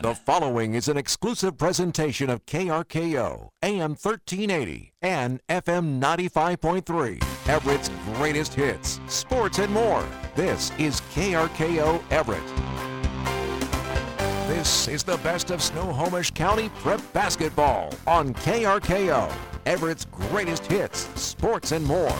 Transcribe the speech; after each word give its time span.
The 0.00 0.14
following 0.14 0.74
is 0.74 0.86
an 0.86 0.96
exclusive 0.96 1.58
presentation 1.58 2.30
of 2.30 2.46
KRKO, 2.46 3.48
AM 3.64 3.96
1380 3.96 4.92
and 5.02 5.40
FM 5.48 6.00
95.3, 6.00 7.48
Everett's 7.48 7.90
greatest 8.14 8.54
hits, 8.54 9.00
sports, 9.08 9.58
and 9.58 9.72
more. 9.72 10.06
This 10.36 10.70
is 10.78 11.00
KRKO 11.12 12.00
Everett. 12.12 12.46
This 14.46 14.86
is 14.86 15.02
the 15.02 15.16
best 15.16 15.50
of 15.50 15.60
Snohomish 15.60 16.30
County 16.30 16.68
prep 16.76 17.00
basketball 17.12 17.92
on 18.06 18.34
KRKO, 18.34 19.32
Everett's 19.66 20.04
greatest 20.04 20.64
hits, 20.66 21.08
sports, 21.20 21.72
and 21.72 21.84
more. 21.84 22.16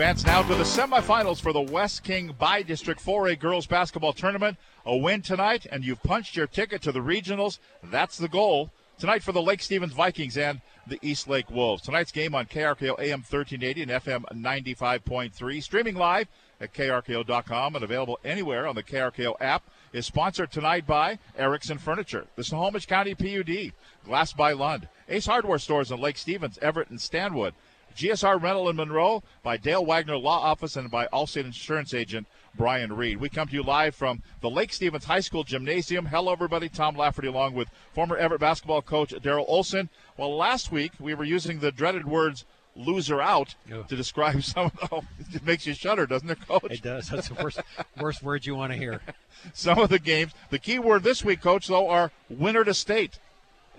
Advance 0.00 0.24
now 0.24 0.40
to 0.40 0.54
the 0.54 0.64
semifinals 0.64 1.42
for 1.42 1.52
the 1.52 1.60
West 1.60 2.04
King 2.04 2.34
Bi 2.38 2.62
District 2.62 3.04
4A 3.04 3.38
girls 3.38 3.66
basketball 3.66 4.14
tournament. 4.14 4.56
A 4.86 4.96
win 4.96 5.20
tonight, 5.20 5.66
and 5.70 5.84
you've 5.84 6.02
punched 6.02 6.34
your 6.34 6.46
ticket 6.46 6.80
to 6.80 6.90
the 6.90 7.00
regionals. 7.00 7.58
That's 7.84 8.16
the 8.16 8.26
goal. 8.26 8.70
Tonight 8.98 9.22
for 9.22 9.32
the 9.32 9.42
Lake 9.42 9.60
Stevens 9.60 9.92
Vikings 9.92 10.38
and 10.38 10.62
the 10.86 10.98
East 11.02 11.28
Lake 11.28 11.50
Wolves. 11.50 11.82
Tonight's 11.82 12.12
game 12.12 12.34
on 12.34 12.46
KRKO 12.46 12.98
AM 12.98 13.20
1380 13.20 13.82
and 13.82 13.90
FM 13.90 14.24
95.3. 14.42 15.62
Streaming 15.62 15.96
live 15.96 16.28
at 16.62 16.72
KRKO.com 16.72 17.74
and 17.74 17.84
available 17.84 18.18
anywhere 18.24 18.66
on 18.66 18.76
the 18.76 18.82
KRKO 18.82 19.34
app. 19.38 19.64
Is 19.92 20.06
sponsored 20.06 20.50
tonight 20.50 20.86
by 20.86 21.18
Erickson 21.36 21.76
Furniture, 21.76 22.26
the 22.36 22.44
Snohomish 22.44 22.86
County 22.86 23.14
PUD, 23.14 23.72
Glass 24.06 24.32
by 24.32 24.52
Lund, 24.52 24.88
Ace 25.10 25.26
Hardware 25.26 25.58
Stores 25.58 25.90
in 25.90 26.00
Lake 26.00 26.16
Stevens, 26.16 26.58
Everett, 26.62 26.88
and 26.88 27.00
Stanwood. 27.00 27.52
GSR 28.00 28.40
Rental 28.40 28.70
in 28.70 28.76
Monroe 28.76 29.22
by 29.42 29.58
Dale 29.58 29.84
Wagner 29.84 30.16
Law 30.16 30.40
Office 30.40 30.74
and 30.74 30.90
by 30.90 31.06
Allstate 31.08 31.44
Insurance 31.44 31.92
Agent 31.92 32.26
Brian 32.54 32.94
Reed. 32.94 33.18
We 33.18 33.28
come 33.28 33.46
to 33.48 33.54
you 33.54 33.62
live 33.62 33.94
from 33.94 34.22
the 34.40 34.48
Lake 34.48 34.72
Stevens 34.72 35.04
High 35.04 35.20
School 35.20 35.44
Gymnasium. 35.44 36.06
Hello, 36.06 36.32
everybody. 36.32 36.70
Tom 36.70 36.96
Lafferty 36.96 37.28
along 37.28 37.52
with 37.52 37.68
former 37.92 38.16
Everett 38.16 38.40
basketball 38.40 38.80
coach 38.80 39.10
Daryl 39.10 39.44
Olson. 39.46 39.90
Well, 40.16 40.34
last 40.34 40.72
week 40.72 40.92
we 40.98 41.12
were 41.12 41.24
using 41.24 41.60
the 41.60 41.70
dreaded 41.70 42.06
words 42.06 42.46
loser 42.74 43.20
out 43.20 43.54
Ugh. 43.70 43.86
to 43.86 43.96
describe 43.96 44.42
some 44.44 44.66
of 44.66 44.76
the, 44.76 44.88
oh, 44.92 45.04
it 45.34 45.44
makes 45.44 45.66
you 45.66 45.74
shudder, 45.74 46.06
doesn't 46.06 46.30
it, 46.30 46.40
coach? 46.48 46.70
It 46.70 46.80
does. 46.80 47.10
That's 47.10 47.28
the 47.28 47.34
worst, 47.34 47.60
worst 48.00 48.22
word 48.22 48.46
you 48.46 48.54
want 48.54 48.72
to 48.72 48.78
hear. 48.78 49.02
Some 49.52 49.78
of 49.78 49.90
the 49.90 49.98
games. 49.98 50.32
The 50.48 50.58
key 50.58 50.78
word 50.78 51.02
this 51.02 51.24
week, 51.24 51.40
coach, 51.40 51.66
though, 51.66 51.88
are 51.88 52.12
winner 52.30 52.64
to 52.64 52.74
state. 52.74 53.18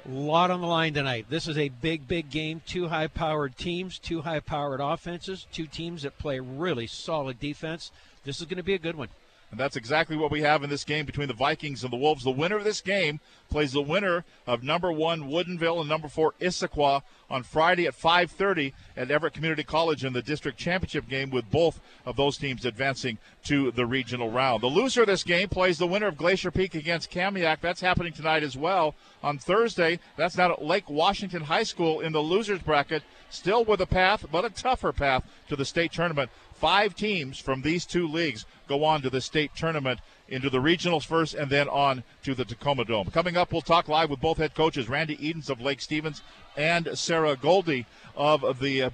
A 0.03 0.09
lot 0.09 0.49
on 0.49 0.61
the 0.61 0.67
line 0.67 0.95
tonight. 0.95 1.27
This 1.29 1.47
is 1.47 1.59
a 1.59 1.69
big, 1.69 2.07
big 2.07 2.31
game. 2.31 2.61
Two 2.65 2.87
high 2.87 3.07
powered 3.07 3.55
teams, 3.55 3.99
two 3.99 4.23
high 4.23 4.39
powered 4.39 4.79
offenses, 4.79 5.45
two 5.51 5.67
teams 5.67 6.01
that 6.01 6.17
play 6.17 6.39
really 6.39 6.87
solid 6.87 7.39
defense. 7.39 7.91
This 8.23 8.39
is 8.39 8.47
going 8.47 8.57
to 8.57 8.63
be 8.63 8.73
a 8.73 8.79
good 8.79 8.95
one. 8.95 9.09
And 9.51 9.59
that's 9.59 9.75
exactly 9.75 10.15
what 10.15 10.31
we 10.31 10.41
have 10.41 10.63
in 10.63 10.69
this 10.69 10.85
game 10.85 11.05
between 11.05 11.27
the 11.27 11.33
Vikings 11.33 11.83
and 11.83 11.91
the 11.91 11.97
Wolves. 11.97 12.23
The 12.23 12.31
winner 12.31 12.55
of 12.55 12.63
this 12.63 12.79
game 12.79 13.19
plays 13.49 13.73
the 13.73 13.81
winner 13.81 14.23
of 14.47 14.63
number 14.63 14.93
one 14.93 15.29
Woodinville 15.29 15.81
and 15.81 15.89
number 15.89 16.07
four 16.07 16.33
Issaquah 16.39 17.01
on 17.29 17.43
Friday 17.43 17.85
at 17.85 17.93
5:30 17.93 18.73
at 18.95 19.11
Everett 19.11 19.33
Community 19.33 19.63
College 19.63 20.05
in 20.05 20.13
the 20.13 20.21
district 20.21 20.57
championship 20.57 21.09
game, 21.09 21.29
with 21.29 21.51
both 21.51 21.81
of 22.05 22.15
those 22.15 22.37
teams 22.37 22.65
advancing 22.65 23.17
to 23.43 23.71
the 23.71 23.85
regional 23.85 24.31
round. 24.31 24.63
The 24.63 24.67
loser 24.67 25.01
of 25.01 25.07
this 25.07 25.23
game 25.23 25.49
plays 25.49 25.77
the 25.77 25.87
winner 25.87 26.07
of 26.07 26.17
Glacier 26.17 26.51
Peak 26.51 26.73
against 26.73 27.11
Kamiak. 27.11 27.59
That's 27.59 27.81
happening 27.81 28.13
tonight 28.13 28.43
as 28.43 28.55
well. 28.55 28.95
On 29.21 29.37
Thursday, 29.37 29.99
that's 30.15 30.35
down 30.35 30.51
at 30.51 30.63
Lake 30.63 30.89
Washington 30.89 31.43
High 31.43 31.63
School 31.63 31.99
in 31.99 32.13
the 32.13 32.21
losers 32.21 32.61
bracket. 32.61 33.03
Still 33.29 33.63
with 33.63 33.79
a 33.81 33.85
path, 33.85 34.25
but 34.31 34.45
a 34.45 34.49
tougher 34.49 34.91
path 34.91 35.23
to 35.47 35.55
the 35.55 35.65
state 35.65 35.93
tournament. 35.93 36.29
Five 36.61 36.93
teams 36.93 37.39
from 37.39 37.63
these 37.63 37.87
two 37.87 38.07
leagues 38.07 38.45
go 38.67 38.83
on 38.83 39.01
to 39.01 39.09
the 39.09 39.19
state 39.19 39.49
tournament 39.55 39.99
into 40.29 40.47
the 40.47 40.59
regionals 40.59 41.03
first 41.03 41.33
and 41.33 41.49
then 41.49 41.67
on 41.67 42.03
to 42.21 42.35
the 42.35 42.45
Tacoma 42.45 42.85
Dome. 42.85 43.09
Coming 43.09 43.35
up, 43.35 43.51
we'll 43.51 43.63
talk 43.63 43.87
live 43.87 44.11
with 44.11 44.21
both 44.21 44.37
head 44.37 44.53
coaches, 44.53 44.87
Randy 44.87 45.17
Edens 45.27 45.49
of 45.49 45.59
Lake 45.59 45.81
Stevens 45.81 46.21
and 46.55 46.87
Sarah 46.93 47.35
Goldie 47.35 47.87
of 48.15 48.59
the 48.59 48.83
uh, 48.83 48.89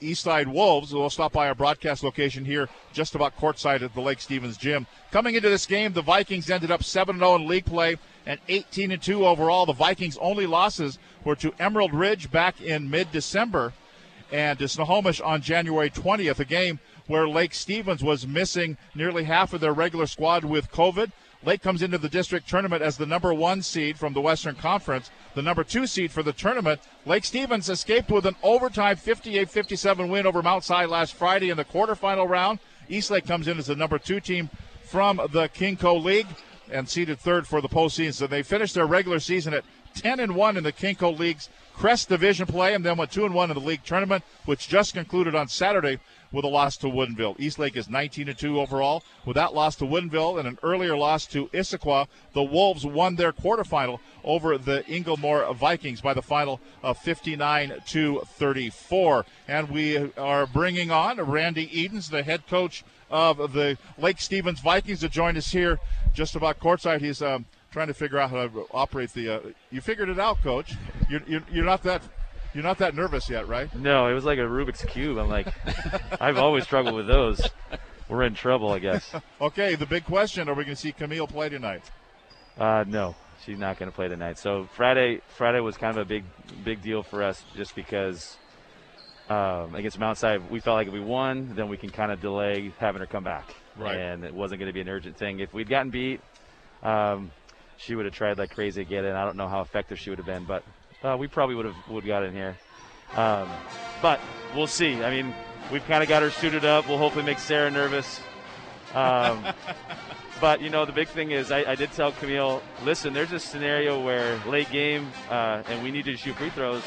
Eastside 0.00 0.46
Wolves. 0.46 0.94
We'll 0.94 1.10
stop 1.10 1.32
by 1.32 1.48
our 1.48 1.54
broadcast 1.56 2.04
location 2.04 2.44
here, 2.44 2.68
just 2.92 3.16
about 3.16 3.36
courtside 3.36 3.82
at 3.82 3.92
the 3.92 4.00
Lake 4.00 4.20
Stevens 4.20 4.56
Gym. 4.56 4.86
Coming 5.10 5.34
into 5.34 5.48
this 5.48 5.66
game, 5.66 5.94
the 5.94 6.00
Vikings 6.00 6.48
ended 6.48 6.70
up 6.70 6.84
7 6.84 7.18
0 7.18 7.34
in 7.34 7.48
league 7.48 7.66
play 7.66 7.96
and 8.24 8.38
18 8.46 8.96
2 9.00 9.26
overall. 9.26 9.66
The 9.66 9.72
Vikings' 9.72 10.16
only 10.18 10.46
losses 10.46 11.00
were 11.24 11.34
to 11.34 11.52
Emerald 11.58 11.92
Ridge 11.92 12.30
back 12.30 12.60
in 12.60 12.88
mid 12.88 13.10
December 13.10 13.72
and 14.32 14.58
to 14.58 14.68
Snohomish 14.68 15.20
on 15.20 15.42
January 15.42 15.90
20th, 15.90 16.38
a 16.38 16.44
game 16.44 16.78
where 17.06 17.28
Lake 17.28 17.54
Stevens 17.54 18.02
was 18.02 18.26
missing 18.26 18.76
nearly 18.94 19.24
half 19.24 19.52
of 19.52 19.60
their 19.60 19.72
regular 19.72 20.06
squad 20.06 20.44
with 20.44 20.70
COVID. 20.70 21.10
Lake 21.44 21.62
comes 21.62 21.82
into 21.82 21.98
the 21.98 22.08
district 22.08 22.48
tournament 22.48 22.82
as 22.82 22.96
the 22.96 23.06
number 23.06 23.32
one 23.32 23.62
seed 23.62 23.96
from 23.96 24.12
the 24.12 24.20
Western 24.20 24.56
Conference, 24.56 25.10
the 25.34 25.42
number 25.42 25.62
two 25.62 25.86
seed 25.86 26.10
for 26.10 26.22
the 26.22 26.32
tournament. 26.32 26.80
Lake 27.06 27.24
Stevens 27.24 27.68
escaped 27.68 28.10
with 28.10 28.26
an 28.26 28.34
overtime 28.42 28.96
58 28.96 29.48
57 29.48 30.08
win 30.08 30.26
over 30.26 30.42
Mount 30.42 30.64
Si 30.64 30.84
last 30.86 31.14
Friday 31.14 31.50
in 31.50 31.56
the 31.56 31.64
quarterfinal 31.64 32.28
round. 32.28 32.58
Eastlake 32.88 33.26
comes 33.26 33.46
in 33.46 33.58
as 33.58 33.66
the 33.66 33.76
number 33.76 33.98
two 33.98 34.18
team 34.18 34.50
from 34.82 35.18
the 35.32 35.48
KingCo 35.48 36.02
League 36.02 36.26
and 36.70 36.88
seeded 36.88 37.18
third 37.18 37.46
for 37.46 37.60
the 37.60 37.68
postseason. 37.68 38.14
So 38.14 38.26
they 38.26 38.42
finished 38.42 38.74
their 38.74 38.86
regular 38.86 39.20
season 39.20 39.54
at 39.54 39.64
10 39.94 40.20
and 40.20 40.34
1 40.34 40.56
in 40.56 40.64
the 40.64 40.72
KingCo 40.72 41.18
League's 41.18 41.48
Crest 41.78 42.08
Division 42.08 42.44
play 42.46 42.74
and 42.74 42.84
then 42.84 42.96
went 42.96 43.12
2 43.12 43.24
and 43.24 43.32
1 43.32 43.50
in 43.52 43.54
the 43.54 43.62
league 43.62 43.84
tournament, 43.84 44.24
which 44.46 44.66
just 44.66 44.94
concluded 44.94 45.36
on 45.36 45.46
Saturday 45.46 46.00
with 46.32 46.44
a 46.44 46.48
loss 46.48 46.76
to 46.78 46.88
Woodinville. 46.88 47.38
Eastlake 47.38 47.76
is 47.76 47.88
19 47.88 48.28
and 48.28 48.36
2 48.36 48.60
overall. 48.60 49.04
With 49.24 49.36
that 49.36 49.54
loss 49.54 49.76
to 49.76 49.84
Woodinville 49.84 50.40
and 50.40 50.48
an 50.48 50.58
earlier 50.64 50.96
loss 50.96 51.24
to 51.28 51.46
Issaquah, 51.48 52.08
the 52.34 52.42
Wolves 52.42 52.84
won 52.84 53.14
their 53.14 53.32
quarterfinal 53.32 54.00
over 54.24 54.58
the 54.58 54.84
Inglemoor 54.88 55.54
Vikings 55.54 56.00
by 56.00 56.14
the 56.14 56.20
final 56.20 56.60
of 56.82 56.98
59 56.98 57.74
to 57.86 58.22
34. 58.26 59.24
And 59.46 59.70
we 59.70 60.12
are 60.14 60.48
bringing 60.48 60.90
on 60.90 61.20
Randy 61.20 61.70
Edens, 61.80 62.10
the 62.10 62.24
head 62.24 62.44
coach 62.48 62.82
of 63.08 63.52
the 63.52 63.78
Lake 63.96 64.20
Stevens 64.20 64.58
Vikings, 64.58 65.00
to 65.00 65.08
join 65.08 65.36
us 65.36 65.52
here 65.52 65.78
just 66.12 66.34
about 66.34 66.58
courtside. 66.58 67.02
He's 67.02 67.22
um, 67.22 67.46
trying 67.70 67.88
to 67.88 67.94
figure 67.94 68.18
out 68.18 68.30
how 68.30 68.46
to 68.46 68.66
operate 68.72 69.12
the. 69.12 69.28
Uh, 69.28 69.40
you 69.70 69.80
figured 69.80 70.08
it 70.08 70.18
out, 70.18 70.42
Coach. 70.42 70.74
You're, 71.08 71.22
you're, 71.26 71.42
you're 71.50 71.64
not 71.64 71.82
that 71.84 72.02
you're 72.54 72.64
not 72.64 72.78
that 72.78 72.94
nervous 72.94 73.28
yet, 73.28 73.46
right? 73.48 73.72
No, 73.74 74.08
it 74.08 74.14
was 74.14 74.24
like 74.24 74.38
a 74.38 74.42
Rubik's 74.42 74.84
cube. 74.84 75.18
I'm 75.18 75.28
like, 75.28 75.48
I've 76.20 76.38
always 76.38 76.64
struggled 76.64 76.94
with 76.94 77.06
those. 77.06 77.40
We're 78.08 78.22
in 78.22 78.34
trouble, 78.34 78.72
I 78.72 78.78
guess. 78.78 79.14
Okay, 79.40 79.74
the 79.74 79.86
big 79.86 80.04
question: 80.04 80.48
Are 80.48 80.54
we 80.54 80.64
going 80.64 80.74
to 80.74 80.80
see 80.80 80.92
Camille 80.92 81.26
play 81.26 81.48
tonight? 81.48 81.82
Uh, 82.58 82.84
no, 82.88 83.14
she's 83.44 83.58
not 83.58 83.78
going 83.78 83.90
to 83.90 83.94
play 83.94 84.08
tonight. 84.08 84.38
So 84.38 84.68
Friday, 84.74 85.20
Friday 85.36 85.60
was 85.60 85.76
kind 85.76 85.96
of 85.96 86.02
a 86.02 86.04
big, 86.04 86.24
big 86.64 86.82
deal 86.82 87.04
for 87.04 87.22
us, 87.22 87.44
just 87.54 87.76
because 87.76 88.36
um, 89.28 89.74
against 89.74 89.98
Mount 89.98 90.18
Si, 90.18 90.38
we 90.50 90.60
felt 90.60 90.74
like 90.74 90.88
if 90.88 90.92
we 90.92 91.00
won, 91.00 91.54
then 91.54 91.68
we 91.68 91.76
can 91.76 91.90
kind 91.90 92.10
of 92.10 92.20
delay 92.20 92.72
having 92.78 93.00
her 93.00 93.06
come 93.06 93.24
back. 93.24 93.54
Right. 93.76 93.96
And 93.96 94.24
it 94.24 94.34
wasn't 94.34 94.58
going 94.58 94.68
to 94.68 94.72
be 94.72 94.80
an 94.80 94.88
urgent 94.88 95.16
thing. 95.16 95.38
If 95.38 95.52
we'd 95.54 95.68
gotten 95.68 95.90
beat, 95.90 96.20
um, 96.82 97.30
she 97.78 97.94
would 97.94 98.04
have 98.04 98.14
tried 98.14 98.38
like 98.38 98.54
crazy 98.54 98.84
to 98.84 98.88
get 98.88 99.04
in. 99.04 99.14
I 99.14 99.24
don't 99.24 99.36
know 99.36 99.48
how 99.48 99.62
effective 99.62 99.98
she 99.98 100.10
would 100.10 100.18
have 100.18 100.26
been, 100.26 100.44
but 100.44 100.62
uh, 101.02 101.16
we 101.18 101.28
probably 101.28 101.54
would 101.54 101.66
have 101.66 101.76
would 101.88 102.04
got 102.04 102.24
in 102.24 102.34
here. 102.34 102.56
Um, 103.14 103.48
but 104.02 104.20
we'll 104.54 104.66
see. 104.66 105.02
I 105.02 105.10
mean, 105.10 105.34
we've 105.72 105.86
kind 105.86 106.02
of 106.02 106.08
got 106.08 106.22
her 106.22 106.30
suited 106.30 106.64
up. 106.64 106.88
We'll 106.88 106.98
hopefully 106.98 107.24
make 107.24 107.38
Sarah 107.38 107.70
nervous. 107.70 108.20
Um, 108.94 109.46
but 110.40 110.60
you 110.60 110.70
know, 110.70 110.84
the 110.84 110.92
big 110.92 111.08
thing 111.08 111.30
is, 111.30 111.50
I, 111.50 111.72
I, 111.72 111.74
did 111.74 111.92
tell 111.92 112.12
Camille, 112.12 112.62
listen, 112.84 113.12
there's 113.12 113.32
a 113.32 113.40
scenario 113.40 114.02
where 114.02 114.38
late 114.46 114.70
game, 114.70 115.10
uh, 115.30 115.62
and 115.68 115.82
we 115.82 115.90
need 115.90 116.06
you 116.06 116.12
to 116.12 116.18
shoot 116.18 116.36
free 116.36 116.50
throws. 116.50 116.82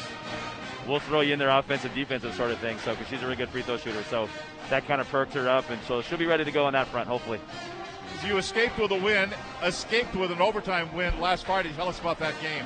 We'll 0.86 1.00
throw 1.00 1.20
you 1.20 1.32
in 1.32 1.38
there, 1.38 1.48
offensive, 1.48 1.94
defensive 1.94 2.34
sort 2.34 2.50
of 2.50 2.58
thing. 2.58 2.76
So, 2.80 2.92
because 2.92 3.08
she's 3.08 3.22
a 3.22 3.24
really 3.24 3.36
good 3.36 3.50
free 3.50 3.62
throw 3.62 3.76
shooter, 3.76 4.02
so 4.04 4.28
that 4.68 4.86
kind 4.86 5.00
of 5.00 5.08
perked 5.08 5.34
her 5.34 5.48
up, 5.48 5.70
and 5.70 5.80
so 5.86 6.02
she'll 6.02 6.18
be 6.18 6.26
ready 6.26 6.44
to 6.44 6.50
go 6.50 6.64
on 6.64 6.72
that 6.72 6.88
front, 6.88 7.08
hopefully. 7.08 7.40
You 8.26 8.38
escaped 8.38 8.78
with 8.78 8.92
a 8.92 8.98
win, 8.98 9.30
escaped 9.64 10.14
with 10.14 10.30
an 10.30 10.40
overtime 10.40 10.92
win 10.94 11.20
last 11.20 11.44
Friday. 11.44 11.72
Tell 11.72 11.88
us 11.88 11.98
about 11.98 12.20
that 12.20 12.34
game. 12.40 12.64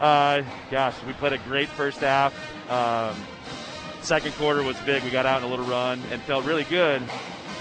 Uh, 0.00 0.42
gosh, 0.70 0.94
we 1.06 1.12
played 1.14 1.32
a 1.32 1.38
great 1.38 1.68
first 1.68 1.98
half. 1.98 2.32
Um, 2.70 3.16
second 4.00 4.32
quarter 4.36 4.62
was 4.62 4.78
big. 4.80 5.02
We 5.02 5.10
got 5.10 5.26
out 5.26 5.42
in 5.42 5.48
a 5.48 5.50
little 5.50 5.66
run 5.66 6.00
and 6.12 6.22
felt 6.22 6.44
really 6.44 6.64
good. 6.64 7.02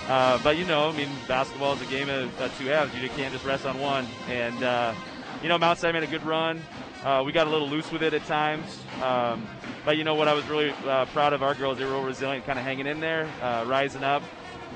Uh, 0.07 0.39
but 0.43 0.57
you 0.57 0.65
know, 0.65 0.89
I 0.89 0.91
mean, 0.91 1.09
basketball 1.27 1.73
is 1.73 1.81
a 1.81 1.85
game 1.85 2.09
of 2.09 2.41
uh, 2.41 2.47
two 2.57 2.65
halves. 2.65 2.95
You 2.95 3.09
can't 3.09 3.33
just 3.33 3.45
rest 3.45 3.65
on 3.65 3.79
one. 3.79 4.07
And 4.27 4.63
uh, 4.63 4.93
you 5.41 5.49
know, 5.49 5.57
Mount 5.57 5.79
Si 5.79 5.91
made 5.91 6.03
a 6.03 6.07
good 6.07 6.23
run. 6.23 6.61
Uh, 7.03 7.23
we 7.25 7.31
got 7.31 7.47
a 7.47 7.49
little 7.49 7.67
loose 7.67 7.91
with 7.91 8.03
it 8.03 8.13
at 8.13 8.25
times. 8.25 8.79
Um, 9.01 9.47
but 9.83 9.97
you 9.97 10.03
know 10.03 10.15
what? 10.15 10.27
I 10.27 10.33
was 10.33 10.47
really 10.47 10.71
uh, 10.85 11.05
proud 11.05 11.33
of 11.33 11.41
our 11.41 11.55
girls. 11.55 11.79
They 11.79 11.85
were 11.85 11.91
real 11.91 12.03
resilient, 12.03 12.45
kind 12.45 12.59
of 12.59 12.65
hanging 12.65 12.87
in 12.87 12.99
there, 12.99 13.27
uh, 13.41 13.65
rising 13.67 14.03
up, 14.03 14.21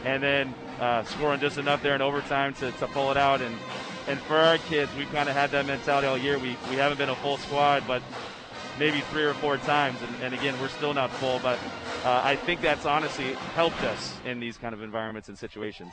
and 0.04 0.24
then 0.24 0.54
scoring 1.06 1.40
just 1.40 1.58
enough 1.58 1.82
there 1.82 1.96
in 1.96 2.02
overtime 2.02 2.54
to, 2.56 2.72
to 2.74 2.88
pull 2.88 3.12
it 3.12 3.18
out. 3.18 3.42
And 3.42 3.56
and 4.08 4.20
for 4.22 4.36
our 4.36 4.58
kids, 4.58 4.92
we've 4.98 5.12
kind 5.14 5.30
of 5.30 5.36
had 5.36 5.52
that 5.52 5.66
mentality 5.66 6.08
all 6.08 6.18
year. 6.18 6.38
We 6.38 6.58
we 6.70 6.76
haven't 6.76 6.98
been 6.98 7.10
a 7.10 7.16
full 7.16 7.38
squad, 7.38 7.84
but 7.88 8.02
maybe 8.80 9.00
three 9.12 9.24
or 9.24 9.34
four 9.36 9.58
times, 9.58 9.98
and, 10.02 10.24
and 10.24 10.34
again, 10.34 10.60
we're 10.60 10.68
still 10.70 10.94
not 10.94 11.10
full. 11.12 11.40
But 11.42 11.60
uh, 12.04 12.22
I 12.24 12.36
think 12.36 12.62
that's 12.62 12.86
honestly 12.86 13.34
helped 13.56 13.82
us 13.84 14.18
in 14.26 14.40
these 14.40 14.58
kind 14.58 14.74
of 14.74 14.82
environments 14.82 15.30
and 15.30 15.38
situations. 15.38 15.92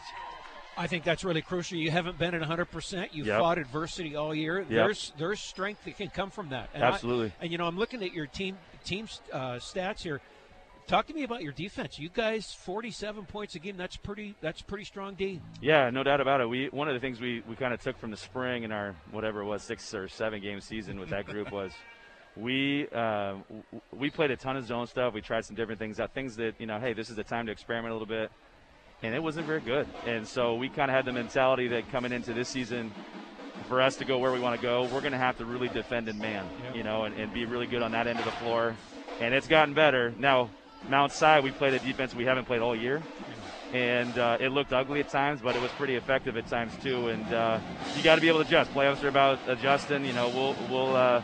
I 0.77 0.87
think 0.87 1.05
that's 1.05 1.25
really 1.25 1.43
crucial. 1.43 1.77
You 1.77 1.91
haven't 1.91 2.17
been 2.17 2.35
at 2.35 2.41
100%. 2.41 3.09
You've 3.13 3.27
Yep. 3.27 3.39
fought 3.41 3.59
adversity 3.59 4.17
all 4.17 4.35
year. 4.35 4.65
There's 4.67 5.13
there's 5.19 5.41
strength 5.41 5.85
that 5.85 5.97
can 5.99 6.09
come 6.09 6.31
from 6.31 6.49
that. 6.51 6.71
And 6.75 6.83
I- 6.83 6.89
Absolutely. 6.89 7.33
and 7.41 7.53
you 7.53 7.59
know, 7.59 7.67
I'm 7.67 7.77
looking 7.77 8.03
at 8.03 8.13
your 8.13 8.27
team 8.27 8.57
team 8.85 9.07
uh, 9.33 9.55
stats 9.57 10.01
here. 10.03 10.21
Talk 10.87 11.07
to 11.07 11.15
me 11.15 11.23
about 11.23 11.43
your 11.43 11.53
defense. 11.53 11.99
You 12.01 12.09
guys, 12.09 12.53
47 12.53 13.25
points 13.27 13.55
a 13.55 13.61
game. 13.61 13.77
That's 13.77 13.97
pretty. 13.97 14.35
That's 14.41 14.61
pretty 14.61 14.85
strong 14.85 15.15
D. 15.15 15.41
Yeah, 15.61 15.89
no 15.91 16.03
doubt 16.03 16.21
about 16.21 16.41
it. 16.41 16.49
We 16.49 16.67
one 16.67 16.89
of 16.89 16.95
the 16.95 17.01
things 17.01 17.21
we, 17.21 17.43
we 17.49 17.55
kind 17.55 17.73
of 17.73 17.81
took 17.81 17.97
from 17.99 18.11
the 18.11 18.17
spring 18.17 18.65
in 18.65 18.73
our 18.73 18.97
whatever 19.13 19.41
it 19.41 19.45
was 19.45 19.63
six 19.63 19.95
or 19.95 20.09
seven 20.09 20.41
game 20.41 20.61
season 20.61 20.99
with 20.99 21.11
that 21.11 21.27
group 21.27 21.53
was 21.53 21.71
we 22.37 22.89
uh, 22.89 23.35
we 23.93 24.11
played 24.11 24.33
a 24.33 24.37
ton 24.37 24.57
of 24.57 24.67
zone 24.67 24.89
stuff. 24.89 25.15
We 25.15 25.21
tried 25.21 25.45
some 25.45 25.55
different 25.55 25.79
things 25.79 26.01
out, 26.01 26.13
things 26.13 26.35
that 26.37 26.55
you 26.59 26.67
know, 26.67 26.81
hey, 26.81 26.93
this 26.93 27.09
is 27.09 27.15
the 27.17 27.25
time 27.25 27.47
to 27.47 27.53
experiment 27.53 27.93
a 27.93 27.95
little 27.95 28.07
bit, 28.09 28.33
and 29.05 29.15
it 29.15 29.23
wasn't 29.23 29.47
very 29.47 29.61
good. 29.61 29.87
And 30.07 30.27
so 30.27 30.57
we 30.57 30.69
kind 30.69 30.91
of 30.91 30.97
had 30.97 31.05
the 31.05 31.13
mentality 31.13 31.69
that 31.69 31.89
coming 31.93 32.11
into 32.11 32.33
this 32.33 32.49
season, 32.49 32.91
for 33.69 33.81
us 33.81 33.95
to 33.97 34.05
go 34.05 34.19
where 34.19 34.33
we 34.33 34.41
want 34.41 34.61
to 34.61 34.63
go, 34.63 34.85
we're 34.93 35.01
going 35.03 35.13
to 35.13 35.19
have 35.19 35.39
to 35.39 35.45
really 35.45 35.69
defend 35.69 36.09
in 36.09 36.19
man, 36.19 36.45
Yep. 36.65 36.75
you 36.77 36.83
know, 36.83 37.05
and, 37.05 37.15
and 37.17 37.33
be 37.33 37.45
really 37.45 37.67
good 37.67 37.83
on 37.83 37.93
that 37.93 38.09
end 38.09 38.19
of 38.19 38.25
the 38.25 38.33
floor. 38.33 38.75
And 39.21 39.33
it's 39.35 39.47
gotten 39.47 39.73
better 39.75 40.13
now. 40.19 40.51
Mount 40.89 41.13
Si, 41.13 41.41
we 41.41 41.51
played 41.51 41.75
a 41.75 41.79
defense 41.79 42.15
we 42.15 42.25
haven't 42.25 42.47
played 42.47 42.61
all 42.61 42.75
year 42.75 43.03
and 43.73 44.19
uh, 44.19 44.37
it 44.41 44.49
looked 44.49 44.73
ugly 44.73 45.01
at 45.01 45.09
times, 45.09 45.41
but 45.41 45.55
it 45.55 45.63
was 45.63 45.71
pretty 45.73 45.95
effective 45.95 46.37
at 46.37 46.47
times 46.49 46.73
too. 46.83 47.09
And 47.09 47.33
uh, 47.33 47.61
you 47.97 48.03
got 48.03 48.17
to 48.17 48.21
be 48.21 48.29
able 48.29 48.41
to 48.41 48.47
adjust. 48.47 48.73
Playoffs 48.73 49.03
are 49.03 49.09
about 49.09 49.39
adjusting. 49.47 50.05
You 50.05 50.13
know, 50.13 50.29
we'll 50.29 50.57
we'll 50.69 50.97
uh, 50.97 51.23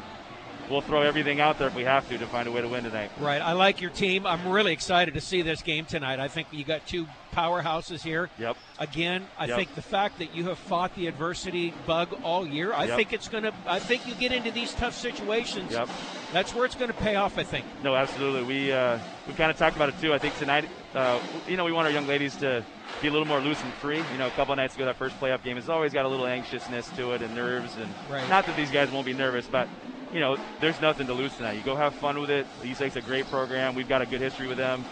we'll 0.70 0.81
throw 0.81 1.03
everything 1.03 1.41
out 1.41 1.58
there 1.58 1.69
if 1.69 1.75
we 1.75 1.85
have 1.85 2.08
to 2.08 2.19
to 2.19 2.26
find 2.26 2.47
a 2.47 2.53
way 2.53 2.61
to 2.61 2.69
win 2.69 2.85
tonight. 2.85 3.11
Right. 3.19 3.43
I 3.43 3.53
like 3.53 3.81
your 3.81 3.91
team. 3.91 4.26
I'm 4.26 4.49
really 4.49 4.73
excited 4.73 5.14
to 5.14 5.20
see 5.20 5.43
this 5.43 5.62
game 5.62 5.87
tonight. 5.87 6.20
I 6.20 6.29
think 6.29 6.49
you 6.53 6.64
got 6.64 6.87
two 6.87 7.06
powerhouses 7.36 8.02
here. 8.02 8.30
Yep. 8.38 8.56
Again, 8.78 9.26
I 9.38 9.46
Yep. 9.46 9.56
think 9.56 9.74
the 9.74 9.82
fact 9.82 10.18
that 10.18 10.34
you 10.34 10.44
have 10.48 10.58
fought 10.58 10.94
the 10.94 11.06
adversity 11.06 11.72
bug 11.86 12.14
all 12.22 12.46
year, 12.46 12.72
I 12.72 12.84
Yep. 12.84 12.96
think 12.96 13.12
it's 13.12 13.28
going 13.28 13.44
to. 13.44 13.52
I 13.66 13.78
think 13.78 14.06
you 14.06 14.14
get 14.14 14.32
into 14.32 14.50
these 14.50 14.72
tough 14.74 14.94
situations. 14.94 15.72
Yep. 15.72 15.88
That's 16.32 16.54
where 16.54 16.64
it's 16.64 16.74
going 16.74 16.90
to 16.90 16.96
pay 16.96 17.14
off. 17.16 17.38
I 17.38 17.42
think. 17.44 17.64
No, 17.82 17.94
absolutely. 17.94 18.42
We 18.42 18.72
uh, 18.72 18.98
we 19.26 19.34
kind 19.34 19.50
of 19.50 19.56
talked 19.56 19.76
about 19.76 19.90
it 19.90 20.00
too. 20.00 20.12
I 20.14 20.18
think 20.18 20.36
tonight, 20.38 20.68
uh, 20.94 21.20
you 21.48 21.56
know, 21.56 21.64
we 21.64 21.72
want 21.72 21.86
our 21.86 21.92
young 21.92 22.06
ladies 22.06 22.34
to 22.36 22.64
be 23.02 23.08
a 23.08 23.10
little 23.10 23.26
more 23.26 23.40
loose 23.40 23.62
and 23.62 23.72
free. 23.74 23.98
You 24.12 24.18
know, 24.18 24.26
a 24.26 24.30
couple 24.30 24.52
of 24.52 24.56
nights 24.56 24.74
ago, 24.74 24.86
that 24.86 24.96
first 24.96 25.18
playoff 25.20 25.42
game 25.42 25.56
has 25.56 25.68
always 25.68 25.92
got 25.92 26.04
a 26.04 26.08
little 26.08 26.26
anxiousness 26.26 26.88
to 26.96 27.12
it 27.12 27.22
and 27.22 27.34
nerves, 27.34 27.76
and 27.76 27.88
Right. 28.10 28.28
not 28.28 28.46
that 28.46 28.56
these 28.56 28.70
guys 28.70 28.90
won't 28.90 29.06
be 29.06 29.12
nervous, 29.12 29.46
but 29.46 29.68
you 30.12 30.20
know, 30.20 30.36
there's 30.60 30.80
nothing 30.80 31.06
to 31.08 31.12
lose 31.12 31.34
tonight. 31.36 31.54
You 31.58 31.62
go 31.62 31.74
have 31.76 31.92
fun 31.94 32.18
with 32.20 32.30
it. 32.30 32.46
East 32.64 32.80
Lake's 32.80 32.94
a 32.96 33.00
great 33.02 33.28
program. 33.28 33.74
We've 33.74 33.88
got 33.88 34.02
a 34.02 34.06
good 34.06 34.20
history 34.20 34.46
with 34.46 34.56
them. 34.56 34.84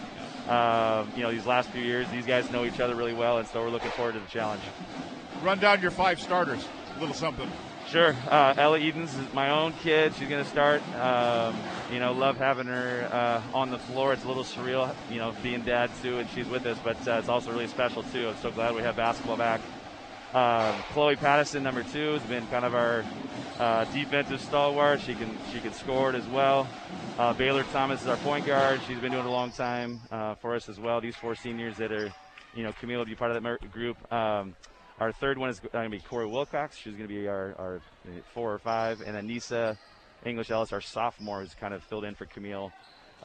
Um, 0.47 1.11
you 1.15 1.23
know, 1.23 1.31
these 1.31 1.45
last 1.45 1.69
few 1.69 1.81
years, 1.81 2.07
these 2.11 2.25
guys 2.25 2.51
know 2.51 2.65
each 2.65 2.79
other 2.79 2.95
really 2.95 3.13
well, 3.13 3.39
and 3.39 3.47
so 3.47 3.61
we're 3.61 3.69
looking 3.69 3.91
forward 3.91 4.13
to 4.13 4.19
the 4.19 4.27
challenge. 4.27 4.61
Run 5.43 5.59
down 5.59 5.81
your 5.81 5.91
five 5.91 6.19
starters. 6.19 6.65
A 6.95 6.99
little 6.99 7.15
something. 7.15 7.49
Sure. 7.87 8.15
Uh, 8.29 8.53
Ella 8.57 8.79
Edens 8.79 9.13
is 9.15 9.33
my 9.33 9.51
own 9.51 9.73
kid. 9.73 10.13
She's 10.15 10.27
going 10.27 10.43
to 10.43 10.49
start. 10.49 10.81
Um, 10.95 11.55
you 11.91 11.99
know, 11.99 12.13
love 12.13 12.37
having 12.37 12.65
her 12.65 13.07
uh, 13.11 13.41
on 13.53 13.69
the 13.69 13.77
floor. 13.77 14.13
It's 14.13 14.23
a 14.23 14.27
little 14.27 14.43
surreal, 14.43 14.93
you 15.09 15.17
know, 15.17 15.35
being 15.43 15.61
dad 15.61 15.91
too, 16.01 16.17
and 16.17 16.29
she's 16.31 16.47
with 16.47 16.65
us, 16.65 16.77
but 16.83 16.95
uh, 17.07 17.13
it's 17.19 17.29
also 17.29 17.51
really 17.51 17.67
special 17.67 18.03
too. 18.03 18.29
I'm 18.29 18.37
so 18.37 18.49
glad 18.49 18.75
we 18.75 18.81
have 18.81 18.95
basketball 18.95 19.37
back. 19.37 19.61
Um, 20.35 20.75
Chloe 20.91 21.15
Patterson, 21.15 21.63
number 21.63 21.81
two, 21.81 22.11
has 22.11 22.21
been 22.23 22.45
kind 22.47 22.65
of 22.65 22.75
our 22.75 23.05
uh, 23.57 23.85
defensive 23.85 24.41
stalwart. 24.41 24.99
She 24.99 25.15
can 25.15 25.29
she 25.53 25.61
can 25.61 25.71
score 25.71 26.09
it 26.09 26.15
as 26.15 26.27
well. 26.27 26.67
Uh, 27.17 27.31
Baylor 27.31 27.63
Thomas 27.71 28.01
is 28.01 28.09
our 28.09 28.17
point 28.17 28.45
guard. 28.45 28.81
She's 28.85 28.99
been 28.99 29.13
doing 29.13 29.23
it 29.23 29.29
a 29.29 29.31
long 29.31 29.49
time 29.51 30.01
uh, 30.11 30.35
for 30.35 30.53
us 30.53 30.67
as 30.67 30.77
well. 30.77 30.99
These 30.99 31.15
four 31.15 31.35
seniors 31.35 31.77
that 31.77 31.93
are, 31.93 32.11
you 32.53 32.63
know, 32.63 32.73
Camille 32.73 32.99
will 32.99 33.05
be 33.05 33.15
part 33.15 33.31
of 33.31 33.41
that 33.41 33.71
group. 33.71 33.95
Um, 34.11 34.57
our 34.99 35.13
third 35.13 35.37
one 35.37 35.49
is 35.49 35.61
going 35.61 35.89
to 35.89 35.97
be 35.97 36.03
Corey 36.03 36.27
Wilcox. 36.27 36.75
She's 36.75 36.95
going 36.95 37.07
to 37.07 37.15
be 37.15 37.29
our, 37.29 37.55
our 37.57 37.81
four 38.33 38.53
or 38.53 38.59
five, 38.59 38.99
and 38.99 39.15
then 39.15 39.27
Nisa 39.27 39.77
English 40.25 40.51
Ellis, 40.51 40.73
our 40.73 40.81
sophomore, 40.81 41.39
has 41.39 41.53
kind 41.53 41.73
of 41.73 41.81
filled 41.81 42.03
in 42.03 42.13
for 42.13 42.25
Camille. 42.25 42.73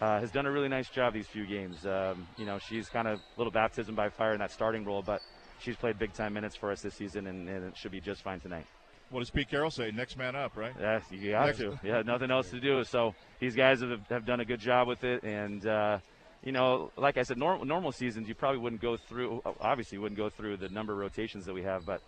Uh, 0.00 0.20
has 0.20 0.30
done 0.30 0.46
a 0.46 0.50
really 0.50 0.68
nice 0.68 0.88
job 0.88 1.12
these 1.12 1.26
few 1.26 1.44
games. 1.44 1.84
Um, 1.84 2.28
you 2.36 2.46
know, 2.46 2.60
she's 2.60 2.88
kind 2.88 3.08
of 3.08 3.18
a 3.18 3.22
little 3.36 3.50
baptism 3.50 3.96
by 3.96 4.10
fire 4.10 4.32
in 4.32 4.38
that 4.38 4.52
starting 4.52 4.84
role, 4.84 5.02
but 5.02 5.20
she's 5.60 5.76
played 5.76 5.98
big 5.98 6.12
time 6.12 6.32
minutes 6.34 6.56
for 6.56 6.70
us 6.70 6.82
this 6.82 6.94
season, 6.94 7.26
and, 7.26 7.48
and 7.48 7.64
it 7.66 7.76
should 7.76 7.92
be 7.92 8.00
just 8.00 8.22
fine 8.22 8.40
tonight. 8.40 8.66
What 9.10 9.20
does 9.20 9.30
Pete 9.30 9.48
Carroll 9.50 9.70
say? 9.70 9.90
Next 9.90 10.16
man 10.16 10.36
up, 10.36 10.56
right? 10.56 10.72
Yeah, 10.80 11.00
you 11.10 11.32
got 11.32 11.46
Next- 11.46 11.58
to. 11.58 11.80
Yeah, 11.82 12.02
nothing 12.02 12.30
else 12.30 12.50
to 12.50 12.60
do. 12.60 12.84
So 12.84 13.14
these 13.40 13.56
guys 13.56 13.80
have, 13.80 14.06
have 14.08 14.24
done 14.24 14.40
a 14.40 14.44
good 14.44 14.60
job 14.60 14.86
with 14.86 15.02
it, 15.04 15.22
and 15.24 15.66
uh, 15.66 15.98
you 16.44 16.52
know, 16.52 16.90
like 16.96 17.18
I 17.18 17.22
said, 17.24 17.36
normal 17.36 17.66
normal 17.66 17.92
seasons 17.92 18.28
you 18.28 18.34
probably 18.34 18.60
wouldn't 18.60 18.80
go 18.80 18.96
through. 18.96 19.42
Obviously, 19.60 19.98
wouldn't 19.98 20.18
go 20.18 20.30
through 20.30 20.58
the 20.58 20.68
number 20.68 20.92
of 20.92 20.98
rotations 21.00 21.44
that 21.46 21.54
we 21.54 21.62
have, 21.62 21.84
but 21.84 22.00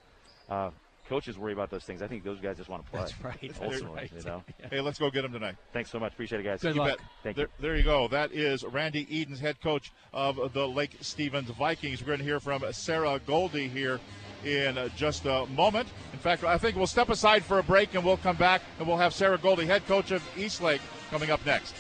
uh, 0.49 0.71
coaches 1.09 1.39
worry 1.39 1.53
about 1.53 1.71
those 1.71 1.85
things. 1.85 2.03
I 2.03 2.07
think 2.07 2.25
those 2.25 2.41
guys 2.41 2.57
just 2.57 2.69
want 2.69 2.85
to 2.85 2.91
play. 2.91 3.01
That's 3.01 3.25
right. 3.25 3.39
That's 3.43 3.61
Ultimately, 3.61 3.95
right. 3.95 4.13
you 4.17 4.23
know. 4.25 4.43
Hey, 4.71 4.81
let's 4.81 4.99
go 4.99 5.11
get 5.11 5.23
them 5.23 5.33
tonight. 5.33 5.57
Thanks 5.73 5.91
so 5.91 5.99
much. 5.99 6.13
Appreciate 6.13 6.41
it, 6.41 6.45
guys. 6.45 6.63
Good 6.63 6.75
You 6.75 6.81
luck. 6.83 6.99
bet. 6.99 7.07
Thank 7.23 7.37
there, 7.37 7.47
you. 7.47 7.63
there 7.63 7.77
you 7.77 7.83
go. 7.83 8.09
That 8.09 8.33
is 8.33 8.65
Randy 8.65 9.07
Edens, 9.15 9.41
head 9.41 9.61
coach 9.61 9.93
of 10.13 10.53
the 10.53 10.67
Lake 10.67 10.97
Stevens 11.01 11.51
Vikings. 11.51 12.01
We're 12.01 12.07
going 12.09 12.19
to 12.21 12.25
hear 12.25 12.41
from 12.41 12.65
Sarah 12.73 13.21
Goldie 13.27 13.69
here 13.69 14.01
in 14.45 14.77
uh, 14.79 14.89
just 14.97 15.25
a 15.27 15.47
moment. 15.47 15.89
In 16.13 16.19
fact, 16.19 16.45
I 16.45 16.59
think 16.59 16.77
we'll 16.77 16.87
step 16.87 17.09
aside 17.11 17.45
for 17.45 17.59
a 17.59 17.63
break 17.63 17.95
and 17.95 18.05
we'll 18.05 18.17
come 18.17 18.37
back 18.37 18.63
and 18.79 18.87
we'll 18.89 18.97
have 18.97 19.15
Sarah 19.15 19.39
Goldie, 19.39 19.67
head 19.67 19.87
coach 19.87 20.11
of 20.11 20.23
Eastlake, 20.37 20.81
coming 21.11 21.31
up 21.31 21.45
next. 21.47 21.75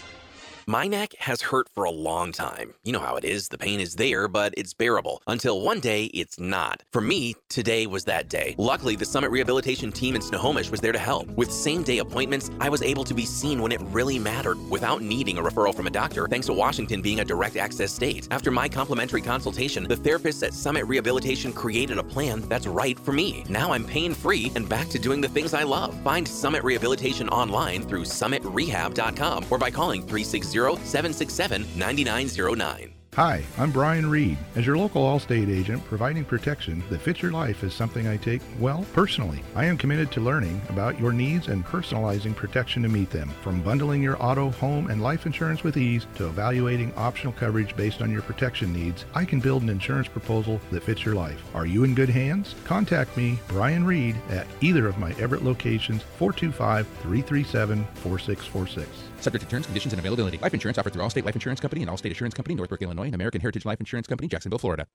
My 0.67 0.87
neck 0.87 1.15
has 1.19 1.43
hurt 1.43 1.69
for 1.75 1.83
a 1.83 1.91
long 1.91 2.31
time. 2.31 2.75
You 2.85 2.93
know 2.93 3.01
how 3.01 3.17
it 3.17 3.25
is. 3.25 3.49
The 3.49 3.59
pain 3.59 3.81
is 3.81 3.97
there, 3.97 4.29
but 4.29 4.55
it's 4.57 4.73
bearable. 4.73 5.21
Until 5.27 5.61
one 5.61 5.81
day, 5.81 6.05
it's 6.07 6.39
not. 6.39 6.85
For 6.93 7.01
me, 7.01 7.35
today 7.49 7.87
was 7.89 8.05
that 8.05 8.29
day. 8.29 8.55
Luckily, 8.59 8.95
the 8.95 9.05
Summit 9.05 9.33
Rehabilitation 9.33 9.91
team 9.91 10.15
in 10.15 10.23
Snohomish 10.23 10.71
was 10.71 10.81
there 10.81 10.93
to 10.93 11.01
help. 11.01 11.27
With 11.31 11.51
same 11.51 11.83
day 11.83 11.99
appointments, 11.99 12.49
I 12.61 12.69
was 12.69 12.81
able 12.81 13.03
to 13.05 13.15
be 13.15 13.27
seen 13.27 13.61
when 13.61 13.73
it 13.73 13.81
really 13.87 14.21
mattered 14.21 14.59
without 14.71 15.03
needing 15.03 15.37
a 15.39 15.43
referral 15.43 15.75
from 15.75 15.89
a 15.89 15.91
doctor, 15.91 16.29
thanks 16.29 16.47
to 16.47 16.53
Washington 16.53 17.03
being 17.03 17.21
a 17.21 17.25
direct 17.25 17.57
access 17.57 17.93
state. 17.93 18.29
After 18.31 18.53
my 18.53 18.69
complimentary 18.69 19.21
consultation, 19.21 19.89
the 19.89 19.97
therapists 19.97 20.47
at 20.47 20.55
Summit 20.55 20.87
Rehabilitation 20.87 21.53
created 21.53 21.99
a 21.99 22.05
plan 22.05 22.41
that's 22.43 22.69
right 22.69 22.99
for 23.01 23.13
me. 23.13 23.45
Now 23.49 23.73
I'm 23.73 23.85
pain 23.85 24.15
free 24.15 24.53
and 24.55 24.69
back 24.69 24.89
to 24.91 24.99
doing 25.01 25.21
the 25.21 25.29
things 25.29 25.55
I 25.55 25.65
love. 25.65 26.01
Find 26.05 26.27
Summit 26.27 26.63
Rehabilitation 26.63 27.29
online 27.31 27.83
through 27.83 28.05
summitrehab.com 28.05 29.47
or 29.51 29.59
by 29.59 29.71
calling 29.71 30.03
360 30.03 30.52
767 30.53 31.67
9909. 31.77 32.95
Hi, 33.17 33.45
I'm 33.59 33.71
Brian 33.71 34.09
Reed. 34.09 34.39
As 34.57 34.65
your 34.65 34.79
local 34.79 35.03
Allstate 35.03 35.55
agent, 35.55 35.85
providing 35.85 36.25
protection 36.25 36.83
that 36.89 37.03
fits 37.03 37.21
your 37.21 37.31
life 37.31 37.63
is 37.63 37.75
something 37.75 38.09
I 38.09 38.17
take, 38.17 38.41
well, 38.59 38.87
personally. 38.95 39.43
I 39.55 39.67
am 39.67 39.77
committed 39.77 40.11
to 40.13 40.23
learning 40.23 40.63
about 40.71 40.99
your 40.99 41.13
needs 41.13 41.49
and 41.49 41.63
personalizing 41.63 42.35
protection 42.35 42.83
to 42.85 42.89
meet 42.89 43.11
them. 43.11 43.29
From 43.43 43.61
bundling 43.61 44.03
your 44.03 44.17
auto, 44.19 44.49
home, 44.53 44.89
and 44.89 45.03
life 45.03 45.27
insurance 45.27 45.63
with 45.63 45.77
ease 45.77 46.07
to 46.15 46.25
evaluating 46.25 46.95
optional 46.95 47.35
coverage 47.35 47.77
based 47.77 48.01
on 48.01 48.11
your 48.11 48.23
protection 48.23 48.73
needs, 48.73 49.05
I 49.15 49.27
can 49.27 49.41
build 49.41 49.63
an 49.63 49.69
insurance 49.69 50.09
proposal 50.09 50.59
that 50.71 50.83
fits 50.83 51.05
your 51.05 51.15
life. 51.15 51.43
Are 51.55 51.67
you 51.67 51.85
in 51.85 51.95
good 51.95 52.09
hands? 52.09 52.55
Contact 52.65 53.15
me, 53.15 53.39
Brian 53.47 53.85
Reed, 53.85 54.17
at 54.31 54.47
either 54.63 54.89
of 54.89 54.97
my 54.97 55.13
Everett 55.19 55.45
locations, 55.45 56.01
425 56.17 56.87
337 57.03 57.85
4646. 57.97 59.12
Subject 59.23 59.45
to 59.45 59.49
terms, 59.49 59.67
conditions, 59.67 59.93
and 59.93 60.01
availability. 60.01 60.39
Life 60.39 60.53
insurance 60.53 60.79
offered 60.79 60.93
through 60.93 61.05
Allstate 61.05 61.25
Life 61.25 61.37
Insurance 61.37 61.61
Company 61.61 61.83
and 61.83 61.91
Allstate 61.91 62.11
Assurance 62.11 62.35
Company, 62.35 62.57
Northbrook, 62.57 62.83
Illinois, 62.83 63.05
and 63.05 63.15
American 63.15 63.41
Heritage 63.41 63.65
Life 63.65 63.79
Insurance 63.79 64.09
Company, 64.09 64.27
Jacksonville, 64.29 64.59
Florida. 64.59 64.87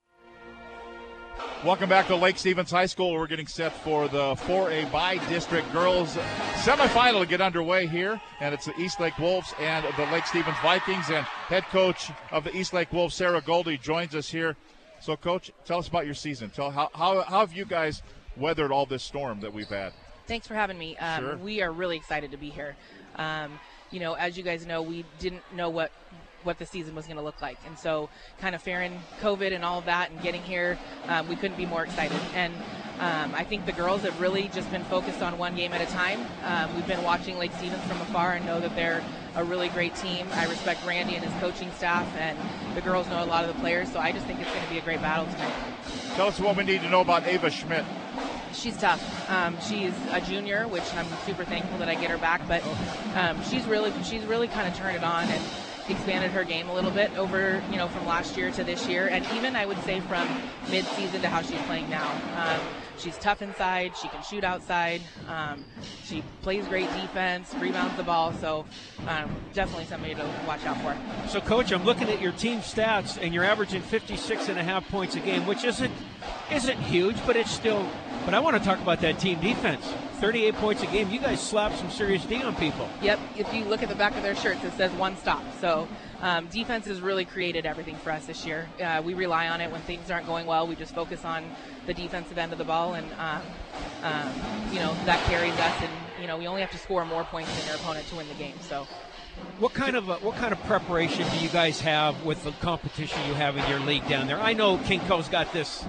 Welcome 1.64 1.88
back 1.90 2.08
to 2.08 2.16
Lake 2.16 2.38
Stevens 2.38 2.70
High 2.70 2.86
School. 2.88 3.14
We're 3.14 3.26
getting 3.28 3.48
set 3.48 3.72
for 3.84 4.08
the 4.10 4.36
4A 4.36 4.92
bi 4.92 5.18
district 5.30 5.72
girls 5.72 6.16
semifinal 6.58 7.22
to 7.22 7.26
get 7.26 7.40
underway 7.42 7.88
here. 7.88 8.22
And 8.42 8.54
it's 8.54 8.66
the 8.66 8.78
East 8.78 9.00
Lake 9.00 9.18
Wolves 9.18 9.54
and 9.60 9.86
the 9.96 10.06
Lake 10.12 10.26
Stevens 10.28 10.58
Vikings. 10.62 11.10
And 11.10 11.26
head 11.26 11.64
coach 11.66 12.12
of 12.32 12.44
the 12.44 12.56
East 12.56 12.74
Lake 12.74 12.92
Wolves, 12.92 13.16
Sarah 13.16 13.42
Goldie, 13.42 13.78
joins 13.78 14.14
us 14.14 14.30
here. 14.30 14.56
So, 15.00 15.16
coach, 15.16 15.52
tell 15.64 15.80
us 15.80 15.88
about 15.88 16.06
your 16.06 16.16
season. 16.16 16.50
Tell 16.50 16.70
how, 16.70 16.90
how, 16.94 17.22
how 17.22 17.40
have 17.40 17.54
you 17.54 17.64
guys 17.66 18.04
weathered 18.36 18.72
all 18.72 18.86
this 18.86 19.04
storm 19.04 19.40
that 19.40 19.54
we've 19.54 19.70
had? 19.70 19.94
Thanks 20.28 20.48
for 20.48 20.54
having 20.54 20.78
me. 20.78 20.98
Um, 20.98 21.24
Sure. 21.24 21.38
We 21.38 21.62
are 21.62 21.72
really 21.72 21.96
excited 21.96 22.32
to 22.32 22.38
be 22.38 22.50
here. 22.50 22.76
Um, 23.16 23.60
you 23.92 24.00
know, 24.00 24.14
as 24.14 24.38
you 24.38 24.44
guys 24.44 24.66
know, 24.66 24.82
we 24.82 25.06
didn't 25.20 25.44
know 25.54 25.70
what 25.70 25.92
what 26.44 26.60
the 26.60 26.66
season 26.66 26.96
was 26.96 27.06
going 27.06 27.18
to 27.18 27.24
look 27.24 27.42
like, 27.42 27.58
and 27.66 27.78
so 27.78 28.10
kind 28.40 28.56
of 28.56 28.62
fearing 28.62 29.02
COVID 29.22 29.54
and 29.54 29.66
all 29.66 29.80
of 29.80 29.86
that, 29.86 30.12
and 30.12 30.22
getting 30.22 30.42
here, 30.44 30.78
um, 31.08 31.28
we 31.28 31.36
couldn't 31.36 31.58
be 31.58 31.66
more 31.66 31.84
excited. 31.84 32.18
And 32.34 32.54
um, 33.00 33.34
I 33.36 33.44
think 33.44 33.66
the 33.66 33.74
girls 33.74 34.02
have 34.04 34.20
really 34.22 34.48
just 34.50 34.72
been 34.72 34.84
focused 34.86 35.22
on 35.22 35.38
one 35.38 35.56
game 35.56 35.74
at 35.74 35.82
a 35.82 35.92
time. 35.92 36.20
Um, 36.44 36.74
we've 36.76 36.88
been 36.88 37.04
watching 37.04 37.38
Lake 37.38 37.52
Stevens 37.58 37.84
from 37.84 38.00
afar 38.02 38.34
and 38.34 38.46
know 38.46 38.60
that 38.60 38.76
they're 38.76 39.04
a 39.36 39.44
really 39.44 39.70
great 39.70 39.94
team. 39.96 40.26
I 40.34 40.46
respect 40.48 40.86
Randy 40.86 41.16
and 41.16 41.24
his 41.24 41.34
coaching 41.42 41.72
staff, 41.74 42.08
and 42.18 42.38
the 42.76 42.82
girls 42.82 43.08
know 43.10 43.24
a 43.24 43.26
lot 43.26 43.44
of 43.44 43.54
the 43.54 43.60
players. 43.60 43.92
So 43.92 44.00
I 44.00 44.12
just 44.12 44.26
think 44.26 44.40
it's 44.40 44.50
going 44.50 44.64
to 44.64 44.70
be 44.70 44.78
a 44.78 44.82
great 44.82 45.02
battle 45.02 45.26
tonight. 45.26 45.54
Tell 46.16 46.28
us 46.28 46.40
what 46.40 46.56
we 46.56 46.64
need 46.64 46.82
to 46.82 46.90
know 46.90 47.02
about 47.02 47.28
Ava 47.28 47.52
Schmidt. 47.52 47.86
She's 48.58 48.76
tough. 48.78 49.30
Um, 49.30 49.56
she's 49.62 49.94
a 50.12 50.20
junior, 50.20 50.68
which 50.68 50.94
I'm 50.96 51.08
super 51.26 51.46
thankful 51.46 51.78
that 51.78 51.90
I 51.90 51.96
get 51.96 52.10
her 52.10 52.18
back. 52.18 52.48
But 52.48 52.64
um, 53.16 53.42
she's 53.44 53.66
really 53.66 53.92
she's 54.04 54.24
really 54.26 54.48
kind 54.48 54.68
of 54.68 54.76
turned 54.76 54.98
it 54.98 55.04
on 55.04 55.26
and 55.26 55.44
expanded 55.90 56.32
her 56.32 56.44
game 56.44 56.68
a 56.68 56.74
little 56.74 56.92
bit 56.92 57.16
over 57.18 57.62
you 57.72 57.78
know 57.78 57.88
from 57.88 58.06
last 58.06 58.36
year 58.36 58.52
to 58.52 58.64
this 58.64 58.88
year, 58.88 59.08
and 59.08 59.26
even 59.36 59.56
I 59.56 59.66
would 59.66 59.82
say 59.84 60.00
from 60.02 60.28
mid-season 60.70 61.22
to 61.22 61.30
how 61.30 61.42
she's 61.42 61.62
playing 61.62 61.90
now. 61.90 62.12
Um, 62.36 62.60
she's 62.98 63.18
tough 63.18 63.42
inside. 63.42 63.96
She 64.02 64.08
can 64.08 64.24
shoot 64.24 64.44
outside. 64.44 65.02
Um, 65.28 65.64
she 66.04 66.24
plays 66.42 66.68
great 66.68 66.92
defense, 66.94 67.54
rebounds 67.60 67.96
the 67.96 68.04
ball. 68.04 68.34
So 68.34 68.66
um, 69.08 69.36
definitely 69.54 69.86
somebody 69.86 70.16
to 70.16 70.30
watch 70.48 70.66
out 70.66 70.82
for. 70.82 70.98
So, 71.30 71.40
coach, 71.42 71.72
I'm 71.72 71.84
looking 71.84 72.10
at 72.10 72.22
your 72.22 72.32
team 72.34 72.60
stats, 72.60 73.22
and 73.22 73.34
you're 73.34 73.44
averaging 73.44 73.82
56 73.82 74.50
and 74.50 74.60
a 74.60 74.64
half 74.64 74.88
points 74.90 75.16
a 75.16 75.20
game, 75.20 75.46
which 75.46 75.64
isn't 75.64 75.94
isn't 76.52 76.80
huge, 76.80 77.18
but 77.26 77.36
it's 77.36 77.52
still. 77.52 77.88
But 78.28 78.34
I 78.34 78.42
want 78.42 78.58
to 78.58 78.62
talk 78.62 78.82
about 78.82 79.00
that 79.00 79.20
team 79.20 79.40
defense. 79.40 79.86
38 80.16 80.56
points 80.56 80.84
a 80.84 80.88
game. 80.88 81.10
You 81.10 81.18
guys 81.22 81.42
slap 81.42 81.74
some 81.76 81.90
serious 81.90 82.26
D 82.26 82.44
on 82.44 82.58
people. 82.58 82.90
Yep. 83.02 83.20
If 83.38 83.54
you 83.54 83.64
look 83.64 83.84
at 83.84 83.88
the 83.88 83.96
back 83.96 84.18
of 84.18 84.22
their 84.22 84.36
shirts, 84.36 84.66
it 84.66 84.74
says 84.74 84.92
one 84.92 85.16
stop. 85.16 85.42
So 85.62 85.88
um, 86.20 86.48
defense 86.48 86.88
has 86.88 87.00
really 87.00 87.24
created 87.24 87.66
everything 87.66 87.96
for 87.96 88.12
us 88.12 88.26
this 88.26 88.46
year. 88.46 88.68
Uh, 88.84 89.02
we 89.02 89.14
rely 89.14 89.48
on 89.48 89.62
it 89.62 89.72
when 89.72 89.80
things 89.84 90.12
aren't 90.12 90.28
going 90.28 90.46
well. 90.46 90.68
We 90.68 90.76
just 90.76 90.94
focus 90.94 91.24
on 91.24 91.50
the 91.86 91.94
defensive 91.94 92.38
end 92.38 92.52
of 92.52 92.58
the 92.58 92.66
ball, 92.66 92.96
and 92.96 93.10
um, 93.14 93.42
um, 94.04 94.34
you 94.74 94.80
know 94.80 94.94
that 95.06 95.24
carries 95.30 95.54
us. 95.54 95.76
And 95.80 96.22
you 96.22 96.28
know 96.28 96.36
we 96.36 96.48
only 96.48 96.60
have 96.60 96.72
to 96.72 96.78
score 96.78 97.06
more 97.06 97.24
points 97.24 97.58
than 97.58 97.66
their 97.68 97.76
opponent 97.78 98.08
to 98.08 98.16
win 98.18 98.28
the 98.28 98.34
game. 98.34 98.56
So. 98.60 98.86
What 99.60 99.74
kind 99.74 99.96
of 99.96 100.10
uh, 100.10 100.18
what 100.18 100.36
kind 100.36 100.52
of 100.52 100.62
preparation 100.66 101.26
do 101.30 101.38
you 101.38 101.48
guys 101.48 101.80
have 101.80 102.26
with 102.26 102.44
the 102.44 102.52
competition 102.54 103.26
you 103.26 103.36
have 103.36 103.56
in 103.56 103.70
your 103.70 103.80
league 103.80 104.06
down 104.10 104.28
there? 104.28 104.40
I 104.40 104.52
know 104.52 104.80
KingCo's 104.80 105.30
got 105.30 105.54
this, 105.54 105.86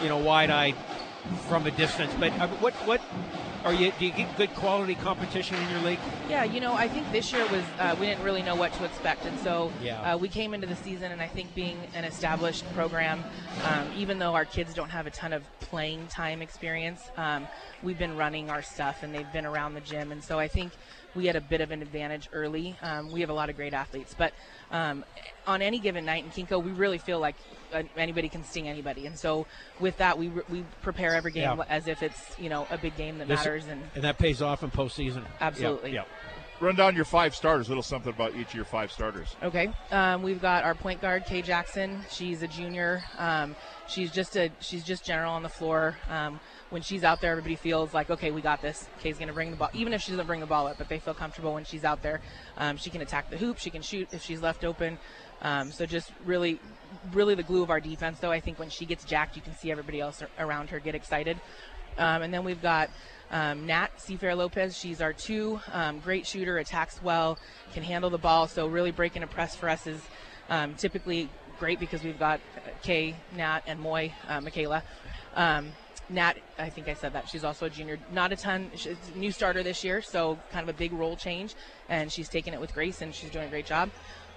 you 0.00 0.08
know, 0.08 0.18
wide-eyed 0.18 0.76
from 1.48 1.66
a 1.66 1.70
distance, 1.70 2.12
but 2.18 2.32
uh, 2.40 2.48
what 2.48 2.74
what 2.86 3.00
are 3.64 3.72
you? 3.72 3.92
Do 3.98 4.04
you 4.04 4.12
get 4.12 4.36
good 4.36 4.54
quality 4.54 4.94
competition 4.94 5.56
in 5.56 5.70
your 5.70 5.80
league? 5.80 5.98
Yeah, 6.28 6.44
you 6.44 6.60
know, 6.60 6.74
I 6.74 6.86
think 6.86 7.10
this 7.12 7.32
year 7.32 7.46
was 7.46 7.64
uh, 7.78 7.96
we 7.98 8.06
didn't 8.06 8.22
really 8.22 8.42
know 8.42 8.54
what 8.54 8.72
to 8.74 8.84
expect, 8.84 9.24
and 9.24 9.38
so 9.40 9.72
yeah. 9.82 10.14
uh, 10.14 10.18
we 10.18 10.28
came 10.28 10.52
into 10.54 10.66
the 10.66 10.76
season, 10.76 11.12
and 11.12 11.20
I 11.20 11.26
think 11.26 11.54
being 11.54 11.78
an 11.94 12.04
established 12.04 12.70
program, 12.74 13.24
um, 13.64 13.90
even 13.96 14.18
though 14.18 14.34
our 14.34 14.44
kids 14.44 14.74
don't 14.74 14.90
have 14.90 15.06
a 15.06 15.10
ton 15.10 15.32
of 15.32 15.42
playing 15.60 16.06
time 16.08 16.42
experience, 16.42 17.00
um, 17.16 17.46
we've 17.82 17.98
been 17.98 18.16
running 18.16 18.50
our 18.50 18.62
stuff, 18.62 19.02
and 19.02 19.14
they've 19.14 19.32
been 19.32 19.46
around 19.46 19.74
the 19.74 19.80
gym, 19.80 20.12
and 20.12 20.22
so 20.22 20.38
I 20.38 20.48
think 20.48 20.72
we 21.14 21.26
had 21.26 21.36
a 21.36 21.40
bit 21.40 21.60
of 21.60 21.70
an 21.70 21.82
advantage 21.82 22.28
early. 22.32 22.76
Um, 22.82 23.10
we 23.12 23.20
have 23.20 23.30
a 23.30 23.34
lot 23.34 23.50
of 23.50 23.56
great 23.56 23.72
athletes, 23.74 24.14
but 24.16 24.32
um, 24.70 25.04
on 25.46 25.62
any 25.62 25.78
given 25.78 26.04
night 26.04 26.24
in 26.24 26.30
KingCo, 26.30 26.62
we 26.62 26.72
really 26.72 26.98
feel 26.98 27.20
like 27.20 27.36
anybody 27.96 28.28
can 28.28 28.44
sting 28.44 28.68
anybody, 28.68 29.06
and 29.06 29.18
so 29.18 29.46
with 29.80 29.96
that, 29.98 30.18
we 30.18 30.28
we 30.48 30.64
prepare 30.82 31.14
every 31.14 31.32
game 31.32 31.58
Yeah. 31.58 31.64
as 31.68 31.88
if 31.88 32.02
it's 32.02 32.38
you 32.38 32.48
know 32.48 32.66
a 32.70 32.78
big 32.78 32.96
game 32.96 33.18
that 33.18 33.28
This- 33.28 33.40
matters, 33.40 33.66
and 33.66 33.82
And 33.94 34.04
that 34.04 34.18
pays 34.18 34.42
off 34.42 34.62
in 34.62 34.70
postseason. 34.70 35.24
Absolutely. 35.40 35.92
Yeah. 35.92 36.04
Run 36.60 36.76
down 36.76 36.94
your 36.94 37.04
five 37.04 37.34
starters. 37.34 37.66
A 37.66 37.70
little 37.70 37.82
something 37.82 38.12
about 38.12 38.36
each 38.36 38.48
of 38.48 38.54
your 38.54 38.64
five 38.64 38.92
starters. 38.92 39.34
Okay. 39.42 39.70
Um, 39.90 40.22
we've 40.22 40.40
got 40.40 40.62
our 40.62 40.74
point 40.76 41.00
guard 41.02 41.26
Kay 41.26 41.42
Jackson. 41.42 42.00
She's 42.10 42.42
a 42.44 42.48
junior. 42.48 43.02
Um, 43.18 43.56
she's 43.88 44.12
just 44.12 44.36
a 44.36 44.50
she's 44.60 44.84
just 44.84 45.04
general 45.04 45.32
on 45.32 45.42
the 45.42 45.48
floor. 45.48 45.96
When 46.74 46.82
she's 46.82 47.04
out 47.04 47.20
there, 47.20 47.30
everybody 47.30 47.54
feels 47.54 47.94
like 47.94 48.10
okay, 48.10 48.32
we 48.32 48.40
got 48.40 48.60
this. 48.60 48.88
Kay's 48.98 49.16
gonna 49.16 49.32
bring 49.32 49.52
the 49.52 49.56
ball, 49.56 49.70
even 49.74 49.92
if 49.92 50.02
she 50.02 50.10
doesn't 50.10 50.26
bring 50.26 50.40
the 50.40 50.46
ball 50.46 50.66
up, 50.66 50.76
but 50.76 50.88
they 50.88 50.98
feel 50.98 51.14
comfortable 51.14 51.54
when 51.54 51.64
she's 51.64 51.84
out 51.84 52.02
there. 52.02 52.20
Um, 52.58 52.76
she 52.78 52.90
can 52.90 53.00
attack 53.00 53.30
the 53.30 53.36
hoop. 53.36 53.58
She 53.58 53.70
can 53.70 53.80
shoot 53.80 54.08
if 54.10 54.24
she's 54.24 54.42
left 54.42 54.64
open. 54.64 54.98
Um, 55.40 55.70
so 55.70 55.86
just 55.86 56.10
really, 56.24 56.58
really 57.12 57.36
the 57.36 57.44
glue 57.44 57.62
of 57.62 57.70
our 57.70 57.78
defense. 57.78 58.18
Though 58.18 58.32
I 58.32 58.40
think 58.40 58.58
when 58.58 58.70
she 58.70 58.86
gets 58.86 59.04
jacked, 59.04 59.36
you 59.36 59.42
can 59.42 59.54
see 59.54 59.70
everybody 59.70 60.00
else 60.00 60.20
around 60.36 60.70
her 60.70 60.80
get 60.80 60.96
excited. 60.96 61.38
Um, 61.96 62.22
and 62.22 62.34
then 62.34 62.42
we've 62.42 62.60
got 62.60 62.90
um, 63.30 63.66
Nat 63.66 63.90
Seafair 63.98 64.36
Lopez. 64.36 64.76
She's 64.76 65.00
our 65.00 65.12
two. 65.12 65.60
Um, 65.72 66.00
great 66.00 66.26
shooter, 66.26 66.58
attacks 66.58 67.00
well, 67.00 67.38
can 67.72 67.84
handle 67.84 68.10
the 68.10 68.18
ball. 68.18 68.48
So 68.48 68.66
really 68.66 68.90
breaking 68.90 69.22
a 69.22 69.28
press 69.28 69.54
for 69.54 69.68
us 69.68 69.86
is 69.86 70.00
um, 70.50 70.74
typically 70.74 71.30
great 71.60 71.78
because 71.78 72.02
we've 72.02 72.18
got 72.18 72.40
uh, 72.56 72.70
Kay, 72.82 73.14
Nat, 73.36 73.60
and 73.68 73.78
Moy, 73.78 74.12
uh, 74.26 74.40
Michaela. 74.40 74.82
Um, 75.36 75.70
Nat, 76.08 76.34
I 76.58 76.68
think 76.68 76.88
I 76.88 76.94
said 76.94 77.12
that. 77.14 77.28
She's 77.28 77.44
also 77.44 77.66
a 77.66 77.70
junior. 77.70 77.98
Not 78.12 78.32
a 78.32 78.36
ton. 78.36 78.70
She's 78.74 78.96
a 79.14 79.18
new 79.18 79.32
starter 79.32 79.62
this 79.62 79.82
year, 79.82 80.02
so 80.02 80.38
kind 80.52 80.68
of 80.68 80.74
a 80.74 80.78
big 80.78 80.92
role 80.92 81.16
change. 81.16 81.54
And 81.88 82.12
she's 82.12 82.28
taking 82.28 82.52
it 82.52 82.60
with 82.60 82.74
grace, 82.74 83.00
and 83.02 83.14
she's 83.14 83.30
doing 83.30 83.46
a 83.46 83.50
great 83.50 83.66
job. 83.66 83.90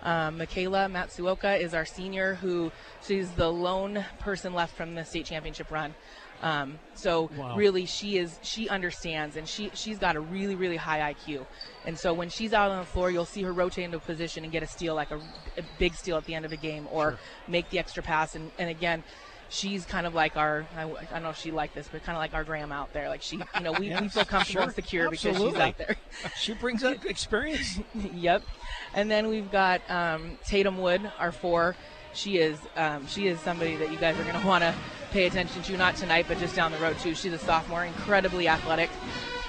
Um, 0.03 0.37
Michaela 0.37 0.87
Matsuoka 0.87 1.59
is 1.59 1.73
our 1.73 1.85
senior, 1.85 2.35
who 2.35 2.71
she's 3.05 3.29
the 3.31 3.51
lone 3.51 4.05
person 4.19 4.53
left 4.53 4.75
from 4.77 4.95
the 4.95 5.03
state 5.03 5.25
championship 5.25 5.71
run. 5.71 5.95
Um, 6.43 6.77
so 6.93 7.31
Wow. 7.35 7.55
really, 7.55 7.87
she 7.87 8.17
is 8.19 8.39
she 8.43 8.69
understands, 8.69 9.35
and 9.37 9.47
she 9.49 9.71
she's 9.73 9.97
got 9.97 10.15
a 10.15 10.19
really 10.19 10.53
really 10.53 10.77
high 10.77 11.11
IQ. 11.13 11.47
And 11.83 11.97
so 11.97 12.13
when 12.13 12.29
she's 12.29 12.53
out 12.53 12.69
on 12.69 12.77
the 12.77 12.85
floor, 12.85 13.09
you'll 13.09 13.25
see 13.25 13.41
her 13.41 13.51
rotate 13.51 13.85
into 13.85 13.97
a 13.97 13.99
position 13.99 14.43
and 14.43 14.53
get 14.53 14.61
a 14.61 14.67
steal, 14.67 14.93
like 14.93 15.09
a, 15.09 15.17
a 15.17 15.63
big 15.79 15.95
steal 15.95 16.15
at 16.15 16.25
the 16.25 16.35
end 16.35 16.45
of 16.45 16.51
a 16.51 16.57
game, 16.57 16.87
or 16.91 17.17
make 17.47 17.71
the 17.71 17.79
extra 17.79 18.03
pass. 18.03 18.35
And, 18.35 18.51
and 18.59 18.69
again, 18.69 19.03
she's 19.49 19.85
kind 19.85 20.05
of 20.05 20.13
like 20.13 20.37
our 20.37 20.65
I, 20.75 20.83
I 20.83 21.03
don't 21.11 21.23
know 21.23 21.29
if 21.29 21.37
she 21.37 21.51
liked 21.51 21.75
this, 21.75 21.87
but 21.91 22.03
kind 22.03 22.15
of 22.15 22.21
like 22.21 22.33
our 22.33 22.43
grandma 22.43 22.75
out 22.81 22.93
there. 22.93 23.09
Like 23.09 23.21
she, 23.21 23.37
you 23.37 23.61
know, 23.61 23.71
we, 23.73 23.87
Yeah, 23.89 24.01
we 24.01 24.09
feel 24.09 24.25
comfortable 24.25 24.61
sure. 24.61 24.63
and 24.63 24.73
secure 24.73 25.09
because 25.09 25.37
she's 25.37 25.55
out 25.55 25.77
there. 25.77 25.95
She 26.37 26.53
brings 26.53 26.83
up 26.83 27.05
experience. 27.09 27.79
yep. 28.13 28.43
And 28.93 29.09
then 29.09 29.27
we've 29.27 29.51
got 29.51 29.81
um, 29.89 30.37
Tatum 30.45 30.77
Wood, 30.77 31.09
our 31.19 31.31
four. 31.31 31.75
She 32.13 32.37
is 32.37 32.57
um, 32.75 33.05
she 33.07 33.27
is 33.27 33.39
somebody 33.41 33.75
that 33.75 33.91
you 33.91 33.97
guys 33.97 34.17
are 34.19 34.23
going 34.23 34.39
to 34.39 34.47
want 34.47 34.63
to 34.63 34.73
pay 35.11 35.27
attention 35.27 35.61
to, 35.63 35.77
not 35.77 35.95
tonight, 35.95 36.25
but 36.27 36.37
just 36.39 36.55
down 36.55 36.71
the 36.71 36.79
road 36.79 36.97
too. 36.99 37.13
She's 37.15 37.33
a 37.33 37.37
sophomore, 37.37 37.85
incredibly 37.85 38.47
athletic. 38.47 38.89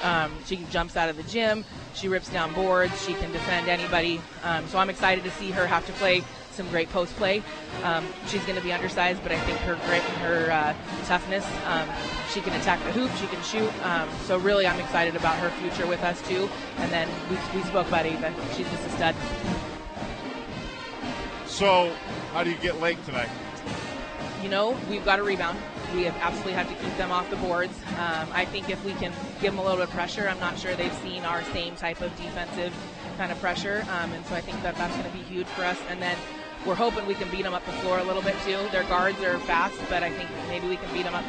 Um, 0.02 0.30
she 0.46 0.58
jumps 0.70 0.96
out 0.96 1.08
of 1.08 1.16
the 1.16 1.24
gym. 1.24 1.64
She 1.94 2.06
rips 2.08 2.28
down 2.30 2.52
boards. 2.54 3.04
She 3.04 3.14
can 3.14 3.32
defend 3.32 3.68
anybody. 3.68 4.20
Um, 4.44 4.66
so 4.68 4.78
I'm 4.78 4.90
excited 4.90 5.24
to 5.24 5.30
see 5.32 5.50
her 5.50 5.66
have 5.66 5.84
to 5.86 5.92
play 5.94 6.22
some 6.58 6.68
great 6.68 6.90
post 6.90 7.14
play. 7.16 7.42
Um, 7.84 8.04
she's 8.26 8.42
going 8.44 8.56
to 8.56 8.62
be 8.62 8.72
undersized, 8.72 9.22
but 9.22 9.32
I 9.32 9.38
think 9.40 9.56
her 9.60 9.76
grit 9.86 10.02
and 10.02 10.16
her 10.18 10.50
uh, 10.50 10.74
toughness, 11.06 11.46
um, 11.66 11.88
she 12.34 12.42
can 12.42 12.52
attack 12.60 12.82
the 12.84 12.92
hoop, 12.92 13.10
she 13.16 13.26
can 13.28 13.42
shoot. 13.42 13.70
Um, 13.86 14.08
so 14.26 14.36
really, 14.38 14.66
I'm 14.66 14.78
excited 14.80 15.16
about 15.16 15.36
her 15.38 15.50
future 15.60 15.86
with 15.86 16.02
us 16.02 16.20
too. 16.28 16.50
And 16.78 16.92
then 16.92 17.08
we, 17.30 17.36
we 17.54 17.64
spoke 17.64 17.88
about 17.88 18.04
Ava. 18.04 18.34
She's 18.54 18.68
just 18.68 18.86
a 18.86 18.90
stud. 18.90 19.14
So, 21.46 21.94
how 22.32 22.44
do 22.44 22.50
you 22.50 22.56
get 22.56 22.80
Lake 22.80 23.02
tonight? 23.06 23.30
you 24.42 24.48
know, 24.48 24.76
we've 24.88 25.04
got 25.04 25.16
to 25.16 25.22
rebound. 25.22 25.58
We 25.94 26.04
have 26.04 26.16
absolutely 26.18 26.52
have 26.52 26.68
to 26.68 26.74
keep 26.84 26.96
them 26.96 27.10
off 27.10 27.28
the 27.30 27.36
boards. 27.36 27.76
Um, 27.98 28.28
I 28.32 28.44
think 28.44 28.70
if 28.70 28.82
we 28.84 28.92
can 28.94 29.12
give 29.40 29.52
them 29.52 29.58
a 29.58 29.62
little 29.62 29.78
bit 29.78 29.88
of 29.88 29.90
pressure, 29.90 30.28
I'm 30.28 30.38
not 30.38 30.58
sure 30.58 30.74
they've 30.74 30.92
seen 30.98 31.24
our 31.24 31.42
same 31.44 31.76
type 31.76 32.00
of 32.00 32.14
defensive 32.16 32.74
kind 33.16 33.32
of 33.32 33.40
pressure, 33.40 33.84
um, 33.90 34.12
and 34.12 34.24
so 34.26 34.34
I 34.34 34.40
think 34.40 34.62
that 34.62 34.76
that's 34.76 34.94
going 34.96 35.10
to 35.10 35.16
be 35.16 35.24
huge 35.24 35.46
for 35.48 35.64
us. 35.64 35.78
And 35.88 36.00
then 36.00 36.16
we're 36.68 36.74
hoping 36.74 37.06
we 37.06 37.14
can 37.14 37.30
beat 37.30 37.42
them 37.42 37.54
up 37.54 37.64
the 37.64 37.72
floor 37.72 37.98
a 37.98 38.04
little 38.04 38.20
bit 38.20 38.36
too. 38.44 38.58
Their 38.70 38.84
guards 38.84 39.18
are 39.22 39.38
fast, 39.40 39.80
but 39.88 40.02
I 40.02 40.10
think 40.10 40.28
maybe 40.48 40.68
we 40.68 40.76
can 40.76 40.92
beat 40.92 41.04
them 41.04 41.14
up 41.14 41.24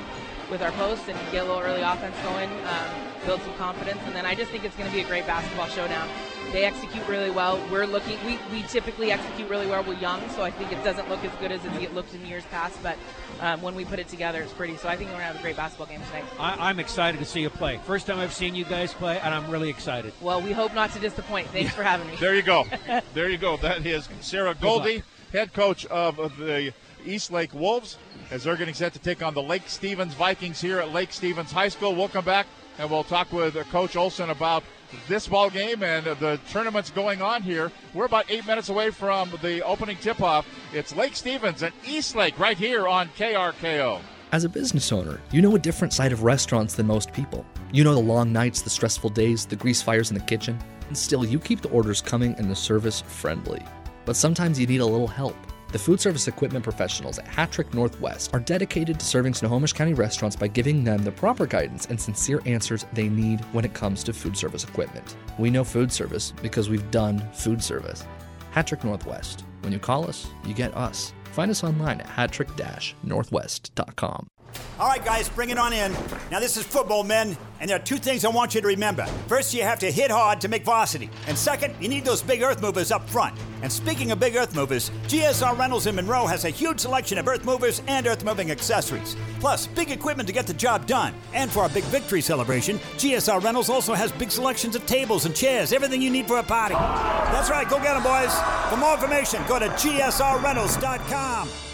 with 0.51 0.61
our 0.61 0.71
posts 0.73 1.07
and 1.07 1.17
get 1.31 1.43
a 1.43 1.47
little 1.47 1.61
early 1.61 1.81
offense 1.81 2.15
going, 2.23 2.49
um, 2.49 2.89
build 3.25 3.41
some 3.43 3.53
confidence, 3.53 3.99
and 4.05 4.13
then 4.13 4.25
I 4.25 4.35
just 4.35 4.51
think 4.51 4.65
it's 4.65 4.75
going 4.75 4.89
to 4.89 4.95
be 4.95 5.01
a 5.01 5.07
great 5.07 5.25
basketball 5.25 5.67
showdown. 5.67 6.09
They 6.51 6.65
execute 6.65 7.07
really 7.07 7.29
well. 7.29 7.63
We're 7.71 7.85
looking. 7.85 8.17
We, 8.25 8.39
we 8.51 8.63
typically 8.63 9.11
execute 9.11 9.47
really 9.49 9.67
well. 9.67 9.83
We're 9.83 9.93
young, 9.93 10.27
so 10.29 10.43
I 10.43 10.49
think 10.49 10.71
it 10.71 10.83
doesn't 10.83 11.07
look 11.07 11.23
as 11.23 11.31
good 11.39 11.51
as 11.51 11.63
it 11.63 11.93
looked 11.93 12.13
in 12.15 12.25
years 12.25 12.43
past. 12.45 12.81
But 12.81 12.97
um, 13.39 13.61
when 13.61 13.75
we 13.75 13.85
put 13.85 13.99
it 13.99 14.07
together, 14.07 14.41
it's 14.41 14.51
pretty. 14.51 14.75
So 14.77 14.89
I 14.89 14.97
think 14.97 15.11
we're 15.11 15.17
gonna 15.17 15.25
have 15.25 15.39
a 15.39 15.43
great 15.43 15.55
basketball 15.55 15.85
game 15.85 16.01
tonight. 16.07 16.25
I, 16.39 16.69
I'm 16.69 16.79
excited 16.79 17.19
to 17.19 17.25
see 17.25 17.41
you 17.41 17.51
play. 17.51 17.79
First 17.85 18.07
time 18.07 18.17
I've 18.17 18.33
seen 18.33 18.55
you 18.55 18.65
guys 18.65 18.93
play, 18.93 19.19
and 19.19 19.31
I'm 19.31 19.49
really 19.51 19.69
excited. 19.69 20.11
Well, 20.21 20.41
we 20.41 20.51
hope 20.51 20.73
not 20.73 20.91
to 20.93 20.99
disappoint. 20.99 21.47
Thanks 21.49 21.73
for 21.73 21.83
having 21.83 22.07
me. 22.07 22.15
There 22.15 22.35
you 22.35 22.41
go. 22.41 22.65
there 23.13 23.29
you 23.29 23.37
go. 23.37 23.57
That 23.57 23.85
is 23.85 24.09
Sarah 24.21 24.55
Goldie, 24.55 25.03
head 25.31 25.53
coach 25.53 25.85
of 25.87 26.15
the 26.37 26.73
East 27.05 27.31
Lake 27.31 27.53
Wolves, 27.53 27.97
as 28.31 28.43
they're 28.43 28.57
getting 28.57 28.73
set 28.73 28.93
to 28.93 28.99
take 28.99 29.23
on 29.23 29.33
the 29.33 29.41
Lake 29.41 29.63
Stevens 29.67 30.13
Vikings 30.13 30.59
here 30.59 30.79
at 30.79 30.91
Lake 30.91 31.11
Stevens 31.13 31.51
High 31.51 31.69
School. 31.69 31.95
We'll 31.95 32.09
come 32.09 32.25
back 32.25 32.47
and 32.77 32.89
we'll 32.89 33.03
talk 33.03 33.31
with 33.31 33.55
Coach 33.69 33.95
Olson 33.95 34.29
about 34.29 34.63
this 35.07 35.27
ball 35.27 35.49
game 35.49 35.83
and 35.83 36.05
the 36.05 36.39
tournaments 36.49 36.89
going 36.89 37.21
on 37.21 37.43
here. 37.43 37.71
We're 37.93 38.05
about 38.05 38.25
eight 38.29 38.45
minutes 38.47 38.69
away 38.69 38.89
from 38.89 39.31
the 39.41 39.63
opening 39.63 39.97
tip-off. 39.97 40.47
It's 40.73 40.95
Lake 40.95 41.15
Stevens 41.15 41.61
and 41.61 41.73
East 41.87 42.15
Lake 42.15 42.39
right 42.39 42.57
here 42.57 42.87
on 42.87 43.09
KRKO. 43.09 44.01
As 44.31 44.43
a 44.43 44.49
business 44.49 44.91
owner, 44.91 45.19
you 45.31 45.41
know 45.41 45.55
a 45.55 45.59
different 45.59 45.93
side 45.93 46.11
of 46.11 46.23
restaurants 46.23 46.75
than 46.75 46.85
most 46.85 47.11
people. 47.13 47.45
You 47.71 47.83
know 47.83 47.93
the 47.93 47.99
long 47.99 48.31
nights, 48.31 48.61
the 48.61 48.69
stressful 48.69 49.11
days, 49.11 49.45
the 49.45 49.55
grease 49.55 49.81
fires 49.81 50.11
in 50.11 50.17
the 50.17 50.23
kitchen, 50.23 50.57
and 50.87 50.97
still 50.97 51.25
you 51.25 51.39
keep 51.39 51.61
the 51.61 51.69
orders 51.69 52.01
coming 52.01 52.35
and 52.35 52.49
the 52.49 52.55
service 52.55 53.01
friendly. 53.01 53.63
But 54.09 54.17
sometimes 54.17 54.59
you 54.59 54.65
need 54.65 54.81
a 54.81 54.85
little 54.87 55.05
help. 55.05 55.35
The 55.71 55.77
food 55.77 56.01
service 56.01 56.27
equipment 56.27 56.63
professionals 56.63 57.19
at 57.19 57.27
Hattrick 57.27 57.75
Northwest 57.75 58.33
are 58.33 58.39
dedicated 58.39 58.99
to 58.99 59.05
serving 59.05 59.35
Snohomish 59.35 59.71
County 59.71 59.93
restaurants 59.93 60.35
by 60.35 60.47
giving 60.47 60.83
them 60.83 61.03
the 61.03 61.11
proper 61.11 61.45
guidance 61.45 61.85
and 61.85 62.01
sincere 62.01 62.41
answers 62.47 62.87
they 62.93 63.07
need 63.07 63.41
when 63.51 63.65
it 63.65 63.75
comes 63.75 64.03
to 64.05 64.11
food 64.11 64.35
service 64.35 64.63
equipment. 64.63 65.15
We 65.37 65.51
know 65.51 65.63
food 65.63 65.91
service 65.91 66.33
because 66.41 66.69
we've 66.69 66.89
done 66.89 67.19
food 67.33 67.63
service. 67.63 68.03
Hattrick 68.51 68.83
Northwest. 68.83 69.43
When 69.61 69.71
you 69.71 69.77
call 69.77 70.09
us, 70.09 70.25
you 70.43 70.55
get 70.55 70.75
us. 70.75 71.13
Find 71.25 71.51
us 71.51 71.63
online 71.63 72.01
at 72.01 72.07
hattrick-northwest.com. 72.07 74.29
All 74.79 74.87
right, 74.87 75.03
guys, 75.03 75.27
bring 75.27 75.49
it 75.49 75.57
on 75.57 75.73
in. 75.73 75.91
Now, 76.31 76.39
this 76.39 76.55
is 76.55 76.65
football, 76.65 77.03
men, 77.03 77.35
and 77.59 77.69
there 77.69 77.75
are 77.75 77.83
two 77.83 77.97
things 77.97 78.23
I 78.23 78.29
want 78.29 78.55
you 78.55 78.61
to 78.61 78.67
remember. 78.67 79.05
First, 79.27 79.53
you 79.53 79.61
have 79.61 79.79
to 79.79 79.91
hit 79.91 80.09
hard 80.09 80.39
to 80.41 80.47
make 80.47 80.63
varsity. 80.63 81.09
And 81.27 81.37
second, 81.37 81.75
you 81.81 81.89
need 81.89 82.05
those 82.05 82.21
big 82.21 82.41
earth 82.41 82.61
movers 82.61 82.89
up 82.89 83.09
front. 83.09 83.37
And 83.61 83.69
speaking 83.69 84.11
of 84.11 84.21
big 84.21 84.37
earth 84.37 84.55
movers, 84.55 84.89
GSR 85.07 85.57
Rentals 85.57 85.85
in 85.85 85.95
Monroe 85.95 86.25
has 86.27 86.45
a 86.45 86.49
huge 86.49 86.79
selection 86.79 87.17
of 87.17 87.27
earth 87.27 87.43
movers 87.43 87.81
and 87.87 88.07
earth 88.07 88.23
moving 88.23 88.51
accessories. 88.51 89.17
Plus, 89.41 89.67
big 89.67 89.91
equipment 89.91 90.27
to 90.27 90.33
get 90.33 90.47
the 90.47 90.53
job 90.53 90.85
done. 90.85 91.13
And 91.33 91.51
for 91.51 91.63
our 91.63 91.69
big 91.69 91.83
victory 91.85 92.21
celebration, 92.21 92.77
GSR 92.97 93.43
Rentals 93.43 93.69
also 93.69 93.93
has 93.93 94.13
big 94.13 94.31
selections 94.31 94.77
of 94.77 94.85
tables 94.85 95.25
and 95.25 95.35
chairs, 95.35 95.73
everything 95.73 96.01
you 96.01 96.09
need 96.09 96.25
for 96.25 96.37
a 96.37 96.43
party. 96.43 96.75
That's 96.75 97.49
right, 97.49 97.69
go 97.69 97.79
get 97.79 97.95
them, 97.95 98.03
boys. 98.03 98.33
For 98.69 98.77
more 98.77 98.93
information, 98.93 99.41
go 99.47 99.59
to 99.59 99.67
gsrrentals.com. 99.67 101.68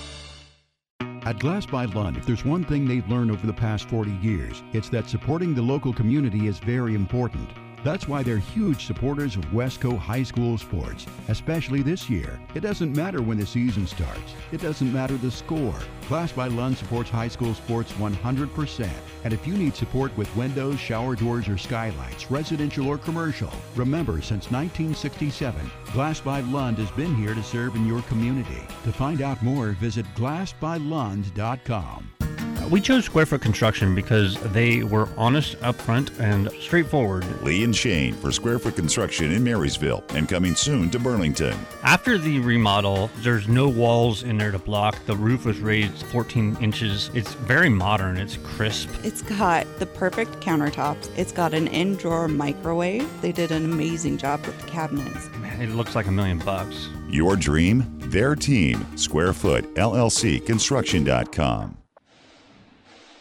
At 1.26 1.40
Glass 1.40 1.66
by 1.66 1.86
Lund, 1.86 2.18
if 2.18 2.26
there's 2.28 2.46
one 2.46 2.64
thing 2.64 2.86
they've 2.86 3.10
learned 3.10 3.32
over 3.32 3.48
the 3.48 3.54
past 3.54 3.90
40 3.90 4.12
years, 4.22 4.62
it's 4.74 4.90
that 4.90 5.10
supporting 5.10 5.56
the 5.56 5.62
local 5.64 5.92
community 5.92 6.46
is 6.46 6.60
very 6.60 6.94
important. 6.94 7.50
That's 7.86 8.08
why 8.08 8.24
they're 8.24 8.40
huge 8.40 8.88
supporters 8.88 9.36
of 9.36 9.46
Wesco 9.52 9.96
High 9.96 10.24
School 10.24 10.58
sports, 10.58 11.06
especially 11.28 11.84
this 11.84 12.10
year. 12.10 12.40
It 12.56 12.62
doesn't 12.62 12.98
matter 12.98 13.22
when 13.22 13.38
the 13.38 13.46
season 13.46 13.86
starts. 13.86 14.34
It 14.52 14.60
doesn't 14.60 14.92
matter 14.92 15.18
the 15.18 15.30
score. 15.30 15.76
Glass 16.08 16.32
by 16.32 16.48
Lund 16.48 16.80
supports 16.80 17.12
high 17.12 17.28
school 17.28 17.54
sports 17.54 17.92
100%. 17.94 18.90
And 19.24 19.32
if 19.32 19.46
you 19.46 19.54
need 19.54 19.76
support 19.76 20.18
with 20.18 20.36
windows, 20.36 20.80
shower 20.80 21.16
doors, 21.16 21.48
or 21.48 21.60
skylights, 21.60 22.32
residential 22.32 22.88
or 22.88 22.98
commercial, 22.98 23.54
remember 23.76 24.14
since 24.14 24.50
1967, 24.50 25.70
Glass 25.94 26.20
by 26.20 26.40
Lund 26.40 26.80
has 26.80 26.90
been 26.90 27.16
here 27.16 27.36
to 27.36 27.44
serve 27.44 27.76
in 27.76 27.86
your 27.86 28.02
community. 28.04 28.64
To 28.86 28.92
find 28.92 29.22
out 29.22 29.44
more, 29.44 29.74
visit 29.74 30.08
glassbylund.com. 30.16 32.15
We 32.70 32.82
chose 32.82 33.06
Square 33.06 33.28
Foot 33.28 33.42
Construction 33.42 33.94
because 33.94 34.36
they 34.52 34.84
were 34.84 35.08
honest, 35.18 35.60
upfront, 35.60 36.20
and 36.20 36.52
straightforward. 36.60 37.26
Lee 37.44 37.64
and 37.64 37.76
Shane 37.76 38.14
for 38.16 38.32
Square 38.32 38.60
Foot 38.60 38.76
Construction 38.76 39.32
in 39.32 39.44
Marysville 39.44 40.04
and 40.10 40.28
coming 40.28 40.56
soon 40.56 40.90
to 40.90 41.00
Burlington. 41.00 41.56
After 41.84 42.18
the 42.18 42.40
remodel, 42.40 43.12
there's 43.18 43.48
no 43.48 43.70
walls 43.70 44.24
in 44.24 44.38
there 44.38 44.52
to 44.52 44.58
block. 44.60 44.98
The 45.06 45.16
roof 45.16 45.46
was 45.46 45.60
raised 45.60 46.06
14 46.08 46.58
inches. 46.60 47.12
It's 47.14 47.34
very 47.34 47.70
modern, 47.70 48.18
it's 48.18 48.38
crisp. 48.38 48.90
It's 49.04 49.22
got 49.22 49.68
the 49.78 49.86
perfect 49.86 50.40
countertops, 50.40 51.10
it's 51.18 51.32
got 51.32 51.54
an 51.54 51.68
in 51.68 51.96
drawer 51.96 52.28
microwave. 52.28 53.08
They 53.22 53.32
did 53.32 53.52
an 53.52 53.66
amazing 53.66 54.18
job 54.18 54.46
with 54.46 54.60
the 54.60 54.68
cabinets. 54.68 55.30
Man, 55.40 55.62
it 55.62 55.70
looks 55.70 55.96
like 55.96 56.08
a 56.08 56.12
million 56.12 56.40
bucks. 56.40 56.90
Your 57.10 57.36
dream, 57.36 57.86
their 58.00 58.36
team. 58.36 58.86
Squarefoot, 58.98 59.76
LLC, 59.76 60.44
construction.com. 60.46 61.78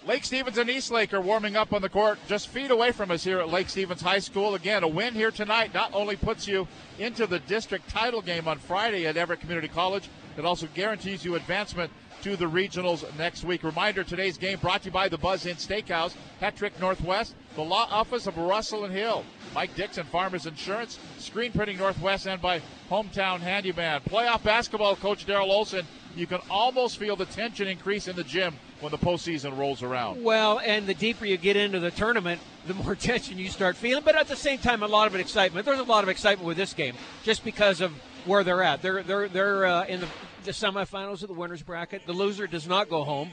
Lake 0.06 0.22
Stevens 0.22 0.58
and 0.58 0.68
Eastlake 0.68 1.14
are 1.14 1.20
warming 1.22 1.56
up 1.56 1.72
on 1.72 1.80
the 1.80 1.88
court 1.88 2.18
just 2.28 2.48
feet 2.48 2.70
away 2.70 2.92
from 2.92 3.10
us 3.10 3.24
here 3.24 3.38
at 3.38 3.48
Lake 3.48 3.70
Stevens 3.70 4.02
High 4.02 4.18
School. 4.18 4.54
Again, 4.54 4.82
a 4.82 4.88
win 4.88 5.14
here 5.14 5.30
tonight 5.30 5.72
not 5.72 5.94
only 5.94 6.14
puts 6.14 6.46
you 6.46 6.68
into 6.98 7.26
the 7.26 7.38
district 7.38 7.88
title 7.88 8.20
game 8.20 8.46
on 8.46 8.58
Friday 8.58 9.06
at 9.06 9.16
Everett 9.16 9.40
Community 9.40 9.68
College, 9.68 10.10
it 10.36 10.44
also 10.44 10.68
guarantees 10.74 11.24
you 11.24 11.36
advancement 11.36 11.90
to 12.20 12.36
the 12.36 12.44
regionals 12.44 13.02
next 13.16 13.44
week. 13.44 13.62
Reminder 13.62 14.04
today's 14.04 14.36
game 14.36 14.58
brought 14.58 14.82
to 14.82 14.86
you 14.86 14.92
by 14.92 15.08
the 15.08 15.16
Buzz 15.16 15.46
Inn 15.46 15.56
Steakhouse, 15.56 16.14
Hetrick 16.38 16.78
Northwest, 16.78 17.34
the 17.54 17.62
law 17.62 17.86
office 17.90 18.26
of 18.26 18.36
Russell 18.36 18.84
and 18.84 18.92
Hill, 18.92 19.24
Mike 19.54 19.74
Dixon 19.74 20.04
Farmers 20.04 20.44
Insurance, 20.44 20.98
Screen 21.16 21.50
Printing 21.50 21.78
Northwest, 21.78 22.26
and 22.26 22.42
by 22.42 22.60
Hometown 22.90 23.40
Handyman. 23.40 24.02
Playoff 24.02 24.42
basketball 24.42 24.96
coach 24.96 25.24
Daryl 25.26 25.48
Olson. 25.48 25.86
You 26.14 26.26
can 26.26 26.40
almost 26.48 26.98
feel 26.98 27.16
the 27.16 27.26
tension 27.26 27.66
increase 27.66 28.06
in 28.06 28.14
the 28.14 28.22
gym 28.22 28.54
when 28.84 28.92
the 28.92 28.98
postseason 28.98 29.56
rolls 29.56 29.82
around. 29.82 30.22
Well, 30.22 30.60
and 30.60 30.86
the 30.86 30.92
deeper 30.92 31.24
you 31.24 31.38
get 31.38 31.56
into 31.56 31.80
the 31.80 31.90
tournament, 31.90 32.40
the 32.66 32.74
more 32.74 32.94
tension 32.94 33.38
you 33.38 33.48
start 33.48 33.76
feeling. 33.76 34.04
But 34.04 34.14
at 34.14 34.28
the 34.28 34.36
same 34.36 34.58
time, 34.58 34.82
a 34.82 34.86
lot 34.86 35.06
of 35.06 35.14
excitement. 35.14 35.64
There's 35.64 35.80
a 35.80 35.84
lot 35.84 36.04
of 36.04 36.10
excitement 36.10 36.46
with 36.46 36.58
this 36.58 36.74
game 36.74 36.94
just 37.24 37.44
because 37.44 37.80
of 37.80 37.92
where 38.26 38.44
they're 38.44 38.62
at. 38.62 38.82
They're 38.82 39.02
they're 39.02 39.28
they're 39.28 39.66
uh, 39.66 39.86
in 39.86 40.00
the, 40.00 40.08
the 40.44 40.50
semifinals 40.52 41.22
of 41.22 41.28
the 41.28 41.34
winners 41.34 41.62
bracket. 41.62 42.06
The 42.06 42.12
loser 42.12 42.46
does 42.46 42.68
not 42.68 42.90
go 42.90 43.04
home, 43.04 43.32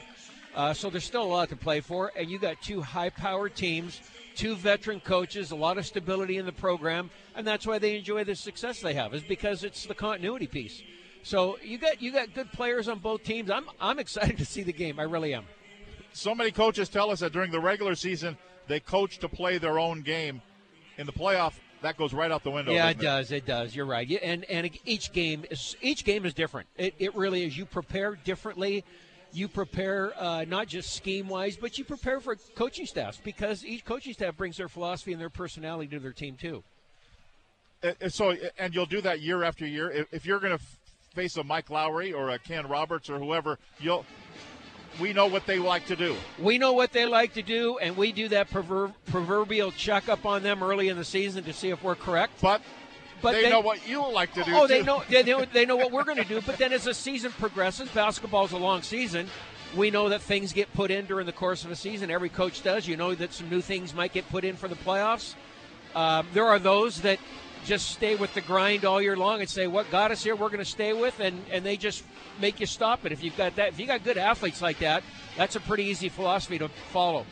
uh, 0.56 0.72
so 0.72 0.88
there's 0.88 1.04
still 1.04 1.22
a 1.22 1.24
lot 1.24 1.50
to 1.50 1.56
play 1.56 1.80
for. 1.80 2.10
And 2.16 2.30
you 2.30 2.38
got 2.38 2.60
two 2.62 2.80
high-powered 2.80 3.54
teams, 3.54 4.00
two 4.34 4.56
veteran 4.56 5.00
coaches, 5.00 5.50
a 5.50 5.56
lot 5.56 5.76
of 5.76 5.84
stability 5.84 6.38
in 6.38 6.46
the 6.46 6.52
program, 6.52 7.10
and 7.36 7.46
that's 7.46 7.66
why 7.66 7.78
they 7.78 7.96
enjoy 7.96 8.24
the 8.24 8.34
success 8.34 8.80
they 8.80 8.94
have. 8.94 9.12
Is 9.12 9.22
because 9.22 9.64
it's 9.64 9.84
the 9.84 9.94
continuity 9.94 10.46
piece. 10.46 10.82
So 11.22 11.58
you 11.62 11.78
got 11.78 12.02
you 12.02 12.12
got 12.12 12.34
good 12.34 12.50
players 12.52 12.88
on 12.88 12.98
both 12.98 13.22
teams. 13.22 13.50
I'm 13.50 13.66
I'm 13.80 13.98
excited 13.98 14.38
to 14.38 14.44
see 14.44 14.62
the 14.62 14.72
game. 14.72 14.98
I 14.98 15.04
really 15.04 15.34
am. 15.34 15.44
So 16.12 16.34
many 16.34 16.50
coaches 16.50 16.88
tell 16.88 17.10
us 17.10 17.20
that 17.20 17.32
during 17.32 17.50
the 17.50 17.60
regular 17.60 17.94
season 17.94 18.36
they 18.68 18.80
coach 18.80 19.18
to 19.18 19.28
play 19.28 19.58
their 19.58 19.78
own 19.78 20.02
game. 20.02 20.42
In 20.98 21.06
the 21.06 21.12
playoff, 21.12 21.54
that 21.80 21.96
goes 21.96 22.12
right 22.12 22.30
out 22.30 22.44
the 22.44 22.50
window. 22.50 22.72
Yeah, 22.72 22.88
it, 22.88 22.98
it 22.98 23.02
does. 23.02 23.32
It 23.32 23.46
does. 23.46 23.74
You're 23.74 23.86
right. 23.86 24.08
And 24.22 24.44
and 24.44 24.70
each 24.84 25.12
game 25.12 25.44
is 25.50 25.76
each 25.80 26.04
game 26.04 26.26
is 26.26 26.34
different. 26.34 26.68
It, 26.76 26.94
it 26.98 27.14
really 27.14 27.44
is. 27.44 27.56
You 27.56 27.64
prepare 27.64 28.14
differently. 28.14 28.84
You 29.32 29.48
prepare 29.48 30.12
uh, 30.18 30.44
not 30.46 30.68
just 30.68 30.94
scheme 30.94 31.28
wise, 31.28 31.56
but 31.56 31.78
you 31.78 31.84
prepare 31.84 32.20
for 32.20 32.36
coaching 32.54 32.84
staffs 32.84 33.18
because 33.22 33.64
each 33.64 33.84
coaching 33.84 34.12
staff 34.12 34.36
brings 34.36 34.58
their 34.58 34.68
philosophy 34.68 35.12
and 35.12 35.20
their 35.20 35.30
personality 35.30 35.88
to 35.88 35.98
their 35.98 36.12
team 36.12 36.36
too. 36.36 36.62
And 37.82 38.12
so, 38.12 38.30
uh, 38.32 38.36
and 38.58 38.74
you'll 38.74 38.86
do 38.86 39.00
that 39.00 39.20
year 39.20 39.42
after 39.42 39.66
year. 39.66 40.06
If 40.12 40.26
you're 40.26 40.38
going 40.38 40.56
to 40.56 40.64
face 41.12 41.36
a 41.36 41.44
Mike 41.44 41.70
Lowry 41.70 42.12
or 42.12 42.30
a 42.30 42.38
Ken 42.38 42.66
Roberts 42.66 43.08
or 43.10 43.18
whoever, 43.18 43.58
you'll 43.78 44.04
we 45.00 45.12
know 45.12 45.26
what 45.26 45.46
they 45.46 45.58
like 45.58 45.86
to 45.86 45.96
do. 45.96 46.16
We 46.38 46.58
know 46.58 46.72
what 46.72 46.92
they 46.92 47.06
like 47.06 47.34
to 47.34 47.42
do, 47.42 47.78
and 47.78 47.96
we 47.96 48.12
do 48.12 48.28
that 48.28 48.50
prover- 48.50 48.92
proverbial 49.06 49.72
checkup 49.72 50.26
on 50.26 50.42
them 50.42 50.62
early 50.62 50.88
in 50.88 50.96
the 50.96 51.04
season 51.04 51.44
to 51.44 51.52
see 51.52 51.70
if 51.70 51.82
we're 51.82 51.94
correct. 51.94 52.34
But 52.42 52.60
but 53.22 53.32
they, 53.32 53.44
they, 53.44 53.50
know 53.50 53.60
what 53.60 53.86
you 53.86 54.06
like 54.12 54.34
to 54.34 54.42
do. 54.42 54.52
Oh, 54.54 54.66
too. 54.66 54.74
they 54.74 54.82
know 54.82 55.02
they 55.08 55.22
know 55.22 55.44
they 55.44 55.64
know 55.64 55.76
what 55.76 55.92
we're 55.92 56.04
going 56.04 56.18
to 56.18 56.24
do. 56.24 56.40
But 56.42 56.58
then, 56.58 56.72
as 56.72 56.84
the 56.84 56.94
season 56.94 57.32
progresses, 57.32 57.88
basketball's 57.90 58.52
a 58.52 58.58
long 58.58 58.82
season. 58.82 59.28
We 59.76 59.90
know 59.90 60.10
that 60.10 60.20
things 60.20 60.52
get 60.52 60.70
put 60.74 60.90
in 60.90 61.06
during 61.06 61.24
the 61.24 61.32
course 61.32 61.64
of 61.64 61.70
a 61.70 61.76
season. 61.76 62.10
Every 62.10 62.28
coach 62.28 62.62
does. 62.62 62.86
You 62.86 62.98
know 62.98 63.14
that 63.14 63.32
some 63.32 63.48
new 63.48 63.62
things 63.62 63.94
might 63.94 64.12
get 64.12 64.28
put 64.28 64.44
in 64.44 64.56
for 64.56 64.68
the 64.68 64.74
playoffs. 64.74 65.34
Um, 65.94 66.26
there 66.34 66.46
are 66.46 66.58
those 66.58 67.00
that 67.02 67.18
just 67.64 67.90
stay 67.90 68.16
with 68.16 68.32
the 68.34 68.40
grind 68.40 68.84
all 68.84 69.00
year 69.00 69.16
long 69.16 69.40
and 69.40 69.48
say 69.48 69.66
what 69.66 69.90
got 69.90 70.10
us 70.10 70.22
here 70.22 70.34
we're 70.34 70.48
going 70.48 70.58
to 70.58 70.64
stay 70.64 70.92
with 70.92 71.20
and 71.20 71.40
and 71.50 71.64
they 71.64 71.76
just 71.76 72.04
make 72.40 72.60
you 72.60 72.66
stop 72.66 73.04
it. 73.04 73.12
If 73.12 73.22
you've 73.22 73.36
got 73.36 73.56
that 73.56 73.68
if 73.68 73.80
you 73.80 73.86
got 73.86 74.04
good 74.04 74.18
athletes 74.18 74.62
like 74.62 74.78
that 74.80 75.02
that's 75.36 75.56
a 75.56 75.60
pretty 75.60 75.84
easy 75.84 76.08
philosophy 76.08 76.58
to 76.58 76.68
follow. 76.92 77.26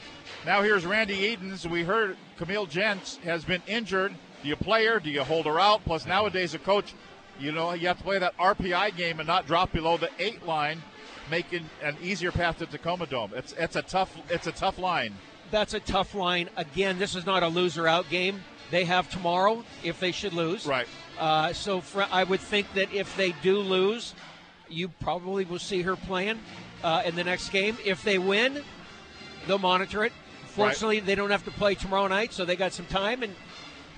Now 0.47 0.63
here's 0.63 0.87
randy 0.87 1.15
edens 1.15 1.67
we 1.67 1.83
heard 1.83 2.17
camille 2.37 2.67
gents 2.67 3.17
has 3.25 3.45
been 3.45 3.63
injured. 3.67 4.15
Do 4.43 4.49
you 4.49 4.57
play 4.57 4.87
her? 4.87 5.01
Do 5.01 5.11
you 5.11 5.23
hold 5.23 5.47
her 5.47 5.61
out? 5.61 5.85
Plus 5.85 6.07
nowadays 6.07 6.55
a 6.55 6.59
coach 6.59 6.95
you 7.39 7.53
know 7.53 7.73
you 7.73 7.89
have 7.89 7.99
to 7.99 8.05
play 8.05 8.19
that 8.19 8.37
rpi 8.37 8.95
game 8.97 9.19
and 9.19 9.27
not 9.27 9.47
drop 9.47 9.73
below 9.73 9.97
the 9.97 10.11
eight 10.19 10.45
line 10.47 10.83
making 11.31 11.65
an 11.83 11.97
easier 12.03 12.33
path 12.33 12.59
to 12.59 12.67
tacoma 12.67 13.07
dome. 13.07 13.33
It's 13.35 13.53
it's 13.59 13.77
a 13.77 13.83
tough 13.83 14.17
it's 14.29 14.47
a 14.47 14.53
tough 14.53 14.79
line. 14.79 15.15
That's 15.51 15.75
a 15.75 15.81
tough 15.81 16.15
line. 16.15 16.49
Again 16.57 16.99
this 16.99 17.17
is 17.17 17.27
not 17.27 17.43
a 17.43 17.49
loser 17.49 17.89
out 17.89 18.09
game 18.09 18.43
they 18.71 18.85
have 18.85 19.11
tomorrow 19.11 19.65
if 19.83 20.01
they 20.01 20.13
should 20.13 20.33
lose. 20.33 20.67
Right. 20.67 20.87
Uh, 21.19 21.53
so 21.53 21.81
for, 21.81 22.07
I 22.11 22.25
would 22.25 22.41
think 22.41 22.73
that 22.75 22.93
if 22.93 23.17
they 23.17 23.33
do 23.43 23.59
lose, 23.59 24.15
you 24.69 24.89
probably 24.89 25.45
will 25.45 25.59
see 25.59 25.83
her 25.83 25.97
playing 25.97 26.39
uh, 26.83 27.03
in 27.05 27.15
the 27.15 27.25
next 27.25 27.51
game. 27.51 27.77
If 27.85 28.03
they 28.03 28.19
win, 28.19 28.63
they'll 29.47 29.59
monitor 29.59 30.05
it. 30.05 30.13
Fortunately, 30.47 30.99
right. 30.99 31.07
they 31.07 31.15
don't 31.15 31.31
have 31.31 31.45
to 31.45 31.51
play 31.51 31.75
tomorrow 31.75 32.09
night, 32.09 32.33
so 32.33 32.45
they 32.45 32.57
got 32.57 32.73
some 32.73 32.87
time 32.87 33.23
and 33.23 33.35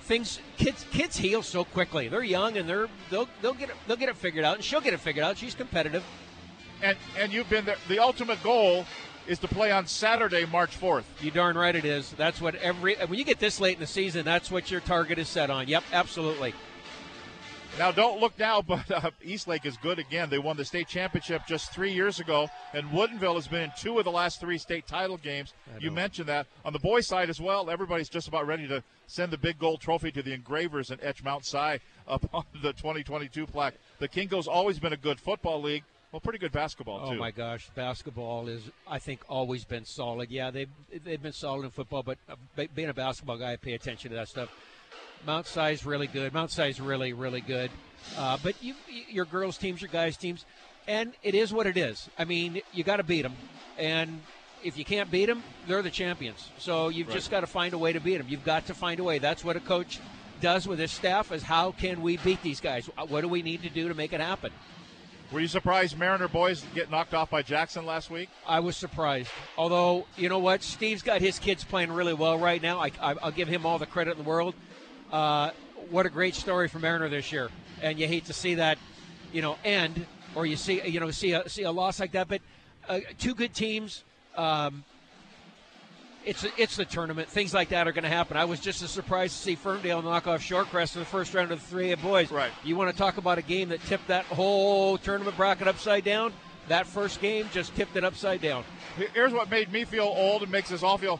things. 0.03 0.39
Kids 0.57 0.85
kids 0.91 1.17
heal 1.17 1.41
so 1.41 1.63
quickly. 1.63 2.07
They're 2.07 2.23
young 2.23 2.57
and 2.57 2.69
they're 2.69 2.87
they'll 3.09 3.27
they'll 3.41 3.55
get 3.55 3.69
it, 3.69 3.75
they'll 3.87 3.97
get 3.97 4.09
it 4.09 4.17
figured 4.17 4.45
out, 4.45 4.55
and 4.55 4.63
she'll 4.63 4.81
get 4.81 4.93
it 4.93 4.99
figured 4.99 5.25
out. 5.25 5.37
She's 5.37 5.55
competitive. 5.55 6.03
And 6.81 6.97
and 7.17 7.33
you've 7.33 7.49
been 7.49 7.65
there. 7.65 7.77
The 7.87 7.99
ultimate 7.99 8.41
goal 8.43 8.85
is 9.27 9.39
to 9.39 9.47
play 9.47 9.71
on 9.71 9.87
Saturday, 9.87 10.45
March 10.45 10.79
4th. 10.79 11.03
You 11.21 11.31
darn 11.31 11.57
right 11.57 11.75
it 11.75 11.85
is. 11.85 12.11
That's 12.13 12.41
what 12.41 12.55
every 12.55 12.95
when 12.95 13.17
you 13.17 13.25
get 13.25 13.39
this 13.39 13.59
late 13.59 13.75
in 13.75 13.79
the 13.79 13.87
season, 13.87 14.25
that's 14.25 14.51
what 14.51 14.69
your 14.69 14.81
target 14.81 15.17
is 15.17 15.27
set 15.27 15.49
on. 15.49 15.67
Yep, 15.67 15.83
absolutely. 15.93 16.53
Now, 17.79 17.91
don't 17.91 18.19
look 18.19 18.37
now, 18.37 18.61
but 18.67 18.89
uh, 18.91 19.11
Eastlake 19.23 19.65
is 19.65 19.77
good 19.77 19.97
again. 19.97 20.29
They 20.29 20.37
won 20.37 20.57
the 20.57 20.65
state 20.65 20.87
championship 20.87 21.43
just 21.47 21.71
three 21.71 21.91
years 21.91 22.19
ago, 22.19 22.49
and 22.73 22.87
Woodinville 22.89 23.35
has 23.35 23.47
been 23.47 23.61
in 23.61 23.71
two 23.77 23.97
of 23.97 24.05
the 24.05 24.11
last 24.11 24.39
three 24.39 24.57
state 24.57 24.87
title 24.87 25.17
games. 25.17 25.53
You 25.79 25.89
mentioned 25.89 26.29
that. 26.29 26.45
On 26.65 26.73
the 26.73 26.79
boys' 26.79 27.07
side 27.07 27.29
as 27.29 27.41
well, 27.41 27.69
everybody's 27.69 28.09
just 28.09 28.27
about 28.27 28.45
ready 28.45 28.67
to 28.67 28.83
send 29.07 29.31
the 29.31 29.37
big 29.37 29.57
gold 29.57 29.81
trophy 29.81 30.11
to 30.11 30.21
the 30.21 30.33
engravers 30.33 30.91
and 30.91 31.01
etch 31.01 31.23
Mount 31.23 31.45
Si 31.45 31.79
up 32.07 32.29
on 32.33 32.43
the 32.61 32.73
2022 32.73 33.47
plaque. 33.47 33.75
The 33.99 34.07
KingCo's 34.07 34.47
always 34.47 34.79
been 34.79 34.93
a 34.93 34.97
good 34.97 35.19
football 35.19 35.61
league. 35.61 35.83
Well, 36.13 36.19
pretty 36.19 36.37
good 36.37 36.51
basketball 36.51 37.07
too. 37.07 37.15
Oh 37.15 37.17
my 37.17 37.31
gosh, 37.31 37.71
basketball 37.73 38.47
is 38.47 38.61
I 38.87 38.99
think 38.99 39.21
always 39.27 39.65
been 39.65 39.83
solid. 39.83 40.29
Yeah, 40.29 40.51
they've 40.51 40.69
they've 41.03 41.21
been 41.21 41.33
solid 41.33 41.65
in 41.65 41.71
football, 41.71 42.03
but 42.03 42.19
uh, 42.29 42.35
being 42.75 42.89
a 42.89 42.93
basketball 42.93 43.37
guy, 43.39 43.53
I 43.53 43.55
pay 43.55 43.73
attention 43.73 44.11
to 44.11 44.17
that 44.17 44.27
stuff. 44.29 44.49
Mount 45.25 45.47
Si 45.47 45.59
is 45.71 45.87
really 45.87 46.05
good. 46.05 46.31
Mount 46.31 46.51
Si 46.51 46.61
is 46.69 46.79
really 46.79 47.13
really 47.13 47.41
good. 47.41 47.71
Uh, 48.15 48.37
but 48.43 48.53
you, 48.61 48.75
your 49.09 49.25
girls 49.25 49.57
teams, 49.57 49.81
your 49.81 49.89
guys 49.89 50.15
teams, 50.15 50.45
and 50.87 51.13
it 51.23 51.33
is 51.33 51.51
what 51.51 51.65
it 51.65 51.77
is. 51.77 52.07
I 52.19 52.25
mean, 52.25 52.61
you 52.73 52.83
got 52.83 52.97
to 52.97 53.03
beat 53.03 53.23
them, 53.23 53.33
and 53.79 54.21
if 54.63 54.77
you 54.77 54.85
can't 54.85 55.09
beat 55.09 55.25
them, 55.25 55.41
they're 55.67 55.81
the 55.81 55.89
champions. 55.89 56.47
So 56.59 56.89
you've 56.89 57.07
Right. 57.07 57.15
just 57.15 57.31
got 57.31 57.39
to 57.39 57.47
find 57.47 57.73
a 57.73 57.77
way 57.79 57.91
to 57.91 57.99
beat 57.99 58.17
them. 58.17 58.27
You've 58.29 58.45
got 58.45 58.67
to 58.67 58.75
find 58.75 58.99
a 58.99 59.03
way. 59.03 59.17
That's 59.17 59.43
what 59.43 59.55
a 59.55 59.59
coach 59.59 59.99
does 60.41 60.67
with 60.67 60.77
his 60.77 60.91
staff 60.91 61.31
is 61.31 61.41
how 61.41 61.71
can 61.71 62.03
we 62.03 62.17
beat 62.17 62.43
these 62.43 62.59
guys? 62.61 62.85
What 63.07 63.21
do 63.21 63.27
we 63.29 63.41
need 63.41 63.63
to 63.63 63.69
do 63.69 63.87
to 63.87 63.95
make 63.95 64.13
it 64.13 64.19
happen? 64.19 64.51
Were 65.33 65.39
you 65.39 65.47
surprised 65.47 65.97
Mariner 65.97 66.27
boys 66.27 66.63
get 66.75 66.91
knocked 66.91 67.15
off 67.15 67.31
by 67.31 67.41
Jackson 67.41 67.87
last 67.87 68.11
week? 68.11 68.29
I 68.47 68.59
was 68.59 68.77
surprised. 68.77 69.31
Although, 69.57 70.05
you 70.15 70.29
know 70.29 70.37
what? 70.37 70.61
Steve's 70.61 71.01
got 71.01 71.21
his 71.21 71.39
kids 71.39 71.63
playing 71.63 71.91
really 71.91 72.13
well 72.13 72.37
right 72.37 72.61
now. 72.61 72.79
I, 72.79 72.91
I, 73.01 73.15
I'll 73.23 73.31
give 73.31 73.47
him 73.47 73.65
all 73.65 73.79
the 73.79 73.87
credit 73.87 74.11
in 74.11 74.19
the 74.19 74.29
world. 74.29 74.53
Uh, 75.11 75.49
what 75.89 76.05
a 76.05 76.11
great 76.11 76.35
story 76.35 76.67
for 76.67 76.77
Mariner 76.77 77.09
this 77.09 77.31
year. 77.31 77.49
And 77.81 77.97
you 77.97 78.07
hate 78.07 78.25
to 78.25 78.33
see 78.33 78.53
that, 78.55 78.77
you 79.31 79.41
know, 79.41 79.57
end 79.65 80.05
or 80.35 80.45
you 80.45 80.55
see, 80.55 80.87
you 80.87 80.99
know, 80.99 81.09
see 81.09 81.31
a, 81.31 81.49
see 81.49 81.63
a 81.63 81.71
loss 81.71 81.99
like 81.99 82.11
that. 82.11 82.27
But 82.27 82.41
uh, 82.87 82.99
two 83.17 83.33
good 83.33 83.55
teams. 83.55 84.03
Um, 84.35 84.83
it's 86.25 86.45
it's 86.57 86.75
the 86.77 86.85
tournament. 86.85 87.27
Things 87.29 87.53
like 87.53 87.69
that 87.69 87.87
are 87.87 87.91
going 87.91 88.03
to 88.03 88.09
happen. 88.09 88.37
I 88.37 88.45
was 88.45 88.59
just 88.59 88.81
as 88.81 88.89
surprised 88.91 89.35
to 89.35 89.41
see 89.41 89.55
Ferndale 89.55 90.01
knock 90.01 90.27
off 90.27 90.41
Shorecrest 90.41 90.95
in 90.95 91.01
the 91.01 91.05
first 91.05 91.33
round 91.33 91.51
of 91.51 91.59
the 91.61 91.65
three 91.67 91.91
A 91.91 91.97
boys. 91.97 92.31
Right. 92.31 92.51
You 92.63 92.75
want 92.75 92.91
to 92.91 92.97
talk 92.97 93.17
about 93.17 93.37
a 93.37 93.41
game 93.41 93.69
that 93.69 93.81
tipped 93.83 94.07
that 94.07 94.25
whole 94.25 94.97
tournament 94.97 95.35
bracket 95.37 95.67
upside 95.67 96.03
down? 96.03 96.33
That 96.69 96.87
first 96.87 97.19
game 97.21 97.47
just 97.51 97.75
tipped 97.75 97.95
it 97.97 98.03
upside 98.05 98.39
down. 98.41 98.63
Here's 99.13 99.33
what 99.33 99.49
made 99.49 99.71
me 99.71 99.83
feel 99.83 100.05
old 100.05 100.43
and 100.43 100.51
makes 100.51 100.71
us 100.71 100.81
all 100.81 100.97
feel. 100.97 101.19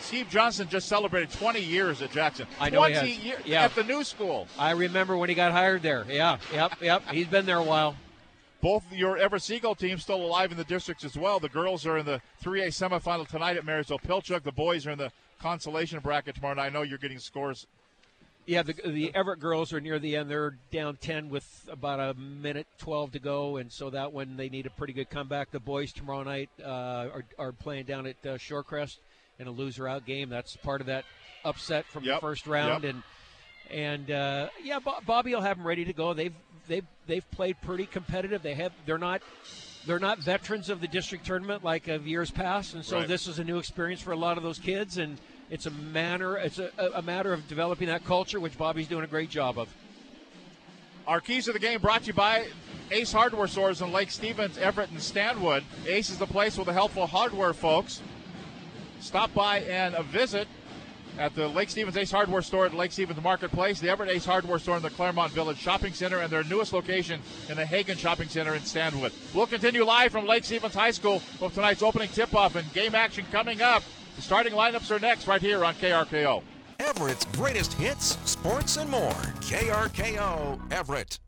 Steve 0.00 0.28
Johnson 0.28 0.68
just 0.68 0.88
celebrated 0.88 1.30
20 1.30 1.60
years 1.60 2.02
at 2.02 2.10
Jackson. 2.10 2.46
I 2.60 2.68
know 2.68 2.82
he 2.82 2.92
20 2.94 3.10
has. 3.14 3.24
years 3.24 3.40
Yeah. 3.46 3.62
at 3.64 3.74
the 3.74 3.84
new 3.84 4.04
school. 4.04 4.46
I 4.58 4.72
remember 4.72 5.16
when 5.16 5.28
he 5.28 5.34
got 5.34 5.52
hired 5.52 5.82
there. 5.82 6.04
Yeah, 6.08 6.38
yep, 6.52 6.72
yep. 6.82 7.02
He's 7.10 7.28
been 7.28 7.46
there 7.46 7.56
a 7.58 7.62
while. 7.62 7.96
Both 8.60 8.84
your 8.92 9.16
Everett 9.18 9.42
Seagull 9.42 9.74
teams 9.74 10.02
still 10.02 10.24
alive 10.24 10.50
in 10.50 10.56
the 10.56 10.64
districts 10.64 11.04
as 11.04 11.16
well. 11.16 11.38
The 11.38 11.48
girls 11.48 11.86
are 11.86 11.98
in 11.98 12.06
the 12.06 12.20
3A 12.42 12.68
semifinal 12.68 13.28
tonight 13.28 13.56
at 13.56 13.64
Marysville 13.64 13.98
Pilchuck. 13.98 14.42
The 14.42 14.52
boys 14.52 14.86
are 14.86 14.90
in 14.90 14.98
the 14.98 15.12
consolation 15.40 16.00
bracket 16.00 16.34
tomorrow. 16.36 16.52
And 16.52 16.60
I 16.60 16.68
know 16.70 16.82
you're 16.82 16.98
getting 16.98 17.18
scores. 17.18 17.66
Yeah, 18.46 18.62
the, 18.62 18.74
the 18.74 19.12
Everett 19.14 19.40
girls 19.40 19.72
are 19.72 19.80
near 19.80 19.98
the 19.98 20.16
end. 20.16 20.30
They're 20.30 20.56
down 20.70 20.96
10 20.96 21.30
with 21.30 21.68
about 21.70 21.98
a 21.98 22.14
minute 22.14 22.68
12 22.78 23.12
to 23.12 23.18
go, 23.18 23.56
and 23.56 23.72
so 23.72 23.90
that 23.90 24.12
one 24.12 24.36
they 24.36 24.48
need 24.48 24.66
a 24.66 24.70
pretty 24.70 24.92
good 24.92 25.10
comeback. 25.10 25.50
The 25.50 25.58
boys 25.58 25.92
tomorrow 25.92 26.22
night 26.22 26.48
uh, 26.64 27.08
are, 27.12 27.24
are 27.40 27.52
playing 27.52 27.86
down 27.86 28.06
at 28.06 28.14
uh, 28.24 28.38
Shorecrest 28.38 28.98
in 29.40 29.48
a 29.48 29.50
loser 29.50 29.88
out 29.88 30.06
game. 30.06 30.28
That's 30.28 30.56
part 30.58 30.80
of 30.80 30.86
that 30.86 31.04
upset 31.44 31.86
from 31.86 32.04
Yep, 32.04 32.14
the 32.16 32.20
first 32.20 32.46
round, 32.46 32.84
yep. 32.84 32.94
and 32.94 33.02
and 33.68 34.10
uh, 34.12 34.48
yeah, 34.62 34.78
Bo- 34.78 35.00
Bobby 35.04 35.34
will 35.34 35.40
have 35.42 35.56
them 35.56 35.66
ready 35.66 35.84
to 35.84 35.92
go. 35.92 36.14
They've 36.14 36.32
they've 36.68 36.86
they've 37.06 37.28
played 37.30 37.56
pretty 37.62 37.86
competitive. 37.86 38.42
They 38.42 38.54
have 38.54 38.72
they're 38.84 38.98
not. 38.98 39.22
They're 39.86 40.00
not 40.00 40.18
veterans 40.18 40.68
of 40.68 40.80
the 40.80 40.88
district 40.88 41.24
tournament 41.24 41.62
like 41.62 41.86
of 41.86 42.08
years 42.08 42.28
past, 42.32 42.74
and 42.74 42.84
so 42.84 42.98
Right. 42.98 43.06
this 43.06 43.28
is 43.28 43.38
a 43.38 43.44
new 43.44 43.58
experience 43.58 44.00
for 44.00 44.10
a 44.10 44.16
lot 44.16 44.36
of 44.36 44.42
those 44.42 44.58
kids. 44.58 44.98
And 44.98 45.16
it's 45.48 45.66
a 45.66 45.70
manner, 45.70 46.36
it's 46.36 46.58
a, 46.58 46.70
a 46.96 47.02
matter 47.02 47.32
of 47.32 47.46
developing 47.46 47.86
that 47.86 48.04
culture, 48.04 48.40
which 48.40 48.58
Bobby's 48.58 48.88
doing 48.88 49.04
a 49.04 49.06
great 49.06 49.30
job 49.30 49.60
of. 49.60 49.68
Our 51.06 51.20
keys 51.20 51.44
to 51.44 51.52
the 51.52 51.60
game 51.60 51.80
brought 51.80 52.00
to 52.00 52.06
you 52.08 52.14
by 52.14 52.48
Ace 52.90 53.12
Hardware 53.12 53.46
Stores 53.46 53.80
in 53.80 53.92
Lake 53.92 54.10
Stevens, 54.10 54.58
Everett, 54.58 54.90
and 54.90 55.00
Stanwood. 55.00 55.62
Ace 55.86 56.10
is 56.10 56.18
the 56.18 56.26
place 56.26 56.58
with 56.58 56.66
the 56.66 56.72
helpful 56.72 57.06
hardware 57.06 57.52
folks. 57.54 58.02
Stop 58.98 59.32
by 59.34 59.60
and 59.60 59.96
visit 60.06 60.48
at 61.18 61.34
the 61.34 61.48
Lake 61.48 61.70
Stevens 61.70 61.96
Ace 61.96 62.10
Hardware 62.10 62.42
Store 62.42 62.66
at 62.66 62.74
Lake 62.74 62.92
Stevens 62.92 63.22
Marketplace, 63.22 63.80
the 63.80 63.88
Everett 63.88 64.10
Ace 64.10 64.24
Hardware 64.24 64.58
Store 64.58 64.76
in 64.76 64.82
the 64.82 64.90
Claremont 64.90 65.32
Village 65.32 65.58
Shopping 65.58 65.92
Center, 65.92 66.18
and 66.18 66.30
their 66.30 66.44
newest 66.44 66.72
location 66.72 67.20
in 67.48 67.56
the 67.56 67.64
Haggen 67.64 67.96
Shopping 67.96 68.28
Center 68.28 68.54
in 68.54 68.62
Stanwood. 68.62 69.12
We'll 69.34 69.46
continue 69.46 69.84
live 69.84 70.12
from 70.12 70.26
Lake 70.26 70.44
Stevens 70.44 70.74
High 70.74 70.90
School 70.90 71.22
with 71.40 71.54
tonight's 71.54 71.82
opening 71.82 72.08
tip-off 72.08 72.56
and 72.56 72.72
game 72.72 72.94
action 72.94 73.24
coming 73.32 73.62
up. 73.62 73.82
The 74.16 74.22
starting 74.22 74.52
lineups 74.52 74.90
are 74.90 75.00
next 75.00 75.26
right 75.26 75.40
here 75.40 75.64
on 75.64 75.74
KRKO. 75.74 76.42
Everett's 76.78 77.24
greatest 77.36 77.72
hits, 77.74 78.18
sports, 78.28 78.76
and 78.76 78.90
more. 78.90 79.10
KRKO 79.40 80.72
Everett. 80.72 81.18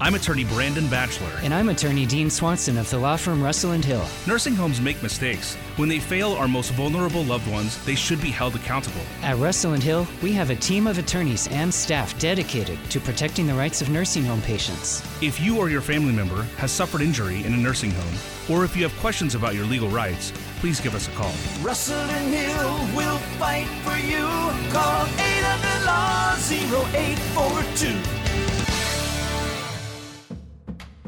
I'm 0.00 0.16
attorney 0.16 0.42
Brandon 0.44 0.88
Batchelor. 0.88 1.30
And 1.42 1.54
I'm 1.54 1.68
attorney 1.68 2.04
Dean 2.04 2.28
Swanson 2.28 2.76
of 2.78 2.90
the 2.90 2.98
law 2.98 3.14
firm 3.16 3.40
Russell 3.40 3.70
and 3.72 3.84
Hill. 3.84 4.04
Nursing 4.26 4.54
homes 4.54 4.80
make 4.80 5.00
mistakes. 5.04 5.54
When 5.76 5.88
they 5.88 6.00
fail 6.00 6.32
our 6.32 6.48
most 6.48 6.72
vulnerable 6.72 7.22
loved 7.22 7.48
ones, 7.50 7.78
they 7.84 7.94
should 7.94 8.20
be 8.20 8.30
held 8.30 8.56
accountable. 8.56 9.02
At 9.22 9.38
Russell 9.38 9.74
and 9.74 9.82
Hill, 9.82 10.04
we 10.20 10.32
have 10.32 10.50
a 10.50 10.56
team 10.56 10.88
of 10.88 10.98
attorneys 10.98 11.46
and 11.48 11.72
staff 11.72 12.18
dedicated 12.18 12.76
to 12.90 12.98
protecting 12.98 13.46
the 13.46 13.54
rights 13.54 13.82
of 13.82 13.88
nursing 13.88 14.24
home 14.24 14.42
patients. 14.42 15.00
If 15.22 15.40
you 15.40 15.58
or 15.58 15.70
your 15.70 15.80
family 15.80 16.12
member 16.12 16.42
has 16.56 16.72
suffered 16.72 17.00
injury 17.00 17.44
in 17.44 17.54
a 17.54 17.56
nursing 17.56 17.92
home, 17.92 18.14
or 18.50 18.64
if 18.64 18.76
you 18.76 18.82
have 18.82 18.98
questions 18.98 19.36
about 19.36 19.54
your 19.54 19.64
legal 19.64 19.88
rights, 19.88 20.32
please 20.58 20.80
give 20.80 20.96
us 20.96 21.06
a 21.06 21.12
call. 21.12 21.32
Russell 21.62 21.94
and 21.94 22.34
Hill 22.34 22.96
will 22.96 23.18
fight 23.38 23.68
for 23.84 23.96
you. 24.04 24.26
Call 24.72 25.06
800 25.06 25.86
Law 25.86 26.34
0842. 26.34 28.73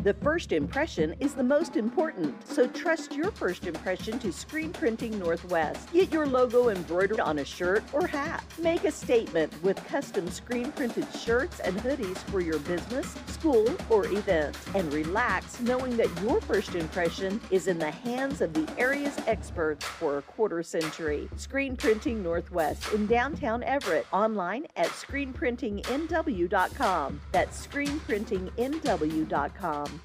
The 0.06 0.14
first 0.14 0.52
impression 0.52 1.16
is 1.18 1.34
the 1.34 1.42
most 1.42 1.74
important, 1.74 2.46
so 2.46 2.68
trust 2.68 3.16
your 3.16 3.32
first 3.32 3.66
impression 3.66 4.20
to 4.20 4.32
Screen 4.32 4.72
Printing 4.72 5.18
Northwest. 5.18 5.92
Get 5.92 6.12
your 6.12 6.28
logo 6.28 6.68
embroidered 6.68 7.18
on 7.18 7.40
a 7.40 7.44
shirt 7.44 7.82
or 7.92 8.06
hat. 8.06 8.44
Make 8.56 8.84
a 8.84 8.92
statement 8.92 9.52
with 9.64 9.84
custom 9.88 10.30
screen 10.30 10.70
printed 10.70 11.08
shirts 11.12 11.58
and 11.58 11.76
hoodies 11.78 12.18
for 12.30 12.40
your 12.40 12.60
business, 12.60 13.16
school, 13.26 13.66
or 13.90 14.06
event. 14.06 14.56
And 14.76 14.92
relax 14.92 15.58
knowing 15.58 15.96
that 15.96 16.22
your 16.22 16.40
first 16.40 16.76
impression 16.76 17.40
is 17.50 17.66
in 17.66 17.80
the 17.80 17.90
hands 17.90 18.40
of 18.40 18.52
the 18.52 18.68
area's 18.78 19.18
experts 19.26 19.84
for 19.84 20.18
a 20.18 20.22
quarter 20.22 20.62
century. 20.62 21.28
Screen 21.34 21.74
Printing 21.74 22.22
Northwest 22.22 22.92
in 22.92 23.08
downtown 23.08 23.64
Everett. 23.64 24.06
Online 24.12 24.68
at 24.76 24.90
screenprintingnw.com. 24.90 27.20
That's 27.32 27.66
screenprintingnw.com. 27.66 29.95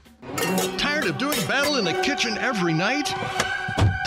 Tired 0.78 1.06
of 1.06 1.18
doing 1.18 1.40
battle 1.48 1.78
in 1.78 1.86
the 1.86 1.94
kitchen 2.02 2.38
every 2.38 2.74
night? 2.74 3.14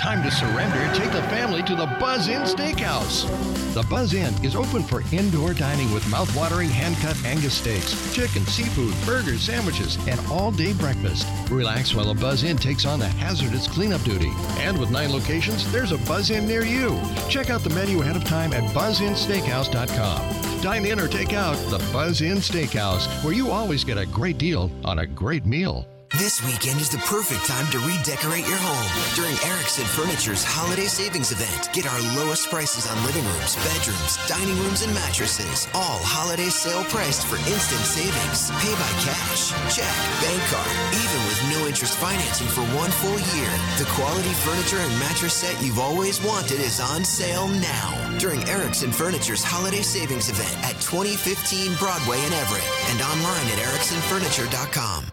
Time 0.00 0.22
to 0.22 0.30
surrender 0.30 0.92
take 0.94 1.10
the 1.12 1.22
family 1.24 1.62
to 1.62 1.74
the 1.74 1.86
Buzz 1.98 2.28
Inn 2.28 2.42
Steakhouse. 2.42 3.24
The 3.72 3.82
Buzz 3.88 4.12
Inn 4.12 4.34
is 4.44 4.54
open 4.54 4.82
for 4.82 5.02
indoor 5.12 5.54
dining 5.54 5.90
with 5.92 6.06
mouth-watering 6.10 6.68
hand-cut 6.68 7.16
Angus 7.24 7.54
steaks, 7.54 8.14
chicken, 8.14 8.44
seafood, 8.44 8.94
burgers, 9.06 9.42
sandwiches, 9.42 9.96
and 10.06 10.20
all-day 10.30 10.74
breakfast. 10.74 11.26
Relax 11.50 11.94
while 11.94 12.12
the 12.12 12.20
Buzz 12.20 12.44
Inn 12.44 12.58
takes 12.58 12.84
on 12.84 12.98
the 12.98 13.08
hazardous 13.08 13.66
cleanup 13.66 14.02
duty. 14.02 14.30
And 14.58 14.78
with 14.78 14.90
nine 14.90 15.10
locations, 15.10 15.72
there's 15.72 15.92
a 15.92 15.98
Buzz 15.98 16.30
Inn 16.30 16.46
near 16.46 16.64
you. 16.64 17.00
Check 17.30 17.48
out 17.48 17.62
the 17.62 17.70
menu 17.70 18.02
ahead 18.02 18.16
of 18.16 18.24
time 18.24 18.52
at 18.52 18.62
buzzinsteakhouse.com. 18.74 20.60
Dine 20.60 20.84
in 20.84 21.00
or 21.00 21.08
take 21.08 21.32
out 21.32 21.56
the 21.70 21.78
Buzz 21.92 22.20
Inn 22.20 22.38
Steakhouse, 22.38 23.06
where 23.24 23.32
you 23.32 23.50
always 23.50 23.84
get 23.84 23.96
a 23.96 24.06
great 24.06 24.36
deal 24.38 24.70
on 24.84 24.98
a 24.98 25.06
great 25.06 25.46
meal. 25.46 25.88
This 26.14 26.38
weekend 26.46 26.80
is 26.80 26.88
the 26.88 27.02
perfect 27.10 27.42
time 27.44 27.66
to 27.74 27.82
redecorate 27.82 28.46
your 28.46 28.62
home 28.62 28.86
during 29.18 29.34
Erickson 29.50 29.82
Furniture's 29.82 30.46
Holiday 30.46 30.86
Savings 30.86 31.34
Event. 31.34 31.74
Get 31.74 31.90
our 31.90 31.98
lowest 32.14 32.46
prices 32.54 32.86
on 32.86 32.94
living 33.02 33.26
rooms, 33.26 33.58
bedrooms, 33.66 34.14
dining 34.30 34.54
rooms, 34.62 34.86
and 34.86 34.94
mattresses. 34.94 35.66
All 35.74 35.98
holiday 36.06 36.54
sale 36.54 36.86
priced 36.86 37.26
for 37.26 37.34
instant 37.50 37.82
savings. 37.82 38.54
Pay 38.62 38.70
by 38.78 38.92
cash, 39.02 39.50
check, 39.74 39.90
bank 40.22 40.38
card, 40.54 40.70
even 40.94 41.20
with 41.26 41.40
no 41.50 41.66
interest 41.66 41.98
financing 41.98 42.46
for 42.46 42.62
one 42.78 42.94
full 43.02 43.18
year. 43.34 43.50
The 43.82 43.90
quality 43.98 44.30
furniture 44.46 44.78
and 44.78 44.94
mattress 45.02 45.34
set 45.34 45.58
you've 45.58 45.82
always 45.82 46.22
wanted 46.22 46.62
is 46.62 46.78
on 46.78 47.02
sale 47.02 47.50
now 47.58 47.90
during 48.22 48.38
Erickson 48.46 48.94
Furniture's 48.94 49.42
Holiday 49.42 49.82
Savings 49.82 50.30
Event 50.30 50.54
at 50.62 50.78
2015 50.78 51.74
Broadway 51.82 52.22
in 52.22 52.32
Everett 52.38 52.70
and 52.94 53.02
online 53.02 53.50
at 53.50 53.58
ericksonfurniture.com. 53.66 55.10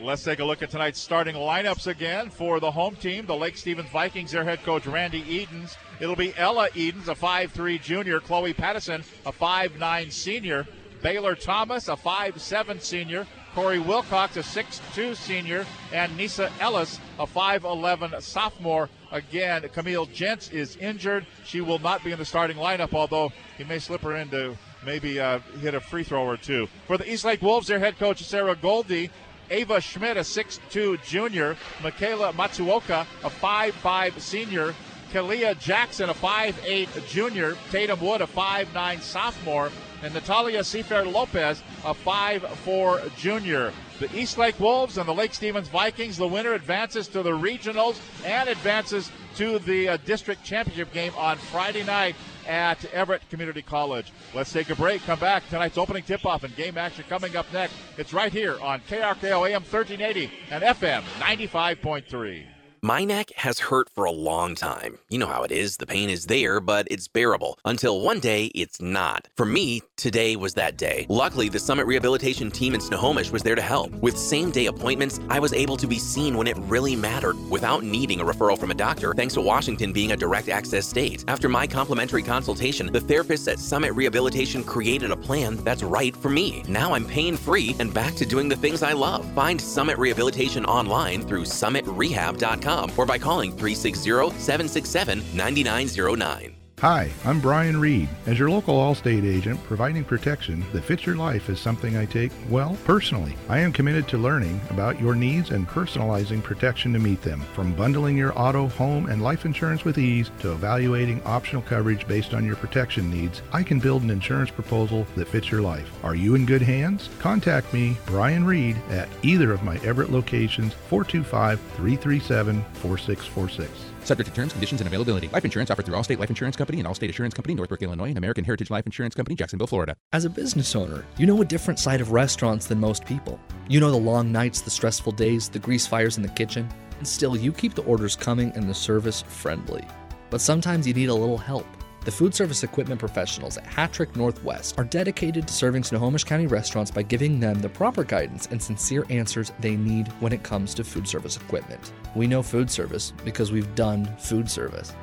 Let's 0.00 0.22
take 0.22 0.38
a 0.38 0.44
look 0.44 0.62
at 0.62 0.70
tonight's 0.70 1.00
starting 1.00 1.34
lineups 1.34 1.88
again 1.88 2.30
for 2.30 2.60
the 2.60 2.70
home 2.70 2.94
team, 2.94 3.26
the 3.26 3.34
Lake 3.34 3.56
Stevens 3.56 3.90
Vikings. 3.90 4.30
Their 4.30 4.44
head 4.44 4.62
coach 4.62 4.86
Randy 4.86 5.24
Edens. 5.28 5.76
It'll 5.98 6.14
be 6.14 6.32
Ella 6.36 6.68
Edens, 6.76 7.08
a 7.08 7.16
5'3 7.16 7.82
junior, 7.82 8.20
Chloe 8.20 8.54
Pattison, 8.54 9.02
a 9.26 9.32
5'9 9.32 10.12
senior, 10.12 10.68
Baylor 11.02 11.34
Thomas, 11.34 11.88
a 11.88 11.96
5'7 11.96 12.80
senior, 12.80 13.26
Corey 13.56 13.80
Wilcox, 13.80 14.36
a 14.36 14.40
6'2 14.40 15.16
senior, 15.16 15.66
and 15.92 16.16
Nisa 16.16 16.52
Ellis, 16.60 17.00
a 17.18 17.26
5'11 17.26 18.22
sophomore. 18.22 18.88
Again, 19.10 19.68
Camille 19.72 20.06
Gents 20.06 20.48
is 20.50 20.76
injured. 20.76 21.26
She 21.44 21.60
will 21.60 21.80
not 21.80 22.04
be 22.04 22.12
in 22.12 22.20
the 22.20 22.24
starting 22.24 22.56
lineup, 22.56 22.94
although 22.94 23.32
he 23.56 23.64
may 23.64 23.80
slip 23.80 24.02
her 24.02 24.14
into 24.14 24.56
maybe 24.84 25.18
uh, 25.18 25.40
hit 25.60 25.74
a 25.74 25.80
free 25.80 26.04
throw 26.04 26.24
or 26.24 26.36
two. 26.36 26.68
For 26.86 26.96
the 26.96 27.10
East 27.10 27.24
Lake 27.24 27.42
Wolves, 27.42 27.66
their 27.66 27.80
head 27.80 27.98
coach 27.98 28.22
Sarah 28.22 28.54
Goldie. 28.54 29.10
Ava 29.50 29.80
Schmidt, 29.80 30.16
a 30.16 30.20
6'2 30.20 31.02
junior. 31.04 31.56
Michaela 31.82 32.32
Matsuoka, 32.32 33.06
a 33.24 33.30
5'5 33.30 34.20
senior. 34.20 34.74
Kalia 35.12 35.58
Jackson, 35.58 36.10
a 36.10 36.14
5'8 36.14 37.08
junior. 37.08 37.56
Tatum 37.70 38.00
Wood, 38.00 38.20
a 38.20 38.26
5'9 38.26 39.00
sophomore. 39.00 39.70
and 40.02 40.14
Natalia 40.14 40.60
Seafair 40.60 41.10
Lopez, 41.10 41.62
a 41.84 41.94
5'4 41.94 43.16
junior. 43.16 43.72
The 43.98 44.14
East 44.16 44.38
Lake 44.38 44.58
Wolves 44.60 44.96
and 44.96 45.08
the 45.08 45.14
Lake 45.14 45.34
Stevens 45.34 45.68
Vikings, 45.68 46.16
the 46.16 46.28
winner 46.28 46.52
advances 46.52 47.08
to 47.08 47.22
the 47.22 47.32
regionals 47.32 47.98
and 48.24 48.48
advances 48.48 49.10
to 49.36 49.58
the 49.58 49.88
uh, 49.88 49.96
district 50.04 50.44
championship 50.44 50.92
game 50.92 51.12
on 51.16 51.36
Friday 51.36 51.82
night 51.82 52.14
at 52.48 52.84
Everett 52.86 53.28
Community 53.30 53.62
College. 53.62 54.12
Let's 54.34 54.52
take 54.52 54.70
a 54.70 54.74
break, 54.74 55.02
come 55.02 55.20
back. 55.20 55.48
Tonight's 55.50 55.78
opening 55.78 56.02
tip 56.02 56.26
off 56.26 56.42
and 56.42 56.56
game 56.56 56.76
action 56.78 57.04
coming 57.08 57.36
up 57.36 57.46
next. 57.52 57.74
It's 57.96 58.12
right 58.12 58.32
here 58.32 58.58
on 58.60 58.80
KRKO 58.80 59.48
AM 59.48 59.62
1380 59.62 60.30
and 60.50 60.64
FM 60.64 61.02
95.3. 61.20 62.57
My 62.82 63.02
neck 63.02 63.32
has 63.34 63.58
hurt 63.58 63.90
for 63.90 64.04
a 64.04 64.12
long 64.12 64.54
time. 64.54 64.98
You 65.08 65.18
know 65.18 65.26
how 65.26 65.42
it 65.42 65.50
is. 65.50 65.78
The 65.78 65.86
pain 65.86 66.08
is 66.08 66.26
there, 66.26 66.60
but 66.60 66.86
it's 66.88 67.08
bearable. 67.08 67.58
Until 67.64 68.00
one 68.00 68.20
day, 68.20 68.52
it's 68.54 68.80
not. 68.80 69.26
For 69.36 69.44
me, 69.44 69.82
today 69.96 70.36
was 70.36 70.54
that 70.54 70.76
day. 70.76 71.04
Luckily, 71.08 71.48
the 71.48 71.58
Summit 71.58 71.86
Rehabilitation 71.86 72.52
team 72.52 72.74
in 72.74 72.80
Snohomish 72.80 73.32
was 73.32 73.42
there 73.42 73.56
to 73.56 73.62
help. 73.62 73.90
With 73.94 74.16
same 74.16 74.52
day 74.52 74.66
appointments, 74.66 75.18
I 75.28 75.40
was 75.40 75.52
able 75.52 75.76
to 75.76 75.88
be 75.88 75.98
seen 75.98 76.36
when 76.36 76.46
it 76.46 76.56
really 76.58 76.94
mattered 76.94 77.36
without 77.50 77.82
needing 77.82 78.20
a 78.20 78.24
referral 78.24 78.56
from 78.56 78.70
a 78.70 78.74
doctor, 78.74 79.12
thanks 79.12 79.34
to 79.34 79.40
Washington 79.40 79.92
being 79.92 80.12
a 80.12 80.16
direct 80.16 80.48
access 80.48 80.86
state. 80.86 81.24
After 81.26 81.48
my 81.48 81.66
complimentary 81.66 82.22
consultation, 82.22 82.92
the 82.92 83.00
therapists 83.00 83.50
at 83.50 83.58
Summit 83.58 83.92
Rehabilitation 83.94 84.62
created 84.62 85.10
a 85.10 85.16
plan 85.16 85.56
that's 85.64 85.82
right 85.82 86.16
for 86.16 86.28
me. 86.28 86.62
Now 86.68 86.94
I'm 86.94 87.06
pain 87.06 87.36
free 87.36 87.74
and 87.80 87.92
back 87.92 88.14
to 88.14 88.26
doing 88.26 88.48
the 88.48 88.56
things 88.56 88.84
I 88.84 88.92
love. 88.92 89.28
Find 89.34 89.60
Summit 89.60 89.98
Rehabilitation 89.98 90.64
online 90.64 91.22
through 91.22 91.42
summitrehab.com 91.42 92.67
or 92.96 93.06
by 93.06 93.18
calling 93.18 93.50
360 93.50 94.10
767 94.38 95.18
9909. 95.34 96.57
Hi, 96.80 97.10
I'm 97.24 97.40
Brian 97.40 97.80
Reed. 97.80 98.08
As 98.26 98.38
your 98.38 98.50
local 98.50 98.76
Allstate 98.76 99.24
agent, 99.24 99.60
providing 99.64 100.04
protection 100.04 100.64
that 100.72 100.84
fits 100.84 101.04
your 101.04 101.16
life 101.16 101.50
is 101.50 101.58
something 101.58 101.96
I 101.96 102.04
take, 102.04 102.30
well, 102.48 102.78
personally. 102.84 103.34
I 103.48 103.58
am 103.58 103.72
committed 103.72 104.06
to 104.08 104.16
learning 104.16 104.60
about 104.70 105.00
your 105.00 105.16
needs 105.16 105.50
and 105.50 105.66
personalizing 105.66 106.40
protection 106.40 106.92
to 106.92 107.00
meet 107.00 107.20
them. 107.20 107.40
From 107.52 107.74
bundling 107.74 108.16
your 108.16 108.32
auto, 108.38 108.68
home, 108.68 109.06
and 109.06 109.24
life 109.24 109.44
insurance 109.44 109.84
with 109.84 109.98
ease 109.98 110.30
to 110.38 110.52
evaluating 110.52 111.20
optional 111.24 111.62
coverage 111.62 112.06
based 112.06 112.32
on 112.32 112.46
your 112.46 112.54
protection 112.54 113.10
needs, 113.10 113.42
I 113.52 113.64
can 113.64 113.80
build 113.80 114.04
an 114.04 114.10
insurance 114.10 114.52
proposal 114.52 115.04
that 115.16 115.26
fits 115.26 115.50
your 115.50 115.62
life. 115.62 115.90
Are 116.04 116.14
you 116.14 116.36
in 116.36 116.46
good 116.46 116.62
hands? 116.62 117.10
Contact 117.18 117.74
me, 117.74 117.96
Brian 118.06 118.44
Reed, 118.44 118.76
at 118.90 119.08
either 119.24 119.50
of 119.50 119.64
my 119.64 119.78
Everett 119.78 120.12
locations, 120.12 120.74
425 120.74 121.58
337 121.58 122.62
4646. 122.74 123.87
Subject 124.08 124.30
to 124.30 124.34
terms, 124.34 124.52
conditions, 124.52 124.80
and 124.80 124.88
availability. 124.88 125.28
Life 125.28 125.44
insurance 125.44 125.70
offered 125.70 125.84
through 125.84 125.94
Allstate 125.94 126.18
Life 126.18 126.30
Insurance 126.30 126.56
Company 126.56 126.78
and 126.78 126.88
Allstate 126.88 127.10
Assurance 127.10 127.34
Company, 127.34 127.54
Northbrook, 127.54 127.82
Illinois, 127.82 128.08
and 128.08 128.16
American 128.16 128.42
Heritage 128.42 128.70
Life 128.70 128.86
Insurance 128.86 129.14
Company, 129.14 129.36
Jacksonville, 129.36 129.66
Florida. 129.66 129.94
As 130.14 130.24
a 130.24 130.30
business 130.30 130.74
owner, 130.74 131.04
you 131.18 131.26
know 131.26 131.42
a 131.42 131.44
different 131.44 131.78
side 131.78 132.00
of 132.00 132.10
restaurants 132.10 132.64
than 132.64 132.80
most 132.80 133.04
people. 133.04 133.38
You 133.68 133.80
know 133.80 133.90
the 133.90 133.98
long 133.98 134.32
nights, 134.32 134.62
the 134.62 134.70
stressful 134.70 135.12
days, 135.12 135.50
the 135.50 135.58
grease 135.58 135.86
fires 135.86 136.16
in 136.16 136.22
the 136.22 136.30
kitchen, 136.30 136.66
and 136.96 137.06
still 137.06 137.36
you 137.36 137.52
keep 137.52 137.74
the 137.74 137.82
orders 137.82 138.16
coming 138.16 138.50
and 138.54 138.66
the 138.66 138.72
service 138.72 139.20
friendly. 139.20 139.86
But 140.30 140.40
sometimes 140.40 140.86
you 140.86 140.94
need 140.94 141.10
a 141.10 141.14
little 141.14 141.36
help. 141.36 141.66
The 142.04 142.12
food 142.12 142.34
service 142.34 142.62
equipment 142.62 143.00
professionals 143.00 143.56
at 143.58 143.64
Hattrick 143.64 144.16
Northwest 144.16 144.78
are 144.78 144.84
dedicated 144.84 145.46
to 145.46 145.52
serving 145.52 145.84
Snohomish 145.84 146.24
County 146.24 146.46
restaurants 146.46 146.90
by 146.90 147.02
giving 147.02 147.38
them 147.40 147.60
the 147.60 147.68
proper 147.68 148.02
guidance 148.04 148.48
and 148.50 148.62
sincere 148.62 149.04
answers 149.10 149.52
they 149.60 149.76
need 149.76 150.08
when 150.20 150.32
it 150.32 150.42
comes 150.42 150.72
to 150.74 150.84
food 150.84 151.06
service 151.08 151.36
equipment. 151.36 151.92
We 152.14 152.26
know 152.26 152.42
food 152.42 152.70
service 152.70 153.12
because 153.24 153.52
we've 153.52 153.74
done 153.74 154.06
food 154.18 154.50
service. 154.50 154.94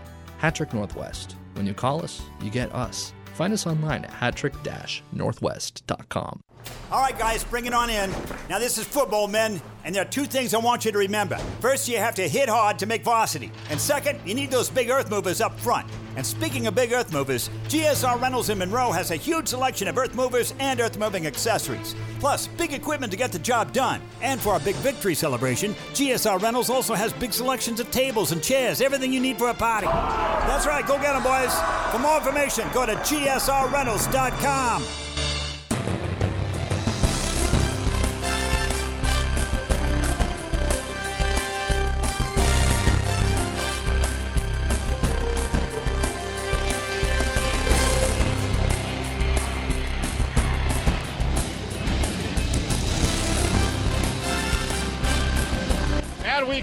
Hattrick 0.41 0.73
Northwest. 0.73 1.35
When 1.53 1.67
you 1.67 1.73
call 1.73 2.03
us, 2.03 2.21
you 2.41 2.49
get 2.49 2.73
us. 2.73 3.13
Find 3.35 3.53
us 3.53 3.67
online 3.67 4.05
at 4.05 4.11
hattrick-northwest.com. 4.11 6.44
All 6.91 7.01
right, 7.01 7.17
guys, 7.17 7.43
bring 7.43 7.65
it 7.65 7.73
on 7.73 7.89
in. 7.89 8.11
Now, 8.49 8.59
this 8.59 8.77
is 8.77 8.85
football, 8.85 9.27
men, 9.27 9.59
and 9.83 9.93
there 9.93 10.03
are 10.03 10.09
two 10.09 10.25
things 10.25 10.53
I 10.53 10.59
want 10.59 10.85
you 10.85 10.91
to 10.91 10.97
remember. 10.97 11.37
First, 11.59 11.87
you 11.87 11.97
have 11.97 12.15
to 12.15 12.27
hit 12.27 12.47
hard 12.47 12.77
to 12.79 12.85
make 12.85 13.03
varsity. 13.03 13.51
And 13.69 13.81
second, 13.81 14.19
you 14.25 14.35
need 14.35 14.51
those 14.51 14.69
big 14.69 14.89
earth 14.89 15.09
movers 15.09 15.41
up 15.41 15.59
front. 15.59 15.87
And 16.15 16.25
speaking 16.25 16.67
of 16.67 16.75
big 16.75 16.93
earth 16.93 17.11
movers, 17.11 17.49
GSR 17.67 18.21
Rentals 18.21 18.49
in 18.49 18.59
Monroe 18.59 18.91
has 18.91 19.11
a 19.11 19.15
huge 19.15 19.47
selection 19.47 19.87
of 19.87 19.97
earth 19.97 20.15
movers 20.15 20.53
and 20.59 20.79
earth 20.79 20.97
moving 20.97 21.27
accessories. 21.27 21.95
Plus, 22.19 22.47
big 22.47 22.71
equipment 22.71 23.11
to 23.11 23.17
get 23.17 23.31
the 23.31 23.39
job 23.39 23.73
done. 23.73 24.01
And 24.21 24.39
for 24.39 24.53
our 24.53 24.59
big 24.59 24.75
victory 24.75 25.15
celebration, 25.15 25.73
GSR 25.93 26.41
Rentals 26.41 26.69
also 26.69 26.93
has 26.93 27.11
big 27.13 27.33
selections 27.33 27.79
of 27.79 27.89
tables 27.91 28.31
and 28.31 28.43
chairs, 28.43 28.79
everything 28.79 29.11
you 29.11 29.19
need 29.19 29.37
for 29.37 29.49
a 29.49 29.53
party. 29.53 29.87
That's 29.87 30.65
right, 30.65 30.87
go 30.87 30.97
get 30.99 31.13
them, 31.13 31.23
boys. 31.23 31.53
For 31.91 31.99
more 31.99 32.17
information, 32.17 32.67
go 32.73 32.85
to 32.85 32.95
gsrrentals.com. 32.95 35.04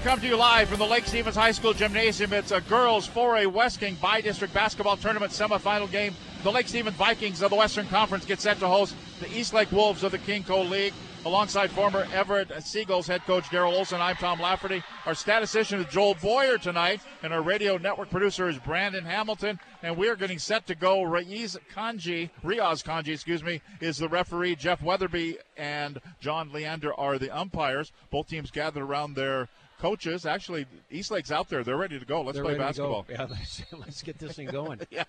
come 0.03 0.19
to 0.19 0.27
you 0.27 0.35
live 0.35 0.67
from 0.67 0.79
the 0.79 0.85
Lake 0.85 1.05
Stevens 1.05 1.37
High 1.37 1.53
School 1.53 1.71
Gymnasium. 1.71 2.33
It's 2.33 2.51
a 2.51 2.59
girls 2.59 3.07
4A 3.07 3.47
West 3.47 3.79
King 3.79 3.95
bi-district 4.01 4.53
basketball 4.53 4.97
tournament 4.97 5.31
semifinal 5.31 5.89
game. 5.89 6.13
The 6.43 6.51
Lake 6.51 6.67
Stevens 6.67 6.97
Vikings 6.97 7.41
of 7.41 7.49
the 7.49 7.55
Western 7.55 7.87
Conference 7.87 8.25
get 8.25 8.41
set 8.41 8.59
to 8.59 8.67
host 8.67 8.95
the 9.21 9.33
East 9.33 9.53
Lake 9.53 9.71
Wolves 9.71 10.03
of 10.03 10.11
the 10.11 10.17
King 10.17 10.43
KingCo 10.43 10.69
League. 10.69 10.93
Alongside 11.25 11.71
former 11.71 12.05
Everett 12.13 12.51
Seagulls 12.61 13.07
head 13.07 13.21
coach 13.21 13.45
Daryl 13.45 13.71
Olson, 13.71 14.01
I'm 14.01 14.17
Tom 14.17 14.41
Lafferty. 14.41 14.83
Our 15.05 15.15
statistician 15.15 15.79
is 15.79 15.85
Joel 15.85 16.15
Boyer 16.15 16.57
tonight, 16.57 16.99
and 17.21 17.31
our 17.31 17.41
radio 17.41 17.77
network 17.77 18.09
producer 18.09 18.49
is 18.49 18.59
Brandon 18.59 19.05
Hamilton. 19.05 19.57
And 19.83 19.95
we 19.95 20.09
are 20.09 20.17
getting 20.17 20.37
set 20.37 20.67
to 20.67 20.75
go. 20.75 20.97
Raiz 21.03 21.57
Kanji, 21.73 22.29
Riaz 22.43 22.83
Kanji, 22.83 23.13
excuse 23.13 23.41
me, 23.41 23.61
is 23.79 23.97
the 23.97 24.09
referee. 24.09 24.57
Jeff 24.57 24.81
Weatherby 24.81 25.37
and 25.55 26.01
John 26.19 26.51
Leander 26.51 26.93
are 26.93 27.17
the 27.17 27.33
umpires. 27.33 27.93
Both 28.11 28.27
teams 28.27 28.51
gathered 28.51 28.83
around 28.83 29.13
their 29.13 29.47
coaches. 29.83 30.25
Actually, 30.25 30.65
Eastlake's 30.89 31.29
out 31.29 31.49
there. 31.49 31.61
They're 31.61 31.75
ready 31.75 31.99
to 31.99 32.05
go. 32.05 32.21
Let's 32.21 32.37
They're 32.37 32.45
play 32.45 32.57
basketball. 32.57 33.05
Yeah, 33.09 33.23
let's, 33.29 33.63
let's 33.77 34.01
get 34.01 34.17
this 34.17 34.37
thing 34.37 34.47
going. 34.47 34.79
yeah. 34.89 35.03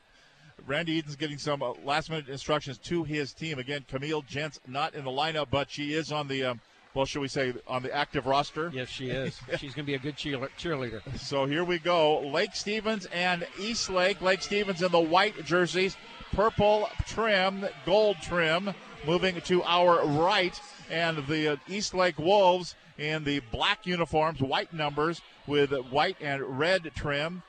Randy 0.67 0.99
Eden's 0.99 1.15
getting 1.15 1.39
some 1.39 1.63
uh, 1.63 1.75
last 1.85 2.11
minute 2.11 2.29
instructions 2.29 2.79
to 2.79 3.05
his 3.05 3.33
team. 3.33 3.61
Again, 3.61 3.85
Camille 3.89 4.23
Gents 4.23 4.59
not 4.67 4.95
in 4.95 5.05
the 5.05 5.13
lineup, 5.13 5.47
but 5.51 5.71
she 5.71 5.95
is 5.95 6.11
on 6.11 6.27
the, 6.27 6.43
um, 6.45 6.61
well, 6.93 7.05
should 7.05 7.21
we 7.21 7.29
say, 7.29 7.55
on 7.69 7.85
the 7.85 7.95
active 7.95 8.27
roster? 8.27 8.73
Yes, 8.75 8.89
she 8.89 9.11
is. 9.11 9.39
She's 9.59 9.75
going 9.75 9.85
to 9.87 9.93
be 9.93 9.95
a 9.95 9.99
good 9.99 10.17
cheerle- 10.17 10.49
cheerleader. 10.59 11.03
So 11.19 11.47
here 11.47 11.63
we 11.63 11.79
go. 11.79 12.21
Lake 12.21 12.55
Stevens 12.57 13.07
and 13.13 13.47
East 13.61 13.91
Lake. 13.91 14.21
Lake 14.21 14.43
Stevens 14.43 14.83
in 14.83 14.91
the 14.91 15.01
white 15.01 15.45
jerseys, 15.45 15.97
purple 16.33 16.89
trim, 17.07 17.65
gold 17.87 18.17
trim. 18.23 18.75
Moving 19.07 19.41
to 19.43 19.63
our 19.65 20.05
right, 20.19 20.59
and 20.91 21.25
the 21.27 21.53
uh, 21.53 21.57
East 21.69 21.93
Lake 21.93 22.19
Wolves 22.19 22.75
in 22.99 23.25
the 23.25 23.41
black 23.53 23.87
uniforms, 23.87 24.41
white 24.41 24.73
numbers 24.73 25.21
with 25.47 25.73
white 25.91 26.17
and 26.21 26.43
red 26.59 26.91
trim. 26.95 27.43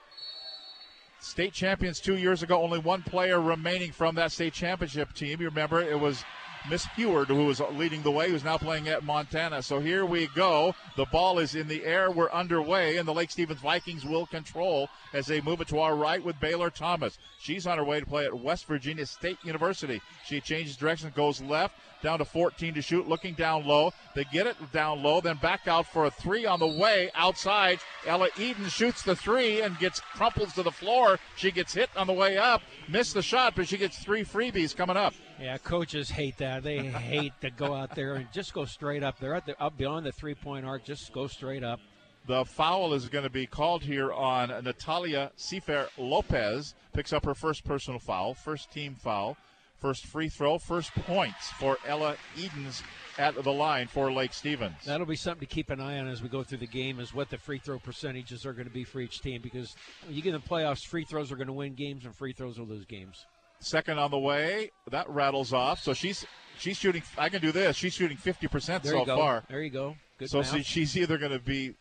State 1.19 1.53
champions 1.53 1.99
two 1.99 2.17
years 2.17 2.43
ago, 2.43 2.61
only 2.61 2.79
one 2.79 3.01
player 3.01 3.41
remaining 3.41 3.91
from 3.91 4.15
that 4.15 4.31
state 4.31 4.53
championship 4.53 5.13
team. 5.13 5.41
You 5.41 5.49
remember 5.49 5.81
it 5.81 5.99
was 5.99 6.23
Miss 6.69 6.85
Heward 6.95 7.27
who 7.27 7.45
was 7.45 7.59
leading 7.73 8.01
the 8.01 8.11
way, 8.11 8.29
who's 8.29 8.43
now 8.43 8.57
playing 8.57 8.87
at 8.87 9.03
Montana. 9.03 9.61
So 9.61 9.79
here 9.79 10.05
we 10.05 10.27
go. 10.27 10.73
The 10.97 11.05
ball 11.05 11.39
is 11.39 11.53
in 11.55 11.67
the 11.67 11.83
air. 11.83 12.09
We're 12.09 12.31
underway, 12.31 12.97
and 12.97 13.07
the 13.07 13.13
Lake 13.13 13.29
Stevens 13.31 13.59
Vikings 13.59 14.05
will 14.05 14.25
control 14.25 14.89
as 15.13 15.27
they 15.27 15.41
move 15.41 15.61
it 15.61 15.67
to 15.69 15.79
our 15.79 15.95
right 15.95 16.23
with 16.23 16.39
Baylor 16.39 16.69
Thomas. 16.69 17.17
She's 17.39 17.67
on 17.67 17.77
her 17.77 17.83
way 17.83 17.99
to 17.99 18.05
play 18.05 18.25
at 18.25 18.37
West 18.37 18.65
Virginia 18.65 19.05
State 19.05 19.37
University. 19.43 20.01
She 20.25 20.41
changes 20.41 20.75
direction, 20.75 21.11
goes 21.15 21.39
left, 21.41 21.75
down 22.05 22.19
to 22.19 22.25
14 22.25 22.75
to 22.75 22.81
shoot, 22.83 23.09
looking 23.09 23.33
down 23.33 23.65
low. 23.65 23.91
They 24.13 24.25
get 24.25 24.45
it 24.45 24.55
down 24.71 25.01
low, 25.01 25.21
then 25.21 25.37
back 25.37 25.67
out 25.67 25.87
for 25.87 26.05
a 26.05 26.11
three 26.11 26.45
on 26.45 26.59
the 26.59 26.67
way 26.67 27.09
outside. 27.15 27.79
Ella 28.05 28.29
Eden 28.37 28.67
shoots 28.69 29.01
the 29.01 29.15
three 29.15 29.61
and 29.61 29.77
gets 29.79 29.99
crumples 29.99 30.53
to 30.53 30.61
the 30.61 30.71
floor. 30.71 31.17
She 31.35 31.49
gets 31.49 31.73
hit 31.73 31.89
on 31.97 32.05
the 32.05 32.13
way 32.13 32.37
up, 32.37 32.61
missed 32.87 33.15
the 33.15 33.23
shot, 33.23 33.53
but 33.55 33.67
she 33.67 33.77
gets 33.77 33.97
three 33.97 34.23
freebies 34.23 34.75
coming 34.75 34.95
up. 34.95 35.15
Yeah, 35.41 35.57
coaches 35.57 36.11
hate 36.11 36.37
that. 36.37 36.61
They 36.61 36.77
hate 36.77 37.33
to 37.41 37.49
go 37.49 37.73
out 37.73 37.95
there 37.95 38.13
and 38.13 38.31
just 38.31 38.53
go 38.53 38.65
straight 38.65 39.01
up. 39.01 39.19
They're 39.19 39.33
at 39.33 39.47
the, 39.47 39.59
up 39.59 39.75
beyond 39.75 40.05
the 40.05 40.11
three 40.11 40.35
point 40.35 40.63
arc. 40.63 40.85
Just 40.85 41.11
go 41.11 41.25
straight 41.25 41.63
up. 41.63 41.79
The 42.27 42.45
foul 42.45 42.93
is 42.93 43.09
going 43.09 43.23
to 43.23 43.31
be 43.31 43.47
called 43.47 43.81
here 43.81 44.13
on 44.13 44.49
Natalia 44.63 45.31
Seafair 45.39 45.87
Lopez. 45.97 46.75
Picks 46.93 47.13
up 47.13 47.25
her 47.25 47.33
first 47.33 47.63
personal 47.65 47.99
foul, 47.99 48.35
first 48.35 48.71
team 48.71 48.93
foul, 48.93 49.37
first 49.85 50.07
free 50.07 50.29
throw, 50.29 50.57
first 50.57 50.91
points 50.95 51.51
for 51.51 51.77
Ella 51.85 52.15
Edens 52.35 52.81
at 53.19 53.35
the 53.35 53.53
line 53.53 53.85
for 53.85 54.11
Lake 54.11 54.33
Stevens. 54.33 54.73
That'll 54.83 55.05
be 55.05 55.15
something 55.15 55.47
to 55.47 55.53
keep 55.53 55.69
an 55.69 55.79
eye 55.79 55.99
on 55.99 56.07
as 56.07 56.23
we 56.23 56.27
go 56.27 56.41
through 56.41 56.57
the 56.57 56.65
game 56.65 56.99
is 56.99 57.13
what 57.13 57.29
the 57.29 57.37
free 57.37 57.59
throw 57.59 57.77
percentages 57.77 58.47
are 58.47 58.53
going 58.53 58.67
to 58.67 58.73
be 58.73 58.83
for 58.83 58.99
each 58.99 59.21
team 59.21 59.41
because 59.43 59.75
you 60.09 60.23
get 60.23 60.33
in 60.33 60.41
the 60.41 60.47
playoffs, 60.47 60.83
free 60.83 61.05
throws 61.05 61.31
are 61.31 61.35
going 61.35 61.45
to 61.45 61.53
win 61.53 61.75
games 61.75 62.03
and 62.03 62.15
free 62.15 62.33
throws 62.33 62.57
will 62.57 62.65
lose 62.65 62.83
games. 62.85 63.27
Second 63.59 63.99
on 63.99 64.09
the 64.09 64.17
way. 64.17 64.71
That 64.89 65.07
rattles 65.07 65.53
off. 65.53 65.79
So 65.83 65.93
she's 65.93 66.25
she's 66.57 66.77
shooting. 66.77 67.03
I 67.15 67.29
can 67.29 67.41
do 67.41 67.51
this. 67.51 67.75
She's 67.75 67.93
shooting 67.93 68.17
50% 68.17 68.81
There 68.81 68.93
so 68.93 68.99
you 69.01 69.05
go. 69.05 69.17
far. 69.17 69.43
There 69.47 69.61
you 69.61 69.69
go. 69.69 69.95
Good 70.17 70.31
so 70.31 70.39
math. 70.39 70.65
she's 70.65 70.97
either 70.97 71.19
going 71.19 71.31
to 71.31 71.37
be 71.39 71.75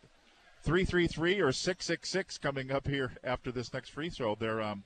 three 0.62 0.84
three 0.84 1.06
three 1.06 1.40
or 1.40 1.52
six 1.52 1.86
six 1.86 2.10
six 2.10 2.36
coming 2.36 2.70
up 2.70 2.86
here 2.86 3.12
after 3.24 3.50
this 3.50 3.72
next 3.72 3.88
free 3.88 4.10
throw. 4.10 4.34
They're 4.34 4.60
um, 4.60 4.84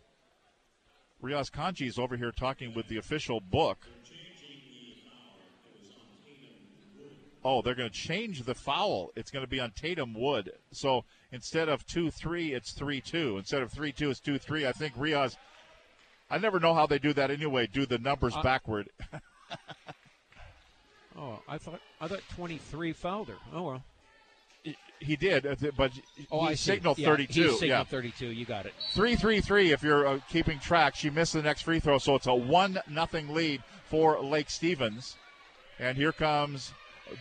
Riaz 1.23 1.51
Kanji 1.51 1.89
is 1.89 1.99
over 1.99 2.17
here 2.17 2.33
talking 2.33 2.75
with 2.75 2.89
the 2.89 2.97
official 2.97 3.41
book. 3.41 3.87
Oh, 7.45 7.63
they're 7.63 7.75
going 7.75 7.89
to 7.89 7.95
change 7.95 8.43
the 8.43 8.55
foul. 8.55 9.11
It's 9.17 9.31
going 9.31 9.45
to 9.45 9.49
be 9.51 9.61
on 9.61 9.71
Tatum 9.71 10.13
Wood. 10.13 10.53
So 10.73 11.05
instead 11.33 11.69
of 11.69 11.87
2 11.87 12.11
3, 12.11 12.53
it's 12.53 12.73
3 12.73 13.01
2. 13.01 13.39
Instead 13.39 13.63
of 13.63 13.73
3 13.73 13.93
2, 13.93 14.11
it's 14.11 14.21
2 14.21 14.39
3. 14.39 14.67
I 14.67 14.73
think 14.73 14.95
Riaz, 14.97 15.37
I 16.31 16.39
never 16.39 16.61
know 16.61 16.75
how 16.75 16.87
they 16.87 16.99
do 16.99 17.13
that 17.15 17.31
anyway, 17.31 17.67
do 17.67 17.87
the 17.87 17.99
numbers 17.99 18.37
Uh, 18.37 18.43
backward. 18.43 18.91
Oh, 21.21 21.41
I 21.49 21.59
thought 21.59 21.81
I 22.01 22.07
thought 22.07 22.23
23 22.37 22.93
fouled 22.93 23.27
her. 23.27 23.35
Oh 23.53 23.65
well. 23.65 23.85
He 25.01 25.17
did, 25.17 25.47
uh, 25.47 25.55
but 25.77 25.93
Oh, 26.31 26.43
he 26.47 26.49
I 26.49 26.55
signaled 26.55 26.99
Yeah, 26.99 27.09
32. 27.09 27.33
He 27.33 27.49
signaled 27.51 27.63
yeah. 27.63 27.85
32. 27.85 28.27
You 28.27 28.45
got 28.45 28.67
it. 28.67 28.75
Three 28.93 29.17
three 29.17 29.41
three. 29.41 29.73
If 29.73 29.83
you're 29.83 30.07
uh, 30.07 30.21
keeping 30.29 30.59
track, 30.59 30.95
she 30.95 31.11
missed 31.11 31.33
the 31.33 31.43
next 31.43 31.63
free 31.63 31.81
throw, 31.81 31.99
so 31.99 32.15
it's 32.15 32.27
a 32.27 32.35
one 32.35 32.81
nothing 32.89 33.33
lead 33.35 33.63
for 33.89 34.21
Lake 34.21 34.51
Stevens. 34.51 35.17
And 35.79 35.97
here 35.97 36.13
comes 36.13 36.73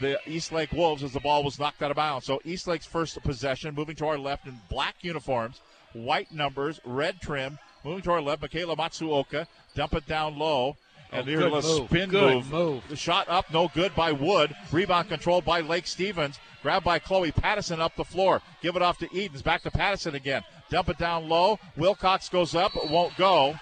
the 0.01 0.19
East 0.25 0.51
Lake 0.51 0.71
Wolves 0.71 1.03
as 1.03 1.13
the 1.13 1.19
ball 1.19 1.43
was 1.43 1.59
knocked 1.59 1.81
out 1.81 1.91
of 1.91 1.95
bounds. 1.97 2.25
So 2.25 2.39
East 2.43 2.67
Lake's 2.67 2.85
first 2.85 3.21
possession, 3.23 3.73
moving 3.75 3.95
to 3.97 4.07
our 4.07 4.17
left 4.17 4.47
in 4.47 4.59
black 4.69 4.95
uniforms, 5.01 5.61
white 5.93 6.31
numbers, 6.33 6.79
red 6.85 7.21
trim. 7.21 7.57
Moving 7.83 8.01
to 8.03 8.11
our 8.11 8.21
left, 8.21 8.41
Michaela 8.41 8.75
Matsuoka 8.75 9.47
dump 9.75 9.93
it 9.93 10.05
down 10.07 10.37
low. 10.37 10.75
And 11.11 11.21
Oh, 11.21 11.29
here's 11.29 11.39
a 11.39 11.43
good 11.43 11.53
little 11.53 11.79
move. 11.79 11.89
spin 11.89 12.11
move. 12.11 12.51
move. 12.51 12.83
The 12.89 12.95
shot 12.95 13.29
up, 13.29 13.51
no 13.51 13.69
good 13.73 13.95
by 13.95 14.11
Wood. 14.11 14.55
Rebound 14.71 15.07
controlled 15.09 15.45
by 15.45 15.61
Lake 15.61 15.87
Stevens. 15.87 16.39
Grabbed 16.61 16.83
by 16.85 16.99
Chloe 16.99 17.31
Pattison 17.31 17.79
up 17.79 17.95
the 17.95 18.03
floor. 18.03 18.41
Give 18.61 18.75
it 18.75 18.81
off 18.81 18.97
to 18.97 19.07
Edens. 19.15 19.41
Back 19.41 19.61
to 19.63 19.71
Pattison 19.71 20.15
again. 20.15 20.43
Dump 20.69 20.89
it 20.89 20.97
down 20.97 21.29
low. 21.29 21.59
Wilcox 21.77 22.27
goes 22.27 22.55
up, 22.55 22.73
but 22.73 22.89
won't 22.89 23.15
go. 23.15 23.55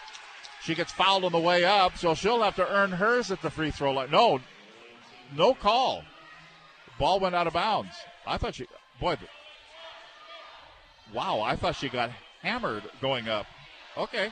She 0.63 0.73
gets 0.73 0.91
fouled 0.91 1.23
on 1.23 1.31
the 1.31 1.39
way 1.39 1.63
up, 1.63 1.97
so 1.97 2.15
she'll 2.15 2.41
have 2.41 2.55
to 2.55 2.67
earn 2.67 2.91
hers 2.91 3.29
at 3.31 3.41
the 3.43 3.51
free 3.51 3.69
throw 3.69 3.91
line. 3.91 4.10
No, 4.10 4.39
no 5.36 5.53
call. 5.53 6.03
Ball 6.97 7.19
went 7.19 7.36
out 7.36 7.45
of 7.45 7.53
bounds. 7.53 7.91
I 8.25 8.38
thought 8.38 8.55
she, 8.55 8.65
boy, 8.99 9.17
wow, 11.13 11.41
I 11.41 11.55
thought 11.55 11.75
she 11.75 11.89
got 11.89 12.10
hammered 12.41 12.84
going 13.01 13.27
up. 13.27 13.45
Okay, 13.95 14.31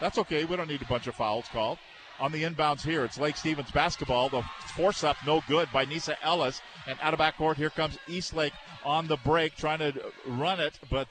that's 0.00 0.18
okay. 0.18 0.44
We 0.44 0.56
don't 0.56 0.68
need 0.68 0.82
a 0.82 0.86
bunch 0.86 1.06
of 1.06 1.14
fouls 1.14 1.46
called. 1.52 1.78
On 2.18 2.32
the 2.32 2.44
inbounds 2.44 2.82
here, 2.82 3.04
it's 3.04 3.18
Lake 3.18 3.36
Stevens 3.36 3.70
basketball. 3.70 4.28
The 4.28 4.42
force 4.74 5.04
up, 5.04 5.16
no 5.26 5.42
good 5.48 5.68
by 5.72 5.84
Nisa 5.84 6.16
Ellis. 6.24 6.62
And 6.86 6.98
out 7.02 7.12
of 7.12 7.20
backcourt, 7.20 7.56
here 7.56 7.70
comes 7.70 7.98
Eastlake 8.08 8.54
on 8.84 9.06
the 9.06 9.18
break, 9.18 9.56
trying 9.56 9.80
to 9.80 9.92
run 10.26 10.60
it, 10.60 10.78
but 10.90 11.08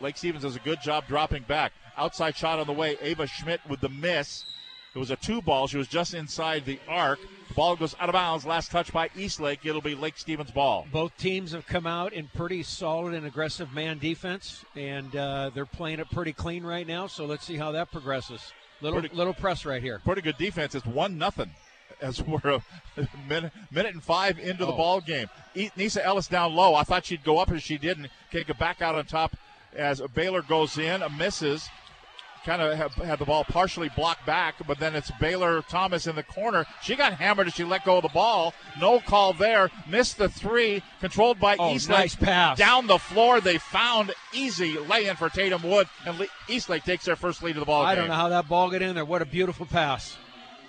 Lake 0.00 0.16
Stevens 0.16 0.42
does 0.42 0.56
a 0.56 0.60
good 0.60 0.80
job 0.82 1.06
dropping 1.06 1.44
back. 1.44 1.72
Outside 1.96 2.36
shot 2.36 2.58
on 2.58 2.66
the 2.66 2.72
way. 2.72 2.96
Ava 3.00 3.26
Schmidt 3.26 3.60
with 3.68 3.80
the 3.80 3.88
miss. 3.88 4.44
It 4.94 4.98
was 4.98 5.10
a 5.10 5.16
two 5.16 5.42
ball. 5.42 5.66
She 5.66 5.76
was 5.76 5.88
just 5.88 6.14
inside 6.14 6.64
the 6.64 6.78
arc. 6.88 7.18
The 7.48 7.54
ball 7.54 7.74
goes 7.76 7.96
out 7.98 8.08
of 8.08 8.12
bounds. 8.12 8.46
Last 8.46 8.70
touch 8.70 8.92
by 8.92 9.10
Eastlake. 9.16 9.66
It'll 9.66 9.80
be 9.80 9.94
Lake 9.94 10.16
Stevens' 10.16 10.52
ball. 10.52 10.86
Both 10.92 11.16
teams 11.16 11.52
have 11.52 11.66
come 11.66 11.86
out 11.86 12.12
in 12.12 12.28
pretty 12.34 12.62
solid 12.62 13.14
and 13.14 13.26
aggressive 13.26 13.72
man 13.72 13.98
defense, 13.98 14.64
and 14.76 15.14
uh, 15.16 15.50
they're 15.52 15.66
playing 15.66 15.98
it 15.98 16.10
pretty 16.10 16.32
clean 16.32 16.64
right 16.64 16.86
now. 16.86 17.08
So 17.08 17.24
let's 17.24 17.44
see 17.44 17.56
how 17.56 17.72
that 17.72 17.90
progresses. 17.90 18.52
Little 18.84 19.00
Pretty- 19.00 19.16
little 19.16 19.32
press 19.34 19.64
right 19.64 19.82
here. 19.82 19.98
Pretty 20.04 20.20
good 20.20 20.36
defense. 20.36 20.74
It's 20.74 20.84
one 20.86 21.16
nothing 21.16 21.50
as 22.02 22.20
we're 22.22 22.38
a 22.44 22.62
minute, 23.28 23.52
minute 23.70 23.94
and 23.94 24.02
five 24.02 24.38
into 24.38 24.66
the 24.66 24.72
Oh. 24.72 24.76
ball 24.76 25.00
game. 25.00 25.28
Nisa 25.76 26.04
Ellis 26.04 26.26
down 26.28 26.54
low. 26.54 26.74
I 26.74 26.82
thought 26.84 27.06
she'd 27.06 27.24
go 27.24 27.38
up 27.38 27.48
and 27.48 27.62
she 27.62 27.78
didn't. 27.78 28.08
Can't 28.30 28.46
get 28.46 28.58
back 28.58 28.82
out 28.82 28.94
on 28.94 29.06
top 29.06 29.36
as 29.74 30.00
Baylor 30.14 30.42
goes 30.42 30.76
in, 30.78 31.02
a 31.02 31.08
misses. 31.08 31.68
Kind 32.44 32.60
of 32.60 32.76
have, 32.76 32.92
had 32.94 33.18
the 33.18 33.24
ball 33.24 33.42
partially 33.44 33.88
blocked 33.96 34.26
back, 34.26 34.54
but 34.66 34.78
then 34.78 34.94
it's 34.94 35.10
Baylor 35.20 35.62
Thomas 35.62 36.06
in 36.06 36.14
the 36.14 36.22
corner. 36.22 36.66
She 36.82 36.94
got 36.94 37.14
hammered 37.14 37.46
as 37.46 37.54
she 37.54 37.64
let 37.64 37.84
go 37.86 37.96
of 37.96 38.02
the 38.02 38.10
ball. 38.10 38.52
No 38.78 39.00
call 39.00 39.32
there. 39.32 39.70
Missed 39.88 40.18
the 40.18 40.28
three. 40.28 40.82
Controlled 41.00 41.40
by 41.40 41.56
Oh, 41.58 41.74
Eastlake. 41.74 41.98
nice 41.98 42.14
pass. 42.14 42.58
Down 42.58 42.86
the 42.86 42.98
floor. 42.98 43.40
They 43.40 43.56
found 43.58 44.12
easy 44.34 44.76
lay 44.78 45.06
in 45.06 45.16
for 45.16 45.30
Tatum 45.30 45.62
Wood, 45.62 45.88
and 46.04 46.18
Le- 46.18 46.26
Eastlake 46.48 46.84
takes 46.84 47.06
their 47.06 47.16
first 47.16 47.42
lead 47.42 47.56
of 47.56 47.60
the 47.60 47.66
ball 47.66 47.82
I 47.82 47.94
game. 47.94 48.02
don't 48.02 48.08
know 48.10 48.14
how 48.16 48.28
that 48.28 48.46
ball 48.48 48.70
got 48.70 48.82
in 48.82 48.94
there. 48.94 49.04
What 49.06 49.22
a 49.22 49.26
beautiful 49.26 49.64
pass. 49.64 50.16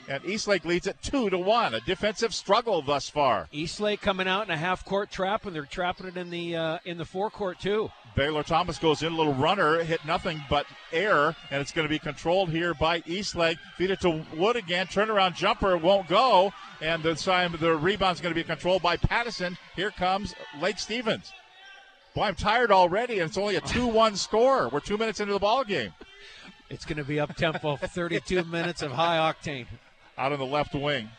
And 0.07 0.23
Eastlake 0.23 0.65
leads 0.65 0.87
it 0.87 0.97
two 1.01 1.29
to 1.29 1.37
one. 1.37 1.73
A 1.73 1.79
defensive 1.81 2.33
struggle 2.33 2.81
thus 2.81 3.09
far. 3.09 3.47
Eastlake 3.51 4.01
coming 4.01 4.27
out 4.27 4.43
in 4.45 4.51
a 4.51 4.57
half 4.57 4.85
court 4.85 5.09
trap, 5.09 5.45
and 5.45 5.55
they're 5.55 5.65
trapping 5.65 6.07
it 6.07 6.17
in 6.17 6.29
the 6.29 6.55
uh, 6.55 6.77
in 6.85 6.97
the 6.97 7.05
forecourt 7.05 7.59
too. 7.59 7.89
Baylor 8.15 8.43
Thomas 8.43 8.77
goes 8.77 9.03
in, 9.03 9.11
a 9.11 9.15
little 9.15 9.33
runner, 9.33 9.83
hit 9.83 10.05
nothing 10.05 10.41
but 10.49 10.65
air, 10.93 11.35
and 11.51 11.59
it's 11.61 11.71
going 11.73 11.85
to 11.85 11.89
be 11.89 11.99
controlled 11.99 12.49
here 12.49 12.73
by 12.73 13.03
Eastlake. 13.05 13.57
Feed 13.77 13.91
it 13.91 13.99
to 14.01 14.23
Wood 14.35 14.55
again. 14.55 14.87
Turnaround 14.87 15.35
jumper 15.35 15.75
won't 15.75 16.07
go, 16.07 16.53
and 16.81 17.03
this 17.03 17.25
time 17.25 17.53
the 17.59 17.75
rebound's 17.75 18.21
going 18.21 18.33
to 18.33 18.39
be 18.39 18.43
controlled 18.43 18.81
by 18.81 18.95
Pattison. 18.95 19.57
Here 19.75 19.91
comes 19.91 20.33
Lake 20.61 20.79
Stevens. 20.79 21.33
Boy, 22.13 22.23
I'm 22.23 22.35
tired 22.35 22.71
already, 22.71 23.19
and 23.19 23.27
it's 23.27 23.37
only 23.37 23.57
a 23.57 23.61
2-1 23.61 24.15
score. 24.15 24.69
We're 24.69 24.79
two 24.79 24.97
minutes 24.97 25.19
into 25.19 25.33
the 25.33 25.39
ball 25.39 25.65
game. 25.65 25.91
It's 26.69 26.85
going 26.85 26.97
to 26.97 27.03
be 27.03 27.19
up 27.19 27.35
tempo. 27.35 27.75
32 27.75 28.45
minutes 28.45 28.81
of 28.81 28.91
high 28.91 29.17
octane. 29.17 29.67
Out 30.17 30.32
on 30.32 30.39
the 30.39 30.45
left 30.45 30.73
wing. 30.73 31.10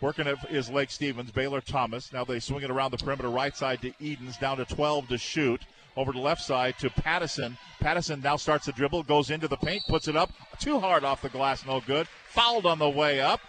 Working 0.00 0.28
it 0.28 0.38
is 0.50 0.70
Lake 0.70 0.90
Stevens, 0.90 1.32
Baylor 1.32 1.60
Thomas. 1.60 2.12
Now 2.12 2.24
they 2.24 2.38
swing 2.38 2.62
it 2.62 2.70
around 2.70 2.92
the 2.92 2.98
perimeter, 2.98 3.30
right 3.30 3.56
side 3.56 3.82
to 3.82 3.92
Edens, 4.00 4.36
down 4.36 4.58
to 4.58 4.64
12 4.64 5.08
to 5.08 5.18
shoot. 5.18 5.60
Over 5.96 6.12
to 6.12 6.20
left 6.20 6.42
side 6.42 6.78
to 6.78 6.90
Pattison. 6.90 7.58
Pattison 7.80 8.22
now 8.22 8.36
starts 8.36 8.66
the 8.66 8.72
dribble, 8.72 9.02
goes 9.02 9.30
into 9.30 9.48
the 9.48 9.56
paint, 9.56 9.82
puts 9.88 10.06
it 10.06 10.14
up. 10.14 10.30
Too 10.60 10.78
hard 10.78 11.02
off 11.02 11.22
the 11.22 11.28
glass, 11.28 11.66
no 11.66 11.80
good. 11.80 12.06
Fouled 12.28 12.66
on 12.66 12.78
the 12.78 12.88
way 12.88 13.20
up. 13.20 13.40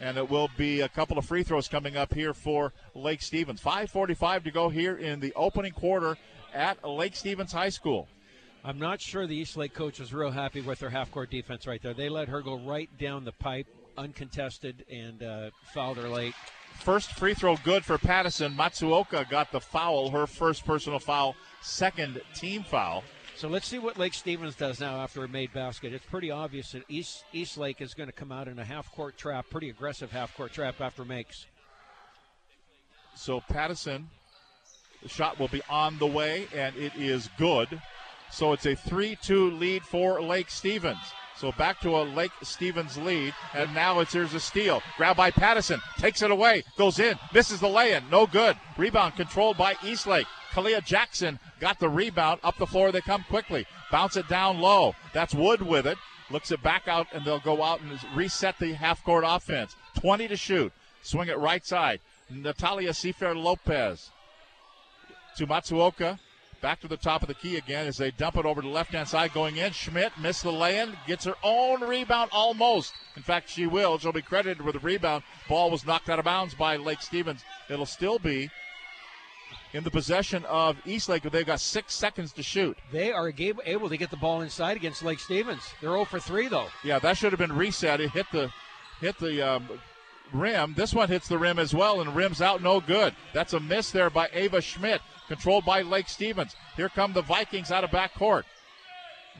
And 0.00 0.16
it 0.16 0.30
will 0.30 0.48
be 0.56 0.82
a 0.82 0.88
couple 0.88 1.18
of 1.18 1.24
free 1.24 1.42
throws 1.42 1.66
coming 1.66 1.96
up 1.96 2.14
here 2.14 2.32
for 2.32 2.72
Lake 2.94 3.22
Stevens. 3.22 3.60
5.45 3.60 4.44
to 4.44 4.50
go 4.52 4.68
here 4.68 4.96
in 4.96 5.18
the 5.18 5.32
opening 5.34 5.72
quarter 5.72 6.16
at 6.52 6.88
Lake 6.88 7.16
Stevens 7.16 7.52
High 7.52 7.68
School. 7.70 8.06
I'm 8.64 8.78
not 8.78 9.00
sure 9.00 9.26
the 9.26 9.36
East 9.36 9.56
Lake 9.56 9.74
coach 9.74 9.98
was 9.98 10.14
real 10.14 10.30
happy 10.30 10.60
with 10.60 10.78
their 10.78 10.90
half 10.90 11.10
court 11.10 11.30
defense 11.30 11.66
right 11.66 11.82
there. 11.82 11.92
They 11.92 12.08
let 12.08 12.28
her 12.28 12.40
go 12.40 12.56
right 12.56 12.88
down 12.98 13.24
the 13.24 13.32
pipe, 13.32 13.66
uncontested, 13.96 14.84
and 14.90 15.22
uh, 15.22 15.50
fouled 15.72 15.96
her 15.98 16.08
late. 16.08 16.34
First 16.80 17.12
free 17.12 17.34
throw 17.34 17.56
good 17.56 17.84
for 17.84 17.98
Pattison. 17.98 18.54
Matsuoka 18.54 19.28
got 19.30 19.52
the 19.52 19.60
foul, 19.60 20.10
her 20.10 20.26
first 20.26 20.66
personal 20.66 20.98
foul, 20.98 21.34
second 21.62 22.20
team 22.34 22.62
foul. 22.62 23.04
So 23.36 23.48
let's 23.48 23.66
see 23.66 23.78
what 23.78 23.98
Lake 23.98 24.14
Stevens 24.14 24.54
does 24.54 24.80
now 24.80 24.96
after 25.00 25.24
a 25.24 25.28
made 25.28 25.52
basket. 25.52 25.92
It's 25.92 26.04
pretty 26.04 26.30
obvious 26.30 26.72
that 26.72 26.84
East 26.88 27.24
East 27.32 27.58
Lake 27.58 27.80
is 27.80 27.94
going 27.94 28.08
to 28.08 28.12
come 28.12 28.30
out 28.30 28.48
in 28.48 28.58
a 28.58 28.64
half 28.64 28.92
court 28.92 29.16
trap, 29.16 29.46
pretty 29.50 29.70
aggressive 29.70 30.12
half 30.12 30.36
court 30.36 30.52
trap 30.52 30.80
after 30.80 31.04
makes. 31.04 31.46
So 33.16 33.40
Pattison, 33.40 34.08
the 35.02 35.08
shot 35.08 35.38
will 35.38 35.48
be 35.48 35.62
on 35.68 35.98
the 35.98 36.06
way, 36.06 36.46
and 36.54 36.76
it 36.76 36.94
is 36.96 37.28
good. 37.38 37.80
So 38.30 38.52
it's 38.52 38.66
a 38.66 38.74
3 38.74 39.16
2 39.22 39.50
lead 39.52 39.84
for 39.84 40.22
Lake 40.22 40.50
Stevens. 40.50 40.98
So 41.36 41.52
back 41.52 41.80
to 41.80 41.96
a 41.96 42.02
Lake 42.02 42.32
Stevens 42.42 42.96
lead, 42.96 43.34
and 43.54 43.74
now 43.74 44.00
it's 44.00 44.12
here's 44.12 44.34
a 44.34 44.40
steal. 44.40 44.82
Grab 44.96 45.16
by 45.16 45.30
Pattison, 45.30 45.80
takes 45.98 46.22
it 46.22 46.30
away, 46.30 46.62
goes 46.78 46.98
in, 46.98 47.18
misses 47.32 47.60
the 47.60 47.68
lay-in, 47.68 48.08
no 48.10 48.26
good. 48.26 48.56
Rebound 48.76 49.16
controlled 49.16 49.56
by 49.56 49.74
Eastlake. 49.82 50.26
Kalia 50.52 50.84
Jackson 50.84 51.40
got 51.58 51.80
the 51.80 51.88
rebound 51.88 52.38
up 52.44 52.56
the 52.58 52.66
floor. 52.66 52.92
They 52.92 53.00
come 53.00 53.24
quickly, 53.28 53.66
bounce 53.90 54.16
it 54.16 54.28
down 54.28 54.60
low. 54.60 54.94
That's 55.12 55.34
Wood 55.34 55.60
with 55.60 55.86
it. 55.86 55.98
Looks 56.30 56.52
it 56.52 56.62
back 56.62 56.86
out, 56.86 57.08
and 57.12 57.24
they'll 57.24 57.40
go 57.40 57.62
out 57.62 57.80
and 57.80 57.98
reset 58.14 58.58
the 58.58 58.72
half-court 58.72 59.24
offense. 59.26 59.76
20 59.98 60.28
to 60.28 60.36
shoot. 60.36 60.72
Swing 61.02 61.28
it 61.28 61.38
right 61.38 61.66
side. 61.66 62.00
Natalia 62.30 62.90
Seafair 62.90 63.36
Lopez 63.36 64.10
to 65.36 65.46
Matsuoka. 65.46 66.18
Back 66.64 66.80
to 66.80 66.88
the 66.88 66.96
top 66.96 67.20
of 67.20 67.28
the 67.28 67.34
key 67.34 67.58
again 67.58 67.86
as 67.86 67.98
they 67.98 68.10
dump 68.10 68.38
it 68.38 68.46
over 68.46 68.62
to 68.62 68.66
the 68.66 68.72
left 68.72 68.92
hand 68.92 69.06
side 69.06 69.34
going 69.34 69.58
in. 69.58 69.72
Schmidt 69.72 70.12
missed 70.18 70.44
the 70.44 70.50
lay 70.50 70.78
in, 70.78 70.96
gets 71.06 71.26
her 71.26 71.34
own 71.42 71.82
rebound 71.82 72.30
almost. 72.32 72.94
In 73.16 73.22
fact, 73.22 73.50
she 73.50 73.66
will. 73.66 73.98
She'll 73.98 74.12
be 74.12 74.22
credited 74.22 74.62
with 74.64 74.72
the 74.72 74.80
rebound. 74.80 75.24
Ball 75.46 75.70
was 75.70 75.84
knocked 75.84 76.08
out 76.08 76.18
of 76.18 76.24
bounds 76.24 76.54
by 76.54 76.76
Lake 76.76 77.02
Stevens. 77.02 77.44
It'll 77.68 77.84
still 77.84 78.18
be 78.18 78.48
in 79.74 79.84
the 79.84 79.90
possession 79.90 80.46
of 80.46 80.78
Eastlake, 80.86 81.24
but 81.24 81.32
they've 81.32 81.44
got 81.44 81.60
six 81.60 81.92
seconds 81.92 82.32
to 82.32 82.42
shoot. 82.42 82.78
They 82.90 83.12
are 83.12 83.30
able 83.38 83.90
to 83.90 83.96
get 83.98 84.10
the 84.10 84.16
ball 84.16 84.40
inside 84.40 84.78
against 84.78 85.02
Lake 85.02 85.20
Stevens. 85.20 85.64
They're 85.82 85.90
0 85.90 86.06
for 86.06 86.18
3 86.18 86.48
though. 86.48 86.68
Yeah, 86.82 86.98
that 87.00 87.18
should 87.18 87.32
have 87.32 87.38
been 87.38 87.54
reset. 87.54 88.00
It 88.00 88.12
hit 88.12 88.24
the 88.32 88.50
hit 89.02 89.18
the 89.18 89.42
um, 89.42 89.68
rim. 90.32 90.72
This 90.76 90.94
one 90.94 91.08
hits 91.08 91.28
the 91.28 91.38
rim 91.38 91.58
as 91.58 91.74
well, 91.74 92.00
and 92.00 92.16
rims 92.16 92.40
out 92.40 92.62
no 92.62 92.80
good. 92.80 93.14
That's 93.34 93.52
a 93.52 93.60
miss 93.60 93.90
there 93.90 94.08
by 94.08 94.30
Ava 94.32 94.62
Schmidt, 94.62 95.02
controlled 95.28 95.64
by 95.64 95.82
Lake 95.82 96.08
Stevens. 96.08 96.56
Here 96.76 96.88
come 96.88 97.12
the 97.12 97.22
Vikings 97.22 97.70
out 97.70 97.84
of 97.84 97.90
backcourt. 97.90 98.44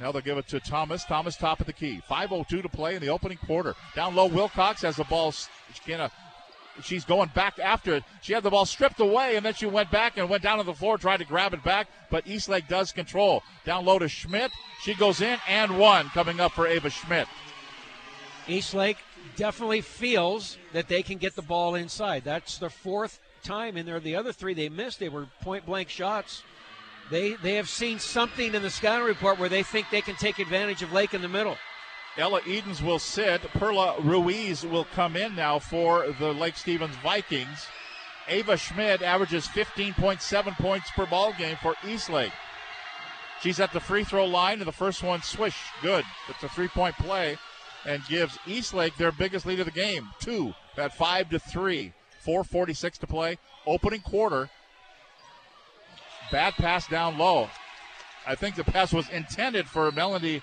Now 0.00 0.10
they'll 0.10 0.22
give 0.22 0.38
it 0.38 0.48
to 0.48 0.60
Thomas. 0.60 1.04
Thomas 1.04 1.36
top 1.36 1.60
of 1.60 1.66
the 1.66 1.72
key. 1.72 2.02
5.02 2.10 2.62
to 2.62 2.68
play 2.68 2.96
in 2.96 3.00
the 3.00 3.08
opening 3.08 3.38
quarter. 3.38 3.74
Down 3.94 4.14
low, 4.14 4.26
Wilcox 4.26 4.82
has 4.82 4.96
the 4.96 5.04
ball. 5.04 5.32
She 5.32 5.46
kind 5.86 6.02
of 6.02 6.10
uh, 6.10 6.14
she's 6.82 7.04
going 7.04 7.30
back 7.34 7.58
after 7.58 7.94
it. 7.94 8.04
She 8.20 8.32
had 8.32 8.42
the 8.42 8.50
ball 8.50 8.66
stripped 8.66 8.98
away, 8.98 9.36
and 9.36 9.46
then 9.46 9.54
she 9.54 9.66
went 9.66 9.90
back 9.90 10.16
and 10.16 10.28
went 10.28 10.42
down 10.42 10.58
to 10.58 10.64
the 10.64 10.74
floor, 10.74 10.98
tried 10.98 11.18
to 11.18 11.24
grab 11.24 11.54
it 11.54 11.62
back, 11.62 11.86
but 12.10 12.26
Eastlake 12.26 12.66
does 12.68 12.90
control. 12.90 13.42
Down 13.64 13.84
low 13.84 13.98
to 13.98 14.08
Schmidt. 14.08 14.50
She 14.82 14.94
goes 14.94 15.20
in 15.20 15.38
and 15.48 15.78
one 15.78 16.08
coming 16.08 16.40
up 16.40 16.52
for 16.52 16.66
Ava 16.66 16.90
Schmidt. 16.90 17.28
Eastlake 18.48 18.98
definitely 19.36 19.80
feels 19.80 20.58
that 20.72 20.88
they 20.88 21.02
can 21.02 21.18
get 21.18 21.34
the 21.36 21.42
ball 21.42 21.76
inside. 21.76 22.24
That's 22.24 22.58
the 22.58 22.68
fourth 22.68 23.20
time 23.44 23.76
in 23.76 23.86
there. 23.86 24.00
The 24.00 24.16
other 24.16 24.32
three 24.32 24.54
they 24.54 24.68
missed, 24.68 24.98
they 24.98 25.08
were 25.08 25.28
point 25.42 25.66
blank 25.66 25.88
shots. 25.88 26.42
They 27.10 27.34
they 27.34 27.54
have 27.54 27.68
seen 27.68 27.98
something 27.98 28.54
in 28.54 28.62
the 28.62 28.70
scouting 28.70 29.06
report 29.06 29.38
where 29.38 29.48
they 29.48 29.62
think 29.62 29.86
they 29.90 30.00
can 30.00 30.16
take 30.16 30.38
advantage 30.38 30.82
of 30.82 30.92
Lake 30.92 31.14
in 31.14 31.22
the 31.22 31.28
middle. 31.28 31.56
Ella 32.16 32.40
Edens 32.46 32.82
will 32.82 32.98
sit. 32.98 33.42
Perla 33.52 34.00
Ruiz 34.00 34.64
will 34.64 34.84
come 34.84 35.16
in 35.16 35.34
now 35.34 35.58
for 35.58 36.06
the 36.18 36.32
Lake 36.32 36.56
Stevens 36.56 36.94
Vikings. 37.02 37.66
Ava 38.28 38.56
Schmidt 38.56 39.02
averages 39.02 39.46
15.7 39.48 40.56
points 40.56 40.90
per 40.92 41.06
ball 41.06 41.32
game 41.36 41.56
for 41.60 41.74
Eastlake. 41.86 42.32
She's 43.42 43.60
at 43.60 43.72
the 43.72 43.80
free 43.80 44.04
throw 44.04 44.24
line, 44.24 44.60
and 44.60 44.66
the 44.66 44.72
first 44.72 45.02
one 45.02 45.22
swish, 45.22 45.56
good. 45.82 46.04
It's 46.28 46.42
a 46.42 46.48
three 46.48 46.68
point 46.68 46.96
play, 46.96 47.36
and 47.84 48.02
gives 48.06 48.38
Eastlake 48.46 48.96
their 48.96 49.12
biggest 49.12 49.44
lead 49.44 49.60
of 49.60 49.66
the 49.66 49.72
game, 49.72 50.08
two 50.20 50.54
at 50.78 50.96
five 50.96 51.28
to 51.30 51.38
three. 51.38 51.92
4:46 52.26 52.98
to 52.98 53.06
play, 53.06 53.38
opening 53.66 54.00
quarter. 54.00 54.48
Bad 56.30 56.54
pass 56.54 56.86
down 56.88 57.18
low. 57.18 57.48
I 58.26 58.34
think 58.34 58.56
the 58.56 58.64
pass 58.64 58.92
was 58.92 59.08
intended 59.10 59.66
for 59.66 59.90
Melanie 59.92 60.42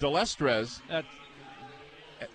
Delestres. 0.00 0.80
That, 0.88 1.04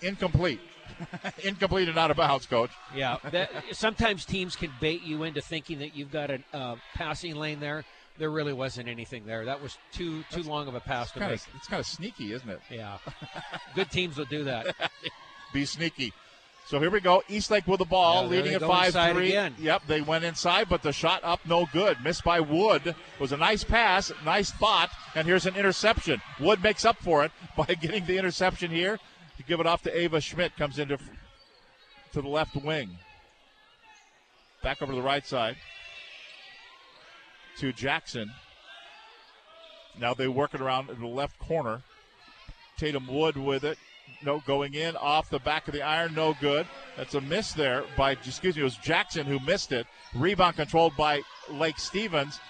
incomplete. 0.02 0.60
incomplete 1.44 1.88
and 1.88 1.98
out 1.98 2.10
of 2.10 2.16
bounds, 2.16 2.46
coach. 2.46 2.70
Yeah, 2.94 3.18
that, 3.30 3.50
sometimes 3.72 4.24
teams 4.24 4.54
can 4.56 4.70
bait 4.80 5.02
you 5.02 5.24
into 5.24 5.40
thinking 5.40 5.80
that 5.80 5.96
you've 5.96 6.12
got 6.12 6.30
a 6.30 6.38
uh, 6.54 6.76
passing 6.94 7.34
lane 7.34 7.60
there. 7.60 7.84
There 8.18 8.30
really 8.30 8.52
wasn't 8.54 8.88
anything 8.88 9.26
there. 9.26 9.44
That 9.44 9.60
was 9.60 9.76
too 9.92 10.20
too 10.20 10.24
That's- 10.30 10.46
long 10.46 10.68
of 10.68 10.74
a 10.74 10.80
pass 10.80 11.08
to 11.12 11.18
Kinda, 11.18 11.34
make. 11.34 11.40
it's 11.56 11.66
kind 11.66 11.80
of 11.80 11.86
sneaky, 11.86 12.32
isn't 12.32 12.48
it? 12.48 12.60
Yeah, 12.70 12.96
good 13.74 13.90
teams 13.90 14.16
will 14.16 14.24
do 14.26 14.44
that. 14.44 14.74
Be 15.52 15.66
sneaky. 15.66 16.12
So 16.66 16.80
here 16.80 16.90
we 16.90 16.98
go. 17.00 17.22
Eastlake 17.28 17.68
with 17.68 17.78
the 17.78 17.84
ball, 17.84 18.24
Yeah, 18.24 18.28
leading 18.28 18.54
at 18.54 18.60
5 18.60 18.92
3. 18.92 19.28
again. 19.28 19.54
Yep, 19.58 19.82
they 19.86 20.00
went 20.00 20.24
inside, 20.24 20.68
but 20.68 20.82
the 20.82 20.92
shot 20.92 21.22
up 21.22 21.38
no 21.46 21.68
good. 21.72 22.02
Missed 22.02 22.24
by 22.24 22.40
Wood. 22.40 22.96
Was 23.20 23.30
a 23.30 23.36
nice 23.36 23.62
pass, 23.62 24.10
nice 24.24 24.48
spot, 24.48 24.90
and 25.14 25.28
here's 25.28 25.46
an 25.46 25.54
interception. 25.54 26.20
Wood 26.40 26.60
makes 26.64 26.84
up 26.84 26.96
for 26.98 27.24
it 27.24 27.30
by 27.56 27.66
getting 27.66 28.04
the 28.04 28.18
interception 28.18 28.70
here. 28.72 28.98
To 29.36 29.42
give 29.44 29.60
it 29.60 29.66
off 29.66 29.82
to 29.82 29.96
Ava 29.96 30.20
Schmidt, 30.20 30.56
comes 30.56 30.78
into 30.80 30.98
to 32.12 32.20
the 32.22 32.28
left 32.28 32.56
wing. 32.56 32.98
Back 34.62 34.82
over 34.82 34.90
to 34.92 34.96
the 34.96 35.02
right 35.06 35.24
side 35.24 35.56
to 37.58 37.72
Jackson. 37.72 38.32
Now 40.00 40.14
they 40.14 40.26
work 40.26 40.52
it 40.54 40.60
around 40.60 40.90
in 40.90 41.00
the 41.00 41.06
left 41.06 41.38
corner. 41.38 41.82
Tatum 42.76 43.06
Wood 43.06 43.36
with 43.36 43.62
it. 43.64 43.78
No, 44.24 44.40
going 44.46 44.74
in 44.74 44.96
off 44.96 45.30
the 45.30 45.38
back 45.38 45.68
of 45.68 45.74
the 45.74 45.82
iron, 45.82 46.14
no 46.14 46.34
good. 46.40 46.66
That's 46.96 47.14
a 47.14 47.20
miss 47.20 47.52
there 47.52 47.84
by, 47.96 48.12
excuse 48.12 48.56
me, 48.56 48.62
it 48.62 48.64
was 48.64 48.76
Jackson 48.76 49.26
who 49.26 49.38
missed 49.40 49.72
it. 49.72 49.86
Rebound 50.14 50.56
controlled 50.56 50.96
by 50.96 51.22
Lake 51.50 51.78
Stevens. 51.78 52.40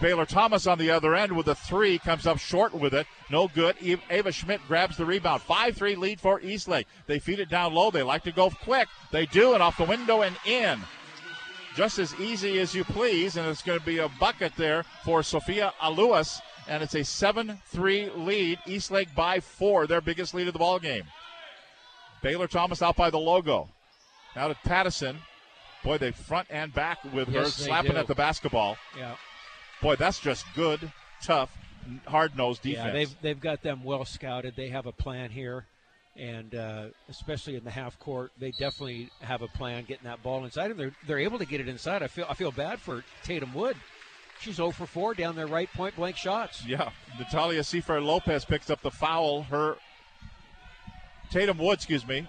Baylor 0.00 0.26
Thomas 0.26 0.66
on 0.66 0.78
the 0.78 0.90
other 0.90 1.14
end 1.14 1.36
with 1.36 1.48
a 1.48 1.54
three 1.54 1.98
comes 1.98 2.26
up 2.26 2.38
short 2.38 2.74
with 2.74 2.94
it. 2.94 3.06
No 3.30 3.48
good. 3.48 3.76
Ava 4.10 4.32
Schmidt 4.32 4.60
grabs 4.66 4.96
the 4.96 5.06
rebound. 5.06 5.42
5 5.42 5.76
3 5.76 5.96
lead 5.96 6.20
for 6.20 6.40
Eastlake. 6.40 6.86
They 7.06 7.18
feed 7.18 7.38
it 7.38 7.48
down 7.48 7.74
low. 7.74 7.90
They 7.90 8.02
like 8.02 8.24
to 8.24 8.32
go 8.32 8.50
quick. 8.50 8.88
They 9.12 9.26
do, 9.26 9.54
and 9.54 9.62
off 9.62 9.78
the 9.78 9.84
window 9.84 10.22
and 10.22 10.36
in. 10.44 10.80
Just 11.76 11.98
as 11.98 12.14
easy 12.20 12.60
as 12.60 12.74
you 12.74 12.84
please, 12.84 13.36
and 13.36 13.48
it's 13.48 13.62
going 13.62 13.78
to 13.78 13.84
be 13.84 13.98
a 13.98 14.08
bucket 14.20 14.52
there 14.56 14.84
for 15.04 15.22
Sophia 15.22 15.72
Aluas, 15.80 16.40
and 16.68 16.82
it's 16.82 16.94
a 16.94 17.04
7 17.04 17.58
3 17.66 18.10
lead. 18.16 18.58
Eastlake 18.66 19.14
by 19.14 19.40
four, 19.40 19.86
their 19.86 20.00
biggest 20.00 20.34
lead 20.34 20.46
of 20.46 20.52
the 20.52 20.58
ball 20.58 20.78
game. 20.78 21.04
Baylor 22.22 22.46
Thomas 22.46 22.82
out 22.82 22.96
by 22.96 23.10
the 23.10 23.18
logo. 23.18 23.68
Now 24.34 24.48
to 24.48 24.54
Pattison. 24.64 25.18
Boy, 25.82 25.98
they 25.98 26.12
front 26.12 26.48
and 26.50 26.72
back 26.72 27.04
with 27.12 27.28
her, 27.28 27.42
Yes, 27.42 27.58
they 27.58 27.66
slapping 27.66 27.92
do. 27.92 27.98
at 27.98 28.06
the 28.06 28.14
basketball. 28.14 28.78
Yeah. 28.96 29.16
Boy, 29.82 29.96
that's 29.96 30.18
just 30.18 30.46
good, 30.54 30.90
tough, 31.22 31.54
hard 32.06 32.34
nosed 32.36 32.62
defense. 32.62 32.86
Yeah, 32.86 32.92
they've 32.92 33.14
they've 33.20 33.40
got 33.40 33.60
them 33.62 33.84
well 33.84 34.06
scouted. 34.06 34.54
They 34.56 34.68
have 34.70 34.86
a 34.86 34.92
plan 34.92 35.28
here, 35.30 35.66
and 36.16 36.54
uh, 36.54 36.84
especially 37.10 37.56
in 37.56 37.64
the 37.64 37.70
half 37.70 37.98
court, 37.98 38.32
they 38.38 38.50
definitely 38.52 39.10
have 39.20 39.42
a 39.42 39.48
plan 39.48 39.84
getting 39.84 40.04
that 40.04 40.22
ball 40.22 40.42
inside, 40.46 40.70
and 40.70 40.80
they're 40.80 40.92
they're 41.06 41.18
able 41.18 41.38
to 41.38 41.44
get 41.44 41.60
it 41.60 41.68
inside. 41.68 42.02
I 42.02 42.06
feel 42.06 42.24
I 42.30 42.34
feel 42.34 42.50
bad 42.50 42.80
for 42.80 43.04
Tatum 43.22 43.52
Wood. 43.52 43.76
She's 44.40 44.56
0 44.56 44.72
for 44.72 44.86
4 44.86 45.14
down 45.14 45.36
there, 45.36 45.46
right 45.46 45.72
point 45.72 45.96
blank 45.96 46.16
shots. 46.16 46.64
Yeah, 46.66 46.90
Natalia 47.18 47.60
Seafair 47.60 48.04
Lopez 48.04 48.44
picks 48.44 48.68
up 48.70 48.82
the 48.82 48.90
foul. 48.90 49.42
Her 49.44 49.76
Tatum 51.30 51.58
Wood, 51.58 51.74
excuse 51.74 52.06
me, 52.06 52.26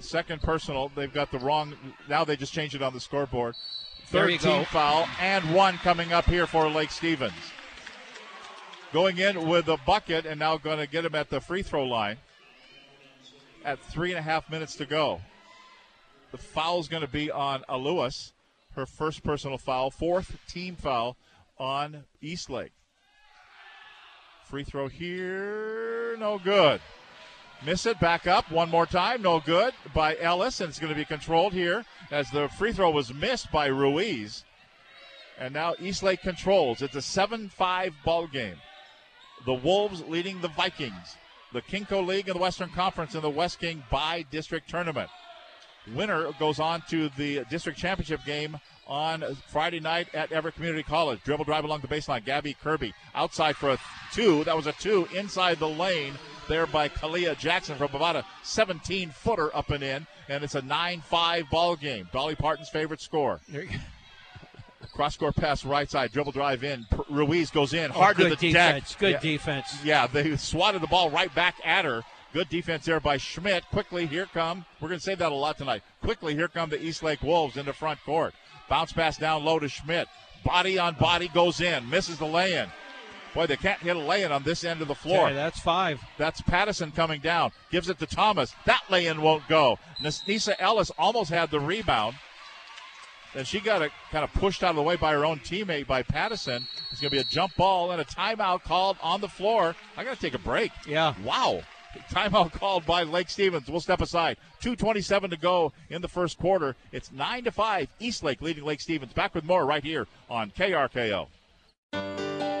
second 0.00 0.42
personal. 0.42 0.90
They've 0.94 1.12
got 1.12 1.30
the 1.30 1.38
wrong. 1.38 1.74
Now 2.08 2.24
they 2.24 2.36
just 2.36 2.52
changed 2.52 2.74
it 2.74 2.82
on 2.82 2.92
the 2.92 3.00
scoreboard. 3.00 3.54
There 4.10 4.22
Third 4.24 4.32
you 4.32 4.38
go. 4.38 4.64
foul 4.64 5.08
and 5.20 5.54
one 5.54 5.78
coming 5.78 6.12
up 6.12 6.26
here 6.26 6.46
for 6.46 6.68
Lake 6.68 6.90
Stevens. 6.90 7.32
Going 8.92 9.18
in 9.18 9.48
with 9.48 9.68
a 9.68 9.78
bucket 9.84 10.26
and 10.26 10.38
now 10.38 10.56
going 10.58 10.78
to 10.78 10.86
get 10.86 11.04
him 11.04 11.14
at 11.14 11.28
the 11.28 11.40
free 11.40 11.62
throw 11.62 11.84
line. 11.84 12.16
At 13.64 13.80
three 13.80 14.10
and 14.10 14.18
a 14.18 14.22
half 14.22 14.48
minutes 14.48 14.76
to 14.76 14.86
go. 14.86 15.20
The 16.30 16.38
foul's 16.38 16.88
going 16.88 17.02
to 17.02 17.08
be 17.08 17.30
on 17.30 17.64
Aluas, 17.68 18.32
her 18.74 18.86
first 18.86 19.24
personal 19.24 19.58
foul, 19.58 19.90
fourth 19.90 20.38
team 20.48 20.76
foul 20.76 21.16
on 21.58 22.04
Eastlake. 22.20 22.72
Free 24.44 24.64
throw 24.64 24.88
here, 24.88 26.16
no 26.18 26.38
good. 26.38 26.80
Miss 27.64 27.86
it, 27.86 27.98
back 27.98 28.26
up 28.26 28.50
one 28.50 28.70
more 28.70 28.86
time, 28.86 29.22
no 29.22 29.40
good 29.40 29.72
by 29.94 30.16
Ellis, 30.18 30.60
and 30.60 30.68
it's 30.68 30.78
going 30.78 30.92
to 30.92 30.98
be 30.98 31.04
controlled 31.04 31.52
here 31.52 31.84
as 32.10 32.30
the 32.30 32.48
free 32.50 32.72
throw 32.72 32.90
was 32.90 33.12
missed 33.14 33.50
by 33.50 33.66
Ruiz. 33.66 34.44
And 35.38 35.54
now 35.54 35.74
Eastlake 35.80 36.22
controls. 36.22 36.82
It's 36.82 36.94
a 36.94 37.02
7 37.02 37.48
5 37.48 37.94
ball 38.04 38.26
game. 38.26 38.56
The 39.46 39.54
Wolves 39.54 40.02
leading 40.02 40.40
the 40.40 40.48
Vikings. 40.48 41.16
The 41.52 41.62
KingCo 41.62 42.06
League 42.06 42.28
and 42.28 42.36
the 42.36 42.42
Western 42.42 42.70
Conference 42.70 43.14
in 43.14 43.22
the 43.22 43.30
West 43.30 43.60
King 43.60 43.82
bi 43.90 44.24
district 44.30 44.68
tournament. 44.68 45.10
Winner 45.94 46.32
goes 46.38 46.58
on 46.58 46.82
to 46.90 47.08
the 47.16 47.44
district 47.48 47.78
championship 47.78 48.24
game 48.24 48.58
on 48.86 49.24
Friday 49.48 49.80
night 49.80 50.08
at 50.14 50.30
Everett 50.32 50.54
Community 50.54 50.82
College. 50.82 51.20
Dribble 51.24 51.44
drive 51.44 51.64
along 51.64 51.80
the 51.80 51.88
baseline. 51.88 52.24
Gabby 52.24 52.54
Kirby 52.62 52.94
outside 53.14 53.56
for 53.56 53.70
a 53.72 53.78
two. 54.12 54.44
That 54.44 54.56
was 54.56 54.66
a 54.66 54.72
two 54.72 55.08
inside 55.14 55.58
the 55.58 55.68
lane 55.68 56.14
there 56.48 56.66
by 56.66 56.88
Kalia 56.88 57.36
Jackson 57.36 57.76
from 57.76 57.92
about 57.94 58.14
a 58.16 58.24
17 58.44 59.10
footer 59.10 59.54
up 59.56 59.70
and 59.70 59.82
in. 59.82 60.06
And 60.28 60.42
it's 60.44 60.54
a 60.54 60.62
9 60.62 61.00
5 61.00 61.50
ball 61.50 61.76
game. 61.76 62.08
Dolly 62.12 62.34
Parton's 62.36 62.68
favorite 62.68 63.00
score. 63.00 63.40
Cross 64.94 65.16
court 65.18 65.36
pass 65.36 65.64
right 65.64 65.90
side, 65.90 66.12
dribble 66.12 66.32
drive 66.32 66.64
in. 66.64 66.86
Ruiz 67.10 67.50
goes 67.50 67.74
in 67.74 67.90
Oh, 67.90 67.94
hard 67.94 68.16
to 68.16 68.22
good 68.24 68.32
the 68.38 68.48
defense, 68.48 68.90
deck. 68.92 68.98
good 68.98 69.12
Yeah. 69.12 69.20
defense. 69.20 69.84
Yeah, 69.84 70.06
they 70.06 70.36
swatted 70.36 70.80
the 70.80 70.86
ball 70.86 71.10
right 71.10 71.32
back 71.34 71.56
at 71.64 71.84
her. 71.84 72.02
Good 72.32 72.48
defense 72.48 72.84
there 72.86 73.00
by 73.00 73.18
Schmidt. 73.18 73.64
Quickly, 73.70 74.06
here 74.06 74.26
come. 74.32 74.64
We're 74.80 74.88
going 74.88 74.98
to 74.98 75.04
say 75.04 75.14
that 75.14 75.32
a 75.32 75.34
lot 75.34 75.58
tonight. 75.58 75.82
Quickly, 76.02 76.34
here 76.34 76.48
come 76.48 76.70
the 76.70 76.82
East 76.82 77.02
Lake 77.02 77.22
Wolves 77.22 77.56
into 77.56 77.72
front 77.72 78.02
court. 78.04 78.34
Bounce 78.68 78.92
pass 78.92 79.16
down 79.16 79.44
low 79.44 79.58
to 79.58 79.68
Schmidt. 79.68 80.08
Body 80.44 80.78
on 80.78 80.94
body 80.94 81.28
goes 81.28 81.60
in. 81.60 81.88
Misses 81.88 82.18
the 82.18 82.26
lay 82.26 82.54
in. 82.54 82.68
Boy, 83.34 83.46
they 83.46 83.56
can't 83.56 83.80
hit 83.80 83.96
a 83.96 83.98
lay 83.98 84.22
in 84.22 84.32
on 84.32 84.44
this 84.44 84.64
end 84.64 84.80
of 84.80 84.88
the 84.88 84.94
floor. 84.94 85.26
Okay, 85.26 85.34
that's 85.34 85.60
five. 85.60 86.00
That's 86.16 86.40
Pattison 86.40 86.90
coming 86.90 87.20
down. 87.20 87.52
Gives 87.70 87.90
it 87.90 87.98
to 87.98 88.06
Thomas. 88.06 88.54
That 88.64 88.82
lay 88.88 89.06
in 89.06 89.20
won't 89.20 89.46
go. 89.46 89.78
Nisa 90.00 90.58
Ellis 90.60 90.90
almost 90.98 91.30
had 91.30 91.50
the 91.50 91.60
rebound. 91.60 92.16
Then 93.34 93.44
she 93.44 93.60
got 93.60 93.82
it 93.82 93.92
kind 94.10 94.24
of 94.24 94.32
pushed 94.32 94.64
out 94.64 94.70
of 94.70 94.76
the 94.76 94.82
way 94.82 94.96
by 94.96 95.12
her 95.12 95.26
own 95.26 95.40
teammate, 95.40 95.86
by 95.86 96.02
Pattison. 96.02 96.66
It's 96.90 97.00
going 97.00 97.10
to 97.10 97.16
be 97.16 97.20
a 97.20 97.24
jump 97.24 97.54
ball 97.56 97.90
and 97.90 98.00
a 98.00 98.04
timeout 98.06 98.62
called 98.62 98.96
on 99.02 99.20
the 99.20 99.28
floor. 99.28 99.76
I 99.98 100.04
got 100.04 100.14
to 100.14 100.20
take 100.20 100.32
a 100.32 100.38
break. 100.38 100.72
Yeah. 100.86 101.12
Wow. 101.22 101.60
Timeout 102.10 102.52
called 102.52 102.86
by 102.86 103.02
Lake 103.02 103.30
Stevens. 103.30 103.68
We'll 103.68 103.80
step 103.80 104.00
aside. 104.00 104.36
2.27 104.62 105.30
to 105.30 105.36
go 105.36 105.72
in 105.90 106.02
the 106.02 106.08
first 106.08 106.38
quarter. 106.38 106.76
It's 106.92 107.12
9 107.12 107.44
to 107.44 107.52
5. 107.52 107.88
Eastlake 108.00 108.42
leading 108.42 108.64
Lake 108.64 108.80
Stevens. 108.80 109.12
Back 109.12 109.34
with 109.34 109.44
more 109.44 109.64
right 109.66 109.84
here 109.84 110.06
on 110.28 110.50
KRKO. 110.50 111.28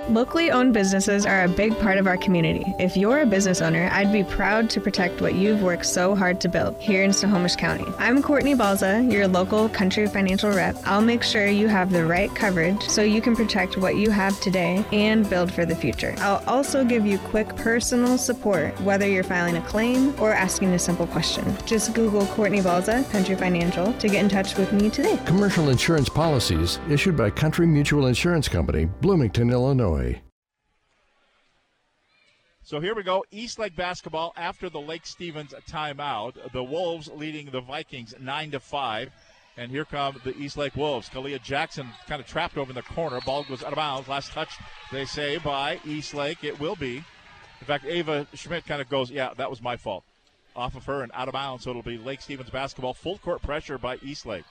Locally 0.08 0.52
owned 0.52 0.72
businesses 0.72 1.26
are 1.26 1.42
a 1.42 1.48
big 1.48 1.76
part 1.80 1.98
of 1.98 2.06
our 2.06 2.16
community. 2.16 2.72
If 2.78 2.96
you're 2.96 3.22
a 3.22 3.26
business 3.26 3.60
owner, 3.60 3.88
I'd 3.90 4.12
be 4.12 4.22
proud 4.22 4.70
to 4.70 4.80
protect 4.80 5.20
what 5.20 5.34
you've 5.34 5.62
worked 5.62 5.84
so 5.84 6.14
hard 6.14 6.40
to 6.42 6.48
build 6.48 6.80
here 6.80 7.02
in 7.02 7.12
Snohomish 7.12 7.56
County. 7.56 7.84
I'm 7.98 8.22
Courtney 8.22 8.54
Balza, 8.54 9.10
your 9.10 9.26
local 9.26 9.68
country 9.68 10.06
financial 10.06 10.50
rep. 10.50 10.76
I'll 10.84 11.02
make 11.02 11.24
sure 11.24 11.48
you 11.48 11.66
have 11.66 11.90
the 11.90 12.06
right 12.06 12.32
coverage 12.36 12.80
so 12.86 13.02
you 13.02 13.20
can 13.20 13.34
protect 13.34 13.78
what 13.78 13.96
you 13.96 14.10
have 14.10 14.40
today 14.40 14.84
and 14.92 15.28
build 15.28 15.52
for 15.52 15.66
the 15.66 15.74
future. 15.74 16.14
I'll 16.18 16.44
also 16.46 16.84
give 16.84 17.04
you 17.04 17.18
quick 17.18 17.56
personal 17.56 18.16
support, 18.16 18.80
whether 18.82 19.08
you're 19.08 19.24
filing 19.24 19.56
a 19.56 19.62
claim 19.62 20.14
or 20.20 20.32
asking 20.32 20.72
a 20.74 20.78
simple 20.78 21.08
question. 21.08 21.44
Just 21.66 21.94
Google 21.94 22.26
Courtney 22.26 22.60
Balza, 22.60 23.10
Country 23.10 23.34
Financial, 23.34 23.92
to 23.94 24.08
get 24.08 24.22
in 24.22 24.28
touch 24.28 24.56
with 24.56 24.72
me 24.72 24.88
today. 24.88 25.18
Commercial 25.26 25.68
insurance 25.68 26.08
policies 26.08 26.78
issued 26.88 27.16
by 27.16 27.28
Country 27.28 27.66
Mutual 27.66 28.06
Insurance 28.06 28.46
Company, 28.46 28.84
Bloomington, 28.84 29.50
Illinois. 29.50 29.95
So 32.62 32.80
here 32.80 32.96
we 32.96 33.04
go. 33.04 33.24
East 33.30 33.60
Lake 33.60 33.76
basketball 33.76 34.32
after 34.36 34.68
the 34.68 34.80
Lake 34.80 35.06
Stevens 35.06 35.54
timeout. 35.70 36.34
The 36.52 36.64
Wolves 36.64 37.08
leading 37.08 37.46
the 37.50 37.60
Vikings 37.60 38.12
nine 38.20 38.50
to 38.50 38.58
five. 38.58 39.12
And 39.56 39.70
here 39.70 39.84
come 39.84 40.20
the 40.24 40.36
East 40.36 40.56
Lake 40.56 40.74
Wolves. 40.74 41.08
Kalia 41.08 41.40
Jackson 41.40 41.88
kind 42.08 42.20
of 42.20 42.26
trapped 42.26 42.58
over 42.58 42.70
in 42.70 42.74
the 42.74 42.82
corner. 42.82 43.20
Ball 43.24 43.44
goes 43.44 43.62
out 43.62 43.72
of 43.72 43.76
bounds. 43.76 44.08
Last 44.08 44.32
touch, 44.32 44.50
they 44.90 45.04
say, 45.04 45.38
by 45.38 45.78
East 45.86 46.12
Lake. 46.12 46.42
It 46.42 46.58
will 46.58 46.74
be. 46.74 46.96
In 46.96 47.66
fact, 47.66 47.84
Ava 47.86 48.26
Schmidt 48.34 48.66
kind 48.66 48.82
of 48.82 48.88
goes, 48.88 49.12
yeah, 49.12 49.32
that 49.36 49.48
was 49.48 49.62
my 49.62 49.76
fault. 49.76 50.02
Off 50.56 50.74
of 50.74 50.84
her 50.86 51.02
and 51.02 51.12
out 51.14 51.28
of 51.28 51.34
bounds. 51.34 51.62
So 51.62 51.70
it'll 51.70 51.82
be 51.82 51.98
Lake 51.98 52.20
Stevens 52.20 52.50
basketball. 52.50 52.94
Full 52.94 53.18
court 53.18 53.42
pressure 53.42 53.78
by 53.78 53.96
East 54.02 54.26
Lake. 54.26 54.44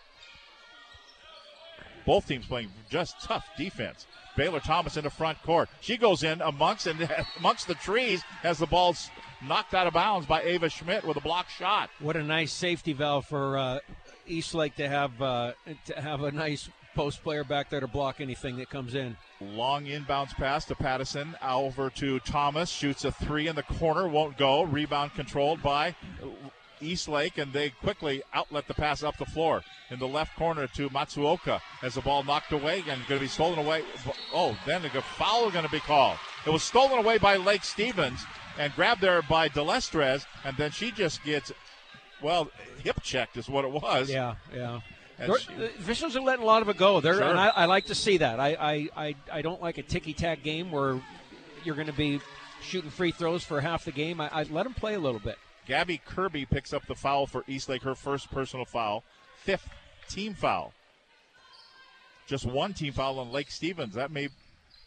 Both 2.05 2.27
teams 2.27 2.45
playing 2.45 2.69
just 2.89 3.21
tough 3.21 3.45
defense. 3.57 4.07
Baylor 4.35 4.59
Thomas 4.59 4.97
in 4.97 5.03
the 5.03 5.09
front 5.09 5.41
court. 5.43 5.69
She 5.81 5.97
goes 5.97 6.23
in 6.23 6.41
amongst 6.41 6.87
and 6.87 7.09
amongst 7.37 7.67
the 7.67 7.75
trees 7.75 8.23
as 8.43 8.57
the 8.57 8.65
ball's 8.65 9.09
knocked 9.45 9.73
out 9.73 9.87
of 9.87 9.93
bounds 9.93 10.25
by 10.25 10.41
Ava 10.41 10.69
Schmidt 10.69 11.05
with 11.05 11.17
a 11.17 11.21
block 11.21 11.49
shot. 11.49 11.89
What 11.99 12.15
a 12.15 12.23
nice 12.23 12.51
safety 12.51 12.93
valve 12.93 13.25
for 13.25 13.57
uh, 13.57 13.79
East 14.27 14.53
Lake 14.53 14.75
to 14.75 14.87
have 14.87 15.21
uh, 15.21 15.53
to 15.85 16.01
have 16.01 16.23
a 16.23 16.31
nice 16.31 16.69
post 16.95 17.21
player 17.23 17.43
back 17.43 17.69
there 17.69 17.81
to 17.81 17.87
block 17.87 18.21
anything 18.21 18.55
that 18.57 18.69
comes 18.69 18.95
in. 18.95 19.17
Long 19.41 19.85
inbounds 19.85 20.33
pass 20.33 20.65
to 20.65 20.75
Pattison. 20.75 21.35
Over 21.43 21.89
to 21.91 22.19
Thomas. 22.19 22.69
Shoots 22.69 23.03
a 23.03 23.11
three 23.11 23.47
in 23.47 23.55
the 23.55 23.63
corner. 23.63 24.07
Won't 24.07 24.37
go. 24.37 24.63
Rebound 24.63 25.13
controlled 25.13 25.61
by 25.61 25.95
East 26.81 27.07
Lake, 27.07 27.37
and 27.37 27.51
they 27.53 27.69
quickly 27.69 28.21
outlet 28.33 28.67
the 28.67 28.73
pass 28.73 29.03
up 29.03 29.17
the 29.17 29.25
floor 29.25 29.63
in 29.89 29.99
the 29.99 30.07
left 30.07 30.35
corner 30.35 30.67
to 30.67 30.89
Matsuoka 30.89 31.61
as 31.83 31.95
the 31.95 32.01
ball 32.01 32.23
knocked 32.23 32.51
away 32.51 32.79
and 32.87 33.05
going 33.07 33.19
to 33.19 33.19
be 33.19 33.27
stolen 33.27 33.59
away. 33.59 33.83
Oh, 34.33 34.57
then 34.65 34.83
a 34.85 35.01
foul 35.01 35.49
going 35.51 35.65
to 35.65 35.71
be 35.71 35.79
called. 35.79 36.17
It 36.45 36.49
was 36.49 36.63
stolen 36.63 36.99
away 36.99 37.17
by 37.17 37.37
Lake 37.37 37.63
Stevens 37.63 38.25
and 38.57 38.73
grabbed 38.75 39.01
there 39.01 39.21
by 39.23 39.49
Delestres, 39.49 40.25
and 40.43 40.55
then 40.57 40.71
she 40.71 40.91
just 40.91 41.23
gets, 41.23 41.51
well, 42.21 42.49
hip 42.83 43.01
checked 43.01 43.37
is 43.37 43.49
what 43.49 43.65
it 43.65 43.71
was. 43.71 44.09
Yeah, 44.09 44.35
yeah. 44.53 44.79
She, 45.17 45.53
uh, 45.53 45.65
officials 45.79 46.15
are 46.15 46.21
letting 46.21 46.43
a 46.43 46.45
lot 46.45 46.61
of 46.61 46.69
it 46.69 46.77
go. 46.77 46.99
They're, 46.99 47.15
sure. 47.15 47.23
and 47.23 47.39
I, 47.39 47.47
I, 47.47 47.65
like 47.65 47.85
to 47.85 47.95
see 47.95 48.17
that. 48.17 48.39
I, 48.39 48.49
I, 48.49 48.89
I, 48.97 49.15
I 49.31 49.41
don't 49.41 49.61
like 49.61 49.77
a 49.77 49.83
ticky 49.83 50.13
tack 50.13 50.43
game 50.43 50.71
where 50.71 51.01
you're 51.63 51.75
going 51.75 51.87
to 51.87 51.93
be 51.93 52.19
shooting 52.61 52.89
free 52.89 53.11
throws 53.11 53.43
for 53.43 53.61
half 53.61 53.85
the 53.85 53.91
game. 53.91 54.19
I, 54.19 54.29
I 54.31 54.43
let 54.43 54.63
them 54.63 54.73
play 54.73 54.95
a 54.95 54.99
little 54.99 55.21
bit. 55.21 55.37
Gabby 55.65 55.99
Kirby 56.05 56.45
picks 56.45 56.73
up 56.73 56.85
the 56.85 56.95
foul 56.95 57.27
for 57.27 57.43
Eastlake, 57.47 57.83
her 57.83 57.95
first 57.95 58.31
personal 58.31 58.65
foul, 58.65 59.03
fifth 59.37 59.69
team 60.07 60.33
foul. 60.33 60.73
Just 62.27 62.45
one 62.45 62.73
team 62.73 62.93
foul 62.93 63.19
on 63.19 63.31
Lake 63.31 63.51
Stevens. 63.51 63.93
That 63.93 64.11
may, 64.11 64.29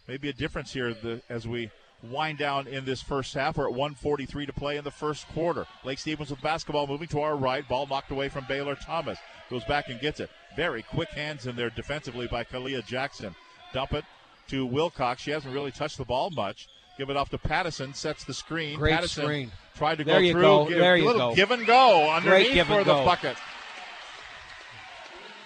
may 0.07 0.17
be 0.17 0.29
a 0.29 0.33
difference 0.33 0.73
here 0.73 0.93
the, 0.93 1.21
as 1.29 1.47
we 1.47 1.71
wind 2.03 2.39
down 2.39 2.67
in 2.67 2.85
this 2.85 3.03
first 3.03 3.35
half. 3.35 3.57
We're 3.57 3.67
at 3.67 3.73
143 3.73 4.47
to 4.47 4.53
play 4.53 4.77
in 4.77 4.85
the 4.85 4.91
first 4.91 5.29
quarter. 5.29 5.67
Lake 5.85 5.99
Stevens 5.99 6.31
with 6.31 6.41
basketball 6.43 6.87
moving 6.87 7.09
to 7.09 7.21
our 7.21 7.37
right. 7.37 7.67
Ball 7.69 7.87
knocked 7.87 8.11
away 8.11 8.29
from 8.29 8.47
Baylor 8.49 8.75
Thomas. 8.75 9.19
Goes 9.51 9.65
back 9.65 9.89
and 9.89 10.01
gets 10.01 10.21
it. 10.21 10.31
Very 10.57 10.83
quick 10.83 11.11
hands 11.11 11.47
in 11.47 11.57
there 11.57 11.71
defensively 11.71 12.27
by 12.27 12.45
Kalia 12.45 12.85
Jackson. 12.85 13.35
Dump 13.73 13.93
it 13.93 14.05
to 14.49 14.67
Wilcox. 14.67 15.23
She 15.23 15.31
hasn't 15.31 15.55
really 15.55 15.71
touched 15.71 15.99
the 15.99 16.05
ball 16.05 16.31
much. 16.31 16.69
Give 16.99 17.11
it 17.11 17.17
off 17.17 17.31
to 17.31 17.39
Pattison. 17.39 17.95
Sets 17.95 18.25
the 18.25 18.35
screen. 18.35 18.79
Great 18.79 18.95
Pattison 18.95 19.25
screen. 19.25 19.53
Tried 19.77 19.99
to 19.99 20.05
there 20.05 20.21
go 20.21 20.33
through. 20.33 20.43
Go. 20.43 20.67
Give, 20.67 20.79
there 20.79 20.97
you 20.97 21.05
go. 21.05 21.35
Give 21.35 21.51
and 21.53 21.65
go 21.65 22.11
underneath 22.11 22.67
for 22.67 22.79
the 22.79 22.85
go. 22.85 23.05
bucket. 23.05 23.37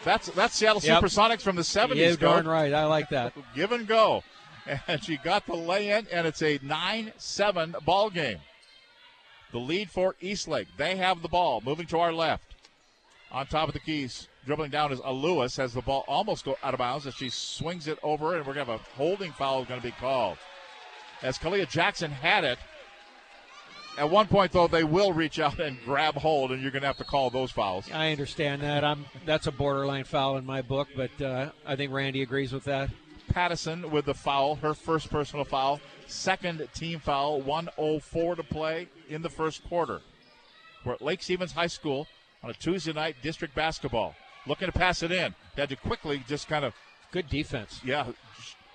That's 0.03 0.28
that's 0.30 0.55
Seattle 0.55 0.80
Yep. 0.82 1.03
Supersonics 1.03 1.42
from 1.42 1.57
the 1.57 1.62
70s. 1.62 1.94
Yeah, 1.96 2.16
darn 2.16 2.48
right. 2.48 2.72
I 2.72 2.86
like 2.86 3.11
that. 3.11 3.34
Give 3.55 3.70
and 3.70 3.86
go. 3.86 4.24
And 4.86 5.03
she 5.03 5.16
got 5.18 5.46
the 5.46 5.55
lay 5.55 5.90
in, 5.90 6.07
and 6.12 6.26
it's 6.26 6.42
a 6.42 6.59
9 6.62 7.12
7 7.16 7.74
ball 7.84 8.11
game. 8.11 8.38
The 9.53 9.59
lead 9.59 9.90
for 9.90 10.14
Eastlake. 10.20 10.68
They 10.76 10.96
have 10.96 11.20
the 11.20 11.28
ball. 11.28 11.61
Moving 11.64 11.86
to 11.88 11.98
our 11.98 12.12
left. 12.12 12.55
On 13.32 13.46
top 13.46 13.68
of 13.68 13.74
the 13.74 13.80
keys, 13.80 14.28
dribbling 14.46 14.70
down 14.70 14.92
is 14.92 15.00
a 15.05 15.12
Lewis. 15.12 15.57
Has 15.57 15.74
the 15.74 15.82
ball 15.82 16.05
almost 16.07 16.44
go 16.44 16.57
out 16.62 16.74
of 16.74 16.78
bounds 16.78 17.07
as 17.07 17.14
she 17.14 17.28
swings 17.28 17.88
it 17.88 17.98
over, 18.03 18.36
and 18.36 18.46
we're 18.46 18.55
going 18.55 18.66
to 18.66 18.72
have 18.72 18.80
a 18.80 18.84
holding 18.96 19.32
foul 19.32 19.64
going 19.64 19.80
to 19.80 19.86
be 19.86 19.92
called. 19.92 20.38
As 21.22 21.38
Kalia 21.38 21.68
Jackson 21.68 22.10
had 22.10 22.44
it, 22.44 22.58
at 23.98 24.10
one 24.10 24.26
point, 24.26 24.52
though, 24.52 24.66
they 24.66 24.84
will 24.84 25.12
reach 25.12 25.38
out 25.38 25.60
and 25.60 25.78
grab 25.84 26.14
hold, 26.14 26.50
and 26.50 26.62
you're 26.62 26.70
going 26.70 26.80
to 26.80 26.86
have 26.86 26.96
to 26.96 27.04
call 27.04 27.28
those 27.28 27.50
fouls. 27.50 27.90
I 27.92 28.10
understand 28.10 28.62
that. 28.62 28.84
I'm 28.84 29.04
that's 29.26 29.46
a 29.46 29.52
borderline 29.52 30.04
foul 30.04 30.38
in 30.38 30.46
my 30.46 30.62
book, 30.62 30.88
but 30.96 31.20
uh, 31.20 31.50
I 31.66 31.76
think 31.76 31.92
Randy 31.92 32.22
agrees 32.22 32.52
with 32.52 32.64
that. 32.64 32.90
Pattison 33.28 33.90
with 33.90 34.06
the 34.06 34.14
foul, 34.14 34.56
her 34.56 34.74
first 34.74 35.10
personal 35.10 35.44
foul, 35.44 35.80
second 36.06 36.66
team 36.74 37.00
foul, 37.00 37.42
104 37.42 38.36
to 38.36 38.42
play 38.42 38.88
in 39.08 39.20
the 39.22 39.28
first 39.28 39.62
quarter. 39.68 40.00
We're 40.84 40.94
at 40.94 41.02
Lake 41.02 41.22
Stevens 41.22 41.52
High 41.52 41.66
School 41.66 42.08
on 42.42 42.50
a 42.50 42.54
Tuesday 42.54 42.92
night 42.92 43.16
district 43.22 43.54
basketball. 43.54 44.14
Looking 44.46 44.66
to 44.66 44.72
pass 44.72 45.02
it 45.02 45.12
in. 45.12 45.34
Had 45.56 45.68
to 45.68 45.76
quickly 45.76 46.24
just 46.26 46.48
kind 46.48 46.64
of. 46.64 46.74
Good 47.12 47.28
defense. 47.28 47.78
Yeah, 47.84 48.06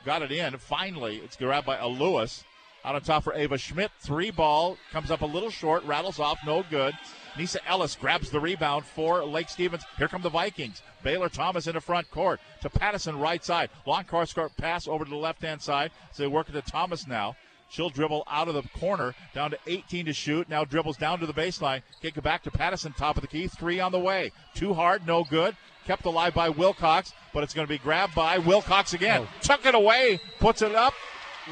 got 0.08 0.22
it 0.22 0.32
in. 0.32 0.58
Finally, 0.58 1.18
it's 1.18 1.36
grabbed 1.36 1.68
by 1.68 1.76
a 1.76 1.86
Lewis. 1.86 2.46
Out 2.86 2.96
on 2.96 3.02
top 3.02 3.26
for 3.26 3.34
Ava 3.34 3.58
Schmidt. 3.58 3.92
Three 4.00 4.32
ball 4.32 4.78
comes 4.94 5.12
up 5.12 5.20
a 5.20 5.26
little 5.26 5.50
short, 5.50 5.84
rattles 5.84 6.18
off, 6.18 6.40
no 6.46 6.64
good. 6.70 6.94
Nisa 7.38 7.60
Ellis 7.68 7.98
grabs 7.98 8.32
the 8.32 8.40
rebound 8.40 8.86
for 8.86 9.26
Lake 9.26 9.50
Stevens. 9.50 9.84
Here 9.98 10.08
come 10.08 10.22
the 10.22 10.30
Vikings. 10.30 10.82
Baylor 11.04 11.28
Thomas 11.28 11.68
in 11.68 11.74
the 11.74 11.82
front 11.82 12.10
court 12.10 12.40
to 12.62 12.70
Pattison 12.70 13.20
right 13.20 13.44
side. 13.44 13.70
Long 13.86 14.06
cross 14.06 14.32
court 14.32 14.56
pass 14.56 14.88
over 14.88 15.04
to 15.04 15.10
the 15.10 15.18
left 15.18 15.42
hand 15.42 15.62
side. 15.62 15.92
So 16.14 16.24
they 16.24 16.28
work 16.28 16.48
it 16.48 16.54
to 16.54 16.62
Thomas 16.62 17.06
now. 17.06 17.36
She'll 17.70 17.90
dribble 17.90 18.24
out 18.28 18.48
of 18.48 18.54
the 18.54 18.64
corner 18.80 19.14
down 19.34 19.52
to 19.52 19.60
18 19.68 20.06
to 20.06 20.14
shoot. 20.14 20.50
Now 20.50 20.64
dribbles 20.64 20.98
down 20.98 21.20
to 21.20 21.26
the 21.26 21.34
baseline. 21.34 21.82
Kick 22.02 22.18
it 22.18 22.24
back 22.24 22.44
to 22.44 22.52
Pattison, 22.52 22.94
top 22.94 23.18
of 23.18 23.22
the 23.22 23.28
key. 23.28 23.48
Three 23.48 23.80
on 23.80 23.92
the 23.92 24.00
way. 24.00 24.32
Too 24.54 24.74
hard, 24.74 25.06
no 25.06 25.24
good. 25.24 25.56
Kept 25.86 26.06
alive 26.06 26.34
by 26.34 26.50
Wilcox, 26.50 27.14
but 27.34 27.44
it's 27.44 27.54
going 27.54 27.66
to 27.66 27.72
be 27.72 27.78
grabbed 27.78 28.14
by 28.14 28.38
Wilcox 28.40 28.94
again. 28.94 29.22
Oh. 29.24 29.30
Tuck 29.42 29.66
it 29.66 29.74
away, 29.74 30.20
puts 30.40 30.62
it 30.62 30.76
up, 30.76 30.94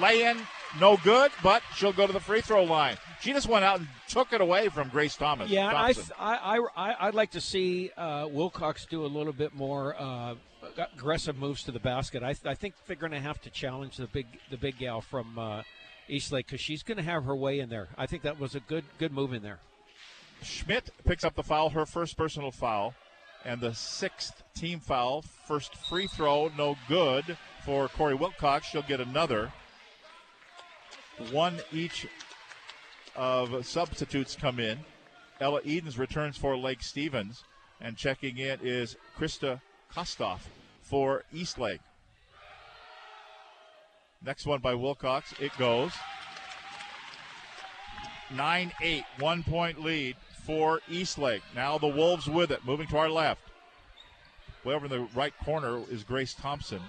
lay 0.02 0.24
in, 0.24 0.38
no 0.80 0.98
good, 0.98 1.32
but 1.42 1.64
she'll 1.76 1.94
go 1.94 2.06
to 2.06 2.12
the 2.12 2.20
free 2.20 2.42
throw 2.42 2.64
line. 2.66 2.98
She 3.22 3.32
just 3.32 3.48
went 3.48 3.64
out 3.64 3.80
and 3.80 3.88
took 4.10 4.34
it 4.34 4.42
away 4.42 4.68
from 4.68 4.90
Grace 4.90 5.16
Thomas. 5.16 5.50
Yeah, 5.50 5.68
I, 5.68 5.94
Thompson. 5.94 6.16
I, 6.20 6.60
I, 6.76 7.08
I'd 7.08 7.16
like 7.16 7.32
to 7.32 7.42
see 7.42 7.92
uh, 7.96 8.28
Wilcox 8.30 8.86
do 8.86 9.06
a 9.06 9.08
little 9.08 9.34
bit 9.34 9.56
more 9.56 9.96
uh, 9.98 10.36
aggressive 10.94 11.38
moves 11.38 11.64
to 11.64 11.72
the 11.72 11.80
basket. 11.80 12.24
I, 12.24 12.36
I 12.46 12.56
think 12.56 12.76
they're 12.88 12.96
going 12.96 13.14
to 13.14 13.22
have 13.22 13.42
to 13.44 13.50
challenge 13.50 13.98
the 13.98 14.08
big 14.08 14.28
the 14.52 14.58
big 14.58 14.78
gal 14.78 15.02
from 15.02 15.40
uh, 15.40 15.64
Eastlake 16.08 16.48
because 16.48 16.62
she's 16.62 16.84
going 16.84 16.98
to 16.98 17.04
have 17.04 17.26
her 17.26 17.36
way 17.36 17.60
in 17.60 17.70
there. 17.70 17.88
I 17.98 18.06
think 18.06 18.24
that 18.24 18.40
was 18.40 18.56
a 18.56 18.60
good 18.60 18.84
good 18.98 19.12
move 19.12 19.34
in 19.34 19.42
there. 19.42 19.60
Schmidt 20.42 20.90
picks 21.06 21.24
up 21.24 21.36
the 21.36 21.44
foul, 21.44 21.70
her 21.70 21.86
first 21.86 22.18
personal 22.18 22.52
foul, 22.52 22.94
and 23.44 23.62
the 23.62 23.74
sixth 23.74 24.44
team 24.54 24.80
foul. 24.80 25.22
First 25.22 25.76
free 25.76 26.08
throw, 26.08 26.52
no 26.58 26.78
good 26.88 27.38
for 27.64 27.88
Corey 27.88 28.16
Wilcox. 28.16 28.68
She'll 28.68 28.82
get 28.82 29.00
another. 29.00 29.52
One 31.32 31.60
each 31.72 32.08
of 33.16 33.66
substitutes 33.66 34.36
come 34.36 34.60
in. 34.60 34.80
Ella 35.40 35.62
Edens 35.64 35.98
returns 35.98 36.38
for 36.38 36.58
Lake 36.58 36.82
Stevens, 36.82 37.44
and 37.82 37.98
checking 37.98 38.38
in 38.38 38.60
is 38.62 38.98
Krista 39.18 39.62
Kostoff 39.94 40.42
for 40.82 41.24
Eastlake. 41.34 41.82
Next 44.26 44.46
one 44.46 44.60
by 44.60 44.74
Wilcox. 44.74 45.34
It 45.40 45.52
goes. 45.58 45.92
9 48.32 48.72
8, 48.82 49.04
one 49.20 49.44
point 49.44 49.84
lead 49.84 50.16
for 50.46 50.82
Eastlake. 50.90 51.44
Now 51.56 51.78
the 51.78 51.88
Wolves 51.88 52.28
with 52.28 52.52
it, 52.52 52.66
moving 52.66 52.88
to 52.88 52.98
our 52.98 53.10
left. 53.10 53.42
Way 54.64 54.74
over 54.74 54.86
in 54.86 54.92
the 54.92 55.08
right 55.14 55.34
corner 55.44 55.80
is 55.92 56.04
Grace 56.04 56.34
Thompson. 56.34 56.82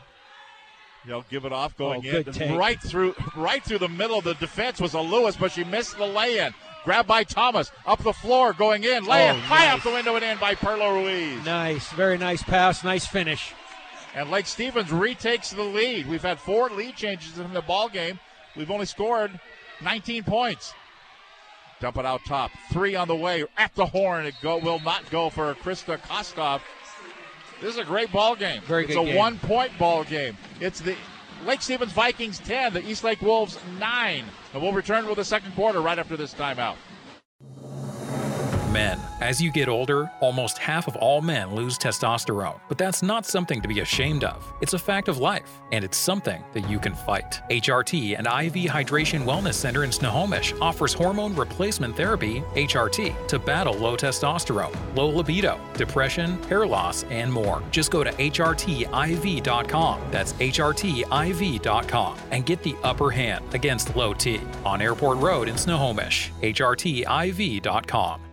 They'll 1.06 1.26
give 1.30 1.44
it 1.44 1.52
off, 1.52 1.76
going 1.76 2.02
Oh, 2.06 2.32
in 2.40 2.56
right 2.56 2.80
through, 2.82 3.14
right 3.36 3.62
through 3.62 3.78
the 3.78 3.88
middle 3.88 4.18
of 4.18 4.24
the 4.24 4.34
defense 4.34 4.80
was 4.80 4.94
a 4.94 5.00
Lewis, 5.00 5.36
but 5.36 5.52
she 5.52 5.62
missed 5.62 5.98
the 5.98 6.06
lay-in. 6.06 6.52
Grabbed 6.84 7.06
by 7.06 7.22
Thomas, 7.22 7.70
up 7.84 8.02
the 8.02 8.12
floor, 8.12 8.52
going 8.54 8.82
in, 8.82 9.04
lay-in 9.04 9.36
Oh, 9.36 9.40
high 9.40 9.66
nice. 9.66 9.74
out 9.74 9.82
the 9.84 9.90
window 9.92 10.16
and 10.16 10.24
in 10.24 10.38
by 10.38 10.54
Perla 10.54 10.94
Ruiz. 10.94 11.44
Nice, 11.44 11.90
very 11.90 12.16
nice 12.16 12.42
pass, 12.42 12.82
nice 12.82 13.06
finish. 13.06 13.52
And 14.16 14.30
Lake 14.30 14.46
Stevens 14.46 14.90
retakes 14.90 15.50
the 15.50 15.62
lead. 15.62 16.08
We've 16.08 16.22
had 16.22 16.38
four 16.38 16.70
lead 16.70 16.96
changes 16.96 17.38
in 17.38 17.52
the 17.52 17.60
ball 17.60 17.90
game. 17.90 18.18
We've 18.56 18.70
only 18.70 18.86
scored 18.86 19.38
19 19.82 20.24
points. 20.24 20.72
Dump 21.80 21.98
it 21.98 22.06
out 22.06 22.24
top. 22.24 22.50
Three 22.72 22.96
on 22.96 23.08
the 23.08 23.14
way 23.14 23.44
at 23.58 23.74
the 23.74 23.84
horn. 23.84 24.24
It 24.24 24.34
go, 24.40 24.56
will 24.56 24.80
not 24.80 25.08
go 25.10 25.28
for 25.28 25.54
Krista 25.56 26.00
Kostov. 26.00 26.62
This 27.60 27.74
is 27.74 27.78
a 27.78 27.84
great 27.84 28.10
ball 28.10 28.34
game. 28.34 28.62
Very 28.62 28.84
it's 28.84 28.96
a 28.96 29.04
game. 29.04 29.16
one 29.16 29.38
point 29.38 29.76
ball 29.78 30.02
game. 30.02 30.38
It's 30.60 30.80
the 30.80 30.96
Lake 31.44 31.60
Stevens 31.60 31.92
Vikings 31.92 32.38
10, 32.38 32.72
the 32.72 32.88
East 32.88 33.04
Lake 33.04 33.20
Wolves 33.20 33.58
9. 33.78 34.24
And 34.54 34.62
we'll 34.62 34.72
return 34.72 35.06
with 35.06 35.16
the 35.16 35.24
second 35.24 35.52
quarter 35.52 35.82
right 35.82 35.98
after 35.98 36.16
this 36.16 36.32
timeout. 36.32 36.76
Men. 38.76 39.00
As 39.22 39.40
you 39.40 39.50
get 39.50 39.70
older, 39.70 40.10
almost 40.20 40.58
half 40.58 40.86
of 40.86 40.96
all 40.96 41.22
men 41.22 41.54
lose 41.54 41.78
testosterone. 41.78 42.60
But 42.68 42.76
that's 42.76 43.02
not 43.02 43.24
something 43.24 43.62
to 43.62 43.68
be 43.68 43.80
ashamed 43.80 44.22
of. 44.22 44.52
It's 44.60 44.74
a 44.74 44.78
fact 44.78 45.08
of 45.08 45.16
life, 45.16 45.50
and 45.72 45.82
it's 45.82 45.96
something 45.96 46.44
that 46.52 46.68
you 46.68 46.78
can 46.78 46.94
fight. 46.94 47.40
HRT 47.50 48.18
and 48.18 48.26
IV 48.26 48.70
Hydration 48.70 49.24
Wellness 49.24 49.54
Center 49.54 49.82
in 49.84 49.90
Snohomish 49.90 50.52
offers 50.60 50.92
hormone 50.92 51.34
replacement 51.34 51.96
therapy, 51.96 52.42
HRT, 52.54 53.26
to 53.28 53.38
battle 53.38 53.72
low 53.72 53.96
testosterone, 53.96 54.76
low 54.94 55.08
libido, 55.08 55.58
depression, 55.72 56.42
hair 56.42 56.66
loss, 56.66 57.04
and 57.04 57.32
more. 57.32 57.62
Just 57.70 57.90
go 57.90 58.04
to 58.04 58.12
HRTIV.com. 58.12 60.00
That's 60.10 60.34
HRTIV.com 60.34 62.18
and 62.30 62.44
get 62.44 62.62
the 62.62 62.76
upper 62.82 63.10
hand 63.10 63.42
against 63.54 63.96
low 63.96 64.12
T 64.12 64.38
on 64.66 64.82
Airport 64.82 65.16
Road 65.16 65.48
in 65.48 65.56
Snohomish. 65.56 66.30
HRTIV.com. 66.42 68.25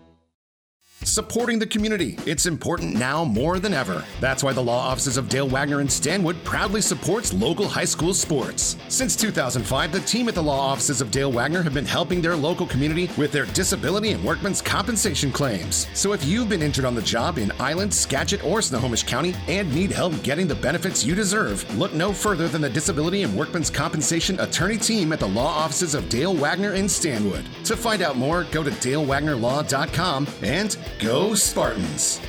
Supporting 1.06 1.60
the 1.60 1.68
community. 1.68 2.18
It's 2.26 2.46
important 2.46 2.96
now 2.96 3.26
more 3.26 3.60
than 3.60 3.74
ever. 3.74 4.06
That's 4.22 4.42
why 4.42 4.54
the 4.54 4.64
law 4.64 4.80
offices 4.80 5.18
of 5.18 5.28
Dale 5.28 5.48
Wagner 5.48 5.82
and 5.82 5.92
Stanwood 5.92 6.42
proudly 6.46 6.82
supports 6.82 7.34
local 7.34 7.68
high 7.68 7.86
school 7.86 8.14
sports. 8.14 8.78
Since 8.88 9.18
2005, 9.18 9.92
the 9.92 10.00
team 10.02 10.30
at 10.30 10.36
the 10.36 10.42
law 10.42 10.60
offices 10.60 11.02
of 11.02 11.12
Dale 11.12 11.32
Wagner 11.32 11.62
have 11.62 11.74
been 11.74 11.86
helping 11.86 12.22
their 12.22 12.36
local 12.36 12.66
community 12.66 13.10
with 13.18 13.32
their 13.32 13.46
disability 13.48 14.12
and 14.12 14.24
workman's 14.24 14.62
compensation 14.62 15.32
claims. 15.32 15.88
So 15.94 16.14
if 16.14 16.24
you've 16.24 16.50
been 16.50 16.62
injured 16.62 16.86
on 16.86 16.96
the 16.96 17.02
job 17.02 17.38
in 17.38 17.52
Island, 17.60 17.94
Skagit, 17.94 18.44
or 18.44 18.62
Snohomish 18.62 19.04
County 19.04 19.36
and 19.48 19.74
need 19.74 19.92
help 19.92 20.22
getting 20.24 20.48
the 20.48 20.56
benefits 20.56 21.04
you 21.04 21.16
deserve, 21.16 21.78
look 21.78 21.94
no 21.94 22.14
further 22.14 22.48
than 22.48 22.62
the 22.62 22.70
Disability 22.70 23.24
and 23.24 23.36
Workman's 23.36 23.70
Compensation 23.70 24.40
attorney 24.40 24.78
team 24.78 25.12
at 25.12 25.20
the 25.20 25.28
law 25.28 25.54
offices 25.54 25.96
of 25.96 26.08
Dale 26.08 26.34
Wagner 26.34 26.72
and 26.72 26.90
Stanwood. 26.90 27.46
To 27.66 27.76
find 27.76 28.02
out 28.02 28.16
more, 28.16 28.46
go 28.46 28.64
to 28.64 28.72
dalewagnerlaw.com 28.72 30.28
and 30.42 30.78
go 31.00 31.36
Spartans. 31.36 32.22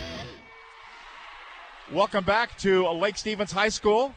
Welcome 1.92 2.24
back 2.24 2.56
to 2.58 2.88
Lake 2.88 3.16
Stevens 3.16 3.52
High 3.52 3.68
School. 3.68 4.14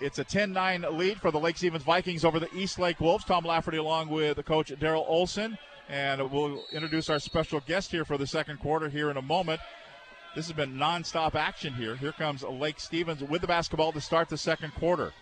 It's 0.00 0.18
a 0.18 0.24
10 0.24 0.52
9 0.52 0.86
lead 0.92 1.18
for 1.18 1.30
the 1.30 1.40
Lake 1.40 1.56
Stevens 1.56 1.82
Vikings 1.82 2.24
over 2.24 2.38
the 2.38 2.54
East 2.54 2.78
Lake 2.78 3.00
Wolves. 3.00 3.24
Tom 3.24 3.44
Lafferty 3.44 3.78
along 3.78 4.10
with 4.10 4.44
coach 4.44 4.70
Daryl 4.78 5.04
Olson. 5.08 5.56
And 5.88 6.30
we'll 6.30 6.62
introduce 6.72 7.08
our 7.08 7.18
special 7.18 7.60
guest 7.60 7.90
here 7.90 8.04
for 8.04 8.18
the 8.18 8.26
second 8.26 8.58
quarter 8.58 8.88
here 8.88 9.10
in 9.10 9.16
a 9.16 9.22
moment. 9.22 9.60
This 10.34 10.46
has 10.48 10.56
been 10.56 10.74
nonstop 10.74 11.34
action 11.34 11.72
here. 11.72 11.96
Here 11.96 12.12
comes 12.12 12.42
Lake 12.42 12.78
Stevens 12.78 13.22
with 13.22 13.40
the 13.40 13.46
basketball 13.46 13.92
to 13.92 14.00
start 14.00 14.28
the 14.28 14.36
second 14.36 14.74
quarter. 14.74 15.12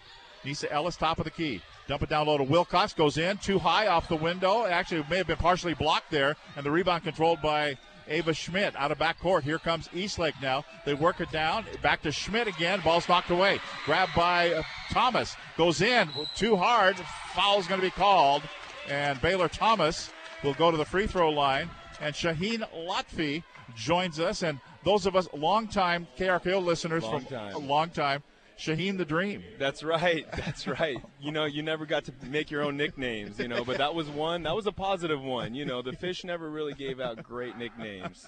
Nisa 0.44 0.70
Ellis, 0.72 0.96
top 0.96 1.18
of 1.18 1.24
the 1.24 1.30
key. 1.30 1.60
Dump 1.86 2.02
it 2.02 2.08
down 2.08 2.26
low 2.26 2.38
to 2.38 2.44
Wilcox. 2.44 2.92
Goes 2.94 3.18
in 3.18 3.36
too 3.38 3.58
high 3.58 3.86
off 3.88 4.08
the 4.08 4.16
window. 4.16 4.64
Actually, 4.66 5.00
it 5.00 5.10
may 5.10 5.18
have 5.18 5.26
been 5.26 5.36
partially 5.36 5.74
blocked 5.74 6.10
there. 6.10 6.36
And 6.56 6.64
the 6.64 6.70
rebound 6.70 7.04
controlled 7.04 7.42
by 7.42 7.76
Ava 8.08 8.32
Schmidt 8.32 8.74
out 8.76 8.90
of 8.90 8.98
backcourt. 8.98 9.42
Here 9.42 9.58
comes 9.58 9.88
Eastlake 9.94 10.34
now. 10.40 10.64
They 10.86 10.94
work 10.94 11.20
it 11.20 11.30
down. 11.30 11.64
Back 11.82 12.02
to 12.02 12.12
Schmidt 12.12 12.46
again. 12.46 12.80
Ball's 12.82 13.08
knocked 13.08 13.30
away. 13.30 13.60
Grabbed 13.84 14.14
by 14.14 14.52
uh, 14.52 14.62
Thomas. 14.92 15.36
Goes 15.56 15.82
in 15.82 16.08
too 16.34 16.56
hard. 16.56 16.96
Foul's 17.34 17.66
going 17.66 17.80
to 17.80 17.86
be 17.86 17.90
called. 17.90 18.42
And 18.88 19.20
Baylor 19.20 19.48
Thomas 19.48 20.10
will 20.42 20.54
go 20.54 20.70
to 20.70 20.76
the 20.76 20.84
free 20.84 21.06
throw 21.06 21.30
line. 21.30 21.68
And 22.00 22.14
Shaheen 22.14 22.66
Lotfi 22.86 23.42
joins 23.76 24.20
us. 24.20 24.42
And 24.42 24.58
those 24.84 25.06
of 25.06 25.16
us 25.16 25.28
longtime 25.34 26.06
KRKO 26.18 26.62
listeners 26.64 27.02
Long 27.04 27.20
from 27.20 27.24
time. 27.28 27.54
a 27.54 27.58
long 27.58 27.88
time, 27.90 28.22
Shaheen 28.58 28.98
the 28.98 29.04
Dream. 29.04 29.42
That's 29.58 29.82
right. 29.82 30.26
That's 30.36 30.66
right. 30.66 30.98
You 31.20 31.32
know, 31.32 31.44
you 31.44 31.62
never 31.62 31.86
got 31.86 32.04
to 32.04 32.12
make 32.28 32.50
your 32.50 32.62
own 32.62 32.76
nicknames, 32.76 33.38
you 33.38 33.48
know, 33.48 33.64
but 33.64 33.78
that 33.78 33.94
was 33.94 34.08
one. 34.08 34.44
That 34.44 34.54
was 34.54 34.66
a 34.66 34.72
positive 34.72 35.20
one. 35.22 35.54
You 35.54 35.64
know, 35.64 35.82
the 35.82 35.92
fish 35.92 36.24
never 36.24 36.48
really 36.48 36.74
gave 36.74 37.00
out 37.00 37.22
great 37.22 37.56
nicknames. 37.58 38.26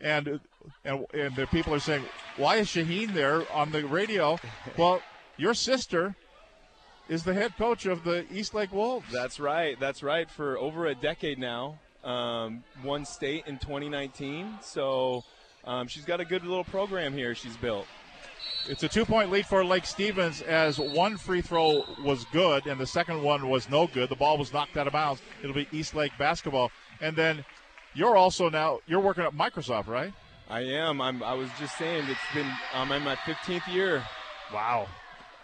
and 0.00 0.40
and 0.84 1.06
and 1.14 1.36
the 1.36 1.46
people 1.46 1.74
are 1.74 1.80
saying, 1.80 2.04
why 2.36 2.56
is 2.56 2.68
Shaheen 2.68 3.14
there 3.14 3.50
on 3.52 3.70
the 3.70 3.86
radio? 3.86 4.38
Well, 4.76 5.00
your 5.36 5.54
sister 5.54 6.16
is 7.08 7.24
the 7.24 7.34
head 7.34 7.56
coach 7.56 7.86
of 7.86 8.04
the 8.04 8.24
East 8.32 8.54
Lake 8.54 8.72
Wolves. 8.72 9.06
That's 9.12 9.38
right. 9.38 9.78
That's 9.78 10.02
right. 10.02 10.30
For 10.30 10.58
over 10.58 10.86
a 10.86 10.94
decade 10.94 11.38
now, 11.38 11.78
um, 12.04 12.64
won 12.84 13.04
state 13.04 13.44
in 13.46 13.58
2019. 13.58 14.58
So 14.62 15.24
um, 15.64 15.86
she's 15.88 16.04
got 16.04 16.20
a 16.20 16.24
good 16.24 16.44
little 16.44 16.64
program 16.64 17.12
here. 17.12 17.34
She's 17.34 17.56
built. 17.56 17.86
It's 18.68 18.84
a 18.84 18.88
two-point 18.88 19.30
lead 19.30 19.46
for 19.46 19.64
Lake 19.64 19.84
Stevens 19.84 20.40
as 20.42 20.78
one 20.78 21.16
free 21.16 21.40
throw 21.40 21.84
was 22.04 22.24
good 22.26 22.66
and 22.66 22.80
the 22.80 22.86
second 22.86 23.22
one 23.22 23.48
was 23.48 23.68
no 23.68 23.88
good. 23.88 24.08
The 24.08 24.16
ball 24.16 24.38
was 24.38 24.52
knocked 24.52 24.76
out 24.76 24.86
of 24.86 24.92
bounds. 24.92 25.20
It'll 25.42 25.54
be 25.54 25.66
East 25.72 25.94
Lake 25.94 26.12
basketball. 26.16 26.70
And 27.00 27.16
then 27.16 27.44
you're 27.94 28.16
also 28.16 28.48
now 28.48 28.78
you're 28.86 29.00
working 29.00 29.24
at 29.24 29.34
Microsoft, 29.34 29.88
right? 29.88 30.12
I 30.48 30.60
am. 30.60 31.00
I'm. 31.00 31.22
I 31.22 31.34
was 31.34 31.48
just 31.58 31.78
saying 31.78 32.04
it's 32.08 32.20
been. 32.34 32.46
I'm 32.74 32.92
in 32.92 33.02
my 33.02 33.16
15th 33.16 33.72
year. 33.72 34.04
Wow. 34.52 34.86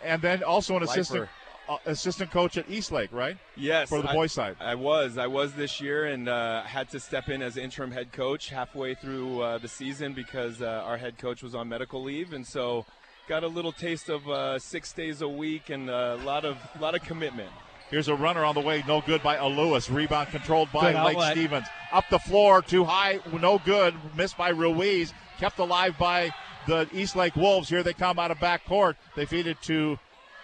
And 0.04 0.20
then 0.20 0.42
also 0.42 0.76
an 0.76 0.82
Lifer. 0.82 0.92
assistant 0.92 1.28
uh, 1.68 1.76
assistant 1.86 2.30
coach 2.30 2.56
at 2.56 2.68
East 2.70 2.92
Lake, 2.92 3.12
right? 3.12 3.36
Yes, 3.56 3.88
For 3.88 4.02
the 4.02 4.08
boys 4.08 4.32
side. 4.32 4.56
I 4.60 4.74
was. 4.74 5.18
I 5.18 5.26
was 5.26 5.54
this 5.54 5.80
year, 5.80 6.06
and 6.06 6.28
uh, 6.28 6.62
had 6.62 6.88
to 6.90 7.00
step 7.00 7.28
in 7.28 7.42
as 7.42 7.56
interim 7.56 7.90
head 7.90 8.12
coach 8.12 8.50
halfway 8.50 8.94
through 8.94 9.40
uh, 9.42 9.58
the 9.58 9.68
season 9.68 10.12
because 10.14 10.62
uh, 10.62 10.82
our 10.84 10.96
head 10.96 11.18
coach 11.18 11.42
was 11.42 11.54
on 11.54 11.68
medical 11.68 12.02
leave, 12.02 12.32
and 12.32 12.46
so 12.46 12.84
got 13.28 13.44
a 13.44 13.48
little 13.48 13.72
taste 13.72 14.08
of 14.08 14.26
uh, 14.28 14.58
six 14.58 14.92
days 14.92 15.20
a 15.20 15.28
week 15.28 15.68
and 15.68 15.90
a 15.90 16.16
lot 16.24 16.44
of 16.44 16.56
lot 16.80 16.94
of 16.94 17.02
commitment. 17.02 17.50
Here's 17.90 18.08
a 18.08 18.14
runner 18.14 18.44
on 18.44 18.54
the 18.54 18.60
way, 18.60 18.82
no 18.86 19.00
good 19.00 19.22
by 19.22 19.40
Lewis. 19.40 19.88
Rebound 19.88 20.28
controlled 20.28 20.70
by 20.72 20.92
Good 20.92 21.04
Lake 21.04 21.16
outlet. 21.16 21.32
Stevens. 21.32 21.66
Up 21.92 22.04
the 22.10 22.18
floor, 22.18 22.60
too 22.60 22.84
high, 22.84 23.20
no 23.32 23.58
good. 23.64 23.94
Missed 24.16 24.36
by 24.36 24.50
Ruiz. 24.50 25.14
Kept 25.38 25.58
alive 25.58 25.96
by 25.98 26.30
the 26.66 26.88
East 26.92 27.16
Lake 27.16 27.36
Wolves. 27.36 27.68
Here 27.68 27.82
they 27.82 27.94
come 27.94 28.18
out 28.18 28.30
of 28.30 28.38
backcourt. 28.38 28.96
They 29.14 29.24
feed 29.24 29.46
it 29.46 29.60
to 29.62 29.98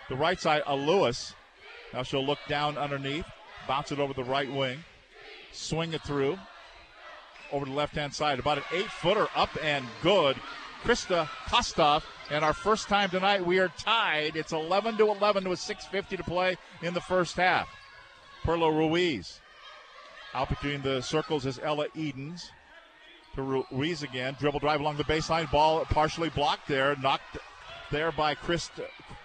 the 0.08 0.16
right 0.16 0.40
side, 0.40 0.62
Lewis. 0.68 1.34
Now 1.92 2.02
she'll 2.02 2.24
look 2.24 2.38
down 2.48 2.78
underneath, 2.78 3.26
bounce 3.68 3.92
it 3.92 3.98
over 3.98 4.14
the 4.14 4.24
right 4.24 4.50
wing, 4.50 4.78
swing 5.52 5.92
it 5.92 6.02
through 6.02 6.38
over 7.52 7.66
the 7.66 7.72
left 7.72 7.94
hand 7.94 8.14
side. 8.14 8.38
About 8.38 8.58
an 8.58 8.64
eight 8.72 8.90
footer 8.90 9.28
up 9.34 9.50
and 9.62 9.84
good. 10.02 10.36
Krista 10.84 11.28
Kostov. 11.48 12.04
And 12.30 12.44
our 12.44 12.52
first 12.52 12.88
time 12.88 13.10
tonight, 13.10 13.44
we 13.44 13.58
are 13.58 13.68
tied. 13.78 14.36
It's 14.36 14.52
11 14.52 14.96
to 14.98 15.08
11 15.10 15.48
with 15.48 15.58
6.50 15.58 16.16
to 16.18 16.22
play 16.24 16.56
in 16.82 16.94
the 16.94 17.00
first 17.00 17.36
half. 17.36 17.68
Perla 18.44 18.70
Ruiz. 18.70 19.40
Out 20.34 20.48
between 20.48 20.82
the 20.82 21.00
circles 21.00 21.46
is 21.46 21.58
Ella 21.62 21.86
Edens. 21.94 22.50
To 23.34 23.42
Ruiz 23.72 24.02
again. 24.02 24.36
Dribble 24.38 24.60
drive 24.60 24.80
along 24.80 24.96
the 24.96 25.04
baseline. 25.04 25.50
Ball 25.50 25.84
partially 25.86 26.28
blocked 26.30 26.68
there. 26.68 26.94
Knocked 26.96 27.38
there 27.90 28.12
by 28.12 28.34
Chris 28.34 28.70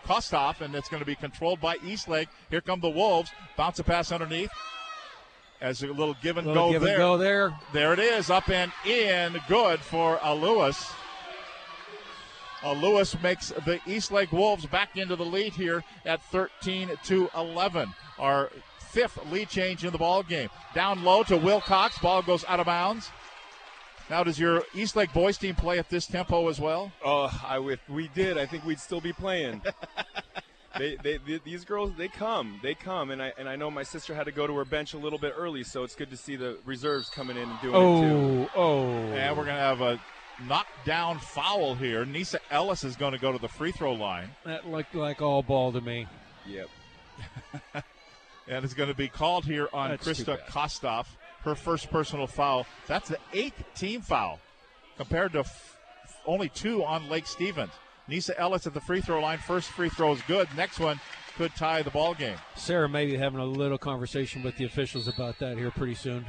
Kostov. 0.05 0.61
And 0.61 0.73
it's 0.75 0.89
going 0.89 1.01
to 1.01 1.05
be 1.05 1.15
controlled 1.15 1.59
by 1.59 1.75
Eastlake. 1.85 2.29
Here 2.49 2.61
come 2.61 2.79
the 2.79 2.89
Wolves. 2.89 3.31
Bounce 3.57 3.79
a 3.79 3.83
pass 3.83 4.11
underneath. 4.11 4.51
As 5.61 5.83
a 5.83 5.87
little 5.87 6.15
give 6.21 6.37
and 6.37 6.47
Little 6.47 6.67
go 6.67 6.71
give 6.71 6.81
and 6.83 6.89
there. 6.89 6.97
go 6.97 7.17
there. 7.17 7.59
There 7.73 7.93
it 7.93 7.99
is. 7.99 8.29
Up 8.29 8.49
and 8.49 8.71
in. 8.85 9.37
Good 9.49 9.79
for 9.81 10.23
uh, 10.23 10.33
Lewis. 10.33 10.89
Uh, 12.63 12.73
Lewis 12.73 13.15
makes 13.21 13.49
the 13.65 13.79
East 13.85 14.11
Lake 14.11 14.31
Wolves 14.31 14.65
back 14.65 14.97
into 14.97 15.15
the 15.15 15.25
lead 15.25 15.53
here 15.53 15.83
at 16.05 16.21
13 16.23 16.91
to 17.05 17.29
11. 17.35 17.93
Our 18.17 18.49
fifth 18.79 19.19
lead 19.31 19.49
change 19.49 19.85
in 19.85 19.91
the 19.91 19.97
ball 19.97 20.23
game. 20.23 20.49
Down 20.73 21.03
low 21.03 21.23
to 21.23 21.37
Wilcox. 21.37 21.97
Ball 21.99 22.21
goes 22.21 22.43
out 22.47 22.59
of 22.59 22.65
bounds. 22.65 23.09
Now, 24.09 24.23
does 24.23 24.39
your 24.39 24.63
East 24.73 24.95
Lake 24.95 25.13
boys 25.13 25.37
team 25.37 25.55
play 25.55 25.77
at 25.77 25.89
this 25.89 26.07
tempo 26.07 26.49
as 26.49 26.59
well? 26.59 26.91
Oh, 27.05 27.29
I 27.45 27.59
if 27.59 27.87
we 27.87 28.07
did, 28.09 28.37
I 28.37 28.45
think 28.45 28.65
we'd 28.65 28.79
still 28.79 28.99
be 28.99 29.13
playing. 29.13 29.61
they, 30.79 30.95
they, 30.95 31.19
th 31.19 31.43
these 31.43 31.63
girls, 31.63 31.91
they 31.95 32.07
come, 32.07 32.59
they 32.63 32.73
come, 32.73 33.11
and 33.11 33.21
I 33.21 33.33
and 33.37 33.47
I 33.47 33.55
know 33.55 33.69
my 33.69 33.83
sister 33.83 34.15
had 34.15 34.23
to 34.25 34.31
go 34.31 34.47
to 34.47 34.55
her 34.55 34.65
bench 34.65 34.95
a 34.95 34.97
little 34.97 35.19
bit 35.19 35.35
early, 35.37 35.63
so 35.63 35.83
it's 35.83 35.95
good 35.95 36.09
to 36.09 36.17
see 36.17 36.35
the 36.35 36.57
reserves 36.65 37.07
coming 37.09 37.37
in 37.37 37.47
and 37.47 37.61
doing 37.61 37.75
it 37.75 38.09
too. 38.09 38.49
Oh, 38.55 38.59
oh. 38.59 38.89
And 39.13 39.37
we're 39.37 39.45
going 39.45 39.57
to 39.57 39.61
have 39.61 39.81
a 39.81 39.99
knockdown 40.47 41.19
foul 41.19 41.75
here. 41.75 42.05
Nisa 42.05 42.39
Ellis 42.51 42.83
is 42.83 42.95
going 42.95 43.13
to 43.13 43.19
go 43.19 43.31
to 43.31 43.37
the 43.37 43.47
free 43.47 43.71
throw 43.71 43.93
line. 43.93 44.29
That 44.45 44.67
looked 44.67 44.95
like 44.95 45.21
all 45.21 45.43
ball 45.43 45.71
to 45.71 45.81
me. 45.81 46.07
Yep. 46.47 46.69
and 48.47 48.65
it's 48.65 48.73
going 48.73 48.89
to 48.89 48.95
be 48.95 49.07
called 49.07 49.45
here 49.45 49.67
on 49.73 49.89
That's 49.91 50.07
Krista 50.07 50.37
bad. 50.37 50.47
Kostov, 50.47 51.07
her 51.41 51.55
first 51.55 51.89
personal 51.89 52.27
foul. 52.27 52.65
That's 52.87 53.09
the 53.09 53.17
eighth 53.33 53.63
team 53.75 54.01
foul 54.01 54.39
compared 54.97 55.33
to 55.33 55.39
f- 55.39 55.77
only 56.25 56.49
two 56.49 56.83
on 56.83 57.09
Lake 57.09 57.27
Stevens. 57.27 57.71
Nisa 58.07 58.37
Ellis 58.39 58.65
at 58.65 58.73
the 58.73 58.81
free 58.81 59.01
throw 59.01 59.21
line. 59.21 59.37
First 59.37 59.69
free 59.69 59.89
throw 59.89 60.13
is 60.13 60.21
good. 60.23 60.47
Next 60.57 60.79
one 60.79 60.99
could 61.37 61.55
tie 61.55 61.81
the 61.83 61.91
ball 61.91 62.13
game. 62.13 62.37
Sarah 62.55 62.89
may 62.89 63.05
be 63.05 63.15
having 63.15 63.39
a 63.39 63.45
little 63.45 63.77
conversation 63.77 64.43
with 64.43 64.57
the 64.57 64.65
officials 64.65 65.07
about 65.07 65.39
that 65.39 65.57
here 65.57 65.71
pretty 65.71 65.93
soon. 65.93 66.25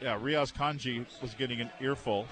Yeah, 0.00 0.16
Riaz 0.16 0.52
Kanji 0.52 1.04
was 1.20 1.34
getting 1.34 1.60
an 1.60 1.70
earful. 1.80 2.26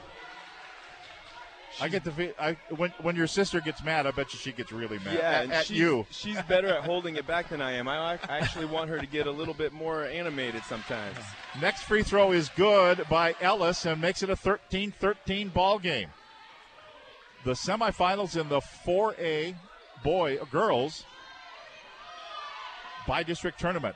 I 1.81 1.89
get 1.89 2.05
the 2.05 2.11
fe- 2.11 2.35
I 2.39 2.57
when 2.75 2.91
when 3.03 3.17
your 3.17 3.27
sister 3.27 3.61
gets 3.61 3.83
mad, 3.85 4.07
I 4.07 4.11
bet 4.11 4.33
you 4.33 4.39
she 4.39 4.53
gets 4.53 4.73
really 4.73 4.99
mad 4.99 5.15
Yeah, 5.15 5.31
at, 5.31 5.51
at 5.51 5.67
she's, 5.67 5.79
you. 5.79 6.07
She's 6.11 6.41
better 6.43 6.69
at 6.69 6.85
holding 6.85 7.17
it 7.17 7.27
back 7.27 7.51
than 7.51 7.61
I 7.61 7.73
am. 7.73 7.87
I, 7.89 8.15
I 8.15 8.19
actually 8.39 8.67
want 8.67 8.89
her 8.91 8.99
to 8.99 9.07
get 9.07 9.27
a 9.27 9.31
little 9.31 9.55
bit 9.55 9.73
more 9.73 10.05
animated 10.05 10.63
sometimes. 10.65 11.19
Next 11.61 11.83
free 11.83 12.03
throw 12.03 12.33
is 12.33 12.49
good 12.51 13.05
by 13.11 13.35
Ellis 13.41 13.85
and 13.85 14.01
makes 14.01 14.23
it 14.23 14.31
a 14.31 14.37
13-13 14.37 15.53
ball 15.53 15.79
game. 15.79 16.09
The 17.45 17.53
semifinals 17.53 18.41
in 18.41 18.49
the 18.49 18.61
4A 18.61 19.55
boy 20.03 20.39
girls 20.51 21.05
bi 23.07 23.23
district 23.23 23.61
tournament. 23.61 23.95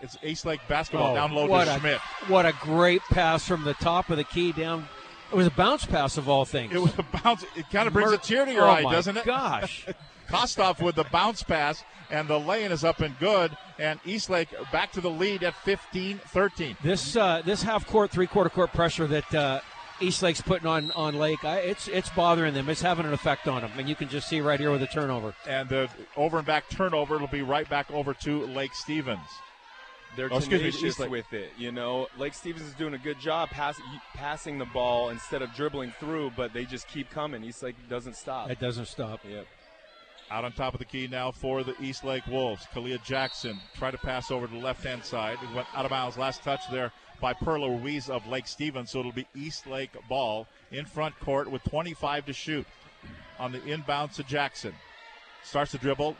It's 0.00 0.16
East 0.22 0.46
Lake 0.46 0.60
basketball 0.68 1.12
oh, 1.12 1.14
down 1.14 1.32
low 1.32 1.44
Oh, 1.50 1.64
to 1.64 1.74
a, 1.74 1.78
Schmidt. 1.80 1.98
What 2.28 2.46
a 2.46 2.52
great 2.60 3.02
pass 3.10 3.46
from 3.46 3.64
the 3.64 3.74
top 3.74 4.10
of 4.10 4.16
the 4.16 4.24
key 4.24 4.52
down. 4.52 4.88
It 5.30 5.36
was 5.36 5.46
a 5.46 5.50
bounce 5.50 5.84
pass 5.84 6.16
of 6.16 6.28
all 6.28 6.44
things. 6.44 6.72
It 6.74 6.80
was 6.80 6.96
a 6.98 7.02
bounce. 7.22 7.44
It 7.54 7.68
kind 7.70 7.86
of 7.86 7.92
brings 7.92 8.10
Mer- 8.10 8.16
a 8.16 8.18
tear 8.18 8.44
to 8.46 8.52
your 8.52 8.64
oh 8.64 8.70
eye, 8.70 8.82
doesn't 8.82 9.16
it? 9.16 9.24
Gosh. 9.24 9.86
Kostoff 10.28 10.82
with 10.82 10.94
the 10.94 11.04
bounce 11.04 11.42
pass, 11.42 11.84
and 12.10 12.28
the 12.28 12.38
lay-in 12.38 12.70
is 12.70 12.84
up 12.84 13.00
and 13.00 13.18
good. 13.18 13.56
And 13.78 13.98
Eastlake 14.04 14.48
back 14.70 14.92
to 14.92 15.00
the 15.00 15.10
lead 15.10 15.42
at 15.42 15.54
15-13. 15.64 16.76
This 16.82 17.16
uh, 17.16 17.42
this 17.44 17.62
half 17.62 17.86
court, 17.86 18.10
three 18.10 18.26
quarter 18.26 18.50
court 18.50 18.72
pressure 18.72 19.06
that 19.06 19.34
uh, 19.34 19.60
East 20.00 20.22
Lake's 20.22 20.40
putting 20.40 20.66
on 20.66 20.90
on 20.92 21.14
Lake, 21.14 21.44
I, 21.44 21.58
it's 21.58 21.88
it's 21.88 22.10
bothering 22.10 22.54
them. 22.54 22.68
It's 22.68 22.82
having 22.82 23.06
an 23.06 23.12
effect 23.12 23.48
on 23.48 23.62
them, 23.62 23.72
and 23.76 23.88
you 23.88 23.94
can 23.94 24.08
just 24.08 24.28
see 24.28 24.40
right 24.40 24.60
here 24.60 24.70
with 24.70 24.80
the 24.80 24.86
turnover. 24.86 25.34
And 25.46 25.68
the 25.68 25.88
over 26.16 26.38
and 26.38 26.46
back 26.46 26.68
turnover, 26.68 27.16
it'll 27.16 27.28
be 27.28 27.42
right 27.42 27.68
back 27.68 27.90
over 27.90 28.14
to 28.14 28.46
Lake 28.46 28.74
Stevens. 28.74 29.28
They're 30.16 30.32
Oh, 30.32 30.38
excuse 30.38 30.60
me, 30.62 30.70
tenacious 30.70 30.82
Eastlake. 30.94 31.10
with 31.10 31.32
it. 31.32 31.50
You 31.56 31.70
know, 31.70 32.08
Lake 32.16 32.34
Stevens 32.34 32.66
is 32.66 32.74
doing 32.74 32.94
a 32.94 32.98
good 32.98 33.18
job 33.20 33.50
pass, 33.50 33.80
passing 34.14 34.58
the 34.58 34.64
ball 34.66 35.10
instead 35.10 35.42
of 35.42 35.52
dribbling 35.54 35.92
through, 36.00 36.32
but 36.36 36.52
they 36.52 36.64
just 36.64 36.88
keep 36.88 37.10
coming. 37.10 37.44
East 37.44 37.62
Lake 37.62 37.76
doesn't 37.88 38.16
stop. 38.16 38.50
It 38.50 38.58
doesn't 38.58 38.86
stop. 38.86 39.20
Yep. 39.28 39.46
Out 40.30 40.44
on 40.44 40.52
top 40.52 40.74
of 40.74 40.78
the 40.78 40.84
key 40.84 41.06
now 41.06 41.30
for 41.30 41.62
the 41.62 41.74
East 41.80 42.04
Lake 42.04 42.26
Wolves. 42.26 42.66
Kalia 42.74 43.02
Jackson 43.04 43.58
tried 43.76 43.92
to 43.92 43.98
pass 43.98 44.30
over 44.30 44.46
to 44.46 44.52
the 44.52 44.58
left 44.58 44.84
hand 44.84 45.04
side. 45.04 45.38
It 45.42 45.54
went 45.54 45.66
out 45.74 45.84
of 45.84 45.90
bounds. 45.90 46.18
Last 46.18 46.42
touch 46.42 46.60
there 46.70 46.92
by 47.20 47.32
Perla 47.32 47.70
Ruiz 47.78 48.10
of 48.10 48.26
Lake 48.26 48.46
Stevens. 48.46 48.90
So 48.90 49.00
it'll 49.00 49.12
be 49.12 49.26
East 49.34 49.66
Lake 49.66 49.90
ball 50.08 50.46
in 50.70 50.84
front 50.84 51.18
court 51.20 51.50
with 51.50 51.62
25 51.64 52.26
to 52.26 52.32
shoot. 52.32 52.66
On 53.38 53.52
the 53.52 53.64
inbound 53.64 54.12
to 54.14 54.22
Jackson. 54.24 54.74
Starts 55.44 55.70
to 55.70 55.78
dribble 55.78 56.16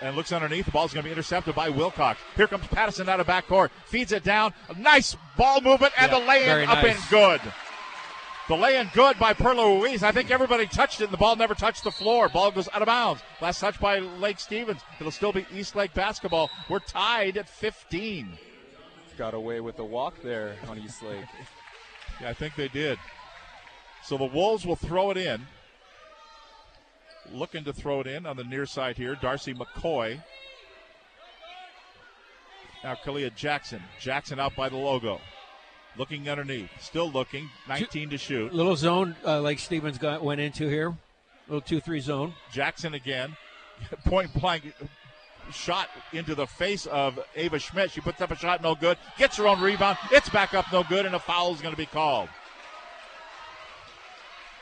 and 0.00 0.16
looks 0.16 0.32
underneath. 0.32 0.64
The 0.66 0.70
ball's 0.70 0.92
going 0.92 1.02
to 1.04 1.08
be 1.08 1.12
intercepted 1.12 1.54
by 1.54 1.68
Wilcox. 1.68 2.20
Here 2.36 2.46
comes 2.46 2.66
Pattison 2.66 3.08
out 3.08 3.20
of 3.20 3.26
backcourt. 3.26 3.70
Feeds 3.86 4.12
it 4.12 4.24
down. 4.24 4.52
A 4.68 4.78
nice 4.78 5.16
ball 5.36 5.60
movement 5.60 5.92
and 5.98 6.10
Yeah, 6.10 6.18
the 6.18 6.26
lay 6.26 6.44
very 6.44 6.62
in 6.64 6.68
up 6.70 6.82
nice. 6.82 6.96
and 6.96 7.08
good. 7.10 7.40
The 8.48 8.56
lay-in 8.56 8.90
good 8.94 9.16
by 9.16 9.32
Perla 9.32 9.64
Ruiz. 9.78 10.02
I 10.02 10.10
think 10.10 10.32
everybody 10.32 10.66
touched 10.66 11.00
it, 11.00 11.04
and 11.04 11.12
the 11.12 11.16
ball 11.16 11.36
never 11.36 11.54
touched 11.54 11.84
the 11.84 11.92
floor. 11.92 12.28
Ball 12.28 12.50
goes 12.50 12.68
out 12.72 12.82
of 12.82 12.86
bounds. 12.86 13.22
Last 13.40 13.60
touch 13.60 13.78
by 13.78 14.00
Lake 14.00 14.40
Stevens. 14.40 14.80
It'll 14.98 15.12
still 15.12 15.32
be 15.32 15.46
East 15.54 15.76
Lake 15.76 15.94
basketball. 15.94 16.50
We're 16.68 16.80
tied 16.80 17.36
at 17.36 17.48
15. 17.48 18.36
Got 19.16 19.34
away 19.34 19.60
with 19.60 19.78
a 19.78 19.84
walk 19.84 20.14
there 20.24 20.56
on 20.68 20.78
East 20.78 21.02
Lake. 21.02 21.24
Yeah, 22.20 22.28
I 22.28 22.34
think 22.34 22.54
they 22.54 22.68
did. 22.68 22.98
So 24.04 24.18
the 24.18 24.24
Wolves 24.26 24.66
will 24.66 24.76
throw 24.76 25.10
it 25.10 25.16
in. 25.16 25.46
Looking 27.32 27.64
to 27.64 27.72
throw 27.72 28.00
it 28.00 28.06
in 28.06 28.26
on 28.26 28.36
the 28.36 28.44
near 28.44 28.66
side 28.66 28.96
here. 28.96 29.14
Darcy 29.14 29.54
McCoy. 29.54 30.22
Now 32.82 32.94
Kalia 32.94 33.34
Jackson. 33.34 33.82
Jackson 34.00 34.40
out 34.40 34.56
by 34.56 34.68
the 34.68 34.76
logo. 34.76 35.20
Looking 35.96 36.28
underneath. 36.28 36.70
Still 36.80 37.10
looking. 37.10 37.50
19 37.68 38.10
to 38.10 38.18
shoot. 38.18 38.54
Little 38.54 38.76
zone 38.76 39.16
uh, 39.24 39.40
Lake 39.40 39.58
Stevens 39.58 39.98
got 39.98 40.22
went 40.22 40.40
into 40.40 40.68
here. 40.68 40.96
Little 41.48 41.60
two 41.60 41.80
three 41.80 42.00
zone. 42.00 42.34
Jackson 42.52 42.94
again. 42.94 43.36
Point 44.04 44.32
blank 44.34 44.72
shot 45.52 45.88
into 46.12 46.34
the 46.34 46.46
face 46.46 46.86
of 46.86 47.18
Ava 47.36 47.58
Schmidt. 47.58 47.90
She 47.90 48.00
puts 48.00 48.20
up 48.20 48.30
a 48.30 48.36
shot, 48.36 48.62
no 48.62 48.74
good. 48.74 48.98
Gets 49.18 49.36
her 49.36 49.46
own 49.46 49.60
rebound. 49.60 49.98
It's 50.12 50.28
back 50.28 50.54
up, 50.54 50.66
no 50.72 50.84
good, 50.84 51.06
and 51.06 51.14
a 51.14 51.18
foul 51.18 51.54
is 51.54 51.60
going 51.60 51.74
to 51.74 51.78
be 51.78 51.86
called. 51.86 52.28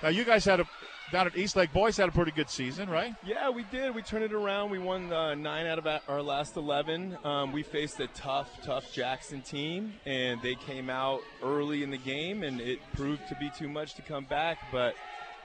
Now, 0.03 0.09
you 0.09 0.25
guys 0.25 0.45
had 0.45 0.61
a 0.61 0.69
down 1.11 1.27
at 1.27 1.37
East 1.37 1.57
Lake 1.57 1.73
Boys 1.73 1.97
had 1.97 2.09
a 2.09 2.13
pretty 2.13 2.31
good 2.31 2.51
season, 2.51 2.89
right? 2.89 3.15
Yeah, 3.25 3.51
we 3.51 3.65
did. 3.65 3.95
We 3.95 4.03
turned 4.03 4.25
it 4.25 4.33
around. 4.33 4.71
We 4.71 4.79
won 4.79 5.13
uh, 5.13 5.35
nine 5.35 5.67
out 5.67 5.79
of 5.79 5.87
our 6.09 6.23
last 6.23 6.57
11. 6.57 7.19
Um, 7.25 7.53
we 7.53 7.63
faced 7.63 7.99
a 8.01 8.09
tough, 8.09 8.51
tough 8.63 8.93
Jackson 8.93 9.41
team, 9.43 9.95
and 10.07 10.41
they 10.43 10.55
came 10.55 10.91
out 10.91 11.21
early 11.43 11.83
in 11.83 11.91
the 11.91 11.99
game, 11.99 12.43
and 12.43 12.61
it 12.61 12.79
proved 12.95 13.27
to 13.29 13.35
be 13.37 13.51
too 13.51 13.69
much 13.69 13.95
to 13.95 14.03
come 14.03 14.25
back. 14.25 14.59
But 14.71 14.95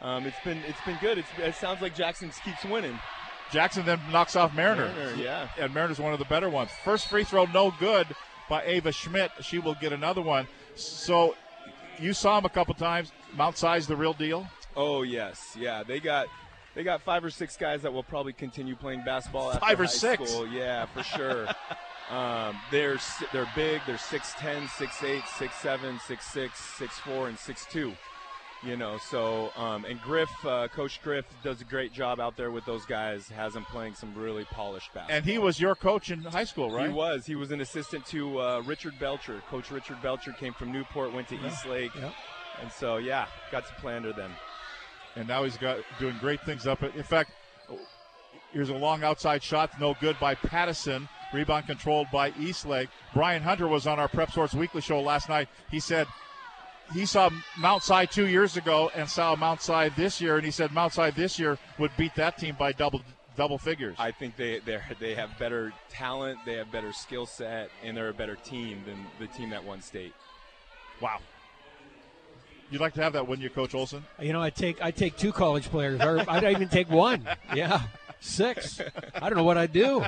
um, 0.01 0.25
it's 0.25 0.37
been 0.43 0.59
it's 0.67 0.81
been 0.85 0.97
good. 1.01 1.17
It's, 1.17 1.29
it 1.37 1.55
sounds 1.55 1.81
like 1.81 1.95
Jackson 1.95 2.31
keeps 2.43 2.63
winning. 2.65 2.99
Jackson 3.51 3.85
then 3.85 3.99
knocks 4.11 4.35
off 4.35 4.53
Mariner. 4.55 4.91
Mariner, 4.95 5.15
yeah. 5.15 5.47
And 5.59 5.73
Mariner's 5.73 5.99
one 5.99 6.11
of 6.11 6.19
the 6.19 6.25
better 6.25 6.49
ones. 6.49 6.71
First 6.83 7.07
free 7.07 7.23
throw, 7.23 7.45
no 7.45 7.71
good 7.79 8.07
by 8.49 8.63
Ava 8.63 8.91
Schmidt. 8.91 9.31
She 9.41 9.59
will 9.59 9.75
get 9.75 9.93
another 9.93 10.21
one. 10.21 10.47
So 10.75 11.35
you 11.99 12.13
saw 12.13 12.37
him 12.39 12.45
a 12.45 12.49
couple 12.49 12.73
times. 12.73 13.11
Mount 13.37 13.57
Si's, 13.57 13.87
the 13.87 13.95
real 13.95 14.13
deal. 14.13 14.47
Oh 14.75 15.03
yes, 15.03 15.55
yeah. 15.59 15.83
They 15.83 15.99
got 15.99 16.27
they 16.75 16.83
got 16.83 17.01
five 17.01 17.23
or 17.23 17.29
six 17.29 17.55
guys 17.57 17.81
that 17.83 17.93
will 17.93 18.03
probably 18.03 18.33
continue 18.33 18.75
playing 18.75 19.03
basketball. 19.05 19.49
After 19.51 19.59
Five 19.59 19.79
or 19.79 19.83
high 19.83 19.89
six? 19.89 20.29
School. 20.31 20.47
Yeah, 20.47 20.85
for 20.87 21.03
sure. 21.03 21.47
um, 22.09 22.55
they're 22.71 22.97
they're 23.31 23.49
big. 23.55 23.81
They're 23.85 23.95
6'10", 23.97 24.65
6'8", 24.67 25.21
6'7", 25.21 25.99
6'6", 25.99 26.49
6'4", 26.49 27.27
and 27.27 27.37
6'2". 27.37 27.95
You 28.65 28.77
know, 28.77 28.97
so 28.97 29.51
um, 29.57 29.83
and 29.83 29.99
Griff, 30.01 30.29
uh, 30.45 30.69
Coach 30.69 31.01
Griff, 31.03 31.25
does 31.43 31.59
a 31.59 31.65
great 31.65 31.91
job 31.91 32.21
out 32.21 32.37
there 32.37 32.49
with 32.49 32.63
those 32.63 32.85
guys. 32.85 33.27
Has 33.27 33.53
them 33.53 33.65
playing 33.65 33.93
some 33.93 34.15
really 34.15 34.45
polished 34.45 34.93
basketball. 34.93 35.17
And 35.17 35.25
he 35.25 35.37
was 35.37 35.59
your 35.59 35.75
coach 35.75 36.09
in 36.11 36.21
high 36.23 36.45
school, 36.45 36.71
right? 36.71 36.87
He 36.87 36.93
was. 36.93 37.25
He 37.25 37.35
was 37.35 37.51
an 37.51 37.59
assistant 37.59 38.05
to 38.07 38.39
uh, 38.39 38.61
Richard 38.65 38.97
Belcher. 39.01 39.41
Coach 39.49 39.69
Richard 39.69 40.01
Belcher 40.01 40.31
came 40.31 40.53
from 40.53 40.71
Newport, 40.71 41.11
went 41.13 41.27
to 41.27 41.35
Yeah. 41.35 41.47
East 41.47 41.65
Lake, 41.67 41.91
Yeah. 41.93 42.11
and 42.61 42.71
so 42.71 42.97
yeah, 42.97 43.25
got 43.51 43.67
to 43.67 43.73
play 43.75 43.97
under 43.97 44.13
them. 44.13 44.31
And 45.15 45.27
now 45.27 45.43
he's 45.43 45.57
got 45.57 45.79
doing 45.99 46.15
great 46.19 46.41
things 46.41 46.67
up. 46.67 46.83
In 46.83 47.03
fact, 47.03 47.31
here's 48.51 48.69
a 48.69 48.75
long 48.75 49.03
outside 49.03 49.43
shot, 49.43 49.79
no 49.79 49.95
good 49.99 50.19
by 50.19 50.35
Pattison. 50.35 51.07
Rebound 51.33 51.65
controlled 51.65 52.07
by 52.11 52.31
Eastlake. 52.39 52.89
Brian 53.13 53.41
Hunter 53.41 53.67
was 53.67 53.87
on 53.87 53.99
our 53.99 54.07
Prep 54.07 54.31
Sports 54.31 54.53
Weekly 54.53 54.81
show 54.81 55.01
last 55.01 55.29
night. 55.29 55.49
He 55.71 55.79
said 55.79 56.07
he 56.93 57.05
saw 57.05 57.29
Mount 57.57 57.81
Si 57.81 58.05
two 58.07 58.27
years 58.27 58.55
ago 58.55 58.91
and 58.95 59.09
saw 59.09 59.35
Mount 59.35 59.61
Si 59.61 59.89
this 59.95 60.21
year, 60.21 60.35
and 60.35 60.45
he 60.45 60.51
said 60.51 60.71
Mount 60.71 60.93
Si 60.93 61.09
this 61.11 61.39
year 61.39 61.57
would 61.79 61.91
beat 61.97 62.13
that 62.15 62.37
team 62.37 62.55
by 62.57 62.71
double 62.71 63.01
double 63.35 63.57
figures. 63.57 63.95
I 63.97 64.11
think 64.11 64.35
they 64.35 64.59
they 64.59 64.79
they 64.99 65.15
have 65.15 65.37
better 65.39 65.73
talent, 65.89 66.39
they 66.45 66.53
have 66.53 66.71
better 66.71 66.93
skill 66.93 67.25
set, 67.25 67.69
and 67.83 67.97
they're 67.97 68.09
a 68.09 68.13
better 68.13 68.35
team 68.35 68.83
than 68.85 69.05
the 69.19 69.27
team 69.27 69.49
that 69.49 69.63
won 69.63 69.81
state. 69.81 70.13
Wow. 71.01 71.19
You'd 72.73 72.81
like 72.81 72.95
to 72.95 73.03
have 73.03 73.13
that, 73.13 73.27
wouldn't 73.27 73.43
you, 73.43 73.51
Coach 73.51 73.75
Olson? 73.75 74.03
You 74.19 74.33
know, 74.33 74.41
I 74.41 74.49
take 74.49 74.81
I 74.81 74.89
take 74.89 75.15
two 75.15 75.31
college 75.31 75.69
players, 75.69 76.01
or 76.01 76.27
I'd 76.27 76.43
even 76.43 76.69
take 76.69 76.89
one. 76.89 77.29
Yeah, 77.53 77.83
six. 78.19 78.81
I 79.13 79.29
don't 79.29 79.37
know 79.37 79.43
what 79.43 79.59
I'd 79.59 79.71
do. 79.71 80.03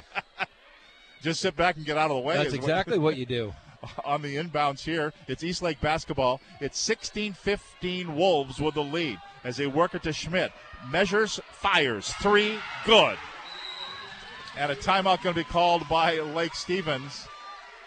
Just 1.22 1.42
sit 1.42 1.56
back 1.56 1.76
and 1.76 1.86
get 1.86 1.96
out 1.96 2.10
of 2.10 2.18
the 2.18 2.24
way. 2.24 2.36
That's 2.38 2.56
exactly 2.56 2.98
what 2.98 3.18
you 3.18 3.28
do. 3.28 3.54
on 4.04 4.24
the 4.24 4.36
inbounds 4.36 4.84
here. 4.84 5.14
It's 5.28 5.44
Eastlake 5.44 5.80
basketball. 5.80 6.42
It's 6.60 6.84
16-15 6.90 8.16
Wolves 8.16 8.60
with 8.60 8.74
the 8.74 8.84
lead 8.84 9.20
as 9.44 9.58
they 9.58 9.68
work 9.68 9.94
it 9.94 10.02
to 10.02 10.14
Schmidt. 10.14 10.52
Measures, 10.90 11.40
fires, 11.52 12.14
three, 12.14 12.58
good. 12.84 13.16
And 14.58 14.72
a 14.72 14.76
timeout 14.76 15.22
going 15.22 15.36
to 15.36 15.42
be 15.42 15.44
called 15.44 15.88
by 15.88 16.20
Lake 16.20 16.56
Stevens 16.56 17.28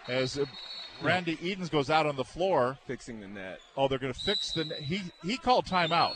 as 0.07 0.39
Randy 1.03 1.38
Edens 1.42 1.68
goes 1.68 1.90
out 1.90 2.07
on 2.07 2.16
the 2.16 2.24
floor. 2.24 2.78
Fixing 2.86 3.20
the 3.20 3.28
net. 3.28 3.61
Oh, 3.76 3.88
they're 3.88 3.99
going 3.99 4.12
to 4.12 4.18
fix 4.20 4.53
the. 4.53 4.64
He 4.80 5.03
he 5.24 5.36
called 5.36 5.66
timeout. 5.66 6.14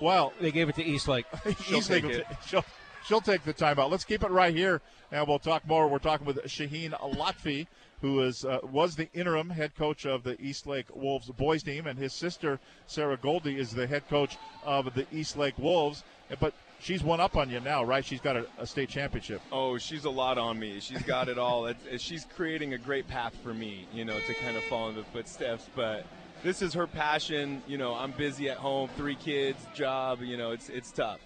Well, 0.00 0.32
They 0.40 0.50
gave 0.50 0.68
it 0.68 0.74
to 0.76 0.84
Eastlake. 0.84 1.26
She'll 1.64 1.78
Eastlake 1.78 2.02
take 2.02 2.12
it. 2.12 2.24
ta- 2.28 2.38
she'll, 2.46 2.64
she'll 3.06 3.20
take 3.20 3.44
the 3.44 3.54
timeout. 3.54 3.90
Let's 3.90 4.04
keep 4.04 4.24
it 4.24 4.30
right 4.30 4.54
here, 4.54 4.80
and 5.12 5.26
we'll 5.28 5.38
talk 5.38 5.66
more. 5.66 5.86
We're 5.86 5.98
talking 5.98 6.26
with 6.26 6.38
Shaheen 6.44 6.90
Lotfi, 7.14 7.68
who 8.00 8.20
is 8.22 8.44
uh, 8.44 8.58
was 8.64 8.96
the 8.96 9.08
interim 9.14 9.50
head 9.50 9.76
coach 9.76 10.04
of 10.04 10.24
the 10.24 10.40
Eastlake 10.40 10.86
Wolves 10.94 11.28
boys 11.30 11.62
team, 11.62 11.86
and 11.86 11.96
his 11.98 12.12
sister 12.12 12.58
Sarah 12.88 13.16
Goldie 13.16 13.58
is 13.58 13.70
the 13.70 13.86
head 13.86 14.08
coach 14.08 14.36
of 14.64 14.92
the 14.94 15.06
Eastlake 15.12 15.56
Wolves. 15.58 16.02
But 16.40 16.52
she's 16.82 17.02
one 17.02 17.20
up 17.20 17.36
on 17.36 17.48
you 17.48 17.60
now, 17.60 17.84
right? 17.84 18.04
She's 18.04 18.20
got 18.20 18.36
a, 18.36 18.46
a 18.58 18.66
state 18.66 18.88
championship. 18.88 19.40
Oh, 19.50 19.78
she's 19.78 20.04
a 20.04 20.10
lot 20.10 20.36
on 20.36 20.58
me. 20.58 20.80
She's 20.80 21.02
got 21.02 21.28
it 21.28 21.38
all. 21.38 21.66
It's, 21.66 21.82
it's- 21.86 22.00
she's 22.00 22.26
creating 22.36 22.74
a 22.74 22.78
great 22.78 23.08
path 23.08 23.34
for 23.42 23.54
me, 23.54 23.86
you 23.94 24.04
know, 24.04 24.18
to 24.18 24.34
kind 24.34 24.56
of 24.56 24.64
follow 24.64 24.90
in 24.90 24.96
the 24.96 25.04
footsteps. 25.04 25.68
But 25.74 26.04
this 26.42 26.60
is 26.60 26.74
her 26.74 26.86
passion. 26.86 27.62
You 27.66 27.78
know, 27.78 27.94
I'm 27.94 28.10
busy 28.12 28.50
at 28.50 28.58
home, 28.58 28.90
three 28.96 29.14
kids, 29.14 29.64
job. 29.74 30.20
You 30.20 30.36
know, 30.36 30.50
it's 30.50 30.68
it's 30.68 30.90
tough. 30.90 31.20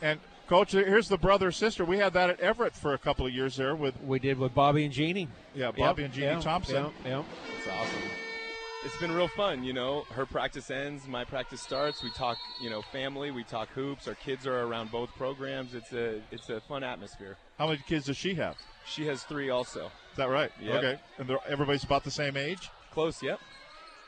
And 0.00 0.18
coach, 0.46 0.72
here's 0.72 1.08
the 1.08 1.18
brother 1.18 1.52
sister. 1.52 1.84
We 1.84 1.98
had 1.98 2.12
that 2.14 2.30
at 2.30 2.40
Everett 2.40 2.74
for 2.74 2.94
a 2.94 2.98
couple 2.98 3.26
of 3.26 3.34
years 3.34 3.56
there 3.56 3.74
with 3.74 4.00
we 4.02 4.18
did 4.18 4.38
with 4.38 4.54
Bobby 4.54 4.84
and 4.84 4.92
Jeannie. 4.92 5.28
Yeah, 5.54 5.72
Bobby 5.72 6.04
and 6.04 6.14
Jeannie 6.14 6.26
yeah, 6.26 6.40
Thompson. 6.40 6.86
Yeah, 7.04 7.10
yeah. 7.10 7.22
It's 7.58 7.68
awesome. 7.68 8.00
It's 8.82 8.96
been 8.96 9.12
real 9.12 9.28
fun, 9.28 9.62
you 9.62 9.74
know. 9.74 10.04
Her 10.14 10.24
practice 10.24 10.70
ends, 10.70 11.06
my 11.06 11.22
practice 11.24 11.60
starts. 11.60 12.02
We 12.02 12.10
talk, 12.12 12.38
you 12.62 12.70
know, 12.70 12.80
family. 12.80 13.30
We 13.30 13.44
talk 13.44 13.68
hoops. 13.70 14.08
Our 14.08 14.14
kids 14.14 14.46
are 14.46 14.62
around 14.62 14.90
both 14.90 15.10
programs. 15.16 15.74
It's 15.74 15.92
a 15.92 16.22
it's 16.30 16.48
a 16.48 16.62
fun 16.62 16.82
atmosphere. 16.82 17.36
How 17.58 17.66
many 17.66 17.82
kids 17.86 18.06
does 18.06 18.16
she 18.16 18.34
have? 18.36 18.56
She 18.86 19.06
has 19.06 19.22
three, 19.24 19.50
also. 19.50 19.86
Is 20.12 20.16
that 20.16 20.30
right? 20.30 20.50
Yep. 20.62 20.74
Okay. 20.76 21.00
And 21.18 21.28
they're- 21.28 21.38
everybody's 21.46 21.84
about 21.84 22.04
the 22.04 22.10
same 22.10 22.38
age. 22.38 22.70
Close. 22.90 23.22
Yep. 23.22 23.38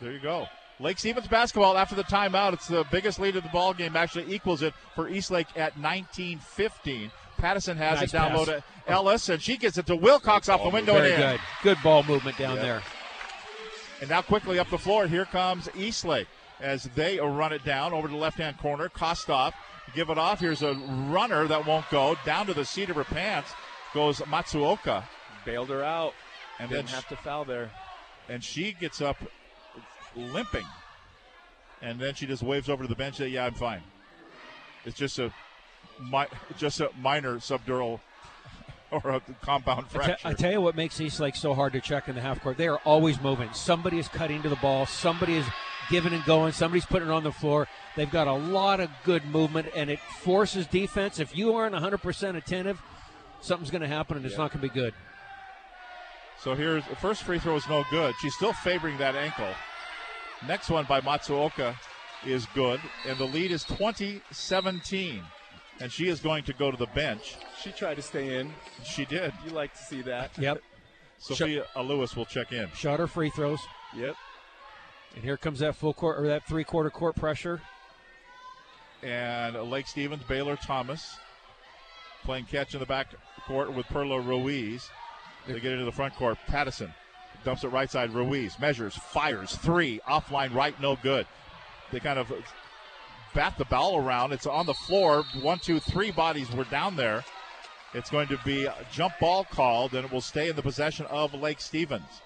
There 0.00 0.10
you 0.12 0.20
go. 0.20 0.46
Lake 0.80 0.98
Stevens 0.98 1.28
basketball 1.28 1.76
after 1.76 1.94
the 1.94 2.04
timeout. 2.04 2.54
It's 2.54 2.66
the 2.66 2.84
biggest 2.90 3.20
lead 3.20 3.36
of 3.36 3.42
the 3.42 3.50
ball 3.50 3.74
game. 3.74 3.94
Actually 3.94 4.34
equals 4.34 4.62
it 4.62 4.72
for 4.94 5.06
Eastlake 5.08 5.46
at 5.54 5.74
19-15. 5.76 7.10
Pattison 7.36 7.76
has 7.76 8.00
Nice 8.00 8.08
it 8.08 8.12
down 8.12 8.34
low 8.34 8.44
to 8.46 8.64
Ellis, 8.86 9.28
and 9.28 9.40
she 9.40 9.58
gets 9.58 9.76
it 9.76 9.86
to 9.86 9.94
Wilcox 9.96 10.48
off 10.48 10.62
the 10.62 10.68
oh, 10.68 10.70
window 10.70 10.94
Very 10.94 11.12
and 11.12 11.22
in. 11.22 11.30
good. 11.32 11.40
Good 11.62 11.78
ball 11.84 12.02
movement 12.04 12.38
down 12.38 12.56
Yeah. 12.56 12.62
there. 12.62 12.82
And 14.02 14.10
now 14.10 14.20
quickly 14.20 14.58
up 14.58 14.68
the 14.68 14.78
floor, 14.78 15.06
here 15.06 15.24
comes 15.24 15.68
Eastlake 15.76 16.26
as 16.60 16.90
they 16.96 17.20
run 17.20 17.52
it 17.52 17.64
down 17.64 17.92
over 17.92 18.08
to 18.08 18.12
the 18.12 18.18
left-hand 18.18 18.58
corner. 18.58 18.88
Kostov 18.88 19.54
give 19.94 20.10
it 20.10 20.18
off. 20.18 20.40
Here's 20.40 20.60
a 20.60 20.74
runner 20.74 21.46
that 21.46 21.64
won't 21.64 21.88
go. 21.88 22.16
Down 22.24 22.46
to 22.46 22.52
the 22.52 22.64
seat 22.64 22.90
of 22.90 22.96
her 22.96 23.04
pants 23.04 23.52
goes 23.94 24.18
Matsuoka. 24.18 25.04
Bailed 25.44 25.68
her 25.68 25.84
out. 25.84 26.14
And 26.58 26.68
Didn't 26.68 26.86
then 26.86 26.94
have 26.96 27.06
to 27.10 27.16
foul 27.16 27.44
there. 27.44 27.70
And 28.28 28.42
she 28.42 28.72
gets 28.72 29.00
up 29.00 29.18
limping. 30.16 30.66
And 31.80 32.00
then 32.00 32.14
she 32.14 32.26
just 32.26 32.42
waves 32.42 32.68
over 32.68 32.82
to 32.82 32.88
the 32.88 32.96
bench 32.96 33.20
and 33.20 33.26
says, 33.26 33.32
yeah, 33.32 33.46
I'm 33.46 33.54
fine. 33.54 33.82
It's 34.84 34.98
just 34.98 35.20
a 35.20 35.32
mi- 36.10 36.26
just 36.58 36.80
a 36.80 36.90
minor 37.00 37.36
subdural 37.36 38.00
or 39.04 39.10
a 39.10 39.20
compound 39.42 39.86
I 39.90 39.92
fracture. 39.92 40.28
I 40.28 40.34
tell 40.34 40.52
you 40.52 40.60
what 40.60 40.76
makes 40.76 41.00
Eastlake 41.00 41.36
so 41.36 41.54
hard 41.54 41.72
to 41.72 41.80
check 41.80 42.08
in 42.08 42.14
the 42.14 42.20
half 42.20 42.40
court. 42.42 42.56
They 42.56 42.68
are 42.68 42.78
always 42.84 43.20
moving. 43.20 43.48
Somebody 43.52 43.98
is 43.98 44.08
cutting 44.08 44.42
to 44.42 44.48
the 44.48 44.56
ball. 44.56 44.86
Somebody 44.86 45.36
is 45.36 45.46
giving 45.90 46.12
and 46.12 46.24
going. 46.24 46.52
Somebody's 46.52 46.84
putting 46.84 47.08
it 47.08 47.12
on 47.12 47.24
the 47.24 47.32
floor. 47.32 47.68
They've 47.96 48.10
got 48.10 48.26
a 48.26 48.32
lot 48.32 48.80
of 48.80 48.90
good 49.04 49.24
movement, 49.24 49.68
and 49.74 49.90
it 49.90 49.98
forces 49.98 50.66
defense. 50.66 51.18
If 51.18 51.36
you 51.36 51.54
aren't 51.54 51.74
100% 51.74 52.36
attentive, 52.36 52.80
something's 53.40 53.70
going 53.70 53.82
to 53.82 53.88
happen, 53.88 54.16
and 54.16 54.26
it's 54.26 54.38
not 54.38 54.52
going 54.52 54.62
to 54.62 54.68
be 54.68 54.80
good. 54.80 54.94
So 56.42 56.54
here's 56.54 56.86
the 56.88 56.96
first 56.96 57.22
free 57.22 57.38
throw 57.38 57.56
is 57.56 57.68
no 57.68 57.84
good. 57.90 58.14
She's 58.20 58.34
still 58.34 58.52
favoring 58.52 58.98
that 58.98 59.14
ankle. 59.14 59.48
Next 60.46 60.68
one 60.68 60.84
by 60.86 61.00
Matsuoka 61.00 61.76
is 62.26 62.46
good, 62.54 62.80
and 63.06 63.16
the 63.16 63.24
lead 63.24 63.52
is 63.52 63.64
20-17. 63.64 65.22
And 65.80 65.90
she 65.90 66.08
is 66.08 66.20
going 66.20 66.44
to 66.44 66.52
go 66.52 66.70
to 66.70 66.76
the 66.76 66.86
bench. 66.86 67.36
She 67.60 67.72
tried 67.72 67.94
to 67.94 68.02
stay 68.02 68.38
in. 68.38 68.52
She 68.84 69.04
did. 69.04 69.32
You 69.44 69.50
like 69.50 69.74
to 69.74 69.82
see 69.82 70.02
that. 70.02 70.36
Yep. 70.38 70.62
Sophia 71.18 71.64
Lewis 71.76 72.16
will 72.16 72.24
check 72.24 72.52
in. 72.52 72.68
Shot 72.74 72.98
her 72.98 73.06
free 73.06 73.30
throws. 73.30 73.60
Yep. 73.96 74.16
And 75.14 75.24
here 75.24 75.36
comes 75.36 75.60
that 75.60 75.76
full 75.76 75.94
court 75.94 76.20
or 76.20 76.26
that 76.28 76.46
three 76.46 76.64
quarter 76.64 76.90
court 76.90 77.16
pressure. 77.16 77.60
And 79.02 79.56
Lake 79.70 79.86
Stevens, 79.86 80.22
Baylor 80.24 80.56
Thomas 80.56 81.16
playing 82.24 82.44
catch 82.44 82.74
in 82.74 82.80
the 82.80 82.86
back 82.86 83.08
court 83.46 83.72
with 83.72 83.86
Perla 83.86 84.20
Ruiz. 84.20 84.88
They 85.46 85.58
get 85.58 85.72
into 85.72 85.84
the 85.84 85.92
front 85.92 86.14
court. 86.14 86.38
Pattison 86.46 86.92
dumps 87.44 87.64
it 87.64 87.68
right 87.68 87.90
side. 87.90 88.12
Ruiz 88.12 88.58
measures, 88.58 88.94
fires, 88.94 89.56
three, 89.56 90.00
offline 90.08 90.54
right, 90.54 90.78
no 90.80 90.96
good. 90.96 91.26
They 91.90 92.00
kind 92.00 92.18
of 92.18 92.32
bat 93.34 93.54
the 93.58 93.64
ball 93.66 93.98
around. 93.98 94.32
It's 94.32 94.46
on 94.46 94.66
the 94.66 94.74
floor. 94.74 95.24
One, 95.40 95.58
two, 95.58 95.80
three 95.80 96.10
bodies 96.10 96.50
were 96.52 96.64
down 96.64 96.96
there. 96.96 97.24
It's 97.94 98.10
going 98.10 98.28
to 98.28 98.38
be 98.44 98.64
a 98.64 98.74
jump 98.90 99.14
ball 99.20 99.44
called, 99.44 99.94
and 99.94 100.04
it 100.04 100.12
will 100.12 100.22
stay 100.22 100.48
in 100.48 100.56
the 100.56 100.62
possession 100.62 101.06
of 101.06 101.34
Lake 101.34 101.60
Stevens. 101.60 102.22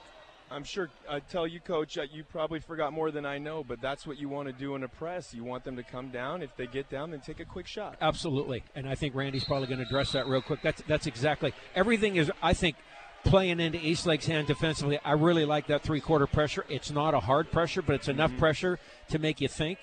I'm 0.48 0.62
sure 0.62 0.90
I 1.11 1.18
tell 1.18 1.44
you, 1.44 1.59
Coach, 1.59 1.98
uh, 1.98 2.02
you 2.02 2.22
probably 2.22 2.61
forgot 2.61 2.92
more 2.92 3.11
than 3.11 3.26
I 3.26 3.38
know, 3.38 3.64
but 3.64 3.80
that's 3.80 4.07
what 4.07 4.18
you 4.18 4.28
want 4.28 4.46
to 4.46 4.52
do 4.52 4.76
in 4.76 4.84
a 4.84 4.88
press. 4.88 5.34
You 5.34 5.42
want 5.42 5.64
them 5.64 5.74
to 5.74 5.82
come 5.82 6.11
down. 6.11 6.40
If 6.40 6.57
they 6.57 6.68
get 6.68 6.88
down, 6.88 7.11
then 7.11 7.20
take 7.20 7.40
a 7.40 7.44
quick 7.44 7.66
shot. 7.66 7.96
Absolutely, 8.00 8.62
and 8.76 8.88
I 8.88 8.94
think 8.94 9.16
Randy's 9.16 9.42
probably 9.42 9.66
going 9.66 9.80
to 9.80 9.86
address 9.86 10.12
that 10.12 10.28
real 10.28 10.40
quick. 10.42 10.62
That's 10.62 10.82
that's 10.86 11.09
exactly 11.09 11.52
everything 11.74 12.14
is. 12.14 12.30
I 12.40 12.52
think 12.52 12.76
playing 13.24 13.59
into 13.59 13.78
Eastlake's 13.78 14.26
hand 14.26 14.46
defensively. 14.46 15.00
I 15.04 15.12
really 15.12 15.44
like 15.44 15.66
that 15.66 15.82
three 15.82 16.00
quarter 16.00 16.28
pressure. 16.28 16.64
It's 16.68 16.92
not 16.92 17.12
a 17.14 17.20
hard 17.20 17.50
pressure, 17.50 17.82
but 17.82 17.96
it's 17.96 18.09
enough 18.09 18.36
pressure 18.38 18.78
to 19.11 19.18
make 19.18 19.40
you 19.40 19.48
think. 19.48 19.78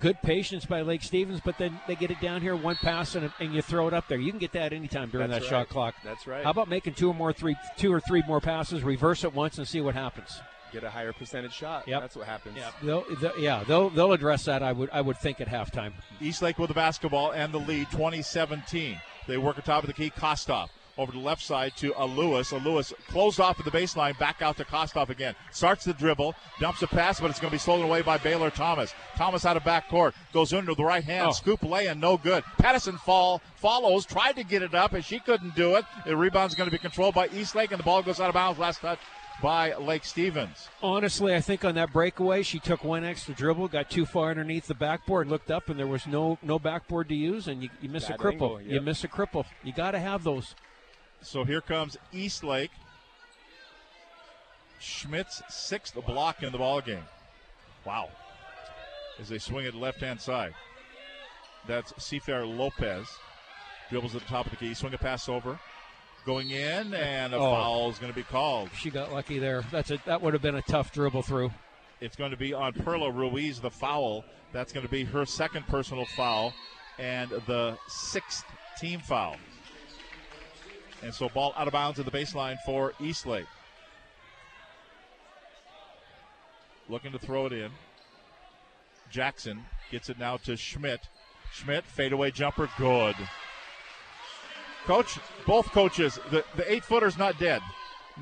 Good 0.00 0.20
patience 0.22 0.64
by 0.64 0.82
Lake 0.82 1.02
Stevens, 1.02 1.40
but 1.44 1.58
then 1.58 1.80
they 1.88 1.96
get 1.96 2.10
it 2.12 2.20
down 2.20 2.40
here, 2.40 2.54
one 2.54 2.76
pass, 2.76 3.16
and, 3.16 3.32
and 3.40 3.52
you 3.52 3.62
throw 3.62 3.88
it 3.88 3.94
up 3.94 4.06
there. 4.08 4.18
You 4.18 4.30
can 4.30 4.38
get 4.38 4.52
that 4.52 4.72
anytime 4.72 5.10
during 5.10 5.28
That's 5.28 5.46
that 5.48 5.52
right. 5.52 5.60
shot 5.62 5.68
clock. 5.68 5.94
That's 6.04 6.26
right. 6.26 6.44
How 6.44 6.50
about 6.50 6.68
making 6.68 6.94
two 6.94 7.08
or 7.10 7.14
more, 7.14 7.32
three, 7.32 7.56
two 7.76 7.92
or 7.92 8.00
three 8.00 8.22
more 8.26 8.40
passes, 8.40 8.84
reverse 8.84 9.24
it 9.24 9.34
once, 9.34 9.58
and 9.58 9.66
see 9.66 9.80
what 9.80 9.94
happens? 9.96 10.40
Get 10.72 10.84
a 10.84 10.90
higher 10.90 11.12
percentage 11.12 11.52
shot. 11.54 11.88
Yep. 11.88 12.00
That's 12.00 12.14
what 12.16 12.26
happens. 12.26 12.56
Yeah, 12.56 12.70
they'll, 12.82 13.04
they'll- 13.20 13.38
yeah, 13.40 13.64
they'll 13.66 13.88
they'll 13.90 14.12
address 14.12 14.44
that. 14.44 14.62
I 14.62 14.70
would 14.72 14.90
I 14.92 15.00
would 15.00 15.16
think 15.16 15.40
at 15.40 15.48
halftime. 15.48 15.92
Eastlake 16.20 16.58
with 16.58 16.68
the 16.68 16.74
basketball 16.74 17.32
and 17.32 17.52
the 17.54 17.58
lead, 17.58 17.90
2017. 17.90 19.00
They 19.26 19.38
work 19.38 19.56
atop 19.58 19.82
of 19.82 19.86
the 19.86 19.94
key. 19.94 20.10
Kostov 20.10 20.68
over 20.98 21.12
the 21.12 21.18
left 21.18 21.42
side 21.42 21.72
to 21.76 21.94
a 21.96 22.04
Lewis. 22.04 22.50
A 22.52 22.56
Lewis 22.58 22.92
closed 23.08 23.40
off 23.40 23.58
at 23.58 23.64
the 23.64 23.70
baseline, 23.70 24.18
back 24.18 24.42
out 24.42 24.56
to 24.58 24.64
Kostov 24.64 25.08
again. 25.10 25.34
Starts 25.52 25.84
the 25.84 25.94
dribble, 25.94 26.34
dumps 26.60 26.82
a 26.82 26.86
pass, 26.88 27.20
but 27.20 27.30
it's 27.30 27.38
going 27.40 27.50
to 27.50 27.54
be 27.54 27.58
stolen 27.58 27.84
away 27.86 28.02
by 28.02 28.18
Baylor 28.18 28.50
Thomas. 28.50 28.92
Thomas 29.16 29.46
out 29.46 29.56
of 29.56 29.62
backcourt, 29.62 30.12
goes 30.32 30.52
into 30.52 30.74
the 30.74 30.84
right 30.84 31.04
hand, 31.04 31.28
Oh. 31.28 31.32
scoop 31.32 31.62
lay 31.62 31.86
and 31.86 32.00
no 32.00 32.16
good. 32.18 32.44
Pattison 32.58 32.98
fall 32.98 33.40
follows, 33.56 34.04
tried 34.04 34.32
to 34.36 34.44
get 34.44 34.62
it 34.62 34.74
up, 34.74 34.92
and 34.92 35.04
she 35.04 35.20
couldn't 35.20 35.54
do 35.54 35.76
it. 35.76 35.84
The 36.04 36.16
rebound's 36.16 36.54
going 36.54 36.68
to 36.68 36.72
be 36.72 36.78
controlled 36.78 37.14
by 37.14 37.28
Eastlake, 37.28 37.70
and 37.70 37.78
the 37.78 37.84
ball 37.84 38.02
goes 38.02 38.20
out 38.20 38.28
of 38.28 38.34
bounds. 38.34 38.58
Last 38.58 38.80
touch 38.80 38.98
by 39.40 39.72
Lake 39.76 40.04
Stevens. 40.04 40.68
Honestly, 40.82 41.32
I 41.32 41.40
think 41.40 41.64
on 41.64 41.76
that 41.76 41.92
breakaway, 41.92 42.42
she 42.42 42.58
took 42.58 42.82
one 42.82 43.04
extra 43.04 43.34
dribble, 43.34 43.68
got 43.68 43.88
too 43.88 44.04
far 44.04 44.30
underneath 44.30 44.66
the 44.66 44.74
backboard, 44.74 45.28
looked 45.28 45.48
up, 45.52 45.68
and 45.68 45.78
there 45.78 45.86
was 45.86 46.08
no 46.08 46.38
no 46.42 46.58
backboard 46.58 47.08
to 47.10 47.14
use, 47.14 47.46
and 47.46 47.62
you, 47.62 47.68
you 47.80 47.88
miss 47.88 48.06
Bad 48.06 48.16
a 48.16 48.18
cripple. 48.22 48.58
angle, 48.58 48.62
You 48.62 48.80
miss 48.80 49.04
a 49.04 49.08
cripple. 49.08 49.44
You 49.62 49.72
got 49.72 49.92
to 49.92 50.00
have 50.00 50.24
those. 50.24 50.56
So 51.22 51.44
here 51.44 51.60
comes 51.60 51.96
Eastlake. 52.12 52.70
Schmidt's 54.80 55.42
sixth 55.48 55.94
block 56.06 56.42
in 56.42 56.52
the 56.52 56.58
ball 56.58 56.80
game. 56.80 57.04
Wow. 57.84 58.08
As 59.20 59.28
they 59.28 59.38
swing 59.38 59.66
it 59.66 59.74
left 59.74 60.00
hand 60.00 60.20
side. 60.20 60.54
That's 61.66 61.92
Seafair 61.94 62.46
Lopez. 62.46 63.08
Dribbles 63.90 64.14
at 64.14 64.22
the 64.22 64.28
top 64.28 64.46
of 64.46 64.50
the 64.52 64.56
key. 64.56 64.74
Swing 64.74 64.94
a 64.94 64.98
pass 64.98 65.28
over. 65.28 65.58
Going 66.24 66.50
in, 66.50 66.94
and 66.94 67.32
a 67.32 67.38
Oh. 67.38 67.54
foul 67.54 67.90
is 67.90 67.98
going 67.98 68.12
to 68.12 68.16
be 68.16 68.22
called. 68.22 68.70
She 68.76 68.90
got 68.90 69.12
lucky 69.12 69.38
there. 69.38 69.62
That's 69.72 69.90
a 69.90 69.98
that 70.04 70.20
would 70.20 70.34
have 70.34 70.42
been 70.42 70.56
a 70.56 70.62
tough 70.62 70.92
dribble 70.92 71.22
through. 71.22 71.50
It's 72.00 72.16
going 72.16 72.30
to 72.30 72.36
be 72.36 72.52
on 72.52 72.74
Perla 72.74 73.10
Ruiz, 73.10 73.60
the 73.60 73.70
foul. 73.70 74.24
That's 74.52 74.72
going 74.72 74.84
to 74.86 74.90
be 74.92 75.04
her 75.04 75.24
second 75.26 75.66
personal 75.66 76.04
foul 76.16 76.54
and 76.98 77.30
the 77.46 77.76
sixth 77.88 78.44
team 78.78 79.00
foul. 79.00 79.36
And 81.02 81.14
so 81.14 81.28
ball 81.28 81.54
out 81.56 81.66
of 81.66 81.72
bounds 81.72 81.98
at 81.98 82.04
the 82.04 82.10
baseline 82.10 82.56
for 82.64 82.92
Eastlake. 83.00 83.46
Looking 86.88 87.12
to 87.12 87.18
throw 87.18 87.46
it 87.46 87.52
in. 87.52 87.70
Jackson 89.10 89.64
gets 89.90 90.08
it 90.08 90.18
now 90.18 90.36
to 90.38 90.56
Schmidt. 90.56 91.00
Schmidt, 91.52 91.84
fadeaway 91.84 92.30
jumper, 92.30 92.68
good. 92.78 93.14
Coach, 94.84 95.18
both 95.46 95.66
coaches, 95.66 96.18
the, 96.30 96.44
the 96.56 96.70
eight 96.70 96.84
footer's 96.84 97.18
not 97.18 97.38
dead. 97.38 97.62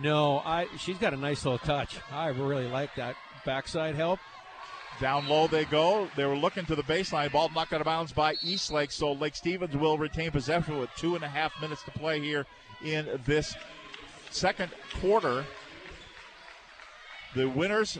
No, 0.00 0.42
I 0.44 0.66
she's 0.78 0.98
got 0.98 1.14
a 1.14 1.16
nice 1.16 1.44
little 1.44 1.58
touch. 1.58 1.98
I 2.12 2.28
really 2.28 2.68
like 2.68 2.94
that 2.96 3.16
backside 3.44 3.94
help. 3.94 4.20
Down 5.00 5.28
low 5.28 5.46
they 5.46 5.64
go. 5.64 6.08
They 6.16 6.24
were 6.24 6.36
looking 6.36 6.64
to 6.66 6.74
the 6.74 6.82
baseline. 6.82 7.30
Ball 7.30 7.50
knocked 7.54 7.72
out 7.72 7.80
of 7.80 7.84
bounds 7.84 8.12
by 8.12 8.34
Eastlake. 8.42 8.90
So 8.90 9.12
Lake 9.12 9.36
Stevens 9.36 9.76
will 9.76 9.98
retain 9.98 10.30
possession 10.30 10.78
with 10.78 10.90
two 10.96 11.14
and 11.14 11.24
a 11.24 11.28
half 11.28 11.52
minutes 11.60 11.82
to 11.84 11.90
play 11.92 12.20
here 12.20 12.46
in 12.84 13.20
this 13.24 13.54
second 14.30 14.70
quarter. 15.00 15.44
The 17.34 17.48
winners, 17.48 17.98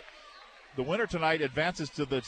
the 0.77 0.83
winner 0.83 1.07
tonight 1.07 1.41
advances 1.41 1.91
to 1.91 2.07
the 2.07 2.27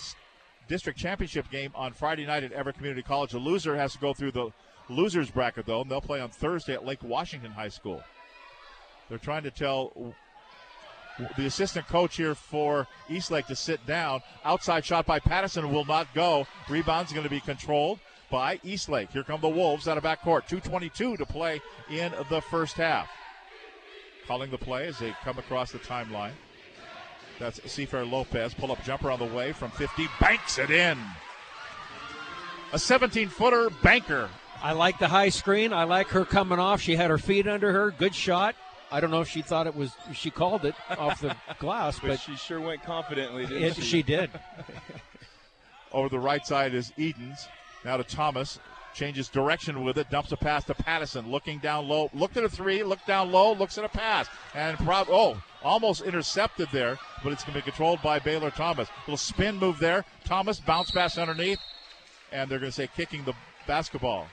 district 0.69 0.99
championship 0.99 1.51
game 1.51 1.73
on 1.75 1.93
Friday 1.93 2.27
night 2.27 2.45
at 2.45 2.53
Everett 2.53 2.77
Community 2.77 3.03
College. 3.03 3.33
The 3.33 3.39
loser 3.39 3.77
has 3.77 3.95
to 3.95 3.99
go 3.99 4.13
through 4.13 4.33
the 4.33 4.51
losers 4.89 5.31
bracket 5.31 5.67
though, 5.67 5.83
and 5.83 5.91
they'll 5.91 6.01
play 6.01 6.21
on 6.21 6.31
Thursday 6.31 6.75
at 6.75 6.85
Lake 6.85 7.03
Washington 7.03 7.51
High 7.51 7.69
School. 7.69 8.03
They're 9.09 9.19
trying 9.19 9.45
to 9.45 9.51
tell 9.51 10.15
the 11.37 11.47
assistant 11.47 11.87
coach 11.89 12.17
here 12.17 12.35
for 12.35 12.87
Eastlake 13.09 13.47
to 13.47 13.57
sit 13.57 13.85
down. 13.87 14.23
Outside 14.45 14.85
shot 14.85 15.07
by 15.07 15.19
Pattison 15.19 15.73
will 15.73 15.85
not 15.85 16.13
go. 16.15 16.47
Rebound's 16.69 17.13
going 17.13 17.25
to 17.25 17.31
be 17.31 17.41
controlled 17.41 17.99
by 18.31 18.61
Eastlake. 18.63 19.11
Here 19.11 19.23
come 19.23 19.41
the 19.41 19.49
Wolves 19.49 19.89
out 19.89 19.99
of 19.99 20.05
backcourt. 20.05 20.49
2.22 20.49 21.19
to 21.19 21.27
play 21.27 21.61
in 21.91 22.13
the 22.29 22.41
first 22.41 22.77
half. 22.77 23.09
Calling 24.27 24.51
the 24.51 24.59
play 24.59 24.87
as 24.87 24.99
they 24.99 25.15
come 25.25 25.39
across 25.39 25.73
the 25.73 25.79
timeline. 25.79 26.33
That's 27.39 27.61
Seafair 27.61 28.11
Lopez. 28.11 28.53
Pull 28.55 28.73
up 28.73 28.83
jumper 28.85 29.11
on 29.11 29.19
the 29.19 29.25
way 29.25 29.53
from 29.53 29.71
50. 29.71 30.09
Banks 30.21 30.59
it 30.59 30.71
in. 30.71 30.99
A 32.73 32.79
17 32.79 33.29
footer 33.29 33.71
banker. 33.83 34.29
I 34.61 34.73
like 34.73 34.99
the 34.99 35.09
high 35.09 35.29
screen. 35.29 35.73
I 35.73 35.85
like 35.85 36.09
her 36.09 36.25
coming 36.25 36.59
off. 36.59 36.81
She 36.81 36.97
had 36.97 37.11
her 37.11 37.19
feet 37.19 37.47
under 37.47 37.73
her. 37.73 37.91
Good 37.93 38.15
shot. 38.15 38.57
I 38.91 39.01
don't 39.01 39.11
know 39.11 39.21
if 39.21 39.29
she 39.29 39.43
thought 39.43 39.67
it 39.67 39.77
was, 39.77 39.93
she 40.15 40.31
called 40.31 40.65
it 40.65 40.75
off 40.91 41.21
the 41.21 41.37
glass, 41.59 41.99
but, 41.99 42.09
but 42.09 42.21
she 42.21 42.37
sure 42.37 42.61
went 42.61 42.83
confidently, 42.83 43.47
didn't 43.47 43.63
it, 43.63 43.75
she? 43.77 43.83
she 43.83 44.03
did. 44.03 44.31
Over 45.93 46.09
the 46.09 46.19
right 46.19 46.47
side 46.47 46.75
is 46.75 46.93
Edens. 46.97 47.49
Now 47.85 47.97
to 47.97 48.05
Thomas. 48.05 48.59
Changes 48.95 49.29
direction 49.29 49.85
with 49.85 49.99
it. 49.99 50.11
Dumps 50.11 50.33
a 50.33 50.37
pass 50.37 50.65
to 50.65 50.75
Pattison. 50.75 51.31
Looking 51.31 51.59
down 51.59 51.87
low. 51.89 52.11
Looked 52.15 52.37
at 52.37 52.45
a 52.45 52.49
three. 52.49 52.83
Looked 52.83 53.07
down 53.07 53.31
low. 53.31 53.53
Looks 53.53 53.79
at 53.79 53.85
a 53.85 53.89
pass. 53.89 54.27
And 54.55 54.77
prob- 54.79 55.09
oh, 55.11 55.41
almost 55.63 56.03
intercepted 56.03 56.69
there, 56.73 56.99
but 57.23 57.33
it's 57.33 57.45
going 57.45 57.55
to 57.55 57.59
be 57.59 57.63
controlled 57.63 58.03
by 58.03 58.19
Baylor 58.19 58.51
Thomas. 58.51 58.89
Little 59.07 59.17
spin 59.17 59.57
move 59.57 59.79
there. 59.79 60.05
Thomas 60.25 60.59
bounce 60.59 60.91
pass 60.91 61.19
underneath. 61.19 61.61
And 62.33 62.51
they're 62.51 62.59
going 62.59 62.73
to 62.73 62.77
say 62.77 62.89
kicking 62.97 63.25
the 63.25 63.35
basketball. 63.67 64.27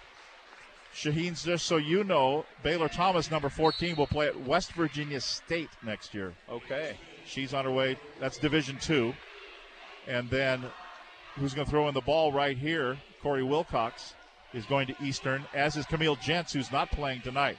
Shaheen's 0.95 1.43
just 1.43 1.65
so 1.65 1.75
you 1.75 2.05
know, 2.05 2.45
Baylor 2.63 2.87
Thomas, 2.87 3.29
number 3.29 3.49
14, 3.49 3.97
will 3.97 4.07
play 4.07 4.27
at 4.27 4.47
West 4.47 4.71
Virginia 4.73 5.19
State 5.19 5.69
next 5.83 6.13
year. 6.13 6.33
Okay. 6.49 6.97
She's 7.25 7.53
on 7.53 7.65
her 7.65 7.71
way. 7.71 7.97
That's 8.19 8.37
Division 8.37 8.77
Two. 8.79 9.13
And 10.07 10.29
then 10.29 10.63
who's 11.35 11.53
going 11.53 11.65
to 11.65 11.71
throw 11.71 11.87
in 11.89 11.93
the 11.93 12.01
ball 12.01 12.31
right 12.31 12.57
here? 12.57 12.97
Corey 13.26 13.41
Wilcox 13.41 14.13
is 14.53 14.67
going 14.67 14.86
to 14.86 14.95
Eastern, 15.03 15.45
as 15.55 15.76
is 15.76 15.88
Camille 15.88 16.15
Jentz, 16.17 16.53
who's 16.53 16.71
not 16.71 16.91
playing 16.91 17.21
tonight, 17.21 17.57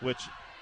which 0.00 0.16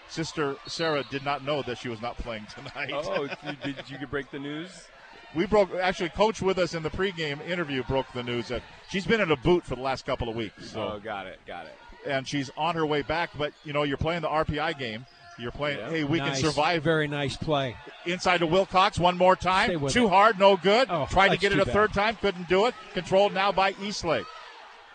Sister 0.09 0.57
Sarah 0.67 1.05
did 1.13 1.25
not 1.25 1.45
know 1.45 1.63
that 1.63 1.79
she 1.79 1.89
was 1.89 2.03
not 2.03 2.19
playing 2.19 2.45
tonight. 2.53 2.91
Oh, 2.93 3.29
did, 3.63 3.77
did 3.77 3.89
you 3.89 4.05
break 4.09 4.33
the 4.33 4.41
news? 4.41 4.89
We 5.37 5.47
broke, 5.47 5.73
actually, 5.77 6.09
Coach 6.09 6.43
with 6.43 6.59
us 6.59 6.75
in 6.75 6.83
the 6.83 6.91
pregame 6.91 7.41
interview 7.49 7.85
broke 7.85 8.13
the 8.15 8.25
news 8.25 8.49
that 8.49 8.63
she's 8.91 9.07
been 9.07 9.21
in 9.21 9.31
a 9.31 9.37
boot 9.37 9.65
for 9.65 9.77
the 9.77 9.83
last 9.83 10.05
couple 10.05 10.29
of 10.29 10.35
weeks. 10.35 10.73
So. 10.73 10.95
Oh, 10.95 10.99
got 10.99 11.29
it, 11.29 11.39
got 11.47 11.67
it. 11.67 11.77
And 12.05 12.27
she's 12.27 12.51
on 12.57 12.75
her 12.75 12.85
way 12.85 13.03
back, 13.03 13.31
but, 13.39 13.53
you 13.63 13.73
know, 13.73 13.85
you're 13.85 13.97
playing 13.97 14.23
the 14.23 14.29
RPI 14.29 14.77
game. 14.77 15.07
You're 15.39 15.53
playing, 15.53 15.79
Yeah. 15.79 15.91
hey, 15.91 16.05
we 16.05 16.19
Nice. 16.19 16.41
can 16.41 16.51
survive. 16.51 16.83
Very 16.83 17.07
nice 17.09 17.37
play. 17.37 17.77
Inside 18.07 18.39
to 18.39 18.47
Wilcox 18.47 18.99
one 18.99 19.19
more 19.19 19.37
time. 19.37 19.87
Too 19.89 20.07
it. 20.07 20.09
hard, 20.09 20.39
no 20.39 20.57
good. 20.57 20.89
Oh, 20.91 21.07
Tried 21.11 21.29
to 21.29 21.37
get 21.37 21.53
it 21.53 21.59
a 21.59 21.67
bad. 21.67 21.75
third 21.75 21.93
time, 21.93 22.17
couldn't 22.17 22.49
do 22.49 22.67
it. 22.67 22.75
Controlled 22.95 23.35
now 23.35 23.53
by 23.53 23.75
Eastlake. 23.83 24.25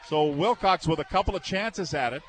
So 0.08 0.26
Wilcox 0.26 0.88
with 0.88 1.00
a 1.00 1.04
couple 1.06 1.36
of 1.36 1.44
chances 1.44 1.94
at 1.94 2.14
it, 2.14 2.24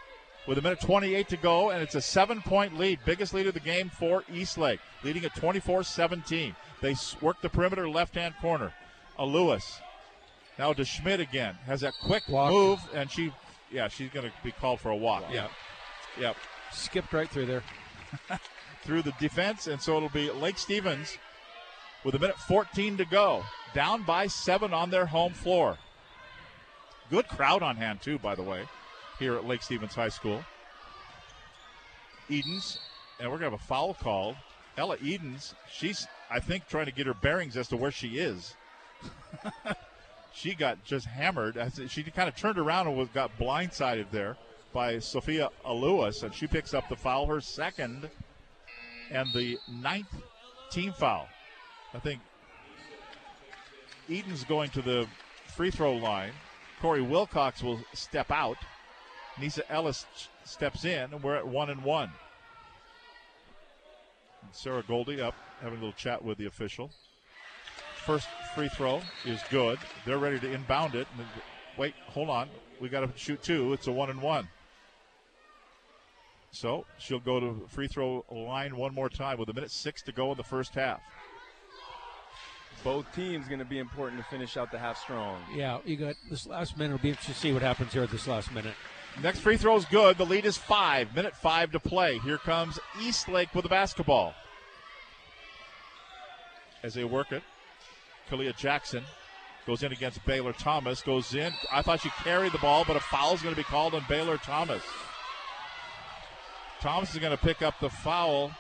with 0.47 0.59
a 0.59 0.63
minute 0.63 0.81
28 0.81 1.29
to 1.31 1.37
go, 1.39 1.71
and 1.71 1.83
it's 1.83 1.95
a 1.95 2.03
seven-point 2.03 2.77
lead, 2.79 2.99
biggest 3.07 3.33
lead 3.33 3.47
of 3.47 3.55
the 3.55 3.61
game 3.61 3.89
for 3.89 4.25
Eastlake, 4.31 4.81
leading 5.03 5.25
at 5.25 5.33
24-17. 5.35 6.55
They 6.83 6.95
work 7.23 7.41
the 7.41 7.49
perimeter 7.49 7.89
left-hand 7.89 8.35
corner. 8.43 8.75
A 9.19 9.25
Lewis. 9.25 9.81
Now 10.59 10.73
to 10.75 10.85
Schmidt 10.85 11.21
again. 11.21 11.57
Has 11.67 11.81
that 11.81 11.95
quick 12.03 12.29
move, 12.29 12.79
and 12.93 13.11
she, 13.11 13.33
yeah, 13.71 13.89
she's 13.89 14.11
going 14.11 14.27
to 14.27 14.33
be 14.45 14.53
called 14.53 14.81
for 14.81 14.91
a 14.91 14.97
walk. 14.97 15.25
Yeah. 15.31 15.49
Yep. 16.21 16.37
Skipped 16.73 17.13
right 17.13 17.29
through 17.31 17.47
there. 17.47 17.63
through 18.83 19.03
the 19.03 19.13
defense, 19.21 19.67
and 19.67 19.81
so 19.81 19.97
it'll 19.97 20.09
be 20.09 20.31
Lake 20.31 20.59
Stevens 20.59 21.19
with 22.05 22.15
a 22.15 22.19
minute 22.19 22.39
14 22.39 22.97
to 22.97 23.05
go, 23.05 23.45
down 23.75 24.03
by 24.03 24.27
seven 24.27 24.75
on 24.75 24.91
their 24.91 25.07
home 25.07 25.33
floor. 25.33 25.79
Good 27.11 27.29
crowd 27.29 27.63
on 27.63 27.77
hand, 27.77 28.01
too, 28.01 28.19
by 28.19 28.35
the 28.35 28.43
way, 28.43 28.67
here 29.19 29.35
at 29.37 29.47
Lake 29.47 29.63
Stevens 29.63 29.95
High 29.95 30.09
School. 30.09 30.45
Edens, 32.29 32.79
and 33.21 33.31
we're 33.31 33.39
going 33.39 33.51
to 33.51 33.57
have 33.57 33.61
a 33.61 33.67
foul 33.67 33.95
called. 33.95 34.37
Ella 34.77 34.97
Edens, 35.03 35.55
she's, 35.71 36.07
I 36.31 36.41
think, 36.41 36.67
trying 36.67 36.87
to 36.87 36.93
get 36.93 37.07
her 37.07 37.15
bearings 37.15 37.57
as 37.57 37.69
to 37.69 37.77
where 37.77 37.91
she 37.91 38.19
is. 38.19 38.55
she 40.33 40.55
got 40.55 40.83
just 40.85 41.07
hammered. 41.07 41.59
She 41.89 42.03
kind 42.05 42.29
of 42.29 42.37
turned 42.37 42.59
around 42.59 42.87
and 42.89 42.97
was 42.97 43.09
got 43.11 43.39
blindsided 43.39 44.11
there 44.11 44.37
by 44.73 44.99
Sophia 44.99 45.51
Lewis, 45.69 46.23
and 46.23 46.35
she 46.35 46.47
picks 46.47 46.75
up 46.75 46.89
the 46.89 46.97
foul, 46.97 47.27
her 47.27 47.41
second, 47.41 48.09
and 49.11 49.29
the 49.35 49.59
ninth 49.71 50.15
team 50.71 50.93
foul. 50.93 51.29
I 51.95 51.99
think 51.99 52.21
Edens 54.09 54.45
going 54.45 54.71
to 54.71 54.83
the 54.83 55.07
free 55.47 55.71
throw 55.71 55.95
line. 55.95 56.33
Corey 56.81 57.03
Wilcox 57.03 57.63
will 57.63 57.81
step 57.93 58.31
out. 58.31 58.57
Nisa 59.39 59.71
Ellis 59.71 60.07
steps 60.45 60.85
in, 60.85 61.13
and 61.13 61.23
we're 61.23 61.37
at 61.37 61.47
one 61.47 61.71
and 61.71 61.83
one. 61.85 62.11
Sarah 64.51 64.83
Goldie 64.87 65.21
up, 65.21 65.35
having 65.61 65.79
a 65.79 65.81
little 65.81 65.97
chat 65.97 66.23
with 66.23 66.39
the 66.39 66.47
official. 66.47 66.91
First 68.05 68.27
free 68.55 68.69
throw 68.69 69.01
is 69.25 69.41
good. 69.49 69.79
They're 70.05 70.19
ready 70.19 70.41
to 70.41 70.53
inbound 70.53 70.95
it. 70.95 71.07
Wait, 71.79 71.95
hold 72.09 72.29
on. 72.29 72.49
We 72.81 72.89
got 72.89 73.01
to 73.01 73.11
shoot 73.17 73.43
two. 73.43 73.73
It's 73.73 73.87
a 73.87 73.93
one 73.93 74.11
and 74.11 74.21
one. 74.21 74.49
So 76.53 76.85
she'll 76.99 77.19
go 77.19 77.41
to 77.41 77.67
free 77.69 77.89
throw 77.89 78.25
line 78.31 78.77
one 78.77 78.95
more 78.95 79.09
time 79.09 79.39
with 79.39 79.49
a 79.49 79.55
minute 79.55 79.71
six 79.71 80.03
to 80.03 80.13
go 80.13 80.31
in 80.31 80.37
the 80.37 80.45
first 80.45 80.75
half. 80.75 81.01
Both 82.85 83.13
teams 83.15 83.47
going 83.49 83.61
to 83.61 83.65
be 83.65 83.79
important 83.79 84.21
to 84.21 84.29
finish 84.29 84.57
out 84.57 84.71
the 84.71 84.79
half 84.79 84.99
strong. 85.01 85.41
Yeah, 85.55 85.79
you 85.85 85.97
got 85.97 86.15
this 86.29 86.47
last 86.47 86.77
minute. 86.77 86.95
It'll 86.95 87.03
be 87.03 87.09
interesting 87.11 87.35
to 87.35 87.41
see 87.41 87.53
what 87.53 87.63
happens 87.63 87.93
here 87.93 88.03
at 88.03 88.11
this 88.11 88.27
last 88.27 88.53
minute. 88.53 88.75
Next 89.23 89.41
free 89.41 89.57
throw 89.57 89.77
is 89.77 89.85
good. 89.87 90.19
The 90.19 90.27
lead 90.27 90.45
is 90.45 90.59
five. 90.59 91.15
Minute 91.15 91.35
five 91.35 91.71
to 91.73 91.81
play. 91.81 92.19
Here 92.19 92.39
comes 92.39 92.79
Eastlake 93.01 93.55
with 93.55 93.63
the 93.63 93.69
basketball. 93.69 94.35
As 96.83 96.95
they 96.95 97.05
work 97.05 97.33
it, 97.33 97.43
Kalia 98.29 98.57
Jackson 98.57 99.05
goes 99.67 99.83
in 99.83 99.93
against 99.93 100.25
Baylor 100.27 100.53
Thomas. 100.53 101.03
Goes 101.03 101.35
in. 101.35 101.53
I 101.71 101.83
thought 101.83 102.01
she 102.01 102.11
carried 102.25 102.53
the 102.53 102.59
ball, 102.59 102.85
but 102.87 102.97
a 102.97 103.01
foul 103.01 103.35
is 103.35 103.43
going 103.43 103.55
to 103.55 103.61
be 103.61 103.65
called 103.65 103.95
on 103.95 104.05
Baylor 104.09 104.39
Thomas. 104.39 104.83
Thomas 106.83 107.13
is 107.15 107.21
going 107.21 107.31
to 107.31 107.41
pick 107.41 107.63
up 107.63 107.79
the 107.79 107.89
foul. 107.89 108.51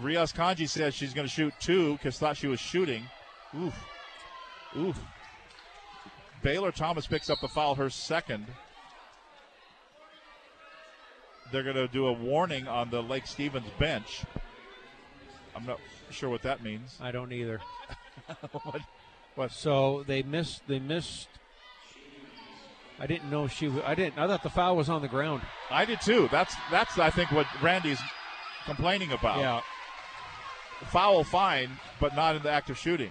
Rios 0.00 0.32
Kanji 0.32 0.68
says 0.68 0.94
she's 0.94 1.14
going 1.14 1.28
to 1.28 1.32
shoot 1.32 1.54
two 1.60 1.92
because 1.92 2.18
thought 2.18 2.36
she 2.36 2.48
was 2.48 2.58
shooting. 2.58 3.04
Oof. 3.56 3.84
Oof. 4.76 4.98
Baylor 6.42 6.72
Thomas 6.72 7.06
picks 7.06 7.30
up 7.30 7.38
the 7.40 7.46
foul, 7.46 7.76
her 7.76 7.88
second. 7.88 8.48
They're 11.52 11.62
going 11.62 11.76
to 11.76 11.86
do 11.86 12.08
a 12.08 12.12
warning 12.12 12.66
on 12.66 12.90
the 12.90 13.00
Lake 13.00 13.28
Stevens 13.28 13.68
bench. 13.78 14.24
I'm 15.54 15.64
not 15.64 15.78
sure 16.10 16.30
what 16.30 16.42
that 16.42 16.64
means. 16.64 16.98
I 17.00 17.12
don't 17.12 17.32
either. 17.32 17.60
what, 18.50 18.80
what? 19.36 19.52
So 19.52 20.02
they 20.08 20.24
missed. 20.24 20.66
They 20.66 20.80
missed. 20.80 21.28
I 23.02 23.06
didn't 23.08 23.28
know 23.30 23.48
she. 23.48 23.66
w- 23.66 23.82
I 23.84 23.96
didn't. 23.96 24.16
I 24.16 24.28
thought 24.28 24.44
the 24.44 24.48
foul 24.50 24.76
was 24.76 24.88
on 24.88 25.02
the 25.02 25.08
ground. 25.08 25.42
I 25.70 25.84
did 25.84 26.00
too. 26.00 26.28
That's 26.30 26.54
that's 26.70 26.98
I 27.00 27.10
think 27.10 27.32
what 27.32 27.46
Randy's 27.60 28.00
complaining 28.64 29.10
about. 29.10 29.40
Yeah. 29.40 29.60
Foul 30.90 31.24
fine, 31.24 31.70
but 32.00 32.14
not 32.14 32.36
in 32.36 32.42
the 32.42 32.50
act 32.50 32.70
of 32.70 32.78
shooting. 32.78 33.10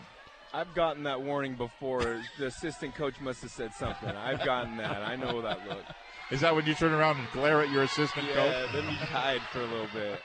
I've 0.53 0.73
gotten 0.75 1.03
that 1.03 1.21
warning 1.21 1.55
before. 1.55 2.21
the 2.39 2.45
assistant 2.47 2.95
coach 2.95 3.19
must 3.19 3.41
have 3.41 3.51
said 3.51 3.73
something. 3.73 4.09
I've 4.09 4.43
gotten 4.45 4.77
that. 4.77 5.01
I 5.03 5.17
know 5.17 5.41
that 5.41 5.59
look. 5.67 5.83
Is 6.29 6.39
that 6.39 6.55
when 6.55 6.65
you 6.65 6.73
turn 6.73 6.93
around 6.93 7.17
and 7.17 7.27
glare 7.33 7.59
at 7.61 7.69
your 7.69 7.83
assistant 7.83 8.25
Yeah, 8.27 8.33
coach? 8.35 8.53
Yeah, 8.53 8.71
then 8.81 8.83
you 8.91 8.95
hide 8.95 9.41
for 9.51 9.59
a 9.59 9.65
little 9.65 9.87
bit. 9.93 10.21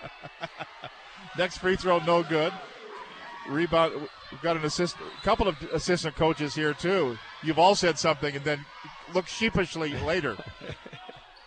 Next 1.38 1.58
free 1.58 1.74
throw, 1.76 1.98
no 1.98 2.22
good. 2.22 2.52
Rebound. 3.48 4.08
We've 4.32 4.42
got 4.42 4.56
an 4.56 4.64
assist, 4.64 4.96
a 4.96 5.24
couple 5.24 5.46
of 5.48 5.60
assistant 5.72 6.14
coaches 6.16 6.54
here 6.54 6.74
too. 6.74 7.18
You've 7.42 7.58
all 7.58 7.74
said 7.74 7.98
something 7.98 8.34
and 8.36 8.44
then 8.44 8.64
look 9.14 9.26
sheepishly 9.26 9.94
later. 10.04 10.36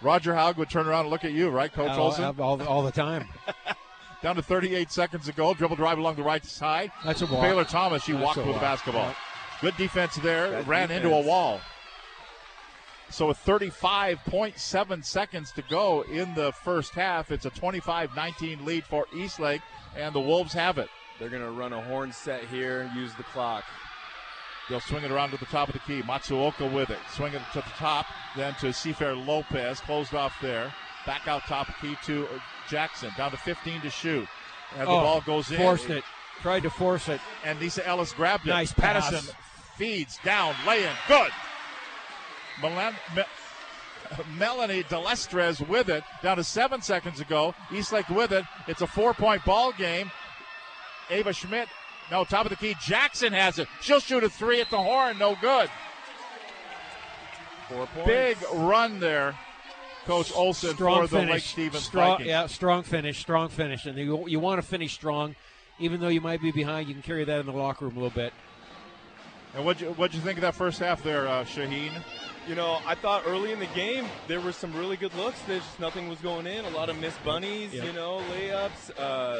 Roger 0.01 0.33
Haug 0.35 0.57
would 0.57 0.69
turn 0.69 0.87
around 0.87 1.01
and 1.01 1.09
look 1.09 1.25
at 1.25 1.31
you, 1.31 1.49
right, 1.49 1.71
Coach 1.71 1.91
all, 1.91 2.07
Olson? 2.07 2.39
all, 2.39 2.61
all 2.61 2.83
the 2.83 2.91
time. 2.91 3.27
Down 4.21 4.35
to 4.35 4.41
38 4.41 4.91
seconds 4.91 5.25
to 5.25 5.33
go. 5.33 5.53
Dribble 5.53 5.77
drive 5.77 5.97
along 5.97 6.15
the 6.15 6.23
right 6.23 6.43
side. 6.43 6.91
That's 7.05 7.21
a 7.21 7.25
walk. 7.25 7.41
Baylor 7.41 7.63
Thomas, 7.63 8.03
she 8.03 8.11
That's 8.11 8.23
walked 8.23 8.37
a 8.37 8.43
with 8.43 8.55
the 8.55 8.59
basketball. 8.59 9.07
Yeah. 9.07 9.15
Good 9.61 9.77
defense 9.77 10.15
there. 10.15 10.49
Good 10.49 10.67
Ran 10.67 10.91
into 10.91 11.13
a 11.13 11.21
wall. 11.21 11.61
So 13.09 13.27
with 13.27 13.37
35.7 13.39 15.05
seconds 15.05 15.51
to 15.53 15.63
go 15.63 16.01
in 16.03 16.33
the 16.35 16.51
first 16.51 16.93
half, 16.93 17.31
it's 17.31 17.45
a 17.45 17.49
25-19 17.49 18.65
lead 18.65 18.83
for 18.83 19.05
Eastlake, 19.15 19.61
and 19.97 20.13
the 20.13 20.19
Wolves 20.19 20.53
have 20.53 20.77
it. 20.77 20.89
They're 21.17 21.29
going 21.29 21.43
to 21.43 21.51
run 21.51 21.73
a 21.73 21.81
horn 21.81 22.11
set 22.11 22.43
here, 22.45 22.89
use 22.95 23.13
the 23.15 23.23
clock. 23.23 23.63
They'll 24.69 24.79
swing 24.79 25.03
it 25.03 25.11
around 25.11 25.31
to 25.31 25.37
the 25.37 25.45
top 25.47 25.67
of 25.69 25.73
the 25.73 25.79
key. 25.79 26.01
Matsuoka 26.03 26.71
with 26.71 26.89
it. 26.91 26.99
Swing 27.11 27.33
it 27.33 27.41
to 27.53 27.59
the 27.61 27.69
top, 27.77 28.05
then 28.35 28.53
to 28.55 28.67
Seafair 28.67 29.15
Lopez. 29.25 29.79
Closed 29.79 30.13
off 30.13 30.35
there. 30.41 30.71
Back 31.05 31.27
out 31.27 31.41
top 31.47 31.69
of 31.69 31.75
key 31.81 31.95
to 32.05 32.25
uh, 32.27 32.39
Jackson. 32.69 33.09
Down 33.17 33.31
to 33.31 33.37
15 33.37 33.81
to 33.81 33.89
shoot. 33.89 34.27
And 34.77 34.87
the 34.87 34.91
Oh, 34.91 35.01
ball 35.01 35.21
goes 35.21 35.49
in. 35.49 35.57
Forced 35.57 35.89
it. 35.89 36.03
Tried 36.41 36.61
to 36.63 36.69
force 36.69 37.09
it. 37.09 37.19
And 37.43 37.59
Nisa 37.59 37.85
Ellis 37.87 38.13
grabbed 38.13 38.45
it. 38.45 38.51
Nice 38.51 38.71
pass. 38.71 39.33
Feeds 39.75 40.19
down, 40.23 40.53
lay 40.67 40.83
in. 40.83 40.91
Good. 41.07 41.31
Me- 42.61 43.23
Melanie 44.37 44.83
Delestres 44.83 45.65
with 45.67 45.89
it. 45.89 46.03
Down 46.21 46.37
to 46.37 46.43
seven 46.43 46.81
seconds 46.81 47.19
ago. 47.19 47.53
Eastlake 47.71 48.09
with 48.09 48.31
it. 48.31 48.45
It's 48.67 48.81
a 48.81 48.87
four 48.87 49.13
point 49.13 49.43
ball 49.45 49.71
game. 49.71 50.11
Ava 51.09 51.33
Schmidt 51.33 51.67
No, 52.11 52.23
top 52.23 52.45
of 52.45 52.49
the 52.49 52.55
key. 52.55 52.75
Jackson 52.81 53.33
has 53.33 53.59
it. 53.59 53.67
She'll 53.81 53.99
shoot 53.99 54.23
a 54.23 54.29
three 54.29 54.61
at 54.61 54.69
the 54.69 54.77
horn. 54.81 55.17
No 55.19 55.35
good. 55.39 55.69
Four 57.69 57.85
points. 57.87 58.07
Big 58.07 58.37
run 58.53 58.99
there, 58.99 59.35
Coach 60.05 60.31
Olson 60.33 60.73
strong 60.73 61.01
for 61.01 61.07
the 61.07 61.17
finish. 61.19 61.33
Lake 61.33 61.43
Stevens 61.43 61.83
strong, 61.83 62.11
Vikings. 62.13 62.27
Yeah, 62.27 62.47
strong 62.47 62.83
finish, 62.83 63.19
strong 63.19 63.49
finish, 63.49 63.85
and 63.85 63.95
you, 63.97 64.27
you 64.27 64.39
want 64.39 64.59
to 64.59 64.67
finish 64.67 64.93
strong, 64.93 65.35
even 65.77 65.99
though 65.99 66.07
you 66.07 66.19
might 66.21 66.41
be 66.41 66.51
behind. 66.51 66.87
You 66.87 66.95
can 66.95 67.03
carry 67.03 67.23
that 67.25 67.39
in 67.39 67.45
the 67.45 67.51
locker 67.51 67.85
room 67.85 67.95
a 67.97 67.99
little 67.99 68.15
bit. 68.15 68.33
And 69.55 69.65
what'd 69.65 69.81
you 69.81 69.89
what'd 69.93 70.15
you 70.15 70.21
think 70.21 70.37
of 70.39 70.41
that 70.41 70.55
first 70.55 70.79
half 70.79 71.03
there, 71.03 71.27
uh, 71.27 71.43
Shaheen? 71.43 71.91
You 72.47 72.55
know, 72.55 72.79
I 72.87 72.95
thought 72.95 73.23
early 73.27 73.51
in 73.51 73.59
the 73.59 73.67
game 73.67 74.05
there 74.27 74.41
were 74.41 74.51
some 74.51 74.73
really 74.75 74.97
good 74.97 75.13
looks. 75.15 75.39
There's 75.47 75.61
just 75.63 75.79
nothing 75.79 76.09
was 76.09 76.17
going 76.19 76.47
in. 76.47 76.65
A 76.65 76.69
lot 76.69 76.89
of 76.89 76.99
missed 76.99 77.23
bunnies, 77.23 77.71
Yep. 77.73 77.85
you 77.85 77.93
know, 77.93 78.23
layups. 78.31 78.97
Uh, 78.97 79.01
uh, 79.01 79.39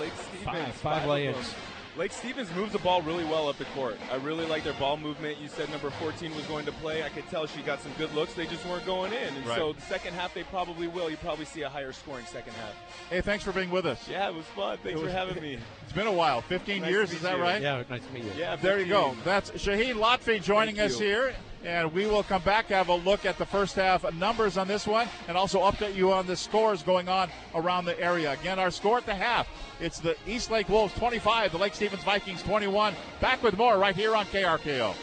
Lake 0.00 0.12
Stevens, 0.28 0.44
Five- 0.44 0.74
five 0.76 1.02
of 1.02 1.10
layups. 1.10 1.54
Them. 1.96 2.00
Lake 2.00 2.12
Stevens 2.12 2.54
moves 2.54 2.72
the 2.72 2.78
ball 2.78 3.02
really 3.02 3.24
well 3.24 3.48
up 3.48 3.56
the 3.58 3.64
court. 3.66 3.96
I 4.12 4.16
really 4.16 4.46
like 4.46 4.64
their 4.64 4.72
ball 4.74 4.96
movement. 4.96 5.38
You 5.40 5.48
said 5.48 5.68
number 5.70 5.90
14 5.90 6.34
was 6.36 6.44
going 6.46 6.66
to 6.66 6.72
play. 6.72 7.02
I 7.02 7.08
could 7.08 7.26
tell 7.28 7.46
she 7.46 7.62
got 7.62 7.80
some 7.80 7.92
good 7.98 8.14
looks. 8.14 8.34
They 8.34 8.46
just 8.46 8.64
weren't 8.66 8.84
going 8.86 9.12
in. 9.12 9.34
And 9.34 9.46
Right. 9.46 9.56
so 9.58 9.72
the 9.72 9.80
second 9.82 10.14
half 10.14 10.34
they 10.34 10.42
probably 10.44 10.86
will. 10.88 11.10
You 11.10 11.16
probably 11.16 11.44
see 11.44 11.62
a 11.62 11.68
higher 11.68 11.92
scoring 11.92 12.26
second 12.26 12.52
half. 12.54 12.74
Hey, 13.10 13.20
thanks 13.20 13.44
for 13.44 13.52
being 13.52 13.70
with 13.70 13.86
us. 13.86 14.08
Yeah, 14.08 14.28
it 14.28 14.34
was 14.34 14.44
fun. 14.46 14.78
Thanks 14.82 15.00
It 15.00 15.04
for 15.04 15.10
having 15.10 15.42
me. 15.42 15.58
It's 15.84 15.92
been 15.92 16.08
a 16.08 16.12
while. 16.12 16.40
15 16.42 16.82
Nice 16.82 16.90
years, 16.90 17.12
is 17.12 17.20
that 17.22 17.36
you. 17.36 17.42
right? 17.42 17.62
Yeah, 17.62 17.82
nice 17.88 18.04
to 18.04 18.12
meet 18.12 18.24
you. 18.24 18.32
Yeah, 18.36 18.56
There 18.56 18.78
you 18.80 18.86
go. 18.86 19.16
That's 19.24 19.50
Shaheen 19.52 19.94
Lotfi 19.94 20.42
joining 20.42 20.74
Thank 20.76 20.90
us 20.90 21.00
you. 21.00 21.06
here. 21.06 21.34
And 21.66 21.92
we 21.92 22.06
will 22.06 22.22
come 22.22 22.42
back, 22.42 22.66
have 22.66 22.90
a 22.90 22.94
look 22.94 23.26
at 23.26 23.38
the 23.38 23.44
first 23.44 23.74
half 23.74 24.10
numbers 24.14 24.56
on 24.56 24.68
this 24.68 24.86
one, 24.86 25.08
and 25.26 25.36
also 25.36 25.62
update 25.62 25.96
you 25.96 26.12
on 26.12 26.24
the 26.24 26.36
scores 26.36 26.84
going 26.84 27.08
on 27.08 27.28
around 27.56 27.86
the 27.86 28.00
area. 28.00 28.30
Again, 28.30 28.60
our 28.60 28.70
score 28.70 28.98
at 28.98 29.04
the 29.04 29.14
half 29.14 29.48
it's 29.80 29.98
the 29.98 30.16
East 30.28 30.50
Lake 30.50 30.68
Wolves 30.68 30.94
25, 30.94 31.50
the 31.50 31.58
Lake 31.58 31.74
Stevens 31.74 32.04
Vikings 32.04 32.42
21. 32.44 32.94
Back 33.20 33.42
with 33.42 33.58
more 33.58 33.78
right 33.78 33.96
here 33.96 34.14
on 34.14 34.26
KRKO. 34.26 34.94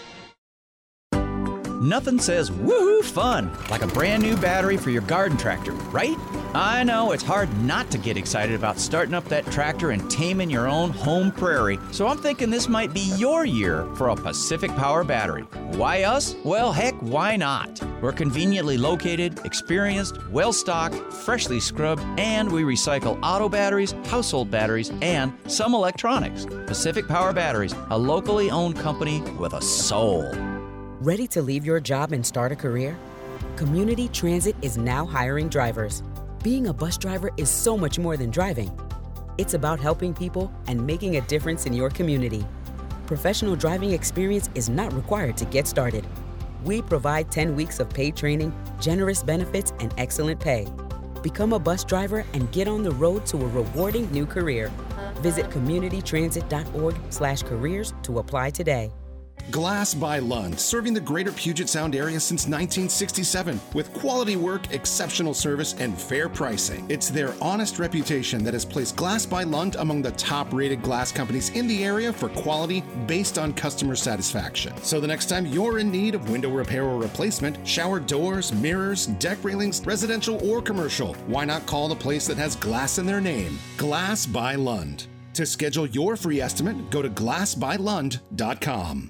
Nothing 1.84 2.18
says 2.18 2.50
woohoo 2.50 3.04
fun 3.04 3.52
like 3.70 3.82
a 3.82 3.88
brand 3.88 4.24
new 4.24 4.38
battery 4.38 4.78
for 4.78 4.90
your 4.90 5.02
garden 5.02 5.38
tractor, 5.38 5.74
right? 5.92 6.16
I 6.54 6.82
know 6.86 7.12
it's 7.12 7.24
hard 7.24 7.50
not 7.62 7.92
to 7.92 7.98
get 7.98 8.16
excited 8.16 8.56
about 8.56 8.80
starting 8.80 9.14
up 9.14 9.26
that 9.26 9.46
tractor 9.48 9.92
and 9.92 10.10
taming 10.10 10.50
your 10.50 10.70
own 10.70 10.92
home 10.92 11.30
prairie. 11.30 11.78
So 11.92 12.08
I'm 12.08 12.20
thinking 12.20 12.50
this 12.50 12.70
might 12.70 12.94
be 12.94 13.12
your 13.18 13.44
year 13.44 13.86
for 13.96 14.08
a 14.08 14.16
Pacific 14.16 14.74
Power 14.78 15.04
battery. 15.04 15.42
Why 15.76 16.04
us? 16.04 16.38
Well, 16.46 16.72
heck, 16.72 16.96
why 17.02 17.36
not? 17.36 17.82
We're 18.02 18.14
conveniently 18.14 18.78
located, 18.78 19.42
experienced, 19.44 20.26
well 20.30 20.54
stocked, 20.54 20.96
freshly 21.12 21.60
scrubbed, 21.60 22.04
and 22.18 22.50
we 22.50 22.64
recycle 22.64 23.20
auto 23.22 23.50
batteries, 23.50 23.92
household 24.06 24.50
batteries, 24.50 24.94
and 25.02 25.34
some 25.48 25.74
electronics. 25.74 26.46
Pacific 26.66 27.10
Power 27.10 27.34
Batteries, 27.34 27.76
a 27.90 27.98
locally 27.98 28.50
owned 28.50 28.78
company 28.78 29.20
with 29.38 29.52
a 29.52 29.62
soul. 29.62 30.34
Ready 31.02 31.26
to 31.28 31.42
leave 31.42 31.66
your 31.66 31.80
job 31.80 32.12
and 32.14 32.24
start 32.26 32.52
a 32.52 32.56
career? 32.56 32.98
Community 33.56 34.08
Transit 34.10 34.56
is 34.62 34.78
now 34.78 35.04
hiring 35.06 35.50
drivers. 35.50 36.04
Being 36.44 36.68
a 36.68 36.74
bus 36.74 36.98
driver 36.98 37.32
is 37.36 37.50
so 37.50 37.76
much 37.76 37.98
more 38.00 38.16
than 38.16 38.30
driving. 38.30 38.72
It's 39.38 39.56
about 39.56 39.80
helping 39.80 40.14
people 40.14 40.54
and 40.68 40.86
making 40.86 41.18
a 41.18 41.22
difference 41.22 41.66
in 41.66 41.74
your 41.74 41.90
community. 41.90 42.46
Professional 43.08 43.56
driving 43.56 43.90
experience 43.92 44.52
is 44.56 44.70
not 44.70 44.94
required 44.94 45.36
to 45.38 45.46
get 45.46 45.66
started. 45.68 46.06
We 46.64 46.84
provide 46.84 47.32
10 47.32 47.56
weeks 47.56 47.80
of 47.80 47.90
paid 47.90 48.16
training, 48.16 48.54
generous 48.80 49.24
benefits, 49.24 49.74
and 49.80 49.92
excellent 49.98 50.40
pay. 50.40 50.68
Become 51.22 51.54
a 51.54 51.60
bus 51.60 51.84
driver 51.84 52.24
and 52.34 52.50
get 52.52 52.70
on 52.70 52.84
the 52.84 52.92
road 52.92 53.26
to 53.26 53.38
a 53.38 53.48
rewarding 53.48 54.10
new 54.12 54.26
career. 54.26 54.72
Visit 55.16 55.50
communitytransit.org/careers 55.50 57.94
to 58.04 58.20
apply 58.20 58.50
today. 58.52 58.92
Glass 59.52 59.94
by 59.94 60.20
Lund, 60.20 60.58
serving 60.58 60.94
the 60.94 61.02
greater 61.02 61.32
Puget 61.32 61.68
Sound 61.68 61.96
area 61.96 62.20
since 62.20 62.44
1967 62.44 63.60
with 63.74 63.94
quality 63.94 64.38
work, 64.38 64.74
exceptional 64.74 65.34
service, 65.34 65.76
and 65.80 66.00
fair 66.00 66.30
pricing. 66.30 66.86
It's 66.90 67.10
their 67.10 67.36
honest 67.42 67.78
reputation 67.78 68.44
that 68.46 68.54
has 68.54 68.64
placed 68.64 68.96
Glass 68.96 69.26
by 69.26 69.44
Lund 69.44 69.76
among 69.76 70.02
the 70.02 70.12
top 70.12 70.54
rated 70.54 70.82
glass 70.82 71.12
companies 71.12 71.50
in 71.50 71.68
the 71.68 71.84
area 71.84 72.14
for 72.14 72.30
quality 72.30 72.82
based 73.06 73.38
on 73.38 73.54
customer 73.54 73.96
satisfaction. 73.96 74.76
So 74.82 75.02
the 75.02 75.08
next 75.08 75.28
time 75.28 75.46
you're 75.46 75.80
in 75.80 75.92
need 75.92 76.16
of 76.16 76.30
window 76.30 76.50
repair 76.50 76.86
or 76.86 76.98
replacement, 76.98 77.68
shower 77.68 78.00
doors, 78.00 78.54
mirrors, 78.54 79.08
deck 79.08 79.44
railings, 79.44 79.86
residential 79.86 80.40
or 80.50 80.62
commercial, 80.62 81.16
why 81.28 81.44
not 81.44 81.66
call 81.66 81.90
the 81.90 81.96
place 81.96 82.28
that 82.28 82.38
has 82.38 82.56
glass 82.56 82.98
in 82.98 83.06
their 83.06 83.22
name? 83.22 83.60
Glass 83.78 84.26
by 84.26 84.56
Lund. 84.56 85.08
To 85.34 85.46
schedule 85.46 85.88
your 85.88 86.16
free 86.16 86.40
estimate, 86.40 86.92
go 86.92 87.02
to 87.02 87.10
glassbylund.com. 87.10 89.10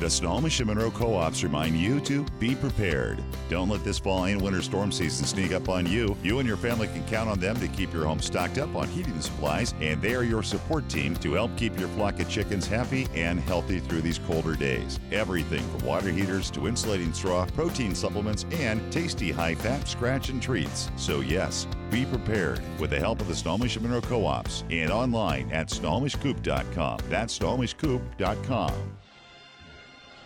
The 0.00 0.10
Snohomish 0.10 0.58
and 0.58 0.66
Monroe 0.66 0.90
Co-ops 0.90 1.44
remind 1.44 1.78
you 1.78 2.00
to 2.00 2.24
be 2.40 2.56
prepared. 2.56 3.22
Don't 3.48 3.68
let 3.68 3.84
this 3.84 3.98
fall 3.98 4.24
and 4.24 4.42
winter 4.42 4.60
storm 4.60 4.90
season 4.90 5.24
sneak 5.24 5.52
up 5.52 5.68
on 5.68 5.86
you. 5.86 6.16
You 6.22 6.40
and 6.40 6.48
your 6.48 6.56
family 6.56 6.88
can 6.88 7.06
count 7.06 7.30
on 7.30 7.38
them 7.38 7.56
to 7.60 7.68
keep 7.68 7.92
your 7.92 8.04
home 8.04 8.20
stocked 8.20 8.58
up 8.58 8.74
on 8.74 8.88
heating 8.88 9.20
supplies, 9.20 9.72
and 9.80 10.02
they 10.02 10.14
are 10.14 10.24
your 10.24 10.42
support 10.42 10.88
team 10.88 11.14
to 11.16 11.34
help 11.34 11.56
keep 11.56 11.78
your 11.78 11.88
flock 11.90 12.18
of 12.18 12.28
chickens 12.28 12.66
happy 12.66 13.06
and 13.14 13.38
healthy 13.40 13.78
through 13.78 14.02
these 14.02 14.18
colder 14.18 14.56
days. 14.56 14.98
Everything 15.12 15.62
from 15.68 15.86
water 15.86 16.10
heaters 16.10 16.50
to 16.50 16.66
insulating 16.66 17.12
straw, 17.12 17.46
protein 17.46 17.94
supplements, 17.94 18.44
and 18.52 18.92
tasty 18.92 19.30
high-fat 19.30 19.86
scratch 19.86 20.28
and 20.28 20.42
treats. 20.42 20.90
So 20.96 21.20
yes, 21.20 21.68
be 21.90 22.04
prepared 22.04 22.60
with 22.80 22.90
the 22.90 22.98
help 22.98 23.20
of 23.20 23.28
the 23.28 23.36
Snohomish 23.36 23.76
and 23.76 23.84
Monroe 23.84 24.00
Co-ops 24.00 24.64
and 24.70 24.90
online 24.90 25.50
at 25.52 25.70
snohomishcoop.com. 25.70 26.98
That's 27.08 27.38
snohomishcoop.com. 27.38 28.72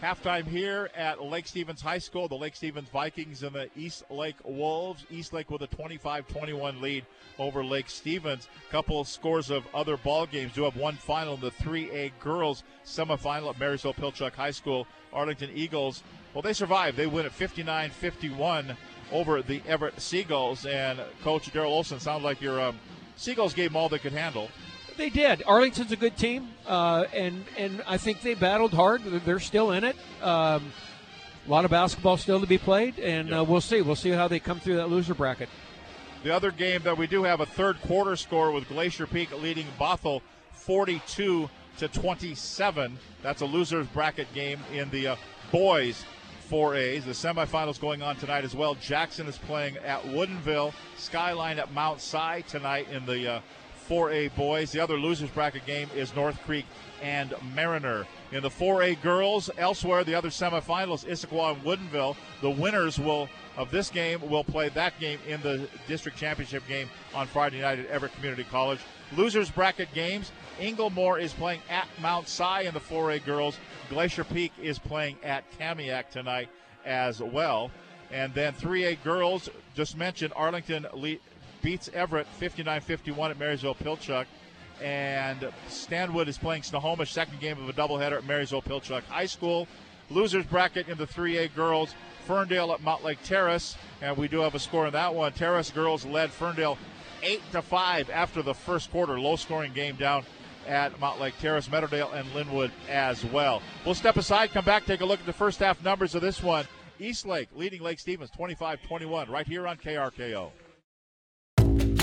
Halftime 0.02 0.46
here 0.46 0.90
at 0.94 1.20
Lake 1.20 1.48
Stevens 1.48 1.82
High 1.82 1.98
School. 1.98 2.28
The 2.28 2.36
Lake 2.36 2.54
Stevens 2.54 2.88
Vikings 2.90 3.42
and 3.42 3.52
the 3.56 3.68
East 3.76 4.04
Lake 4.10 4.36
Wolves. 4.44 5.04
East 5.10 5.32
Lake 5.32 5.50
with 5.50 5.62
a 5.62 5.66
25-21 5.66 6.80
lead 6.80 7.04
over 7.36 7.64
Lake 7.64 7.90
Stevens. 7.90 8.48
Couple 8.70 9.00
of 9.00 9.08
scores 9.08 9.50
of 9.50 9.64
other 9.74 9.96
ball 9.96 10.24
games. 10.26 10.52
Do 10.52 10.62
have 10.62 10.76
one 10.76 10.94
final 10.94 11.34
in 11.34 11.40
the 11.40 11.50
3A 11.50 12.12
girls 12.20 12.62
semifinal 12.86 13.50
at 13.50 13.58
Marysville 13.58 13.92
Pilchuck 13.94 14.34
High 14.34 14.52
School. 14.52 14.86
Arlington 15.12 15.50
Eagles. 15.52 16.04
Well, 16.32 16.42
they 16.42 16.52
survived. 16.52 16.96
They 16.96 17.08
win 17.08 17.26
at 17.26 17.36
59-51 17.36 18.76
over 19.10 19.42
the 19.42 19.60
Everett 19.66 20.00
Seagulls. 20.00 20.64
And 20.64 21.00
Coach 21.24 21.52
Daryl 21.52 21.70
Olson, 21.70 21.98
sounds 21.98 22.22
like 22.22 22.40
your 22.40 22.60
um, 22.60 22.78
Seagulls 23.16 23.52
gave 23.52 23.70
them 23.70 23.76
all 23.76 23.88
they 23.88 23.98
could 23.98 24.12
handle. 24.12 24.48
They 24.98 25.10
did. 25.10 25.44
Arlington's 25.46 25.92
a 25.92 25.96
good 25.96 26.16
team, 26.16 26.48
uh, 26.66 27.04
and 27.14 27.44
and 27.56 27.84
I 27.86 27.98
think 27.98 28.20
they 28.20 28.34
battled 28.34 28.74
hard. 28.74 29.04
They're 29.04 29.38
still 29.38 29.70
in 29.70 29.84
it. 29.84 29.94
Um, 30.20 30.72
a 31.46 31.50
lot 31.50 31.64
of 31.64 31.70
basketball 31.70 32.16
still 32.16 32.40
to 32.40 32.48
be 32.48 32.58
played, 32.58 32.98
and 32.98 33.32
uh, 33.32 33.44
we'll 33.44 33.60
see. 33.60 33.80
We'll 33.80 33.94
see 33.94 34.10
how 34.10 34.26
they 34.26 34.40
come 34.40 34.58
through 34.58 34.74
that 34.76 34.90
loser 34.90 35.14
bracket. 35.14 35.48
The 36.24 36.34
other 36.34 36.50
game 36.50 36.82
that 36.82 36.98
we 36.98 37.06
do 37.06 37.22
have 37.22 37.40
a 37.40 37.46
third 37.46 37.80
quarter 37.82 38.16
score 38.16 38.50
with 38.50 38.68
Glacier 38.68 39.06
Peak 39.06 39.30
leading 39.40 39.68
Bothell 39.78 40.20
42 40.50 41.48
to 41.78 41.88
27. 41.88 42.98
That's 43.22 43.40
a 43.40 43.46
losers 43.46 43.86
bracket 43.86 44.26
game 44.34 44.58
in 44.72 44.90
the 44.90 45.06
uh, 45.06 45.16
boys 45.52 46.04
4As. 46.50 47.04
The 47.04 47.12
semifinals 47.12 47.80
going 47.80 48.02
on 48.02 48.16
tonight 48.16 48.42
as 48.42 48.56
well. 48.56 48.74
Jackson 48.74 49.28
is 49.28 49.38
playing 49.38 49.76
at 49.76 50.02
Woodinville, 50.02 50.72
Skyline 50.96 51.60
at 51.60 51.72
Mount 51.72 52.00
Si 52.00 52.42
tonight 52.48 52.88
in 52.90 53.06
the 53.06 53.34
uh, 53.34 53.40
4A 53.88 54.34
boys. 54.34 54.72
The 54.72 54.80
other 54.80 54.98
losers 54.98 55.30
bracket 55.30 55.64
game 55.66 55.88
is 55.94 56.14
North 56.14 56.40
Creek 56.44 56.66
and 57.02 57.34
Mariner. 57.54 58.06
In 58.32 58.42
the 58.42 58.50
4A 58.50 59.00
girls, 59.02 59.50
elsewhere, 59.56 60.04
the 60.04 60.14
other 60.14 60.28
semifinals, 60.28 61.06
Issaquah 61.06 61.54
and 61.54 61.64
Woodinville. 61.64 62.16
The 62.42 62.50
winners 62.50 62.98
will 62.98 63.28
of 63.56 63.70
this 63.70 63.90
game 63.90 64.20
will 64.28 64.44
play 64.44 64.68
that 64.70 64.98
game 65.00 65.18
in 65.26 65.40
the 65.42 65.68
district 65.88 66.16
championship 66.16 66.66
game 66.68 66.88
on 67.14 67.26
Friday 67.26 67.60
night 67.60 67.78
at 67.78 67.86
Everett 67.86 68.14
Community 68.14 68.44
College. 68.44 68.78
Losers 69.16 69.50
bracket 69.50 69.92
games. 69.94 70.30
Inglemoor 70.60 71.18
is 71.18 71.32
playing 71.32 71.60
at 71.70 71.88
Mount 72.00 72.28
Si 72.28 72.66
in 72.66 72.74
the 72.74 72.80
4A 72.80 73.24
girls. 73.24 73.58
Glacier 73.90 74.24
Peak 74.24 74.52
is 74.60 74.78
playing 74.78 75.16
at 75.22 75.44
Kamiak 75.58 76.10
tonight 76.10 76.48
as 76.84 77.20
well. 77.20 77.70
And 78.10 78.32
then 78.34 78.54
3A 78.54 79.02
girls, 79.02 79.48
just 79.74 79.96
mentioned 79.96 80.32
Arlington 80.34 80.86
beats 81.62 81.90
Everett 81.92 82.26
59-51 82.40 83.30
at 83.30 83.38
Marysville 83.38 83.74
Pilchuck. 83.74 84.26
And 84.82 85.50
Stanwood 85.68 86.28
is 86.28 86.38
playing 86.38 86.62
Snohomish, 86.62 87.12
second 87.12 87.40
game 87.40 87.60
of 87.60 87.68
a 87.68 87.72
doubleheader 87.72 88.18
at 88.18 88.24
Marysville 88.24 88.62
Pilchuck 88.62 89.02
High 89.04 89.26
School. 89.26 89.66
Losers 90.10 90.46
bracket 90.46 90.88
in 90.88 90.96
the 90.96 91.06
3A 91.06 91.54
girls, 91.54 91.94
Ferndale 92.26 92.72
at 92.72 92.80
Mountlake 92.80 93.18
Terrace, 93.24 93.76
and 94.00 94.16
we 94.16 94.28
do 94.28 94.40
have 94.40 94.54
a 94.54 94.58
score 94.58 94.86
in 94.86 94.92
that 94.92 95.14
one. 95.14 95.32
Terrace 95.32 95.70
girls 95.70 96.06
led 96.06 96.30
Ferndale 96.30 96.78
eight 97.22 97.42
to 97.52 97.60
five 97.60 98.08
after 98.10 98.42
the 98.42 98.54
first 98.54 98.90
quarter. 98.90 99.18
Low 99.18 99.36
scoring 99.36 99.72
game 99.72 99.96
down 99.96 100.24
at 100.66 100.98
Mountlake 101.00 101.38
Terrace, 101.40 101.68
Meadowdale, 101.68 102.12
and 102.12 102.28
Lynnwood 102.30 102.70
as 102.88 103.24
well. 103.24 103.62
We'll 103.84 103.94
step 103.94 104.16
aside, 104.16 104.52
come 104.52 104.64
back, 104.64 104.84
take 104.84 105.00
a 105.00 105.04
look 105.04 105.20
at 105.20 105.26
the 105.26 105.32
first 105.32 105.58
half 105.58 105.82
numbers 105.82 106.14
of 106.14 106.22
this 106.22 106.42
one. 106.42 106.66
East 107.00 107.26
Lake 107.26 107.48
leading 107.54 107.82
Lake 107.82 107.98
Stevens 107.98 108.30
25-21 108.30 109.28
right 109.28 109.46
here 109.46 109.66
on 109.66 109.76
KRKO. 109.76 110.50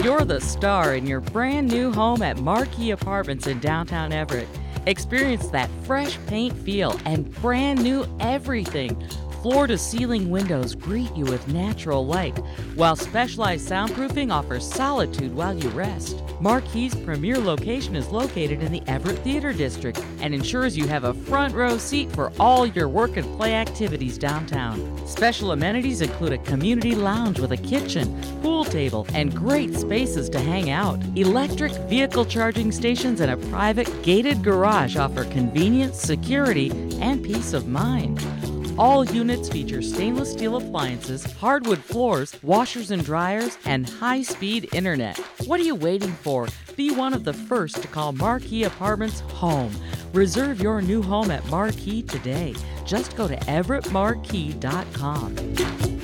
You're 0.05 0.23
the 0.23 0.39
star 0.39 0.93
in 0.93 1.07
your 1.07 1.19
brand 1.19 1.67
new 1.67 1.91
home 1.91 2.21
at 2.21 2.37
Marquee 2.37 2.91
Apartments 2.91 3.47
in 3.47 3.59
downtown 3.59 4.13
Everett. 4.13 4.47
Experience 4.85 5.47
that 5.47 5.67
fresh 5.83 6.19
paint 6.27 6.55
feel 6.59 6.95
and 7.05 7.33
brand 7.41 7.81
new 7.81 8.05
everything. 8.19 9.03
Floor 9.45 9.67
to 9.67 9.77
ceiling 9.77 10.31
windows 10.31 10.73
greet 10.73 11.15
you 11.15 11.23
with 11.23 11.47
natural 11.49 12.03
light, 12.03 12.35
while 12.73 12.95
specialized 12.95 13.69
soundproofing 13.69 14.33
offers 14.33 14.67
solitude 14.67 15.35
while 15.35 15.53
you 15.53 15.69
rest. 15.69 16.23
Marquee's 16.41 16.95
premier 16.95 17.37
location 17.37 17.95
is 17.95 18.07
located 18.07 18.63
in 18.63 18.71
the 18.71 18.81
Everett 18.87 19.19
Theater 19.19 19.53
District 19.53 20.03
and 20.19 20.33
ensures 20.33 20.75
you 20.75 20.87
have 20.87 21.03
a 21.03 21.13
front 21.13 21.53
row 21.53 21.77
seat 21.77 22.11
for 22.13 22.33
all 22.39 22.65
your 22.65 22.89
work 22.89 23.17
and 23.17 23.37
play 23.37 23.53
activities 23.53 24.17
downtown. 24.17 24.97
Special 25.05 25.51
amenities 25.51 26.01
include 26.01 26.33
a 26.33 26.39
community 26.39 26.95
lounge 26.95 27.39
with 27.39 27.51
a 27.51 27.57
kitchen, 27.57 28.19
pool 28.41 28.65
table, 28.65 29.05
and 29.13 29.35
great 29.35 29.75
spaces 29.75 30.27
to 30.27 30.39
hang 30.39 30.71
out. 30.71 30.99
Electric 31.15 31.71
vehicle 31.87 32.25
charging 32.25 32.71
stations 32.71 33.21
and 33.21 33.29
a 33.29 33.37
private 33.51 33.91
gated 34.01 34.43
garage 34.43 34.95
offer 34.95 35.23
convenience, 35.25 36.01
security, 36.01 36.71
and 36.99 37.23
peace 37.23 37.53
of 37.53 37.67
mind. 37.67 38.19
All 38.77 39.05
units 39.05 39.47
feature 39.47 39.81
stainless 39.81 40.33
steel 40.33 40.57
appliances, 40.57 41.23
hardwood 41.23 41.79
floors, 41.79 42.35
washers 42.43 42.91
and 42.91 43.05
dryers, 43.05 43.57
and 43.65 43.89
high 43.89 44.21
speed 44.21 44.67
internet. 44.73 45.17
What 45.45 45.61
are 45.61 45.63
you 45.63 45.75
waiting 45.75 46.11
for? 46.11 46.49
Be 46.75 46.91
one 46.91 47.13
of 47.13 47.23
the 47.23 47.31
first 47.31 47.81
to 47.81 47.87
call 47.87 48.11
Marquee 48.11 48.65
Apartments 48.65 49.21
home. 49.21 49.73
Reserve 50.13 50.61
your 50.61 50.81
new 50.81 51.01
home 51.01 51.31
at 51.31 51.45
Marquee 51.45 52.01
today. 52.01 52.53
Just 52.85 53.15
go 53.15 53.29
to 53.29 53.37
everettmarquee.com. 53.37 55.94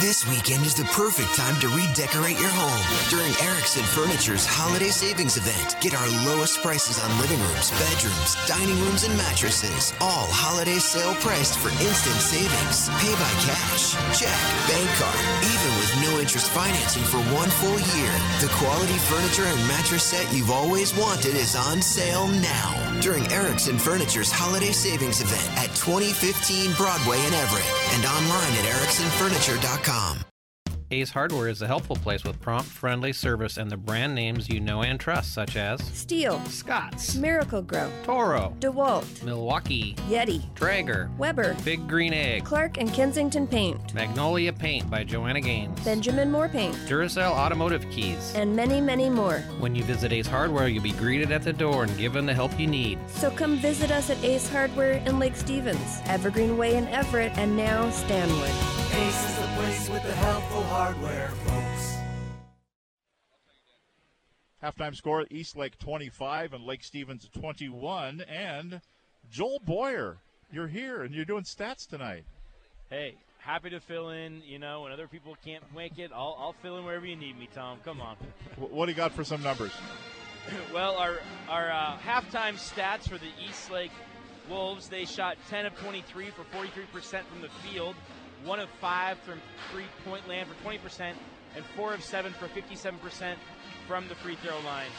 This 0.00 0.26
weekend 0.26 0.66
is 0.66 0.74
the 0.74 0.82
perfect 0.90 1.38
time 1.38 1.54
to 1.62 1.68
redecorate 1.70 2.34
your 2.34 2.50
home 2.50 2.82
during 3.14 3.30
Erickson 3.46 3.86
Furniture's 3.86 4.42
Holiday 4.42 4.90
Savings 4.90 5.38
Event. 5.38 5.78
Get 5.78 5.94
our 5.94 6.10
lowest 6.26 6.58
prices 6.66 6.98
on 6.98 7.06
living 7.22 7.38
rooms, 7.38 7.70
bedrooms, 7.78 8.34
dining 8.42 8.74
rooms, 8.82 9.06
and 9.06 9.14
mattresses. 9.14 9.94
All 10.02 10.26
holiday 10.34 10.82
sale 10.82 11.14
priced 11.22 11.62
for 11.62 11.70
instant 11.78 12.18
savings. 12.18 12.90
Pay 12.98 13.14
by 13.14 13.32
cash, 13.46 13.94
check, 14.18 14.34
bank 14.66 14.90
card, 14.98 15.22
even 15.46 15.70
with 15.78 15.92
no 16.02 16.18
interest 16.18 16.50
financing 16.50 17.06
for 17.06 17.22
one 17.30 17.50
full 17.62 17.78
year. 17.94 18.10
The 18.42 18.50
quality 18.58 18.98
furniture 19.06 19.46
and 19.46 19.62
mattress 19.70 20.02
set 20.02 20.26
you've 20.34 20.50
always 20.50 20.90
wanted 20.98 21.38
is 21.38 21.54
on 21.54 21.78
sale 21.78 22.26
now 22.42 22.74
during 22.98 23.30
Erickson 23.30 23.78
Furniture's 23.78 24.34
Holiday 24.34 24.74
Savings 24.74 25.22
Event 25.22 25.46
at 25.54 25.70
2015 25.78 26.74
Broadway 26.74 27.22
in 27.30 27.34
Everett 27.46 27.70
and 27.94 28.02
online 28.02 28.58
at 28.58 28.66
ericksonfurniture.com. 28.74 29.83
Ace 30.90 31.10
Hardware 31.10 31.48
is 31.48 31.60
a 31.60 31.66
helpful 31.66 31.96
place 31.96 32.24
with 32.24 32.40
prompt, 32.40 32.66
friendly 32.66 33.12
service 33.12 33.58
and 33.58 33.70
the 33.70 33.76
brand 33.76 34.14
names 34.14 34.48
you 34.48 34.60
know 34.60 34.82
and 34.82 34.98
trust, 34.98 35.34
such 35.34 35.56
as 35.56 35.78
Stihl, 35.80 36.46
Scott's, 36.46 37.16
Miracle-Gro, 37.16 37.90
Toro, 38.02 38.54
DeWalt, 38.60 39.22
Milwaukee, 39.24 39.94
Yeti, 40.08 40.42
Traeger, 40.54 41.10
Weber, 41.18 41.54
Big 41.64 41.86
Green 41.86 42.14
Egg, 42.14 42.44
Clark 42.44 42.78
and 42.78 42.92
Kensington 42.94 43.46
Paint, 43.46 43.92
Magnolia 43.92 44.54
Paint 44.54 44.88
by 44.88 45.04
Joanna 45.04 45.42
Gaines, 45.42 45.78
Benjamin 45.84 46.30
Moore 46.30 46.48
Paint, 46.48 46.74
Duracell 46.86 47.32
Automotive 47.32 47.84
Keys, 47.90 48.32
and 48.34 48.56
many, 48.56 48.80
many 48.80 49.10
more. 49.10 49.40
When 49.58 49.74
you 49.74 49.84
visit 49.84 50.12
Ace 50.12 50.26
Hardware, 50.26 50.68
you'll 50.68 50.82
be 50.82 50.92
greeted 50.92 51.30
at 51.30 51.42
the 51.42 51.52
door 51.52 51.82
and 51.82 51.98
given 51.98 52.24
the 52.24 52.32
help 52.34 52.58
you 52.58 52.68
need. 52.68 52.98
So 53.10 53.30
come 53.30 53.56
visit 53.56 53.90
us 53.90 54.08
at 54.08 54.22
Ace 54.24 54.48
Hardware 54.48 54.92
in 54.92 55.18
Lake 55.18 55.36
Stevens, 55.36 56.00
Evergreen 56.06 56.56
Way 56.56 56.76
in 56.76 56.88
Everett, 56.88 57.36
and 57.36 57.54
now 57.54 57.90
Stanwood. 57.90 58.83
Ace 58.96 59.28
is 59.28 59.36
the 59.38 59.46
place 59.56 59.90
with 59.90 60.02
the 60.04 60.12
helpful 60.12 60.62
hardware, 60.64 61.28
folks. 61.28 61.96
Halftime 64.62 64.94
score 64.94 65.26
East 65.32 65.56
Lake 65.56 65.76
25 65.78 66.52
and 66.52 66.64
Lake 66.64 66.84
Stevens 66.84 67.28
21. 67.36 68.20
And 68.20 68.80
Joel 69.32 69.60
Boyer, 69.64 70.18
you're 70.52 70.68
here 70.68 71.02
and 71.02 71.12
you're 71.12 71.24
doing 71.24 71.42
stats 71.42 71.88
tonight. 71.88 72.22
Hey, 72.88 73.16
happy 73.38 73.70
to 73.70 73.80
fill 73.80 74.10
in. 74.10 74.42
You 74.46 74.60
know, 74.60 74.82
when 74.82 74.92
other 74.92 75.08
people 75.08 75.36
can't 75.44 75.64
make 75.74 75.98
it, 75.98 76.12
I'll, 76.14 76.36
I'll 76.38 76.54
fill 76.62 76.78
in 76.78 76.84
wherever 76.84 77.04
you 77.04 77.16
need 77.16 77.36
me, 77.36 77.48
Tom. 77.52 77.78
Come 77.84 78.00
on. 78.00 78.16
What 78.56 78.86
do 78.86 78.92
you 78.92 78.96
got 78.96 79.10
for 79.10 79.24
some 79.24 79.42
numbers? 79.42 79.72
well, 80.72 80.94
our 80.98 81.16
our 81.48 81.72
uh, 81.72 81.98
halftime 81.98 82.54
stats 82.54 83.08
for 83.08 83.18
the 83.18 83.30
East 83.44 83.72
Lake 83.72 83.90
Wolves, 84.48 84.88
they 84.88 85.04
shot 85.04 85.36
10 85.48 85.66
of 85.66 85.78
23 85.78 86.30
for 86.30 86.42
43% 86.56 87.24
from 87.24 87.40
the 87.40 87.48
field, 87.48 87.94
1 88.44 88.60
of 88.60 88.68
5 88.68 89.18
from 89.18 89.40
three 89.72 89.86
point 90.04 90.26
land 90.28 90.48
for 90.48 90.68
20%, 90.68 91.12
and 91.56 91.64
4 91.76 91.94
of 91.94 92.02
7 92.02 92.32
for 92.34 92.46
57% 92.48 93.34
from 93.88 94.08
the 94.08 94.14
free 94.14 94.36
throw 94.36 94.58
line. 94.60 94.90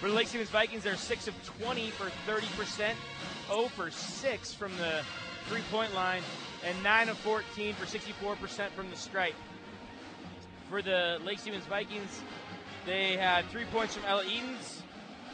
For 0.00 0.08
the 0.08 0.14
Lake 0.14 0.28
Stevens 0.28 0.50
Vikings, 0.50 0.84
they're 0.84 0.96
6 0.96 1.28
of 1.28 1.34
20 1.60 1.90
for 1.90 2.10
30%, 2.30 2.94
0 3.48 3.68
for 3.68 3.90
6 3.90 4.54
from 4.54 4.76
the 4.76 5.02
three 5.48 5.62
point 5.70 5.92
line, 5.94 6.22
and 6.64 6.80
9 6.82 7.08
of 7.08 7.18
14 7.18 7.74
for 7.74 7.86
64% 7.86 8.70
from 8.70 8.90
the 8.90 8.96
stripe. 8.96 9.34
For 10.70 10.82
the 10.82 11.18
Lake 11.24 11.38
Stevens 11.40 11.64
Vikings, 11.64 12.20
they 12.86 13.16
had 13.16 13.44
three 13.46 13.64
points 13.72 13.94
from 13.94 14.04
Ella 14.04 14.24
Edens, 14.24 14.82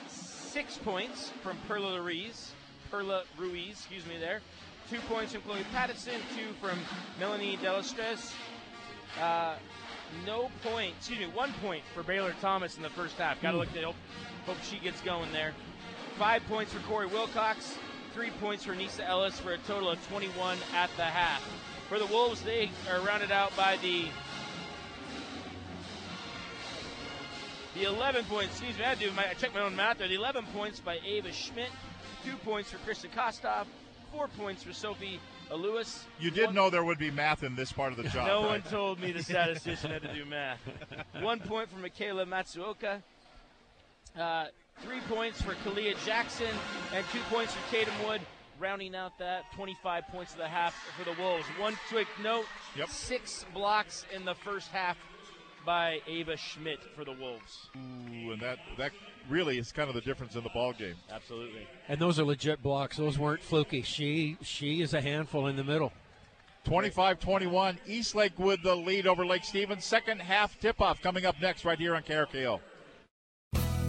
six 0.09 0.79
points 0.79 1.31
from 1.43 1.59
Perla 1.69 2.01
Ruiz, 2.01 2.53
Perla 2.91 3.25
Ruiz, 3.37 3.71
excuse 3.73 4.07
me 4.07 4.15
there, 4.19 4.41
two 4.95 5.01
points 5.13 5.33
from 5.33 5.43
Chloe 5.43 5.65
Pattison, 5.73 6.21
two 6.37 6.53
from 6.61 6.79
Melanie 7.19 7.59
Delastres. 7.61 8.33
Uh, 9.21 9.57
no 10.25 10.51
point, 10.63 10.95
excuse 10.99 11.19
me, 11.19 11.27
one 11.27 11.53
point 11.55 11.83
for 11.95 12.05
Baylor 12.05 12.33
Thomas 12.41 12.77
in 12.77 12.83
the 12.83 12.91
first 12.91 13.17
half. 13.17 13.43
Got 13.43 13.53
to 13.53 13.57
look 13.57 13.77
at 13.77 13.83
hope, 13.83 13.97
hope 14.47 14.57
she 14.63 14.79
gets 14.79 15.01
going 15.01 15.33
there. 15.33 15.53
Five 16.17 16.45
points 16.47 16.73
for 16.73 16.79
Corey 16.87 17.07
Wilcox, 17.07 17.77
three 18.13 18.31
points 18.41 18.63
for 18.63 18.77
Nisa 18.77 19.05
Ellis 19.05 19.41
for 19.41 19.53
a 19.53 19.59
total 19.59 19.91
of 19.91 20.07
21 20.07 20.59
at 20.77 20.91
the 20.97 21.03
half. 21.03 21.43
For 21.89 21.99
the 21.99 22.07
Wolves, 22.07 22.43
they 22.43 22.71
are 22.89 23.01
rounded 23.01 23.33
out 23.33 23.57
by 23.57 23.79
the 23.83 24.07
The 27.75 27.83
11 27.83 28.27
points, 28.27 28.53
excuse 28.53 28.79
me, 28.79 28.85
I 28.85 28.95
do 28.95 29.11
my, 29.17 29.29
I 29.29 29.35
checked 29.35 29.55
my 29.55 29.63
own 29.63 29.75
math 29.75 29.99
there. 29.99 30.07
The 30.07 30.15
11 30.15 30.45
points 30.55 30.79
by 30.79 31.01
Ava 31.05 31.33
Schmidt, 31.33 31.71
two 32.25 32.37
points 32.45 32.71
for 32.71 32.79
Krista 32.89 33.13
Kostov, 33.13 33.67
four 34.15 34.29
points 34.29 34.63
for 34.63 34.73
Sophie 34.73 35.19
Lewis. 35.53 36.05
You 36.21 36.31
did 36.31 36.55
know 36.55 36.71
there 36.71 36.85
would 36.85 36.99
be 36.99 37.11
math 37.11 37.43
in 37.43 37.55
this 37.57 37.73
part 37.73 37.93
of 37.93 37.97
the 37.97 38.05
job. 38.11 38.27
no 38.27 38.43
right? 38.43 38.49
one 38.51 38.63
told 38.63 39.01
me 39.01 39.13
the 39.13 39.23
statistician 39.23 39.91
had 39.91 40.03
to 40.03 40.15
do 40.15 40.25
math. 40.25 40.61
One 41.21 41.41
point 41.41 41.71
for 41.71 41.79
Michaela 41.79 42.25
Matsuoka, 42.27 43.03
uh, 44.19 44.47
three 44.83 45.01
points 45.09 45.41
for 45.41 45.55
Kalia 45.55 45.95
Jackson, 46.05 46.49
and 46.95 47.05
two 47.13 47.21
points 47.31 47.53
for 47.55 47.71
Tatum 47.75 47.95
Wood. 48.07 48.21
Rounding 48.61 48.95
out 48.95 49.19
that 49.19 49.51
25 49.57 50.07
points 50.13 50.31
of 50.33 50.39
the 50.39 50.47
half 50.47 50.75
for 50.97 51.05
the 51.05 51.21
Wolves. 51.21 51.45
One 51.59 51.77
quick 51.89 52.07
note: 52.23 52.45
Yep. 52.77 52.89
six 52.89 53.45
blocks 53.53 54.07
in 54.15 54.25
the 54.25 54.35
first 54.37 54.71
half 54.71 54.97
by 55.65 56.01
Ava 56.07 56.37
Schmidt 56.37 56.81
for 56.95 57.05
the 57.05 57.13
Wolves. 57.13 57.71
Ooh, 57.77 58.33
and 58.33 58.41
that 58.41 58.59
that 58.79 58.93
really 59.29 59.59
is 59.59 59.73
kind 59.73 59.89
of 59.89 59.95
the 59.95 60.01
difference 60.01 60.35
in 60.35 60.43
the 60.43 60.51
ball 60.51 60.73
game. 60.73 60.95
Absolutely. 61.11 61.67
And 61.89 62.01
those 62.01 62.19
are 62.19 62.25
legit 62.25 62.63
blocks. 62.63 62.97
Those 62.97 63.19
weren't 63.19 63.43
fluky. 63.43 63.83
She 63.83 64.37
she 64.43 64.83
is 64.83 64.95
a 64.95 65.01
handful 65.01 65.47
in 65.47 65.57
the 65.57 65.65
middle. 65.65 65.93
25-21, 66.67 67.77
East 67.87 68.15
Lake 68.15 68.39
with 68.39 68.63
the 68.63 68.75
lead 68.75 69.07
over 69.07 69.27
Lake 69.27 69.45
Stevens. 69.45 69.85
Second 69.85 70.23
half 70.23 70.59
tip-off 70.61 71.03
coming 71.03 71.27
up 71.27 71.39
next 71.39 71.67
right 71.67 71.79
here 71.79 71.95
on 71.95 72.03
KRKO. 72.03 72.59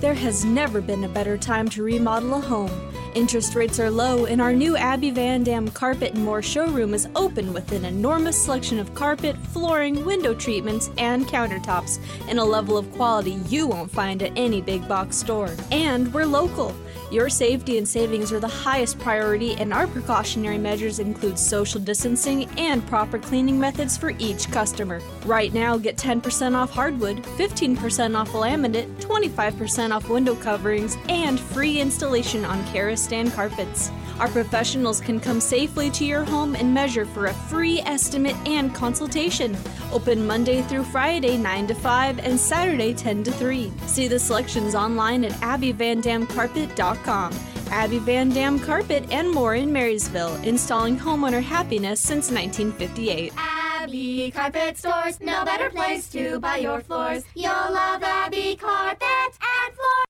There 0.02 0.14
has 0.14 0.44
never 0.44 0.82
been 0.82 1.06
a 1.06 1.10
better 1.10 1.38
time 1.38 1.70
to 1.70 1.84
remodel 1.84 2.34
a 2.34 2.42
home. 2.42 2.95
Interest 3.16 3.56
rates 3.56 3.80
are 3.80 3.90
low, 3.90 4.26
and 4.26 4.42
our 4.42 4.52
new 4.52 4.76
Abby 4.76 5.10
Van 5.10 5.42
Dam 5.42 5.70
Carpet 5.70 6.16
and 6.16 6.26
More 6.26 6.42
showroom 6.42 6.94
is 6.94 7.08
open 7.16 7.54
with 7.54 7.72
an 7.72 7.86
enormous 7.86 8.44
selection 8.44 8.78
of 8.78 8.94
carpet, 8.94 9.38
flooring, 9.54 10.04
window 10.04 10.34
treatments, 10.34 10.90
and 10.98 11.26
countertops 11.26 12.00
in 12.28 12.40
a 12.40 12.44
level 12.44 12.78
of 12.78 12.92
quality 12.92 13.40
you 13.48 13.68
won't 13.68 13.90
find 13.90 14.22
at 14.22 14.34
any 14.36 14.60
big 14.60 14.86
box 14.90 15.16
store. 15.16 15.56
And 15.72 16.14
we're 16.14 16.26
local. 16.26 16.76
Your 17.16 17.30
safety 17.30 17.78
and 17.78 17.88
savings 17.88 18.34
are 18.34 18.42
the 18.42 18.50
highest 18.50 19.00
priority, 19.00 19.54
and 19.54 19.72
our 19.72 19.88
precautionary 19.88 20.58
measures 20.58 21.00
include 21.00 21.40
social 21.40 21.80
distancing 21.80 22.50
and 22.58 22.86
proper 22.88 23.18
cleaning 23.18 23.58
methods 23.58 23.96
for 23.96 24.10
each 24.20 24.52
customer. 24.52 25.00
Right 25.26 25.54
now, 25.54 25.78
get 25.78 25.96
10% 25.96 26.56
off 26.56 26.72
hardwood, 26.72 27.24
15% 27.24 28.18
off 28.18 28.32
laminate, 28.34 28.94
25% 28.98 29.96
off 29.96 30.10
window 30.10 30.36
coverings, 30.36 30.98
and 31.08 31.40
free 31.40 31.80
installation 31.80 32.44
on 32.44 32.62
Karastan 32.66 33.34
carpets. 33.34 33.92
Our 34.20 34.30
professionals 34.30 35.02
can 35.02 35.20
come 35.20 35.42
safely 35.42 35.90
to 35.92 36.06
your 36.06 36.24
home 36.24 36.56
and 36.56 36.74
measure 36.74 37.06
for 37.06 37.26
a 37.26 37.34
free 37.34 37.82
estimate 37.82 38.36
and 38.48 38.74
consultation. 38.74 39.58
Open 39.92 40.26
Monday 40.26 40.62
through 40.62 40.86
Friday 40.86 41.38
9 41.38 41.68
to 41.68 41.76
5 41.76 42.20
and 42.20 42.40
Saturday 42.40 42.94
10 42.94 43.26
to 43.26 43.32
3. 43.32 43.74
See 43.88 44.08
the 44.08 44.20
selections 44.20 44.74
online 44.74 45.26
at 45.26 45.34
abbyvandamcarpet.com. 45.34 47.34
Abby 47.72 48.00
Van 48.00 48.30
Dam 48.30 48.60
Carpet 48.60 49.06
and 49.12 49.30
more 49.30 49.56
in 49.56 49.74
Marysville, 49.74 50.36
installing 50.44 50.98
homeowner 50.98 51.42
happiness 51.42 52.00
since 52.00 52.32
1958. 52.32 53.34
Abby 53.38 54.32
Carpet 54.32 54.78
Stores, 54.78 55.20
no 55.20 55.44
better 55.44 55.70
place 55.70 56.10
to 56.12 56.40
buy 56.40 56.58
your 56.58 56.80
floors. 56.82 57.24
You'll 57.36 57.52
love 57.52 58.02
Abby 58.02 58.56
Carpet 58.56 59.02
and 59.02 59.74
Floors. 59.74 60.05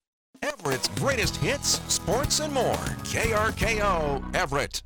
Its 0.72 0.88
greatest 1.00 1.36
hits, 1.38 1.82
sports, 1.94 2.40
and 2.40 2.54
more. 2.54 2.74
KRKO 3.04 4.36
Everett. 4.36 4.84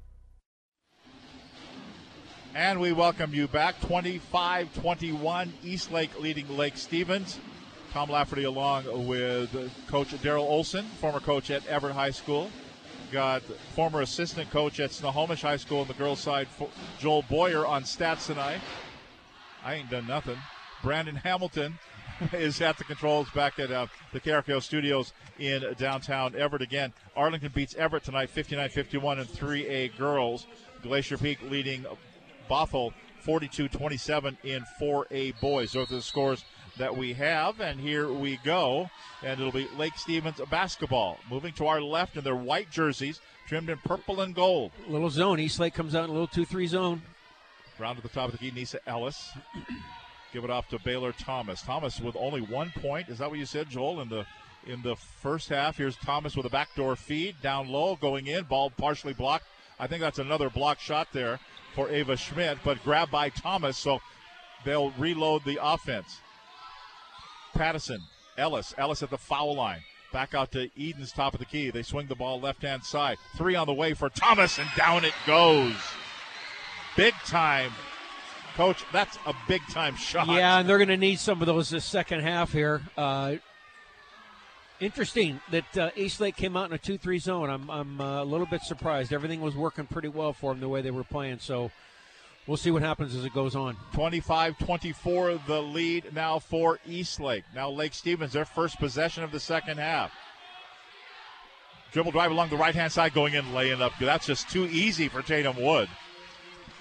And 2.55 2.79
we 2.79 2.91
welcome 2.91 3.33
you 3.33 3.47
back. 3.47 3.79
25 3.81 4.73
21, 4.73 5.53
Eastlake 5.63 6.19
leading 6.19 6.47
Lake 6.57 6.77
Stevens. 6.77 7.39
Tom 7.91 8.09
Lafferty 8.09 8.43
along 8.43 9.07
with 9.07 9.49
Coach 9.87 10.09
Daryl 10.21 10.47
Olson, 10.47 10.85
former 10.99 11.19
coach 11.19 11.49
at 11.49 11.65
Everett 11.67 11.95
High 11.95 12.11
School. 12.11 12.51
Got 13.11 13.41
former 13.75 14.01
assistant 14.01 14.51
coach 14.51 14.79
at 14.79 14.91
Snohomish 14.91 15.41
High 15.41 15.57
School 15.57 15.79
on 15.79 15.87
the 15.87 15.93
girls' 15.95 16.19
side, 16.19 16.47
Joel 16.99 17.23
Boyer 17.23 17.65
on 17.65 17.83
stats 17.83 18.27
tonight. 18.27 18.59
I 19.63 19.75
ain't 19.75 19.89
done 19.89 20.05
nothing. 20.05 20.37
Brandon 20.83 21.15
Hamilton 21.15 21.79
is 22.33 22.61
at 22.61 22.77
the 22.77 22.83
controls 22.83 23.29
back 23.31 23.59
at 23.59 23.71
uh, 23.71 23.87
the 24.13 24.19
KRKO 24.19 24.61
studios 24.61 25.13
in 25.37 25.63
downtown 25.77 26.35
Everett 26.35 26.61
again. 26.61 26.93
Arlington 27.15 27.51
beats 27.53 27.75
Everett 27.75 28.03
tonight 28.03 28.29
59 28.29 28.69
51 28.69 29.19
in 29.19 29.25
3A 29.25 29.97
girls. 29.97 30.45
Glacier 30.81 31.17
Peak 31.17 31.39
leading 31.49 31.85
Bothell 32.49 32.93
42 33.21 33.67
27 33.67 34.37
in 34.43 34.63
4A 34.81 35.39
boys. 35.39 35.73
Those 35.73 35.91
are 35.91 35.95
the 35.95 36.01
scores 36.01 36.43
that 36.77 36.95
we 36.95 37.13
have. 37.13 37.59
And 37.59 37.79
here 37.79 38.11
we 38.11 38.37
go. 38.43 38.89
And 39.23 39.39
it'll 39.39 39.51
be 39.51 39.67
Lake 39.77 39.97
Stevens 39.97 40.39
basketball. 40.49 41.17
Moving 41.29 41.53
to 41.53 41.67
our 41.67 41.81
left 41.81 42.17
in 42.17 42.23
their 42.23 42.35
white 42.35 42.71
jerseys, 42.71 43.19
trimmed 43.47 43.69
in 43.69 43.77
purple 43.79 44.21
and 44.21 44.33
gold. 44.33 44.71
Little 44.87 45.09
zone. 45.09 45.39
East 45.39 45.59
Lake 45.59 45.73
comes 45.73 45.95
out 45.95 46.05
in 46.05 46.09
a 46.09 46.13
little 46.13 46.27
2 46.27 46.45
3 46.45 46.67
zone. 46.67 47.01
Round 47.77 47.97
to 47.97 48.03
the 48.03 48.09
top 48.09 48.25
of 48.25 48.31
the 48.33 48.37
key, 48.37 48.51
Nisa 48.51 48.79
Ellis. 48.87 49.31
Give 50.31 50.43
it 50.43 50.49
off 50.49 50.67
to 50.69 50.79
Baylor 50.79 51.11
Thomas. 51.11 51.61
Thomas 51.61 51.99
with 51.99 52.15
only 52.15 52.41
one 52.41 52.71
point. 52.81 53.09
Is 53.09 53.17
that 53.17 53.29
what 53.29 53.39
you 53.39 53.45
said, 53.45 53.69
Joel, 53.69 54.01
in 54.01 54.09
the 54.09 54.25
in 54.67 54.81
the 54.81 54.95
first 54.95 55.49
half? 55.49 55.77
Here's 55.77 55.95
Thomas 55.97 56.35
with 56.35 56.45
a 56.45 56.49
backdoor 56.49 56.95
feed 56.95 57.35
down 57.41 57.67
low, 57.67 57.95
going 57.95 58.27
in. 58.27 58.43
Ball 58.43 58.69
partially 58.69 59.13
blocked. 59.13 59.45
I 59.79 59.87
think 59.87 60.01
that's 60.01 60.19
another 60.19 60.49
block 60.49 60.79
shot 60.79 61.07
there 61.13 61.39
for 61.73 61.89
Ava 61.89 62.17
Schmidt, 62.17 62.59
but 62.63 62.83
grabbed 62.83 63.11
by 63.11 63.29
Thomas, 63.29 63.77
so 63.77 63.99
they'll 64.65 64.91
reload 64.91 65.45
the 65.45 65.57
offense. 65.61 66.19
Pattison, 67.53 68.01
Ellis, 68.37 68.73
Ellis 68.77 69.01
at 69.01 69.09
the 69.09 69.17
foul 69.17 69.55
line. 69.55 69.81
Back 70.11 70.33
out 70.33 70.51
to 70.53 70.69
Edens 70.75 71.11
top 71.11 71.33
of 71.33 71.39
the 71.39 71.45
key. 71.45 71.69
They 71.69 71.83
swing 71.83 72.07
the 72.07 72.15
ball 72.15 72.39
left 72.39 72.63
hand 72.63 72.83
side. 72.83 73.17
Three 73.37 73.55
on 73.55 73.67
the 73.67 73.73
way 73.73 73.93
for 73.93 74.09
Thomas, 74.09 74.57
and 74.57 74.67
down 74.75 75.05
it 75.05 75.13
goes. 75.25 75.75
Big 76.95 77.13
time. 77.25 77.71
Coach, 78.59 78.83
that's 78.91 79.17
a 79.25 79.33
big 79.47 79.65
time 79.69 79.95
shot. 79.95 80.27
Yeah, 80.27 80.59
and 80.59 80.67
they're 80.67 80.79
going 80.79 80.89
to 80.89 80.97
need 80.97 81.17
some 81.17 81.39
of 81.39 81.47
those 81.47 81.69
this 81.69 81.85
second 81.85 82.19
half 82.19 82.51
here. 82.51 82.81
Uh, 82.97 83.35
interesting 84.81 85.39
that 85.51 85.77
uh, 85.77 85.91
Eastlake 85.95 86.35
came 86.35 86.57
out 86.57 86.65
in 86.65 86.73
a 86.73 86.77
2 86.77 86.97
3 86.97 87.19
zone. 87.19 87.49
I'm, 87.49 87.69
I'm 87.69 88.01
uh, 88.01 88.21
a 88.21 88.25
little 88.25 88.45
bit 88.45 88.61
surprised. 88.63 89.13
Everything 89.13 89.39
was 89.39 89.55
working 89.55 89.85
pretty 89.85 90.09
well 90.09 90.33
for 90.33 90.51
them 90.51 90.59
the 90.59 90.67
way 90.67 90.81
they 90.81 90.91
were 90.91 91.05
playing. 91.05 91.39
So 91.39 91.71
we'll 92.47 92.57
see 92.57 92.69
what 92.69 92.81
happens 92.81 93.15
as 93.15 93.23
it 93.23 93.33
goes 93.33 93.55
on. 93.55 93.77
25 93.93 94.57
24, 94.57 95.39
the 95.47 95.61
lead 95.61 96.13
now 96.13 96.37
for 96.37 96.79
Eastlake. 96.85 97.45
Now, 97.55 97.69
Lake 97.69 97.93
Stevens, 97.93 98.33
their 98.33 98.43
first 98.43 98.77
possession 98.77 99.23
of 99.23 99.31
the 99.31 99.39
second 99.39 99.77
half. 99.77 100.11
Dribble 101.93 102.11
drive 102.11 102.31
along 102.31 102.49
the 102.49 102.57
right 102.57 102.75
hand 102.75 102.91
side, 102.91 103.13
going 103.13 103.35
in, 103.35 103.53
laying 103.53 103.81
up. 103.81 103.93
That's 104.01 104.25
just 104.25 104.49
too 104.49 104.65
easy 104.65 105.07
for 105.07 105.21
Tatum 105.21 105.55
Wood. 105.63 105.87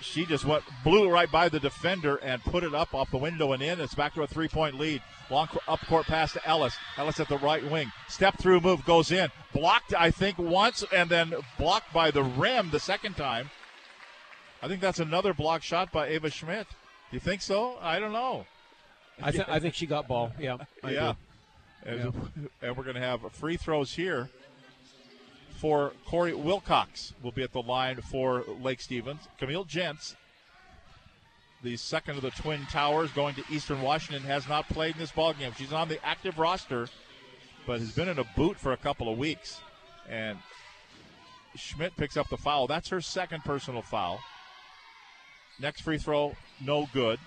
She 0.01 0.25
just 0.27 0.45
went, 0.45 0.65
blew 0.85 1.09
right 1.09 1.31
by 1.31 1.49
the 1.49 1.61
defender 1.61 2.17
and 2.17 2.43
put 2.43 2.65
it 2.65 2.75
up 2.75 2.95
off 2.95 3.11
the 3.11 3.19
window 3.19 3.53
and 3.53 3.63
in. 3.63 3.81
It's 3.81 3.95
back 3.95 4.15
to 4.15 4.23
a 4.23 4.27
three 4.27 4.49
point 4.49 4.79
lead. 4.79 5.03
Long 5.31 5.49
up 5.67 5.81
court 5.87 6.07
pass 6.07 6.33
to 6.33 6.49
Ellis. 6.49 6.77
Ellis 6.97 7.21
at 7.21 7.29
the 7.29 7.39
right 7.39 7.69
wing. 7.71 7.93
Step 8.09 8.39
through 8.39 8.61
move 8.61 8.85
goes 8.85 9.11
in. 9.11 9.29
Blocked, 9.53 9.95
I 9.95 10.11
think, 10.11 10.39
once 10.39 10.85
and 10.93 11.11
then 11.11 11.35
blocked 11.59 11.93
by 11.93 12.11
the 12.11 12.23
rim 12.23 12.71
the 12.71 12.81
second 12.81 13.17
time. 13.17 13.51
I 14.63 14.69
think 14.69 14.81
that's 14.81 15.01
another 15.01 15.35
block 15.35 15.63
shot 15.63 15.93
by 15.93 16.09
Ava 16.09 16.31
Schmidt. 16.31 16.67
You 17.11 17.21
think 17.21 17.43
so? 17.43 17.79
I 17.81 17.99
don't 17.99 18.13
know. 18.13 18.47
I, 19.23 19.31
th- 19.33 19.49
I 19.49 19.59
think 19.59 19.75
she 19.75 19.87
got 19.87 20.09
ball. 20.09 20.33
Yeah. 20.39 20.59
Yeah. 20.85 21.15
And, 21.85 21.99
yeah. 21.99 22.11
and 22.63 22.77
we're 22.77 22.85
going 22.85 22.97
to 22.97 23.01
have 23.01 23.21
free 23.33 23.57
throws 23.57 23.93
here 23.95 24.31
for 25.59 25.93
Corey 26.07 26.35
Wilcox 26.35 27.15
will 27.23 27.33
be 27.33 27.43
at 27.43 27.53
the 27.53 27.63
line 27.63 28.01
for 28.01 28.45
Lake 28.63 28.81
Stevens. 28.81 29.23
Camille 29.39 29.65
Gents, 29.65 30.15
the 31.63 31.77
second 31.77 32.17
of 32.17 32.23
the 32.23 32.31
Twin 32.31 32.65
Towers, 32.71 33.11
going 33.11 33.35
to 33.35 33.43
Eastern 33.51 33.83
Washington, 33.83 34.23
has 34.23 34.49
not 34.49 34.69
played 34.69 34.95
in 34.95 35.01
this 35.01 35.11
ball 35.11 35.33
game. 35.33 35.53
She's 35.59 35.73
on 35.73 35.89
the 35.89 36.05
active 36.07 36.39
roster, 36.39 36.89
but 37.67 37.81
has 37.81 37.91
been 37.91 38.09
in 38.09 38.21
a 38.21 38.25
boot 38.37 38.57
for 38.57 38.73
a 38.73 38.77
couple 38.77 39.11
of 39.13 39.19
weeks. 39.19 39.61
And 40.09 40.39
Schmidt 41.57 41.97
picks 41.97 42.17
up 42.17 42.29
the 42.29 42.37
foul. 42.37 42.69
That's 42.69 42.89
her 42.91 43.01
second 43.01 43.43
personal 43.45 43.83
foul. 43.83 44.21
Next 45.61 45.81
free 45.81 45.99
throw, 45.99 46.37
no 46.65 46.89
good 46.93 47.19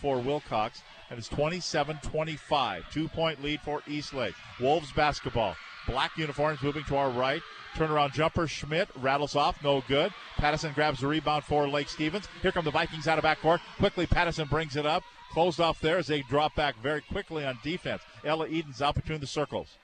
for 0.00 0.20
Wilcox. 0.20 0.82
And 1.10 1.18
it's 1.18 1.28
27 1.28 1.98
25. 2.00 2.92
Two 2.92 3.08
point 3.08 3.42
lead 3.42 3.60
for 3.62 3.82
Eastlake. 3.88 4.34
Wolves 4.60 4.92
basketball. 4.92 5.56
Black 5.86 6.16
uniforms 6.16 6.62
moving 6.62 6.84
to 6.84 6.96
our 6.96 7.10
right. 7.10 7.42
Turnaround 7.74 8.12
jumper. 8.12 8.46
Schmidt 8.46 8.88
rattles 8.96 9.36
off. 9.36 9.62
No 9.62 9.82
good. 9.86 10.12
Pattison 10.36 10.72
grabs 10.72 11.00
the 11.00 11.06
rebound 11.06 11.44
for 11.44 11.68
Lake 11.68 11.88
Stevens. 11.88 12.28
Here 12.42 12.52
come 12.52 12.64
the 12.64 12.70
Vikings 12.70 13.06
out 13.08 13.18
of 13.18 13.24
backcourt. 13.24 13.60
Quickly, 13.78 14.06
Pattison 14.06 14.48
brings 14.48 14.76
it 14.76 14.86
up. 14.86 15.02
Closed 15.32 15.60
off 15.60 15.80
there 15.80 15.98
as 15.98 16.08
they 16.08 16.22
drop 16.22 16.56
back 16.56 16.74
very 16.82 17.00
quickly 17.02 17.44
on 17.44 17.58
defense. 17.62 18.02
Ella 18.24 18.48
Edens 18.48 18.82
out 18.82 18.96
between 18.96 19.20
the 19.20 19.26
circles. 19.26 19.76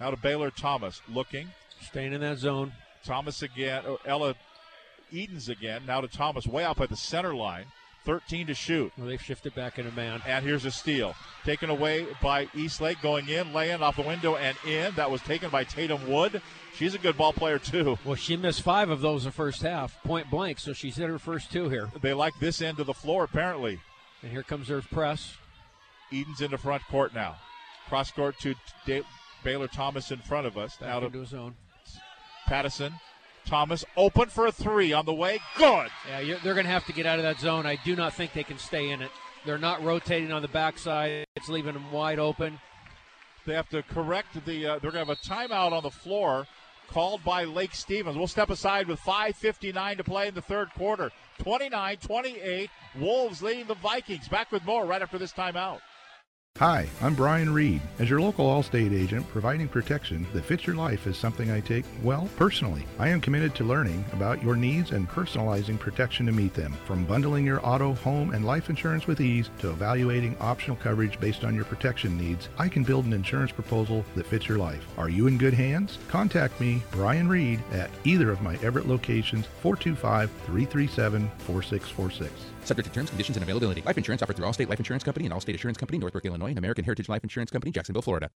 Now 0.00 0.10
to 0.10 0.16
Baylor 0.16 0.50
Thomas. 0.50 1.02
Looking. 1.08 1.48
Staying 1.82 2.14
in 2.14 2.22
that 2.22 2.38
zone. 2.38 2.72
Thomas 3.04 3.42
again. 3.42 3.82
Oh, 3.86 3.98
Ella 4.06 4.34
Edens 5.12 5.48
again. 5.48 5.82
Now 5.86 6.00
to 6.00 6.08
Thomas, 6.08 6.46
way 6.46 6.64
out 6.64 6.76
by 6.76 6.86
the 6.86 6.96
center 6.96 7.34
line. 7.34 7.66
13 8.04 8.46
to 8.48 8.54
shoot. 8.54 8.92
Well, 8.96 9.06
they've 9.06 9.20
shifted 9.20 9.54
back 9.54 9.78
in 9.78 9.86
a 9.86 9.90
man. 9.92 10.22
And 10.26 10.44
here's 10.44 10.64
a 10.64 10.70
steal. 10.70 11.14
Taken 11.44 11.70
away 11.70 12.06
by 12.22 12.48
Eastlake, 12.54 13.00
going 13.02 13.28
in, 13.28 13.52
laying 13.52 13.82
off 13.82 13.96
the 13.96 14.02
window 14.02 14.36
and 14.36 14.56
in. 14.66 14.94
That 14.94 15.10
was 15.10 15.20
taken 15.22 15.50
by 15.50 15.64
Tatum 15.64 16.08
Wood. 16.10 16.40
She's 16.74 16.94
a 16.94 16.98
good 16.98 17.16
ball 17.16 17.32
player, 17.32 17.58
too. 17.58 17.98
Well, 18.04 18.14
she 18.14 18.36
missed 18.36 18.62
five 18.62 18.90
of 18.90 19.00
those 19.00 19.24
in 19.24 19.28
the 19.28 19.32
first 19.32 19.62
half, 19.62 20.02
point 20.02 20.30
blank, 20.30 20.58
so 20.58 20.72
she's 20.72 20.96
hit 20.96 21.08
her 21.08 21.18
first 21.18 21.52
two 21.52 21.68
here. 21.68 21.90
They 22.00 22.14
like 22.14 22.34
this 22.40 22.60
end 22.60 22.80
of 22.80 22.86
the 22.86 22.94
floor, 22.94 23.24
apparently. 23.24 23.80
And 24.22 24.30
here 24.32 24.42
comes 24.42 24.68
their 24.68 24.82
press. 24.82 25.36
Edens 26.10 26.40
in 26.40 26.50
the 26.50 26.58
front 26.58 26.82
court 26.88 27.14
now. 27.14 27.36
Cross 27.88 28.12
court 28.12 28.36
to 28.40 28.54
Baylor 29.42 29.68
Thomas 29.68 30.10
in 30.10 30.18
front 30.18 30.46
of 30.46 30.56
us. 30.56 30.76
Back 30.76 30.88
now 30.88 31.06
into 31.06 31.20
to 31.20 31.26
zone. 31.26 31.54
Pattison 32.46 32.92
Thomas 33.46 33.84
open 33.96 34.28
for 34.28 34.46
a 34.46 34.52
three 34.52 34.92
on 34.92 35.04
the 35.06 35.14
way. 35.14 35.40
Good. 35.56 35.88
Yeah, 36.08 36.38
they're 36.42 36.54
going 36.54 36.66
to 36.66 36.72
have 36.72 36.86
to 36.86 36.92
get 36.92 37.06
out 37.06 37.18
of 37.18 37.24
that 37.24 37.40
zone. 37.40 37.66
I 37.66 37.76
do 37.84 37.94
not 37.96 38.14
think 38.14 38.32
they 38.32 38.44
can 38.44 38.58
stay 38.58 38.90
in 38.90 39.02
it. 39.02 39.10
They're 39.44 39.58
not 39.58 39.82
rotating 39.82 40.32
on 40.32 40.42
the 40.42 40.48
backside. 40.48 41.26
It's 41.36 41.48
leaving 41.48 41.74
them 41.74 41.92
wide 41.92 42.18
open. 42.18 42.58
They 43.46 43.54
have 43.54 43.68
to 43.70 43.82
correct 43.82 44.44
the. 44.46 44.66
Uh, 44.66 44.78
they're 44.78 44.90
going 44.90 45.06
to 45.06 45.10
have 45.10 45.10
a 45.10 45.16
timeout 45.16 45.72
on 45.72 45.82
the 45.82 45.90
floor 45.90 46.46
called 46.88 47.22
by 47.24 47.44
Lake 47.44 47.74
Stevens. 47.74 48.16
We'll 48.16 48.26
step 48.26 48.50
aside 48.50 48.86
with 48.86 49.00
5.59 49.00 49.98
to 49.98 50.04
play 50.04 50.28
in 50.28 50.34
the 50.34 50.40
third 50.40 50.70
quarter. 50.74 51.10
29 51.38 51.96
28. 51.98 52.70
Wolves 52.98 53.42
leading 53.42 53.66
the 53.66 53.74
Vikings. 53.74 54.28
Back 54.28 54.52
with 54.52 54.64
more 54.64 54.86
right 54.86 55.02
after 55.02 55.18
this 55.18 55.32
timeout. 55.32 55.80
Hi, 56.60 56.88
I'm 57.02 57.16
Brian 57.16 57.52
Reed. 57.52 57.82
As 57.98 58.08
your 58.08 58.20
local 58.20 58.46
Allstate 58.46 58.96
agent, 58.96 59.28
providing 59.30 59.66
protection 59.66 60.24
that 60.32 60.44
fits 60.44 60.68
your 60.68 60.76
life 60.76 61.04
is 61.08 61.16
something 61.16 61.50
I 61.50 61.58
take, 61.58 61.84
well, 62.00 62.28
personally. 62.36 62.86
I 63.00 63.08
am 63.08 63.20
committed 63.20 63.56
to 63.56 63.64
learning 63.64 64.04
about 64.12 64.40
your 64.40 64.54
needs 64.54 64.92
and 64.92 65.08
personalizing 65.08 65.80
protection 65.80 66.26
to 66.26 66.32
meet 66.32 66.54
them. 66.54 66.72
From 66.84 67.06
bundling 67.06 67.44
your 67.44 67.58
auto, 67.66 67.94
home, 67.94 68.32
and 68.32 68.46
life 68.46 68.70
insurance 68.70 69.08
with 69.08 69.20
ease 69.20 69.50
to 69.58 69.70
evaluating 69.70 70.36
optional 70.38 70.76
coverage 70.76 71.18
based 71.18 71.42
on 71.42 71.56
your 71.56 71.64
protection 71.64 72.16
needs, 72.16 72.48
I 72.56 72.68
can 72.68 72.84
build 72.84 73.04
an 73.04 73.14
insurance 73.14 73.50
proposal 73.50 74.04
that 74.14 74.26
fits 74.26 74.46
your 74.46 74.58
life. 74.58 74.86
Are 74.96 75.08
you 75.08 75.26
in 75.26 75.38
good 75.38 75.54
hands? 75.54 75.98
Contact 76.06 76.60
me, 76.60 76.84
Brian 76.92 77.26
Reed, 77.26 77.64
at 77.72 77.90
either 78.04 78.30
of 78.30 78.42
my 78.42 78.54
Everett 78.62 78.86
locations, 78.86 79.46
425 79.60 80.30
337 80.46 81.28
4646. 81.38 82.53
Subject 82.64 82.88
to 82.88 82.94
terms, 82.94 83.10
conditions, 83.10 83.36
and 83.36 83.42
availability. 83.42 83.82
Life 83.82 83.98
insurance 83.98 84.22
offered 84.22 84.36
through 84.36 84.46
Allstate 84.46 84.68
Life 84.68 84.80
Insurance 84.80 85.04
Company 85.04 85.26
and 85.26 85.34
Allstate 85.34 85.54
Assurance 85.54 85.78
Company, 85.78 85.98
Northbrook, 85.98 86.24
Illinois, 86.24 86.48
and 86.48 86.58
American 86.58 86.84
Heritage 86.84 87.08
Life 87.08 87.22
Insurance 87.22 87.50
Company, 87.50 87.70
Jacksonville, 87.70 88.02
Florida. 88.02 88.30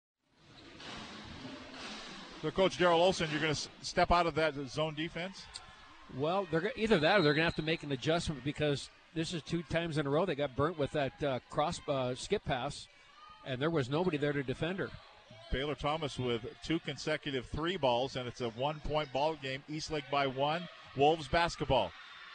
So, 2.41 2.51
Coach 2.51 2.77
Daryl 2.77 2.99
Olson, 2.99 3.29
you're 3.31 3.41
going 3.41 3.53
to 3.53 3.67
step 3.81 4.11
out 4.11 4.27
of 4.27 4.35
that 4.35 4.53
zone 4.69 4.93
defense? 4.95 5.45
Well, 6.17 6.47
they're 6.51 6.71
either 6.75 6.99
that 6.99 7.19
or 7.19 7.23
they're 7.23 7.33
going 7.33 7.43
to 7.43 7.47
have 7.47 7.55
to 7.55 7.63
make 7.63 7.83
an 7.83 7.91
adjustment 7.91 8.43
because 8.43 8.89
this 9.13 9.33
is 9.33 9.41
two 9.41 9.63
times 9.63 9.97
in 9.97 10.05
a 10.05 10.09
row 10.09 10.25
they 10.25 10.35
got 10.35 10.55
burnt 10.55 10.77
with 10.77 10.91
that 10.91 11.23
uh, 11.23 11.39
cross 11.49 11.81
uh, 11.87 12.13
skip 12.15 12.45
pass, 12.45 12.87
and 13.45 13.61
there 13.61 13.69
was 13.69 13.89
nobody 13.89 14.17
there 14.17 14.33
to 14.33 14.43
defend 14.43 14.79
her. 14.79 14.89
Baylor 15.51 15.75
Thomas 15.75 16.19
with 16.19 16.45
two 16.63 16.79
consecutive 16.79 17.45
three 17.47 17.77
balls, 17.77 18.15
and 18.17 18.27
it's 18.27 18.41
a 18.41 18.49
one 18.49 18.81
point 18.81 19.11
ball 19.13 19.35
game. 19.41 19.63
East 19.69 19.91
Lake 19.91 20.03
by 20.11 20.27
one. 20.27 20.67
Wolves 20.95 21.27
basketball. 21.27 21.91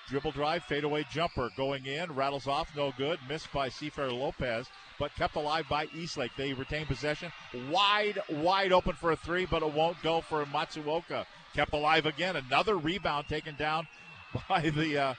Dribble 0.09 0.33
drive, 0.33 0.65
fadeaway 0.65 1.05
jumper 1.11 1.51
going 1.57 1.87
in, 1.87 2.13
rattles 2.15 2.47
off, 2.47 2.75
no 2.77 2.93
good. 2.99 3.19
Missed 3.29 3.53
by 3.53 3.69
Seafair 3.69 4.13
Lopez, 4.13 4.67
but 4.99 5.15
kept 5.15 5.37
alive 5.37 5.67
by 5.69 5.87
Eastlake. 5.95 6.33
They 6.37 6.53
retain 6.53 6.87
possession. 6.87 7.33
Wide, 7.71 8.19
wide 8.29 8.73
open 8.73 8.95
for 8.95 9.13
a 9.13 9.17
three, 9.17 9.47
but 9.47 9.63
it 9.63 9.73
won't 9.73 10.03
go 10.03 10.21
for 10.21 10.45
Matsuoka. 10.47 11.25
Kept 11.55 11.73
alive 11.73 12.07
again. 12.07 12.37
Another 12.37 12.77
rebound 12.77 13.29
taken 13.29 13.55
down 13.55 13.87
by 14.49 14.71
the 14.71 14.99
uh, 14.99 15.15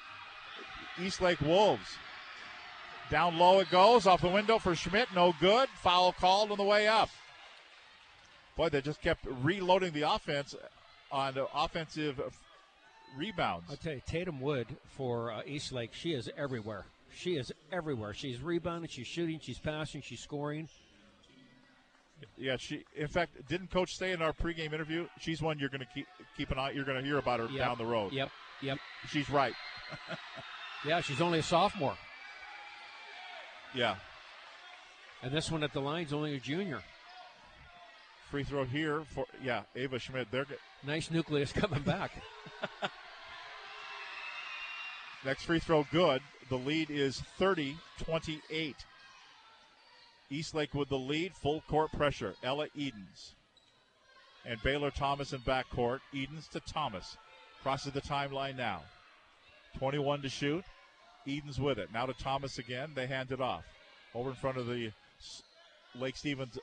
Eastlake 1.01 1.41
Wolves. 1.41 1.97
Down 3.09 3.37
low 3.37 3.59
it 3.59 3.69
goes, 3.69 4.07
off 4.07 4.21
the 4.21 4.29
window 4.29 4.59
for 4.59 4.75
Schmidt, 4.75 5.07
no 5.13 5.33
good. 5.39 5.69
Foul 5.81 6.13
called 6.13 6.51
on 6.51 6.57
the 6.57 6.63
way 6.63 6.87
up. 6.87 7.09
Boy, 8.55 8.69
they 8.69 8.81
just 8.81 9.01
kept 9.01 9.25
reloading 9.41 9.93
the 9.93 10.03
offense 10.03 10.55
on 11.11 11.35
offensive 11.53 12.21
rebounds. 13.17 13.65
I'll 13.69 13.77
tell 13.77 13.93
you, 13.93 14.01
Tatum 14.05 14.39
Wood 14.41 14.67
for 14.97 15.31
uh, 15.31 15.41
Eastlake, 15.45 15.93
she 15.93 16.13
is 16.13 16.29
everywhere. 16.37 16.85
She 17.15 17.35
is 17.37 17.51
everywhere. 17.71 18.13
She's 18.13 18.41
rebounding, 18.41 18.89
she's 18.89 19.07
shooting, 19.07 19.39
she's 19.41 19.59
passing, 19.59 20.01
she's 20.01 20.19
scoring. 20.19 20.67
Yeah, 22.37 22.55
she. 22.57 22.85
In 22.95 23.07
fact, 23.07 23.47
didn't 23.49 23.69
Coach 23.69 23.97
say 23.97 24.11
in 24.11 24.21
our 24.21 24.31
pregame 24.31 24.71
interview 24.73 25.07
she's 25.19 25.41
one 25.41 25.59
you're 25.59 25.69
going 25.69 25.81
to 25.81 25.87
keep 25.93 26.07
keep 26.37 26.51
an 26.51 26.57
eye. 26.57 26.71
You're 26.71 26.85
going 26.85 26.97
to 26.97 27.03
hear 27.03 27.17
about 27.17 27.41
her 27.41 27.47
Yep. 27.47 27.57
down 27.57 27.77
the 27.77 27.85
road. 27.85 28.13
Yep, 28.13 28.29
yep. 28.61 28.77
She's 29.09 29.29
right. 29.29 29.53
Yeah, 30.85 30.99
she's 30.99 31.21
only 31.21 31.39
a 31.39 31.43
sophomore. 31.43 31.95
Yeah. 33.73 33.95
And 35.21 35.31
this 35.31 35.49
one 35.49 35.63
at 35.63 35.71
the 35.71 35.79
line's 35.79 36.11
only 36.11 36.35
a 36.35 36.39
junior. 36.39 36.81
Free 38.29 38.43
throw 38.43 38.65
here 38.65 39.03
for 39.05 39.25
yeah 39.41 39.61
Ava 39.75 39.97
Schmidt. 39.99 40.29
They're 40.31 40.45
Nice 40.85 41.09
nucleus 41.09 41.53
coming 41.53 41.83
back. 41.83 42.11
next 45.25 45.43
free 45.43 45.59
throw 45.59 45.85
good. 45.91 46.21
The 46.49 46.57
lead 46.57 46.89
is 46.89 47.21
30-28. 47.39 48.75
Eastlake 50.29 50.73
with 50.73 50.89
the 50.89 50.97
lead. 50.97 51.33
Full 51.33 51.61
court 51.69 51.91
pressure. 51.91 52.35
Ella 52.43 52.67
Edens 52.75 53.35
and 54.45 54.61
Baylor 54.63 54.91
Thomas 54.91 55.33
in 55.33 55.39
backcourt. 55.41 55.99
Edens 56.13 56.47
to 56.49 56.59
Thomas. 56.61 57.17
Crosses 57.61 57.93
the 57.93 58.01
timeline 58.01 58.57
now. 58.57 58.81
21 59.77 60.21
to 60.21 60.29
shoot. 60.29 60.63
Edens 61.25 61.59
with 61.59 61.77
it. 61.77 61.89
Now 61.93 62.05
to 62.05 62.13
Thomas 62.13 62.57
again. 62.57 62.91
They 62.93 63.07
hand 63.07 63.31
it 63.31 63.41
off. 63.41 63.63
Over 64.13 64.29
in 64.31 64.35
front 64.35 64.57
of 64.57 64.67
the 64.67 64.91
Lake 65.95 66.17
Stevens 66.17 66.57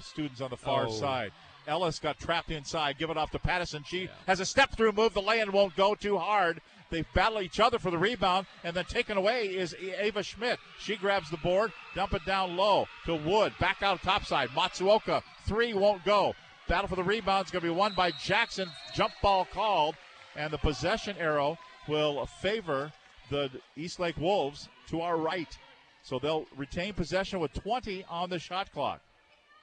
students 0.00 0.40
on 0.40 0.50
the 0.50 0.56
far 0.56 0.86
Oh. 0.86 0.92
side. 0.92 1.32
Ellis 1.66 1.98
got 1.98 2.18
trapped 2.18 2.50
inside. 2.50 2.98
Give 2.98 3.10
it 3.10 3.16
off 3.16 3.30
to 3.30 3.38
Pattison. 3.38 3.84
She 3.84 4.08
has 4.26 4.38
a 4.40 4.46
step 4.46 4.76
through 4.76 4.92
move. 4.92 5.14
The 5.14 5.22
lay-in 5.22 5.50
won't 5.50 5.74
go 5.76 5.94
too 5.94 6.18
hard. 6.18 6.60
They 6.94 7.02
battle 7.12 7.40
each 7.40 7.58
other 7.58 7.80
for 7.80 7.90
the 7.90 7.98
rebound, 7.98 8.46
and 8.62 8.76
then 8.76 8.84
taken 8.84 9.16
away 9.16 9.46
is 9.46 9.74
Ava 9.98 10.22
Schmidt. 10.22 10.60
She 10.78 10.94
grabs 10.94 11.28
the 11.28 11.38
board, 11.38 11.72
dump 11.96 12.14
it 12.14 12.24
down 12.24 12.56
low 12.56 12.86
to 13.06 13.16
Wood. 13.16 13.52
Back 13.58 13.82
out 13.82 14.00
topside. 14.00 14.50
Matsuoka 14.50 15.20
three 15.44 15.74
won't 15.74 16.04
go. 16.04 16.34
Battle 16.68 16.86
for 16.86 16.94
the 16.94 17.02
rebound 17.02 17.46
is 17.46 17.50
going 17.50 17.62
to 17.62 17.68
be 17.68 17.74
won 17.74 17.94
by 17.96 18.12
Jackson. 18.12 18.70
Jump 18.94 19.12
ball 19.20 19.44
called, 19.44 19.96
and 20.36 20.52
the 20.52 20.58
possession 20.58 21.16
arrow 21.18 21.58
will 21.88 22.26
favor 22.26 22.92
the 23.28 23.50
Eastlake 23.76 24.16
Wolves 24.16 24.68
to 24.90 25.00
our 25.00 25.16
right. 25.16 25.58
So 26.04 26.20
they'll 26.20 26.46
retain 26.56 26.94
possession 26.94 27.40
with 27.40 27.52
20 27.54 28.04
on 28.08 28.30
the 28.30 28.38
shot 28.38 28.70
clock. 28.70 29.00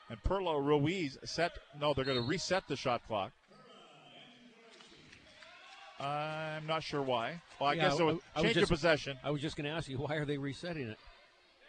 And 0.09 0.21
Perla 0.25 0.59
Ruiz 0.59 1.17
set, 1.23 1.53
no, 1.79 1.93
they're 1.93 2.03
going 2.03 2.21
to 2.21 2.27
reset 2.27 2.67
the 2.67 2.75
shot 2.75 3.07
clock. 3.07 3.31
I'm 6.03 6.65
not 6.65 6.83
sure 6.83 7.01
why. 7.01 7.41
Well, 7.59 7.69
I 7.69 7.73
Yeah, 7.73 7.89
guess 7.89 7.99
it 7.99 8.03
would 8.03 8.19
I 8.35 8.39
was 8.39 8.43
change 8.45 8.55
your 8.55 8.61
just- 8.63 8.71
possession. 8.71 9.19
I 9.23 9.29
was 9.29 9.41
just 9.41 9.55
going 9.55 9.65
to 9.65 9.71
ask 9.71 9.87
you, 9.87 9.97
why 9.97 10.15
are 10.15 10.25
they 10.25 10.37
resetting 10.37 10.87
it? 10.89 10.99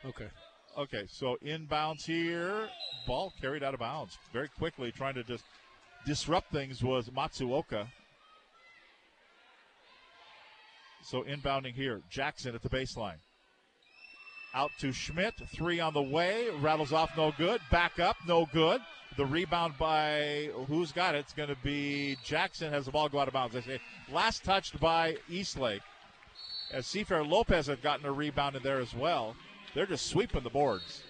Okay. 0.05 0.29
Okay, 0.77 1.05
so 1.09 1.37
inbounds 1.45 2.05
here. 2.07 2.69
Ball 3.07 3.33
carried 3.41 3.63
out 3.63 3.75
of 3.75 3.81
bounds 3.81 4.17
very 4.33 4.49
quickly, 4.49 4.91
trying 4.91 5.15
to 5.15 5.23
just 5.23 5.45
disrupt 6.07 6.51
things 6.51 6.83
was 6.83 7.11
Matsuoka. 7.11 7.87
So 11.05 11.25
inbounding 11.25 11.75
here, 11.75 12.01
Jackson 12.11 12.55
at 12.55 12.63
the 12.63 12.71
baseline. 12.71 13.19
Out 14.55 14.71
to 14.81 14.93
Schmidt, 14.93 15.35
three 15.55 15.81
on 15.81 15.93
the 15.95 16.03
way, 16.03 16.49
rattles 16.61 16.93
off, 16.93 17.17
no 17.17 17.33
good. 17.37 17.61
Back 17.71 17.99
up, 17.99 18.17
no 18.27 18.47
good. 18.47 18.81
The 19.17 19.27
rebound 19.27 19.75
by 19.79 20.51
who's 20.69 20.91
got 20.91 21.15
it? 21.15 21.19
It's 21.19 21.35
going 21.35 21.51
to 21.51 21.57
be 21.63 22.17
Jackson 22.25 22.73
has 22.73 22.87
the 22.87 22.93
ball 22.93 23.09
go 23.09 23.19
out 23.19 23.29
of 23.29 23.35
bounds. 23.35 23.55
They 23.55 23.61
say 23.61 23.81
last 24.11 24.43
touched 24.43 24.81
by 24.81 25.17
Eastlake. 25.29 25.83
As 26.73 26.87
Seafair 26.87 27.29
Lopez 27.29 27.67
had 27.67 27.83
gotten 27.83 28.07
a 28.07 28.13
rebound 28.13 28.57
in 28.57 28.63
there 28.63 28.81
as 28.81 28.95
well. 28.95 29.37
They're 29.75 29.87
just 29.87 30.07
sweeping 30.07 30.43
the 30.43 30.51
boards. 30.51 31.03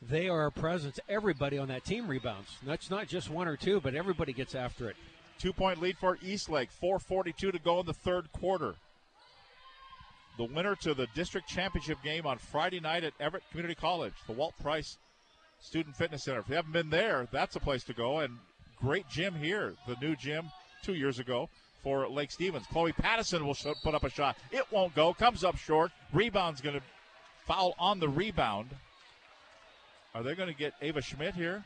They 0.00 0.28
are 0.28 0.46
a 0.46 0.52
presence. 0.52 1.00
Everybody 1.08 1.58
on 1.58 1.68
that 1.68 1.84
team 1.84 2.06
rebounds. 2.06 2.56
That's 2.64 2.90
not 2.90 3.08
just 3.08 3.30
one 3.30 3.48
or 3.48 3.56
two, 3.56 3.80
but 3.80 3.96
everybody 3.96 4.32
gets 4.32 4.54
after 4.54 4.88
it. 4.88 4.96
Two 5.38 5.52
point 5.52 5.80
lead 5.80 5.98
for 5.98 6.18
Eastlake. 6.22 6.70
4.42 6.80 7.52
to 7.52 7.58
go 7.58 7.80
in 7.80 7.86
the 7.86 7.92
third 7.92 8.30
quarter. 8.32 8.76
The 10.36 10.44
winner 10.44 10.76
to 10.76 10.94
the 10.94 11.08
district 11.16 11.48
championship 11.48 11.98
game 12.04 12.24
on 12.24 12.38
Friday 12.38 12.78
night 12.78 13.02
at 13.02 13.12
Everett 13.18 13.42
Community 13.50 13.74
College, 13.74 14.14
the 14.28 14.32
Walt 14.32 14.54
Price 14.62 14.98
Student 15.60 15.96
Fitness 15.96 16.24
Center. 16.24 16.40
If 16.40 16.48
you 16.48 16.54
haven't 16.54 16.72
been 16.72 16.90
there, 16.90 17.28
that's 17.30 17.56
a 17.56 17.60
place 17.60 17.84
to 17.84 17.92
go. 17.92 18.20
And 18.20 18.38
great 18.76 19.08
gym 19.08 19.34
here, 19.34 19.74
the 19.86 19.96
new 20.00 20.14
gym 20.16 20.50
two 20.82 20.94
years 20.94 21.18
ago 21.18 21.48
for 21.82 22.08
Lake 22.08 22.30
Stevens. 22.30 22.66
Chloe 22.66 22.92
Pattison 22.92 23.46
will 23.46 23.56
put 23.82 23.94
up 23.94 24.04
a 24.04 24.10
shot. 24.10 24.36
It 24.50 24.64
won't 24.70 24.94
go. 24.94 25.12
Comes 25.14 25.44
up 25.44 25.56
short. 25.56 25.90
Rebound's 26.12 26.60
going 26.60 26.76
to 26.76 26.82
foul 27.46 27.74
on 27.78 27.98
the 28.00 28.08
rebound. 28.08 28.68
Are 30.14 30.22
they 30.22 30.34
going 30.34 30.48
to 30.48 30.54
get 30.54 30.74
Ava 30.82 31.00
Schmidt 31.00 31.34
here? 31.34 31.64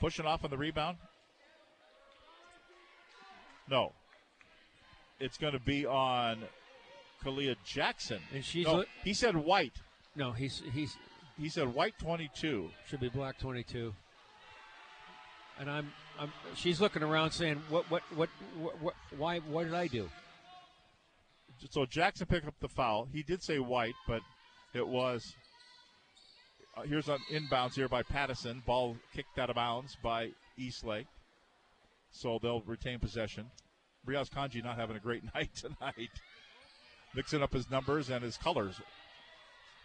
Pushing 0.00 0.26
off 0.26 0.44
on 0.44 0.50
the 0.50 0.56
rebound? 0.56 0.96
No. 3.68 3.92
It's 5.20 5.36
going 5.36 5.52
to 5.52 5.60
be 5.60 5.86
on 5.86 6.38
Kalia 7.24 7.56
Jackson. 7.64 8.20
And 8.32 8.44
she's 8.44 8.66
No, 8.66 8.84
he 9.02 9.12
said 9.12 9.36
white. 9.36 9.74
No, 10.14 10.32
he's 10.32 10.62
he's 10.72 10.96
he 11.38 11.48
said 11.48 11.72
white 11.72 11.98
22. 11.98 12.70
Should 12.88 13.00
be 13.00 13.08
black 13.08 13.38
22. 13.38 13.94
And 15.60 15.70
I'm 15.70 15.92
I'm 16.18 16.32
she's 16.54 16.80
looking 16.80 17.02
around 17.02 17.30
saying 17.30 17.62
what 17.68 17.90
what 17.90 18.02
what, 18.14 18.28
what, 18.58 18.82
what 18.82 18.94
why 19.16 19.38
what 19.38 19.64
did 19.64 19.74
I 19.74 19.86
do? 19.86 20.08
So 21.70 21.84
Jackson 21.86 22.26
picked 22.26 22.46
up 22.46 22.54
the 22.60 22.68
foul. 22.68 23.08
He 23.12 23.22
did 23.22 23.42
say 23.42 23.58
white, 23.58 23.94
but 24.06 24.22
it 24.74 24.86
was. 24.86 25.34
Uh, 26.76 26.82
here's 26.82 27.08
an 27.08 27.18
inbounds 27.32 27.74
here 27.74 27.88
by 27.88 28.02
Pattison. 28.02 28.62
Ball 28.64 28.96
kicked 29.12 29.38
out 29.38 29.50
of 29.50 29.56
bounds 29.56 29.96
by 30.02 30.30
Eastlake. 30.56 31.06
So 32.10 32.38
they'll 32.40 32.62
retain 32.62 33.00
possession. 33.00 33.50
Briaz 34.06 34.30
Kanji 34.30 34.62
not 34.62 34.78
having 34.78 34.96
a 34.96 35.00
great 35.00 35.22
night 35.34 35.50
tonight. 35.54 36.10
Mixing 37.14 37.42
up 37.42 37.52
his 37.52 37.68
numbers 37.70 38.10
and 38.10 38.22
his 38.22 38.36
colors. 38.36 38.80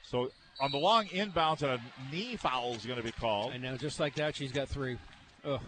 So 0.04 0.30
on 0.60 0.72
the 0.72 0.78
long 0.78 1.06
inbounds, 1.08 1.62
and 1.62 1.72
a 1.72 1.82
knee 2.12 2.36
foul 2.36 2.74
is 2.74 2.86
going 2.86 2.98
to 2.98 3.04
be 3.04 3.12
called. 3.12 3.54
And 3.54 3.64
now 3.64 3.76
just 3.76 4.00
like 4.00 4.16
that, 4.16 4.36
she's 4.36 4.52
got 4.52 4.68
three. 4.70 4.98
Ugh. 5.46 5.60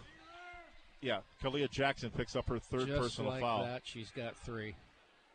Yeah, 1.01 1.19
Kalia 1.43 1.69
Jackson 1.69 2.09
picks 2.09 2.35
up 2.35 2.47
her 2.49 2.57
third 2.57 2.87
just 2.87 2.99
personal 3.01 3.31
like 3.31 3.41
foul. 3.41 3.63
that, 3.63 3.81
she's 3.83 4.09
got 4.09 4.35
three 4.37 4.75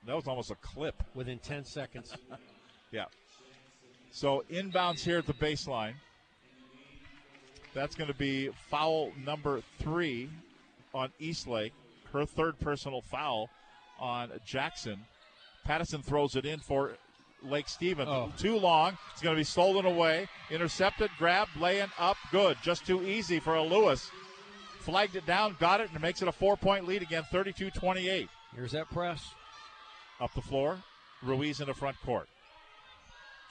That 0.07 0.17
was 0.17 0.27
almost 0.27 0.51
a 0.51 0.57
clip. 0.57 1.01
within 1.15 1.39
10 1.39 1.65
seconds. 1.65 2.13
Yeah. 2.93 3.05
So 4.11 4.43
inbounds 4.51 4.99
here 5.05 5.19
at 5.19 5.27
the 5.29 5.33
baseline. 5.33 5.93
That's 7.73 7.95
going 7.95 8.09
to 8.11 8.17
be 8.17 8.49
foul 8.69 9.13
number 9.25 9.63
three 9.79 10.29
on 10.93 11.13
Eastlake. 11.21 11.73
Her 12.13 12.25
third 12.27 12.59
personal 12.59 13.01
foul 13.01 13.49
on 14.01 14.31
Jackson. 14.45 14.99
Pattison 15.65 16.03
throws 16.03 16.35
it 16.35 16.45
in 16.45 16.59
for 16.59 16.97
Lake 17.43 17.69
Stevens. 17.69 18.09
Oh. 18.09 18.33
Too 18.37 18.57
long. 18.57 18.97
It's 19.13 19.23
going 19.23 19.35
to 19.35 19.41
be 19.41 19.45
stolen 19.45 19.87
away. 19.87 20.29
Intercepted, 20.51 21.11
grabbed, 21.19 21.57
laying 21.59 21.89
up. 21.99 22.17
Good. 22.31 22.57
Just 22.63 22.87
too 22.87 23.03
easy 23.03 23.41
for 23.41 23.55
a 23.55 23.63
Lewis. 23.63 24.11
Flagged 24.81 25.17
it 25.17 25.27
down, 25.27 25.57
got 25.61 25.81
it, 25.81 25.89
and 25.89 25.97
it 25.97 26.03
makes 26.03 26.23
it 26.23 26.29
a 26.29 26.33
four 26.33 26.57
point 26.57 26.87
lead 26.87 27.03
again, 27.03 27.25
32 27.31 27.71
28. 27.71 28.29
Here's 28.55 28.73
that 28.73 28.91
press. 28.91 29.35
Up 30.21 30.33
the 30.35 30.41
floor. 30.41 30.79
Ruiz 31.23 31.61
in 31.61 31.67
the 31.67 31.75
front 31.75 31.97
court. 32.05 32.29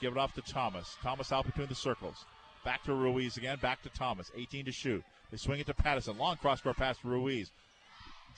Give 0.00 0.12
it 0.12 0.18
off 0.18 0.34
to 0.34 0.42
Thomas. 0.42 0.96
Thomas 1.02 1.30
out 1.30 1.46
between 1.46 1.68
the 1.68 1.74
circles. 1.74 2.24
Back 2.64 2.82
to 2.84 2.94
Ruiz 2.94 3.36
again. 3.36 3.58
Back 3.60 3.82
to 3.82 3.88
Thomas. 3.90 4.30
18 4.36 4.64
to 4.64 4.72
shoot. 4.72 5.04
They 5.30 5.36
swing 5.36 5.60
it 5.60 5.66
to 5.66 5.74
Pattison. 5.74 6.18
Long 6.18 6.36
cross 6.36 6.60
court 6.60 6.76
pass 6.76 6.98
to 6.98 7.08
Ruiz. 7.08 7.52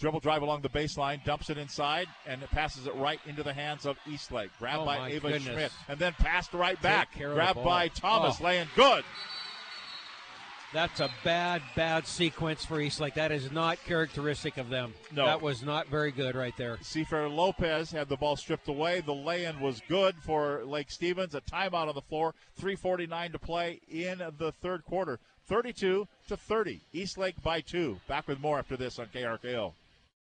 Dribble 0.01 0.20
drive 0.20 0.43
along 0.43 0.62
the 0.62 0.69
baseline. 0.69 1.23
Dumps 1.24 1.51
it 1.51 1.59
inside 1.59 2.06
and 2.27 2.43
it 2.43 2.51
passes 2.51 2.86
it 2.86 2.94
right 2.97 3.20
into 3.27 3.43
the 3.43 3.52
hands 3.52 3.86
of 3.86 3.97
Eastlake. 4.06 4.51
Grabbed 4.59 4.82
Oh, 4.82 4.86
by 4.86 5.10
Ava 5.10 5.31
goodness. 5.32 5.52
Schmidt. 5.55 5.73
And 5.89 5.98
then 5.98 6.12
passed 6.14 6.52
right 6.55 6.74
Take 6.74 6.82
back. 6.82 7.09
Grabbed 7.16 7.62
by 7.62 7.89
Thomas. 7.89 8.36
Oh. 8.40 8.44
Laying 8.44 8.69
good. 8.74 9.05
That's 10.73 11.01
a 11.01 11.10
bad, 11.23 11.60
bad 11.77 12.06
sequence 12.06 12.64
for 12.64 12.81
Eastlake. 12.81 13.12
That 13.14 13.31
is 13.31 13.52
not 13.52 13.78
characteristic 13.85 14.56
of 14.56 14.70
them. 14.70 14.94
No. 15.14 15.27
That 15.27 15.43
was 15.43 15.62
not 15.62 15.89
very 15.89 16.10
good 16.10 16.35
right 16.35 16.56
there. 16.56 16.78
Seafair 16.78 17.31
Lopez 17.31 17.90
had 17.90 18.09
the 18.09 18.16
ball 18.16 18.36
stripped 18.36 18.69
away. 18.69 19.02
The 19.02 19.12
lay-in 19.12 19.60
was 19.60 19.82
good 19.86 20.14
for 20.24 20.64
Lake 20.64 20.90
Stevens. 20.90 21.35
A 21.35 21.43
timeout 21.43 21.89
on 21.89 21.94
the 21.94 22.01
floor. 22.01 22.35
3:49 22.59 23.32
to 23.32 23.39
play 23.39 23.81
in 23.90 24.23
the 24.39 24.52
third 24.62 24.82
quarter. 24.86 25.20
32 25.47 26.09
to 26.28 26.36
30. 26.39 26.81
Eastlake 26.94 27.43
by 27.43 27.60
two. 27.60 28.01
Back 28.09 28.27
with 28.27 28.40
more 28.40 28.59
after 28.59 28.77
this 28.77 28.98
on 28.98 29.06
KRKO. 29.06 29.74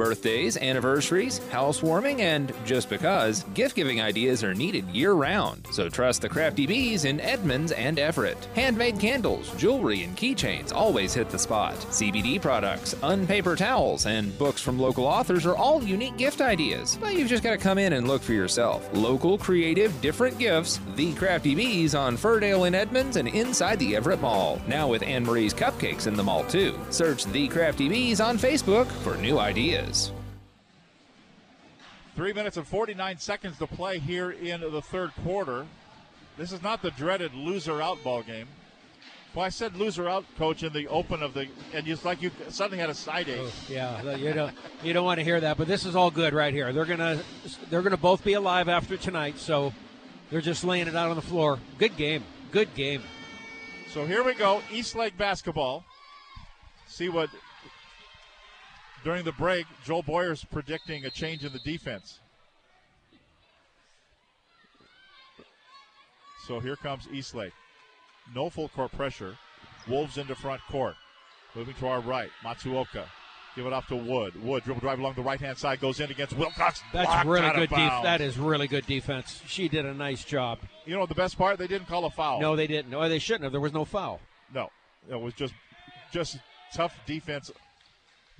Birthdays, 0.00 0.56
anniversaries, 0.56 1.42
housewarming, 1.50 2.22
and 2.22 2.54
just 2.64 2.88
because, 2.88 3.42
gift 3.52 3.76
giving 3.76 4.00
ideas 4.00 4.42
are 4.42 4.54
needed 4.54 4.88
year 4.88 5.12
round. 5.12 5.66
So 5.72 5.90
trust 5.90 6.22
the 6.22 6.28
Crafty 6.30 6.66
Bees 6.66 7.04
in 7.04 7.20
Edmonds 7.20 7.72
and 7.72 7.98
Everett. 7.98 8.48
Handmade 8.54 8.98
candles, 8.98 9.54
jewelry, 9.58 10.02
and 10.04 10.16
keychains 10.16 10.72
always 10.72 11.12
hit 11.12 11.28
the 11.28 11.38
spot. 11.38 11.74
CBD 11.90 12.40
products, 12.40 12.94
unpaper 13.02 13.56
towels, 13.56 14.06
and 14.06 14.36
books 14.38 14.62
from 14.62 14.78
local 14.78 15.04
authors 15.04 15.44
are 15.44 15.54
all 15.54 15.82
unique 15.82 16.16
gift 16.16 16.40
ideas. 16.40 16.96
But 16.98 17.12
you've 17.12 17.28
just 17.28 17.42
got 17.42 17.50
to 17.50 17.58
come 17.58 17.76
in 17.76 17.92
and 17.92 18.08
look 18.08 18.22
for 18.22 18.32
yourself. 18.32 18.88
Local, 18.94 19.36
creative, 19.36 20.00
different 20.00 20.38
gifts. 20.38 20.80
The 20.96 21.12
Crafty 21.12 21.54
Bees 21.54 21.94
on 21.94 22.16
Firdale 22.16 22.66
in 22.66 22.74
Edmonds 22.74 23.16
and 23.16 23.28
inside 23.28 23.78
the 23.78 23.96
Everett 23.96 24.22
Mall. 24.22 24.62
Now 24.66 24.88
with 24.88 25.02
Anne 25.02 25.26
Marie's 25.26 25.52
Cupcakes 25.52 26.06
in 26.06 26.14
the 26.14 26.24
mall 26.24 26.44
too. 26.44 26.80
Search 26.88 27.26
The 27.26 27.48
Crafty 27.48 27.86
Bees 27.86 28.22
on 28.22 28.38
Facebook 28.38 28.86
for 29.02 29.14
new 29.18 29.38
ideas. 29.38 29.89
Three 32.14 32.32
minutes 32.32 32.56
and 32.56 32.66
49 32.66 33.18
seconds 33.18 33.58
to 33.58 33.66
play 33.66 33.98
here 33.98 34.30
in 34.30 34.60
the 34.60 34.82
third 34.82 35.10
quarter. 35.24 35.66
This 36.36 36.52
is 36.52 36.62
not 36.62 36.82
the 36.82 36.90
dreaded 36.92 37.34
loser 37.34 37.82
out 37.82 38.02
ball 38.04 38.22
game. 38.22 38.46
Well, 39.34 39.44
I 39.44 39.48
said 39.48 39.76
loser 39.76 40.08
out, 40.08 40.24
coach, 40.36 40.62
in 40.62 40.72
the 40.72 40.88
open 40.88 41.22
of 41.22 41.34
the, 41.34 41.46
and 41.72 41.86
it's 41.86 42.04
like 42.04 42.20
you 42.20 42.30
suddenly 42.48 42.78
had 42.78 42.90
a 42.90 42.94
side 42.94 43.28
ache. 43.28 43.38
Oh, 43.40 43.52
yeah, 43.68 44.16
you 44.16 44.32
don't 44.32 44.54
you 44.82 44.92
don't 44.92 45.04
want 45.04 45.18
to 45.18 45.24
hear 45.24 45.40
that, 45.40 45.56
but 45.56 45.68
this 45.68 45.84
is 45.84 45.94
all 45.94 46.10
good 46.10 46.34
right 46.34 46.52
here. 46.52 46.72
They're 46.72 46.84
gonna 46.84 47.20
they're 47.68 47.82
gonna 47.82 47.96
both 47.96 48.24
be 48.24 48.32
alive 48.32 48.68
after 48.68 48.96
tonight, 48.96 49.38
so 49.38 49.72
they're 50.30 50.40
just 50.40 50.64
laying 50.64 50.88
it 50.88 50.96
out 50.96 51.10
on 51.10 51.16
the 51.16 51.22
floor. 51.22 51.60
Good 51.78 51.96
game, 51.96 52.24
good 52.50 52.74
game. 52.74 53.02
So 53.92 54.04
here 54.04 54.24
we 54.24 54.34
go, 54.34 54.62
Eastlake 54.72 55.16
basketball. 55.16 55.84
See 56.88 57.08
what 57.08 57.30
during 59.04 59.24
the 59.24 59.32
break, 59.32 59.66
Joel 59.84 60.02
Boyer's 60.02 60.44
predicting 60.44 61.04
a 61.04 61.10
change 61.10 61.44
in 61.44 61.52
the 61.52 61.58
defense. 61.60 62.20
So 66.46 66.58
here 66.60 66.76
comes 66.76 67.06
Eastlake. 67.12 67.52
No 68.34 68.50
full 68.50 68.68
court 68.68 68.92
pressure. 68.92 69.36
Wolves 69.88 70.18
into 70.18 70.34
front 70.34 70.60
court. 70.68 70.94
Moving 71.54 71.74
to 71.76 71.86
our 71.86 72.00
right. 72.00 72.30
Matsuoka. 72.44 73.04
Give 73.56 73.66
it 73.66 73.72
off 73.72 73.88
to 73.88 73.96
Wood. 73.96 74.40
Wood 74.44 74.62
dribble 74.62 74.80
drive 74.80 75.00
along 75.00 75.14
the 75.14 75.22
right 75.22 75.40
hand 75.40 75.58
side 75.58 75.80
goes 75.80 75.98
in 75.98 76.10
against 76.10 76.34
Wilcox. 76.36 76.82
That's 76.92 77.26
really 77.26 77.50
good. 77.50 77.70
Def- 77.70 78.02
that 78.04 78.20
is 78.20 78.38
really 78.38 78.68
good 78.68 78.86
defense. 78.86 79.42
She 79.46 79.68
did 79.68 79.84
a 79.84 79.92
nice 79.92 80.24
job. 80.24 80.60
You 80.86 80.96
know 80.96 81.04
the 81.06 81.16
best 81.16 81.36
part? 81.36 81.58
They 81.58 81.66
didn't 81.66 81.88
call 81.88 82.04
a 82.04 82.10
foul. 82.10 82.40
No, 82.40 82.54
they 82.54 82.68
didn't. 82.68 82.90
No, 82.90 83.08
they 83.08 83.18
shouldn't 83.18 83.44
have. 83.44 83.52
There 83.52 83.60
was 83.60 83.72
no 83.72 83.84
foul. 83.84 84.20
No, 84.54 84.70
it 85.10 85.20
was 85.20 85.34
just 85.34 85.54
just 86.12 86.38
tough 86.72 86.96
defense. 87.06 87.50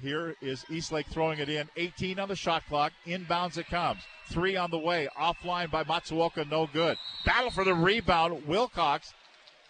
Here 0.01 0.35
is 0.41 0.65
Eastlake 0.71 1.07
throwing 1.07 1.39
it 1.39 1.49
in. 1.49 1.69
18 1.77 2.19
on 2.19 2.29
the 2.29 2.37
shot 2.37 2.65
clock. 2.67 2.93
Inbounds 3.07 3.59
it 3.59 3.67
comes. 3.67 4.01
Three 4.29 4.57
on 4.57 4.71
the 4.71 4.79
way. 4.79 5.09
Offline 5.19 5.71
by 5.71 5.85
Matsuoka. 5.85 6.49
No 6.51 6.67
good. 6.73 6.97
Battle 7.27 7.51
for 7.51 7.65
the 7.65 7.75
rebound. 7.75 8.47
Wilcox 8.47 9.13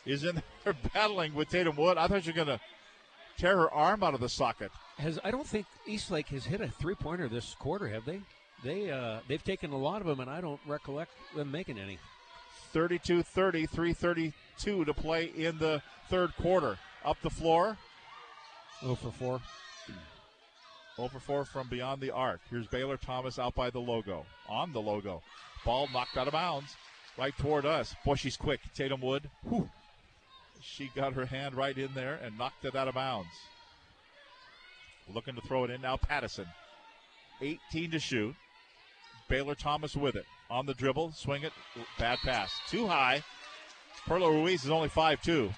is 0.06 0.24
in 0.24 0.42
there 0.64 0.74
battling 0.94 1.34
with 1.34 1.48
Tatum 1.48 1.76
Wood. 1.76 1.98
I 1.98 2.06
thought 2.06 2.26
you 2.26 2.32
were 2.32 2.44
going 2.44 2.58
to 2.58 2.60
tear 3.36 3.56
her 3.56 3.70
arm 3.70 4.02
out 4.02 4.14
of 4.14 4.20
the 4.20 4.28
socket. 4.28 4.70
Has 4.98 5.18
I 5.24 5.30
don't 5.30 5.46
think 5.46 5.66
Eastlake 5.86 6.28
has 6.28 6.44
hit 6.44 6.60
a 6.60 6.68
three 6.68 6.94
pointer 6.94 7.28
this 7.28 7.54
quarter. 7.58 7.88
Have 7.88 8.04
they? 8.04 8.20
They 8.62 8.90
uh, 8.90 9.20
they've 9.26 9.42
taken 9.42 9.72
a 9.72 9.78
lot 9.78 10.00
of 10.00 10.06
them, 10.06 10.20
and 10.20 10.30
I 10.30 10.40
don't 10.40 10.60
recollect 10.66 11.12
them 11.34 11.50
making 11.50 11.78
any. 11.78 11.98
32 12.72 13.22
30, 13.22 13.66
332 13.66 14.84
to 14.84 14.94
play 14.94 15.32
in 15.36 15.58
the 15.58 15.82
third 16.08 16.36
quarter. 16.36 16.78
Up 17.04 17.16
the 17.22 17.30
floor. 17.30 17.78
0 18.82 18.94
for 18.94 19.10
4. 19.10 19.40
0 21.00 21.08
for 21.08 21.20
4 21.20 21.44
from 21.46 21.68
beyond 21.68 22.02
the 22.02 22.10
arc. 22.10 22.40
Here's 22.50 22.66
Baylor 22.66 22.98
Thomas 22.98 23.38
out 23.38 23.54
by 23.54 23.70
the 23.70 23.80
logo. 23.80 24.26
On 24.48 24.72
the 24.72 24.80
logo. 24.80 25.22
Ball 25.64 25.88
knocked 25.92 26.16
out 26.16 26.26
of 26.26 26.32
bounds. 26.32 26.76
Right 27.16 27.36
toward 27.38 27.64
us. 27.64 27.94
Boy, 28.04 28.16
she's 28.16 28.36
quick. 28.36 28.60
Tatum 28.74 29.00
Wood. 29.00 29.30
Whew. 29.48 29.70
She 30.60 30.90
got 30.94 31.14
her 31.14 31.24
hand 31.24 31.54
right 31.54 31.76
in 31.76 31.94
there 31.94 32.18
and 32.22 32.36
knocked 32.36 32.64
it 32.66 32.76
out 32.76 32.88
of 32.88 32.94
bounds. 32.94 33.30
Looking 35.12 35.34
to 35.36 35.40
throw 35.40 35.64
it 35.64 35.70
in 35.70 35.80
now, 35.80 35.96
Pattison. 35.96 36.46
18 37.40 37.92
to 37.92 37.98
shoot. 37.98 38.34
Baylor 39.28 39.54
Thomas 39.54 39.96
with 39.96 40.16
it. 40.16 40.26
On 40.50 40.66
the 40.66 40.74
dribble, 40.74 41.12
swing 41.12 41.44
it, 41.44 41.52
bad 41.98 42.18
pass. 42.18 42.52
Too 42.68 42.86
high. 42.86 43.22
Perla 44.06 44.30
Ruiz 44.30 44.64
is 44.64 44.70
only 44.70 44.88
5'2. 44.88 45.54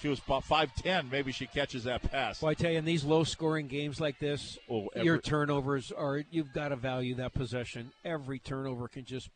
She 0.00 0.08
was 0.08 0.20
about 0.24 0.44
5'10. 0.44 1.10
Maybe 1.10 1.32
she 1.32 1.46
catches 1.46 1.84
that 1.84 2.02
pass. 2.10 2.40
Well, 2.40 2.50
I 2.50 2.54
tell 2.54 2.70
you, 2.70 2.78
in 2.78 2.84
these 2.84 3.04
low-scoring 3.04 3.66
games 3.66 4.00
like 4.00 4.18
this, 4.20 4.56
Oh, 4.70 4.88
your 4.94 5.18
turnovers 5.18 5.90
are 5.90 6.22
you've 6.30 6.52
got 6.52 6.68
to 6.68 6.76
value 6.76 7.16
that 7.16 7.34
possession. 7.34 7.90
Every 8.04 8.38
turnover 8.38 8.86
can 8.86 9.04
just 9.04 9.28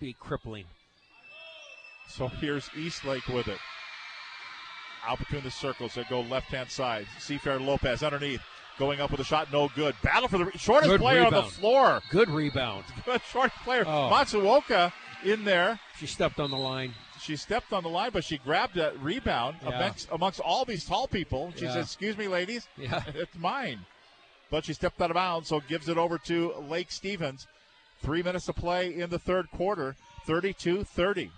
be 0.00 0.14
crippling. 0.18 0.64
So 2.08 2.28
here's 2.28 2.68
Eastlake 2.76 3.26
with 3.28 3.48
it. 3.48 3.58
Out 5.06 5.18
between 5.18 5.42
the 5.42 5.50
circles 5.50 5.94
that 5.94 6.08
go 6.08 6.22
left 6.22 6.48
hand 6.48 6.70
side. 6.70 7.06
Seafair 7.18 7.64
Lopez 7.64 8.02
underneath. 8.02 8.42
Going 8.78 9.00
up 9.00 9.10
with 9.10 9.20
a 9.20 9.24
shot, 9.24 9.52
no 9.52 9.68
good. 9.74 9.94
Battle 10.02 10.28
for 10.28 10.38
the 10.38 10.50
shortest 10.56 10.90
Good 10.90 11.00
player 11.00 11.26
on 11.26 11.32
the 11.34 11.42
floor. 11.42 12.00
Good 12.10 12.30
rebound. 12.30 12.84
Good 13.04 13.20
shortest 13.30 13.62
player. 13.62 13.84
Oh. 13.86 14.08
Matsuoka 14.10 14.92
in 15.24 15.44
there. 15.44 15.78
She 15.98 16.06
stepped 16.06 16.40
on 16.40 16.50
the 16.50 16.56
line. 16.56 16.94
She 17.22 17.36
stepped 17.36 17.72
on 17.72 17.82
the 17.82 17.88
line, 17.88 18.10
but 18.12 18.24
she 18.24 18.38
grabbed 18.38 18.74
that 18.76 18.98
rebound 19.00 19.56
Yeah. 19.62 19.76
amongst, 19.76 20.08
amongst 20.10 20.40
all 20.40 20.64
these 20.64 20.84
tall 20.84 21.06
people. 21.06 21.52
She 21.56 21.64
Yeah. 21.64 21.74
said, 21.74 21.82
Excuse 21.84 22.16
me, 22.16 22.28
ladies. 22.28 22.66
Yeah. 22.76 23.02
it's 23.14 23.36
mine. 23.36 23.84
But 24.50 24.64
she 24.64 24.72
stepped 24.72 25.00
out 25.00 25.10
of 25.10 25.14
bounds, 25.14 25.48
so 25.48 25.60
gives 25.60 25.88
it 25.88 25.96
over 25.98 26.18
to 26.18 26.54
Lake 26.68 26.90
Stevens. 26.90 27.46
Three 28.02 28.22
minutes 28.22 28.46
to 28.46 28.52
play 28.52 28.94
in 28.98 29.10
the 29.10 29.18
third 29.18 29.50
quarter, 29.50 29.94
32 30.26 30.84
30. 30.84 31.30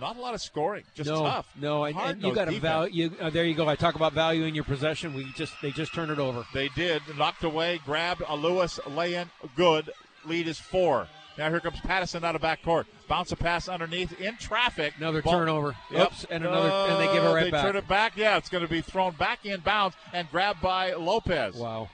Not 0.00 0.16
a 0.16 0.20
lot 0.20 0.34
of 0.34 0.40
scoring, 0.40 0.84
just 0.94 1.08
no, 1.10 1.22
tough. 1.22 1.46
no, 1.56 1.84
and, 1.84 1.96
and 1.98 2.22
you 2.22 2.34
got 2.34 2.46
to 2.46 2.58
value. 2.58 3.10
Uh, 3.20 3.28
there 3.30 3.44
you 3.44 3.54
go. 3.54 3.68
I 3.68 3.76
talk 3.76 3.94
about 3.96 4.12
valuing 4.14 4.54
your 4.54 4.64
possession. 4.64 5.12
We 5.14 5.30
just 5.36 5.52
they 5.60 5.70
just 5.72 5.92
turn 5.94 6.10
it 6.10 6.18
over. 6.18 6.44
They 6.54 6.68
did. 6.68 7.02
Knocked 7.18 7.44
away, 7.44 7.80
grabbed 7.84 8.22
a 8.26 8.34
Lewis 8.34 8.80
lay-in. 8.86 9.30
Good. 9.56 9.90
Lead 10.24 10.48
is 10.48 10.58
four. 10.58 11.06
Now 11.40 11.48
here 11.48 11.60
comes 11.60 11.80
Pattison 11.80 12.22
out 12.22 12.34
of 12.36 12.42
backcourt. 12.42 12.84
Bounce 13.08 13.32
a 13.32 13.36
pass 13.36 13.66
underneath 13.66 14.20
in 14.20 14.36
traffic. 14.36 14.92
Another 14.98 15.22
Ball- 15.22 15.32
turnover. 15.32 15.74
Yep. 15.90 16.06
Oops, 16.08 16.26
and 16.30 16.44
another, 16.44 16.68
and 16.68 17.00
they 17.00 17.06
give 17.14 17.24
it 17.24 17.28
Uh, 17.28 17.34
right 17.34 17.44
they 17.44 17.50
back. 17.50 17.64
turn 17.64 17.76
it 17.76 17.88
back. 17.88 18.12
Yeah, 18.14 18.36
it's 18.36 18.50
going 18.50 18.62
to 18.62 18.68
be 18.68 18.82
thrown 18.82 19.12
back 19.12 19.46
in 19.46 19.60
bounds 19.60 19.96
and 20.12 20.30
grabbed 20.30 20.60
by 20.60 20.92
Lopez. 20.92 21.54
Wow. 21.54 21.88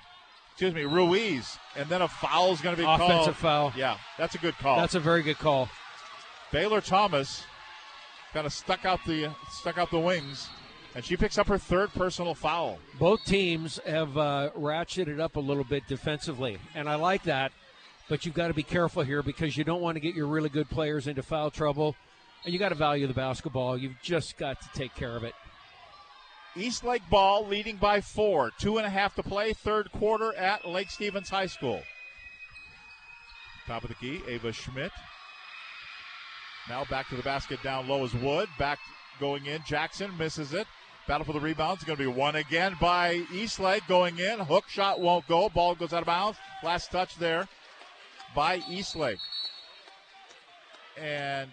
Excuse 0.50 0.74
me, 0.74 0.82
Ruiz. 0.82 1.58
And 1.76 1.88
then 1.88 2.02
a 2.02 2.08
foul 2.08 2.50
is 2.54 2.60
going 2.60 2.74
to 2.74 2.82
be 2.82 2.84
called. 2.84 3.02
Offensive 3.02 3.36
foul. 3.36 3.72
Yeah, 3.76 3.98
that's 4.18 4.34
a 4.34 4.38
good 4.38 4.58
call. 4.58 4.78
That's 4.78 4.96
a 4.96 5.00
very 5.00 5.22
good 5.22 5.38
call. 5.38 5.68
Baylor 6.50 6.80
Thomas 6.80 7.44
kind 8.32 8.46
of 8.48 8.52
stuck 8.52 8.84
out 8.84 8.98
the 9.06 9.30
stuck 9.52 9.78
out 9.78 9.92
the 9.92 10.00
wings, 10.00 10.48
and 10.96 11.04
she 11.04 11.16
picks 11.16 11.38
up 11.38 11.46
her 11.46 11.58
third 11.58 11.92
personal 11.94 12.34
foul. 12.34 12.80
Both 12.98 13.24
teams 13.24 13.78
have 13.86 14.18
uh, 14.18 14.50
ratcheted 14.58 15.20
up 15.20 15.36
a 15.36 15.40
little 15.40 15.62
bit 15.62 15.86
defensively, 15.86 16.58
and 16.74 16.88
I 16.88 16.96
like 16.96 17.22
that. 17.22 17.52
But 18.08 18.24
you've 18.24 18.34
got 18.34 18.48
to 18.48 18.54
be 18.54 18.62
careful 18.62 19.02
here 19.02 19.22
because 19.22 19.56
you 19.56 19.64
don't 19.64 19.80
want 19.80 19.96
to 19.96 20.00
get 20.00 20.14
your 20.14 20.26
really 20.26 20.48
good 20.48 20.70
players 20.70 21.08
into 21.08 21.22
foul 21.22 21.50
trouble, 21.50 21.96
and 22.44 22.52
you 22.52 22.58
got 22.58 22.68
to 22.68 22.76
value 22.76 23.06
the 23.06 23.14
basketball. 23.14 23.76
You've 23.76 24.00
just 24.02 24.36
got 24.36 24.60
to 24.62 24.68
take 24.74 24.94
care 24.94 25.16
of 25.16 25.24
it. 25.24 25.34
Eastlake 26.54 27.02
ball 27.10 27.46
leading 27.46 27.76
by 27.76 28.00
four. 28.00 28.52
Two 28.58 28.78
and 28.78 28.86
a 28.86 28.90
half 28.90 29.14
to 29.16 29.22
play, 29.22 29.52
third 29.52 29.90
quarter 29.92 30.34
at 30.36 30.66
Lake 30.66 30.90
Stevens 30.90 31.28
High 31.28 31.46
School. 31.46 31.82
Top 33.66 33.82
of 33.82 33.88
the 33.88 33.96
key, 33.96 34.22
Ava 34.28 34.52
Schmidt. 34.52 34.92
Now 36.68 36.84
back 36.84 37.08
to 37.08 37.16
the 37.16 37.22
basket 37.22 37.62
down 37.62 37.88
low 37.88 38.04
is 38.04 38.14
Wood. 38.14 38.48
Back 38.58 38.78
going 39.20 39.46
in. 39.46 39.62
Jackson 39.66 40.16
misses 40.16 40.54
it. 40.54 40.66
Battle 41.06 41.26
for 41.26 41.32
the 41.32 41.40
rebound. 41.40 41.76
It's 41.76 41.84
going 41.84 41.98
to 41.98 42.02
be 42.02 42.06
one 42.08 42.36
again 42.36 42.76
by 42.80 43.24
Eastlake 43.32 43.86
going 43.86 44.18
in. 44.18 44.38
Hook 44.38 44.68
shot 44.68 45.00
won't 45.00 45.26
go. 45.28 45.48
Ball 45.48 45.74
goes 45.74 45.92
out 45.92 46.00
of 46.00 46.06
bounds. 46.06 46.38
Last 46.62 46.90
touch 46.90 47.16
there 47.16 47.48
by 48.36 48.60
Eastlake. 48.68 49.18
And 51.00 51.50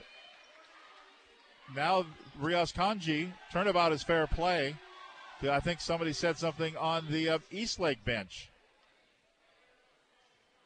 now 1.73 2.05
Rios 2.39 2.73
Kanji 2.73 3.31
turnabout 3.51 3.93
is 3.93 4.03
fair 4.03 4.27
play. 4.27 4.75
I 5.41 5.59
think 5.59 5.81
somebody 5.81 6.13
said 6.13 6.37
something 6.37 6.77
on 6.77 7.05
the 7.09 7.29
uh, 7.29 7.39
Eastlake 7.51 8.05
bench. 8.05 8.49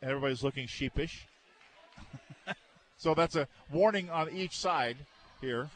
Everybody's 0.04 0.44
looking 0.44 0.68
sheepish. 0.68 1.26
so 2.98 3.16
that's 3.16 3.36
a 3.36 3.48
warning 3.72 4.10
on 4.12 4.30
each 4.30 4.56
side 4.56 4.98
here. 5.42 5.70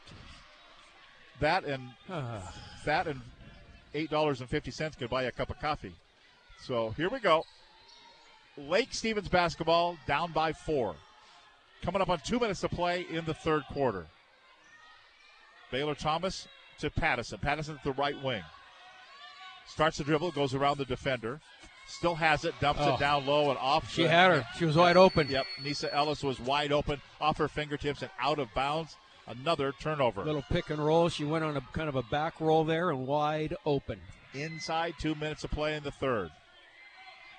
That 1.39 1.63
and 1.65 1.89
that 2.85 3.07
and 3.07 3.22
$8.50 3.95 4.97
can 4.97 5.07
buy 5.07 5.23
you 5.23 5.30
a 5.30 5.31
cup 5.31 5.49
of 5.49 5.59
coffee. 5.59 5.93
So 6.63 6.91
here 6.91 7.09
we 7.09 7.19
go. 7.19 7.43
Lake 8.57 8.94
Stevens 8.94 9.28
basketball 9.30 9.98
down 10.07 10.32
by 10.32 10.53
four. 10.53 10.95
Coming 11.82 12.02
up 12.02 12.10
on 12.10 12.19
two 12.19 12.40
minutes 12.40 12.61
to 12.61 12.69
play 12.69 13.06
in 13.10 13.26
the 13.26 13.34
third 13.34 13.64
quarter. 13.72 14.06
Baylor 15.72 15.95
Thomas 15.95 16.48
to 16.80 16.90
Pattison. 16.90 17.40
Pattison 17.40 17.76
at 17.78 17.84
the 17.84 17.94
right 17.94 18.22
wing. 18.23 18.44
Starts 19.68 19.98
the 19.98 20.03
dribble, 20.03 20.32
goes 20.32 20.53
around 20.53 20.78
the 20.78 20.86
defender. 20.86 21.40
Still 21.88 22.15
has 22.15 22.45
it, 22.45 22.53
dumps 22.60 22.82
Oh. 22.84 22.94
it 22.95 22.99
down 22.99 23.26
low 23.26 23.49
and 23.49 23.57
off. 23.57 23.91
She 23.91 24.03
the- 24.03 24.10
had 24.10 24.32
her. 24.32 24.48
She 24.57 24.65
was 24.65 24.76
wide 24.76 24.98
open. 24.98 25.28
Yep. 25.30 25.45
Nisa 25.64 25.94
Ellis 25.94 26.23
was 26.23 26.40
wide 26.40 26.72
open, 26.72 27.02
off 27.19 27.38
her 27.38 27.48
fingertips 27.48 28.02
and 28.02 28.11
out 28.19 28.40
of 28.40 28.53
bounds. 28.53 28.98
Another 29.28 29.72
turnover. 29.80 30.23
Little 30.26 30.41
pick 30.44 30.69
and 30.69 30.84
roll. 30.84 31.07
She 31.10 31.23
went 31.23 31.44
on 31.45 31.56
a 31.56 31.61
kind 31.73 31.88
of 31.88 31.95
a 31.95 32.03
back 32.03 32.40
roll 32.41 32.64
there 32.64 32.90
and 32.90 33.07
wide 33.07 33.56
open. 33.65 33.99
Inside 34.34 34.95
two 34.99 35.15
minutes 35.15 35.44
of 35.44 35.52
play 35.52 35.76
in 35.76 35.84
the 35.84 35.91
third. 35.91 36.32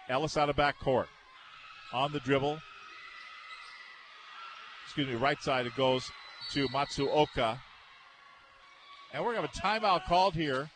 Ellis 0.09 0.37
out 0.37 0.49
of 0.49 0.57
back 0.57 0.79
court. 0.79 1.09
On 1.93 2.13
the 2.13 2.21
dribble. 2.21 2.59
Excuse 4.85 5.09
me, 5.09 5.15
right 5.15 5.41
side 5.43 5.67
it 5.67 5.77
goes 5.77 6.11
to 6.53 6.67
Matsuoka. 6.69 7.59
And 9.13 9.25
we're 9.25 9.35
going 9.35 9.47
to 9.47 9.61
have 9.61 9.81
a 9.81 9.87
timeout 9.87 10.05
called 10.07 10.35
here. 10.35 10.71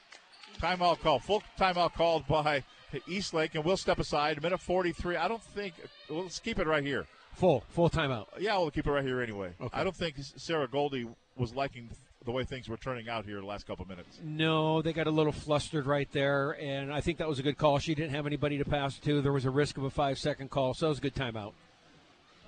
Timeout 0.60 1.00
called. 1.00 1.22
Full 1.22 1.42
timeout 1.58 1.94
called 1.94 2.26
by 2.26 2.64
Eastlake, 3.06 3.54
and 3.54 3.64
we'll 3.64 3.76
step 3.76 3.98
aside. 3.98 4.42
Minute 4.42 4.60
43. 4.60 5.16
I 5.16 5.28
don't 5.28 5.42
think. 5.42 5.74
Well, 6.08 6.22
let's 6.22 6.38
keep 6.38 6.58
it 6.58 6.66
right 6.66 6.84
here. 6.84 7.06
Full, 7.34 7.64
full 7.68 7.90
timeout. 7.90 8.26
Yeah, 8.38 8.56
we'll 8.58 8.70
keep 8.70 8.86
it 8.86 8.90
right 8.90 9.04
here 9.04 9.20
anyway. 9.20 9.52
Okay. 9.60 9.78
I 9.78 9.84
don't 9.84 9.96
think 9.96 10.16
Sarah 10.18 10.68
Goldie 10.68 11.06
was 11.36 11.54
liking 11.54 11.90
the 12.26 12.32
way 12.32 12.44
things 12.44 12.68
were 12.68 12.76
turning 12.76 13.08
out 13.08 13.24
here 13.24 13.40
the 13.40 13.46
last 13.46 13.66
couple 13.66 13.86
minutes. 13.86 14.20
No, 14.22 14.82
they 14.82 14.92
got 14.92 15.06
a 15.06 15.10
little 15.10 15.32
flustered 15.32 15.86
right 15.86 16.10
there, 16.12 16.50
and 16.60 16.92
I 16.92 17.00
think 17.00 17.18
that 17.18 17.28
was 17.28 17.38
a 17.38 17.42
good 17.42 17.56
call. 17.56 17.78
She 17.78 17.94
didn't 17.94 18.10
have 18.10 18.26
anybody 18.26 18.58
to 18.58 18.64
pass 18.64 18.98
to. 18.98 19.22
There 19.22 19.32
was 19.32 19.46
a 19.46 19.50
risk 19.50 19.78
of 19.78 19.84
a 19.84 19.90
five 19.90 20.18
second 20.18 20.50
call, 20.50 20.74
so 20.74 20.88
it 20.88 20.90
was 20.90 20.98
a 20.98 21.02
good 21.02 21.14
timeout. 21.14 21.52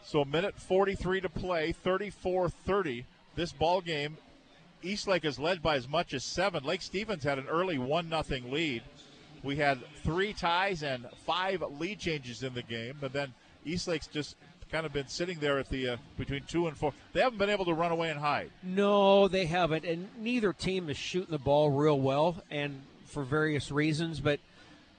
So 0.03 0.21
a 0.21 0.27
minute 0.27 0.55
43 0.57 1.23
to 1.23 1.29
play, 1.29 1.75
34-30. 1.85 3.05
This 3.37 3.53
ball 3.53 3.81
game, 3.81 4.19
Eastlake 4.83 5.25
is 5.25 5.39
led 5.39 5.63
by 5.63 5.77
as 5.77 5.89
much 5.89 6.13
as 6.13 6.25
seven. 6.25 6.65
Lake 6.65 6.83
Stevens 6.83 7.23
had 7.23 7.39
an 7.39 7.47
early 7.49 7.79
one 7.79 8.09
nothing 8.09 8.51
lead. 8.51 8.83
We 9.45 9.57
had 9.57 9.79
three 10.03 10.33
ties 10.33 10.83
and 10.83 11.07
five 11.25 11.63
lead 11.79 12.01
changes 12.01 12.43
in 12.43 12.55
the 12.55 12.63
game, 12.63 12.97
but 13.01 13.13
then 13.13 13.33
Eastlake's 13.65 14.09
just 14.09 14.35
kind 14.71 14.87
of 14.87 14.93
been 14.93 15.09
sitting 15.09 15.39
there 15.39 15.59
at 15.59 15.69
the 15.69 15.91
uh, 15.91 15.97
between 16.17 16.43
two 16.45 16.67
and 16.67 16.77
four. 16.77 16.93
They 17.13 17.21
haven't 17.21 17.39
been 17.39 17.51
able 17.51 17.65
to 17.67 17.75
run 17.75 17.93
away 17.93 18.11
and 18.11 18.21
hide. 18.21 18.51
No, 18.63 19.29
they 19.29 19.47
haven't, 19.47 19.85
and 19.85 20.09
neither 20.21 20.53
team 20.53 20.91
is 20.91 20.97
shooting 20.97 21.31
the 21.31 21.39
ball 21.39 21.71
real 21.71 21.99
well, 21.99 22.43
and 22.51 22.83
for 23.07 23.25
various 23.25 23.71
reasons. 23.71 24.21
But 24.21 24.41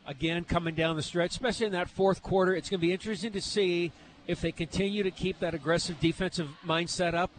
again, 0.07 0.43
coming 0.43 0.75
down 0.75 0.95
the 0.95 1.03
stretch, 1.03 1.31
especially 1.31 1.67
in 1.67 1.71
that 1.73 1.89
fourth 1.89 2.23
quarter, 2.23 2.55
it's 2.55 2.69
going 2.69 2.79
to 2.81 2.85
be 2.85 2.93
interesting 2.93 3.31
to 3.33 3.41
see 3.41 3.91
if 4.27 4.41
they 4.41 4.51
continue 4.51 5.03
to 5.03 5.11
keep 5.11 5.39
that 5.39 5.53
aggressive 5.53 5.99
defensive 5.99 6.49
mindset 6.65 7.13
up. 7.13 7.31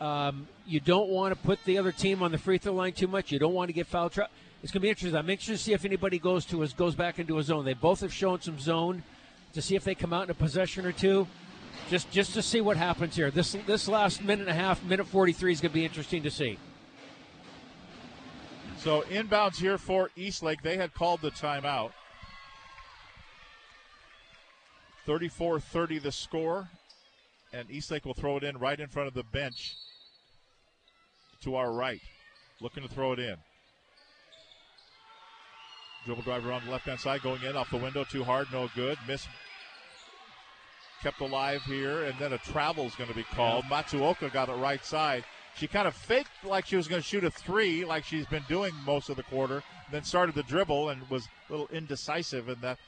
Um, 0.00 0.46
you 0.66 0.78
don't 0.78 1.08
want 1.08 1.34
to 1.34 1.40
put 1.40 1.64
the 1.64 1.78
other 1.78 1.90
team 1.90 2.22
on 2.22 2.30
the 2.30 2.38
free 2.38 2.58
throw 2.58 2.72
line 2.72 2.92
too 2.92 3.08
much. 3.08 3.32
You 3.32 3.38
don't 3.38 3.54
want 3.54 3.68
to 3.68 3.72
get 3.72 3.86
foul 3.86 4.10
trap. 4.10 4.30
It's 4.62 4.72
going 4.72 4.80
to 4.80 4.86
be 4.86 4.88
interesting. 4.88 5.16
I'm 5.16 5.30
interested 5.30 5.52
to 5.52 5.58
see 5.58 5.72
if 5.72 5.84
anybody 5.84 6.18
goes 6.18 6.44
to 6.46 6.62
us 6.62 6.72
goes 6.72 6.94
back 6.94 7.18
into 7.18 7.38
a 7.38 7.42
zone. 7.42 7.64
They 7.64 7.74
both 7.74 8.00
have 8.00 8.12
shown 8.12 8.40
some 8.40 8.58
zone 8.58 9.02
to 9.52 9.62
see 9.62 9.76
if 9.76 9.84
they 9.84 9.94
come 9.94 10.12
out 10.12 10.24
in 10.24 10.30
a 10.30 10.34
possession 10.34 10.84
or 10.84 10.92
two. 10.92 11.26
Just 11.88 12.10
just 12.10 12.34
to 12.34 12.42
see 12.42 12.60
what 12.60 12.76
happens 12.76 13.16
here. 13.16 13.30
This 13.30 13.56
this 13.66 13.88
last 13.88 14.22
minute 14.22 14.48
and 14.48 14.56
a 14.56 14.60
half, 14.60 14.82
minute 14.84 15.06
43 15.06 15.52
is 15.52 15.60
going 15.60 15.70
to 15.70 15.74
be 15.74 15.84
interesting 15.84 16.22
to 16.22 16.30
see. 16.30 16.58
So 18.78 19.02
inbounds 19.10 19.56
here 19.56 19.78
for 19.78 20.10
Eastlake. 20.14 20.62
They 20.62 20.76
had 20.76 20.94
called 20.94 21.20
the 21.20 21.30
timeout. 21.30 21.92
34-30 25.06 26.02
the 26.02 26.12
score. 26.12 26.68
And 27.52 27.68
Eastlake 27.70 28.04
will 28.04 28.14
throw 28.14 28.36
it 28.36 28.44
in 28.44 28.58
right 28.58 28.78
in 28.78 28.88
front 28.88 29.08
of 29.08 29.14
the 29.14 29.24
bench 29.24 29.74
to 31.42 31.56
our 31.56 31.72
right. 31.72 32.00
Looking 32.60 32.82
to 32.82 32.88
throw 32.88 33.12
it 33.12 33.18
in. 33.18 33.36
Dribble 36.04 36.22
driver 36.22 36.52
on 36.52 36.64
the 36.64 36.70
left 36.70 36.84
hand 36.84 37.00
side 37.00 37.22
going 37.22 37.42
in 37.42 37.56
off 37.56 37.70
the 37.70 37.78
window 37.78 38.04
too 38.04 38.22
hard, 38.22 38.46
no 38.52 38.68
good. 38.74 38.98
Miss 39.06 39.26
kept 41.02 41.20
alive 41.20 41.62
here, 41.62 42.04
and 42.04 42.18
then 42.18 42.32
a 42.32 42.38
travel 42.38 42.84
is 42.84 42.94
going 42.94 43.10
to 43.10 43.16
be 43.16 43.24
called. 43.24 43.64
Matsuoka 43.64 44.32
got 44.32 44.48
it 44.48 44.52
right 44.52 44.84
side. 44.84 45.24
She 45.56 45.66
kind 45.66 45.88
of 45.88 45.94
faked 45.94 46.30
like 46.44 46.66
she 46.66 46.76
was 46.76 46.86
going 46.86 47.02
to 47.02 47.06
shoot 47.06 47.24
a 47.24 47.30
three, 47.30 47.84
like 47.84 48.04
she's 48.04 48.26
been 48.26 48.44
doing 48.48 48.72
most 48.86 49.08
of 49.08 49.16
the 49.16 49.24
quarter, 49.24 49.62
then 49.90 50.04
started 50.04 50.34
the 50.34 50.42
dribble 50.44 50.90
and 50.90 51.08
was 51.10 51.26
a 51.48 51.52
little 51.52 51.68
indecisive, 51.72 52.48
and 52.48 52.60
that 52.62 52.78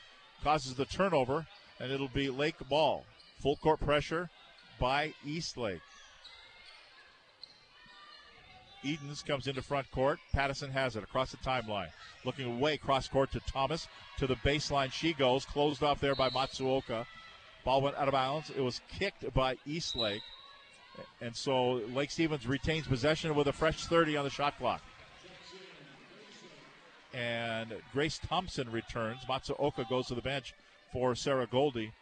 causes 0.42 0.74
the 0.74 0.84
turnover, 0.84 1.46
and 1.80 1.90
it'll 1.90 2.08
be 2.08 2.30
Lake 2.30 2.56
ball. 2.68 3.04
Full 3.42 3.56
court 3.56 3.80
pressure 3.80 4.30
by 4.78 5.12
Eastlake. 5.24 5.80
Edens 8.82 9.22
comes 9.22 9.46
into 9.46 9.62
front 9.62 9.90
court. 9.90 10.18
Pattison 10.32 10.70
has 10.70 10.96
it 10.96 11.02
across 11.02 11.30
the 11.30 11.36
timeline. 11.38 11.88
Looking 12.24 12.56
away 12.56 12.76
cross 12.78 13.08
court 13.08 13.30
to 13.32 13.40
Thomas. 13.40 13.88
To 14.18 14.26
the 14.26 14.36
baseline 14.36 14.90
she 14.90 15.12
goes. 15.12 15.44
Closed 15.44 15.82
off 15.82 16.00
there 16.00 16.14
by 16.14 16.30
Matsuoka. 16.30 17.04
Ball 17.64 17.80
went 17.80 17.96
out 17.96 18.08
of 18.08 18.12
bounds. 18.12 18.50
It 18.50 18.60
was 18.60 18.80
kicked 18.88 19.32
by 19.34 19.56
Eastlake. 19.66 20.22
And 21.20 21.34
so 21.34 21.82
Lake 21.94 22.10
Stevens 22.10 22.46
retains 22.46 22.86
possession 22.86 23.34
with 23.34 23.46
a 23.46 23.52
fresh 23.52 23.84
30 23.84 24.16
on 24.16 24.24
the 24.24 24.30
shot 24.30 24.58
clock. 24.58 24.82
And 27.12 27.74
Grace 27.92 28.20
Thompson 28.26 28.70
returns. 28.70 29.20
Matsuoka 29.28 29.88
goes 29.88 30.06
to 30.06 30.14
the 30.14 30.22
bench 30.22 30.54
for 30.92 31.14
Sarah 31.14 31.46
Goldie 31.46 31.92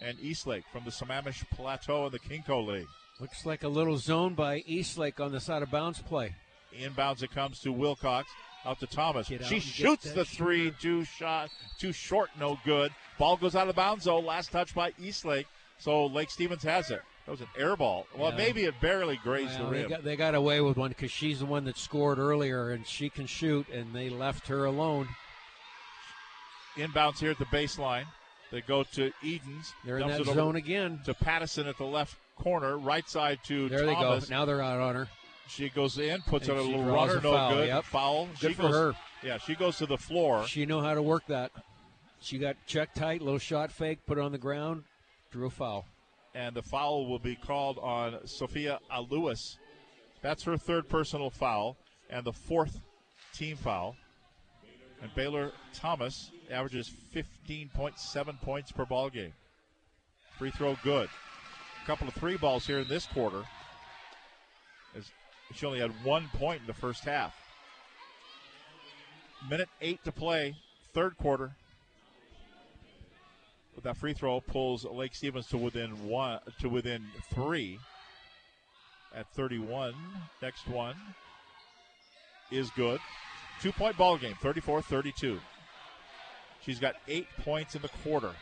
and 0.00 0.18
Eastlake 0.20 0.64
from 0.72 0.84
the 0.84 0.90
Sammamish 0.90 1.48
Plateau 1.50 2.06
in 2.06 2.12
the 2.12 2.18
KingCo 2.18 2.66
League. 2.66 2.86
Looks 3.20 3.44
like 3.44 3.64
a 3.64 3.68
little 3.68 3.96
zone 3.96 4.34
by 4.34 4.58
Eastlake 4.66 5.18
on 5.20 5.32
the 5.32 5.40
side 5.40 5.62
of 5.62 5.70
bounds 5.70 6.00
play. 6.00 6.34
Inbounds 6.78 7.22
it 7.22 7.32
comes 7.32 7.60
to 7.60 7.72
Wilcox. 7.72 8.30
Out 8.64 8.80
to 8.80 8.86
Thomas. 8.86 9.30
Out 9.30 9.44
she 9.44 9.60
shoots 9.60 10.12
the 10.12 10.24
three, 10.24 10.72
too 10.80 11.04
shot, 11.04 11.50
too 11.78 11.92
short, 11.92 12.30
no 12.38 12.58
good. 12.64 12.92
Ball 13.18 13.36
goes 13.36 13.54
out 13.56 13.68
of 13.68 13.76
bounds 13.76 14.04
though. 14.04 14.20
Last 14.20 14.50
touch 14.52 14.74
by 14.74 14.92
Eastlake. 15.00 15.46
So 15.78 16.06
Lake 16.06 16.30
Stevens 16.30 16.62
has 16.62 16.90
it. 16.90 17.02
That 17.26 17.32
was 17.32 17.40
an 17.40 17.48
air 17.58 17.76
ball. 17.76 18.06
Well, 18.16 18.30
Yeah. 18.30 18.36
maybe 18.36 18.64
it 18.64 18.80
barely 18.80 19.16
grazed 19.22 19.58
Well, 19.60 19.68
the 19.70 19.74
they, 19.76 19.80
rim. 19.82 19.90
got, 19.90 20.04
they 20.04 20.16
got 20.16 20.34
away 20.34 20.60
with 20.60 20.76
one 20.76 20.88
because 20.88 21.10
she's 21.10 21.40
the 21.40 21.46
one 21.46 21.64
that 21.66 21.76
scored 21.76 22.18
earlier, 22.18 22.70
and 22.70 22.86
she 22.86 23.10
can 23.10 23.26
shoot, 23.26 23.68
and 23.68 23.94
they 23.94 24.08
left 24.08 24.48
her 24.48 24.64
alone. 24.64 25.08
Inbounds 26.76 27.18
here 27.18 27.30
at 27.30 27.38
the 27.38 27.44
baseline. 27.46 28.06
They 28.50 28.62
go 28.62 28.82
to 28.94 29.12
Edens. 29.22 29.74
They're 29.84 29.98
in 29.98 30.08
that 30.08 30.24
zone 30.24 30.56
again. 30.56 31.00
To 31.04 31.12
Pattison 31.12 31.66
at 31.66 31.76
the 31.76 31.84
left 31.84 32.16
corner. 32.36 32.78
Right 32.78 33.08
side 33.08 33.40
to 33.44 33.68
There 33.68 33.84
they 33.84 33.94
go. 33.94 34.20
Now 34.30 34.44
they're 34.44 34.62
out 34.62 34.80
on 34.80 34.94
her. 34.94 35.08
She 35.48 35.68
goes 35.68 35.98
in, 35.98 36.20
puts 36.22 36.48
And 36.48 36.58
out 36.58 36.64
a 36.64 36.66
little 36.66 36.84
runner, 36.84 37.14
no 37.20 37.32
foul, 37.32 37.54
good. 37.54 37.68
yep. 37.68 37.84
Foul. 37.84 38.26
Good 38.40 38.50
she 38.50 38.54
for 38.54 38.62
goes, 38.62 38.74
her. 38.74 38.94
Yeah, 39.22 39.38
she 39.38 39.54
goes 39.54 39.76
to 39.78 39.86
the 39.86 39.96
floor. 39.98 40.46
She 40.46 40.66
know 40.66 40.80
how 40.80 40.94
to 40.94 41.02
work 41.02 41.26
that. 41.28 41.52
She 42.20 42.38
got 42.38 42.56
checked 42.66 42.96
tight, 42.96 43.22
little 43.22 43.38
shot 43.38 43.70
fake, 43.70 44.00
put 44.06 44.18
it 44.18 44.20
on 44.20 44.32
the 44.32 44.38
ground, 44.38 44.84
drew 45.30 45.46
a 45.46 45.50
foul. 45.50 45.86
and 46.34 46.54
the 46.54 46.62
foul 46.62 47.06
will 47.06 47.18
be 47.18 47.34
called 47.34 47.78
on 47.78 48.26
Sophia 48.26 48.78
Aluis. 48.92 49.56
That's 50.20 50.42
her 50.44 50.56
third 50.56 50.88
personal 50.88 51.30
foul 51.30 51.76
and 52.10 52.24
the 52.24 52.32
fourth 52.32 52.80
team 53.32 53.56
foul. 53.56 53.96
And 55.00 55.14
Baylor 55.14 55.52
Thomas 55.72 56.30
averages 56.50 56.90
15.7 57.14 58.40
points 58.40 58.72
per 58.72 58.84
ball 58.84 59.10
game. 59.10 59.32
Free 60.38 60.50
throw 60.50 60.76
good. 60.82 61.08
A 61.82 61.86
couple 61.86 62.08
of 62.08 62.14
three 62.14 62.36
balls 62.36 62.66
here 62.66 62.80
in 62.80 62.88
this 62.88 63.06
quarter. 63.06 63.44
As 64.96 65.10
she 65.54 65.66
only 65.66 65.80
had 65.80 65.92
one 66.04 66.28
point 66.34 66.60
in 66.60 66.66
the 66.66 66.74
first 66.74 67.04
half. 67.04 67.34
Minute 69.48 69.68
eight 69.80 70.02
to 70.04 70.12
play, 70.12 70.56
third 70.92 71.16
quarter. 71.16 71.52
But 73.78 73.84
that 73.94 73.96
free 73.96 74.12
throw 74.12 74.40
pulls 74.40 74.84
Lake 74.84 75.14
Stevens 75.14 75.46
to 75.50 75.56
within 75.56 76.08
one 76.08 76.40
to 76.58 76.68
within 76.68 77.06
three 77.32 77.78
at 79.14 79.32
31. 79.34 79.94
Next 80.42 80.66
one 80.66 80.96
is 82.50 82.70
good. 82.70 82.98
Two 83.62 83.70
point 83.70 83.96
ball 83.96 84.18
game, 84.18 84.34
34 84.42 84.82
32. 84.82 85.38
She's 86.60 86.80
got 86.80 86.96
eight 87.06 87.28
points 87.44 87.76
in 87.76 87.82
the 87.82 87.88
quarter, 88.02 88.32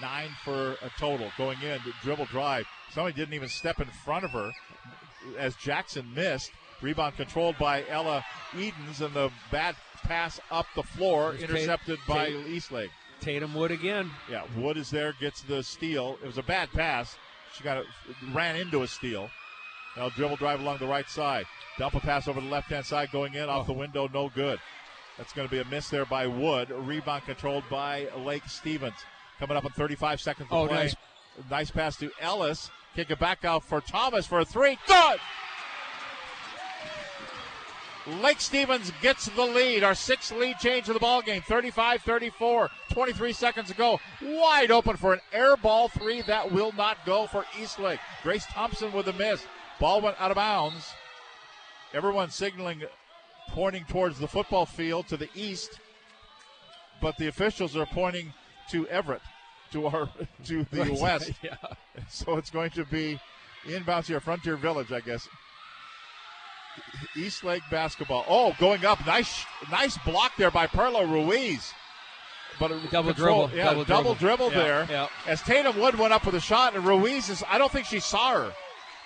nine 0.00 0.30
for 0.42 0.70
a 0.80 0.90
total. 0.98 1.30
Going 1.36 1.60
in, 1.60 1.78
dribble 2.02 2.24
drive. 2.26 2.64
Somebody 2.94 3.14
didn't 3.14 3.34
even 3.34 3.50
step 3.50 3.78
in 3.78 3.88
front 3.88 4.24
of 4.24 4.30
her 4.30 4.52
as 5.38 5.54
Jackson 5.56 6.14
missed. 6.14 6.50
Rebound 6.80 7.16
controlled 7.16 7.58
by 7.58 7.84
Ella 7.90 8.24
Edens, 8.56 9.02
and 9.02 9.12
the 9.12 9.30
bad 9.50 9.76
pass 10.02 10.40
up 10.50 10.64
the 10.74 10.82
floor, 10.82 11.34
intercepted 11.34 11.98
by 12.08 12.30
Tate- 12.30 12.46
Eastlake. 12.46 12.90
Tatum 13.22 13.54
Wood 13.54 13.70
again. 13.70 14.10
Yeah, 14.30 14.42
Wood 14.56 14.76
is 14.76 14.90
there, 14.90 15.14
gets 15.20 15.42
the 15.42 15.62
steal. 15.62 16.18
It 16.22 16.26
was 16.26 16.38
a 16.38 16.42
bad 16.42 16.70
pass. 16.72 17.16
She 17.54 17.64
got 17.64 17.78
a, 17.78 17.84
ran 18.32 18.56
into 18.56 18.82
a 18.82 18.88
steal. 18.88 19.30
Now 19.96 20.08
dribble 20.10 20.36
drive 20.36 20.60
along 20.60 20.78
the 20.78 20.86
right 20.86 21.08
side. 21.08 21.46
Dump 21.78 21.94
a 21.94 22.00
pass 22.00 22.28
over 22.28 22.40
the 22.40 22.46
left 22.48 22.68
hand 22.68 22.84
side, 22.84 23.10
going 23.12 23.34
in 23.34 23.48
off 23.48 23.68
oh. 23.68 23.72
the 23.72 23.78
window, 23.78 24.08
no 24.12 24.28
good. 24.28 24.58
That's 25.18 25.32
going 25.32 25.46
to 25.46 25.50
be 25.52 25.60
a 25.60 25.64
miss 25.66 25.88
there 25.88 26.06
by 26.06 26.26
Wood. 26.26 26.70
Rebound 26.70 27.24
controlled 27.24 27.64
by 27.70 28.08
Lake 28.18 28.44
Stevens. 28.46 28.96
Coming 29.38 29.56
up 29.56 29.64
in 29.64 29.70
35 29.72 30.20
seconds 30.20 30.48
to 30.48 30.54
Oh, 30.54 30.66
play. 30.66 30.76
nice. 30.76 30.96
Nice 31.50 31.70
pass 31.70 31.96
to 31.96 32.10
Ellis. 32.20 32.70
Kick 32.94 33.10
it 33.10 33.18
back 33.18 33.44
out 33.44 33.64
for 33.64 33.80
Thomas 33.80 34.26
for 34.26 34.40
a 34.40 34.44
three. 34.44 34.78
Good! 34.86 35.18
Lake 38.20 38.40
Stevens 38.40 38.92
gets 39.00 39.26
the 39.26 39.44
lead. 39.44 39.84
Our 39.84 39.94
sixth 39.94 40.32
lead 40.32 40.58
change 40.58 40.88
of 40.88 40.94
the 40.94 41.00
ball 41.00 41.22
game. 41.22 41.42
35-34. 41.42 42.68
23 42.90 43.32
seconds 43.32 43.68
to 43.68 43.74
go. 43.74 44.00
Wide 44.20 44.70
open 44.70 44.96
for 44.96 45.12
an 45.12 45.20
air 45.32 45.56
ball 45.56 45.88
three 45.88 46.22
that 46.22 46.50
will 46.50 46.72
not 46.72 46.98
go 47.06 47.26
for 47.26 47.44
Eastlake. 47.60 48.00
Grace 48.22 48.44
Thompson 48.46 48.92
with 48.92 49.06
a 49.08 49.12
miss. 49.12 49.44
Ball 49.78 50.00
went 50.00 50.20
out 50.20 50.30
of 50.30 50.36
bounds. 50.36 50.92
Everyone 51.94 52.30
signaling, 52.30 52.82
pointing 53.48 53.84
towards 53.84 54.18
the 54.18 54.26
football 54.28 54.66
field 54.66 55.06
to 55.08 55.16
the 55.16 55.28
east, 55.34 55.78
but 57.00 57.16
the 57.18 57.28
officials 57.28 57.76
are 57.76 57.84
pointing 57.86 58.32
to 58.70 58.88
Everett, 58.88 59.20
to 59.72 59.86
our 59.86 60.08
to 60.46 60.64
the 60.70 60.98
west. 61.00 61.32
yeah. 61.42 61.56
So 62.08 62.36
it's 62.38 62.50
going 62.50 62.70
to 62.70 62.84
be 62.86 63.20
inbounds 63.66 64.06
here, 64.06 64.20
Frontier 64.20 64.56
Village, 64.56 64.90
I 64.90 65.00
guess. 65.00 65.28
East 67.16 67.44
Lake 67.44 67.62
basketball. 67.70 68.24
Oh, 68.28 68.54
going 68.58 68.84
up. 68.84 69.04
Nice, 69.06 69.44
nice 69.70 69.98
block 69.98 70.32
there 70.38 70.50
by 70.50 70.66
Perla 70.66 71.06
Ruiz. 71.06 71.72
But 72.60 72.70
a 72.70 72.78
Double 72.90 73.12
control- 73.14 73.46
dribble, 73.48 73.56
yeah, 73.56 73.64
double 73.64 73.84
double, 73.84 74.14
dribble. 74.14 74.50
dribble, 74.50 74.62
Yeah, 74.68 74.84
there. 74.84 74.86
yeah. 74.90 75.08
As 75.26 75.40
Tatum 75.42 75.78
Wood 75.80 75.98
went 75.98 76.12
up 76.12 76.24
with 76.26 76.34
a 76.34 76.40
shot, 76.40 76.74
and 76.74 76.84
Ruiz 76.84 77.28
is. 77.28 77.42
I 77.48 77.58
don't 77.58 77.72
think 77.72 77.86
she 77.86 77.98
saw 78.00 78.32
her. 78.34 78.52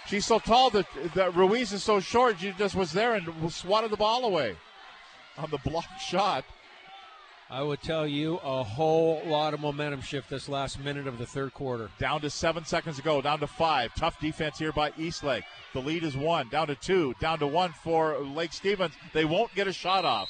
She's 0.06 0.26
so 0.26 0.38
tall 0.38 0.70
that, 0.70 0.86
that 1.14 1.34
Ruiz 1.34 1.72
is 1.72 1.82
so 1.82 1.98
short. 2.00 2.38
She 2.40 2.52
just 2.52 2.74
was 2.74 2.92
there 2.92 3.14
and 3.14 3.52
swatted 3.52 3.90
the 3.90 3.96
ball 3.96 4.24
away 4.24 4.56
on 5.38 5.50
the 5.50 5.58
blocked 5.58 6.00
shot. 6.08 6.44
I 7.48 7.62
would 7.62 7.80
tell 7.80 8.08
you 8.08 8.38
a 8.38 8.64
whole 8.64 9.22
lot 9.24 9.54
of 9.54 9.60
momentum 9.60 10.00
shift 10.00 10.28
this 10.28 10.48
last 10.48 10.80
minute 10.80 11.06
of 11.06 11.16
the 11.16 11.26
third 11.26 11.54
quarter. 11.54 11.90
Down 11.96 12.20
to 12.22 12.30
seven 12.30 12.64
seconds 12.64 12.96
to 12.96 13.02
go. 13.02 13.22
Down 13.22 13.38
to 13.38 13.46
five. 13.46 13.94
Tough 13.94 14.18
defense 14.18 14.58
here 14.58 14.72
by 14.72 14.92
Eastlake. 14.98 15.44
The 15.72 15.80
lead 15.80 16.02
is 16.02 16.16
one. 16.16 16.48
Down 16.48 16.66
to 16.66 16.74
two. 16.74 17.14
Down 17.20 17.38
to 17.38 17.46
one 17.46 17.72
for 17.84 18.18
Lake 18.18 18.52
Stevens. 18.52 18.94
They 19.12 19.24
won't 19.24 19.54
get 19.54 19.68
a 19.68 19.72
shot 19.72 20.04
off. 20.04 20.28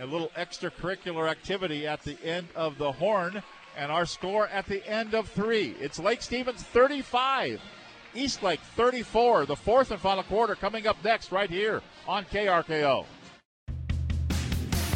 A 0.00 0.06
little 0.06 0.28
extracurricular 0.38 1.28
activity 1.28 1.86
at 1.86 2.02
the 2.02 2.16
end 2.24 2.48
of 2.56 2.78
the 2.78 2.90
horn, 2.90 3.42
and 3.76 3.92
our 3.92 4.06
score 4.06 4.48
at 4.48 4.64
the 4.66 4.84
end 4.88 5.12
of 5.12 5.28
three. 5.28 5.76
It's 5.78 5.98
Lake 5.98 6.22
Stevens 6.22 6.62
35, 6.62 7.60
Eastlake 8.14 8.60
34. 8.74 9.44
The 9.44 9.54
fourth 9.54 9.90
and 9.90 10.00
final 10.00 10.22
quarter 10.22 10.54
coming 10.54 10.86
up 10.86 10.96
next, 11.04 11.30
right 11.30 11.50
here 11.50 11.82
on 12.08 12.24
KRKO. 12.24 13.04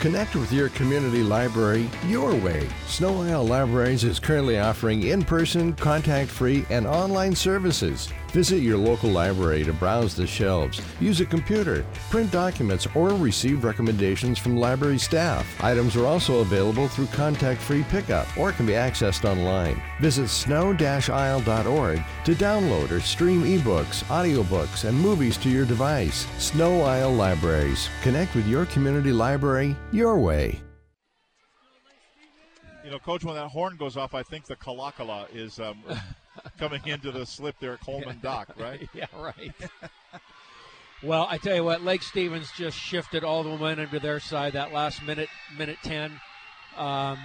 Connect 0.00 0.34
with 0.34 0.50
your 0.50 0.70
community 0.70 1.22
library 1.22 1.90
your 2.06 2.34
way. 2.34 2.66
Sno-Isle 2.86 3.46
Libraries 3.46 4.02
is 4.02 4.18
currently 4.18 4.58
offering 4.58 5.02
in 5.02 5.22
person, 5.22 5.74
contact 5.74 6.30
free, 6.30 6.64
and 6.70 6.86
online 6.86 7.36
services. 7.36 8.10
Visit 8.30 8.58
your 8.58 8.78
local 8.78 9.10
library 9.10 9.64
to 9.64 9.72
browse 9.72 10.14
the 10.14 10.24
shelves, 10.24 10.80
use 11.00 11.20
a 11.20 11.26
computer, 11.26 11.84
print 12.10 12.30
documents, 12.30 12.86
or 12.94 13.08
receive 13.08 13.64
recommendations 13.64 14.38
from 14.38 14.56
library 14.56 14.98
staff. 14.98 15.44
Items 15.60 15.96
are 15.96 16.06
also 16.06 16.38
available 16.38 16.86
through 16.86 17.06
contact 17.06 17.60
free 17.60 17.82
pickup 17.88 18.28
or 18.38 18.52
can 18.52 18.66
be 18.66 18.74
accessed 18.74 19.28
online. 19.28 19.82
Visit 20.00 20.28
sno-isle.org 20.28 22.04
to 22.24 22.34
download 22.36 22.90
or 22.92 23.00
stream 23.00 23.42
ebooks, 23.42 24.04
audiobooks, 24.04 24.84
and 24.84 24.96
movies 24.96 25.36
to 25.38 25.48
your 25.48 25.66
device. 25.66 26.24
Sno-Isle 26.38 27.12
Libraries. 27.12 27.88
Connect 28.02 28.32
with 28.36 28.46
your 28.46 28.64
community 28.66 29.12
library 29.12 29.74
your 29.90 30.18
way. 30.18 30.60
You 32.84 32.92
know, 32.92 32.98
Coach, 33.00 33.24
when 33.24 33.34
that 33.34 33.48
horn 33.48 33.76
goes 33.76 33.96
off, 33.96 34.14
I 34.14 34.22
think 34.22 34.46
the 34.46 34.56
Kalakala 34.56 35.26
is 35.34 35.58
um, 35.58 35.82
coming 36.58 36.80
into 36.86 37.10
the 37.10 37.26
slip 37.26 37.56
there 37.60 37.74
at 37.74 37.80
Coleman 37.80 38.18
Dock, 38.22 38.48
right? 38.58 38.88
yeah, 38.94 39.06
right. 39.18 39.52
well, 41.02 41.26
I 41.30 41.38
tell 41.38 41.54
you 41.54 41.64
what, 41.64 41.82
Lake 41.82 42.02
Stevens 42.02 42.50
just 42.56 42.78
shifted 42.78 43.24
all 43.24 43.42
the 43.42 43.50
momentum 43.50 43.88
to 43.90 44.00
their 44.00 44.20
side 44.20 44.52
that 44.54 44.72
last 44.72 45.02
minute, 45.02 45.28
minute 45.56 45.78
10. 45.82 46.12
Um, 46.76 47.18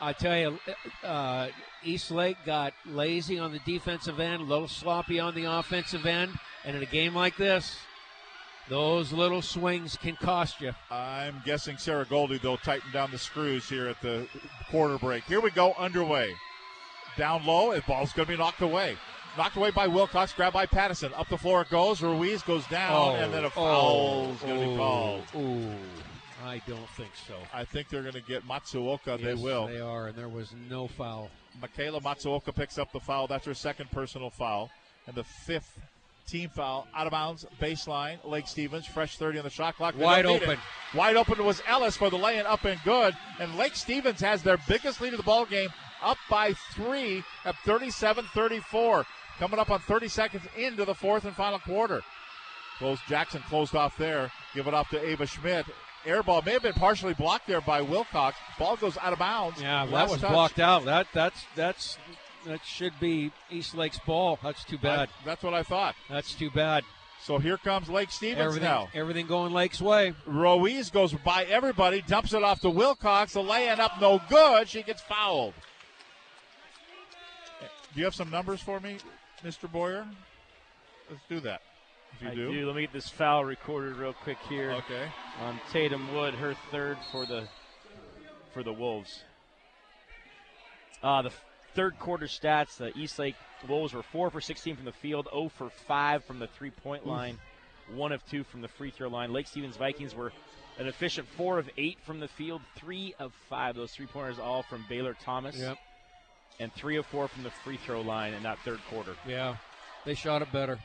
I 0.00 0.14
tell 0.14 0.36
you, 0.36 0.58
uh, 1.04 1.48
East 1.84 2.10
Lake 2.10 2.38
got 2.46 2.72
lazy 2.86 3.38
on 3.38 3.52
the 3.52 3.60
defensive 3.60 4.18
end, 4.18 4.40
a 4.40 4.44
little 4.44 4.68
sloppy 4.68 5.20
on 5.20 5.34
the 5.34 5.44
offensive 5.44 6.06
end, 6.06 6.32
and 6.64 6.76
in 6.76 6.82
a 6.82 6.86
game 6.86 7.14
like 7.14 7.36
this, 7.36 7.76
those 8.68 9.12
little 9.12 9.42
swings 9.42 9.96
can 9.96 10.16
cost 10.16 10.60
you. 10.60 10.72
I'm 10.90 11.42
guessing 11.44 11.76
Sarah 11.76 12.06
Goldie, 12.08 12.38
they'll 12.38 12.56
tighten 12.56 12.90
down 12.92 13.10
the 13.10 13.18
screws 13.18 13.68
here 13.68 13.88
at 13.88 14.00
the 14.00 14.26
quarter 14.70 14.96
break. 14.96 15.24
Here 15.24 15.40
we 15.40 15.50
go, 15.50 15.74
underway. 15.74 16.34
Down 17.16 17.44
low, 17.44 17.74
the 17.74 17.82
ball's 17.82 18.12
going 18.12 18.26
to 18.26 18.32
be 18.32 18.38
knocked 18.38 18.62
away. 18.62 18.96
Knocked 19.36 19.56
away 19.56 19.70
by 19.70 19.86
Wilcox, 19.86 20.32
grabbed 20.32 20.54
by 20.54 20.66
Pattison. 20.66 21.12
Up 21.14 21.28
the 21.28 21.38
floor 21.38 21.62
it 21.62 21.70
goes. 21.70 22.02
Ruiz 22.02 22.42
goes 22.42 22.66
down, 22.66 23.16
and 23.16 23.32
then 23.32 23.44
a 23.44 23.48
oh. 23.48 23.50
foul 23.50 24.30
is 24.32 24.40
going 24.40 24.60
to 24.60 24.66
be 24.66 24.72
oh. 24.72 24.76
called. 24.76 25.22
Ooh, 25.36 25.74
I 26.44 26.60
don't 26.66 26.88
think 26.90 27.10
so. 27.28 27.34
I 27.52 27.64
think 27.64 27.88
they're 27.88 28.02
going 28.02 28.14
to 28.14 28.20
get 28.22 28.46
Matsuoka. 28.46 29.22
they 29.22 29.34
will. 29.34 29.68
They 29.68 29.80
are, 29.80 30.08
and 30.08 30.16
there 30.16 30.28
was 30.28 30.52
no 30.68 30.88
foul. 30.88 31.30
Michaela 31.60 32.00
Matsuoka 32.00 32.54
picks 32.54 32.78
up 32.78 32.92
the 32.92 33.00
foul. 33.00 33.26
That's 33.26 33.46
her 33.46 33.54
second 33.54 33.90
personal 33.90 34.30
foul. 34.30 34.70
And 35.06 35.14
the 35.14 35.24
fifth 35.24 35.78
team 36.26 36.48
foul 36.48 36.86
out 36.94 37.06
of 37.06 37.10
bounds, 37.10 37.46
baseline. 37.60 38.18
Lake 38.24 38.46
Stevens, 38.46 38.86
fresh 38.86 39.16
30 39.16 39.38
on 39.38 39.44
the 39.44 39.50
shot 39.50 39.76
clock. 39.76 39.96
They 39.96 40.04
Wide 40.04 40.26
open. 40.26 40.58
Wide 40.94 41.16
open 41.16 41.44
was 41.44 41.62
Ellis 41.66 41.96
for 41.96 42.10
the 42.10 42.18
lay-in 42.18 42.46
up 42.46 42.64
and 42.64 42.80
good. 42.84 43.16
And 43.38 43.56
Lake 43.56 43.74
Stevens 43.74 44.20
has 44.20 44.42
their 44.42 44.58
biggest 44.68 45.00
lead 45.00 45.12
of 45.12 45.18
the 45.18 45.24
ball 45.24 45.44
game, 45.44 45.68
up 46.02 46.18
by 46.28 46.52
three 46.74 47.22
at 47.44 47.54
37-34. 47.66 49.04
Coming 49.38 49.58
up 49.58 49.70
on 49.70 49.80
30 49.80 50.08
seconds 50.08 50.42
into 50.56 50.84
the 50.84 50.94
fourth 50.94 51.24
and 51.24 51.34
final 51.34 51.58
quarter. 51.58 52.02
Close 52.78 52.98
Jackson 53.08 53.42
closed 53.48 53.74
off 53.74 53.96
there. 53.96 54.30
Give 54.54 54.66
it 54.66 54.74
off 54.74 54.88
to 54.90 55.02
Ava 55.06 55.26
Schmidt. 55.26 55.66
Air 56.06 56.22
ball 56.22 56.42
may 56.42 56.52
have 56.52 56.62
been 56.62 56.72
partially 56.74 57.14
blocked 57.14 57.46
there 57.46 57.60
by 57.60 57.82
Wilcox. 57.82 58.36
Ball 58.58 58.76
goes 58.76 58.96
out 58.98 59.12
of 59.12 59.18
bounds. 59.18 59.60
Yeah, 59.60 59.84
that 59.86 60.08
was 60.08 60.20
touch. 60.20 60.30
blocked 60.30 60.58
out. 60.58 60.84
That 60.86 61.06
that's 61.12 61.44
that's 61.54 61.98
that 62.46 62.64
should 62.64 62.98
be 62.98 63.32
East 63.50 63.74
Lake's 63.74 63.98
ball. 64.06 64.38
That's 64.42 64.64
too 64.64 64.78
bad. 64.78 65.08
I- 65.10 65.24
that's 65.26 65.42
what 65.42 65.52
I 65.52 65.62
thought. 65.62 65.94
That's 66.08 66.34
too 66.34 66.50
bad. 66.50 66.84
So 67.22 67.38
here 67.38 67.58
comes 67.58 67.90
Lake 67.90 68.10
Stevens 68.10 68.40
Everything, 68.40 68.62
now. 68.62 68.88
everything 68.94 69.26
going 69.26 69.52
Lake's 69.52 69.82
way. 69.82 70.14
Ruiz 70.26 70.90
goes 70.90 71.12
by 71.12 71.44
everybody, 71.44 72.02
dumps 72.06 72.32
it 72.32 72.42
off 72.42 72.60
to 72.62 72.70
Wilcox. 72.70 73.34
The 73.34 73.42
lay-in 73.42 73.78
up, 73.78 74.00
no 74.00 74.22
good. 74.30 74.68
She 74.70 74.82
gets 74.82 75.02
fouled. 75.02 75.52
Do 77.92 77.98
you 77.98 78.04
have 78.04 78.14
some 78.14 78.30
numbers 78.30 78.60
for 78.60 78.78
me, 78.78 78.98
Mr. 79.44 79.70
Boyer? 79.70 80.06
Let's 81.10 81.22
do 81.28 81.40
that. 81.40 81.62
If 82.14 82.22
you 82.22 82.28
I 82.28 82.34
do. 82.34 82.52
do. 82.52 82.66
Let 82.66 82.76
me 82.76 82.82
get 82.82 82.92
this 82.92 83.08
foul 83.08 83.44
recorded 83.44 83.96
real 83.96 84.12
quick 84.12 84.38
here. 84.48 84.72
Okay. 84.72 85.08
On 85.42 85.60
Tatum 85.72 86.14
Wood, 86.14 86.34
her 86.34 86.54
third 86.70 86.98
for 87.10 87.26
the 87.26 87.48
for 88.52 88.62
the 88.62 88.72
Wolves. 88.72 89.22
Uh, 91.02 91.22
the 91.22 91.32
third 91.74 91.98
quarter 91.98 92.26
stats: 92.26 92.76
the 92.76 92.96
Eastlake 92.96 93.36
Wolves 93.68 93.92
were 93.92 94.02
four 94.02 94.30
for 94.30 94.40
16 94.40 94.76
from 94.76 94.84
the 94.84 94.92
field, 94.92 95.28
0 95.30 95.50
for 95.56 95.70
5 95.70 96.24
from 96.24 96.38
the 96.38 96.46
three-point 96.46 97.06
line, 97.06 97.38
one 97.94 98.12
of 98.12 98.24
two 98.26 98.44
from 98.44 98.60
the 98.60 98.68
free 98.68 98.90
throw 98.90 99.08
line. 99.08 99.32
Lake 99.32 99.46
Stevens 99.46 99.76
Vikings 99.76 100.14
were 100.14 100.32
an 100.78 100.86
efficient 100.86 101.26
four 101.36 101.58
of 101.58 101.68
eight 101.76 101.98
from 102.04 102.20
the 102.20 102.28
field, 102.28 102.62
three 102.76 103.14
of 103.18 103.32
five. 103.48 103.74
Those 103.76 103.92
three 103.92 104.06
pointers 104.06 104.38
all 104.38 104.62
from 104.62 104.84
Baylor 104.88 105.16
Thomas. 105.24 105.56
Yep. 105.56 105.76
And 106.60 106.72
three 106.74 106.96
of 106.96 107.06
four 107.06 107.26
from 107.26 107.42
the 107.42 107.50
free 107.50 107.78
throw 107.78 108.02
line 108.02 108.34
in 108.34 108.42
that 108.44 108.58
third 108.64 108.80
quarter. 108.90 109.16
Yeah, 109.26 109.56
they 110.04 110.14
shot 110.14 110.42
it 110.42 110.52
better. 110.52 110.78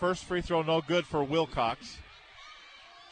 First 0.00 0.24
free 0.24 0.40
throw, 0.40 0.62
no 0.62 0.80
good 0.80 1.06
for 1.06 1.22
Wilcox. 1.22 1.98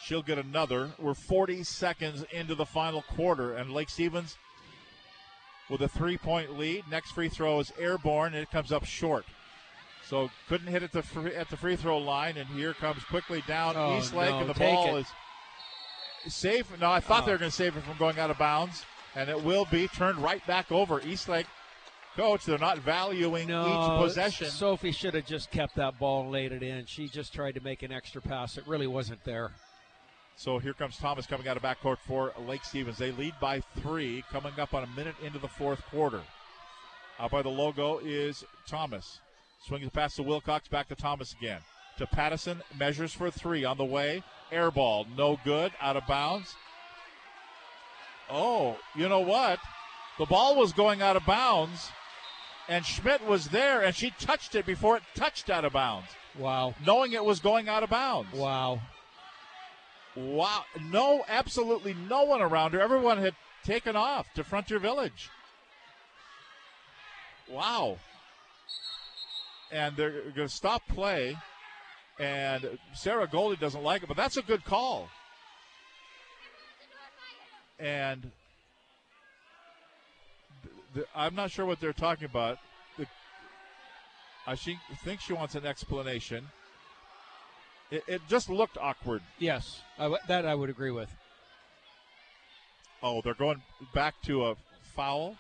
She'll 0.01 0.23
get 0.23 0.39
another. 0.39 0.91
We're 0.99 1.15
40 1.15 1.63
seconds 1.63 2.25
into 2.33 2.55
the 2.57 2.67
final 2.67 3.03
quarter, 3.03 3.55
and 3.55 3.71
Lake 3.73 3.89
Stevens 3.91 4.37
with 5.71 5.81
a 5.83 5.89
three 5.89 6.19
point 6.19 6.59
lead. 6.59 6.85
Next 6.91 7.13
free 7.13 7.29
throw 7.29 7.61
is 7.61 7.73
airborne, 7.79 8.35
and 8.35 8.43
it 8.43 8.51
comes 8.51 8.73
up 8.73 8.85
short. 8.85 9.25
So 10.09 10.31
couldn't 10.49 10.67
hit 10.67 10.83
at 10.83 10.93
the 10.93 11.03
free, 11.03 11.35
at 11.35 11.49
the 11.51 11.57
free 11.57 11.77
throw 11.77 11.99
line, 11.99 12.37
and 12.37 12.49
here 12.49 12.75
comes 12.75 13.05
quickly 13.05 13.45
down 13.47 13.77
Oh, 13.77 13.99
East 13.99 14.13
Lake, 14.15 14.31
no, 14.31 14.41
and 14.41 14.51
the 14.51 14.55
ball 14.55 14.97
it. 14.97 15.07
is 16.27 16.35
safe. 16.35 16.67
No, 16.81 16.91
I 16.91 17.01
thought 17.01 17.23
Oh. 17.23 17.27
they 17.27 17.33
were 17.33 17.39
going 17.39 17.51
to 17.51 17.57
save 17.57 17.77
it 17.77 17.85
from 17.85 17.97
going 17.99 18.19
out 18.19 18.31
of 18.31 18.39
bounds, 18.39 18.85
and 19.15 19.29
it 19.31 19.43
will 19.43 19.67
be 19.67 19.87
turned 19.89 20.19
right 20.19 20.45
back 20.47 20.73
over. 20.73 21.01
East 21.03 21.29
Lake, 21.29 21.47
coach, 22.17 22.45
they're 22.45 22.59
not 22.59 22.79
valuing 22.79 23.49
No, 23.49 23.67
each 23.67 24.07
possession. 24.07 24.49
Sophie 24.49 24.93
should 24.93 25.15
have 25.15 25.27
just 25.27 25.51
kept 25.51 25.77
that 25.77 25.99
ball 25.99 26.23
and 26.23 26.33
laid 26.33 26.53
it 26.53 26.63
in. 26.63 26.87
She 26.87 27.09
just 27.09 27.33
tried 27.33 27.55
to 27.57 27.61
make 27.61 27.83
an 27.83 27.93
extra 27.93 28.21
pass. 28.21 28.59
It 28.59 28.67
really 28.67 28.87
wasn't 28.87 29.23
there. 29.25 29.53
So 30.37 30.59
here 30.59 30.73
comes 30.73 30.97
Thomas 30.97 31.27
coming 31.27 31.47
out 31.47 31.57
of 31.57 31.63
backcourt 31.63 31.99
for 32.07 32.33
Lake 32.47 32.65
Stevens. 32.65 32.99
They 32.99 33.13
lead 33.13 33.35
by 33.41 33.61
three, 33.81 34.25
coming 34.31 34.53
up 34.59 34.75
on 34.75 34.83
a 34.83 34.89
minute 34.97 35.15
into 35.23 35.39
the 35.39 35.49
fourth 35.49 35.83
quarter. 35.91 36.21
Out 37.21 37.31
by 37.31 37.43
the 37.43 37.49
logo 37.49 37.99
is 37.99 38.45
Thomas. 38.67 39.21
Swings 39.67 39.87
it 39.87 39.93
past 39.93 40.17
to 40.17 40.23
Wilcox, 40.23 40.69
back 40.69 40.89
to 40.89 40.97
Thomas 40.97 41.35
again. 41.39 41.61
To 41.99 42.07
Pattison, 42.07 42.63
measures 42.79 43.13
for 43.13 43.31
three 43.31 43.65
on 43.65 43.77
the 43.77 43.85
way. 43.85 44.23
Air 44.51 44.71
ball, 44.71 45.07
no 45.17 45.39
good, 45.45 45.73
out 45.81 45.97
of 45.97 46.07
bounds. 46.07 46.57
Oh, 48.31 48.79
you 48.97 49.09
know 49.09 49.21
what? 49.21 49.59
The 50.19 50.27
ball 50.27 50.57
was 50.57 50.73
going 50.73 51.03
out 51.03 51.17
of 51.17 51.25
bounds, 51.27 51.91
and 52.73 52.87
Schmidt 52.87 53.23
was 53.27 53.49
there, 53.49 53.83
and 53.83 53.95
she 53.95 54.13
touched 54.19 54.55
it 54.55 54.65
before 54.65 54.97
it 54.97 55.03
touched 55.15 55.51
out 55.51 55.67
of 55.67 55.75
bounds. 55.75 56.09
Wow. 56.39 56.75
Knowing 56.87 57.13
it 57.13 57.23
was 57.23 57.39
going 57.39 57.69
out 57.69 57.83
of 57.83 57.91
bounds. 57.91 58.33
Wow. 58.33 58.81
Wow. 60.17 60.65
No, 60.81 61.23
absolutely 61.29 61.93
no 62.09 62.25
one 62.25 62.41
around 62.41 62.73
her. 62.73 62.81
Everyone 62.81 63.19
had 63.19 63.35
taken 63.63 63.95
off 63.95 64.33
to 64.33 64.43
Frontier 64.43 64.79
Village. 64.79 65.29
Wow. 67.47 67.99
And 69.71 69.95
they're 69.95 70.23
going 70.35 70.49
to 70.49 70.55
stop 70.55 70.81
play. 70.89 71.37
And 72.19 72.79
Sarah 72.95 73.29
Goldie 73.31 73.57
doesn't 73.57 73.83
like 73.83 74.03
it, 74.03 74.07
but 74.07 74.17
that's 74.17 74.39
a 74.39 74.43
good 74.43 74.65
call. 74.65 75.11
And 77.79 78.31
th- 80.93 80.95
th- 80.95 81.07
I'm 81.15 81.35
not 81.35 81.51
sure 81.51 81.67
what 81.67 81.81
they're 81.81 81.93
talking 81.93 82.25
about. 82.25 82.59
The, 82.99 83.07
I 84.47 84.55
she, 84.55 84.79
think 85.05 85.21
she 85.21 85.33
wants 85.33 85.55
an 85.55 85.67
explanation. 85.67 86.47
It, 87.91 88.05
it 88.07 88.21
just 88.29 88.49
looked 88.49 88.79
awkward. 88.79 89.23
Yes, 89.39 89.81
I 89.99 90.05
w- 90.05 90.23
that 90.29 90.47
I 90.47 90.55
would 90.55 90.71
agree 90.71 90.91
with. 90.91 91.11
Oh, 93.03 93.21
they're 93.23 93.35
going 93.35 93.63
back 93.95 94.15
to 94.23 94.47
a 94.47 94.57
foul? 94.95 95.37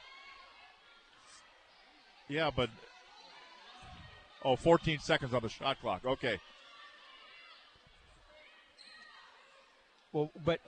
Yeah, 2.28 2.50
but. 2.54 2.70
Oh, 4.44 4.56
14 4.56 4.98
seconds 4.98 5.32
on 5.32 5.42
the 5.42 5.48
shot 5.48 5.80
clock. 5.80 6.04
Okay. 6.04 6.40
Well, 10.12 10.30
but 10.44 10.60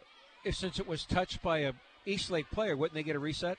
if, 0.44 0.54
since 0.54 0.78
it 0.78 0.86
was 0.86 1.04
touched 1.04 1.42
by 1.42 1.58
a 1.58 1.72
East 2.06 2.30
Lake 2.30 2.50
player, 2.50 2.76
wouldn't 2.76 2.94
they 2.94 3.02
get 3.02 3.16
a 3.16 3.18
reset? 3.18 3.58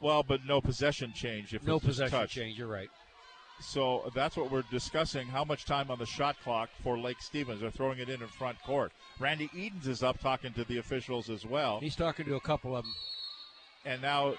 Well, 0.00 0.22
but 0.22 0.44
no 0.44 0.60
possession 0.60 1.12
change 1.14 1.54
if 1.54 1.62
no 1.66 1.78
possession 1.80 2.26
change. 2.28 2.58
You're 2.58 2.68
right. 2.68 2.90
So 3.60 4.10
that's 4.14 4.36
what 4.36 4.50
we're 4.50 4.64
discussing. 4.70 5.26
How 5.28 5.44
much 5.44 5.64
time 5.64 5.90
on 5.90 5.98
the 5.98 6.06
shot 6.06 6.36
clock 6.42 6.70
for 6.82 6.98
Lake 6.98 7.22
Stevens? 7.22 7.60
They're 7.60 7.70
throwing 7.70 7.98
it 7.98 8.08
in 8.08 8.20
in 8.20 8.28
front 8.28 8.60
court. 8.62 8.92
Randy 9.20 9.48
Edens 9.54 9.86
is 9.86 10.02
up 10.02 10.18
talking 10.20 10.52
to 10.54 10.64
the 10.64 10.78
officials 10.78 11.30
as 11.30 11.46
well. 11.46 11.78
He's 11.80 11.96
talking 11.96 12.26
to 12.26 12.34
a 12.34 12.40
couple 12.40 12.76
of 12.76 12.84
them. 12.84 12.94
And 13.86 14.02
now 14.02 14.34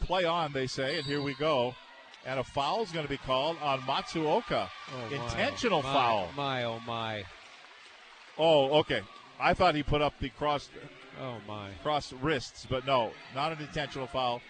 play 0.00 0.24
on, 0.24 0.52
they 0.52 0.66
say, 0.66 0.96
and 0.96 1.04
here 1.04 1.20
we 1.20 1.34
go. 1.34 1.74
And 2.24 2.38
a 2.38 2.44
foul 2.44 2.82
is 2.82 2.92
going 2.92 3.04
to 3.04 3.10
be 3.10 3.18
called 3.18 3.56
on 3.62 3.80
Matsuoka. 3.80 4.68
Oh, 4.92 5.14
Intentional 5.14 5.82
my, 5.82 5.92
foul. 5.92 6.28
My 6.36 6.64
oh 6.64 6.80
my. 6.86 7.24
Oh, 8.38 8.78
okay. 8.80 9.02
I 9.40 9.54
thought 9.54 9.74
he 9.74 9.82
put 9.82 10.02
up 10.02 10.14
the 10.20 10.28
cross 10.30 10.68
Oh 11.20 11.36
my. 11.46 11.70
cross 11.82 12.12
wrists, 12.12 12.66
but 12.68 12.86
no, 12.86 13.10
not 13.34 13.52
an 13.52 13.58
intentional 13.60 14.06
foul. 14.06 14.40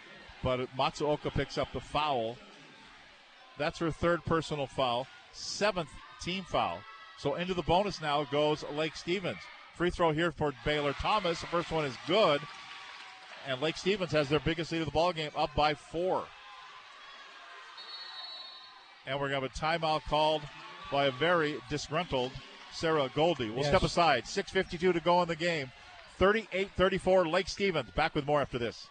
But 0.42 0.60
Matsuoka 0.76 1.32
picks 1.32 1.58
up 1.58 1.72
the 1.72 1.80
foul. 1.80 2.36
That's 3.58 3.78
her 3.80 3.90
third 3.90 4.24
personal 4.24 4.66
foul, 4.66 5.06
seventh 5.32 5.88
team 6.22 6.44
foul. 6.44 6.78
So 7.18 7.34
into 7.34 7.54
the 7.54 7.62
bonus 7.62 8.00
now 8.00 8.24
goes 8.24 8.64
Lake 8.74 8.94
Stevens. 8.94 9.38
Free 9.74 9.90
throw 9.90 10.12
here 10.12 10.30
for 10.32 10.52
Baylor 10.64 10.92
Thomas. 10.92 11.40
The 11.40 11.46
first 11.48 11.70
one 11.70 11.84
is 11.84 11.94
good. 12.06 12.40
And 13.46 13.60
Lake 13.60 13.76
Stevens 13.76 14.12
has 14.12 14.28
their 14.28 14.40
biggest 14.40 14.70
lead 14.72 14.80
of 14.80 14.86
the 14.86 14.92
ball 14.92 15.12
game, 15.12 15.30
up 15.36 15.54
by 15.54 15.74
four. 15.74 16.24
And 19.06 19.18
we're 19.18 19.30
going 19.30 19.40
to 19.40 19.48
have 19.48 19.78
a 19.80 19.80
timeout 19.80 20.02
called 20.02 20.42
by 20.92 21.06
a 21.06 21.10
very 21.10 21.56
disgruntled 21.70 22.32
Sarah 22.72 23.10
Goldie. 23.14 23.48
We'll 23.50 23.60
Yes. 23.64 23.68
step 23.68 23.82
aside. 23.82 24.24
6.52 24.24 24.92
to 24.92 25.00
go 25.00 25.22
in 25.22 25.28
the 25.28 25.36
game. 25.36 25.72
38 26.18 26.70
34, 26.76 27.26
Lake 27.26 27.48
Stevens. 27.48 27.90
Back 27.90 28.14
with 28.14 28.26
more 28.26 28.40
after 28.40 28.58
this. 28.58 28.88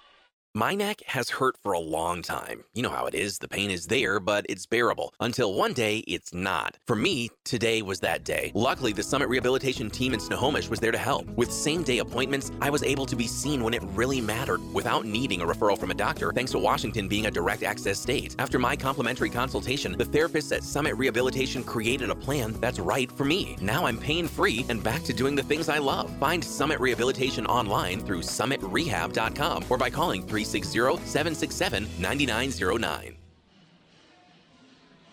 My 0.58 0.74
neck 0.74 1.04
has 1.06 1.30
hurt 1.30 1.56
for 1.62 1.74
a 1.74 1.80
long 1.80 2.24
time. 2.24 2.64
You 2.74 2.82
know 2.82 2.90
how 2.90 3.06
it 3.06 3.14
is. 3.14 3.38
The 3.38 3.48
pain 3.48 3.70
is 3.70 3.86
there, 3.86 4.20
but 4.20 4.44
it's 4.50 4.66
bearable. 4.66 5.14
Until 5.20 5.54
one 5.54 5.72
day, 5.72 6.00
it's 6.08 6.34
not. 6.34 6.80
For 6.88 6.96
me, 6.96 7.30
today 7.44 7.84
was 7.84 8.00
that 8.00 8.24
day. 8.24 8.52
Luckily, 8.56 8.92
the 8.92 9.04
Summit 9.04 9.30
Rehabilitation 9.30 9.92
team 9.92 10.16
in 10.16 10.20
Snohomish 10.20 10.68
was 10.68 10.80
there 10.80 10.92
to 10.92 10.98
help. 10.98 11.28
With 11.36 11.52
same 11.52 11.84
day 11.84 12.00
appointments, 12.00 12.52
I 12.60 12.72
was 12.72 12.82
able 12.82 13.06
to 13.06 13.16
be 13.16 13.28
seen 13.28 13.64
when 13.64 13.76
it 13.76 13.84
really 13.94 14.20
mattered 14.20 14.60
without 14.74 15.06
needing 15.06 15.42
a 15.42 15.46
referral 15.46 15.78
from 15.78 15.92
a 15.92 15.94
doctor, 15.94 16.34
thanks 16.34 16.54
to 16.54 16.58
Washington 16.58 17.08
being 17.08 17.28
a 17.28 17.32
direct 17.32 17.62
access 17.62 18.00
state. 18.00 18.36
After 18.40 18.58
my 18.58 18.76
complimentary 18.76 19.30
consultation, 19.30 19.96
the 19.96 20.06
therapists 20.06 20.52
at 20.56 20.64
Summit 20.64 20.96
Rehabilitation 20.96 21.64
created 21.64 22.10
a 22.10 22.16
plan 22.16 22.54
that's 22.54 22.80
right 22.80 23.12
for 23.12 23.26
me. 23.26 23.58
Now 23.62 23.86
I'm 23.86 24.00
pain 24.00 24.28
free 24.28 24.66
and 24.70 24.84
back 24.84 25.04
to 25.04 25.14
doing 25.14 25.36
the 25.36 25.44
things 25.44 25.70
I 25.70 25.78
love. 25.78 26.10
Find 26.18 26.44
Summit 26.44 26.80
Rehabilitation 26.80 27.46
online 27.46 28.00
through 28.00 28.22
summitrehab.com 28.22 29.66
or 29.70 29.78
by 29.78 29.92
calling 29.92 30.26
360 30.52 31.06
767 31.07 31.88
9909. 31.99 33.15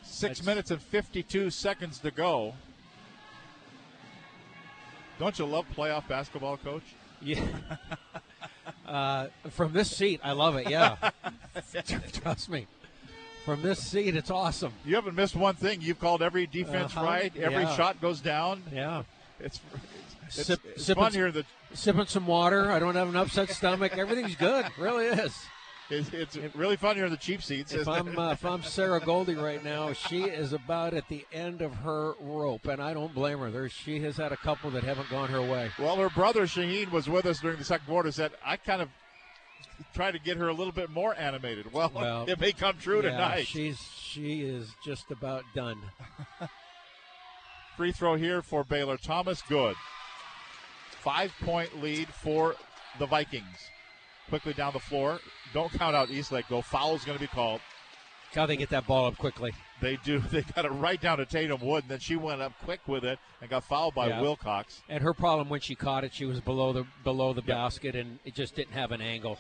Six 0.03 0.45
minutes 0.45 0.71
and 0.71 0.81
52 0.81 1.51
seconds 1.51 1.99
to 1.99 2.11
go. 2.11 2.55
Don't 5.19 5.39
you 5.39 5.45
love 5.47 5.65
playoff 5.77 6.07
basketball, 6.09 6.57
coach? 6.57 6.83
Yeah. 7.21 7.41
uh, 8.87 9.27
from 9.51 9.73
this 9.73 9.95
seat, 9.95 10.21
I 10.23 10.33
love 10.33 10.57
it. 10.57 10.69
Yeah. 10.71 10.97
Trust 12.13 12.49
me. 12.49 12.67
From 13.45 13.61
this 13.63 13.79
seat, 13.81 14.17
it's 14.17 14.31
awesome. 14.31 14.73
You 14.85 14.95
haven't 14.95 15.17
missed 15.17 15.37
one 15.37 15.55
thing. 15.55 15.81
You've 15.83 16.01
called 16.01 16.23
every 16.23 16.47
defense 16.47 16.97
Uh-huh. 16.97 17.05
right. 17.05 17.37
Every 17.37 17.63
Yeah. 17.65 17.77
shot 17.77 18.01
goes 18.01 18.21
down. 18.21 18.63
Yeah. 18.73 19.03
It's 19.41 19.61
it's, 20.27 20.39
it's, 20.39 20.47
Sip- 20.47 20.61
it's 20.65 20.85
sipping 20.85 21.03
fun 21.03 21.13
here. 21.13 21.31
That 21.31 21.45
Sipping 21.75 22.07
some 22.07 22.27
water. 22.27 22.71
I 22.71 22.79
don't 22.79 22.95
have 22.95 23.09
an 23.09 23.17
upset 23.17 23.51
stomach. 23.51 23.97
Everything's 23.97 24.37
good. 24.37 24.67
Really 24.79 25.07
is. 25.07 25.37
it's, 25.91 26.37
it's 26.37 26.55
really 26.55 26.77
fun 26.77 26.97
here 26.97 27.05
in 27.05 27.11
the 27.11 27.17
cheap 27.17 27.43
seats. 27.43 27.73
If 27.73 27.89
I'm 27.89 28.19
uh, 28.19 28.33
if 28.33 28.45
I'm 28.45 28.63
Sarah 28.63 29.01
Goldie 29.01 29.35
right 29.35 29.63
now, 29.63 29.93
she 29.93 30.23
is 30.23 30.53
about 30.53 30.95
at 30.95 31.09
the 31.09 31.27
end 31.33 31.61
of 31.63 31.75
her 31.75 32.15
rope, 32.21 32.67
and 32.67 32.81
I 32.83 32.95
don't 32.95 33.15
blame 33.15 33.39
her. 33.41 33.51
There, 33.51 33.69
she 33.69 34.01
has 34.01 34.17
had 34.17 34.33
a 34.33 34.37
couple 34.37 34.71
that 34.71 34.85
haven't 34.85 35.11
gone 35.11 35.29
her 35.29 35.43
way. 35.43 35.71
Well, 35.79 35.97
her 35.97 36.09
brother 36.11 36.47
Shaheen 36.47 36.91
was 36.91 37.09
with 37.09 37.27
us 37.27 37.41
during 37.41 37.59
the 37.59 37.65
second 37.65 37.87
quarter. 37.87 38.11
Said 38.13 38.33
I 38.45 38.57
kind 38.57 38.81
of 38.81 38.89
tried 39.95 40.13
to 40.13 40.19
get 40.19 40.37
her 40.37 40.49
a 40.49 40.55
little 40.55 40.73
bit 40.73 40.91
more 40.91 41.15
animated. 41.17 41.73
Well, 41.73 41.91
Well, 41.95 42.25
it 42.29 42.41
may 42.41 42.53
come 42.53 42.79
true 42.79 43.03
yeah, 43.03 43.11
tonight. 43.11 43.47
She's 43.47 43.79
she 44.01 44.43
is 44.43 44.71
just 44.85 45.11
about 45.11 45.43
done. 45.55 45.79
Free 47.77 47.93
throw 47.93 48.15
here 48.15 48.41
for 48.41 48.63
Baylor 48.63 48.97
Thomas. 48.97 49.43
Good. 49.43 49.75
Five 51.05 51.33
point 51.43 51.83
lead 51.83 52.09
for 52.09 52.57
the 52.99 53.05
Vikings. 53.07 53.71
Quickly 54.31 54.55
down 54.55 54.73
the 54.73 54.81
floor. 54.81 55.21
Don't 55.53 55.71
count 55.73 55.95
out 55.95 56.11
Eastlake 56.11 56.47
though. 56.49 56.63
Foul's 56.63 57.05
going 57.05 57.19
to 57.19 57.23
be 57.23 57.29
called. 57.29 57.61
How 58.35 58.47
they 58.47 58.57
get 58.57 58.71
that 58.71 58.87
ball 58.87 59.07
up 59.07 59.17
quickly. 59.17 59.53
They 59.81 59.97
do. 60.03 60.21
They 60.33 60.43
got 60.43 60.65
it 60.65 60.71
right 60.71 61.01
down 61.01 61.19
to 61.19 61.27
Tatum 61.27 61.61
Wood, 61.61 61.85
and 61.85 61.91
then 61.91 61.99
she 62.01 62.17
went 62.17 62.41
up 62.43 62.53
quick 62.65 62.81
with 62.89 63.05
it 63.05 63.19
and 63.41 63.49
got 63.51 63.63
fouled 63.65 63.95
by 63.95 64.09
Yeah. 64.09 64.23
Wilcox. 64.23 64.83
And 64.89 65.03
her 65.05 65.13
problem 65.15 65.49
when 65.49 65.61
she 65.61 65.75
caught 65.75 66.03
it, 66.05 66.13
she 66.15 66.25
was 66.25 66.41
below 66.41 66.73
the 66.73 66.85
below 67.05 67.33
the 67.33 67.43
basket, 67.43 67.95
and 67.95 68.19
it 68.25 68.35
just 68.35 68.57
didn't 68.57 68.73
have 68.73 68.91
an 68.91 69.01
angle. 69.03 69.39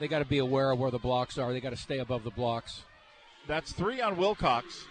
They 0.00 0.08
got 0.08 0.18
to 0.18 0.24
be 0.24 0.38
aware 0.38 0.72
of 0.72 0.78
where 0.80 0.90
the 0.90 0.98
blocks 0.98 1.38
are. 1.38 1.52
They 1.52 1.60
got 1.60 1.70
to 1.70 1.76
stay 1.76 1.98
above 1.98 2.24
the 2.24 2.30
blocks. 2.32 2.82
That's 3.46 3.72
three 3.72 4.00
on 4.00 4.16
Wilcox, 4.16 4.84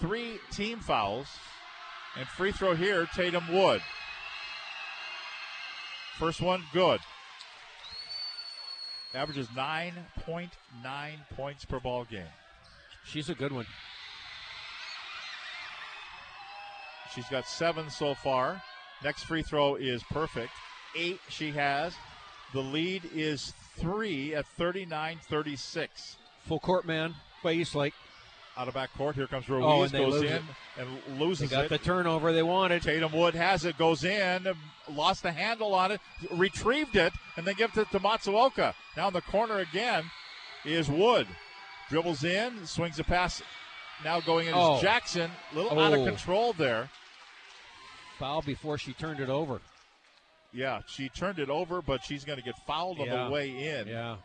three 0.00 0.38
team 0.52 0.80
fouls, 0.80 1.26
and 2.16 2.28
free 2.28 2.52
throw 2.52 2.74
here, 2.76 3.06
Tatum 3.16 3.50
Wood. 3.52 3.80
First 6.18 6.40
one, 6.40 6.62
good. 6.72 7.00
Averages 9.14 9.48
9.9 9.48 10.48
points 11.36 11.64
per 11.64 11.80
ball 11.80 12.04
game. 12.04 12.26
She's 13.04 13.28
a 13.28 13.34
good 13.34 13.52
one. 13.52 13.66
She's 17.14 17.28
got 17.28 17.46
seven 17.46 17.90
so 17.90 18.14
far. 18.14 18.62
Next 19.02 19.24
free 19.24 19.42
throw 19.42 19.76
is 19.76 20.02
perfect. 20.04 20.52
Eight 20.96 21.20
she 21.28 21.52
has. 21.52 21.94
The 22.52 22.60
lead 22.60 23.02
is 23.14 23.52
three 23.76 24.34
at 24.34 24.46
39 24.56 25.18
36. 25.28 26.16
Full 26.46 26.60
court 26.60 26.86
man 26.86 27.14
by 27.42 27.52
Eastlake. 27.52 27.94
Out 28.56 28.68
of 28.68 28.74
back 28.74 28.94
court, 28.96 29.16
here 29.16 29.26
comes 29.26 29.46
oh, 29.48 29.54
Ruiz. 29.54 29.64
Oh, 29.66 29.82
and 29.82 29.90
they 29.90 29.98
goes 29.98 30.22
in 30.22 30.32
it. 30.32 30.42
and 30.78 31.18
loses 31.18 31.50
They 31.50 31.56
got 31.56 31.64
it. 31.64 31.68
the 31.70 31.78
turnover 31.78 32.32
they 32.32 32.42
wanted. 32.44 32.82
Tatum 32.82 33.12
Wood 33.12 33.34
has 33.34 33.64
it, 33.64 33.76
goes 33.78 34.04
in, 34.04 34.46
lost 34.88 35.24
the 35.24 35.32
handle 35.32 35.74
on 35.74 35.90
it, 35.90 36.00
retrieved 36.30 36.94
it, 36.94 37.12
and 37.36 37.44
then 37.44 37.54
gives 37.56 37.76
it 37.78 37.90
to 37.90 37.98
Matsuoka. 37.98 38.74
Now 38.96 39.08
in 39.08 39.14
the 39.14 39.22
corner 39.22 39.58
again 39.58 40.04
is 40.64 40.88
Wood. 40.88 41.26
Dribbles 41.90 42.22
in, 42.22 42.64
swings 42.64 42.98
a 43.00 43.04
pass. 43.04 43.42
Now 44.04 44.20
going 44.20 44.46
in 44.46 44.54
Oh. 44.54 44.76
is 44.76 44.82
Jackson. 44.82 45.30
A 45.52 45.54
little 45.56 45.78
out 45.80 45.92
of 45.92 46.00
Oh. 46.00 46.04
control 46.06 46.52
there. 46.52 46.88
Foul 48.20 48.42
before 48.42 48.78
she 48.78 48.92
turned 48.92 49.18
it 49.18 49.28
over. 49.30 49.60
Yeah, 50.52 50.82
she 50.86 51.08
turned 51.08 51.40
it 51.40 51.50
over, 51.50 51.82
but 51.82 52.04
she's 52.04 52.24
going 52.24 52.38
to 52.38 52.44
get 52.44 52.54
fouled 52.66 53.00
on 53.00 53.08
the 53.08 53.30
way 53.30 53.50
in. 53.50 53.88
Yeah. 53.88 54.16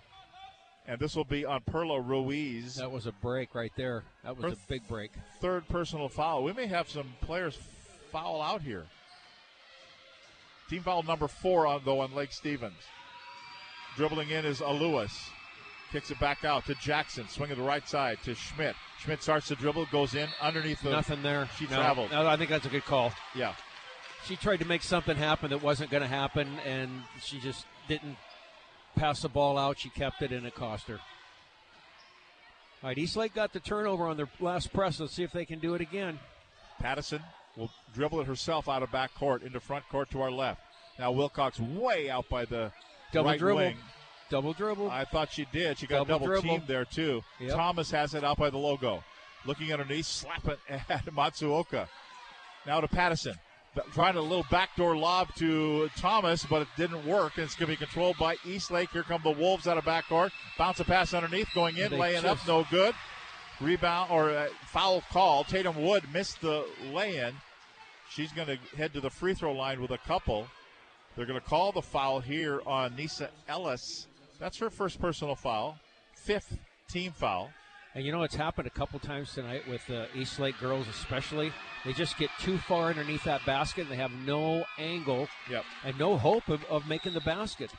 And 0.90 1.00
this 1.00 1.16
will 1.16 1.24
be 1.24 1.46
on 1.46 1.62
Perla 1.62 2.02
Ruiz. 2.02 2.76
That 2.76 2.92
was 2.92 3.06
a 3.06 3.12
break 3.12 3.54
right 3.54 3.72
there. 3.76 4.04
That 4.24 4.36
was 4.36 4.44
Her 4.44 4.50
a 4.50 4.68
big 4.68 4.88
break. 4.88 5.12
Third 5.40 5.68
personal 5.68 6.10
foul. 6.10 6.44
We 6.44 6.52
may 6.52 6.66
have 6.66 6.90
some 6.90 7.14
players 7.22 7.60
foul 8.12 8.42
out 8.42 8.64
here. 8.64 8.86
Team 10.68 10.82
foul 10.82 11.04
number 11.04 11.28
four 11.28 11.68
on 11.68 11.82
though 11.86 12.00
on 12.00 12.16
Lake 12.16 12.32
Stevens. 12.34 12.74
Dribbling 13.98 14.32
in 14.32 14.46
is 14.46 14.62
Aluas. 14.62 15.12
Kicks 15.92 16.10
it 16.10 16.20
back 16.20 16.44
out 16.44 16.66
to 16.66 16.74
Jackson. 16.76 17.28
Swing 17.30 17.50
to 17.50 17.56
the 17.56 17.62
right 17.62 17.88
side 17.88 18.18
to 18.24 18.34
Schmidt. 18.34 18.76
Schmidt 19.00 19.22
starts 19.22 19.48
to 19.50 19.56
dribble, 19.56 19.86
goes 19.92 20.16
in 20.16 20.28
underneath 20.42 20.82
the. 20.82 20.90
Nothing 20.90 21.22
there. 21.22 21.48
She 21.58 21.66
No, 21.66 21.76
traveled. 21.76 22.12
no, 22.12 22.26
I 22.28 22.36
think 22.36 22.50
that's 22.50 22.66
a 22.66 22.70
good 22.70 22.86
call. 22.86 23.12
Yeah. 23.36 23.54
She 24.26 24.36
tried 24.36 24.58
to 24.58 24.66
make 24.66 24.82
something 24.84 25.16
happen 25.16 25.52
that 25.52 25.62
wasn't 25.64 25.92
going 25.92 26.02
to 26.04 26.10
happen, 26.10 26.48
and 26.66 26.90
she 27.22 27.40
just 27.40 27.66
didn't 27.88 28.18
pass 29.00 29.22
the 29.22 29.30
ball 29.30 29.58
out. 29.58 29.80
She 29.80 29.90
kept 29.90 30.22
it, 30.22 30.32
and 30.32 30.46
it 30.46 30.54
cost 30.56 30.88
her. 30.88 31.00
All 32.82 32.90
right, 32.90 32.98
Eastlake 32.98 33.34
got 33.34 33.54
the 33.54 33.60
turnover 33.60 34.08
on 34.08 34.18
their 34.18 34.30
last 34.40 34.72
press. 34.74 35.00
Let's 35.00 35.14
see 35.14 35.24
if 35.24 35.32
they 35.32 35.46
can 35.46 35.60
do 35.60 35.74
it 35.74 35.82
again. 35.82 36.20
Pattison 36.80 37.22
will 37.58 37.70
dribble 37.94 38.22
it 38.22 38.28
herself 38.28 38.70
out 38.70 38.84
of 38.84 38.92
back 38.92 39.14
court 39.16 39.44
into 39.44 39.60
front 39.60 39.88
court 39.90 40.10
to 40.12 40.22
our 40.22 40.32
left. 40.32 40.62
Now 40.98 41.12
Wilcox 41.12 41.60
way 41.60 42.10
out 42.10 42.30
by 42.30 42.46
the 42.46 42.72
Double 43.12 43.30
right 43.32 43.40
dribble. 43.40 43.58
wing. 43.58 43.78
Double 44.30 44.54
dribble. 44.54 44.90
I 44.90 45.04
thought 45.06 45.32
she 45.32 45.46
did. 45.52 45.78
She 45.78 45.88
got 45.88 46.08
Double 46.08 46.28
double, 46.28 46.42
teamed 46.42 46.68
there 46.68 46.86
too. 46.86 47.22
Yep. 47.40 47.56
Thomas 47.56 47.92
has 47.92 48.14
it 48.14 48.24
out 48.24 48.38
by 48.38 48.50
the 48.50 48.58
logo. 48.58 49.04
Looking 49.46 49.74
underneath, 49.74 50.06
slapping 50.06 50.58
at 50.70 51.06
Matsuoka. 51.08 51.88
Now 52.66 52.80
to 52.82 52.88
Pattison. 52.88 53.36
Trying 53.94 54.16
a 54.16 54.22
little 54.22 54.46
backdoor 54.50 54.96
lob 54.98 55.34
to 55.36 55.90
Thomas, 55.98 56.46
but 56.46 56.62
it 56.62 56.68
didn't 56.78 57.06
work. 57.06 57.38
And 57.38 57.46
it's 57.46 57.56
going 57.56 57.72
to 57.72 57.74
be 57.74 57.86
controlled 57.86 58.18
by 58.18 58.36
Eastlake. 58.46 58.90
Here 58.92 59.04
come 59.04 59.22
the 59.24 59.32
Wolves 59.32 59.68
out 59.68 59.78
of 59.78 59.86
backcourt. 59.86 60.32
Bounce 60.58 60.80
a 60.80 60.86
pass 60.86 61.14
underneath, 61.14 61.48
going 61.54 61.78
in, 61.78 61.98
laying 61.98 62.26
up, 62.26 62.38
no 62.48 62.66
good. 62.70 62.96
Rebound 63.62 64.12
or 64.12 64.32
uh, 64.32 64.48
foul 64.66 65.04
call. 65.12 65.44
Tatum 65.44 65.82
Wood 65.82 66.04
missed 66.14 66.42
the 66.42 66.66
lay-in. 66.92 67.34
She's 68.10 68.32
going 68.32 68.48
to 68.48 68.58
head 68.76 68.94
to 68.94 69.02
the 69.02 69.10
free 69.10 69.34
throw 69.34 69.52
line 69.52 69.82
with 69.82 69.92
a 69.92 69.98
couple. 69.98 70.48
They're 71.16 71.26
going 71.26 71.40
to 71.40 71.46
call 71.46 71.72
the 71.72 71.82
foul 71.82 72.22
here 72.22 72.62
on 72.66 72.96
Nisa 72.96 73.30
Ellis. 73.48 74.08
That's 74.40 74.58
her 74.60 74.70
first 74.70 75.02
personal 75.02 75.36
foul, 75.36 75.78
fifth 76.14 76.58
team 76.90 77.12
foul. 77.12 77.52
And 77.96 78.06
you 78.06 78.12
know 78.12 78.22
it's 78.24 78.36
happened 78.36 78.68
a 78.68 78.72
couple 78.72 79.00
times 79.00 79.34
tonight 79.34 79.68
with 79.68 79.86
the 79.88 80.08
east 80.16 80.40
lake 80.40 80.60
girls, 80.60 80.88
especially. 80.88 81.52
They 81.84 81.94
just 81.94 82.18
get 82.18 82.30
too 82.40 82.58
far 82.60 82.90
underneath 82.90 83.24
that 83.24 83.44
basket, 83.46 83.82
and 83.84 83.92
they 83.92 83.96
have 83.96 84.12
no 84.12 84.64
angle 84.78 85.28
Yep. 85.50 85.66
and 85.84 85.98
no 85.98 86.18
hope 86.18 86.48
of, 86.50 86.64
of 86.66 86.88
making 86.88 87.14
the 87.14 87.22
basket. 87.22 87.72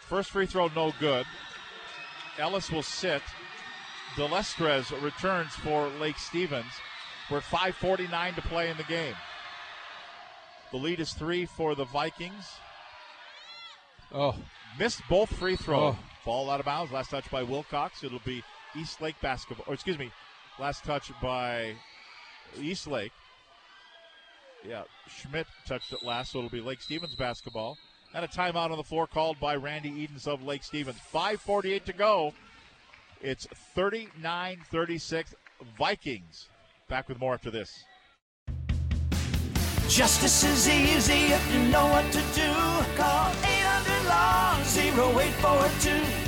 First 0.00 0.30
free 0.30 0.46
throw, 0.46 0.68
no 0.68 0.92
good. 1.00 1.24
Ellis 2.38 2.70
will 2.70 2.82
sit. 2.82 3.22
Delestres 4.16 4.90
returns 5.02 5.54
for 5.54 5.88
Lake 6.00 6.18
Stevens. 6.18 6.72
We're 7.30 7.38
at 7.38 7.44
5.49 7.44 8.34
to 8.36 8.42
play 8.42 8.70
in 8.70 8.76
the 8.76 8.84
game. 8.84 9.14
The 10.72 10.78
lead 10.78 11.00
is 11.00 11.12
three 11.14 11.46
for 11.46 11.74
the 11.74 11.84
Vikings. 11.84 12.46
Oh. 14.12 14.36
Missed 14.78 15.02
both 15.08 15.30
free 15.36 15.56
throws. 15.56 15.94
Oh. 15.96 16.04
Ball 16.24 16.50
out 16.50 16.60
of 16.60 16.66
bounds. 16.66 16.92
Last 16.92 17.10
touch 17.10 17.30
by 17.30 17.42
Wilcox. 17.42 18.02
It'll 18.04 18.18
be 18.24 18.42
Eastlake 18.76 19.20
basketball. 19.20 19.64
Or 19.68 19.74
excuse 19.74 19.98
me, 19.98 20.10
last 20.58 20.84
touch 20.84 21.10
by 21.20 21.74
Eastlake. 22.60 23.12
Yeah, 24.66 24.82
Schmidt 25.08 25.46
touched 25.66 25.92
it 25.92 26.02
last, 26.02 26.32
so 26.32 26.38
it'll 26.38 26.50
be 26.50 26.60
Lake 26.60 26.80
Stevens 26.80 27.14
basketball. 27.14 27.76
And 28.14 28.24
a 28.24 28.28
timeout 28.28 28.70
on 28.70 28.76
the 28.76 28.82
floor 28.82 29.06
called 29.06 29.38
by 29.38 29.54
Randy 29.56 29.90
Edens 29.90 30.26
of 30.26 30.42
Lake 30.42 30.64
Stevens. 30.64 30.98
5.48 31.12 31.84
to 31.84 31.92
go. 31.92 32.32
It's 33.20 33.46
39 33.74 34.58
36 34.70 35.34
Vikings. 35.78 36.48
Back 36.88 37.08
with 37.08 37.20
more 37.20 37.34
after 37.34 37.50
this. 37.50 37.84
Justice 39.88 40.44
is 40.44 40.68
easy 40.68 41.32
if 41.32 41.54
you 41.54 41.60
know 41.70 41.86
what 41.86 42.04
to 42.12 42.20
do. 42.34 42.52
Call 42.96 43.30
800 43.42 44.08
Law 44.08 44.56
0842. 44.60 46.27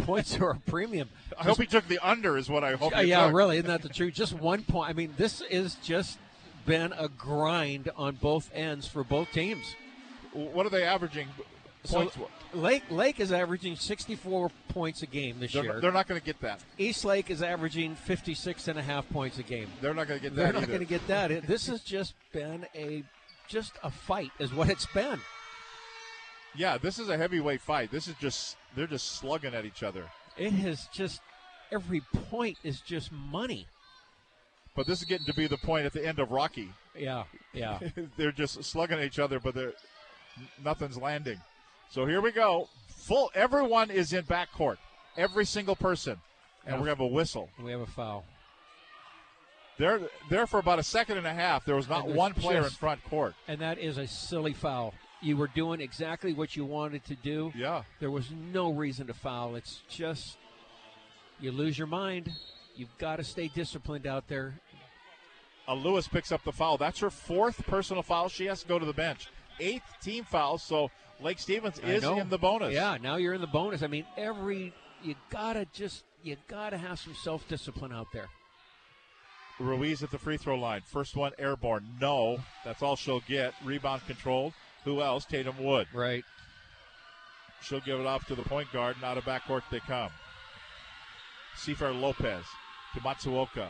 points 0.00 0.38
are 0.38 0.50
a 0.50 0.56
premium. 0.56 1.08
I 1.38 1.44
hope 1.44 1.58
he 1.58 1.66
took 1.66 1.86
the 1.88 1.98
under, 2.02 2.36
is 2.36 2.48
what 2.48 2.64
I 2.64 2.74
hope. 2.74 2.92
Yeah, 2.92 3.00
yeah, 3.00 3.30
really, 3.30 3.56
isn't 3.56 3.68
that 3.68 3.82
the 3.82 3.88
truth? 3.88 4.14
Just 4.14 4.34
one 4.34 4.62
point. 4.62 4.90
I 4.90 4.92
mean, 4.92 5.14
this 5.16 5.40
is 5.42 5.76
just 5.76 6.18
been 6.66 6.92
a 6.92 7.08
grind 7.08 7.90
on 7.96 8.16
both 8.16 8.50
ends 8.54 8.86
for 8.86 9.04
both 9.04 9.30
teams. 9.32 9.74
What 10.32 10.66
are 10.66 10.70
they 10.70 10.84
averaging 10.84 11.28
So? 11.84 12.10
Lake 12.52 12.82
Lake 12.90 13.20
is 13.20 13.32
averaging 13.32 13.76
64 13.76 14.50
points 14.68 15.02
a 15.02 15.06
game 15.06 15.38
this 15.38 15.52
they're, 15.52 15.62
year. 15.62 15.80
they're 15.80 15.92
not 15.92 16.08
going 16.08 16.20
to 16.20 16.24
get 16.24 16.40
that. 16.40 16.60
East 16.78 17.04
Lake 17.04 17.30
is 17.30 17.42
averaging 17.42 17.94
56 17.94 18.68
and 18.68 18.78
a 18.78 18.82
half 18.82 19.08
points 19.10 19.38
a 19.38 19.42
game. 19.42 19.68
They're 19.80 19.94
not 19.94 20.08
going 20.08 20.20
to 20.20 20.22
get 20.22 20.34
that. 20.34 20.42
They're 20.42 20.60
not 20.60 20.66
going 20.66 20.80
to 20.80 20.84
get 20.84 21.06
that. 21.06 21.46
This 21.46 21.66
has 21.68 21.80
just 21.82 22.14
been 22.32 22.66
a 22.74 23.04
just 23.48 23.72
a 23.82 23.90
fight, 23.90 24.30
is 24.38 24.52
what 24.52 24.68
it's 24.68 24.86
been. 24.86 25.20
Yeah, 26.56 26.78
this 26.78 26.98
is 26.98 27.08
a 27.08 27.16
heavyweight 27.16 27.60
fight. 27.60 27.90
This 27.90 28.08
is 28.08 28.14
just 28.20 28.56
they're 28.74 28.86
just 28.86 29.12
slugging 29.16 29.54
at 29.54 29.64
each 29.64 29.82
other. 29.82 30.04
It 30.36 30.52
has 30.52 30.86
just 30.92 31.20
every 31.72 32.00
point 32.30 32.58
is 32.62 32.80
just 32.80 33.12
money. 33.12 33.66
But 34.74 34.86
this 34.86 35.00
is 35.00 35.04
getting 35.04 35.26
to 35.26 35.34
be 35.34 35.46
the 35.46 35.58
point 35.58 35.86
at 35.86 35.92
the 35.92 36.06
end 36.06 36.18
of 36.18 36.30
Rocky. 36.30 36.72
Yeah, 36.96 37.24
yeah. 37.52 37.78
they're 38.16 38.32
just 38.32 38.62
slugging 38.64 38.98
at 38.98 39.04
each 39.04 39.18
other, 39.18 39.40
but 39.40 39.54
they're 39.54 39.72
nothing's 40.64 40.96
landing. 40.96 41.40
So 41.90 42.06
here 42.06 42.20
we 42.20 42.30
go. 42.30 42.68
Full. 42.88 43.30
Everyone 43.34 43.90
is 43.90 44.12
in 44.12 44.24
backcourt. 44.24 44.76
Every 45.16 45.44
single 45.44 45.74
person, 45.76 46.16
and 46.64 46.76
we're 46.76 46.86
gonna 46.86 46.90
have 46.90 47.00
a 47.00 47.06
whistle. 47.06 47.50
We 47.62 47.72
have 47.72 47.80
a 47.80 47.86
foul. 47.86 48.24
There, 49.80 49.98
there 50.28 50.46
for 50.46 50.60
about 50.60 50.78
a 50.78 50.82
second 50.82 51.16
and 51.16 51.26
a 51.26 51.32
half. 51.32 51.64
There 51.64 51.74
was 51.74 51.88
not 51.88 52.06
one 52.06 52.34
player 52.34 52.64
in 52.64 52.70
front 52.70 53.02
court. 53.04 53.34
And 53.48 53.58
that 53.62 53.78
is 53.78 53.96
a 53.96 54.06
silly 54.06 54.52
foul. 54.52 54.92
You 55.22 55.36
were 55.36 55.48
doing 55.48 55.80
exactly 55.80 56.32
what 56.32 56.56
you 56.56 56.64
wanted 56.64 57.04
to 57.06 57.14
do. 57.14 57.52
Yeah. 57.54 57.82
There 57.98 58.10
was 58.10 58.30
no 58.52 58.72
reason 58.72 59.06
to 59.08 59.14
foul. 59.14 59.54
It's 59.54 59.82
just 59.88 60.38
you 61.40 61.52
lose 61.52 61.76
your 61.76 61.86
mind. 61.86 62.30
You've 62.74 62.96
got 62.98 63.16
to 63.16 63.24
stay 63.24 63.48
disciplined 63.48 64.06
out 64.06 64.28
there. 64.28 64.54
Uh, 65.68 65.74
Lewis 65.74 66.08
picks 66.08 66.32
up 66.32 66.42
the 66.44 66.52
foul. 66.52 66.78
That's 66.78 67.00
her 67.00 67.10
fourth 67.10 67.66
personal 67.66 68.02
foul. 68.02 68.28
She 68.28 68.46
has 68.46 68.62
to 68.62 68.68
go 68.68 68.78
to 68.78 68.86
the 68.86 68.94
bench. 68.94 69.28
Eighth 69.58 69.84
team 70.00 70.24
foul. 70.24 70.56
So 70.56 70.90
Lake 71.20 71.38
Stevens 71.38 71.78
is 71.80 72.02
in 72.02 72.28
the 72.30 72.38
bonus. 72.38 72.72
Yeah, 72.72 72.96
now 73.00 73.16
you're 73.16 73.34
in 73.34 73.40
the 73.40 73.46
bonus. 73.46 73.82
I 73.82 73.86
mean, 73.86 74.06
every 74.16 74.72
you 75.02 75.14
gotta 75.28 75.66
just 75.72 76.04
you 76.22 76.36
gotta 76.48 76.78
have 76.78 76.98
some 76.98 77.14
self 77.14 77.46
discipline 77.46 77.92
out 77.92 78.08
there. 78.12 78.28
Ruiz 79.58 80.02
at 80.02 80.10
the 80.10 80.18
free 80.18 80.38
throw 80.38 80.56
line. 80.56 80.80
First 80.86 81.16
one 81.16 81.32
airborne. 81.38 81.86
No. 82.00 82.38
That's 82.64 82.82
all 82.82 82.96
she'll 82.96 83.20
get. 83.20 83.52
Rebound 83.62 84.02
controlled. 84.06 84.54
Who 84.84 85.02
else? 85.02 85.24
Tatum 85.24 85.62
Wood. 85.62 85.86
Right. 85.92 86.24
She'll 87.62 87.80
give 87.80 88.00
it 88.00 88.06
off 88.06 88.26
to 88.26 88.34
the 88.34 88.42
point 88.42 88.72
guard, 88.72 88.96
and 88.96 89.04
out 89.04 89.18
of 89.18 89.24
backcourt 89.24 89.62
they 89.70 89.80
come. 89.80 90.10
Seafair 91.56 91.98
Lopez 91.98 92.44
to 92.94 93.00
Matsuoka. 93.00 93.68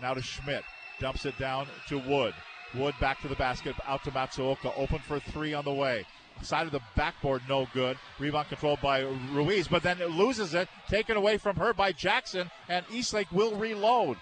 Now 0.00 0.14
to 0.14 0.22
Schmidt. 0.22 0.62
Dumps 1.00 1.26
it 1.26 1.36
down 1.38 1.66
to 1.88 1.98
Wood. 1.98 2.34
Wood 2.74 2.94
back 3.00 3.20
to 3.22 3.28
the 3.28 3.34
basket, 3.34 3.74
out 3.86 4.04
to 4.04 4.10
Matsuoka. 4.10 4.72
Open 4.76 4.98
for 5.00 5.18
three 5.18 5.52
on 5.52 5.64
the 5.64 5.72
way. 5.72 6.06
side 6.42 6.66
of 6.66 6.72
the 6.72 6.80
backboard, 6.96 7.42
no 7.48 7.66
good. 7.74 7.98
Rebound 8.18 8.48
controlled 8.48 8.80
by 8.80 9.00
Ruiz, 9.32 9.68
but 9.68 9.82
then 9.82 10.00
it 10.00 10.10
loses 10.10 10.54
it, 10.54 10.68
taken 10.88 11.16
away 11.16 11.36
from 11.36 11.56
her 11.56 11.74
by 11.74 11.92
Jackson, 11.92 12.50
and 12.68 12.84
Eastlake 12.90 13.30
will 13.30 13.56
reload. 13.56 14.16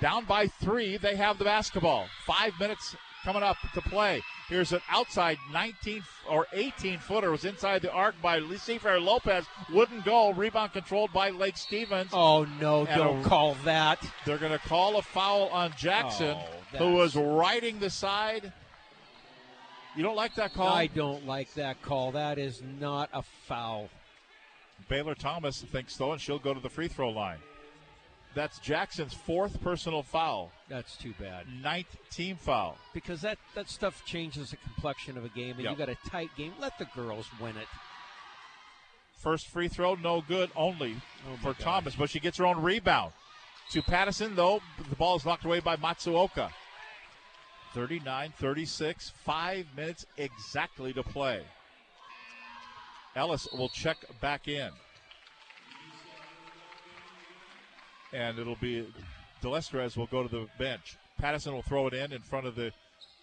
Down 0.00 0.24
by 0.24 0.48
three, 0.48 0.96
they 0.96 1.16
have 1.16 1.38
the 1.38 1.44
basketball. 1.44 2.06
Five 2.26 2.58
minutes 2.58 2.96
coming 3.24 3.42
up 3.42 3.56
to 3.74 3.80
play. 3.80 4.20
Here's 4.52 4.72
an 4.72 4.82
outside 4.90 5.38
19 5.50 6.02
or 6.28 6.46
18 6.52 6.98
footer 6.98 7.28
It 7.28 7.30
was 7.30 7.46
inside 7.46 7.80
the 7.80 7.90
arc 7.90 8.20
by 8.20 8.36
Lucifer 8.38 9.00
Lopez. 9.00 9.46
Wouldn't 9.72 10.04
go. 10.04 10.30
Rebound 10.34 10.74
controlled 10.74 11.10
by 11.10 11.30
Lake 11.30 11.56
Stevens. 11.56 12.10
Oh 12.12 12.46
no! 12.60 12.84
And 12.84 12.98
Don't 12.98 13.20
a- 13.24 13.28
call 13.28 13.56
that. 13.64 14.06
They're 14.26 14.36
going 14.36 14.52
to 14.52 14.58
call 14.58 14.98
a 14.98 15.02
foul 15.02 15.48
on 15.48 15.72
Jackson, 15.78 16.36
Oh, 16.74 16.76
who 16.76 16.92
was 16.96 17.16
riding 17.16 17.78
the 17.78 17.88
side. 17.88 18.52
You 19.96 20.02
don't 20.02 20.16
like 20.16 20.34
that 20.34 20.52
call? 20.52 20.68
I 20.68 20.86
don't 20.86 21.26
like 21.26 21.54
that 21.54 21.80
call. 21.80 22.12
That 22.12 22.38
is 22.38 22.62
not 22.78 23.08
a 23.14 23.22
foul. 23.22 23.88
Baylor 24.86 25.14
Thomas 25.14 25.62
thinks 25.62 25.96
so, 25.96 26.12
and 26.12 26.20
she'll 26.20 26.38
go 26.38 26.52
to 26.52 26.60
the 26.60 26.68
free 26.68 26.88
throw 26.88 27.08
line. 27.08 27.38
That's 28.34 28.58
Jackson's 28.60 29.12
fourth 29.12 29.60
personal 29.62 30.02
foul, 30.02 30.52
That's 30.68 30.96
too 30.96 31.12
bad. 31.20 31.46
ninth 31.62 31.94
team 32.10 32.36
foul. 32.36 32.78
Because 32.94 33.20
that, 33.20 33.36
that 33.54 33.68
stuff 33.68 34.02
changes 34.06 34.50
the 34.52 34.56
complexion 34.56 35.18
of 35.18 35.24
a 35.24 35.28
game, 35.28 35.52
and 35.56 35.60
Yep. 35.64 35.70
you 35.72 35.76
got 35.76 35.88
a 35.90 36.08
tight 36.08 36.30
game. 36.36 36.54
Let 36.58 36.78
the 36.78 36.86
girls 36.96 37.26
win 37.38 37.56
it. 37.58 37.66
First 39.18 39.48
free 39.48 39.68
throw, 39.68 39.94
no 39.96 40.22
good, 40.22 40.50
only 40.56 40.96
Oh, 41.30 41.36
for 41.42 41.52
gosh. 41.52 41.62
Thomas, 41.62 41.94
but 41.94 42.08
she 42.10 42.20
gets 42.20 42.38
her 42.38 42.46
own 42.46 42.62
rebound. 42.62 43.12
To 43.72 43.82
Pattison, 43.82 44.34
though, 44.34 44.60
the 44.88 44.96
ball 44.96 45.16
is 45.16 45.24
knocked 45.26 45.44
away 45.44 45.60
by 45.60 45.76
Matsuoka. 45.76 46.50
39 47.74 48.32
36, 48.38 49.10
five 49.24 49.66
minutes 49.76 50.04
exactly 50.16 50.92
to 50.94 51.02
play. 51.02 51.42
Ellis 53.14 53.46
will 53.52 53.68
check 53.68 53.98
back 54.20 54.48
in. 54.48 54.70
And 58.12 58.38
it'll 58.38 58.56
be 58.56 58.86
Delestrez 59.42 59.96
will 59.96 60.06
go 60.06 60.22
to 60.22 60.28
the 60.28 60.46
bench. 60.58 60.96
Pattison 61.18 61.52
will 61.52 61.62
throw 61.62 61.86
it 61.86 61.94
in 61.94 62.12
in 62.12 62.22
front 62.22 62.46
of 62.46 62.54
the 62.54 62.72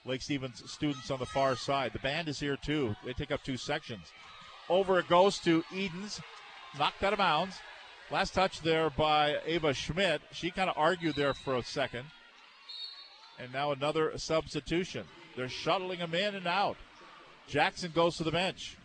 Lake 0.06 0.22
Stevens 0.22 0.64
students 0.70 1.12
on 1.12 1.20
the 1.20 1.26
far 1.26 1.56
side. 1.56 1.94
The 1.94 2.00
band 2.00 2.28
is 2.28 2.40
here 2.40 2.58
too. 2.58 2.96
They 3.06 3.14
take 3.14 3.32
up 3.32 3.44
two 3.44 3.58
sections. 3.58 4.12
Over 4.70 5.00
it 5.00 5.08
goes 5.08 5.40
to 5.40 5.64
Edens. 5.74 6.22
Knocked 6.78 7.04
out 7.04 7.14
of 7.14 7.20
bounds. 7.20 7.58
Last 8.12 8.34
touch 8.34 8.62
there 8.62 8.90
by 8.90 9.38
Ava 9.46 9.74
Schmidt. 9.74 10.22
She 10.32 10.52
kind 10.52 10.70
of 10.70 10.78
argued 10.78 11.16
there 11.16 11.34
for 11.34 11.58
a 11.58 11.64
second. 11.64 12.06
And 13.40 13.52
now 13.54 13.72
another 13.72 14.18
substitution. 14.18 15.06
They're 15.36 15.50
shuttling 15.50 16.00
him 16.00 16.14
in 16.14 16.36
and 16.36 16.48
out. 16.48 16.78
Jackson 17.48 17.92
goes 17.94 18.18
to 18.18 18.24
the 18.24 18.32
bench. 18.32 18.78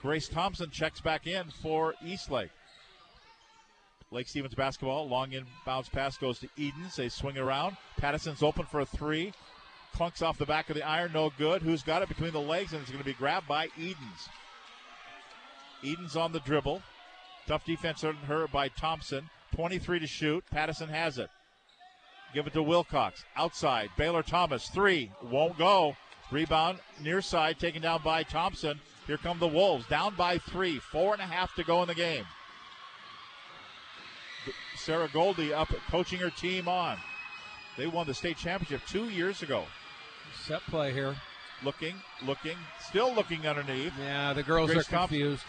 Grace 0.00 0.28
Thompson 0.28 0.70
checks 0.70 1.00
back 1.00 1.26
in 1.26 1.50
for 1.62 1.94
Eastlake. 2.04 2.50
Lake 4.10 4.28
Stevens 4.28 4.54
basketball. 4.54 5.08
Long 5.08 5.30
inbounds 5.30 5.90
pass 5.90 6.16
goes 6.16 6.38
to 6.38 6.48
Edens. 6.56 6.96
They 6.96 7.08
swing 7.08 7.38
around. 7.38 7.76
Pattison's 7.98 8.42
open 8.42 8.64
for 8.66 8.80
a 8.80 8.86
three. 8.86 9.32
Clunks 9.94 10.22
off 10.22 10.38
the 10.38 10.46
back 10.46 10.68
of 10.68 10.76
the 10.76 10.86
iron. 10.86 11.12
No 11.12 11.32
good. 11.38 11.62
Who's 11.62 11.82
got 11.82 12.02
it 12.02 12.08
between 12.08 12.32
the 12.32 12.40
legs? 12.40 12.72
And 12.72 12.82
it's 12.82 12.90
going 12.90 13.02
to 13.02 13.08
be 13.08 13.14
grabbed 13.14 13.48
by 13.48 13.68
Edens. 13.78 14.28
Edens 15.82 16.16
on 16.16 16.32
the 16.32 16.40
dribble. 16.40 16.82
Tough 17.46 17.64
defense 17.64 18.04
on 18.04 18.14
her 18.14 18.46
by 18.48 18.68
Thompson. 18.68 19.28
23 19.54 20.00
to 20.00 20.06
shoot. 20.06 20.44
Patterson 20.50 20.88
has 20.88 21.18
it. 21.18 21.30
Give 22.34 22.46
it 22.46 22.52
to 22.52 22.62
Wilcox. 22.62 23.24
Outside. 23.36 23.88
Baylor 23.96 24.22
Thomas. 24.22 24.68
Three. 24.68 25.10
Won't 25.30 25.56
go. 25.58 25.96
Rebound 26.30 26.78
near 27.02 27.22
side. 27.22 27.58
Taken 27.58 27.82
down 27.82 28.02
by 28.04 28.22
Thompson. 28.22 28.80
Here 29.06 29.16
come 29.16 29.38
the 29.38 29.46
Wolves. 29.46 29.86
Down 29.86 30.14
by 30.14 30.38
three. 30.38 30.78
Four 30.78 31.14
and 31.14 31.22
a 31.22 31.26
half 31.26 31.54
to 31.54 31.64
go 31.64 31.82
in 31.82 31.88
the 31.88 31.94
game. 31.94 32.24
Sarah 34.86 35.08
Goldie 35.12 35.52
up 35.52 35.68
coaching 35.90 36.20
her 36.20 36.30
team 36.30 36.68
on. 36.68 36.96
They 37.76 37.88
won 37.88 38.06
the 38.06 38.14
state 38.14 38.36
championship 38.36 38.82
two 38.86 39.08
years 39.08 39.42
ago. 39.42 39.64
Set 40.44 40.60
play 40.66 40.92
here. 40.92 41.16
Looking, 41.64 41.96
looking, 42.24 42.56
still 42.80 43.12
looking 43.12 43.48
underneath. 43.48 43.92
Yeah, 43.98 44.32
the 44.32 44.44
girls 44.44 44.72
Grace 44.72 44.88
are 44.92 44.98
confused. 44.98 45.42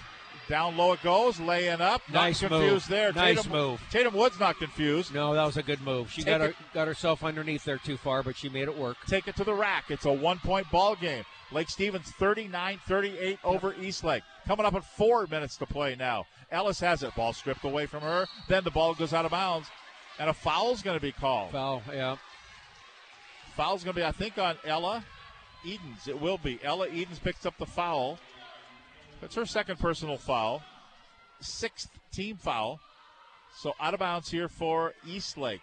Down 0.49 0.75
low 0.75 0.93
it 0.93 1.03
goes, 1.03 1.39
laying 1.39 1.81
up. 1.81 2.01
Nice 2.11 2.41
not 2.41 2.49
confused 2.49 2.89
move. 2.89 2.97
there. 2.97 3.13
Nice 3.13 3.35
Tatum, 3.35 3.51
move. 3.51 3.81
Tatum 3.91 4.15
Wood's 4.15 4.39
not 4.39 4.57
confused. 4.57 5.13
No, 5.13 5.35
that 5.35 5.45
was 5.45 5.57
a 5.57 5.63
good 5.63 5.81
move. 5.81 6.09
She 6.09 6.23
Take 6.23 6.31
got 6.31 6.41
her, 6.41 6.53
got 6.73 6.87
herself 6.87 7.23
underneath 7.23 7.63
there 7.63 7.77
too 7.77 7.97
far, 7.97 8.23
but 8.23 8.35
she 8.35 8.49
made 8.49 8.63
it 8.63 8.75
work. 8.75 8.97
Take 9.05 9.27
it 9.27 9.35
to 9.35 9.43
the 9.43 9.53
rack. 9.53 9.85
It's 9.89 10.05
a 10.05 10.11
one 10.11 10.39
point 10.39 10.71
ball 10.71 10.95
game. 10.95 11.25
Lake 11.51 11.69
Stevens 11.69 12.09
39 12.11 12.79
38 12.87 13.39
over 13.43 13.75
Eastlake. 13.75 14.23
Coming 14.47 14.65
up 14.65 14.75
at 14.75 14.85
four 14.85 15.27
minutes 15.27 15.57
to 15.57 15.65
play 15.65 15.95
now. 15.95 16.25
Ellis 16.51 16.79
has 16.79 17.03
it. 17.03 17.13
Ball 17.15 17.33
stripped 17.33 17.65
away 17.65 17.85
from 17.85 18.01
her. 18.01 18.27
Then 18.47 18.63
the 18.63 18.71
ball 18.71 18.93
goes 18.93 19.13
out 19.13 19.25
of 19.25 19.31
bounds. 19.31 19.67
And 20.19 20.29
a 20.29 20.33
foul's 20.33 20.81
going 20.81 20.97
to 20.97 21.01
be 21.01 21.11
called. 21.11 21.51
Foul, 21.51 21.83
yeah. 21.91 22.15
Foul's 23.57 23.83
going 23.83 23.93
to 23.93 23.99
be, 23.99 24.05
I 24.05 24.13
think, 24.13 24.37
on 24.37 24.55
Ella 24.63 25.03
Edens. 25.65 26.07
It 26.07 26.19
will 26.19 26.37
be. 26.37 26.59
Ella 26.63 26.87
Edens 26.87 27.19
picks 27.19 27.45
up 27.45 27.57
the 27.57 27.65
foul. 27.65 28.19
That's 29.19 29.35
her 29.35 29.45
second 29.45 29.79
personal 29.79 30.17
foul. 30.17 30.63
Sixth 31.41 31.89
team 32.13 32.37
foul. 32.37 32.79
So 33.57 33.73
out 33.81 33.93
of 33.93 33.99
bounds 33.99 34.31
here 34.31 34.47
for 34.47 34.93
Eastlake. 35.05 35.61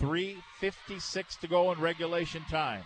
3.56 0.00 1.40
to 1.40 1.48
go 1.48 1.72
in 1.72 1.80
regulation 1.80 2.44
time. 2.48 2.84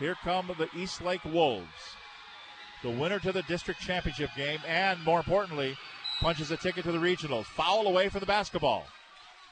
Here 0.00 0.16
come 0.24 0.50
the 0.58 0.68
Eastlake 0.76 1.24
Wolves. 1.24 1.68
The 2.84 2.90
winner 2.90 3.18
to 3.20 3.32
the 3.32 3.40
district 3.44 3.80
championship 3.80 4.28
game, 4.36 4.58
and 4.68 5.02
more 5.04 5.18
importantly, 5.18 5.74
punches 6.20 6.50
a 6.50 6.58
ticket 6.58 6.84
to 6.84 6.92
the 6.92 6.98
regionals. 6.98 7.46
Foul 7.46 7.86
away 7.86 8.10
from 8.10 8.20
the 8.20 8.26
basketball. 8.26 8.84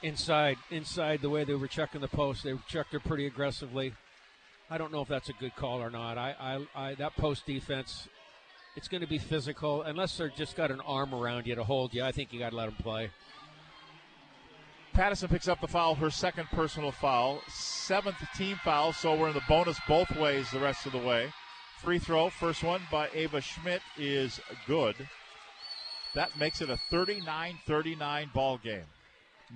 Inside, 0.03 0.57
inside 0.69 1.19
the 1.21 1.31
way 1.31 1.43
they 1.43 1.55
were 1.55 1.67
checking 1.67 1.99
the 1.99 2.07
post, 2.07 2.43
they 2.43 2.53
checked 2.67 2.93
her 2.93 2.99
pretty 2.99 3.25
aggressively. 3.25 3.95
I 4.69 4.77
don't 4.77 4.91
know 4.91 5.01
if 5.01 5.07
that's 5.07 5.29
a 5.29 5.33
good 5.33 5.55
call 5.55 5.81
or 5.81 5.89
not. 5.89 6.15
I, 6.15 6.35
I, 6.75 6.89
I 6.89 6.95
that 6.95 7.15
post 7.15 7.47
defense, 7.47 8.07
it's 8.75 8.87
going 8.87 9.01
to 9.01 9.07
be 9.07 9.17
physical 9.17 9.81
unless 9.81 10.15
they're 10.15 10.29
just 10.29 10.55
got 10.55 10.69
an 10.69 10.81
arm 10.81 11.15
around 11.15 11.47
you 11.47 11.55
to 11.55 11.63
hold 11.63 11.91
you. 11.95 12.03
I 12.03 12.11
think 12.11 12.33
you 12.33 12.39
got 12.39 12.51
to 12.51 12.55
let 12.55 12.65
them 12.65 12.75
play. 12.83 13.09
Pattison 14.93 15.27
picks 15.27 15.47
up 15.47 15.59
the 15.59 15.67
foul, 15.67 15.95
her 15.95 16.11
second 16.11 16.49
personal 16.51 16.91
foul, 16.91 17.41
seventh 17.47 18.17
team 18.35 18.59
foul, 18.63 18.93
so 18.93 19.15
we're 19.15 19.29
in 19.29 19.33
the 19.33 19.41
bonus 19.49 19.79
both 19.87 20.15
ways 20.17 20.51
the 20.51 20.59
rest 20.59 20.85
of 20.85 20.91
the 20.91 20.99
way. 20.99 21.31
Free 21.83 21.99
throw, 21.99 22.29
first 22.29 22.63
one 22.63 22.81
by 22.89 23.09
Ava 23.13 23.41
Schmidt 23.41 23.81
is 23.97 24.39
good. 24.65 24.95
That 26.15 26.37
makes 26.37 26.61
it 26.61 26.69
a 26.69 26.77
39 26.89 27.59
39 27.67 28.31
ball 28.33 28.57
game. 28.57 28.85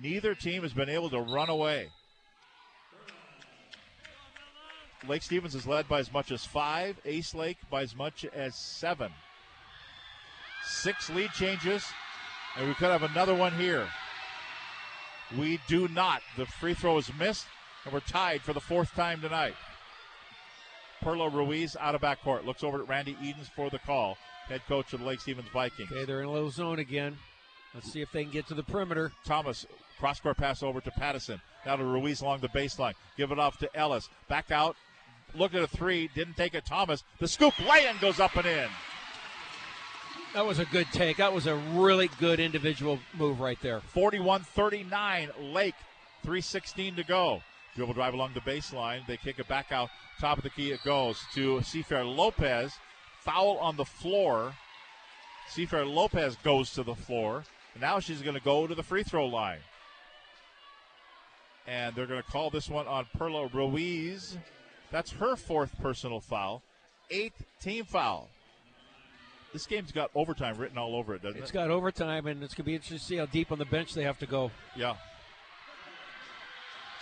Neither 0.02 0.34
team 0.34 0.60
has 0.60 0.74
been 0.74 0.90
able 0.90 1.08
to 1.08 1.20
run 1.20 1.48
away. 1.48 1.88
Lake 5.06 5.22
Stevens 5.22 5.54
is 5.54 5.66
led 5.66 5.88
by 5.88 6.00
as 6.00 6.12
much 6.12 6.30
as 6.30 6.44
five, 6.44 7.00
Eastlake 7.06 7.56
by 7.70 7.80
as 7.80 7.96
much 7.96 8.26
as 8.26 8.54
seven. 8.54 9.10
Six 10.66 11.08
lead 11.08 11.30
changes, 11.30 11.82
and 12.58 12.68
we 12.68 12.74
could 12.74 12.90
have 12.90 13.04
another 13.04 13.34
one 13.34 13.54
here. 13.54 13.88
We 15.38 15.60
do 15.66 15.88
not. 15.88 16.20
The 16.36 16.44
free 16.44 16.74
throw 16.74 16.98
is 16.98 17.10
missed, 17.18 17.46
and 17.84 17.94
we're 17.94 18.00
tied 18.00 18.42
for 18.42 18.52
the 18.52 18.60
fourth 18.60 18.94
time 18.94 19.22
tonight. 19.22 19.54
Perla 21.00 21.28
Ruiz 21.28 21.76
out 21.78 21.94
of 21.94 22.00
backcourt. 22.00 22.44
Looks 22.44 22.64
over 22.64 22.82
at 22.82 22.88
Randy 22.88 23.16
Edens 23.22 23.48
for 23.48 23.70
the 23.70 23.78
call. 23.78 24.16
Head 24.48 24.62
coach 24.66 24.92
of 24.92 25.00
the 25.00 25.06
Lake 25.06 25.20
Stevens 25.20 25.48
Vikings. 25.52 25.90
Okay, 25.92 26.04
they're 26.04 26.20
in 26.20 26.28
a 26.28 26.32
little 26.32 26.50
zone 26.50 26.78
again. 26.78 27.16
Let's 27.74 27.92
see 27.92 28.00
if 28.00 28.10
they 28.12 28.22
can 28.22 28.32
get 28.32 28.46
to 28.48 28.54
the 28.54 28.62
perimeter. 28.62 29.12
Thomas, 29.24 29.66
cross 29.98 30.20
court 30.20 30.38
pass 30.38 30.62
over 30.62 30.80
to 30.80 30.90
Pattison. 30.92 31.40
Now 31.66 31.76
to 31.76 31.84
Ruiz 31.84 32.22
along 32.22 32.40
the 32.40 32.48
baseline. 32.48 32.94
Give 33.16 33.30
it 33.30 33.38
off 33.38 33.58
to 33.58 33.76
Ellis. 33.76 34.08
Back 34.28 34.50
out. 34.50 34.76
Looked 35.34 35.54
at 35.54 35.62
a 35.62 35.66
three. 35.66 36.08
Didn't 36.14 36.36
take 36.36 36.54
it. 36.54 36.64
Thomas. 36.64 37.04
The 37.18 37.28
scoop 37.28 37.58
lay 37.68 37.86
in 37.86 37.96
goes 38.00 38.20
up 38.20 38.36
and 38.36 38.46
in. 38.46 38.68
That 40.34 40.46
was 40.46 40.58
a 40.58 40.64
good 40.66 40.86
take. 40.92 41.18
That 41.18 41.32
was 41.32 41.46
a 41.46 41.56
really 41.56 42.08
good 42.18 42.40
individual 42.40 42.98
move 43.14 43.40
right 43.40 43.58
there. 43.60 43.80
41 43.80 44.42
39. 44.42 45.30
Lake. 45.40 45.74
3.16 46.24 46.96
to 46.96 47.04
go. 47.04 47.42
Dribble 47.78 47.94
drive 47.94 48.12
along 48.12 48.32
the 48.34 48.40
baseline. 48.40 49.06
They 49.06 49.16
kick 49.16 49.38
it 49.38 49.46
back 49.46 49.70
out. 49.70 49.88
Top 50.20 50.36
of 50.36 50.42
the 50.42 50.50
key 50.50 50.72
it 50.72 50.82
goes 50.82 51.22
to 51.34 51.58
Seafair 51.58 52.04
Lopez. 52.04 52.72
Foul 53.20 53.56
on 53.58 53.76
the 53.76 53.84
floor. 53.84 54.52
Seafair 55.48 55.88
Lopez 55.88 56.34
goes 56.42 56.72
to 56.72 56.82
the 56.82 56.96
floor. 56.96 57.44
Now 57.80 58.00
she's 58.00 58.20
going 58.20 58.34
to 58.34 58.42
go 58.42 58.66
to 58.66 58.74
the 58.74 58.82
free 58.82 59.04
throw 59.04 59.26
line. 59.26 59.60
And 61.68 61.94
they're 61.94 62.08
going 62.08 62.20
to 62.20 62.28
call 62.28 62.50
this 62.50 62.68
one 62.68 62.88
on 62.88 63.06
Perla 63.16 63.46
Ruiz. 63.46 64.36
That's 64.90 65.12
her 65.12 65.36
fourth 65.36 65.78
personal 65.80 66.18
foul. 66.18 66.62
Eighth 67.12 67.44
team 67.62 67.84
foul. 67.84 68.28
This 69.52 69.66
game's 69.66 69.92
got 69.92 70.10
overtime 70.16 70.56
written 70.56 70.78
all 70.78 70.96
over 70.96 71.14
it, 71.14 71.22
doesn't 71.22 71.36
It's 71.38 71.42
it? 71.42 71.42
It's 71.44 71.52
got 71.52 71.70
overtime, 71.70 72.26
and 72.26 72.42
it's 72.42 72.54
going 72.54 72.64
to 72.64 72.70
be 72.70 72.74
interesting 72.74 72.98
to 72.98 73.04
see 73.04 73.16
how 73.18 73.26
deep 73.26 73.52
on 73.52 73.58
the 73.58 73.66
bench 73.66 73.94
they 73.94 74.02
have 74.02 74.18
to 74.18 74.26
go. 74.26 74.50
Yeah. 74.74 74.96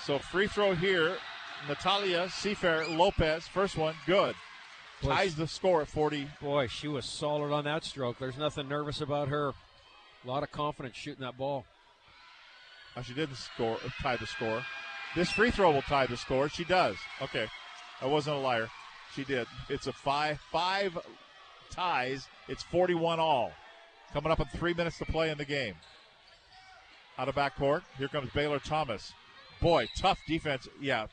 So 0.07 0.20
free 0.20 0.47
throw 0.47 0.73
here. 0.73 1.16
Natalia 1.69 2.27
Seafair 2.28 2.97
Lopez, 2.97 3.49
first 3.49 3.77
one, 3.77 3.97
good. 4.07 4.37
Boy, 5.03 5.09
ties 5.09 5.35
the 5.35 5.49
score 5.49 5.83
at 5.83 5.89
40. 5.89 6.28
Boy, 6.41 6.69
she 6.69 6.87
was 6.87 7.05
solid 7.05 7.53
on 7.53 7.65
that 7.65 7.83
stroke. 7.83 8.16
There's 8.20 8.37
nothing 8.37 8.69
nervous 8.69 9.01
about 9.01 9.27
her. 9.27 9.49
A 9.49 10.28
lot 10.28 10.45
of 10.45 10.53
confidence 10.53 10.95
shooting 10.95 11.23
that 11.23 11.37
ball. 11.37 11.65
Oh, 12.97 13.03
she 13.03 13.15
didn't 13.15 13.35
score, 13.35 13.78
uh, 13.85 13.89
tie 14.01 14.15
the 14.15 14.28
score. 14.28 14.65
This 15.16 15.33
free 15.33 15.51
throw 15.51 15.73
will 15.73 15.83
tie 15.83 16.07
the 16.07 16.16
score. 16.16 16.49
She 16.49 16.62
does. 16.62 16.95
Okay, 17.20 17.49
I 18.01 18.07
wasn't 18.07 18.37
a 18.37 18.41
liar. 18.41 18.69
She 19.16 19.24
did. 19.24 19.49
It's 19.69 19.89
a 19.89 19.93
five 19.93 20.39
five 20.53 20.97
ties. 21.69 22.28
It's 22.47 22.62
41 22.62 23.19
all. 23.19 23.51
Coming 24.12 24.31
up 24.31 24.39
in 24.39 24.47
three 24.47 24.73
minutes 24.73 24.99
to 24.99 25.05
play 25.07 25.31
in 25.31 25.39
the 25.39 25.45
game. 25.45 25.74
Out 27.19 27.28
of 27.28 27.35
backcourt, 27.35 27.83
here 27.99 28.07
comes 28.07 28.31
Baylor 28.31 28.61
Thomas. 28.61 29.12
Boy, 29.61 29.89
tough 29.97 30.19
defense. 30.27 30.69
Yeah, 30.81 31.07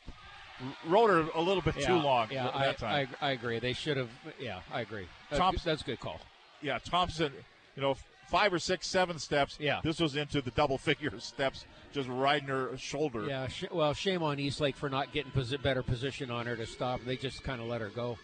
rode 0.86 1.10
her 1.10 1.28
a 1.34 1.40
little 1.40 1.62
bit 1.62 1.76
yeah, 1.78 1.86
too 1.86 1.96
long 1.96 2.28
yeah, 2.30 2.44
that 2.44 2.56
I, 2.56 2.72
time. 2.72 3.08
I, 3.20 3.28
I 3.28 3.30
agree. 3.32 3.58
They 3.58 3.72
should 3.72 3.96
have. 3.96 4.10
Yeah, 4.38 4.60
I 4.72 4.80
agree. 4.82 5.06
Thompson- 5.34 5.70
that's 5.70 5.82
a 5.82 5.84
good 5.84 6.00
call. 6.00 6.20
yeah, 6.62 6.78
Thompson, 6.78 7.32
you 7.76 7.82
know, 7.82 7.96
five 8.28 8.52
or 8.52 8.58
six, 8.58 8.86
seven 8.86 9.18
steps. 9.18 9.56
Yeah. 9.60 9.80
This 9.82 10.00
was 10.00 10.16
into 10.16 10.40
the 10.40 10.50
double 10.52 10.78
figure 10.78 11.12
steps, 11.18 11.64
just 11.92 12.08
riding 12.08 12.48
her 12.48 12.76
shoulder. 12.76 13.26
Yeah. 13.26 13.48
Sh- 13.48 13.64
well, 13.72 13.94
shame 13.94 14.22
on 14.22 14.38
Eastlake 14.38 14.76
for 14.76 14.88
not 14.88 15.12
getting 15.12 15.32
posi- 15.32 15.62
better 15.62 15.82
position 15.82 16.30
on 16.30 16.46
her 16.46 16.56
to 16.56 16.66
stop. 16.66 17.00
They 17.04 17.16
just 17.16 17.42
kind 17.42 17.60
of 17.60 17.66
let 17.68 17.80
her 17.80 17.90
go. 17.90 18.18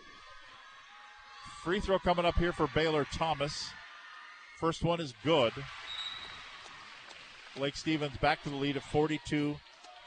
Free 1.64 1.80
throw 1.80 1.98
coming 1.98 2.24
up 2.24 2.36
here 2.36 2.52
for 2.52 2.68
Baylor 2.74 3.06
Thomas. 3.12 3.70
First 4.58 4.82
one 4.82 5.00
is 5.00 5.12
good. 5.24 5.52
Lake 7.58 7.76
Stevens 7.76 8.16
back 8.18 8.42
to 8.44 8.50
the 8.50 8.56
lead 8.56 8.76
of 8.76 8.84
42 8.84 9.56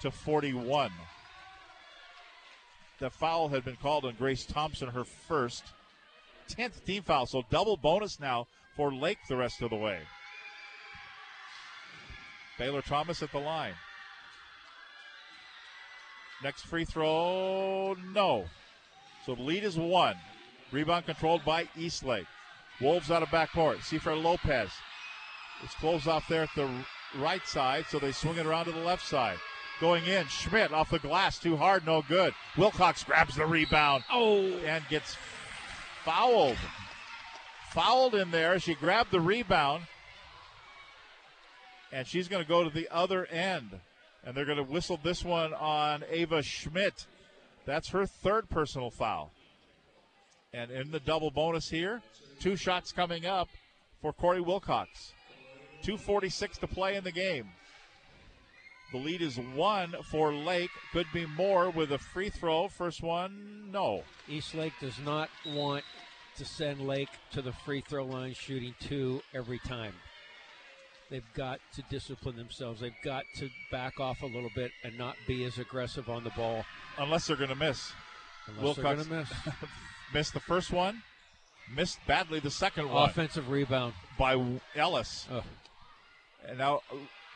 to 0.03 0.11
41. 0.11 0.91
The 2.99 3.09
foul 3.09 3.47
had 3.47 3.63
been 3.63 3.77
called 3.77 4.03
on 4.03 4.15
Grace 4.15 4.45
Thompson, 4.45 4.89
her 4.89 5.05
first. 5.05 5.63
10th 6.49 6.84
team 6.84 7.03
foul, 7.03 7.25
so 7.25 7.43
double 7.49 7.77
bonus 7.77 8.19
now 8.19 8.47
for 8.75 8.93
Lake 8.93 9.17
the 9.30 9.38
rest 9.38 9.61
of 9.61 9.69
the 9.69 9.77
way. 9.77 9.99
Baylor 12.59 12.81
Thomas 12.81 13.23
at 13.23 13.31
the 13.31 13.39
line. 13.39 13.75
Next 16.43 16.65
free 16.65 16.84
throw, 16.84 17.95
no. 18.13 18.45
So 19.25 19.35
the 19.35 19.41
lead 19.41 19.63
is 19.63 19.77
one. 19.77 20.17
Rebound 20.73 21.05
controlled 21.05 21.45
by 21.45 21.69
Eastlake. 21.77 22.27
Wolves 22.81 23.09
out 23.09 23.23
of 23.23 23.30
backcourt. 23.30 23.77
Cifra 23.77 24.21
Lopez. 24.21 24.69
It's 25.63 25.75
closed 25.75 26.09
off 26.09 26.27
there 26.27 26.43
at 26.43 26.55
the 26.57 26.69
right 27.17 27.47
side, 27.47 27.85
so 27.89 27.99
they 27.99 28.11
swing 28.11 28.38
it 28.38 28.45
around 28.45 28.65
to 28.65 28.73
the 28.73 28.80
left 28.80 29.07
side. 29.07 29.38
Going 29.84 30.05
in, 30.05 30.26
Schmidt 30.27 30.72
off 30.72 30.91
the 30.91 30.97
glass, 30.97 31.38
too 31.38 31.57
hard, 31.57 31.85
no 31.85 32.01
good. 32.07 32.34
Wilcox 32.55 33.03
grabs 33.03 33.35
the 33.35 33.45
rebound. 33.45 34.05
Oh, 34.10 34.41
and 34.65 34.81
gets 34.88 35.18
fouled. 36.05 36.55
Fouled 37.72 38.15
in 38.15 38.31
there. 38.31 38.57
She 38.60 38.76
grabbed 38.76 39.11
the 39.11 39.19
rebound, 39.19 39.84
and 41.91 42.07
she's 42.07 42.30
going 42.30 42.41
to 42.41 42.47
go 42.47 42.64
to 42.64 42.69
the 42.69 42.88
other 42.93 43.26
end. 43.26 43.72
And 44.26 44.34
they're 44.34 44.45
going 44.45 44.57
to 44.57 44.64
whistle 44.64 45.01
this 45.03 45.22
one 45.22 45.53
on 45.53 46.05
Ava 46.10 46.41
Schmidt. 46.43 47.05
That's 47.65 47.89
her 47.89 48.05
third 48.05 48.49
personal 48.49 48.89
foul. 48.89 49.34
And 50.53 50.72
in 50.72 50.91
the 50.91 51.01
double 51.01 51.30
bonus 51.30 51.68
here, 51.68 52.01
two 52.39 52.55
shots 52.55 52.93
coming 52.93 53.26
up 53.26 53.49
for 54.01 54.14
Corey 54.14 54.39
Wilcox. 54.39 55.11
2.46 55.84 56.60
to 56.60 56.68
play 56.68 56.95
in 56.95 57.03
the 57.03 57.11
game. 57.11 57.49
The 58.94 58.99
lead 58.99 59.24
is 59.24 59.38
one 59.56 59.95
for 60.11 60.32
Lake. 60.32 60.70
Could 60.91 61.07
be 61.11 61.26
more 61.26 61.72
with 61.72 61.91
a 61.91 61.98
free 61.98 62.30
throw. 62.30 62.68
First 62.68 63.02
one, 63.02 63.72
no. 63.72 64.03
East 64.30 64.53
Lake 64.53 64.74
does 64.80 64.98
not 65.03 65.30
want 65.48 65.84
to 66.38 66.45
send 66.45 66.80
Lake 66.80 67.10
to 67.32 67.41
the 67.41 67.52
free 67.52 67.82
throw 67.82 68.06
line 68.06 68.36
shooting 68.36 68.76
two 68.80 69.22
every 69.34 69.60
time. 69.60 69.94
They've 71.10 71.34
got 71.34 71.60
to 71.74 71.82
discipline 71.90 72.36
themselves. 72.36 72.82
They've 72.82 72.94
got 73.03 73.24
to 73.38 73.49
back 73.72 73.99
off 73.99 74.22
a 74.22 74.28
little 74.28 74.52
bit 74.56 74.72
and 74.84 74.95
not 74.95 75.15
be 75.28 75.44
as 75.44 75.57
aggressive 75.57 76.07
on 76.07 76.24
the 76.24 76.32
ball. 76.32 76.64
Unless 76.99 77.28
they're 77.28 77.36
going 77.36 77.49
to 77.49 77.56
miss. 77.56 77.91
Unless 78.48 78.76
they're 78.76 78.95
gonna 78.95 79.06
miss. 79.06 79.30
missed 80.14 80.34
the 80.34 80.40
first 80.40 80.72
one, 80.72 81.02
missed 81.74 81.99
badly 82.07 82.40
the 82.40 82.52
second 82.52 82.90
one 82.90 83.10
Offensive 83.10 83.49
rebound. 83.49 83.94
by 84.18 84.60
Ellis. 84.76 85.28
Ugh. 85.32 85.44
And 86.48 86.57
now 86.57 86.82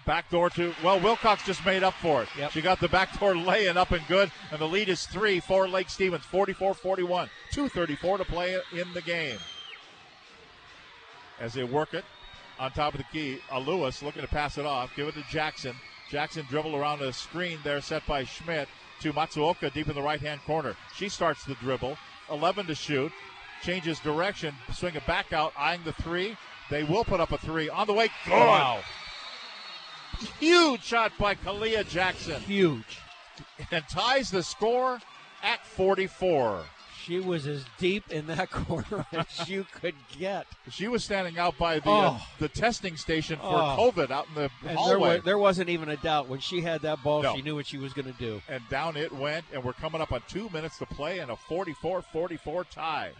backdoor 0.07 0.49
to, 0.51 0.73
well, 0.83 0.99
Wilcox 0.99 1.45
just 1.45 1.63
made 1.65 1.83
up 1.83 1.93
for 1.95 2.23
it. 2.23 2.29
She 2.51 2.61
got 2.61 2.79
the 2.79 2.87
backdoor 2.87 3.35
lay 3.35 3.67
in 3.67 3.77
up 3.77 3.91
and 3.91 4.07
good, 4.07 4.31
and 4.51 4.59
the 4.59 4.67
lead 4.67 4.89
is 4.89 5.05
three 5.05 5.39
for 5.39 5.67
Lake 5.67 5.89
Stevens, 5.89 6.23
44 6.23 6.73
41. 6.73 7.29
2.34 7.53 8.17
to 8.17 8.25
play 8.25 8.57
in 8.71 8.91
the 8.93 9.01
game. 9.01 9.37
As 11.39 11.53
they 11.53 11.65
work 11.65 11.93
it 11.93 12.05
on 12.57 12.71
top 12.71 12.95
of 12.95 12.99
the 12.99 13.03
key, 13.11 13.39
uh, 13.51 13.59
Lewis 13.59 14.01
looking 14.01 14.23
to 14.23 14.27
pass 14.27 14.57
it 14.57 14.65
off, 14.65 14.95
give 14.95 15.07
it 15.07 15.13
to 15.13 15.23
Jackson. 15.29 15.75
Jackson 16.09 16.45
dribble 16.49 16.75
around 16.75 17.01
a 17.01 17.11
screen 17.13 17.59
there 17.63 17.81
set 17.81 18.03
by 18.07 18.23
Schmidt 18.23 18.69
to 19.01 19.13
Matsuoka 19.13 19.71
deep 19.73 19.89
in 19.89 19.93
the 19.93 20.01
right 20.01 20.21
hand 20.21 20.41
corner. 20.45 20.75
She 20.95 21.09
starts 21.09 21.43
the 21.43 21.55
dribble, 21.55 21.97
11 22.31 22.65
to 22.67 22.75
shoot, 22.75 23.11
changes 23.61 23.99
direction, 23.99 24.55
swing 24.73 24.95
it 24.95 25.05
back 25.05 25.33
out, 25.33 25.53
eyeing 25.57 25.83
the 25.83 25.93
three. 25.93 26.37
They 26.69 26.83
will 26.83 27.03
put 27.03 27.19
up 27.19 27.31
a 27.33 27.37
three 27.37 27.69
on 27.69 27.87
the 27.87 27.93
way. 27.93 28.09
Good. 28.25 28.31
Wow. 28.31 28.81
Huge 30.39 30.83
shot 30.83 31.11
by 31.19 31.35
Kalia 31.35 31.87
Jackson. 31.87 32.39
Huge. 32.41 32.99
And 33.71 33.83
ties 33.89 34.31
the 34.31 34.43
score 34.43 34.99
at 35.43 35.65
44. 35.65 36.63
She 37.03 37.19
was 37.19 37.47
as 37.47 37.63
deep 37.77 38.11
in 38.11 38.27
that 38.27 38.49
corner 38.51 39.05
as 39.13 39.47
you 39.47 39.65
could 39.71 39.95
get. 40.19 40.45
She 40.69 40.87
was 40.89 41.03
standing 41.05 41.39
out 41.39 41.57
by 41.57 41.79
the 41.79 41.89
uh, 41.89 42.17
Oh. 42.19 42.27
the 42.39 42.49
testing 42.49 42.97
station 42.97 43.37
for 43.37 43.43
Oh. 43.45 43.75
COVID 43.93 44.11
out 44.11 44.27
in 44.27 44.33
the 44.35 44.41
And 44.41 44.69
there, 44.69 44.75
hallway. 44.75 45.15
was, 45.17 45.23
there 45.23 45.37
wasn't 45.37 45.69
even 45.69 45.87
a 45.89 45.95
doubt. 45.97 46.27
When 46.27 46.39
she 46.41 46.59
had 46.61 46.81
that 46.81 47.01
ball, 47.03 47.23
No. 47.23 47.35
she 47.35 47.41
knew 47.41 47.55
what 47.55 47.65
she 47.67 47.77
was 47.77 47.93
going 47.93 48.11
to 48.11 48.19
do. 48.19 48.41
and 48.49 48.61
down 48.69 48.97
it 48.97 49.11
went, 49.13 49.45
and 49.53 49.63
we're 49.63 49.71
coming 49.73 50.01
up 50.01 50.11
on 50.11 50.21
two 50.27 50.49
minutes 50.49 50.77
to 50.79 50.85
play 50.85 51.19
and 51.19 51.31
a 51.31 51.35
44 51.37 52.01
44 52.01 52.63
tie. 52.65 53.11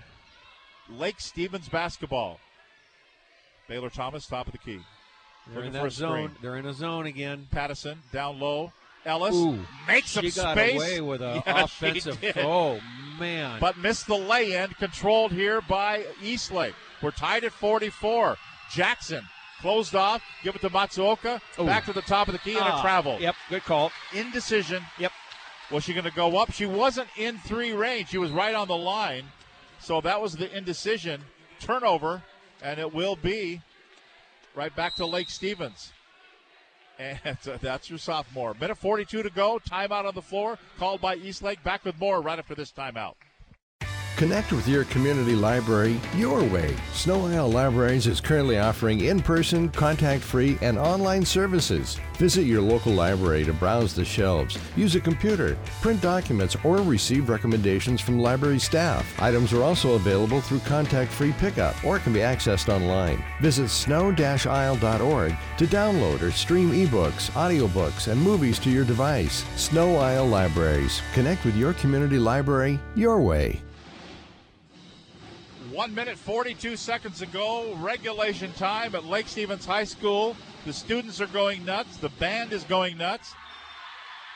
Lake 0.89 1.19
Stevens 1.21 1.69
basketball. 1.69 2.39
Baylor 3.69 3.89
Thomas, 3.89 4.25
top 4.27 4.47
of 4.47 4.51
the 4.53 4.57
key. 4.57 4.79
They're 5.53 5.63
in 5.63 5.73
for 5.73 5.87
a 5.87 5.91
zone. 5.91 6.11
screen. 6.11 6.31
They're 6.41 6.57
in 6.57 6.65
a 6.65 6.73
zone 6.73 7.05
again. 7.05 7.47
Pattison 7.51 7.99
down 8.11 8.39
low. 8.39 8.71
Ellis 9.05 9.35
Ooh, 9.35 9.59
makes 9.87 10.11
some 10.11 10.25
she 10.25 10.31
got 10.31 10.57
space. 10.57 10.75
away 10.75 10.99
with 11.01 11.21
an 11.21 11.41
Yeah, 11.47 11.63
offensive. 11.63 12.19
Oh 12.37 12.79
man! 13.17 13.57
but 13.61 13.77
missed 13.77 14.07
the 14.07 14.17
lay 14.17 14.51
in, 14.53 14.69
controlled 14.71 15.31
here 15.31 15.61
by 15.61 16.03
Eastlake. 16.21 16.73
We're 17.01 17.11
tied 17.11 17.45
at 17.45 17.53
44. 17.53 18.35
Jackson 18.73 19.23
closed 19.61 19.95
off, 19.95 20.21
give 20.43 20.55
it 20.55 20.61
to 20.61 20.69
Matsuoka, 20.69 21.39
Ooh. 21.59 21.65
back 21.65 21.85
to 21.85 21.93
the 21.93 22.01
top 22.01 22.27
of 22.27 22.33
the 22.33 22.39
key, 22.39 22.55
and 22.57 22.63
Ah, 22.63 22.79
a 22.79 22.81
travel. 22.81 23.17
Yep, 23.19 23.35
good 23.49 23.63
call. 23.63 23.91
Indecision. 24.13 24.83
Yep. 24.99 25.11
Was 25.71 25.83
she 25.85 25.93
going 25.93 26.03
to 26.05 26.11
go 26.11 26.37
up? 26.37 26.51
She 26.51 26.65
wasn't 26.65 27.07
in 27.17 27.37
three 27.39 27.71
range. 27.73 28.09
She 28.09 28.17
was 28.17 28.31
right 28.31 28.53
on 28.55 28.67
the 28.67 28.77
line. 28.77 29.23
So 29.79 30.01
that 30.01 30.21
was 30.21 30.33
the 30.35 30.53
indecision. 30.55 31.21
Turnover, 31.59 32.21
and 32.61 32.79
it 32.79 32.93
will 32.93 33.15
be 33.15 33.61
right 34.57 34.75
back 34.75 34.95
to 34.95 35.05
Lake 35.05 35.29
Stevens. 35.29 35.93
And 36.99 37.19
that's 37.61 37.89
your 37.89 37.99
sophomore. 37.99 38.55
Minute 38.59 38.77
42 38.77 39.23
to 39.23 39.29
go. 39.29 39.59
Timeout 39.69 40.05
on 40.05 40.15
the 40.15 40.21
floor. 40.21 40.57
Called 40.79 40.99
by 40.99 41.15
Eastlake. 41.15 41.63
Back 41.63 41.85
with 41.85 41.97
more 41.99 42.21
right 42.21 42.39
after 42.39 42.55
this 42.55 42.71
timeout. 42.71 43.13
Connect 44.18 44.52
with 44.52 44.68
your 44.68 44.84
community 44.85 45.35
library 45.35 46.02
your 46.15 46.44
way. 46.44 46.76
Sno-Isle 46.91 47.52
Libraries 47.52 48.07
is 48.07 48.19
currently 48.19 48.57
offering 48.57 49.02
in 49.02 49.22
person, 49.22 49.69
contact 49.69 50.23
free, 50.23 50.57
and 50.64 50.80
online 50.80 51.23
services. 51.23 51.99
Visit 52.15 52.45
your 52.45 52.64
local 52.64 52.94
library 52.94 53.45
to 53.45 53.53
browse 53.53 53.94
the 53.94 54.03
shelves, 54.03 54.57
use 54.76 54.95
a 54.95 54.99
computer, 54.99 55.56
print 55.84 56.02
documents, 56.02 56.57
or 56.64 56.77
receive 56.77 57.30
recommendations 57.30 58.02
from 58.02 58.19
library 58.19 58.57
staff. 58.57 59.06
Items 59.22 59.53
are 59.53 59.61
also 59.61 59.94
available 59.94 60.41
through 60.41 60.61
contact 60.61 61.11
free 61.11 61.34
pickup 61.34 61.76
or 61.85 61.99
can 61.99 62.11
be 62.11 62.22
accessed 62.22 62.73
online. 62.73 63.23
Visit 63.39 63.69
sno-isle.org 63.69 65.35
to 65.60 65.68
download 65.68 66.23
or 66.23 66.31
stream 66.31 66.72
ebooks, 66.72 67.30
audiobooks, 67.34 68.07
and 68.11 68.19
movies 68.19 68.57
to 68.57 68.72
your 68.72 68.84
device. 68.84 69.45
Sno-Isle 69.57 70.26
Libraries. 70.26 71.03
Connect 71.14 71.45
with 71.45 71.56
your 71.56 71.73
community 71.73 72.18
library 72.18 72.80
your 72.95 73.22
way. 73.22 73.61
One 75.77 75.93
minute, 75.93 76.17
42 76.17 76.75
seconds 76.75 77.21
ago, 77.21 77.75
regulation 77.75 78.51
time 78.53 78.95
at 78.95 79.05
Lake 79.05 79.27
Stevens 79.27 79.63
High 79.63 79.83
School. 79.83 80.35
The 80.65 80.73
students 80.73 81.21
are 81.21 81.27
going 81.27 81.63
nuts. 81.65 81.97
The 81.97 82.09
band 82.09 82.51
is 82.51 82.63
going 82.63 82.97
nuts. 82.97 83.35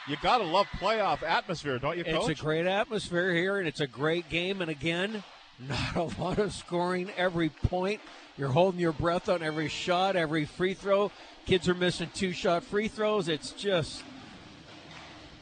You 0.07 0.17
got 0.21 0.37
to 0.37 0.43
love 0.43 0.67
playoff 0.79 1.23
atmosphere, 1.23 1.79
don't 1.79 1.97
you, 1.97 2.03
Coach? 2.03 2.29
It's 2.29 2.39
a 2.39 2.43
great 2.43 2.67
atmosphere 2.67 3.33
here, 3.33 3.57
and 3.57 3.67
it's 3.67 3.79
a 3.79 3.87
great 3.87 4.29
game. 4.29 4.61
And 4.61 4.69
again, 4.69 5.23
not 5.67 5.95
a 5.95 6.21
lot 6.21 6.37
of 6.37 6.53
scoring 6.53 7.09
every 7.17 7.49
point. 7.49 8.01
You're 8.37 8.49
holding 8.49 8.79
your 8.79 8.93
breath 8.93 9.27
on 9.27 9.41
every 9.41 9.67
shot, 9.67 10.15
every 10.15 10.45
free 10.45 10.75
throw. 10.75 11.11
Kids 11.47 11.67
are 11.67 11.73
missing 11.73 12.11
two 12.13 12.33
shot 12.33 12.63
free 12.63 12.87
throws. 12.87 13.27
It's 13.27 13.49
just, 13.49 14.03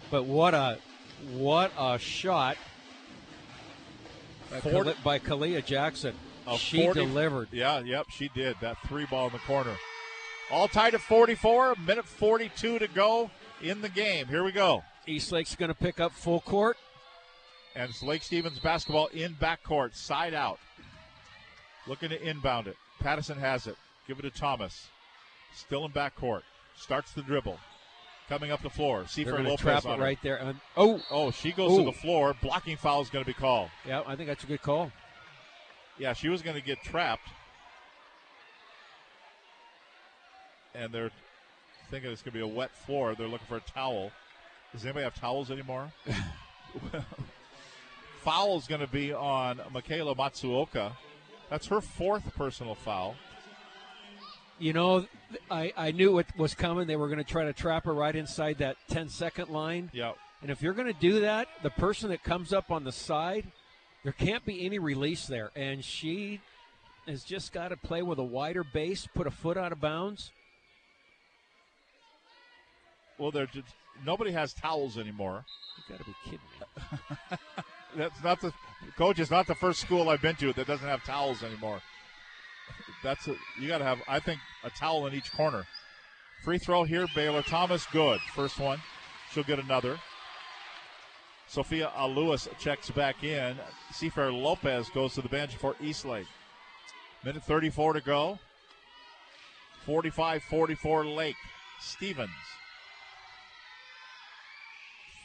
but 0.10 0.24
what 0.24 0.54
a, 0.54 0.78
what 1.34 1.74
a 1.78 2.00
shot 2.00 2.56
By, 4.52 4.94
by 5.04 5.20
Kalia 5.20 5.66
Jackson. 5.66 6.16
She 6.58 6.84
40 6.84 7.06
delivered. 7.06 7.50
Yeah, 7.52 7.80
yep, 7.80 8.08
she 8.10 8.30
did. 8.30 8.56
That 8.62 8.78
three 8.88 9.06
ball 9.06 9.28
in 9.28 9.34
the 9.34 9.40
corner. 9.40 9.76
All 10.52 10.68
tied 10.68 10.96
at 10.96 11.02
44, 11.02 11.76
minute 11.86 12.06
42 12.06 12.80
to 12.80 12.88
go 12.88 13.30
in 13.62 13.82
the 13.82 13.90
game. 13.90 14.28
Here 14.28 14.44
we 14.44 14.52
go. 14.52 14.84
Eastlake's 15.08 15.56
going 15.56 15.70
to 15.70 15.76
pick 15.76 16.00
up 16.00 16.12
full 16.12 16.42
court. 16.42 16.78
And 17.76 17.90
it's 17.90 18.02
Lake 18.02 18.24
Stevens 18.24 18.60
basketball 18.60 19.08
in 19.08 19.36
backcourt, 19.36 19.96
side 19.96 20.34
out. 20.34 20.60
Looking 21.88 22.10
to 22.10 22.22
inbound 22.22 22.68
it. 22.68 22.76
Pattison 23.00 23.38
has 23.38 23.68
it. 23.68 23.76
Give 24.08 24.18
it 24.18 24.24
to 24.24 24.32
Thomas. 24.32 24.88
Still 25.54 25.86
in 25.86 25.92
backcourt. 25.92 26.42
Starts 26.76 27.12
the 27.12 27.22
dribble. 27.22 27.60
Coming 28.30 28.52
up 28.52 28.62
the 28.62 28.70
floor. 28.70 29.06
Gonna 29.18 29.42
Lopez 29.42 29.60
trap 29.60 29.86
it 29.86 30.00
right 30.00 30.20
there. 30.22 30.38
And, 30.38 30.60
oh, 30.78 31.02
Oh, 31.10 31.32
she 31.32 31.52
goes 31.52 31.72
Ooh. 31.72 31.80
to 31.80 31.86
the 31.86 31.92
floor. 31.92 32.36
Blocking 32.42 32.78
foul 32.78 33.02
is 33.02 33.10
going 33.10 33.26
to 33.26 33.28
be 33.28 33.34
called. 33.34 33.70
yeah, 33.88 34.04
I 34.06 34.16
think 34.16 34.28
that's 34.28 34.44
a 34.44 34.48
good 34.48 34.62
call. 34.62 34.92
Yeah, 35.98 36.14
she 36.14 36.30
was 36.30 36.44
going 36.44 36.56
to 36.56 36.62
get 36.62 36.82
trapped. 36.84 37.28
And 40.76 40.94
they're 40.94 41.10
thinking 41.90 42.12
it's 42.12 42.22
going 42.22 42.34
to 42.34 42.38
be 42.38 42.44
a 42.44 42.48
wet 42.48 42.70
floor. 42.86 43.16
They're 43.16 43.28
looking 43.28 43.48
for 43.48 43.58
a 43.58 43.62
towel. 43.62 44.12
Does 44.72 44.86
anybody 44.86 45.06
have 45.06 45.16
towels 45.16 45.50
anymore? 45.50 45.92
foul 48.22 48.58
is 48.58 48.68
going 48.68 48.82
to 48.82 48.88
be 48.88 49.12
on 49.12 49.60
Michaela 49.74 50.14
Matsuoka. 50.14 50.92
That's 51.50 51.66
her 51.68 51.82
fourth 51.82 52.36
personal 52.36 52.76
foul. 52.76 53.16
You 54.60 54.74
know, 54.74 55.08
I, 55.50 55.74
I 55.78 55.92
knew 55.92 56.14
what 56.14 56.26
was 56.38 56.54
coming. 56.54 56.86
They 56.86 56.98
were 56.98 57.08
going 57.08 57.20
to 57.20 57.24
try 57.24 57.46
to 57.46 57.54
trap 57.54 57.86
her 57.86 57.94
right 57.94 58.16
inside 58.16 58.58
that 58.58 58.76
10 58.90 59.10
second 59.10 59.50
line. 59.50 59.90
Yep. 59.94 60.18
And 60.42 60.52
if 60.52 60.62
you're 60.62 60.74
going 60.74 60.92
to 60.92 61.00
do 61.00 61.22
that, 61.22 61.48
the 61.64 61.70
person 61.70 62.10
that 62.10 62.24
comes 62.24 62.54
up 62.54 62.72
on 62.72 62.84
the 62.84 62.92
side, 62.92 63.46
there 64.04 64.14
can't 64.14 64.46
be 64.46 64.66
any 64.66 64.80
release 64.80 65.28
there. 65.28 65.52
And 65.56 65.84
she 65.84 66.42
has 67.08 67.24
just 67.24 67.54
got 67.54 67.70
to 67.70 67.78
play 67.78 68.02
with 68.02 68.20
a 68.20 68.24
wider 68.24 68.64
base, 68.64 69.08
put 69.14 69.28
a 69.28 69.32
foot 69.32 69.58
out 69.58 69.72
of 69.72 69.82
bounds. 69.82 70.32
Well, 73.18 73.32
they're 73.32 73.48
just 73.48 73.68
nobody 74.06 74.32
has 74.32 74.54
towels 74.54 74.98
anymore. 74.98 75.46
You 75.78 75.96
got 75.96 76.04
to 76.04 76.10
be 76.10 76.16
kidding 76.24 76.40
me. 76.40 77.38
That's 77.96 78.24
not 78.24 78.40
the 78.40 78.54
coach. 78.98 79.20
Is 79.20 79.32
not 79.32 79.48
the 79.48 79.56
first 79.56 79.82
school 79.82 80.10
I've 80.10 80.22
been 80.22 80.36
to 80.38 80.54
that 80.54 80.68
doesn't 80.68 80.88
have 80.88 81.04
towels 81.04 81.44
anymore. 81.44 81.82
That's 83.04 83.28
a, 83.28 83.36
you 83.60 83.68
got 83.68 83.80
to 83.80 83.86
have. 83.86 84.00
I 84.08 84.20
think 84.20 84.40
a 84.64 84.70
towel 84.70 85.08
in 85.08 85.14
each 85.14 85.32
corner. 85.32 85.66
Free 86.44 86.58
throw 86.58 86.84
here, 86.84 87.08
Baylor 87.16 87.42
Thomas. 87.42 87.86
Good 87.92 88.20
first 88.34 88.60
one. 88.60 88.82
She'll 89.32 89.44
get 89.44 89.60
another. 89.60 90.00
Sophia 91.48 91.92
Aluas 91.98 92.48
checks 92.60 92.92
back 92.92 93.24
in. 93.24 93.58
Seafair 93.92 94.32
Lopez 94.32 94.90
goes 94.90 95.16
to 95.16 95.22
the 95.22 95.30
bench 95.30 95.56
for 95.56 95.76
Eastlake. 95.82 96.28
Minute 97.24 97.44
34 97.44 97.94
to 97.94 98.02
go. 98.02 98.40
45 99.86 100.44
44 100.44 101.06
Lake. 101.06 101.36
Stevens. 101.82 102.30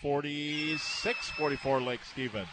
46 0.01 1.31
44 1.31 1.81
Lake 1.81 2.01
Stevens. 2.11 2.49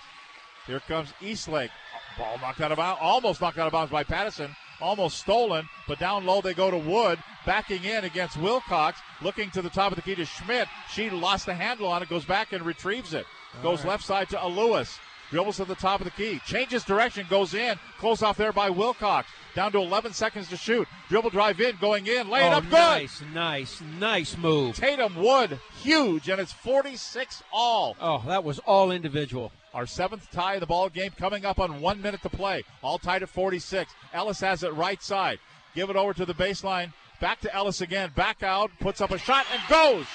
Here 0.67 0.79
comes 0.81 1.13
Eastlake. 1.21 1.71
Ball 2.17 2.37
knocked 2.39 2.61
out 2.61 2.71
of 2.71 2.77
bounds, 2.77 2.99
almost 3.01 3.41
knocked 3.41 3.57
out 3.57 3.67
of 3.67 3.73
bounds 3.73 3.91
by 3.91 4.03
Pattison. 4.03 4.55
Almost 4.81 5.19
stolen, 5.19 5.69
but 5.87 5.99
down 5.99 6.25
low 6.25 6.41
they 6.41 6.53
go 6.53 6.71
to 6.71 6.77
Wood. 6.77 7.19
Backing 7.45 7.83
in 7.83 8.03
against 8.03 8.37
Wilcox. 8.37 8.99
Looking 9.21 9.51
to 9.51 9.61
the 9.61 9.69
top 9.69 9.91
of 9.91 9.95
the 9.95 10.01
key 10.01 10.15
to 10.15 10.25
Schmidt. 10.25 10.67
She 10.91 11.09
lost 11.09 11.45
the 11.45 11.53
handle 11.53 11.87
on 11.87 12.01
it, 12.01 12.09
goes 12.09 12.25
back 12.25 12.53
and 12.53 12.65
retrieves 12.65 13.13
it. 13.13 13.25
Goes 13.61 13.79
right. 13.79 13.89
left 13.89 14.05
side 14.05 14.29
to 14.29 14.47
Lewis. 14.47 14.99
Dribbles 15.31 15.57
to 15.57 15.65
the 15.65 15.75
top 15.75 16.01
of 16.01 16.05
the 16.05 16.11
key. 16.11 16.41
Changes 16.45 16.83
direction, 16.83 17.25
goes 17.29 17.53
in. 17.53 17.79
Close 17.99 18.21
off 18.21 18.35
there 18.35 18.51
by 18.51 18.69
Wilcox. 18.69 19.29
Down 19.55 19.71
to 19.71 19.79
11 19.79 20.11
seconds 20.11 20.49
to 20.49 20.57
shoot. 20.57 20.87
Dribble 21.07 21.29
drive 21.29 21.61
in, 21.61 21.77
going 21.79 22.05
in. 22.05 22.29
Lay 22.29 22.41
it 22.41 22.51
oh, 22.51 22.57
up 22.57 22.63
good. 22.63 22.71
nice, 22.71 23.21
nice, 23.33 23.81
nice 23.97 24.37
move. 24.37 24.75
Tatum 24.75 25.15
Wood, 25.15 25.57
huge, 25.81 26.27
and 26.27 26.41
it's 26.41 26.51
46 26.51 27.43
all. 27.53 27.95
Oh, 28.01 28.23
that 28.27 28.43
was 28.43 28.59
all 28.59 28.91
individual. 28.91 29.53
Our 29.73 29.85
seventh 29.85 30.29
tie 30.31 30.55
of 30.55 30.59
the 30.59 30.65
ball 30.65 30.89
game 30.89 31.11
coming 31.17 31.45
up 31.45 31.59
on 31.59 31.79
one 31.81 32.01
minute 32.01 32.21
to 32.23 32.29
play. 32.29 32.63
All 32.81 32.97
tied 32.99 33.23
at 33.23 33.29
46. 33.29 33.91
Ellis 34.13 34.39
has 34.41 34.63
it 34.63 34.73
right 34.73 35.01
side. 35.01 35.39
Give 35.75 35.89
it 35.89 35.95
over 35.95 36.13
to 36.13 36.25
the 36.25 36.33
baseline. 36.33 36.91
Back 37.21 37.39
to 37.41 37.53
Ellis 37.55 37.79
again. 37.81 38.11
Back 38.15 38.43
out. 38.43 38.71
Puts 38.79 38.99
up 38.99 39.11
a 39.11 39.17
shot 39.17 39.45
and 39.53 39.61
goes. 39.69 40.05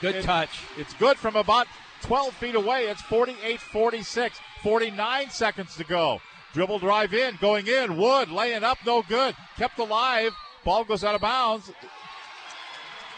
Good 0.00 0.16
It- 0.16 0.24
touch. 0.24 0.50
It's 0.76 0.94
good 0.94 1.16
from 1.18 1.34
about 1.34 1.66
12 2.02 2.34
feet 2.34 2.54
away. 2.54 2.86
It's 2.86 3.02
48 3.02 3.60
46. 3.60 4.38
49 4.62 5.30
seconds 5.30 5.74
to 5.76 5.84
go. 5.84 6.20
Dribble 6.52 6.78
drive 6.78 7.12
in. 7.14 7.36
Going 7.40 7.66
in. 7.66 7.96
Wood 7.96 8.30
laying 8.30 8.62
up. 8.62 8.78
No 8.86 9.02
good. 9.02 9.34
Kept 9.56 9.78
alive. 9.80 10.32
Ball 10.64 10.84
goes 10.84 11.02
out 11.02 11.14
of 11.16 11.20
bounds. 11.20 11.70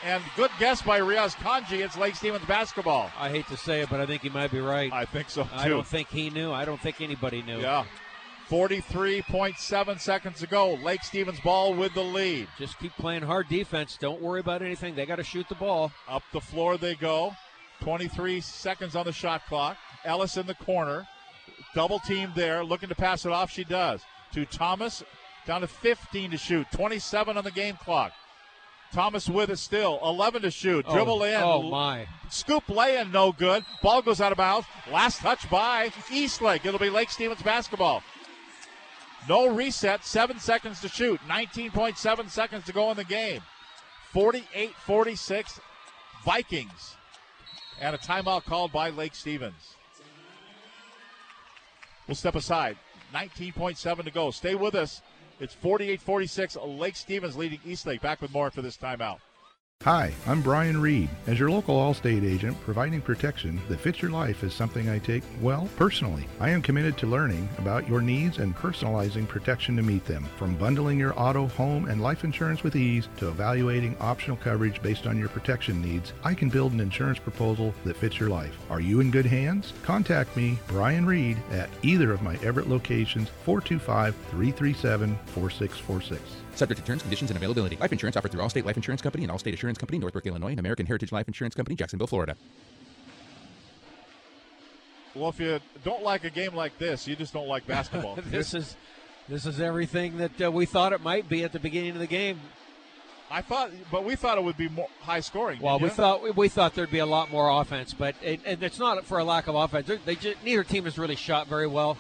And 0.03 0.23
good 0.35 0.51
guess 0.59 0.81
by 0.81 1.01
Riaz 1.01 1.35
Kanji. 1.37 1.85
It's 1.85 1.97
Lake 1.97 2.15
Stevens 2.15 2.45
basketball. 2.47 3.11
I 3.19 3.29
hate 3.29 3.47
to 3.49 3.57
say 3.57 3.83
it, 3.83 3.91
but 3.91 4.01
I 4.01 4.07
think 4.07 4.23
he 4.23 4.31
might 4.31 4.51
be 4.51 4.61
right. 4.61 4.91
I 4.93 5.05
think 5.05 5.29
so 5.29 5.45
too. 5.45 5.51
I 5.53 5.69
don't 5.69 5.87
think 5.87 6.09
he 6.09 6.31
knew. 6.31 6.53
I 6.53 6.65
don't 6.65 6.81
think 6.81 7.01
anybody 7.01 7.43
knew. 7.43 7.61
Yeah. 7.61 7.85
43.7 8.49 10.01
seconds 10.01 10.41
to 10.41 10.47
go. 10.47 10.75
Lake 10.75 11.05
Stevens 11.05 11.39
ball 11.41 11.75
with 11.75 11.95
the 11.95 12.03
lead. 12.03 12.49
Just 12.59 12.79
keep 12.81 12.93
playing 12.95 13.23
hard 13.23 13.49
defense. 13.49 13.97
Don't 14.01 14.21
worry 14.21 14.41
about 14.41 14.61
anything. 14.63 14.97
They 14.97 15.07
got 15.07 15.17
to 15.17 15.23
shoot 15.23 15.49
the 15.49 15.55
ball. 15.55 15.93
Up 16.09 16.23
the 16.33 16.41
floor 16.41 16.77
they 16.77 16.97
go. 16.97 17.33
23 17.83 18.41
seconds 18.41 18.97
on 18.97 19.05
the 19.05 19.13
shot 19.13 19.47
clock. 19.47 19.77
Ellis 20.05 20.37
in 20.37 20.47
the 20.47 20.55
corner. 20.55 21.07
Double 21.75 22.01
team 22.01 22.33
there. 22.35 22.65
Looking 22.65 22.89
to 22.89 22.95
pass 22.95 23.25
it 23.25 23.33
off. 23.33 23.53
She 23.53 23.63
does. 23.63 24.03
To 24.33 24.45
Thomas. 24.47 25.05
Down 25.47 25.61
to 25.61 25.69
15 25.69 26.33
to 26.33 26.37
shoot. 26.37 26.67
27 26.73 27.37
on 27.37 27.45
the 27.45 27.51
game 27.53 27.77
clock. 27.77 28.13
Thomas 28.93 29.29
with 29.29 29.51
it 29.51 29.59
still. 29.59 30.01
11 30.03 30.43
to 30.43 30.51
shoot. 30.51 30.85
Oh, 30.89 30.95
Dribble 30.95 31.23
in. 31.25 31.41
Oh 31.43 31.63
my! 31.63 32.07
Scoop 32.29 32.69
lay 32.69 32.99
in, 32.99 33.13
no 33.13 33.33
good. 33.33 33.65
Ball 33.83 34.03
goes 34.03 34.21
out 34.21 34.33
of 34.33 34.39
bounds. 34.39 34.67
Last 34.91 35.21
touch 35.21 35.49
by 35.51 35.93
Eastlake. 36.11 36.65
It'll 36.65 36.81
be 36.81 36.91
Lake 36.91 37.11
Stevens 37.11 37.43
basketball. 37.43 38.03
No 39.29 39.49
reset. 39.49 40.05
Seven 40.05 40.39
seconds 40.39 40.81
to 40.81 40.89
shoot. 40.89 41.21
19.7 41.29 42.31
seconds 42.31 42.65
to 42.65 42.73
go 42.73 42.91
in 42.91 42.97
the 42.97 43.05
game. 43.05 43.43
48 44.13 44.75
46 44.75 45.61
Vikings. 46.25 46.97
And 47.81 47.95
a 47.95 47.99
timeout 47.99 48.45
called 48.45 48.73
by 48.73 48.91
Lake 48.91 49.15
Stevens. 49.15 49.77
We'll 52.07 52.17
step 52.17 52.35
aside. 52.35 52.77
19.7 53.15 54.05
to 54.05 54.11
go. 54.11 54.31
Stay 54.31 54.55
with 54.55 54.75
us. 54.75 55.01
It's 55.41 55.55
48 55.55 56.01
46. 56.01 56.57
Lake 56.57 56.97
Stevens 56.97 57.37
leading 57.37 57.61
Eastlake. 57.67 58.03
Back 58.03 58.21
with 58.21 58.33
more 58.33 58.47
after 58.47 58.63
this 58.63 58.77
timeout. 58.77 59.19
Hi, 59.85 60.13
I'm 60.27 60.43
Brian 60.43 60.79
Reed. 60.79 61.09
As 61.27 61.39
your 61.39 61.51
local 61.51 61.77
Allstate 61.77 62.23
agent, 62.23 62.61
providing 62.61 63.01
protection 63.01 63.59
that 63.71 63.81
fits 63.81 64.03
your 64.03 64.11
life 64.11 64.45
is 64.45 64.53
something 64.53 64.91
I 64.91 64.99
take, 64.99 65.23
well, 65.41 65.71
personally. 65.77 66.27
I 66.39 66.51
am 66.51 66.61
committed 66.61 66.99
to 66.99 67.07
learning 67.07 67.49
about 67.57 67.89
your 67.89 68.03
needs 68.03 68.37
and 68.37 68.55
personalizing 68.55 69.27
protection 69.27 69.77
to 69.77 69.83
meet 69.83 70.05
them. 70.05 70.29
From 70.37 70.55
bundling 70.57 70.99
your 70.99 71.19
auto, 71.19 71.47
home, 71.47 71.89
and 71.89 72.03
life 72.03 72.25
insurance 72.25 72.63
with 72.63 72.77
ease 72.77 73.09
to 73.17 73.29
evaluating 73.29 73.97
optional 74.01 74.37
coverage 74.37 74.83
based 74.83 75.07
on 75.07 75.19
your 75.19 75.31
protection 75.31 75.81
needs, 75.81 76.13
I 76.25 76.35
can 76.35 76.51
build 76.51 76.75
an 76.75 76.81
insurance 76.81 77.19
proposal 77.19 77.75
that 77.87 77.97
fits 77.97 78.21
your 78.21 78.29
life. 78.29 78.59
Are 78.69 78.83
you 78.83 79.01
in 79.01 79.11
good 79.11 79.25
hands? 79.25 79.73
Contact 79.83 80.37
me, 80.37 80.59
Brian 80.67 81.07
Reed, 81.07 81.39
at 81.53 81.71
either 81.83 82.13
of 82.13 82.21
my 82.21 82.37
Everett 82.43 82.69
locations, 82.69 83.31
425 83.47 84.15
337 84.15 85.19
4646. 85.25 86.50
Subject 86.55 86.81
to 86.81 86.87
terms, 86.87 87.03
conditions, 87.03 87.31
and 87.31 87.37
availability. 87.37 87.77
Life 87.77 87.93
insurance 87.93 88.17
offered 88.17 88.33
through 88.33 88.43
Allstate 88.43 88.65
Life 88.65 88.77
Insurance 88.77 89.03
Company 89.03 89.25
and 89.25 89.33
Allstate 89.33 89.55
Assurance 89.55 89.79
Company, 89.79 89.99
Northbrook, 89.99 90.27
Illinois, 90.27 90.51
and 90.51 90.59
American 90.59 90.87
Heritage 90.87 91.13
Life 91.13 91.29
Insurance 91.29 91.55
Company, 91.55 91.77
Jacksonville, 91.77 92.07
Florida. 92.07 92.37
Well, 95.15 95.31
if 95.31 95.41
you 95.41 95.59
don't 95.85 96.03
like 96.03 96.25
a 96.25 96.31
game 96.31 96.55
like 96.55 96.79
this, 96.79 97.09
you 97.09 97.17
just 97.17 97.33
don't 97.33 97.49
like 97.49 97.67
basketball. 97.67 98.17
this 98.27 98.55
is 98.55 98.77
this 99.29 99.47
is 99.47 99.61
everything 99.61 100.19
that 100.19 100.43
uh, 100.43 100.51
we 100.51 100.67
thought 100.67 100.93
it 100.93 101.03
might 101.03 101.29
be 101.29 101.45
at 101.45 101.53
the 101.53 101.61
beginning 101.61 101.93
of 101.93 101.99
the 101.99 102.07
game. 102.07 102.41
I 103.31 103.43
thought, 103.43 103.71
but 103.93 104.05
we 104.05 104.17
thought 104.17 104.39
it 104.39 104.45
would 104.45 104.57
be 104.57 104.69
more 104.69 104.89
high 105.03 105.21
scoring. 105.21 105.61
Well, 105.61 105.79
we 105.79 105.85
you? 105.85 105.91
thought 105.91 106.23
we, 106.23 106.31
we 106.33 106.49
thought 106.49 106.75
there'd 106.75 106.91
be 106.91 106.99
a 106.99 107.07
lot 107.07 107.31
more 107.31 107.49
offense, 107.61 107.95
but 107.95 108.17
it, 108.23 108.41
and 108.45 108.61
it's 108.63 108.79
not 108.79 109.05
for 109.05 109.19
a 109.19 109.25
lack 109.25 109.47
of 109.47 109.55
offense. 109.55 109.89
They 110.05 110.17
just, 110.17 110.43
neither 110.45 110.65
team 110.65 110.85
has 110.85 110.99
really 110.99 111.15
shot 111.15 111.47
very 111.47 111.69
well, 111.69 111.97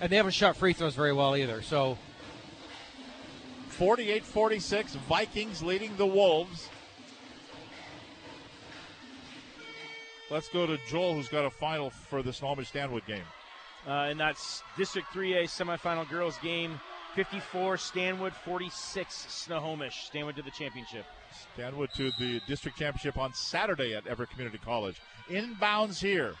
and 0.00 0.12
they 0.12 0.16
haven't 0.16 0.32
shot 0.32 0.56
free 0.56 0.74
throws 0.74 0.94
very 0.94 1.14
well 1.14 1.34
either. 1.34 1.62
So 1.62 1.96
48 3.76 4.24
46, 4.24 4.94
Vikings 4.94 5.62
leading 5.62 5.94
the 5.96 6.06
Wolves. 6.06 6.70
Let's 10.30 10.48
go 10.48 10.66
to 10.66 10.78
Joel, 10.88 11.14
who's 11.14 11.28
got 11.28 11.44
a 11.44 11.50
final 11.50 11.90
for 11.90 12.22
the 12.22 12.32
Snohomish 12.32 12.68
Stanwood 12.68 13.04
game. 13.06 13.22
Uh, 13.86 14.08
and 14.10 14.18
that's 14.18 14.62
District 14.78 15.06
3A 15.12 15.44
semifinal 15.44 16.08
girls 16.08 16.38
game. 16.38 16.80
54 17.14 17.76
Stanwood, 17.76 18.32
46 18.32 19.26
Snohomish. 19.28 20.06
Stanwood 20.06 20.36
to 20.36 20.42
the 20.42 20.50
championship. 20.50 21.04
Stanwood 21.54 21.90
to 21.96 22.10
the 22.18 22.40
district 22.46 22.78
championship 22.78 23.18
on 23.18 23.32
Saturday 23.34 23.94
at 23.94 24.06
Everett 24.06 24.30
Community 24.30 24.58
College. 24.58 25.00
Inbounds 25.28 25.98
here. 25.98 26.34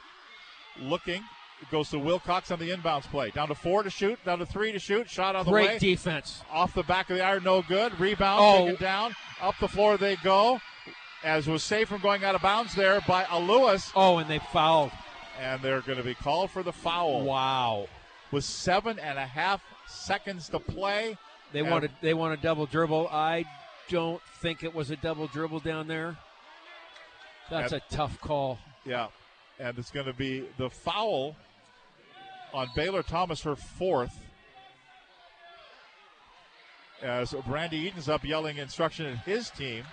Looking 0.80 1.22
It 1.62 1.70
goes 1.70 1.88
to 1.90 1.98
Wilcox 1.98 2.50
on 2.50 2.58
the 2.58 2.70
inbounds 2.70 3.04
play. 3.04 3.30
Down 3.30 3.48
to 3.48 3.54
four 3.54 3.82
to 3.82 3.90
shoot, 3.90 4.22
down 4.24 4.38
to 4.40 4.46
three 4.46 4.72
to 4.72 4.78
shoot. 4.78 5.08
Shot 5.08 5.34
on 5.34 5.46
the 5.46 5.50
Great 5.50 5.68
way. 5.70 5.78
defense. 5.78 6.42
Off 6.52 6.74
the 6.74 6.82
back 6.82 7.08
of 7.10 7.16
the 7.16 7.24
iron, 7.24 7.44
no 7.44 7.62
good. 7.62 7.98
Rebound, 7.98 8.40
Oh. 8.42 8.66
taken 8.66 8.82
down. 8.84 9.16
Up 9.40 9.54
the 9.58 9.68
floor 9.68 9.96
they 9.96 10.16
go. 10.16 10.60
As 11.24 11.46
was 11.48 11.62
safe 11.64 11.88
from 11.88 12.00
going 12.02 12.24
out 12.24 12.34
of 12.34 12.42
bounds 12.42 12.74
there 12.74 13.00
by 13.08 13.24
a 13.30 13.38
Lewis. 13.40 13.90
Oh, 13.96 14.18
and 14.18 14.28
they 14.30 14.38
fouled. 14.38 14.92
And 15.40 15.60
they're 15.62 15.80
going 15.80 15.98
to 15.98 16.04
be 16.04 16.14
called 16.14 16.50
for 16.50 16.62
the 16.62 16.72
foul. 16.72 17.22
Wow. 17.22 17.88
With 18.30 18.44
seven 18.44 18.98
and 18.98 19.18
a 19.18 19.26
half 19.26 19.62
seconds 19.86 20.48
to 20.50 20.58
play. 20.60 21.16
They 21.52 21.60
And- 21.60 21.70
wanted 21.70 21.90
they 22.02 22.12
want 22.14 22.34
a 22.38 22.42
double 22.42 22.66
dribble. 22.66 23.08
I 23.08 23.44
don't 23.88 24.20
think 24.40 24.62
it 24.62 24.74
was 24.74 24.90
a 24.90 24.96
double 24.96 25.26
dribble 25.26 25.60
down 25.60 25.88
there. 25.88 26.16
That's 27.50 27.72
And- 27.72 27.82
a 27.90 27.94
tough 27.94 28.20
call. 28.20 28.58
Yeah. 28.84 29.08
And 29.58 29.78
it's 29.78 29.90
going 29.90 30.06
to 30.06 30.12
be 30.12 30.44
the 30.58 30.68
foul 30.68 31.34
on 32.56 32.70
Baylor 32.74 33.02
Thomas, 33.02 33.42
her 33.42 33.54
fourth. 33.54 34.18
As 37.02 37.34
Brandy 37.46 37.76
Edens' 37.86 38.08
up 38.08 38.24
yelling 38.24 38.56
instruction 38.56 39.04
at 39.06 39.18
his 39.18 39.50
team. 39.50 39.84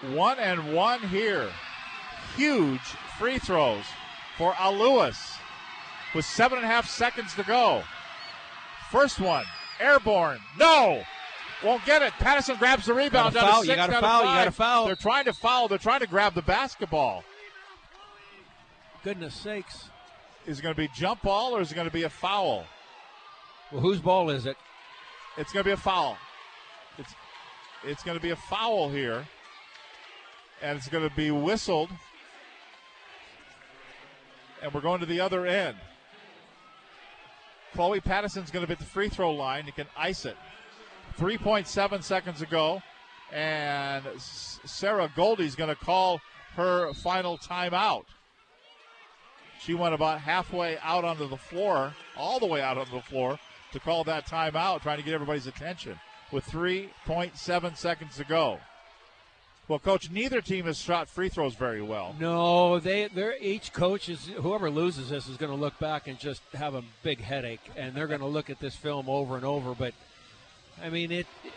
One 0.00 0.38
and 0.38 0.74
one 0.74 1.00
here. 1.00 1.50
Huge 2.36 2.80
free 3.18 3.38
throws 3.38 3.84
for 4.38 4.54
Al 4.58 4.76
Lewis 4.76 5.36
with 6.14 6.24
seven 6.24 6.58
and 6.58 6.64
a 6.64 6.68
half 6.68 6.88
seconds 6.88 7.34
to 7.34 7.42
go. 7.42 7.82
First 8.90 9.20
one, 9.20 9.44
airborne. 9.78 10.38
No! 10.58 11.02
Won't 11.62 11.84
get 11.84 12.02
it. 12.02 12.12
Pattison 12.14 12.56
grabs 12.56 12.86
the 12.86 12.94
rebound. 12.94 13.34
Gotta 13.34 13.34
down 13.34 13.44
to 13.44 13.52
foul, 13.52 13.64
you 13.64 13.76
gotta 13.76 13.92
down 13.92 14.02
to 14.02 14.08
foul, 14.08 14.20
you 14.20 14.26
gotta 14.26 14.50
foul. 14.50 14.86
They're 14.86 14.96
trying 14.96 15.24
to 15.26 15.32
foul. 15.32 15.68
They're 15.68 15.78
trying 15.78 16.00
to 16.00 16.06
grab 16.06 16.34
the 16.34 16.42
basketball. 16.42 17.22
Goodness 19.04 19.34
sakes. 19.34 19.90
Is 20.46 20.58
it 20.58 20.62
going 20.62 20.74
to 20.74 20.80
be 20.80 20.88
jump 20.94 21.22
ball 21.22 21.56
or 21.56 21.60
is 21.60 21.70
it 21.70 21.74
going 21.74 21.86
to 21.86 21.92
be 21.92 22.02
a 22.02 22.10
foul? 22.10 22.64
Well, 23.70 23.80
whose 23.80 24.00
ball 24.00 24.30
is 24.30 24.46
it? 24.46 24.56
It's 25.38 25.52
going 25.52 25.62
to 25.62 25.68
be 25.68 25.72
a 25.72 25.76
foul. 25.76 26.16
It's 26.98 27.14
it's 27.84 28.02
going 28.02 28.16
to 28.16 28.22
be 28.22 28.30
a 28.30 28.36
foul 28.36 28.88
here, 28.88 29.26
and 30.60 30.76
it's 30.76 30.88
going 30.88 31.08
to 31.08 31.14
be 31.16 31.30
whistled. 31.30 31.90
And 34.62 34.72
we're 34.72 34.80
going 34.80 35.00
to 35.00 35.06
the 35.06 35.18
other 35.18 35.46
end. 35.46 35.76
Chloe 37.74 38.00
Pattison's 38.00 38.50
going 38.50 38.62
to 38.62 38.66
be 38.68 38.74
at 38.74 38.78
the 38.78 38.84
free 38.84 39.08
throw 39.08 39.32
line. 39.32 39.66
You 39.66 39.72
can 39.72 39.86
ice 39.96 40.24
it. 40.24 40.36
3.7 41.18 42.02
seconds 42.02 42.42
ago, 42.42 42.82
and 43.32 44.04
Sarah 44.18 45.10
Goldie's 45.16 45.56
going 45.56 45.70
to 45.70 45.76
call 45.76 46.20
her 46.54 46.92
final 46.94 47.38
timeout. 47.38 48.04
She 49.64 49.74
went 49.74 49.94
about 49.94 50.20
halfway 50.20 50.76
out 50.78 51.04
onto 51.04 51.28
the 51.28 51.36
floor, 51.36 51.94
all 52.16 52.40
the 52.40 52.46
way 52.46 52.60
out 52.60 52.78
onto 52.78 52.92
the 52.92 53.02
floor, 53.02 53.38
to 53.72 53.78
call 53.80 54.04
that 54.04 54.26
timeout, 54.26 54.82
trying 54.82 54.98
to 54.98 55.04
get 55.04 55.14
everybody's 55.14 55.46
attention 55.46 55.98
with 56.32 56.44
3.7 56.46 57.76
seconds 57.76 58.16
to 58.16 58.24
go. 58.24 58.58
Well, 59.68 59.78
coach, 59.78 60.10
neither 60.10 60.40
team 60.40 60.66
has 60.66 60.78
shot 60.78 61.08
free 61.08 61.28
throws 61.28 61.54
very 61.54 61.80
well. 61.80 62.16
No, 62.18 62.80
they 62.80 63.06
they're 63.06 63.36
each 63.40 63.72
coach 63.72 64.08
is 64.08 64.26
whoever 64.26 64.68
loses 64.68 65.08
this 65.10 65.28
is 65.28 65.36
going 65.36 65.52
to 65.52 65.56
look 65.58 65.78
back 65.78 66.08
and 66.08 66.18
just 66.18 66.42
have 66.54 66.74
a 66.74 66.82
big 67.04 67.20
headache, 67.20 67.60
and 67.76 67.94
they're 67.94 68.08
going 68.08 68.20
to 68.20 68.26
look 68.26 68.50
at 68.50 68.58
this 68.58 68.74
film 68.74 69.08
over 69.08 69.36
and 69.36 69.44
over. 69.44 69.74
But 69.74 69.94
I 70.82 70.90
mean, 70.90 71.12
it, 71.12 71.26
it- 71.44 71.52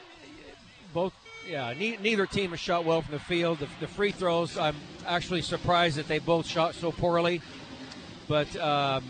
both 0.94 1.14
yeah, 1.50 1.74
ne- 1.78 1.98
neither 1.98 2.26
team 2.26 2.52
has 2.52 2.60
shot 2.60 2.86
well 2.86 3.02
from 3.02 3.14
the 3.14 3.20
field. 3.20 3.60
The, 3.60 3.68
the 3.80 3.88
free 3.88 4.12
throws, 4.12 4.58
I'm 4.58 4.76
actually 5.06 5.42
surprised 5.42 5.98
that 5.98 6.08
they 6.08 6.20
both 6.20 6.48
shot 6.48 6.74
so 6.76 6.92
poorly. 6.92 7.42
But 8.28 8.56
um, 8.58 9.04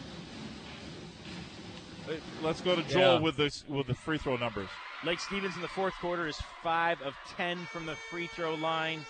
Let's 2.42 2.62
go 2.62 2.76
to 2.76 2.84
Joel 2.84 3.16
Yeah. 3.16 3.20
with 3.20 3.38
the 3.38 3.52
with 3.68 3.88
the 3.88 3.96
free 3.96 4.18
throw 4.18 4.36
numbers. 4.38 4.70
Lake 5.04 5.20
Stevens 5.20 5.56
in 5.56 5.62
the 5.62 5.68
fourth 5.68 5.94
quarter 5.96 6.28
is 6.28 6.40
five 6.62 7.02
of 7.02 7.16
ten 7.36 7.58
from 7.72 7.86
the 7.86 7.96
free 8.10 8.28
throw 8.28 8.54
line 8.56 9.06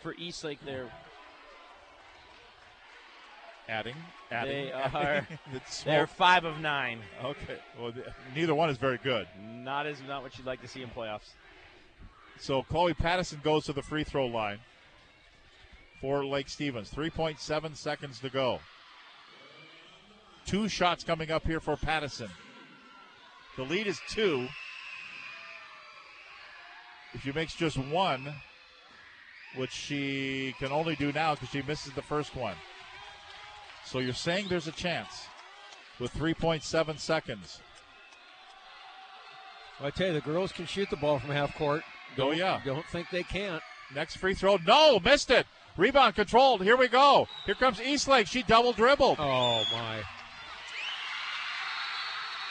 for 0.00 0.14
Eastlake. 0.14 0.58
There, 0.64 0.86
Adding, 3.68 3.94
adding. 4.30 4.66
they 4.66 4.72
are 4.72 5.26
they're 5.84 6.06
five 6.06 6.44
of 6.44 6.60
nine. 6.60 7.00
Okay. 7.24 7.58
Well, 7.78 7.92
th- 7.92 8.06
neither 8.34 8.54
one 8.54 8.70
is 8.70 8.76
very 8.76 8.98
good. 9.02 9.26
Not 9.44 9.86
as 9.86 10.00
not 10.06 10.22
what 10.22 10.36
you'd 10.38 10.46
like 10.46 10.60
to 10.62 10.68
see 10.68 10.82
in 10.82 10.90
playoffs. 10.90 11.30
So 12.38 12.62
Chloe 12.62 12.94
Pattison 12.94 13.40
goes 13.42 13.64
to 13.66 13.72
the 13.72 13.82
free 13.82 14.04
throw 14.04 14.26
line 14.26 14.58
for 16.00 16.24
Lake 16.24 16.48
Stevens. 16.48 16.90
3.7 16.90 17.76
seconds 17.76 18.18
to 18.20 18.30
go. 18.30 18.58
Two 20.46 20.68
shots 20.68 21.04
coming 21.04 21.30
up 21.30 21.46
here 21.46 21.60
for 21.60 21.76
Pattison. 21.76 22.30
The 23.56 23.62
lead 23.62 23.86
is 23.86 24.00
two. 24.08 24.48
If 27.14 27.22
she 27.22 27.32
makes 27.32 27.54
just 27.54 27.76
one, 27.76 28.32
which 29.56 29.70
she 29.72 30.54
can 30.58 30.72
only 30.72 30.96
do 30.96 31.12
now 31.12 31.34
because 31.34 31.50
she 31.50 31.62
misses 31.62 31.92
the 31.92 32.02
first 32.02 32.34
one. 32.34 32.54
So 33.84 33.98
you're 33.98 34.14
saying 34.14 34.46
there's 34.48 34.68
a 34.68 34.72
chance 34.72 35.26
with 35.98 36.14
3.7 36.14 36.98
seconds. 36.98 37.60
I 39.80 39.90
tell 39.90 40.08
you, 40.08 40.12
the 40.14 40.20
girls 40.20 40.52
can 40.52 40.66
shoot 40.66 40.88
the 40.90 40.96
ball 40.96 41.18
from 41.18 41.30
half 41.30 41.54
court. 41.56 41.82
Oh, 42.12 42.16
Don't- 42.16 42.36
yeah. 42.36 42.60
Don't 42.64 42.86
think 42.86 43.10
they 43.10 43.22
can't. 43.24 43.62
Next 43.94 44.16
free 44.16 44.34
throw. 44.34 44.56
No, 44.66 44.98
missed 45.00 45.30
it. 45.30 45.46
Rebound 45.76 46.14
controlled. 46.14 46.62
Here 46.62 46.76
we 46.76 46.88
go. 46.88 47.26
Here 47.46 47.54
comes 47.54 47.80
Eastlake. 47.80 48.26
She 48.26 48.42
double 48.42 48.72
dribbled. 48.72 49.16
Oh, 49.18 49.64
my. 49.72 50.02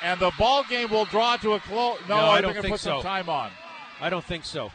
And 0.02 0.20
the 0.20 0.32
ball 0.38 0.64
game 0.64 0.90
will 0.90 1.06
draw 1.06 1.38
to 1.38 1.54
a 1.54 1.60
close. 1.60 2.00
No, 2.10 2.18
No, 2.18 2.26
I 2.26 2.42
don't 2.42 2.54
think 2.54 2.68
put 2.70 2.80
some 2.80 3.00
so. 3.00 3.04
time 3.04 3.30
on. 3.30 3.52
I 4.00 4.10
don't 4.10 4.26
think 4.26 4.46
so. 4.46 4.72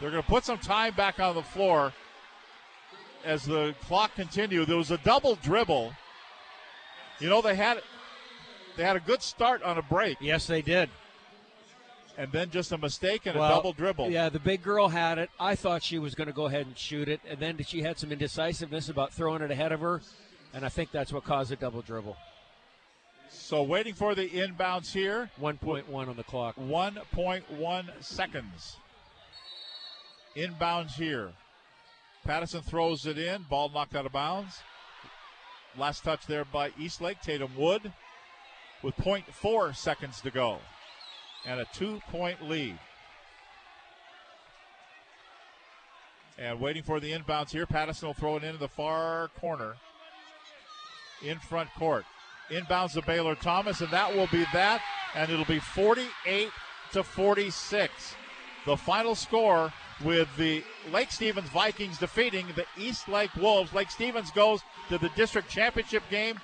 They're 0.00 0.10
going 0.10 0.22
to 0.22 0.28
put 0.28 0.44
some 0.44 0.58
time 0.58 0.94
back 0.94 1.20
on 1.20 1.34
the 1.34 1.42
floor 1.42 1.92
as 3.24 3.44
the 3.44 3.74
clock 3.86 4.14
continued. 4.14 4.68
There 4.68 4.76
was 4.76 4.90
a 4.90 4.98
double 4.98 5.36
dribble. 5.36 5.92
You 7.20 7.28
know 7.30 7.40
they 7.40 7.54
had 7.54 7.80
they 8.76 8.82
had 8.82 8.96
a 8.96 9.00
good 9.00 9.22
start 9.22 9.62
on 9.62 9.78
a 9.78 9.82
break. 9.82 10.18
Yes, 10.20 10.46
they 10.46 10.60
did. 10.60 10.90
And 12.18 12.30
then 12.30 12.50
just 12.50 12.70
a 12.72 12.78
mistake 12.78 13.26
and 13.26 13.36
Well, 13.38 13.50
a 13.50 13.54
double 13.54 13.72
dribble. 13.72 14.10
Yeah, 14.10 14.28
the 14.28 14.38
big 14.38 14.62
girl 14.62 14.88
had 14.88 15.18
it. 15.18 15.30
I 15.40 15.54
thought 15.54 15.82
she 15.82 15.98
was 15.98 16.14
going 16.14 16.26
to 16.28 16.32
go 16.32 16.46
ahead 16.46 16.66
and 16.66 16.76
shoot 16.76 17.08
it, 17.08 17.20
and 17.28 17.40
then 17.40 17.58
she 17.64 17.82
had 17.82 17.98
some 17.98 18.12
indecisiveness 18.12 18.88
about 18.88 19.12
throwing 19.12 19.42
it 19.42 19.50
ahead 19.50 19.72
of 19.72 19.80
her, 19.80 20.00
and 20.52 20.64
I 20.64 20.68
think 20.68 20.92
that's 20.92 21.12
what 21.12 21.24
caused 21.24 21.50
the 21.50 21.56
double 21.56 21.82
dribble. 21.82 22.16
So 23.36 23.62
waiting 23.62 23.94
for 23.94 24.14
the 24.14 24.28
inbounds 24.28 24.92
here. 24.92 25.30
1.1 25.40 25.92
on 25.92 26.16
the 26.16 26.24
clock. 26.24 26.56
1.1 26.56 28.02
seconds. 28.02 28.76
Inbounds 30.36 30.92
here. 30.92 31.32
Pattison 32.24 32.62
throws 32.62 33.06
it 33.06 33.18
in. 33.18 33.42
Ball 33.42 33.68
knocked 33.68 33.94
out 33.94 34.06
of 34.06 34.12
bounds. 34.12 34.60
Last 35.76 36.04
touch 36.04 36.26
there 36.26 36.44
by 36.44 36.72
Eastlake. 36.78 37.20
Tatum 37.20 37.50
Wood 37.56 37.92
with 38.82 38.96
0.4 38.96 39.76
seconds 39.76 40.20
to 40.22 40.30
go. 40.30 40.58
And 41.46 41.60
a 41.60 41.66
two 41.72 42.00
point 42.10 42.48
lead. 42.48 42.78
And 46.38 46.60
waiting 46.60 46.82
for 46.82 46.98
the 46.98 47.12
inbounds 47.12 47.50
here. 47.50 47.66
Pattison 47.66 48.08
will 48.08 48.14
throw 48.14 48.36
it 48.36 48.44
into 48.44 48.58
the 48.58 48.68
far 48.68 49.28
corner 49.38 49.74
in 51.22 51.38
front 51.38 51.72
court. 51.74 52.04
Inbounds 52.50 52.92
to 52.92 53.02
Baylor 53.02 53.34
Thomas, 53.34 53.80
and 53.80 53.90
that 53.90 54.14
will 54.14 54.28
be 54.28 54.44
that. 54.52 54.80
And 55.14 55.30
it'll 55.30 55.44
be 55.44 55.60
48 55.60 56.48
to 56.92 57.02
46. 57.02 58.14
The 58.66 58.76
final 58.76 59.14
score 59.14 59.72
with 60.04 60.28
the 60.36 60.64
Lake 60.92 61.12
Stevens 61.12 61.48
Vikings 61.50 61.98
defeating 61.98 62.46
the 62.56 62.66
East 62.76 63.08
Lake 63.08 63.34
Wolves. 63.36 63.72
Lake 63.72 63.90
Stevens 63.90 64.30
goes 64.30 64.60
to 64.88 64.98
the 64.98 65.10
district 65.10 65.48
championship 65.48 66.02
game. 66.10 66.40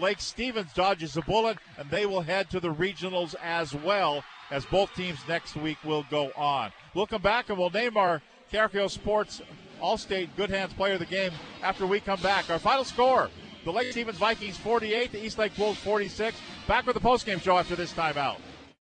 Lake 0.00 0.20
Stevens 0.20 0.72
dodges 0.72 1.16
a 1.16 1.22
bullet, 1.22 1.58
and 1.76 1.90
they 1.90 2.06
will 2.06 2.22
head 2.22 2.48
to 2.50 2.60
the 2.60 2.72
regionals 2.72 3.34
as 3.42 3.74
well, 3.74 4.24
as 4.50 4.64
both 4.64 4.94
teams 4.94 5.18
next 5.28 5.56
week 5.56 5.76
will 5.84 6.06
go 6.10 6.30
on. 6.36 6.72
We'll 6.94 7.06
come 7.06 7.22
back 7.22 7.50
and 7.50 7.58
we'll 7.58 7.70
name 7.70 7.96
our 7.96 8.22
KRKO 8.50 8.90
Sports 8.90 9.42
All-State 9.80 10.36
Good 10.36 10.48
Hands 10.48 10.72
Player 10.72 10.94
of 10.94 11.00
the 11.00 11.06
Game 11.06 11.32
after 11.62 11.86
we 11.86 12.00
come 12.00 12.20
back. 12.20 12.48
Our 12.48 12.58
final 12.58 12.84
score: 12.84 13.28
the 13.64 13.72
Lake 13.72 13.90
Stevens 13.92 14.18
Vikings 14.18 14.56
48, 14.58 15.12
the 15.12 15.24
East 15.24 15.38
Lake 15.38 15.56
Wolves 15.58 15.78
46. 15.80 16.36
Back 16.68 16.86
with 16.86 16.94
the 16.94 17.00
postgame 17.00 17.40
show 17.40 17.58
after 17.58 17.74
this 17.74 17.92
timeout. 17.92 18.36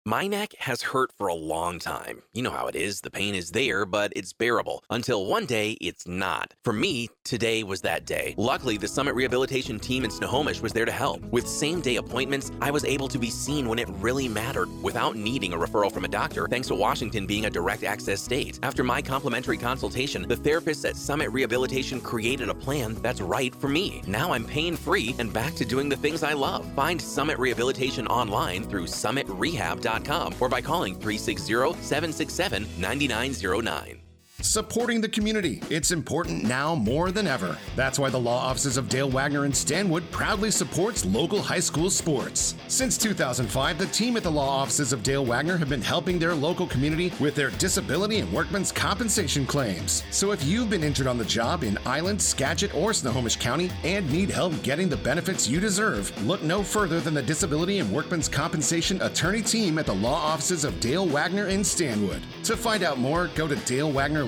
My 0.05 0.27
neck 0.27 0.53
has 0.59 0.81
hurt 0.81 1.13
for 1.17 1.27
a 1.27 1.33
long 1.33 1.79
time. 1.79 2.23
You 2.33 2.43
know 2.43 2.51
how 2.51 2.67
it 2.67 2.75
is. 2.75 2.99
The 2.99 3.09
pain 3.09 3.35
is 3.35 3.51
there, 3.51 3.85
but 3.85 4.11
it's 4.17 4.33
bearable. 4.33 4.83
Until 4.89 5.27
one 5.27 5.45
day, 5.45 5.77
it's 5.79 6.05
not. 6.05 6.53
For 6.65 6.73
me, 6.73 7.07
today 7.23 7.63
was 7.63 7.79
that 7.83 8.05
day. 8.05 8.35
Luckily, 8.37 8.75
the 8.75 8.89
Summit 8.89 9.15
Rehabilitation 9.15 9.79
team 9.79 10.03
in 10.03 10.11
Snohomish 10.11 10.59
was 10.59 10.73
there 10.73 10.83
to 10.83 10.91
help. 10.91 11.23
With 11.31 11.47
same 11.47 11.79
day 11.79 11.95
appointments, 11.95 12.51
I 12.59 12.69
was 12.69 12.83
able 12.83 13.07
to 13.07 13.17
be 13.17 13.29
seen 13.29 13.69
when 13.69 13.79
it 13.79 13.87
really 14.01 14.27
mattered 14.27 14.67
without 14.83 15.15
needing 15.15 15.53
a 15.53 15.57
referral 15.57 15.89
from 15.89 16.03
a 16.03 16.09
doctor, 16.09 16.49
thanks 16.49 16.67
to 16.67 16.75
Washington 16.75 17.25
being 17.25 17.45
a 17.45 17.49
direct 17.49 17.85
access 17.85 18.21
state. 18.21 18.59
After 18.61 18.83
my 18.83 19.01
complimentary 19.01 19.57
consultation, 19.57 20.27
the 20.27 20.35
therapists 20.35 20.83
at 20.83 20.97
Summit 20.97 21.31
Rehabilitation 21.31 22.01
created 22.01 22.49
a 22.49 22.53
plan 22.53 22.95
that's 22.95 23.21
right 23.21 23.55
for 23.55 23.69
me. 23.69 24.01
Now 24.05 24.33
I'm 24.33 24.43
pain 24.43 24.75
free 24.75 25.15
and 25.17 25.31
back 25.31 25.55
to 25.55 25.63
doing 25.63 25.87
the 25.87 25.95
things 25.95 26.23
I 26.23 26.33
love. 26.33 26.69
Find 26.73 27.01
Summit 27.01 27.39
Rehabilitation 27.39 28.05
online 28.07 28.65
through 28.65 28.87
summitrehab.com 28.87 29.92
or 30.39 30.49
by 30.49 30.61
calling 30.61 30.93
360 30.93 31.53
767 31.81 32.67
9909. 32.79 34.02
Supporting 34.43 34.99
the 34.99 35.07
community. 35.07 35.61
It's 35.69 35.91
important 35.91 36.43
now 36.43 36.75
more 36.75 37.13
than 37.13 37.27
ever. 37.27 37.57
That's 37.77 37.97
why 37.97 38.09
the 38.09 38.19
law 38.19 38.39
offices 38.39 38.75
of 38.75 38.89
Dale 38.89 39.09
Wagner 39.09 39.45
and 39.45 39.55
Stanwood 39.55 40.03
proudly 40.11 40.51
supports 40.51 41.05
local 41.05 41.41
high 41.41 41.61
school 41.61 41.89
sports. 41.89 42.53
Since 42.67 42.97
2005, 42.97 43.77
the 43.77 43.85
team 43.85 44.17
at 44.17 44.23
the 44.23 44.29
law 44.29 44.49
offices 44.49 44.91
of 44.91 45.01
Dale 45.01 45.25
Wagner 45.25 45.55
have 45.55 45.69
been 45.69 45.81
helping 45.81 46.19
their 46.19 46.35
local 46.35 46.67
community 46.67 47.13
with 47.21 47.35
their 47.35 47.51
disability 47.51 48.19
and 48.19 48.31
workmen's 48.33 48.73
compensation 48.73 49.45
claims. 49.45 50.03
So 50.11 50.31
if 50.31 50.43
you've 50.43 50.69
been 50.69 50.83
injured 50.83 51.07
on 51.07 51.17
the 51.17 51.23
job 51.23 51.63
in 51.63 51.79
Island, 51.85 52.21
Skagit, 52.21 52.75
or 52.75 52.93
Snohomish 52.93 53.37
County 53.37 53.71
and 53.85 54.11
need 54.11 54.29
help 54.29 54.61
getting 54.61 54.89
the 54.89 54.97
benefits 54.97 55.47
you 55.47 55.61
deserve, 55.61 56.11
look 56.27 56.43
no 56.43 56.63
further 56.63 56.99
than 56.99 57.13
the 57.13 57.23
Disability 57.23 57.79
and 57.79 57.89
Workmen's 57.89 58.27
Compensation 58.27 59.01
Attorney 59.03 59.41
team 59.41 59.77
at 59.77 59.85
the 59.85 59.95
law 59.95 60.21
offices 60.21 60.65
of 60.65 60.81
Dale 60.81 61.07
Wagner 61.07 61.47
and 61.47 61.65
Stanwood. 61.65 62.21
To 62.43 62.57
find 62.57 62.83
out 62.83 62.99
more, 62.99 63.27
go 63.35 63.47
to 63.47 63.55
Dale 63.55 63.89
Wagner 63.89 64.25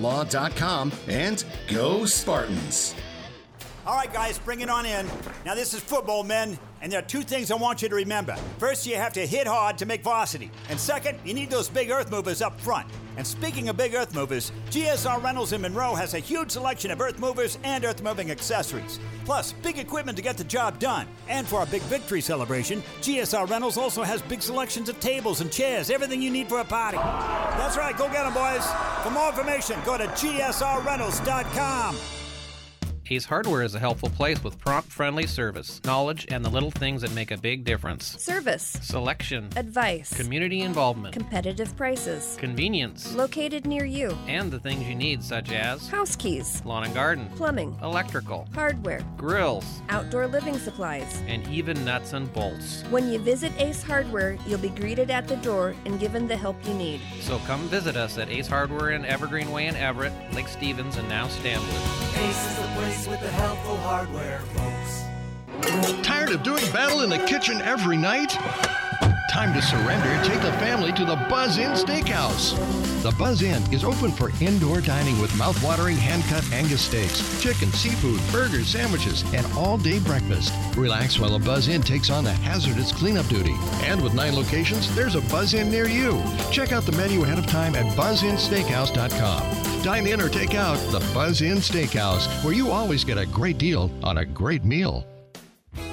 and 1.07 1.44
go 1.68 2.06
Spartans. 2.06 2.95
All 3.86 3.95
right, 3.95 4.11
guys, 4.11 4.40
bring 4.40 4.61
it 4.61 4.69
on 4.69 4.86
in. 4.86 5.07
Now, 5.45 5.53
this 5.53 5.73
is 5.73 5.80
football, 5.80 6.23
men, 6.23 6.57
and 6.86 6.91
there 6.91 6.99
are 6.99 7.07
two 7.07 7.24
things 7.24 7.49
I 7.49 7.56
want 7.56 7.82
you 7.82 7.90
to 7.90 7.95
remember. 7.95 8.36
First, 8.60 8.86
you 8.86 8.95
have 8.95 9.12
to 9.14 9.26
hit 9.26 9.48
hard 9.48 9.76
to 9.80 9.88
make 9.88 10.03
varsity. 10.03 10.52
And 10.70 10.80
second, 10.80 11.18
you 11.26 11.34
need 11.34 11.49
those 11.49 11.68
big 11.68 11.90
earth 11.90 12.12
movers 12.12 12.44
up 12.44 12.62
front. 12.62 12.86
And 13.18 13.26
speaking 13.26 13.70
of 13.70 13.78
big 13.78 13.95
earth 13.95 14.14
movers, 14.14 14.52
GSR 14.70 15.24
Rentals 15.24 15.52
in 15.52 15.62
Monroe 15.62 15.95
has 15.95 16.14
a 16.14 16.20
huge 16.20 16.52
selection 16.52 16.91
of 16.91 17.02
earth 17.02 17.18
movers 17.18 17.57
and 17.64 17.84
earth 17.86 18.03
moving 18.03 18.30
accessories. 18.30 18.99
Plus, 19.26 19.53
big 19.64 19.80
equipment 19.80 20.16
to 20.20 20.22
get 20.22 20.38
the 20.38 20.44
job 20.44 20.78
done. 20.78 21.07
And 21.28 21.48
for 21.48 21.56
our 21.56 21.66
big 21.66 21.82
victory 21.84 22.22
celebration, 22.22 22.84
GSR 23.02 23.49
Rentals 23.49 23.80
also 23.80 24.03
has 24.03 24.22
big 24.22 24.44
selections 24.44 24.88
of 24.88 24.99
tables 24.99 25.41
and 25.41 25.52
chairs, 25.52 25.90
everything 25.90 26.22
you 26.22 26.30
need 26.30 26.48
for 26.48 26.60
a 26.60 26.66
party. 26.66 26.98
That's 26.98 27.78
right, 27.78 27.98
go 27.98 28.06
get 28.10 28.26
them, 28.26 28.34
boys. 28.36 28.64
For 29.02 29.10
more 29.10 29.30
information, 29.30 29.80
go 29.86 29.98
to 29.98 30.06
GSRRentals.com. 30.06 32.24
Ace 33.07 33.26
Hardware 33.26 33.61
is 33.61 33.76
a 33.76 33.80
helpful 33.80 34.10
place 34.10 34.44
with 34.44 34.57
prompt, 34.57 34.90
friendly 34.91 35.27
service, 35.27 35.80
knowledge, 35.86 36.26
and 36.32 36.44
the 36.44 36.49
little 36.49 36.72
things 36.72 37.03
that 37.03 37.14
make 37.14 37.30
a 37.30 37.38
big 37.38 37.64
difference. 37.64 38.19
Service, 38.19 38.80
Selection, 38.82 39.48
advice, 39.56 40.11
community 40.18 40.61
involvement, 40.61 41.14
competitive 41.14 41.77
prices, 41.77 42.36
convenience, 42.40 43.14
located 43.14 43.68
near 43.68 43.86
you, 43.86 44.18
and 44.27 44.49
the 44.52 44.57
things 44.60 44.88
you 44.88 44.95
need, 44.95 45.23
such 45.23 45.52
as 45.52 45.88
house 45.88 46.15
keys, 46.15 46.64
lawn 46.65 46.84
and 46.84 46.95
garden, 46.95 47.30
plumbing, 47.36 47.77
electrical, 47.84 48.48
hardware, 48.56 49.02
grills, 49.18 49.84
outdoor 49.90 50.26
living 50.26 50.57
supplies. 50.57 51.22
and 51.27 51.48
even 51.49 51.86
nuts 51.86 52.14
and 52.14 52.34
bolts. 52.34 52.82
When 52.90 53.11
you 53.11 53.19
visit 53.19 53.52
Ace 53.60 53.84
Hardware, 53.84 54.36
you'll 54.48 54.57
be 54.57 54.69
greeted 54.69 55.11
at 55.11 55.27
the 55.27 55.38
door 55.38 55.76
and 55.86 55.99
given 55.99 56.27
the 56.27 56.38
help 56.38 56.56
you 56.65 56.73
need. 56.73 57.02
So 57.22 57.38
come 57.45 57.68
visit 57.69 57.95
us 57.98 58.18
at 58.18 58.30
Ace 58.30 58.48
Hardware 58.48 58.91
in 58.91 59.06
Evergreen 59.06 59.52
Way 59.52 59.68
in 59.68 59.76
Everett, 59.76 60.11
Lake 60.34 60.48
Stevens, 60.48 60.98
and 60.98 61.07
now 61.07 61.27
Stanwood. 61.27 61.69
Ace 62.18 62.49
is 62.52 62.57
the 62.57 62.68
place 62.76 62.95
with 63.04 63.20
the 63.20 63.28
helpful 63.28 63.76
hardware, 63.78 64.40
folks. 64.40 66.02
Tired 66.02 66.32
of 66.32 66.44
doing 66.44 66.64
battle 66.72 67.02
in 67.02 67.10
the 67.10 67.20
kitchen 67.20 67.62
every 67.62 67.98
night? 67.98 68.38
Time 69.31 69.53
to 69.53 69.61
surrender 69.61 70.23
take 70.23 70.41
the 70.41 70.53
family 70.53 70.93
to 70.93 71.03
the 71.03 71.15
Buzz 71.30 71.57
Inn 71.57 71.72
Steakhouse. 71.72 72.56
The 73.02 73.11
Buzz 73.18 73.41
Inn 73.41 73.61
is 73.73 73.84
open 73.84 74.11
for 74.11 74.31
indoor 74.39 74.81
dining 74.81 75.19
with 75.19 75.35
mouth-watering 75.38 75.97
hand-cut 75.97 76.49
Angus 76.53 76.84
steaks, 76.84 77.41
chicken, 77.41 77.72
seafood, 77.72 78.22
burgers, 78.31 78.68
sandwiches, 78.68 79.23
and 79.34 79.45
all-day 79.57 79.99
breakfast. 79.99 80.53
Relax 80.77 81.19
while 81.19 81.38
the 81.38 81.43
Buzz 81.43 81.68
Inn 81.68 81.81
takes 81.81 82.10
on 82.10 82.23
the 82.23 82.31
hazardous 82.31 82.91
cleanup 82.91 83.27
duty. 83.27 83.56
And 83.81 84.02
with 84.02 84.14
nine 84.14 84.35
locations, 84.35 84.95
there's 84.95 85.15
a 85.15 85.22
Buzz 85.22 85.53
Inn 85.53 85.69
near 85.69 85.88
you. 85.88 86.22
Check 86.52 86.72
out 86.72 86.84
the 86.84 86.93
menu 86.93 87.23
ahead 87.23 87.39
of 87.39 87.47
time 87.47 87.76
at 87.76 87.85
buzzinsteakhouse.com. 87.97 89.84
Dine 89.84 90.07
in 90.07 90.22
or 90.22 90.30
take 90.30 90.56
out 90.56 90.77
the 90.91 90.99
Buzz 91.14 91.41
Inn 91.41 91.57
Steakhouse, 91.57 92.27
where 92.43 92.53
you 92.53 92.72
always 92.72 93.03
get 93.03 93.18
a 93.18 93.26
great 93.26 93.57
deal 93.57 93.91
on 94.03 94.19
a 94.19 94.26
great 94.26 94.64
meal. 94.64 95.06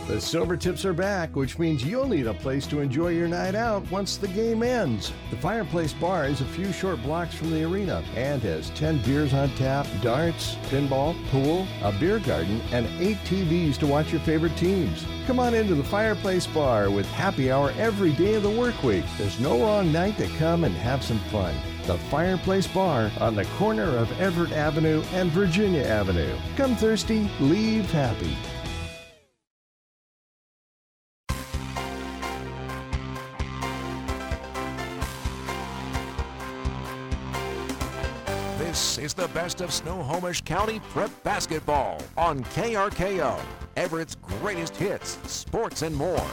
The 0.08 0.20
silver 0.20 0.56
tips 0.56 0.84
are 0.84 0.92
back, 0.92 1.36
which 1.36 1.60
means 1.60 1.84
you'll 1.84 2.08
need 2.08 2.26
a 2.26 2.34
place 2.34 2.66
to 2.66 2.80
enjoy 2.80 3.10
your 3.10 3.28
night 3.28 3.54
out 3.54 3.88
once 3.90 4.16
the 4.16 4.26
game 4.26 4.64
ends. 4.64 5.12
The 5.30 5.36
Fireplace 5.36 5.92
Bar 5.92 6.26
is 6.26 6.40
a 6.40 6.44
few 6.44 6.72
short 6.72 7.00
blocks 7.04 7.34
from 7.34 7.52
the 7.52 7.62
arena 7.62 8.02
and 8.16 8.42
has 8.42 8.70
10 8.70 8.98
beers 9.02 9.32
on 9.32 9.48
tap, 9.50 9.86
darts, 10.02 10.56
pinball, 10.70 11.14
pool, 11.28 11.68
a 11.82 11.92
beer 11.92 12.18
garden, 12.18 12.60
and 12.72 12.86
8 13.00 13.16
TVs 13.18 13.78
to 13.78 13.86
watch 13.86 14.10
your 14.10 14.20
favorite 14.22 14.56
teams. 14.56 15.06
Come 15.26 15.38
on 15.38 15.54
into 15.54 15.76
the 15.76 15.84
Fireplace 15.84 16.48
Bar 16.48 16.90
with 16.90 17.06
happy 17.12 17.52
hour 17.52 17.72
every 17.78 18.12
day 18.12 18.34
of 18.34 18.42
the 18.42 18.50
work 18.50 18.82
week. 18.82 19.04
There's 19.16 19.38
no 19.38 19.60
wrong 19.60 19.92
night 19.92 20.18
to 20.18 20.26
come 20.36 20.64
and 20.64 20.74
have 20.74 21.04
some 21.04 21.20
fun. 21.30 21.54
The 21.84 21.96
Fireplace 22.10 22.66
Bar 22.66 23.12
on 23.20 23.36
the 23.36 23.44
corner 23.56 23.96
of 23.96 24.20
Everett 24.20 24.52
Avenue 24.52 25.02
and 25.12 25.30
Virginia 25.30 25.84
Avenue. 25.84 26.36
Come 26.56 26.74
thirsty, 26.74 27.30
leave 27.38 27.88
happy. 27.92 28.36
The 39.14 39.28
best 39.28 39.60
of 39.60 39.70
Snohomish 39.70 40.40
County 40.40 40.80
prep 40.88 41.10
basketball 41.22 42.00
on 42.16 42.42
KRKO. 42.44 43.38
Everett's 43.76 44.14
greatest 44.14 44.74
hits, 44.74 45.18
sports, 45.30 45.82
and 45.82 45.94
more. 45.94 46.24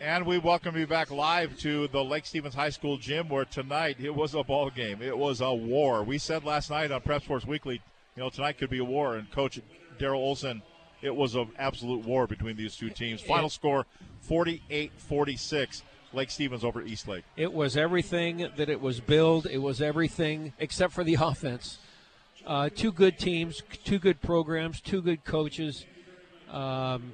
And 0.00 0.24
we 0.24 0.38
welcome 0.38 0.76
you 0.78 0.86
back 0.86 1.10
live 1.10 1.58
to 1.58 1.88
the 1.88 2.02
Lake 2.02 2.24
Stevens 2.24 2.54
High 2.54 2.70
School 2.70 2.96
gym 2.96 3.28
where 3.28 3.44
tonight 3.44 3.96
it 4.00 4.14
was 4.14 4.34
a 4.34 4.42
ball 4.42 4.70
game. 4.70 5.02
It 5.02 5.16
was 5.16 5.42
a 5.42 5.52
war. 5.52 6.02
We 6.02 6.16
said 6.16 6.42
last 6.44 6.70
night 6.70 6.90
on 6.90 7.02
Prep 7.02 7.22
Sports 7.22 7.46
Weekly, 7.46 7.82
you 8.16 8.22
know, 8.22 8.30
tonight 8.30 8.56
could 8.56 8.70
be 8.70 8.78
a 8.78 8.84
war. 8.84 9.16
And 9.16 9.30
Coach 9.30 9.60
Daryl 9.98 10.16
Olson, 10.16 10.62
it 11.02 11.14
was 11.14 11.34
an 11.34 11.48
absolute 11.58 12.04
war 12.04 12.26
between 12.26 12.56
these 12.56 12.76
two 12.76 12.90
teams. 12.90 13.20
Final 13.20 13.48
score 13.48 13.86
48 14.22 14.92
46. 14.96 15.82
Lake 16.12 16.30
Stevens 16.30 16.64
over 16.64 16.82
East 16.82 17.06
Lake. 17.06 17.24
It 17.36 17.52
was 17.52 17.76
everything 17.76 18.48
that 18.56 18.68
it 18.68 18.80
was 18.80 18.98
billed. 18.98 19.46
It 19.46 19.58
was 19.58 19.80
everything 19.80 20.52
except 20.58 20.92
for 20.92 21.04
the 21.04 21.14
offense. 21.20 21.78
Uh, 22.46 22.68
two 22.74 22.90
good 22.90 23.18
teams, 23.18 23.62
two 23.84 23.98
good 23.98 24.20
programs, 24.20 24.80
two 24.80 25.02
good 25.02 25.24
coaches. 25.24 25.84
Um, 26.50 27.12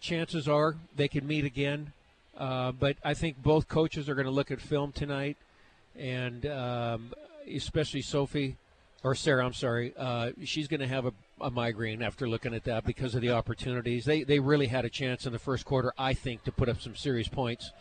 chances 0.00 0.48
are 0.48 0.76
they 0.96 1.08
can 1.08 1.26
meet 1.26 1.44
again. 1.44 1.92
Uh, 2.36 2.72
but 2.72 2.96
I 3.04 3.14
think 3.14 3.40
both 3.42 3.68
coaches 3.68 4.08
are 4.08 4.14
going 4.14 4.26
to 4.26 4.32
look 4.32 4.50
at 4.50 4.60
film 4.60 4.90
tonight, 4.90 5.36
and 5.96 6.44
um, 6.46 7.12
especially 7.52 8.02
Sophie 8.02 8.56
or 9.04 9.14
Sarah. 9.14 9.44
I'm 9.46 9.52
sorry, 9.52 9.94
uh, 9.96 10.32
she's 10.42 10.66
going 10.66 10.80
to 10.80 10.88
have 10.88 11.06
a, 11.06 11.12
a 11.40 11.50
migraine 11.50 12.02
after 12.02 12.28
looking 12.28 12.54
at 12.54 12.64
that 12.64 12.84
because 12.84 13.14
of 13.14 13.20
the 13.20 13.30
opportunities. 13.30 14.04
They 14.04 14.22
they 14.22 14.38
really 14.38 14.68
had 14.68 14.84
a 14.84 14.90
chance 14.90 15.26
in 15.26 15.32
the 15.32 15.38
first 15.38 15.64
quarter, 15.64 15.92
I 15.98 16.14
think, 16.14 16.44
to 16.44 16.52
put 16.52 16.68
up 16.68 16.80
some 16.80 16.96
serious 16.96 17.28
points 17.28 17.72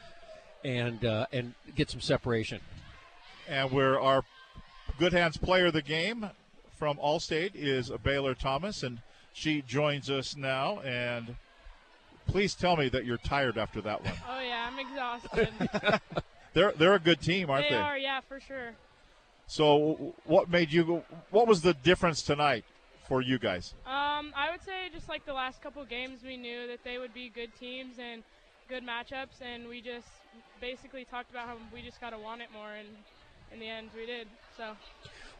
and 0.63 1.03
uh, 1.05 1.27
and 1.31 1.53
get 1.75 1.89
some 1.89 2.01
separation. 2.01 2.59
And 3.47 3.71
where 3.71 3.99
our 3.99 4.23
good 4.97 5.13
hands 5.13 5.37
player 5.37 5.67
of 5.67 5.73
the 5.73 5.81
game 5.81 6.29
from 6.77 6.97
Allstate 6.97 7.51
is 7.53 7.91
Baylor 8.03 8.33
Thomas, 8.33 8.83
and 8.83 9.01
she 9.33 9.61
joins 9.61 10.09
us 10.09 10.35
now. 10.35 10.79
And 10.79 11.35
please 12.27 12.55
tell 12.55 12.77
me 12.77 12.89
that 12.89 13.05
you're 13.05 13.17
tired 13.17 13.57
after 13.57 13.81
that 13.81 14.03
one. 14.03 14.13
Oh 14.29 14.39
yeah, 14.39 14.69
I'm 14.69 14.79
exhausted. 14.79 15.49
They're 16.53 16.71
they're 16.73 16.93
a 16.93 16.99
good 16.99 17.19
team, 17.19 17.49
aren't 17.49 17.67
they 17.67 17.75
they? 17.75 17.81
are, 17.81 17.97
yeah, 17.97 18.19
for 18.21 18.39
sure. 18.39 18.73
So, 19.47 20.13
what 20.25 20.51
made 20.51 20.71
you? 20.71 21.03
What 21.31 21.47
was 21.47 21.61
the 21.61 21.73
difference 21.73 22.21
tonight 22.21 22.63
for 23.07 23.21
you 23.21 23.37
guys? 23.37 23.73
Um, 23.85 24.33
I 24.35 24.49
would 24.51 24.63
say 24.63 24.89
just 24.93 25.09
like 25.09 25.25
the 25.25 25.33
last 25.33 25.61
couple 25.61 25.83
games, 25.85 26.21
we 26.23 26.37
knew 26.37 26.67
that 26.67 26.83
they 26.83 26.97
would 26.97 27.13
be 27.13 27.29
good 27.29 27.55
teams 27.59 27.95
and 27.99 28.23
good 28.69 28.83
matchups, 28.83 29.41
and 29.41 29.67
we 29.67 29.81
just 29.81 30.07
basically 30.61 31.05
talked 31.05 31.29
about 31.29 31.47
how 31.47 31.57
we 31.73 31.81
just 31.81 31.99
got 31.99 32.11
to 32.11 32.17
want 32.17 32.41
it 32.41 32.47
more, 32.53 32.71
and 32.71 32.87
in 33.51 33.59
the 33.59 33.67
end 33.67 33.89
we 33.95 34.05
did. 34.05 34.27
So 34.57 34.75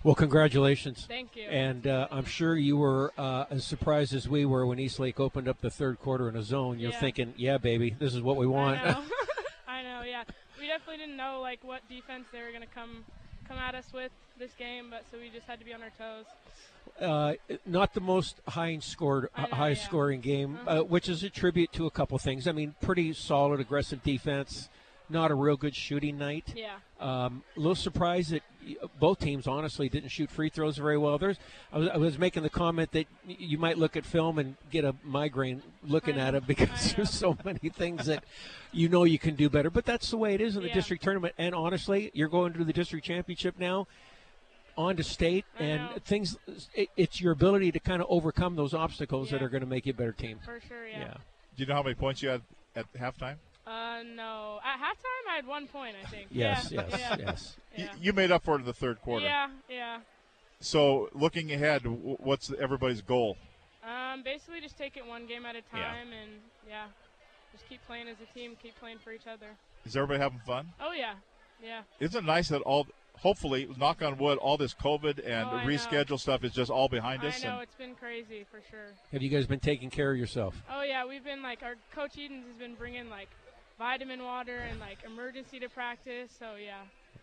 Well, 0.04 0.16
congratulations. 0.16 1.06
Thank 1.08 1.36
you. 1.36 1.44
And 1.44 1.88
uh, 1.88 2.08
I'm 2.12 2.26
sure 2.26 2.56
you 2.56 2.78
were 2.78 3.14
uh, 3.18 3.46
as 3.50 3.66
surprised 3.66 4.14
as 4.14 4.28
we 4.28 4.46
were 4.46 4.66
when 4.66 4.80
Eastlake 4.80 5.20
opened 5.20 5.48
up 5.48 5.62
the 5.62 5.70
third 5.70 6.00
quarter 6.00 6.28
in 6.28 6.36
a 6.36 6.44
zone. 6.44 6.80
You're 6.80 6.92
Yeah. 6.92 7.00
thinking, 7.00 7.34
"Yeah, 7.38 7.58
baby, 7.58 7.96
this 7.98 8.14
is 8.14 8.22
what 8.22 8.36
we 8.38 8.46
want." 8.46 8.82
I 8.82 8.92
know. 8.92 9.04
I 9.68 9.82
know. 9.84 10.02
Yeah, 10.02 10.24
we 10.60 10.68
definitely 10.68 10.98
didn't 10.98 11.18
know 11.18 11.40
like 11.42 11.64
what 11.64 11.88
defense 11.90 12.26
they 12.32 12.42
were 12.42 12.52
gonna 12.52 12.66
come 12.68 13.06
come 13.48 13.58
at 13.58 13.76
us 13.76 13.92
with 13.94 14.12
this 14.38 14.52
game, 14.54 14.88
but 14.90 15.06
so 15.10 15.18
we 15.18 15.30
just 15.30 15.48
had 15.48 15.60
to 15.60 15.66
be 15.66 15.74
on 15.74 15.82
our 15.82 15.92
toes. 15.98 16.26
Uh, 17.02 17.34
not 17.66 17.94
the 17.94 18.02
most 18.02 18.40
high 18.48 18.78
scored, 18.80 19.30
high 19.34 19.74
scoring 19.74 20.22
game, 20.22 20.60
uh, 20.68 20.80
which 20.82 21.10
is 21.10 21.24
a 21.24 21.30
tribute 21.30 21.72
to 21.74 21.86
a 21.86 21.92
couple 21.92 22.18
things. 22.18 22.48
I 22.48 22.52
mean, 22.52 22.76
pretty 22.82 23.14
solid, 23.14 23.60
aggressive 23.60 24.04
defense. 24.04 24.70
Not 25.10 25.32
a 25.32 25.36
real 25.36 25.58
good 25.58 25.76
shooting 25.76 26.18
night. 26.18 26.54
Yeah. 26.56 26.76
Um, 27.00 27.44
a 27.58 27.60
little 27.60 27.76
surprised 27.76 28.32
that 28.32 28.42
both 28.98 29.20
teams 29.20 29.48
honestly 29.48 29.90
didn't 29.90 30.10
shoot 30.10 30.32
free 30.32 30.48
throws 30.50 30.78
very 30.78 30.98
well. 30.98 31.18
There's, 31.18 31.38
I 31.74 31.78
was, 31.78 31.90
I 31.90 31.98
was 31.98 32.18
making 32.18 32.44
the 32.44 32.50
comment 32.50 32.94
that 32.94 33.08
you 33.28 33.58
might 33.58 33.78
look 33.78 33.98
at 33.98 34.06
film 34.06 34.40
and 34.40 34.56
get 34.72 34.86
a 34.86 34.96
migraine 35.04 35.62
looking 35.86 36.18
at 36.18 36.36
it 36.36 36.48
because 36.48 36.94
there's 36.96 37.10
so 37.10 37.38
many 37.44 37.70
things 37.70 38.06
that 38.06 38.24
you 38.72 38.88
know 38.88 39.04
you 39.04 39.20
can 39.20 39.36
do 39.36 39.50
better. 39.50 39.70
But 39.70 39.84
that's 39.86 40.10
the 40.10 40.18
way 40.18 40.34
it 40.36 40.42
is 40.42 40.56
in 40.56 40.62
the 40.62 40.70
Yeah. 40.70 40.76
district 40.76 41.04
tournament. 41.04 41.36
And 41.38 41.54
honestly, 41.54 42.10
you're 42.14 42.30
going 42.30 42.54
to 42.54 42.64
the 42.64 42.74
district 42.74 43.06
championship 43.06 43.60
now 43.60 43.88
on 44.78 44.96
to 44.98 45.04
state 45.04 45.46
and 45.60 46.04
things 46.04 46.38
it, 46.74 46.90
it's 46.98 47.22
your 47.22 47.32
ability 47.32 47.72
to 47.72 47.80
kind 47.80 48.02
of 48.02 48.08
overcome 48.10 48.56
those 48.56 48.74
obstacles 48.74 49.30
that 49.30 49.42
are 49.42 49.50
going 49.50 49.62
to 49.62 49.68
make 49.68 49.86
you 49.86 49.92
a 49.92 49.96
better 49.96 50.12
team 50.12 50.40
For 50.44 50.60
sure. 50.68 50.88
Yeah. 50.88 51.00
yeah 51.00 51.14
Do 51.56 51.64
you 51.64 51.66
know 51.68 51.76
how 51.76 51.84
many 51.84 51.96
points 51.96 52.22
you 52.24 52.30
had 52.30 52.42
at 52.76 52.92
halftime? 52.94 53.36
Uh, 53.66 54.02
no. 54.16 54.60
At 54.66 54.78
halftime, 54.80 55.32
I 55.32 55.36
had 55.36 55.48
one 55.48 55.68
point, 55.68 55.96
I 56.04 56.10
think. 56.10 56.28
Yes, 56.32 56.70
yeah. 56.72 56.84
yes, 56.90 57.00
yeah. 57.00 57.16
yes. 57.20 57.56
Y- 57.78 57.90
You 58.02 58.14
made 58.14 58.32
up 58.32 58.44
for 58.44 58.56
it 58.56 58.60
in 58.60 58.66
the 58.66 58.74
third 58.74 59.02
quarter. 59.02 59.26
Yeah, 59.26 59.48
yeah. 59.70 60.00
So 60.60 61.10
looking 61.14 61.52
ahead, 61.54 61.84
what's 61.86 62.52
everybody's 62.60 63.02
goal? 63.02 63.38
Um, 63.84 64.24
basically, 64.24 64.60
just 64.62 64.78
take 64.78 64.98
it 64.98 65.06
one 65.06 65.28
game 65.28 65.46
at 65.46 65.56
a 65.56 65.62
Yeah. 65.74 65.82
time, 65.88 66.08
and 66.12 66.32
yeah, 66.68 66.86
just 67.52 67.68
keep 67.70 67.80
playing 67.86 68.08
as 68.08 68.18
a 68.22 68.34
team, 68.38 68.56
keep 68.62 68.78
playing 68.80 68.98
for 69.04 69.12
each 69.12 69.28
other. 69.28 69.48
Is 69.86 69.96
everybody 69.96 70.20
having 70.20 70.40
fun? 70.46 70.70
Oh 70.82 70.92
yeah, 70.94 71.14
yeah. 71.64 71.82
Isn't 72.00 72.24
it 72.24 72.28
nice 72.28 72.50
that 72.50 72.62
all, 72.62 72.88
hopefully, 73.20 73.68
knock 73.78 74.02
on 74.02 74.18
wood, 74.18 74.38
all 74.38 74.58
this 74.58 74.74
COVID 74.74 75.20
and 75.26 75.48
Oh, 75.48 75.52
I 75.54 75.64
know. 75.66 75.70
reschedule 75.70 76.20
stuff 76.20 76.44
is 76.44 76.52
just 76.54 76.70
all 76.72 76.88
behind 76.90 77.24
us. 77.24 77.44
I 77.44 77.48
know 77.48 77.54
and 77.56 77.64
it's 77.64 77.76
been 77.76 77.96
crazy 77.96 78.46
for 78.52 78.60
sure. 78.70 78.88
have 79.12 79.22
you 79.22 79.30
guys 79.30 79.46
been 79.48 79.60
taking 79.60 79.90
care 79.90 80.12
of 80.12 80.18
yourself 80.18 80.62
Oh 80.72 80.84
yeah, 80.84 81.06
we've 81.06 81.24
been 81.24 81.42
like 81.42 81.64
our 81.64 81.76
coach 81.94 82.18
Edens 82.18 82.46
has 82.48 82.56
been 82.58 82.76
bringing 82.76 83.10
like 83.10 83.30
vitamin 83.80 84.24
water 84.24 84.58
and 84.70 84.80
like 84.80 85.00
emergency 85.06 85.60
to 85.60 85.70
practice. 85.70 86.32
So 86.38 86.56
yeah, 86.64 86.82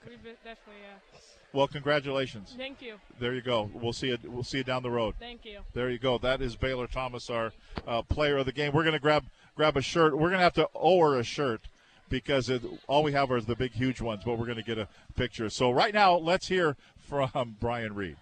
we've 0.09 0.23
been 0.23 0.35
definitely 0.45 0.83
yeah. 0.83 1.19
well, 1.53 1.67
congratulations. 1.69 2.55
Thank 2.57 2.83
you. 2.83 2.95
There 3.19 3.35
you 3.35 3.43
go. 3.43 3.71
We'll 3.75 3.93
see 3.93 4.09
you. 4.09 4.19
We'll 4.25 4.43
see 4.45 4.59
you 4.59 4.65
down 4.65 4.83
the 4.83 4.91
road. 4.91 5.15
Thank 5.19 5.45
you. 5.45 5.61
There 5.75 5.91
you 5.91 5.99
go. 5.99 6.19
That 6.19 6.41
is 6.43 6.57
Baylor 6.57 6.87
Thomas, 6.87 7.31
our 7.31 7.53
uh, 7.87 8.03
player 8.03 8.39
of 8.39 8.47
the 8.47 8.53
game. 8.53 8.73
We're 8.73 8.83
going 8.85 8.95
to 8.95 9.01
grab 9.01 9.25
grab 9.55 9.77
a 9.77 9.83
shirt. 9.83 10.15
We're 10.15 10.29
going 10.29 10.39
to 10.39 10.45
have 10.45 10.55
to 10.55 10.69
owe 10.75 11.01
her 11.01 11.19
a 11.19 11.25
shirt 11.25 11.63
because 12.11 12.51
it, 12.51 12.63
all 12.87 13.03
we 13.03 13.13
have 13.13 13.31
are 13.31 13.41
the 13.41 13.57
big, 13.57 13.73
huge 13.73 14.03
ones. 14.03 14.23
But 14.25 14.39
we're 14.39 14.45
going 14.45 14.59
to 14.59 14.63
get 14.63 14.77
a 14.77 14.89
picture. 15.15 15.49
So 15.49 15.71
right 15.71 15.95
now, 15.95 16.17
let's 16.17 16.49
hear 16.49 16.77
from 16.99 17.57
Brian 17.59 17.95
Reed. 17.95 18.17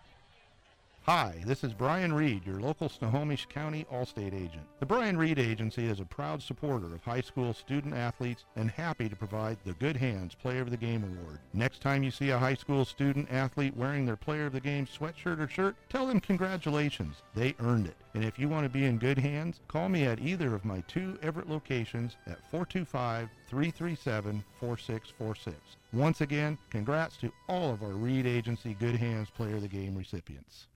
Hi, 1.09 1.43
this 1.47 1.65
is 1.65 1.73
Brian 1.73 2.13
Reed, 2.13 2.45
your 2.45 2.61
local 2.61 2.91
Snohomish 2.91 3.47
County 3.47 3.87
Allstate 3.91 4.35
agent. 4.35 4.67
The 4.79 4.85
Brian 4.85 5.17
Reed 5.17 5.39
Agency 5.39 5.87
is 5.87 6.01
a 6.01 6.05
proud 6.05 6.43
supporter 6.43 6.95
of 6.95 7.03
high 7.03 7.23
school 7.23 7.55
student 7.55 7.95
athletes 7.95 8.45
and 8.57 8.71
happy 8.71 9.09
to 9.09 9.17
provide 9.17 9.57
the 9.65 9.73
Good 9.73 9.97
Hands 9.97 10.35
Player 10.35 10.61
of 10.61 10.71
the 10.71 10.77
Game 10.77 11.05
Award. 11.05 11.39
Next 11.55 11.81
time 11.81 12.03
you 12.03 12.11
see 12.11 12.29
a 12.29 12.39
high 12.39 12.57
school 12.57 12.85
student 12.85 13.33
athlete 13.33 13.75
wearing 13.75 14.05
their 14.05 14.17
Player 14.19 14.45
of 14.45 14.53
the 14.53 14.61
Game 14.61 14.85
sweatshirt 14.85 15.41
or 15.41 15.49
shirt, 15.49 15.77
tell 15.89 16.07
them 16.07 16.21
congratulations. 16.21 17.23
They 17.35 17.55
earned 17.61 17.87
it. 17.87 17.97
And 18.13 18.23
if 18.23 18.39
you 18.39 18.51
want 18.51 18.65
to 18.65 18.69
be 18.69 18.85
in 18.85 18.99
good 18.99 19.17
hands, 19.17 19.61
call 19.67 19.89
me 19.89 20.05
at 20.05 20.21
either 20.21 20.55
of 20.55 20.67
my 20.67 20.83
two 20.89 21.19
Everett 21.23 21.49
locations 21.49 22.19
at 22.27 22.45
425 22.51 23.31
337 23.49 24.45
4646. 24.61 25.57
Once 25.95 26.21
again, 26.21 26.59
congrats 26.69 27.17
to 27.17 27.33
all 27.49 27.73
of 27.73 27.83
our 27.83 27.93
Reed 27.93 28.27
Agency 28.27 28.75
Good 28.75 28.97
Hands 28.97 29.31
Player 29.31 29.57
of 29.57 29.63
the 29.63 29.69
Game 29.69 29.97
recipients. 29.97 30.67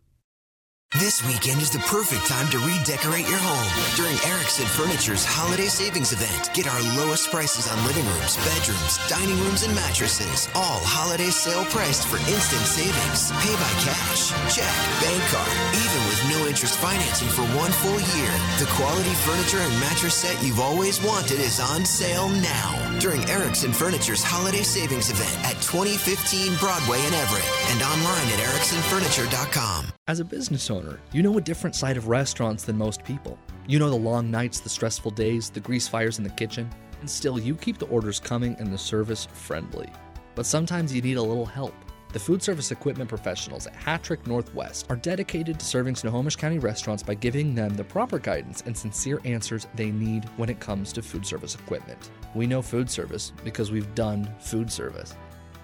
This 1.01 1.24
weekend 1.24 1.62
is 1.62 1.70
the 1.70 1.81
perfect 1.89 2.28
time 2.28 2.52
to 2.52 2.59
redecorate 2.60 3.24
your 3.24 3.40
home 3.40 3.73
during 3.97 4.12
Erickson 4.28 4.69
Furniture's 4.69 5.24
Holiday 5.24 5.73
Savings 5.73 6.12
Event. 6.12 6.52
Get 6.52 6.69
our 6.69 6.82
lowest 7.01 7.32
prices 7.32 7.64
on 7.64 7.81
living 7.89 8.05
rooms, 8.05 8.36
bedrooms, 8.44 9.01
dining 9.09 9.40
rooms, 9.40 9.64
and 9.64 9.73
mattresses. 9.73 10.52
All 10.52 10.85
holiday 10.85 11.32
sale 11.32 11.64
priced 11.73 12.05
for 12.12 12.20
instant 12.28 12.69
savings. 12.69 13.32
Pay 13.40 13.56
by 13.56 13.73
cash, 13.81 14.36
check, 14.52 14.77
bank 15.01 15.24
card, 15.32 15.56
even 15.81 16.01
with 16.12 16.20
no 16.28 16.39
interest 16.44 16.77
financing 16.77 17.32
for 17.32 17.48
one 17.56 17.73
full 17.73 17.97
year. 18.12 18.32
The 18.60 18.69
quality 18.77 19.16
furniture 19.24 19.64
and 19.64 19.73
mattress 19.81 20.12
set 20.12 20.36
you've 20.44 20.60
always 20.60 21.01
wanted 21.01 21.40
is 21.40 21.56
on 21.56 21.89
sale 21.89 22.28
now 22.44 22.77
during 23.01 23.24
Erickson 23.32 23.73
Furniture's 23.73 24.20
Holiday 24.20 24.60
Savings 24.62 25.09
Event 25.09 25.40
at 25.48 25.56
2015 25.64 26.52
Broadway 26.60 27.01
in 27.09 27.16
Everett 27.16 27.48
and 27.73 27.81
online 27.81 28.28
at 28.36 28.44
ericksonfurniture.com. 28.44 29.86
As 30.09 30.19
a 30.19 30.24
business 30.24 30.69
owner, 30.69 30.81
you 31.12 31.22
know 31.22 31.38
a 31.38 31.40
different 31.40 31.76
side 31.76 31.96
of 31.96 32.09
restaurants 32.09 32.64
than 32.64 32.76
most 32.76 33.04
people. 33.04 33.38
You 33.66 33.78
know 33.78 33.90
the 33.90 33.96
long 33.96 34.30
nights, 34.30 34.60
the 34.60 34.68
stressful 34.68 35.12
days, 35.12 35.50
the 35.50 35.60
grease 35.60 35.88
fires 35.88 36.18
in 36.18 36.24
the 36.24 36.30
kitchen, 36.30 36.68
and 37.00 37.09
still 37.09 37.38
you 37.38 37.54
keep 37.54 37.78
the 37.78 37.86
orders 37.86 38.20
coming 38.20 38.56
and 38.59 38.72
the 38.72 38.78
service 38.78 39.26
friendly. 39.32 39.88
But 40.34 40.46
sometimes 40.46 40.94
you 40.94 41.02
need 41.02 41.16
a 41.16 41.22
little 41.22 41.46
help. 41.46 41.74
The 42.12 42.18
food 42.18 42.42
service 42.42 42.70
equipment 42.70 43.09
professionals 43.09 43.66
at 43.66 43.74
Hattrick 43.74 44.26
Northwest 44.26 44.86
are 44.90 44.96
dedicated 44.96 45.59
to 45.59 45.64
serving 45.64 45.96
Snohomish 45.96 46.36
County 46.36 46.59
restaurants 46.59 47.02
by 47.02 47.14
giving 47.14 47.54
them 47.54 47.74
the 47.74 47.84
proper 47.84 48.18
guidance 48.18 48.62
and 48.66 48.76
sincere 48.76 49.18
answers 49.24 49.66
they 49.74 49.90
need 49.90 50.24
when 50.36 50.50
it 50.50 50.60
comes 50.60 50.92
to 50.92 51.02
food 51.02 51.26
service 51.26 51.54
equipment. 51.54 52.10
We 52.34 52.46
know 52.46 52.60
food 52.60 52.90
service 52.90 53.32
because 53.44 53.70
we've 53.70 53.94
done 53.94 54.30
food 54.40 54.70
service. 54.70 55.16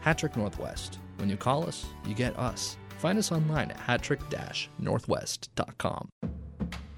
Hattrick 0.02 0.36
Northwest. 0.36 0.98
When 1.18 1.28
you 1.28 1.36
call 1.36 1.66
us, 1.66 1.84
you 2.06 2.14
get 2.14 2.38
us. 2.38 2.78
Find 2.98 3.18
us 3.18 3.32
online 3.32 3.70
at 3.70 3.78
hattrick-northwest.com. 3.78 6.08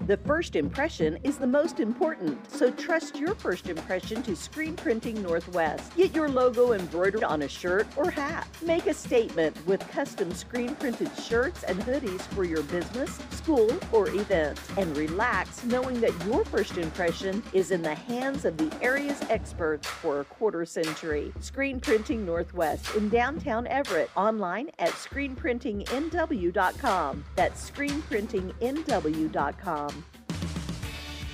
The 0.07 0.17
first 0.17 0.55
impression 0.55 1.19
is 1.23 1.37
the 1.37 1.45
most 1.45 1.79
important, 1.79 2.51
so 2.51 2.71
trust 2.71 3.17
your 3.17 3.35
first 3.35 3.69
impression 3.69 4.23
to 4.23 4.35
Screen 4.35 4.75
Printing 4.75 5.21
Northwest. 5.21 5.95
Get 5.95 6.15
your 6.15 6.27
logo 6.27 6.73
embroidered 6.73 7.23
on 7.23 7.43
a 7.43 7.47
shirt 7.47 7.85
or 7.95 8.09
hat. 8.09 8.47
Make 8.63 8.87
a 8.87 8.95
statement 8.95 9.55
with 9.67 9.87
custom 9.91 10.33
screen 10.33 10.73
printed 10.75 11.11
shirts 11.15 11.61
and 11.63 11.79
hoodies 11.81 12.21
for 12.33 12.43
your 12.43 12.63
business, 12.63 13.19
school, 13.29 13.71
or 13.91 14.09
event. 14.09 14.59
And 14.75 14.97
relax 14.97 15.63
knowing 15.65 16.01
that 16.01 16.13
your 16.25 16.43
first 16.45 16.79
impression 16.79 17.43
is 17.53 17.69
in 17.69 17.83
the 17.83 17.93
hands 17.93 18.43
of 18.43 18.57
the 18.57 18.71
area's 18.81 19.21
experts 19.29 19.87
for 19.87 20.21
a 20.21 20.25
quarter 20.25 20.65
century. 20.65 21.31
Screen 21.41 21.79
Printing 21.79 22.25
Northwest 22.25 22.95
in 22.95 23.07
downtown 23.09 23.67
Everett. 23.67 24.09
Online 24.17 24.71
at 24.79 24.93
screenprintingnw.com. 24.93 27.25
That's 27.35 27.69
screenprintingnw.com. 27.69 30.00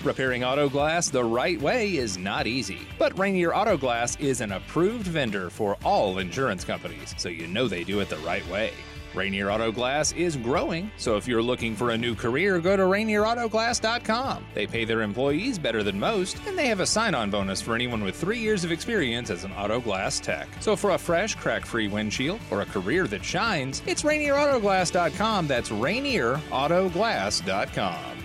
Repairing 0.04 0.44
auto 0.44 0.70
glass 0.70 1.10
the 1.10 1.24
right 1.24 1.60
way 1.60 1.98
is 1.98 2.18
not 2.18 2.46
easy, 2.46 2.82
but 3.00 3.18
Rainier 3.18 3.54
Auto 3.54 3.78
Glass 3.78 4.16
is 4.18 4.42
an 4.42 4.52
approved 4.52 5.08
vendor 5.08 5.50
for 5.50 5.76
all 5.84 6.20
insurance 6.20 6.64
companies, 6.64 7.16
so 7.18 7.30
you 7.30 7.48
know 7.48 7.68
they 7.68 7.84
do 7.84 8.00
it 8.00 8.10
the 8.10 8.18
right 8.18 8.48
way. 8.48 8.72
Rainier 9.16 9.50
Auto 9.50 9.72
Glass 9.72 10.12
is 10.12 10.38
growing, 10.38 10.92
so 10.98 11.18
if 11.18 11.28
you're 11.28 11.42
looking 11.42 11.76
for 11.76 11.90
a 11.90 11.98
new 11.98 12.14
career, 12.14 12.60
go 12.60 12.78
to 12.78 12.84
RainierAutoGlass.com. 12.84 14.46
They 14.54 14.68
pay 14.68 14.86
their 14.86 15.02
employees 15.02 15.58
better 15.58 15.82
than 15.82 16.00
most, 16.00 16.38
and 16.46 16.56
they 16.56 16.68
have 16.68 16.82
a 16.82 16.86
sign 16.86 17.16
on 17.16 17.32
bonus 17.32 17.60
for 17.60 17.74
anyone 17.74 18.04
with 18.04 18.16
three 18.16 18.38
years 18.38 18.64
of 18.64 18.72
experience 18.72 19.32
as 19.32 19.46
an 19.46 19.52
auto 19.54 19.80
glass 19.80 20.20
tech. 20.20 20.48
So 20.60 20.76
for 20.76 20.92
a 20.92 20.98
fresh, 20.98 21.34
crack 21.34 21.66
free 21.66 21.88
windshield 21.88 22.40
or 22.52 22.62
a 22.62 22.66
career 22.66 23.08
that 23.08 23.26
shines, 23.26 23.82
it's 23.88 24.04
RainierAutoGlass.com. 24.04 25.48
That's 25.48 25.70
RainierAutoGlass.com. 25.70 28.17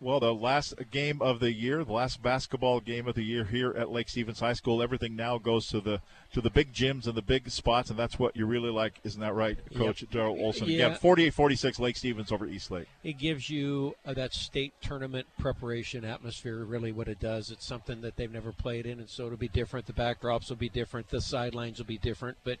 Well, 0.00 0.20
the 0.20 0.32
last 0.32 0.74
game 0.92 1.20
of 1.20 1.40
the 1.40 1.52
year, 1.52 1.82
the 1.82 1.92
last 1.92 2.22
basketball 2.22 2.78
game 2.78 3.08
of 3.08 3.16
the 3.16 3.24
year 3.24 3.42
here 3.44 3.72
at 3.72 3.90
Lake 3.90 4.08
Stevens 4.08 4.38
High 4.38 4.52
School. 4.52 4.80
Everything 4.80 5.16
now 5.16 5.38
goes 5.38 5.66
to 5.68 5.80
the 5.80 6.00
to 6.32 6.40
the 6.40 6.50
big 6.50 6.72
gyms 6.72 7.06
and 7.08 7.16
the 7.16 7.22
big 7.22 7.50
spots, 7.50 7.90
and 7.90 7.98
that's 7.98 8.16
what 8.16 8.36
you 8.36 8.46
really 8.46 8.70
like, 8.70 9.00
isn't 9.02 9.20
that 9.20 9.34
right, 9.34 9.58
Coach 9.74 10.02
Yep. 10.02 10.10
Daryl 10.10 10.40
Olson? 10.40 10.68
Yeah. 10.68 10.86
Again, 10.86 10.98
48-46 10.98 11.80
Lake 11.80 11.96
Stevens 11.96 12.30
over 12.30 12.46
East 12.46 12.70
Lake. 12.70 12.86
it 13.02 13.18
gives 13.18 13.50
you 13.50 13.96
uh, 14.06 14.12
that 14.14 14.32
state 14.34 14.72
tournament 14.80 15.26
preparation 15.38 16.04
atmosphere 16.04 16.64
really 16.64 16.92
what 16.92 17.08
it 17.08 17.18
does 17.18 17.50
it's 17.50 17.66
something 17.66 18.00
that 18.02 18.16
they've 18.16 18.32
never 18.32 18.52
played 18.52 18.84
in 18.86 19.00
and 19.00 19.08
so 19.08 19.26
it'll 19.26 19.38
be 19.38 19.48
different 19.48 19.86
the 19.86 19.92
backdrops 19.92 20.48
will 20.50 20.56
be 20.56 20.68
different 20.68 21.08
the 21.08 21.20
sidelines 21.20 21.78
will 21.78 21.86
be 21.86 21.98
different 21.98 22.36
but 22.44 22.58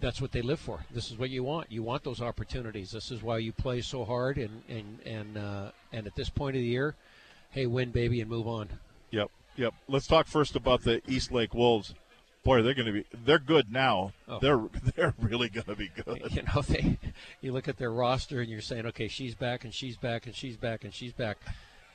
that's 0.00 0.20
what 0.20 0.32
they 0.32 0.42
live 0.42 0.60
for 0.60 0.84
this 0.92 1.10
is 1.10 1.18
what 1.18 1.30
you 1.30 1.42
want 1.42 1.70
you 1.70 1.82
want 1.82 2.02
those 2.04 2.20
opportunities 2.20 2.90
this 2.90 3.10
is 3.10 3.22
why 3.22 3.38
you 3.38 3.52
play 3.52 3.80
so 3.80 4.04
hard 4.04 4.38
and 4.38 4.62
and 4.68 4.98
and 5.06 5.38
uh, 5.38 5.70
and 5.92 6.06
at 6.06 6.14
this 6.16 6.28
point 6.28 6.56
of 6.56 6.60
the 6.62 6.68
year 6.68 6.94
hey 7.50 7.66
win 7.66 7.90
baby 7.90 8.20
and 8.20 8.28
move 8.30 8.46
on 8.48 8.68
Yep, 9.14 9.30
yep. 9.56 9.74
Let's 9.88 10.08
talk 10.08 10.26
first 10.26 10.56
about 10.56 10.82
the 10.82 11.00
East 11.06 11.30
Lake 11.30 11.54
Wolves. 11.54 11.94
Boy, 12.42 12.62
they're 12.62 12.74
going 12.74 12.86
to 12.86 12.92
be. 12.92 13.04
They're 13.24 13.38
good 13.38 13.72
now. 13.72 14.12
Oh. 14.28 14.38
They're 14.40 14.60
they're 14.96 15.14
really 15.20 15.48
going 15.48 15.66
to 15.66 15.76
be 15.76 15.88
good. 15.88 16.20
You 16.30 16.42
know, 16.42 16.62
they 16.62 16.98
you 17.40 17.52
look 17.52 17.68
at 17.68 17.76
their 17.76 17.92
roster 17.92 18.40
and 18.40 18.50
you're 18.50 18.60
saying, 18.60 18.86
okay, 18.86 19.06
she's 19.08 19.34
back 19.36 19.64
and 19.64 19.72
she's 19.72 19.96
back 19.96 20.26
and 20.26 20.34
she's 20.34 20.56
back 20.56 20.82
and 20.82 20.92
she's 20.92 21.12
back. 21.12 21.38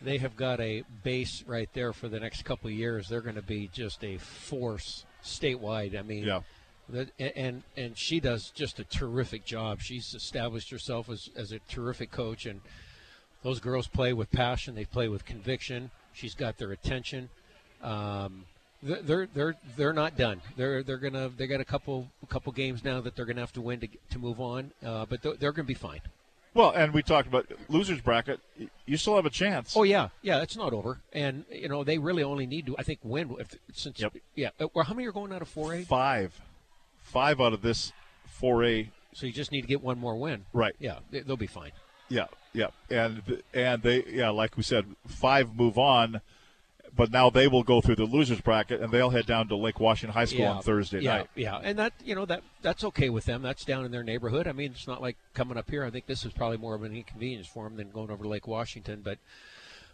They 0.01 0.17
have 0.19 0.37
got 0.37 0.61
a 0.61 0.83
base 1.03 1.43
right 1.45 1.69
there 1.73 1.91
for 1.91 2.07
the 2.07 2.21
next 2.21 2.45
couple 2.45 2.69
of 2.69 2.73
years. 2.73 3.09
They're 3.09 3.19
going 3.19 3.35
to 3.35 3.41
be 3.41 3.69
just 3.73 4.01
a 4.01 4.17
force 4.17 5.05
statewide. 5.23 5.99
I 5.99 6.03
mean, 6.03 6.23
Yeah. 6.23 6.39
That, 6.91 7.09
and 7.19 7.63
and 7.77 7.97
she 7.97 8.19
does 8.19 8.51
just 8.51 8.79
a 8.79 8.83
terrific 8.83 9.45
job. 9.45 9.81
She's 9.81 10.13
established 10.13 10.69
herself 10.69 11.09
as 11.09 11.29
as 11.35 11.51
a 11.51 11.59
terrific 11.69 12.11
coach, 12.11 12.45
and 12.45 12.61
those 13.43 13.59
girls 13.59 13.87
play 13.87 14.13
with 14.13 14.31
passion. 14.31 14.75
They 14.75 14.85
play 14.85 15.07
with 15.07 15.25
conviction. 15.25 15.91
She's 16.13 16.35
got 16.35 16.57
their 16.57 16.71
attention. 16.71 17.29
Um, 17.81 18.45
they're 18.81 19.27
they're 19.33 19.55
they're 19.75 19.93
not 19.93 20.17
done. 20.17 20.41
They're 20.55 20.83
they're 20.83 20.97
gonna 20.97 21.29
they 21.29 21.47
got 21.47 21.59
a 21.59 21.65
couple 21.65 22.07
a 22.23 22.27
couple 22.27 22.51
games 22.53 22.83
now 22.83 23.01
that 23.01 23.15
they're 23.15 23.25
gonna 23.25 23.41
have 23.41 23.53
to 23.53 23.61
win 23.61 23.79
to 23.81 23.87
to 24.11 24.19
move 24.19 24.39
on. 24.39 24.71
Uh, 24.85 25.05
but 25.05 25.21
they're, 25.21 25.33
they're 25.35 25.51
gonna 25.51 25.65
be 25.65 25.73
fine. 25.73 26.01
Well, 26.53 26.71
and 26.71 26.93
we 26.93 27.03
talked 27.03 27.27
about 27.27 27.45
losers 27.67 28.01
bracket. 28.01 28.39
You 28.85 28.97
still 28.97 29.15
have 29.15 29.25
a 29.25 29.29
chance. 29.29 29.75
Oh 29.75 29.83
yeah, 29.83 30.09
yeah, 30.21 30.41
it's 30.41 30.57
not 30.57 30.73
over. 30.73 30.99
And 31.13 31.45
you 31.51 31.69
know 31.69 31.83
they 31.83 31.97
really 31.97 32.23
only 32.23 32.47
need 32.47 32.65
to 32.67 32.75
I 32.77 32.83
think 32.83 32.99
win 33.03 33.35
if, 33.39 33.55
since 33.73 34.01
yeah. 34.35 34.49
uh, 34.59 34.67
Well, 34.73 34.85
how 34.85 34.93
many 34.93 35.07
are 35.07 35.11
going 35.11 35.31
out 35.31 35.41
of 35.41 35.47
four 35.47 35.73
A? 35.73 35.83
Five, 35.83 36.39
five 37.09 37.41
out 37.41 37.53
of 37.53 37.61
this 37.61 37.91
four 38.25 38.63
A. 38.63 38.91
So 39.13 39.25
you 39.25 39.33
just 39.33 39.51
need 39.51 39.61
to 39.61 39.67
get 39.67 39.81
one 39.81 39.99
more 39.99 40.15
win. 40.15 40.45
Right. 40.53 40.75
Yeah, 40.79 40.99
they, 41.11 41.21
they'll 41.21 41.37
be 41.37 41.47
fine. 41.47 41.71
Yeah, 42.09 42.25
yeah, 42.53 42.69
and 42.89 43.43
and 43.53 43.83
they 43.83 44.03
yeah, 44.05 44.29
like 44.29 44.57
we 44.57 44.63
said, 44.63 44.85
five 45.07 45.55
move 45.55 45.77
on, 45.77 46.21
but 46.95 47.11
now 47.11 47.29
they 47.29 47.47
will 47.47 47.63
go 47.63 47.81
through 47.81 47.97
the 47.97 48.05
losers 48.05 48.41
bracket 48.41 48.81
and 48.81 48.91
they'll 48.91 49.11
head 49.11 49.27
down 49.27 49.47
to 49.49 49.55
Lake 49.55 49.79
Washington 49.79 50.13
High 50.13 50.25
School 50.25 50.39
yeah, 50.41 50.51
on 50.53 50.63
Thursday 50.63 51.01
yeah, 51.01 51.17
night. 51.17 51.27
Yeah, 51.35 51.59
and 51.63 51.77
that 51.77 51.93
you 52.03 52.15
know 52.15 52.25
that 52.25 52.41
that's 52.63 52.83
okay 52.85 53.09
with 53.09 53.25
them. 53.25 53.43
That's 53.43 53.63
down 53.63 53.85
in 53.85 53.91
their 53.91 54.03
neighborhood. 54.03 54.47
I 54.47 54.53
mean, 54.53 54.71
it's 54.71 54.87
not 54.87 55.01
like 55.01 55.17
coming 55.33 55.57
up 55.57 55.69
here. 55.69 55.83
I 55.83 55.91
think 55.91 56.07
this 56.07 56.25
is 56.25 56.33
probably 56.33 56.57
more 56.57 56.73
of 56.73 56.83
an 56.83 56.95
inconvenience 56.95 57.47
for 57.47 57.65
them 57.65 57.77
than 57.77 57.91
going 57.91 58.09
over 58.09 58.23
to 58.23 58.29
Lake 58.29 58.47
Washington. 58.47 59.03
But 59.03 59.19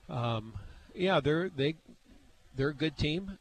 um, 0.07 0.53
yeah, 0.93 1.19
they're 1.19 1.49
they 1.49 1.75
they're 2.55 2.69
a 2.69 2.73
good 2.73 2.97
team. 2.97 3.37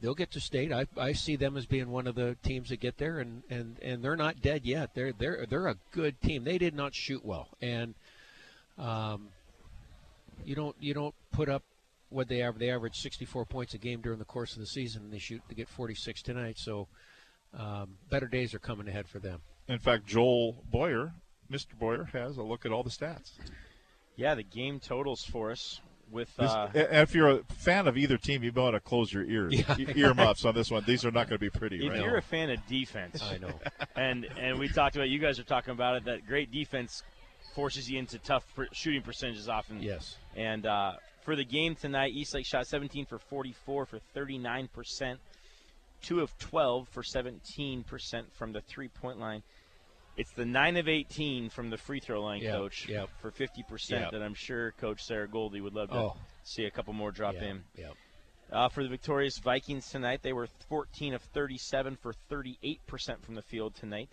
They'll 0.00 0.14
get 0.14 0.30
to 0.32 0.40
state. 0.40 0.72
I, 0.72 0.86
I 0.96 1.12
see 1.12 1.36
them 1.36 1.56
as 1.56 1.66
being 1.66 1.90
one 1.90 2.06
of 2.06 2.14
the 2.14 2.36
teams 2.42 2.68
that 2.68 2.80
get 2.80 2.98
there, 2.98 3.18
and, 3.18 3.42
and, 3.48 3.78
and 3.80 4.02
they're 4.02 4.16
not 4.16 4.42
dead 4.42 4.66
yet. 4.66 4.94
They're 4.94 5.12
they're 5.12 5.46
they're 5.48 5.68
a 5.68 5.76
good 5.92 6.20
team. 6.20 6.44
They 6.44 6.58
did 6.58 6.74
not 6.74 6.94
shoot 6.94 7.24
well, 7.24 7.48
and 7.62 7.94
um, 8.78 9.28
you 10.44 10.54
don't 10.54 10.76
you 10.80 10.92
don't 10.92 11.14
put 11.32 11.48
up 11.48 11.62
what 12.10 12.28
they 12.28 12.42
average. 12.42 12.60
They 12.60 12.70
average 12.70 13.00
64 13.00 13.46
points 13.46 13.74
a 13.74 13.78
game 13.78 14.00
during 14.02 14.18
the 14.18 14.24
course 14.24 14.52
of 14.52 14.60
the 14.60 14.66
season, 14.66 15.04
and 15.04 15.12
they 15.12 15.18
shoot 15.18 15.40
to 15.48 15.54
get 15.54 15.68
46 15.68 16.22
tonight. 16.22 16.58
So 16.58 16.88
um, 17.58 17.96
better 18.10 18.28
days 18.28 18.54
are 18.54 18.58
coming 18.58 18.88
ahead 18.88 19.08
for 19.08 19.18
them. 19.18 19.40
In 19.68 19.78
fact, 19.78 20.06
Joel 20.06 20.62
Boyer, 20.70 21.14
Mr. 21.50 21.76
Boyer, 21.78 22.04
has 22.12 22.36
a 22.36 22.42
look 22.42 22.66
at 22.66 22.72
all 22.72 22.82
the 22.82 22.90
stats. 22.90 23.32
Yeah, 24.14 24.34
the 24.34 24.42
game 24.42 24.78
totals 24.78 25.24
for 25.24 25.50
us 25.50 25.80
with 26.10 26.34
This- 26.36 26.50
uh, 26.50 26.70
and 26.74 27.02
if 27.02 27.14
you're 27.14 27.28
a 27.28 27.44
fan 27.58 27.88
of 27.88 27.96
either 27.96 28.16
team, 28.16 28.42
you 28.42 28.52
want 28.52 28.74
to 28.74 28.80
close 28.80 29.12
your 29.12 29.24
ears, 29.24 29.54
Yeah. 29.78 29.92
earmuffs 29.96 30.44
on 30.44 30.54
this 30.54 30.70
one. 30.70 30.84
These 30.86 31.04
are 31.04 31.10
not 31.10 31.28
going 31.28 31.38
to 31.38 31.38
be 31.38 31.50
pretty. 31.50 31.84
If 31.84 31.92
right? 31.92 32.00
you're 32.00 32.16
a 32.16 32.22
fan 32.22 32.50
of 32.50 32.64
defense, 32.66 33.22
I 33.22 33.38
know, 33.38 33.52
and 33.96 34.24
and 34.38 34.58
we 34.58 34.68
talked 34.68 34.96
about 34.96 35.08
you 35.08 35.18
guys 35.18 35.38
are 35.38 35.44
talking 35.44 35.72
about 35.72 35.96
it 35.96 36.04
that 36.04 36.26
great 36.26 36.50
defense 36.52 37.02
forces 37.54 37.90
you 37.90 37.98
into 37.98 38.18
tough 38.18 38.44
per- 38.54 38.68
shooting 38.72 39.02
percentages 39.02 39.48
often. 39.48 39.82
Yes. 39.82 40.16
And 40.36 40.66
uh, 40.66 40.94
for 41.22 41.34
the 41.36 41.44
game 41.44 41.74
tonight, 41.74 42.12
Eastlake 42.12 42.46
shot 42.46 42.66
17 42.66 43.06
for 43.06 43.18
44 43.18 43.86
for 43.86 43.98
39 44.14 44.68
percent, 44.68 45.18
two 46.02 46.20
of 46.20 46.36
12 46.38 46.88
for 46.88 47.02
17 47.02 47.82
percent 47.84 48.26
from 48.34 48.52
the 48.52 48.60
three-point 48.60 49.18
line. 49.18 49.42
It's 50.16 50.30
the 50.32 50.46
nine 50.46 50.76
of 50.78 50.88
18 50.88 51.50
from 51.50 51.68
the 51.68 51.76
free 51.76 52.00
throw 52.00 52.22
line, 52.22 52.40
Yep, 52.40 52.52
coach, 52.54 52.88
yep. 52.88 53.10
for 53.20 53.30
50 53.30 53.62
percent. 53.64 54.02
Yep. 54.02 54.10
That 54.12 54.22
I'm 54.22 54.34
sure 54.34 54.72
Coach 54.72 55.04
Sarah 55.04 55.28
Goldie 55.28 55.60
would 55.60 55.74
love 55.74 55.90
to 55.90 55.96
Oh. 55.96 56.16
see 56.42 56.64
a 56.64 56.70
couple 56.70 56.94
more 56.94 57.12
drop 57.12 57.34
in. 57.34 57.64
Uh, 58.50 58.68
for 58.68 58.82
the 58.82 58.88
victorious 58.88 59.38
Vikings 59.38 59.90
tonight, 59.90 60.22
they 60.22 60.32
were 60.32 60.46
14 60.68 61.14
of 61.14 61.22
37 61.22 61.96
for 61.96 62.14
38% 62.30 63.20
from 63.22 63.34
the 63.34 63.42
field 63.42 63.74
tonight. 63.74 64.08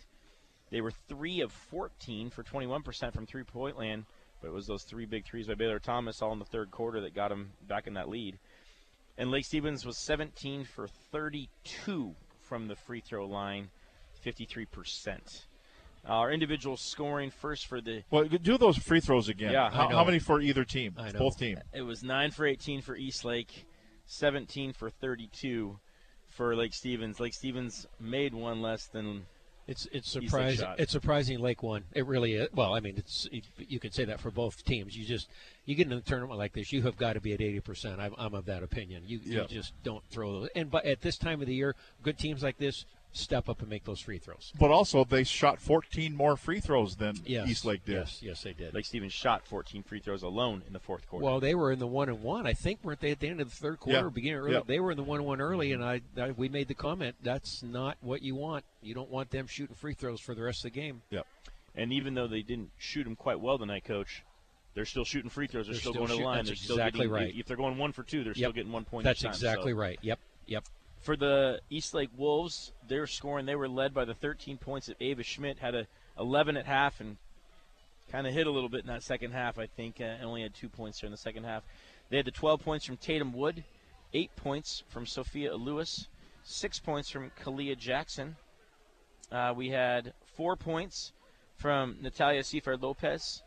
They 0.71 0.81
were 0.81 0.91
3 0.91 1.41
of 1.41 1.51
14 1.51 2.31
for 2.31 2.43
21% 2.43 3.13
from 3.13 3.25
three 3.27 3.43
point 3.43 3.77
land, 3.77 4.05
but 4.41 4.47
it 4.47 4.53
was 4.53 4.65
those 4.65 4.83
three 4.83 5.05
big 5.05 5.23
threes 5.25 5.47
by 5.47 5.53
Baylor 5.53 5.79
Thomas 5.79 6.21
all 6.21 6.33
in 6.33 6.39
the 6.39 6.45
third 6.45 6.71
quarter 6.71 6.99
that 7.01 7.13
got 7.13 7.29
them 7.29 7.51
back 7.67 7.85
in 7.85 7.93
that 7.93 8.09
lead. 8.09 8.39
And 9.19 9.29
Lake 9.29 9.45
Stevens 9.45 9.85
was 9.85 9.97
17 9.99 10.65
for 10.65 10.87
32 10.87 12.15
from 12.41 12.67
the 12.67 12.75
free 12.75 13.01
throw 13.01 13.27
line, 13.27 13.69
53%. 14.25 15.45
Uh, 16.07 16.11
our 16.11 16.31
individual 16.31 16.75
scoring 16.75 17.31
first 17.31 17.65
for 17.67 17.79
the 17.79 18.03
Well, 18.11 18.25
do 18.25 18.57
those 18.57 18.77
free 18.77 18.99
throws 18.99 19.29
again. 19.29 19.53
Yeah, 19.53 19.69
how, 19.69 19.87
how 19.87 20.03
many 20.03 20.19
for 20.19 20.41
either 20.41 20.65
team? 20.65 20.95
I 20.97 21.11
know. 21.11 21.19
Both 21.19 21.39
teams. 21.39 21.61
It 21.73 21.81
was 21.81 22.03
nine 22.03 22.31
for 22.31 22.45
18 22.45 22.81
for 22.81 22.95
Eastlake, 22.95 23.65
17 24.07 24.73
for 24.73 24.89
32 24.89 25.79
for 26.27 26.55
Lake 26.55 26.73
Stevens. 26.73 27.19
Lake 27.19 27.33
Stevens 27.33 27.87
made 27.99 28.33
one 28.33 28.61
less 28.61 28.87
than. 28.87 29.25
It's 29.65 29.87
it's 29.93 30.11
surprising. 30.11 30.67
It's 30.77 30.91
surprising 30.91 31.39
Lake 31.39 31.63
won. 31.63 31.85
It 31.93 32.05
really 32.05 32.33
is. 32.33 32.49
Well, 32.53 32.75
I 32.75 32.81
mean, 32.81 32.95
it's 32.97 33.29
you, 33.57 33.79
can 33.79 33.93
say 33.93 34.03
that 34.03 34.19
for 34.19 34.29
both 34.29 34.61
teams. 34.65 34.97
You 34.97 35.05
just 35.05 35.29
you 35.63 35.75
get 35.75 35.87
in 35.87 35.93
a 35.93 36.01
tournament 36.01 36.37
like 36.37 36.51
this, 36.51 36.73
you 36.73 36.81
have 36.81 36.97
got 36.97 37.13
to 37.13 37.21
be 37.21 37.31
at 37.31 37.39
eighty 37.39 37.61
percent. 37.61 38.01
I'm, 38.01 38.13
I'm 38.17 38.33
of 38.33 38.43
that 38.47 38.61
opinion. 38.61 39.03
You, 39.05 39.21
Yeah. 39.23 39.43
you 39.43 39.47
just 39.47 39.71
don't 39.83 40.03
throw 40.09 40.41
those. 40.41 40.49
And 40.53 40.69
but 40.69 40.83
at 40.83 40.99
this 40.99 41.17
time 41.17 41.39
of 41.39 41.47
the 41.47 41.55
year, 41.55 41.75
good 42.01 42.17
teams 42.17 42.43
like 42.43 42.57
this 42.57 42.83
step 43.13 43.47
up 43.47 43.61
and 43.61 43.69
make 43.69 43.85
those 43.85 44.01
free 44.01 44.17
throws. 44.17 44.51
But 44.59 44.71
also, 44.71 45.05
they 45.05 45.23
shot 45.23 45.59
14 45.61 46.15
more 46.15 46.35
free 46.35 46.59
throws 46.59 46.95
than 46.95 47.15
Yes, 47.25 47.47
Eastlake 47.47 47.85
did. 47.85 47.93
Yes, 47.93 48.19
yes, 48.21 48.41
they 48.43 48.53
did. 48.53 48.73
Lake 48.73 48.85
Stevens 48.85 49.13
shot 49.13 49.47
14 49.47 49.83
free 49.83 49.99
throws 49.99 50.23
alone 50.23 50.63
in 50.67 50.73
the 50.73 50.79
fourth 50.79 51.07
quarter. 51.07 51.23
Well, 51.23 51.39
they 51.39 51.55
were 51.55 51.71
in 51.71 51.79
the 51.79 51.87
one 51.87 52.09
and 52.09 52.21
one. 52.21 52.45
I 52.47 52.53
think 52.53 52.79
weren't 52.83 52.99
they 52.99 53.11
at 53.11 53.19
the 53.19 53.27
end 53.27 53.39
of 53.39 53.49
the 53.49 53.55
third 53.55 53.79
quarter, 53.79 53.99
Yeah. 53.99 54.09
beginning 54.09 54.39
early? 54.39 54.53
Yeah. 54.53 54.61
They 54.65 54.79
were 54.79 54.91
in 54.91 54.97
the 54.97 55.03
one 55.03 55.19
and 55.19 55.27
one 55.27 55.39
early, 55.41 55.71
and 55.71 55.83
I, 55.83 56.01
I 56.17 56.31
we 56.31 56.49
made 56.49 56.67
the 56.67 56.73
comment 56.73 57.15
that's 57.23 57.63
not 57.63 57.97
what 58.01 58.21
you 58.23 58.35
want. 58.35 58.65
You 58.81 58.93
don't 58.93 59.09
want 59.09 59.29
them 59.29 59.47
shooting 59.47 59.75
free 59.75 59.93
throws 59.93 60.19
for 60.19 60.35
the 60.35 60.41
rest 60.43 60.65
of 60.65 60.73
the 60.73 60.79
game. 60.81 61.01
Yep. 61.11 61.25
And 61.75 61.93
even 61.93 62.13
though 62.13 62.27
they 62.27 62.41
didn't 62.41 62.71
shoot 62.77 63.03
them 63.03 63.15
quite 63.15 63.39
well 63.39 63.57
tonight, 63.57 63.85
Coach, 63.85 64.23
they're 64.73 64.85
still 64.85 65.05
shooting 65.05 65.29
free 65.29 65.47
throws. 65.47 65.67
They're, 65.67 65.73
They're 65.73 65.79
still, 65.81 65.93
still 65.93 66.07
going 66.07 66.17
to 66.17 66.23
the 66.23 66.23
line. 66.23 66.37
that's 66.37 66.49
They're 66.49 66.55
still 66.55 66.75
exactly 66.77 66.99
getting, 67.01 67.13
right. 67.13 67.33
If 67.35 67.45
they're 67.45 67.57
going 67.57 67.77
one 67.77 67.91
for 67.91 68.03
two, 68.03 68.23
they're 68.23 68.33
still 68.33 68.51
getting 68.51 68.71
one 68.71 68.85
point. 68.85 69.03
That's 69.03 69.19
each 69.19 69.23
time, 69.25 69.31
exactly 69.33 69.71
so. 69.71 69.77
right. 69.77 69.99
Yep, 70.01 70.19
yep. 70.47 70.63
For 71.03 71.17
the 71.17 71.59
Eastlake 71.69 72.11
Wolves, 72.15 72.71
they're 72.87 73.07
scoring. 73.07 73.45
They 73.45 73.55
were 73.55 73.67
led 73.67 73.93
by 73.93 74.05
the 74.05 74.13
13 74.13 74.57
points 74.57 74.87
that 74.87 74.95
Ava 75.01 75.21
Schmidt 75.21 75.59
had 75.59 75.75
a 75.75 75.85
11 76.17 76.55
at 76.55 76.65
half 76.65 77.01
and 77.01 77.17
kind 78.09 78.25
of 78.25 78.33
hit 78.33 78.47
a 78.47 78.51
little 78.51 78.69
bit 78.69 78.81
in 78.81 78.87
that 78.87 79.03
second 79.03 79.31
half. 79.31 79.59
I 79.59 79.65
think 79.67 79.99
uh, 79.99 80.05
and 80.05 80.23
only 80.23 80.43
had 80.43 80.53
two 80.53 80.69
points 80.69 81.01
there 81.01 81.07
in 81.07 81.11
the 81.11 81.17
second 81.17 81.43
half. 81.43 81.63
They 82.09 82.15
had 82.15 82.25
the 82.25 82.31
12 82.31 82.63
points 82.63 82.85
from 82.85 82.95
Tatum 82.95 83.33
Wood, 83.33 83.65
eight 84.13 84.33
points 84.37 84.83
from 84.87 85.05
Sophia 85.05 85.53
Lewis, 85.55 86.07
six 86.43 86.79
points 86.79 87.09
from 87.09 87.31
Kalia 87.43 87.77
Jackson. 87.77 88.37
Uh, 89.29 89.53
we 89.55 89.69
had 89.69 90.13
four 90.37 90.55
points 90.55 91.11
from 91.57 91.97
Natalia 92.01 92.45
Seifert 92.45 92.81
Lopez, 92.81 93.43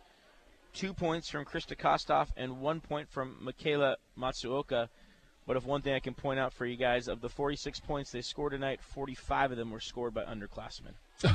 two 0.74 0.92
points 0.92 1.30
from 1.30 1.46
Krista 1.46 1.74
Kostoff, 1.74 2.28
and 2.36 2.60
one 2.60 2.80
point 2.80 3.08
from 3.08 3.36
Michaela 3.40 3.96
Matsuoka. 4.18 4.88
But 5.46 5.56
if 5.56 5.64
one 5.64 5.80
thing 5.82 5.94
I 5.94 6.00
can 6.00 6.14
point 6.14 6.40
out 6.40 6.52
for 6.52 6.66
you 6.66 6.76
guys, 6.76 7.06
of 7.06 7.20
the 7.20 7.28
46 7.28 7.80
points 7.80 8.10
they 8.10 8.20
scored 8.20 8.52
tonight, 8.52 8.80
45 8.82 9.52
of 9.52 9.56
them 9.56 9.70
were 9.70 9.80
scored 9.80 10.12
by 10.12 10.24
underclassmen. 10.24 10.94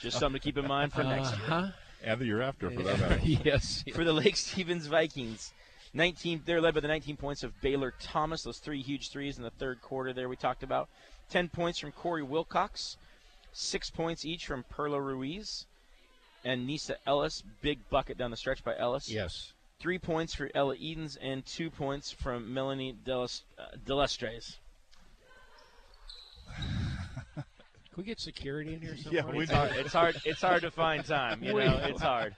Just 0.00 0.18
something 0.18 0.40
to 0.40 0.44
keep 0.44 0.56
in 0.56 0.66
mind 0.66 0.92
for 0.92 1.02
next 1.02 1.36
year. 1.36 1.46
Uh-huh. 1.46 1.68
And 2.02 2.18
the 2.18 2.24
year 2.24 2.40
after, 2.40 2.70
for 2.70 2.82
that 2.82 2.98
matter. 2.98 3.20
yes. 3.22 3.84
For 3.92 4.04
the 4.04 4.12
Lake 4.12 4.36
Stevens 4.36 4.86
Vikings, 4.86 5.52
19. 5.92 6.42
They're 6.46 6.60
led 6.60 6.74
by 6.74 6.80
the 6.80 6.88
19 6.88 7.16
points 7.16 7.42
of 7.42 7.60
Baylor 7.60 7.92
Thomas. 8.00 8.42
Those 8.42 8.58
three 8.58 8.80
huge 8.80 9.10
threes 9.10 9.36
in 9.36 9.42
the 9.42 9.50
third 9.50 9.82
quarter. 9.82 10.12
There 10.12 10.28
we 10.28 10.36
talked 10.36 10.62
about. 10.62 10.88
10 11.30 11.48
points 11.48 11.78
from 11.78 11.92
Corey 11.92 12.22
Wilcox. 12.22 12.96
Six 13.52 13.90
points 13.90 14.24
each 14.24 14.46
from 14.46 14.64
Perla 14.70 15.00
Ruiz 15.00 15.66
and 16.44 16.66
Nisa 16.66 16.96
Ellis. 17.06 17.42
Big 17.60 17.78
bucket 17.90 18.16
down 18.16 18.30
the 18.30 18.36
stretch 18.36 18.64
by 18.64 18.76
Ellis. 18.78 19.10
Yes. 19.10 19.52
Three 19.80 19.98
points 19.98 20.34
for 20.34 20.50
Ella 20.54 20.74
Edens 20.78 21.16
and 21.16 21.44
two 21.44 21.70
points 21.70 22.12
from 22.12 22.52
Melanie 22.52 22.94
Deles- 23.04 23.42
uh, 23.58 23.76
Delestres. 23.84 24.58
Can 27.34 27.44
we 27.96 28.04
get 28.04 28.20
security 28.20 28.74
in 28.74 28.80
here? 28.80 28.94
Yeah, 29.10 29.22
somewhere? 29.22 29.42
it's 29.42 29.50
hard. 29.50 29.72
It's 29.76 29.92
hard. 29.92 30.16
It's 30.26 30.40
hard 30.42 30.62
to 30.62 30.70
find 30.70 31.04
time. 31.04 31.42
You 31.42 31.54
know, 31.54 31.80
it's 31.82 32.02
hard. 32.02 32.36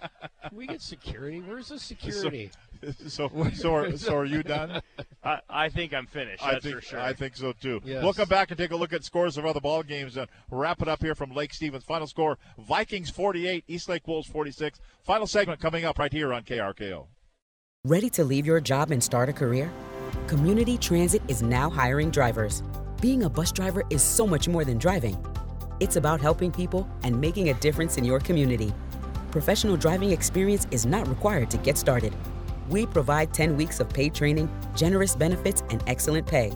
Can 0.49 0.57
we 0.57 0.67
get 0.67 0.81
security? 0.81 1.41
Where's 1.41 1.69
the 1.69 1.79
security? 1.81 2.51
So, 3.07 3.31
so, 3.55 3.75
are, 3.77 3.97
so 3.97 4.17
are 4.17 4.25
you 4.25 4.43
done? 4.43 4.83
I, 5.23 5.39
I 5.49 5.69
think 5.69 5.95
I'm 5.95 6.07
finished. 6.07 6.43
I 6.43 6.55
That's 6.55 6.65
think 6.65 6.75
for 6.75 6.83
sure. 6.83 6.99
I 6.99 7.13
think 7.13 7.37
so 7.37 7.53
too. 7.53 7.81
Yes. 7.85 8.03
We'll 8.03 8.13
come 8.13 8.29
back 8.29 8.51
and 8.51 8.59
take 8.59 8.73
a 8.73 8.77
look 8.77 8.93
at 8.93 9.05
scores 9.05 9.39
of 9.39 9.47
other 9.47 9.61
ball 9.61 9.85
games 9.85 10.17
and 10.17 10.27
wrap 10.51 10.83
it 10.83 10.89
up 10.89 11.01
here 11.01 11.15
from 11.15 11.31
Lake 11.31 11.55
Stevens. 11.55 11.85
Final 11.85 12.09
score: 12.09 12.39
Vikings 12.59 13.09
48, 13.09 13.63
East 13.69 13.89
Lake 13.89 14.09
Wolves 14.09 14.27
46. 14.27 14.81
Final 15.05 15.29
segment 15.29 15.61
coming 15.61 15.85
up 15.85 15.97
right 16.01 16.13
here 16.13 16.33
on 16.33 16.43
KRKO. 16.43 17.07
Ready 17.89 18.09
to 18.11 18.23
leave 18.23 18.47
your 18.47 18.61
job 18.61 18.93
and 18.93 19.03
start 19.03 19.29
a 19.29 19.33
career? 19.33 19.69
Community 20.29 20.79
Transit 20.79 21.21
is 21.27 21.43
now 21.43 21.69
hiring 21.69 22.13
drivers. 22.13 22.63
Being 23.01 23.25
a 23.25 23.29
bus 23.29 23.51
driver 23.51 23.83
is 23.91 24.03
so 24.03 24.25
much 24.25 24.47
more 24.47 24.65
than 24.65 24.79
driving. 24.79 25.17
It's 25.81 25.97
about 25.97 26.21
helping 26.21 26.53
people 26.53 26.89
and 27.03 27.21
making 27.21 27.49
a 27.49 27.55
difference 27.55 27.99
in 27.99 28.05
your 28.05 28.21
community. 28.21 28.73
Professional 29.33 29.77
driving 29.77 30.13
experience 30.13 30.69
is 30.71 30.87
not 30.87 31.09
required 31.09 31.51
to 31.51 31.57
get 31.57 31.77
started. 31.77 32.15
We 32.69 32.87
provide 32.87 33.35
10 33.35 33.57
weeks 33.57 33.81
of 33.81 33.89
paid 33.89 34.15
training, 34.15 34.49
generous 34.77 35.17
benefits, 35.17 35.65
and 35.69 35.83
excellent 35.89 36.25
pay. 36.25 36.53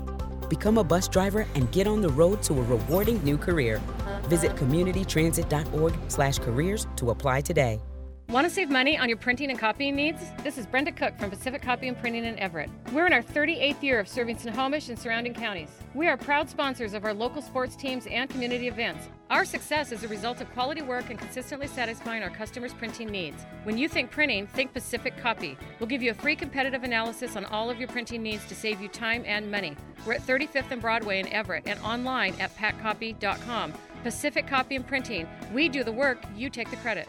Become 0.48 0.78
a 0.78 0.84
bus 0.84 1.08
driver 1.08 1.44
and 1.56 1.72
get 1.72 1.88
on 1.88 2.02
the 2.02 2.10
road 2.10 2.40
to 2.44 2.52
a 2.52 2.62
rewarding 2.62 3.20
new 3.24 3.36
career. 3.36 3.82
Visit 4.26 4.54
communitytransit.org/careers 4.54 6.86
to 6.94 7.10
apply 7.10 7.40
today. 7.40 7.80
Want 8.28 8.44
to 8.44 8.52
save 8.52 8.70
money 8.70 8.98
on 8.98 9.08
your 9.08 9.18
printing 9.18 9.50
and 9.50 9.58
copying 9.58 9.94
needs? 9.94 10.20
This 10.42 10.58
is 10.58 10.66
Brenda 10.66 10.90
Cook 10.90 11.16
from 11.16 11.30
Pacific 11.30 11.62
Copy 11.62 11.86
and 11.86 11.96
Printing 11.96 12.24
in 12.24 12.36
Everett. 12.40 12.68
We're 12.92 13.06
in 13.06 13.12
our 13.12 13.22
38th 13.22 13.80
year 13.84 14.00
of 14.00 14.08
serving 14.08 14.36
Snohomish 14.36 14.88
and 14.88 14.98
surrounding 14.98 15.32
counties. 15.32 15.70
We 15.94 16.08
are 16.08 16.16
proud 16.16 16.50
sponsors 16.50 16.92
of 16.92 17.04
our 17.04 17.14
local 17.14 17.40
sports 17.40 17.76
teams 17.76 18.04
and 18.08 18.28
community 18.28 18.66
events. 18.66 19.08
Our 19.30 19.44
success 19.44 19.92
is 19.92 20.02
a 20.02 20.08
result 20.08 20.40
of 20.40 20.52
quality 20.54 20.82
work 20.82 21.08
and 21.08 21.20
consistently 21.20 21.68
satisfying 21.68 22.24
our 22.24 22.30
customers' 22.30 22.74
printing 22.74 23.10
needs. 23.10 23.46
When 23.62 23.78
you 23.78 23.88
think 23.88 24.10
printing, 24.10 24.48
think 24.48 24.74
Pacific 24.74 25.16
Copy. 25.18 25.56
We'll 25.78 25.88
give 25.88 26.02
you 26.02 26.10
a 26.10 26.14
free 26.14 26.34
competitive 26.34 26.82
analysis 26.82 27.36
on 27.36 27.44
all 27.44 27.70
of 27.70 27.78
your 27.78 27.88
printing 27.88 28.24
needs 28.24 28.44
to 28.48 28.56
save 28.56 28.80
you 28.80 28.88
time 28.88 29.22
and 29.24 29.52
money. 29.52 29.76
We're 30.04 30.14
at 30.14 30.26
35th 30.26 30.72
and 30.72 30.82
Broadway 30.82 31.20
in 31.20 31.28
Everett 31.28 31.62
and 31.66 31.78
online 31.78 32.34
at 32.40 32.54
packcopy.com. 32.56 33.72
Pacific 34.02 34.48
Copy 34.48 34.74
and 34.74 34.86
Printing. 34.86 35.28
We 35.52 35.68
do 35.68 35.84
the 35.84 35.92
work, 35.92 36.24
you 36.36 36.50
take 36.50 36.70
the 36.70 36.76
credit. 36.78 37.08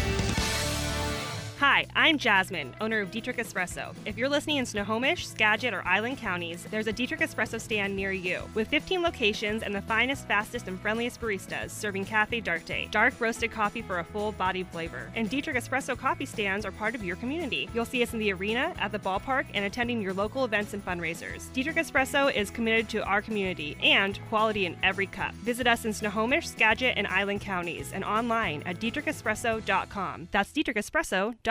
Hi, 1.61 1.85
I'm 1.95 2.17
Jasmine, 2.17 2.73
owner 2.81 3.01
of 3.01 3.11
Dietrich 3.11 3.37
Espresso. 3.37 3.93
If 4.03 4.17
you're 4.17 4.27
listening 4.27 4.57
in 4.57 4.65
Snohomish, 4.65 5.27
Skagit, 5.27 5.75
or 5.75 5.85
Island 5.87 6.17
counties, 6.17 6.65
there's 6.71 6.87
a 6.87 6.91
Dietrich 6.91 7.19
Espresso 7.19 7.61
stand 7.61 7.95
near 7.95 8.11
you. 8.11 8.49
With 8.55 8.67
15 8.69 9.03
locations 9.03 9.61
and 9.61 9.75
the 9.75 9.83
finest, 9.83 10.27
fastest, 10.27 10.67
and 10.67 10.79
friendliest 10.81 11.21
baristas 11.21 11.69
serving 11.69 12.05
Cafe 12.05 12.39
D'Arte, 12.39 12.87
dark 12.89 13.13
roasted 13.19 13.51
coffee 13.51 13.83
for 13.83 13.99
a 13.99 14.03
full 14.03 14.31
bodied 14.31 14.69
flavor. 14.69 15.11
And 15.15 15.29
Dietrich 15.29 15.55
Espresso 15.55 15.95
coffee 15.95 16.25
stands 16.25 16.65
are 16.65 16.71
part 16.71 16.95
of 16.95 17.03
your 17.03 17.15
community. 17.17 17.69
You'll 17.75 17.85
see 17.85 18.01
us 18.01 18.13
in 18.13 18.17
the 18.17 18.33
arena, 18.33 18.73
at 18.79 18.91
the 18.91 18.97
ballpark, 18.97 19.45
and 19.53 19.63
attending 19.63 20.01
your 20.01 20.13
local 20.13 20.45
events 20.45 20.73
and 20.73 20.83
fundraisers. 20.83 21.53
Dietrich 21.53 21.75
Espresso 21.75 22.33
is 22.33 22.49
committed 22.49 22.89
to 22.89 23.03
our 23.03 23.21
community 23.21 23.77
and 23.83 24.19
quality 24.29 24.65
in 24.65 24.75
every 24.81 25.05
cup. 25.05 25.35
Visit 25.35 25.67
us 25.67 25.85
in 25.85 25.93
Snohomish, 25.93 26.49
Skagit, 26.49 26.97
and 26.97 27.05
Island 27.05 27.41
counties 27.41 27.93
and 27.93 28.03
online 28.03 28.63
at 28.65 28.79
dietrichespresso.com. 28.79 30.29
That's 30.31 30.51
dietrichespresso.com. 30.51 31.50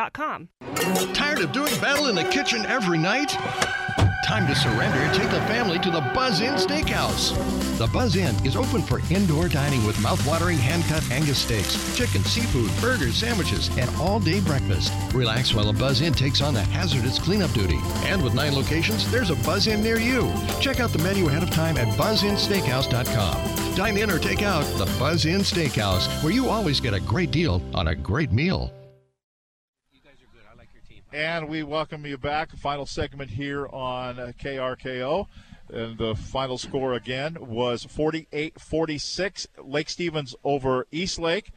Tired 1.13 1.41
of 1.41 1.53
doing 1.53 1.75
battle 1.81 2.09
in 2.09 2.15
the 2.15 2.25
kitchen 2.25 2.65
every 2.67 2.97
night? 2.97 3.37
Time 4.25 4.47
to 4.47 4.55
surrender. 4.55 5.13
Take 5.13 5.31
the 5.31 5.41
family 5.43 5.79
to 5.81 5.91
the 5.91 6.01
Buzz 6.15 6.41
Inn 6.41 6.55
Steakhouse. 6.55 7.37
The 7.79 7.89
Buzz 7.89 8.15
Inn 8.15 8.35
is 8.47 8.55
open 8.55 8.81
for 8.81 9.01
indoor 9.13 9.49
dining 9.49 9.85
with 9.85 10.01
mouth-watering 10.01 10.57
hand-cut 10.57 11.11
Angus 11.11 11.39
steaks, 11.41 11.97
chicken, 11.97 12.23
seafood, 12.23 12.71
burgers, 12.81 13.17
sandwiches, 13.17 13.69
and 13.77 13.91
all-day 13.97 14.41
breakfast. 14.41 14.93
Relax 15.13 15.53
while 15.53 15.65
the 15.65 15.79
Buzz 15.79 16.01
Inn 16.01 16.13
takes 16.13 16.41
on 16.43 16.55
the 16.55 16.63
hazardous 16.63 17.19
cleanup 17.19 17.53
duty. 17.53 17.81
And 18.05 18.23
with 18.23 18.35
nine 18.35 18.55
locations, 18.55 19.11
there's 19.11 19.31
a 19.31 19.37
Buzz 19.37 19.67
Inn 19.67 19.83
near 19.83 19.99
you. 19.99 20.33
Check 20.61 20.79
out 20.79 20.91
the 20.91 21.03
menu 21.03 21.27
ahead 21.27 21.43
of 21.43 21.51
time 21.51 21.77
at 21.77 21.89
buzzinsteakhouse.com. 21.99 23.75
Dine 23.75 23.97
in 23.97 24.11
or 24.11 24.19
take 24.21 24.43
out 24.43 24.65
the 24.79 24.87
Buzz 24.99 25.27
Inn 25.27 25.41
Steakhouse, 25.41 26.07
where 26.23 26.33
you 26.33 26.49
always 26.49 26.81
get 26.81 26.95
a 26.95 27.01
great 27.01 27.33
deal 27.33 27.61
on 27.75 27.89
a 27.89 27.95
great 27.95 28.31
meal. 28.31 28.73
And 31.13 31.49
we 31.49 31.65
welcome 31.65 32.07
you 32.07 32.17
back. 32.17 32.53
Final 32.53 32.87
segment 32.87 33.33
here 33.33 33.67
on 33.67 34.21
uh, 34.21 34.33
KRKO. 34.39 35.27
And 35.69 35.99
the 35.99 36.15
final 36.15 36.57
score 36.57 36.95
again 36.95 37.37
was 37.41 37.83
48 37.83 38.61
46. 38.61 39.49
Lake 39.61 39.89
Stevens 39.89 40.37
over 40.45 40.87
East 40.93 41.19
Lake. 41.19 41.51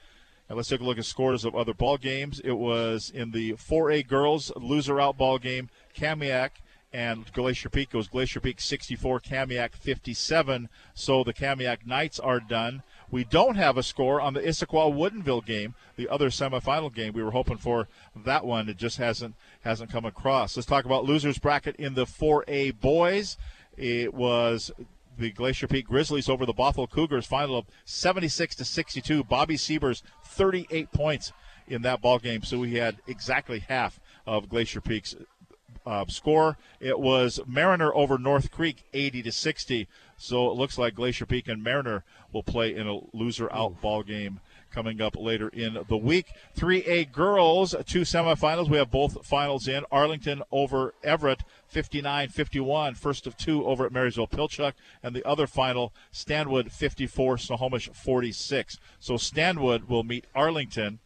And 0.49 0.57
let's 0.57 0.69
take 0.69 0.81
a 0.81 0.83
look 0.83 0.97
at 0.97 1.05
scores 1.05 1.45
of 1.45 1.55
other 1.55 1.75
ball 1.75 1.97
games. 1.97 2.39
It 2.43 2.53
was 2.53 3.11
in 3.13 3.29
the 3.29 3.53
4A 3.53 4.07
girls 4.07 4.51
loser 4.55 4.99
out 4.99 5.17
ball 5.17 5.37
game, 5.37 5.69
Kamiak 5.95 6.49
and 6.91 7.31
Glacier 7.33 7.69
Peak. 7.69 7.93
Was 7.93 8.07
Glacier 8.07 8.39
Peak 8.39 8.59
64, 8.59 9.19
Kamiak 9.19 9.75
57. 9.75 10.67
So 10.95 11.23
the 11.23 11.33
Kamiak 11.33 11.85
Knights 11.85 12.19
are 12.19 12.39
done. 12.39 12.81
We 13.13 13.23
don't 13.23 13.57
have 13.57 13.77
a 13.77 13.83
score 13.83 14.19
on 14.19 14.33
the 14.33 14.41
Issaquah 14.41 14.91
Woodinville 14.91 15.45
game, 15.45 15.75
the 15.97 16.09
other 16.09 16.31
semifinal 16.31 16.91
game. 16.91 17.13
We 17.13 17.21
were 17.21 17.29
hoping 17.29 17.57
for 17.57 17.87
that 18.15 18.43
one. 18.43 18.67
It 18.67 18.77
just 18.77 18.97
hasn't 18.97 19.35
hasn't 19.61 19.91
come 19.91 20.03
across. 20.03 20.57
Let's 20.57 20.65
talk 20.65 20.85
about 20.85 21.05
losers 21.05 21.37
bracket 21.37 21.75
in 21.75 21.93
the 21.93 22.05
4A 22.05 22.79
boys. 22.79 23.37
It 23.77 24.15
was 24.15 24.71
the 25.15 25.29
Glacier 25.29 25.67
Peak 25.67 25.85
Grizzlies 25.85 26.27
over 26.27 26.43
the 26.43 26.55
Bothell 26.55 26.89
Cougars. 26.89 27.27
Final 27.27 27.55
of 27.55 27.65
76 27.85 28.55
to 28.55 28.65
62. 28.65 29.23
Bobby 29.23 29.57
Siebers 29.57 30.01
38 30.23 30.91
points 30.91 31.33
in 31.67 31.83
that 31.83 32.01
ball 32.01 32.17
game. 32.17 32.41
So 32.41 32.57
we 32.57 32.77
had 32.77 32.97
exactly 33.05 33.59
half 33.59 33.99
of 34.25 34.49
Glacier 34.49 34.81
Peak's 34.81 35.15
uh, 35.85 36.05
score. 36.07 36.57
It 36.79 36.99
was 36.99 37.39
Mariner 37.45 37.93
over 37.93 38.17
North 38.17 38.49
Creek, 38.49 38.85
80 38.93 39.23
to 39.23 39.31
60. 39.31 39.87
So 40.23 40.49
it 40.49 40.55
looks 40.55 40.77
like 40.77 40.95
Glacier 40.95 41.25
Peak 41.25 41.49
and 41.49 41.61
Mariner 41.61 42.05
will 42.31 42.43
play 42.43 42.73
in 42.73 42.87
a 42.87 43.01
loser 43.11 43.51
out 43.51 43.81
ball 43.81 44.03
game 44.03 44.39
coming 44.71 45.01
up 45.01 45.17
later 45.17 45.49
in 45.49 45.77
the 45.89 45.97
week. 45.97 46.27
3A 46.55 47.11
girls, 47.11 47.75
two 47.85 48.03
semifinals. 48.03 48.69
We 48.69 48.77
have 48.77 48.89
both 48.89 49.25
finals 49.25 49.67
in. 49.67 49.83
Arlington 49.91 50.41
over 50.49 50.93
Everett, 51.03 51.43
59 51.67 52.29
51. 52.29 52.95
First 52.95 53.27
of 53.27 53.35
two 53.35 53.65
over 53.65 53.85
at 53.85 53.91
Marysville 53.91 54.29
Pilchuck. 54.29 54.71
And 55.03 55.13
the 55.13 55.27
other 55.27 55.45
final, 55.45 55.93
Stanwood 56.13 56.71
54, 56.71 57.37
Snohomish 57.39 57.89
46. 57.89 58.79
So 59.01 59.17
Stanwood 59.17 59.89
will 59.89 60.05
meet 60.05 60.25
Arlington 60.33 60.99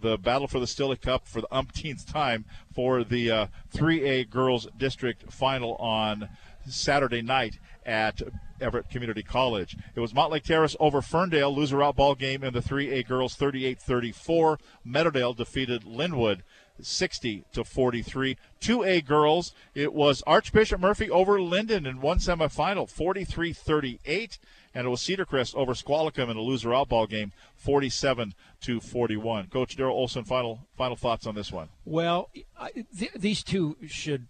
the 0.00 0.16
battle 0.16 0.48
for 0.48 0.58
the 0.58 0.66
Stille 0.66 0.96
Cup 0.96 1.28
for 1.28 1.42
the 1.42 1.54
umpteenth 1.54 2.10
time 2.10 2.46
for 2.74 3.04
the 3.04 3.30
uh, 3.30 3.46
3A 3.74 4.30
girls 4.30 4.66
district 4.78 5.30
final 5.30 5.74
on 5.76 6.30
Saturday 6.66 7.20
night 7.20 7.58
at 7.84 8.22
Everett 8.60 8.90
Community 8.90 9.22
College. 9.22 9.76
It 9.94 10.00
was 10.00 10.12
Mountlake 10.12 10.44
Terrace 10.44 10.76
over 10.80 11.02
Ferndale, 11.02 11.54
loser 11.54 11.82
out 11.82 11.96
ball 11.96 12.14
game 12.14 12.42
in 12.44 12.52
the 12.52 12.60
3A 12.60 13.06
girls 13.06 13.36
38-34. 13.36 14.58
Meadowdale 14.86 15.36
defeated 15.36 15.84
Lynnwood 15.84 16.40
60 16.80 17.44
to 17.52 17.64
43. 17.64 18.36
2A 18.60 19.04
girls, 19.04 19.52
it 19.74 19.92
was 19.92 20.22
Archbishop 20.26 20.80
Murphy 20.80 21.10
over 21.10 21.38
Lynden 21.38 21.86
in 21.86 22.00
one 22.00 22.18
semifinal 22.18 22.90
43-38 22.92 24.38
and 24.74 24.86
it 24.86 24.90
was 24.90 25.00
Cedarcrest 25.00 25.54
over 25.54 25.74
Squalicum 25.74 26.28
in 26.28 26.36
a 26.36 26.40
loser 26.40 26.74
out 26.74 26.88
ball 26.88 27.06
game, 27.06 27.32
47 27.56 28.34
to 28.62 28.80
41. 28.80 29.46
Coach 29.46 29.76
Daryl 29.76 29.90
Olson, 29.90 30.24
final 30.24 30.66
final 30.76 30.96
thoughts 30.96 31.26
on 31.26 31.34
this 31.34 31.52
one. 31.52 31.68
Well, 31.84 32.30
I, 32.58 32.84
th- 32.98 33.12
these 33.14 33.42
two 33.42 33.76
should 33.86 34.26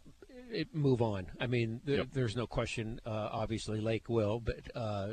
move 0.72 1.02
on. 1.02 1.26
I 1.40 1.46
mean, 1.46 1.80
th- 1.86 1.98
Yep. 1.98 2.08
there's 2.12 2.36
no 2.36 2.46
question. 2.46 3.00
Uh, 3.06 3.28
obviously, 3.32 3.80
Lake 3.80 4.08
will, 4.08 4.40
but 4.40 4.60
uh, 4.74 5.08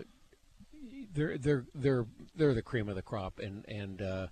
they're 1.14 1.38
they're 1.38 1.66
they're 1.76 2.06
they're 2.35 2.53
the 2.53 2.61
cream 2.61 2.90
of 2.90 2.95
the 2.95 3.01
crop, 3.01 3.40
and 3.40 3.66
and 3.68 4.01
uh, 4.01 4.27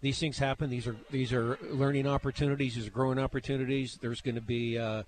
these 0.00 0.18
things 0.18 0.38
happen. 0.38 0.70
These 0.70 0.86
are 0.86 0.96
these 1.10 1.32
are 1.32 1.58
learning 1.62 2.06
opportunities. 2.06 2.74
These 2.74 2.86
are 2.86 2.90
growing 2.90 3.18
opportunities. 3.18 3.98
There's 4.00 4.20
going 4.20 4.34
to 4.34 4.40
be 4.40 4.78
uh, 4.78 5.02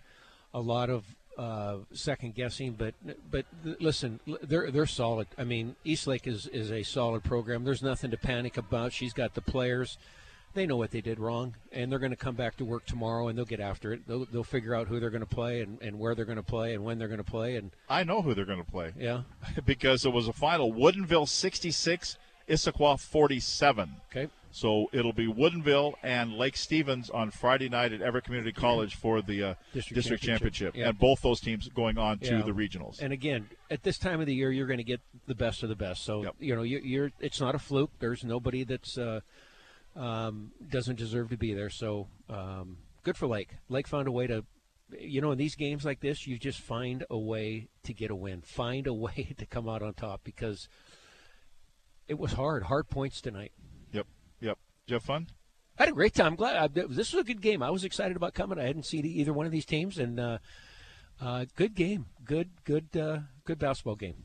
a 0.55 0.61
lot 0.61 0.91
of 0.91 1.05
uh, 1.37 1.79
second 1.93 2.35
guessing, 2.35 2.73
but 2.73 2.95
but 3.31 3.47
th- 3.65 3.77
listen, 3.81 4.21
they're 4.43 4.71
they're 4.71 4.87
solid. 4.87 5.29
I 5.37 5.45
mean, 5.45 5.77
Eastlake 5.85 6.27
is 6.27 6.47
is 6.47 6.71
a 6.73 6.83
solid 6.83 7.23
program. 7.25 7.65
There's 7.65 7.83
nothing 7.83 8.11
to 8.11 8.17
panic 8.17 8.57
about. 8.57 8.93
She's 8.93 9.13
got 9.13 9.35
the 9.35 9.43
players. 9.43 9.99
They 10.55 10.67
know 10.67 10.77
what 10.77 10.91
they 10.91 11.01
did 11.01 11.21
wrong, 11.21 11.55
and 11.73 11.91
they're 11.93 11.99
going 11.99 12.11
to 12.11 12.17
come 12.17 12.35
back 12.35 12.57
to 12.57 12.65
work 12.65 12.87
tomorrow, 12.87 13.29
and 13.29 13.39
they'll 13.39 13.45
get 13.45 13.61
after 13.61 13.93
it. 13.93 14.07
They'll, 14.09 14.25
they'll 14.27 14.43
figure 14.45 14.75
out 14.75 14.89
who 14.89 14.99
they're 14.99 15.11
going 15.11 15.21
to 15.21 15.27
play 15.27 15.61
and, 15.61 15.81
and 15.83 15.99
where 15.99 16.15
they're 16.15 16.25
going 16.25 16.37
to 16.37 16.43
play 16.43 16.75
and 16.75 16.85
when 16.85 16.99
they're 16.99 17.09
going 17.09 17.19
to 17.19 17.31
play. 17.31 17.57
And 17.57 17.71
I 17.89 18.03
know 18.05 18.23
who 18.23 18.35
they're 18.35 18.45
going 18.45 18.65
to 18.65 18.71
play. 18.71 18.93
Yeah. 18.99 19.23
because 19.67 20.05
it 20.05 20.13
was 20.13 20.27
a 20.27 20.33
final 20.33 20.73
Woodinville 20.73 21.29
66, 21.29 22.17
Issaquah 22.49 22.99
47. 22.99 23.91
Okay. 24.11 24.29
So 24.51 24.89
it'll 24.93 25.13
be 25.13 25.27
Woodinville 25.27 25.95
and 26.03 26.33
Lake 26.33 26.57
Stevens 26.57 27.11
on 27.11 27.31
Friday 27.31 27.69
night 27.69 27.93
at 27.93 28.01
Everett 28.01 28.25
Community 28.25 28.53
College 28.53 28.97
for 28.97 29.21
the 29.21 29.43
uh, 29.43 29.55
District 29.75 29.95
district, 29.95 30.23
championship. 30.23 30.73
championship, 30.73 30.77
Yeah. 30.77 30.89
and 30.89 30.99
both 30.99 31.21
those 31.23 31.41
teams 31.41 31.69
going 31.69 31.99
on 31.99 32.19
to 32.21 32.43
the 32.43 32.53
regionals. 32.53 33.01
And 33.01 33.13
again, 33.13 33.49
at 33.71 33.83
this 33.83 33.99
time 33.99 34.21
of 34.21 34.27
the 34.27 34.35
year, 34.35 34.51
you're 34.51 34.67
going 34.67 34.79
to 34.79 34.85
get 34.85 35.01
the 35.27 35.35
best 35.35 35.63
of 35.63 35.69
the 35.69 35.77
best. 35.77 36.05
So 36.05 36.33
you 36.41 36.57
know, 36.57 36.63
you, 36.63 36.79
you're 36.79 37.13
it's 37.21 37.41
not 37.41 37.55
a 37.55 37.59
fluke. 37.59 37.91
There's 37.99 38.25
nobody 38.25 38.65
that's 38.65 38.97
uh, 38.97 39.21
um, 39.97 40.53
doesn't 40.69 40.97
deserve 40.97 41.31
to 41.31 41.37
be 41.37 41.55
there. 41.55 41.71
So 41.71 42.09
um, 42.29 42.79
good 43.03 43.17
for 43.17 43.27
Lake. 43.27 43.51
Lake 43.69 43.87
found 43.87 44.09
a 44.09 44.13
way 44.13 44.27
to, 44.27 44.45
you 44.99 45.21
know, 45.21 45.33
in 45.33 45.39
these 45.39 45.55
games 45.55 45.85
like 45.85 46.01
this, 46.01 46.27
you 46.27 46.39
just 46.39 46.61
find 46.61 47.05
a 47.11 47.19
way 47.19 47.69
to 47.85 47.93
get 47.93 48.11
a 48.11 48.15
win. 48.15 48.43
Find 48.43 48.87
a 48.87 48.95
way 48.95 49.35
to 49.37 49.47
come 49.47 49.69
out 49.69 49.83
on 49.83 49.95
top 49.95 50.23
because 50.25 50.69
it 52.07 52.19
was 52.19 52.33
hard. 52.33 52.65
Hard 52.65 52.89
points 52.89 53.21
tonight. 53.21 53.53
Yep. 53.93 54.07
Yep. 54.41 54.59
Did 54.87 54.93
you 54.93 54.95
have 54.95 55.05
fun? 55.05 55.29
I 55.79 55.83
had 55.85 55.91
a 55.91 55.95
great 55.95 56.15
time. 56.15 56.35
Glad 56.35 56.57
I, 56.57 56.67
this 56.67 57.13
was 57.13 57.21
a 57.21 57.25
good 57.25 57.41
game. 57.41 57.63
I 57.63 57.71
was 57.71 57.85
excited 57.85 58.17
about 58.17 58.35
coming. 58.35 58.59
I 58.59 58.67
hadn't 58.67 58.87
seen 58.87 59.07
either 59.07 59.33
one 59.33 59.47
of 59.47 59.53
these 59.53 59.65
teams, 59.65 59.99
and 59.99 60.19
uh, 60.19 60.39
uh, 61.21 61.45
good 61.55 61.77
game. 61.77 62.07
Good, 62.25 62.51
good, 62.65 62.97
uh, 62.97 63.21
good 63.45 63.61
basketball 63.61 63.95
game. 63.95 64.17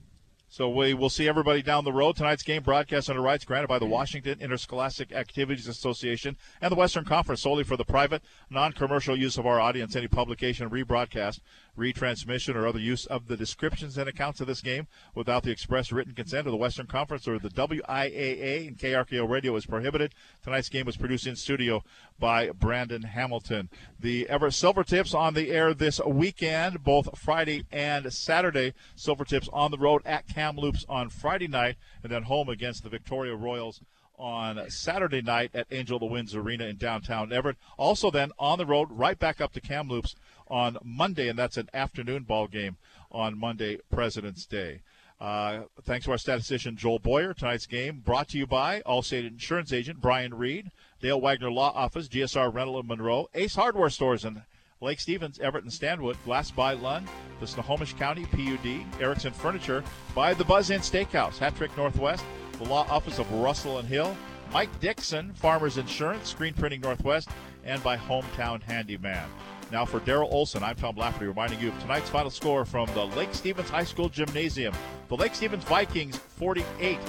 So 0.54 0.70
we 0.70 0.94
will 0.94 1.10
see 1.10 1.28
everybody 1.28 1.64
down 1.64 1.84
the 1.84 1.92
road. 1.92 2.16
Tonight's 2.16 2.44
game 2.44 2.62
broadcast 2.62 3.10
under 3.10 3.24
rights 3.24 3.44
granted 3.44 3.70
by 3.70 3.80
the 3.80 3.88
Washington 3.88 4.40
Interscholastic 4.40 5.12
Activities 5.12 5.68
Association 5.68 6.38
and 6.62 6.72
the 6.72 6.76
Western 6.76 7.06
Conference 7.06 7.42
solely 7.42 7.64
for 7.64 7.76
the 7.76 7.84
private, 7.84 8.22
non-commercial 8.52 9.18
use 9.18 9.40
of 9.40 9.48
our 9.48 9.60
audience. 9.60 9.96
Any 9.96 10.08
publication, 10.08 10.70
rebroadcast, 10.70 11.40
retransmission, 11.78 12.56
or 12.56 12.68
other 12.68 12.80
use 12.80 13.06
of 13.06 13.28
the 13.28 13.38
descriptions 13.38 13.98
and 13.98 14.08
accounts 14.08 14.42
of 14.42 14.48
this 14.48 14.62
game 14.62 14.88
without 15.16 15.44
the 15.44 15.52
express 15.52 15.92
written 15.92 16.14
consent 16.14 16.48
of 16.48 16.52
the 16.52 16.58
Western 16.58 16.88
Conference 16.88 17.28
or 17.28 17.40
the 17.40 17.50
WIAA 17.50 18.68
and 18.68 18.78
KRKO 18.78 19.28
Radio 19.28 19.56
is 19.56 19.66
prohibited. 19.66 20.14
Tonight's 20.44 20.70
game 20.70 20.86
was 20.86 20.98
produced 20.98 21.28
in 21.28 21.36
studio 21.36 21.84
by 22.20 22.50
Brandon 22.52 23.04
Hamilton. 23.04 23.70
The 24.00 24.30
Everett 24.30 24.54
Silver 24.54 24.84
Tips 24.84 25.14
on 25.14 25.34
the 25.34 25.52
air 25.52 25.74
this 25.74 26.00
weekend, 26.06 26.84
both 26.84 27.18
Friday 27.18 27.66
and 27.72 28.12
Saturday. 28.14 28.74
Silver 28.96 29.26
Tips 29.26 29.50
on 29.52 29.72
the 29.72 29.78
road 29.78 30.02
at 30.06 30.28
Kamloops 30.28 30.86
on 30.88 31.10
Friday 31.10 31.48
night, 31.48 31.78
and 32.04 32.12
then 32.12 32.24
home 32.24 32.50
against 32.50 32.84
the 32.84 32.90
Victoria 32.90 33.36
Royals 33.36 33.82
on 34.18 34.70
Saturday 34.70 35.22
night 35.22 35.52
at 35.54 35.68
Angel 35.72 35.98
of 35.98 36.02
the 36.02 36.06
Winds 36.06 36.36
Arena 36.36 36.66
in 36.66 36.78
downtown 36.78 37.34
Everett. 37.34 37.58
Also, 37.78 38.12
then 38.12 38.32
on 38.38 38.58
the 38.58 38.66
road, 38.66 38.88
right 38.92 39.18
back 39.18 39.42
up 39.42 39.54
to 39.54 39.62
Kamloops 39.62 40.16
on 40.48 40.78
Monday, 40.84 41.28
and 41.30 41.38
that's 41.38 41.58
an 41.58 41.70
afternoon 41.74 42.24
ball 42.24 42.48
game 42.48 42.78
on 43.12 43.38
Monday, 43.38 43.80
President's 43.92 44.46
Day. 44.46 44.82
Uh, 45.20 45.62
thanks 45.84 46.06
to 46.06 46.12
our 46.12 46.18
statistician 46.18 46.76
Joel 46.76 47.00
Boyer. 47.00 47.34
Tonight's 47.34 47.66
game 47.66 48.02
brought 48.04 48.28
to 48.30 48.38
you 48.38 48.46
by 48.46 48.82
Allstate 48.82 49.26
Insurance 49.26 49.72
Agent 49.72 50.02
Brian 50.02 50.34
Reed, 50.34 50.72
Dale 51.02 51.22
Wagner 51.22 51.52
Law 51.52 51.72
Office, 51.74 52.08
GSR 52.08 52.54
Rental 52.54 52.80
in 52.80 52.88
Monroe, 52.88 53.30
Ace 53.34 53.56
Hardware 53.56 53.90
Stores 53.90 54.26
in 54.26 54.42
Lake 54.82 55.00
Stevens, 55.00 55.40
Everett, 55.40 55.64
and 55.64 55.72
Stanwood, 55.72 56.18
Glass 56.26 56.52
by 56.52 56.74
Lund, 56.74 57.08
the 57.40 57.48
Snohomish 57.48 57.94
County 57.94 58.26
PUD, 58.26 59.02
Erickson 59.02 59.32
Furniture, 59.32 59.82
by 60.14 60.34
the 60.34 60.44
Buzz 60.44 60.70
Inn 60.70 60.82
Steakhouse, 60.82 61.38
Hattrick 61.38 61.76
Northwest, 61.78 62.26
the 62.58 62.66
Law 62.66 62.86
Office 62.90 63.18
of 63.18 63.32
Russell 63.32 63.78
and 63.78 63.88
Hill, 63.88 64.16
Mike 64.52 64.78
Dixon, 64.82 65.34
Farmers 65.34 65.78
Insurance, 65.78 66.30
Screen 66.30 66.54
Printing 66.54 66.82
Northwest, 66.82 67.30
and 67.64 67.82
by 67.82 67.96
Hometown 67.96 68.62
Handyman. 68.62 69.30
Now 69.74 69.86
for 69.86 70.00
Daryl 70.02 70.32
Olson, 70.32 70.62
I'm 70.62 70.76
Tom 70.76 70.96
Lafferty 70.96 71.26
reminding 71.26 71.60
you 71.60 71.70
of 71.70 71.80
tonight's 71.80 72.08
final 72.08 72.30
score 72.30 72.64
from 72.64 72.88
the 72.94 73.08
Lake 73.08 73.34
Stevens 73.34 73.72
High 73.72 73.86
School 73.86 74.08
Gymnasium. 74.08 74.72
The 75.08 75.18
Lake 75.18 75.34
Stevens 75.34 75.64
Vikings 75.64 76.16
48, 76.16 77.00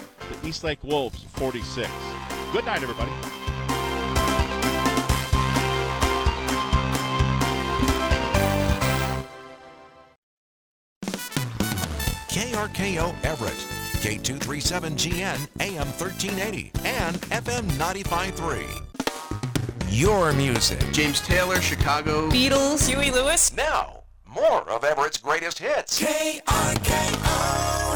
the 0.41 0.49
East 0.49 0.65
Lake 0.65 0.83
Wolves 0.83 1.25
46. 1.35 1.91
Good 2.53 2.65
night, 2.65 2.83
everybody. 2.83 3.11
KRKO 12.31 13.15
Everett, 13.25 13.53
K237GN, 14.01 15.49
AM 15.61 15.87
1380, 15.89 16.73
and 16.87 17.17
FM 17.17 17.67
953. 17.79 19.04
Your 19.95 20.33
music. 20.33 20.81
James 20.91 21.21
Taylor, 21.21 21.61
Chicago. 21.61 22.29
Beatles. 22.29 22.89
Huey 22.89 23.13
Lewis. 23.13 23.57
Now, 23.57 24.03
more 24.27 24.69
of 24.69 24.83
Everett's 24.83 25.19
greatest 25.19 25.61
hits. 25.61 26.03
KRKO. 26.03 27.94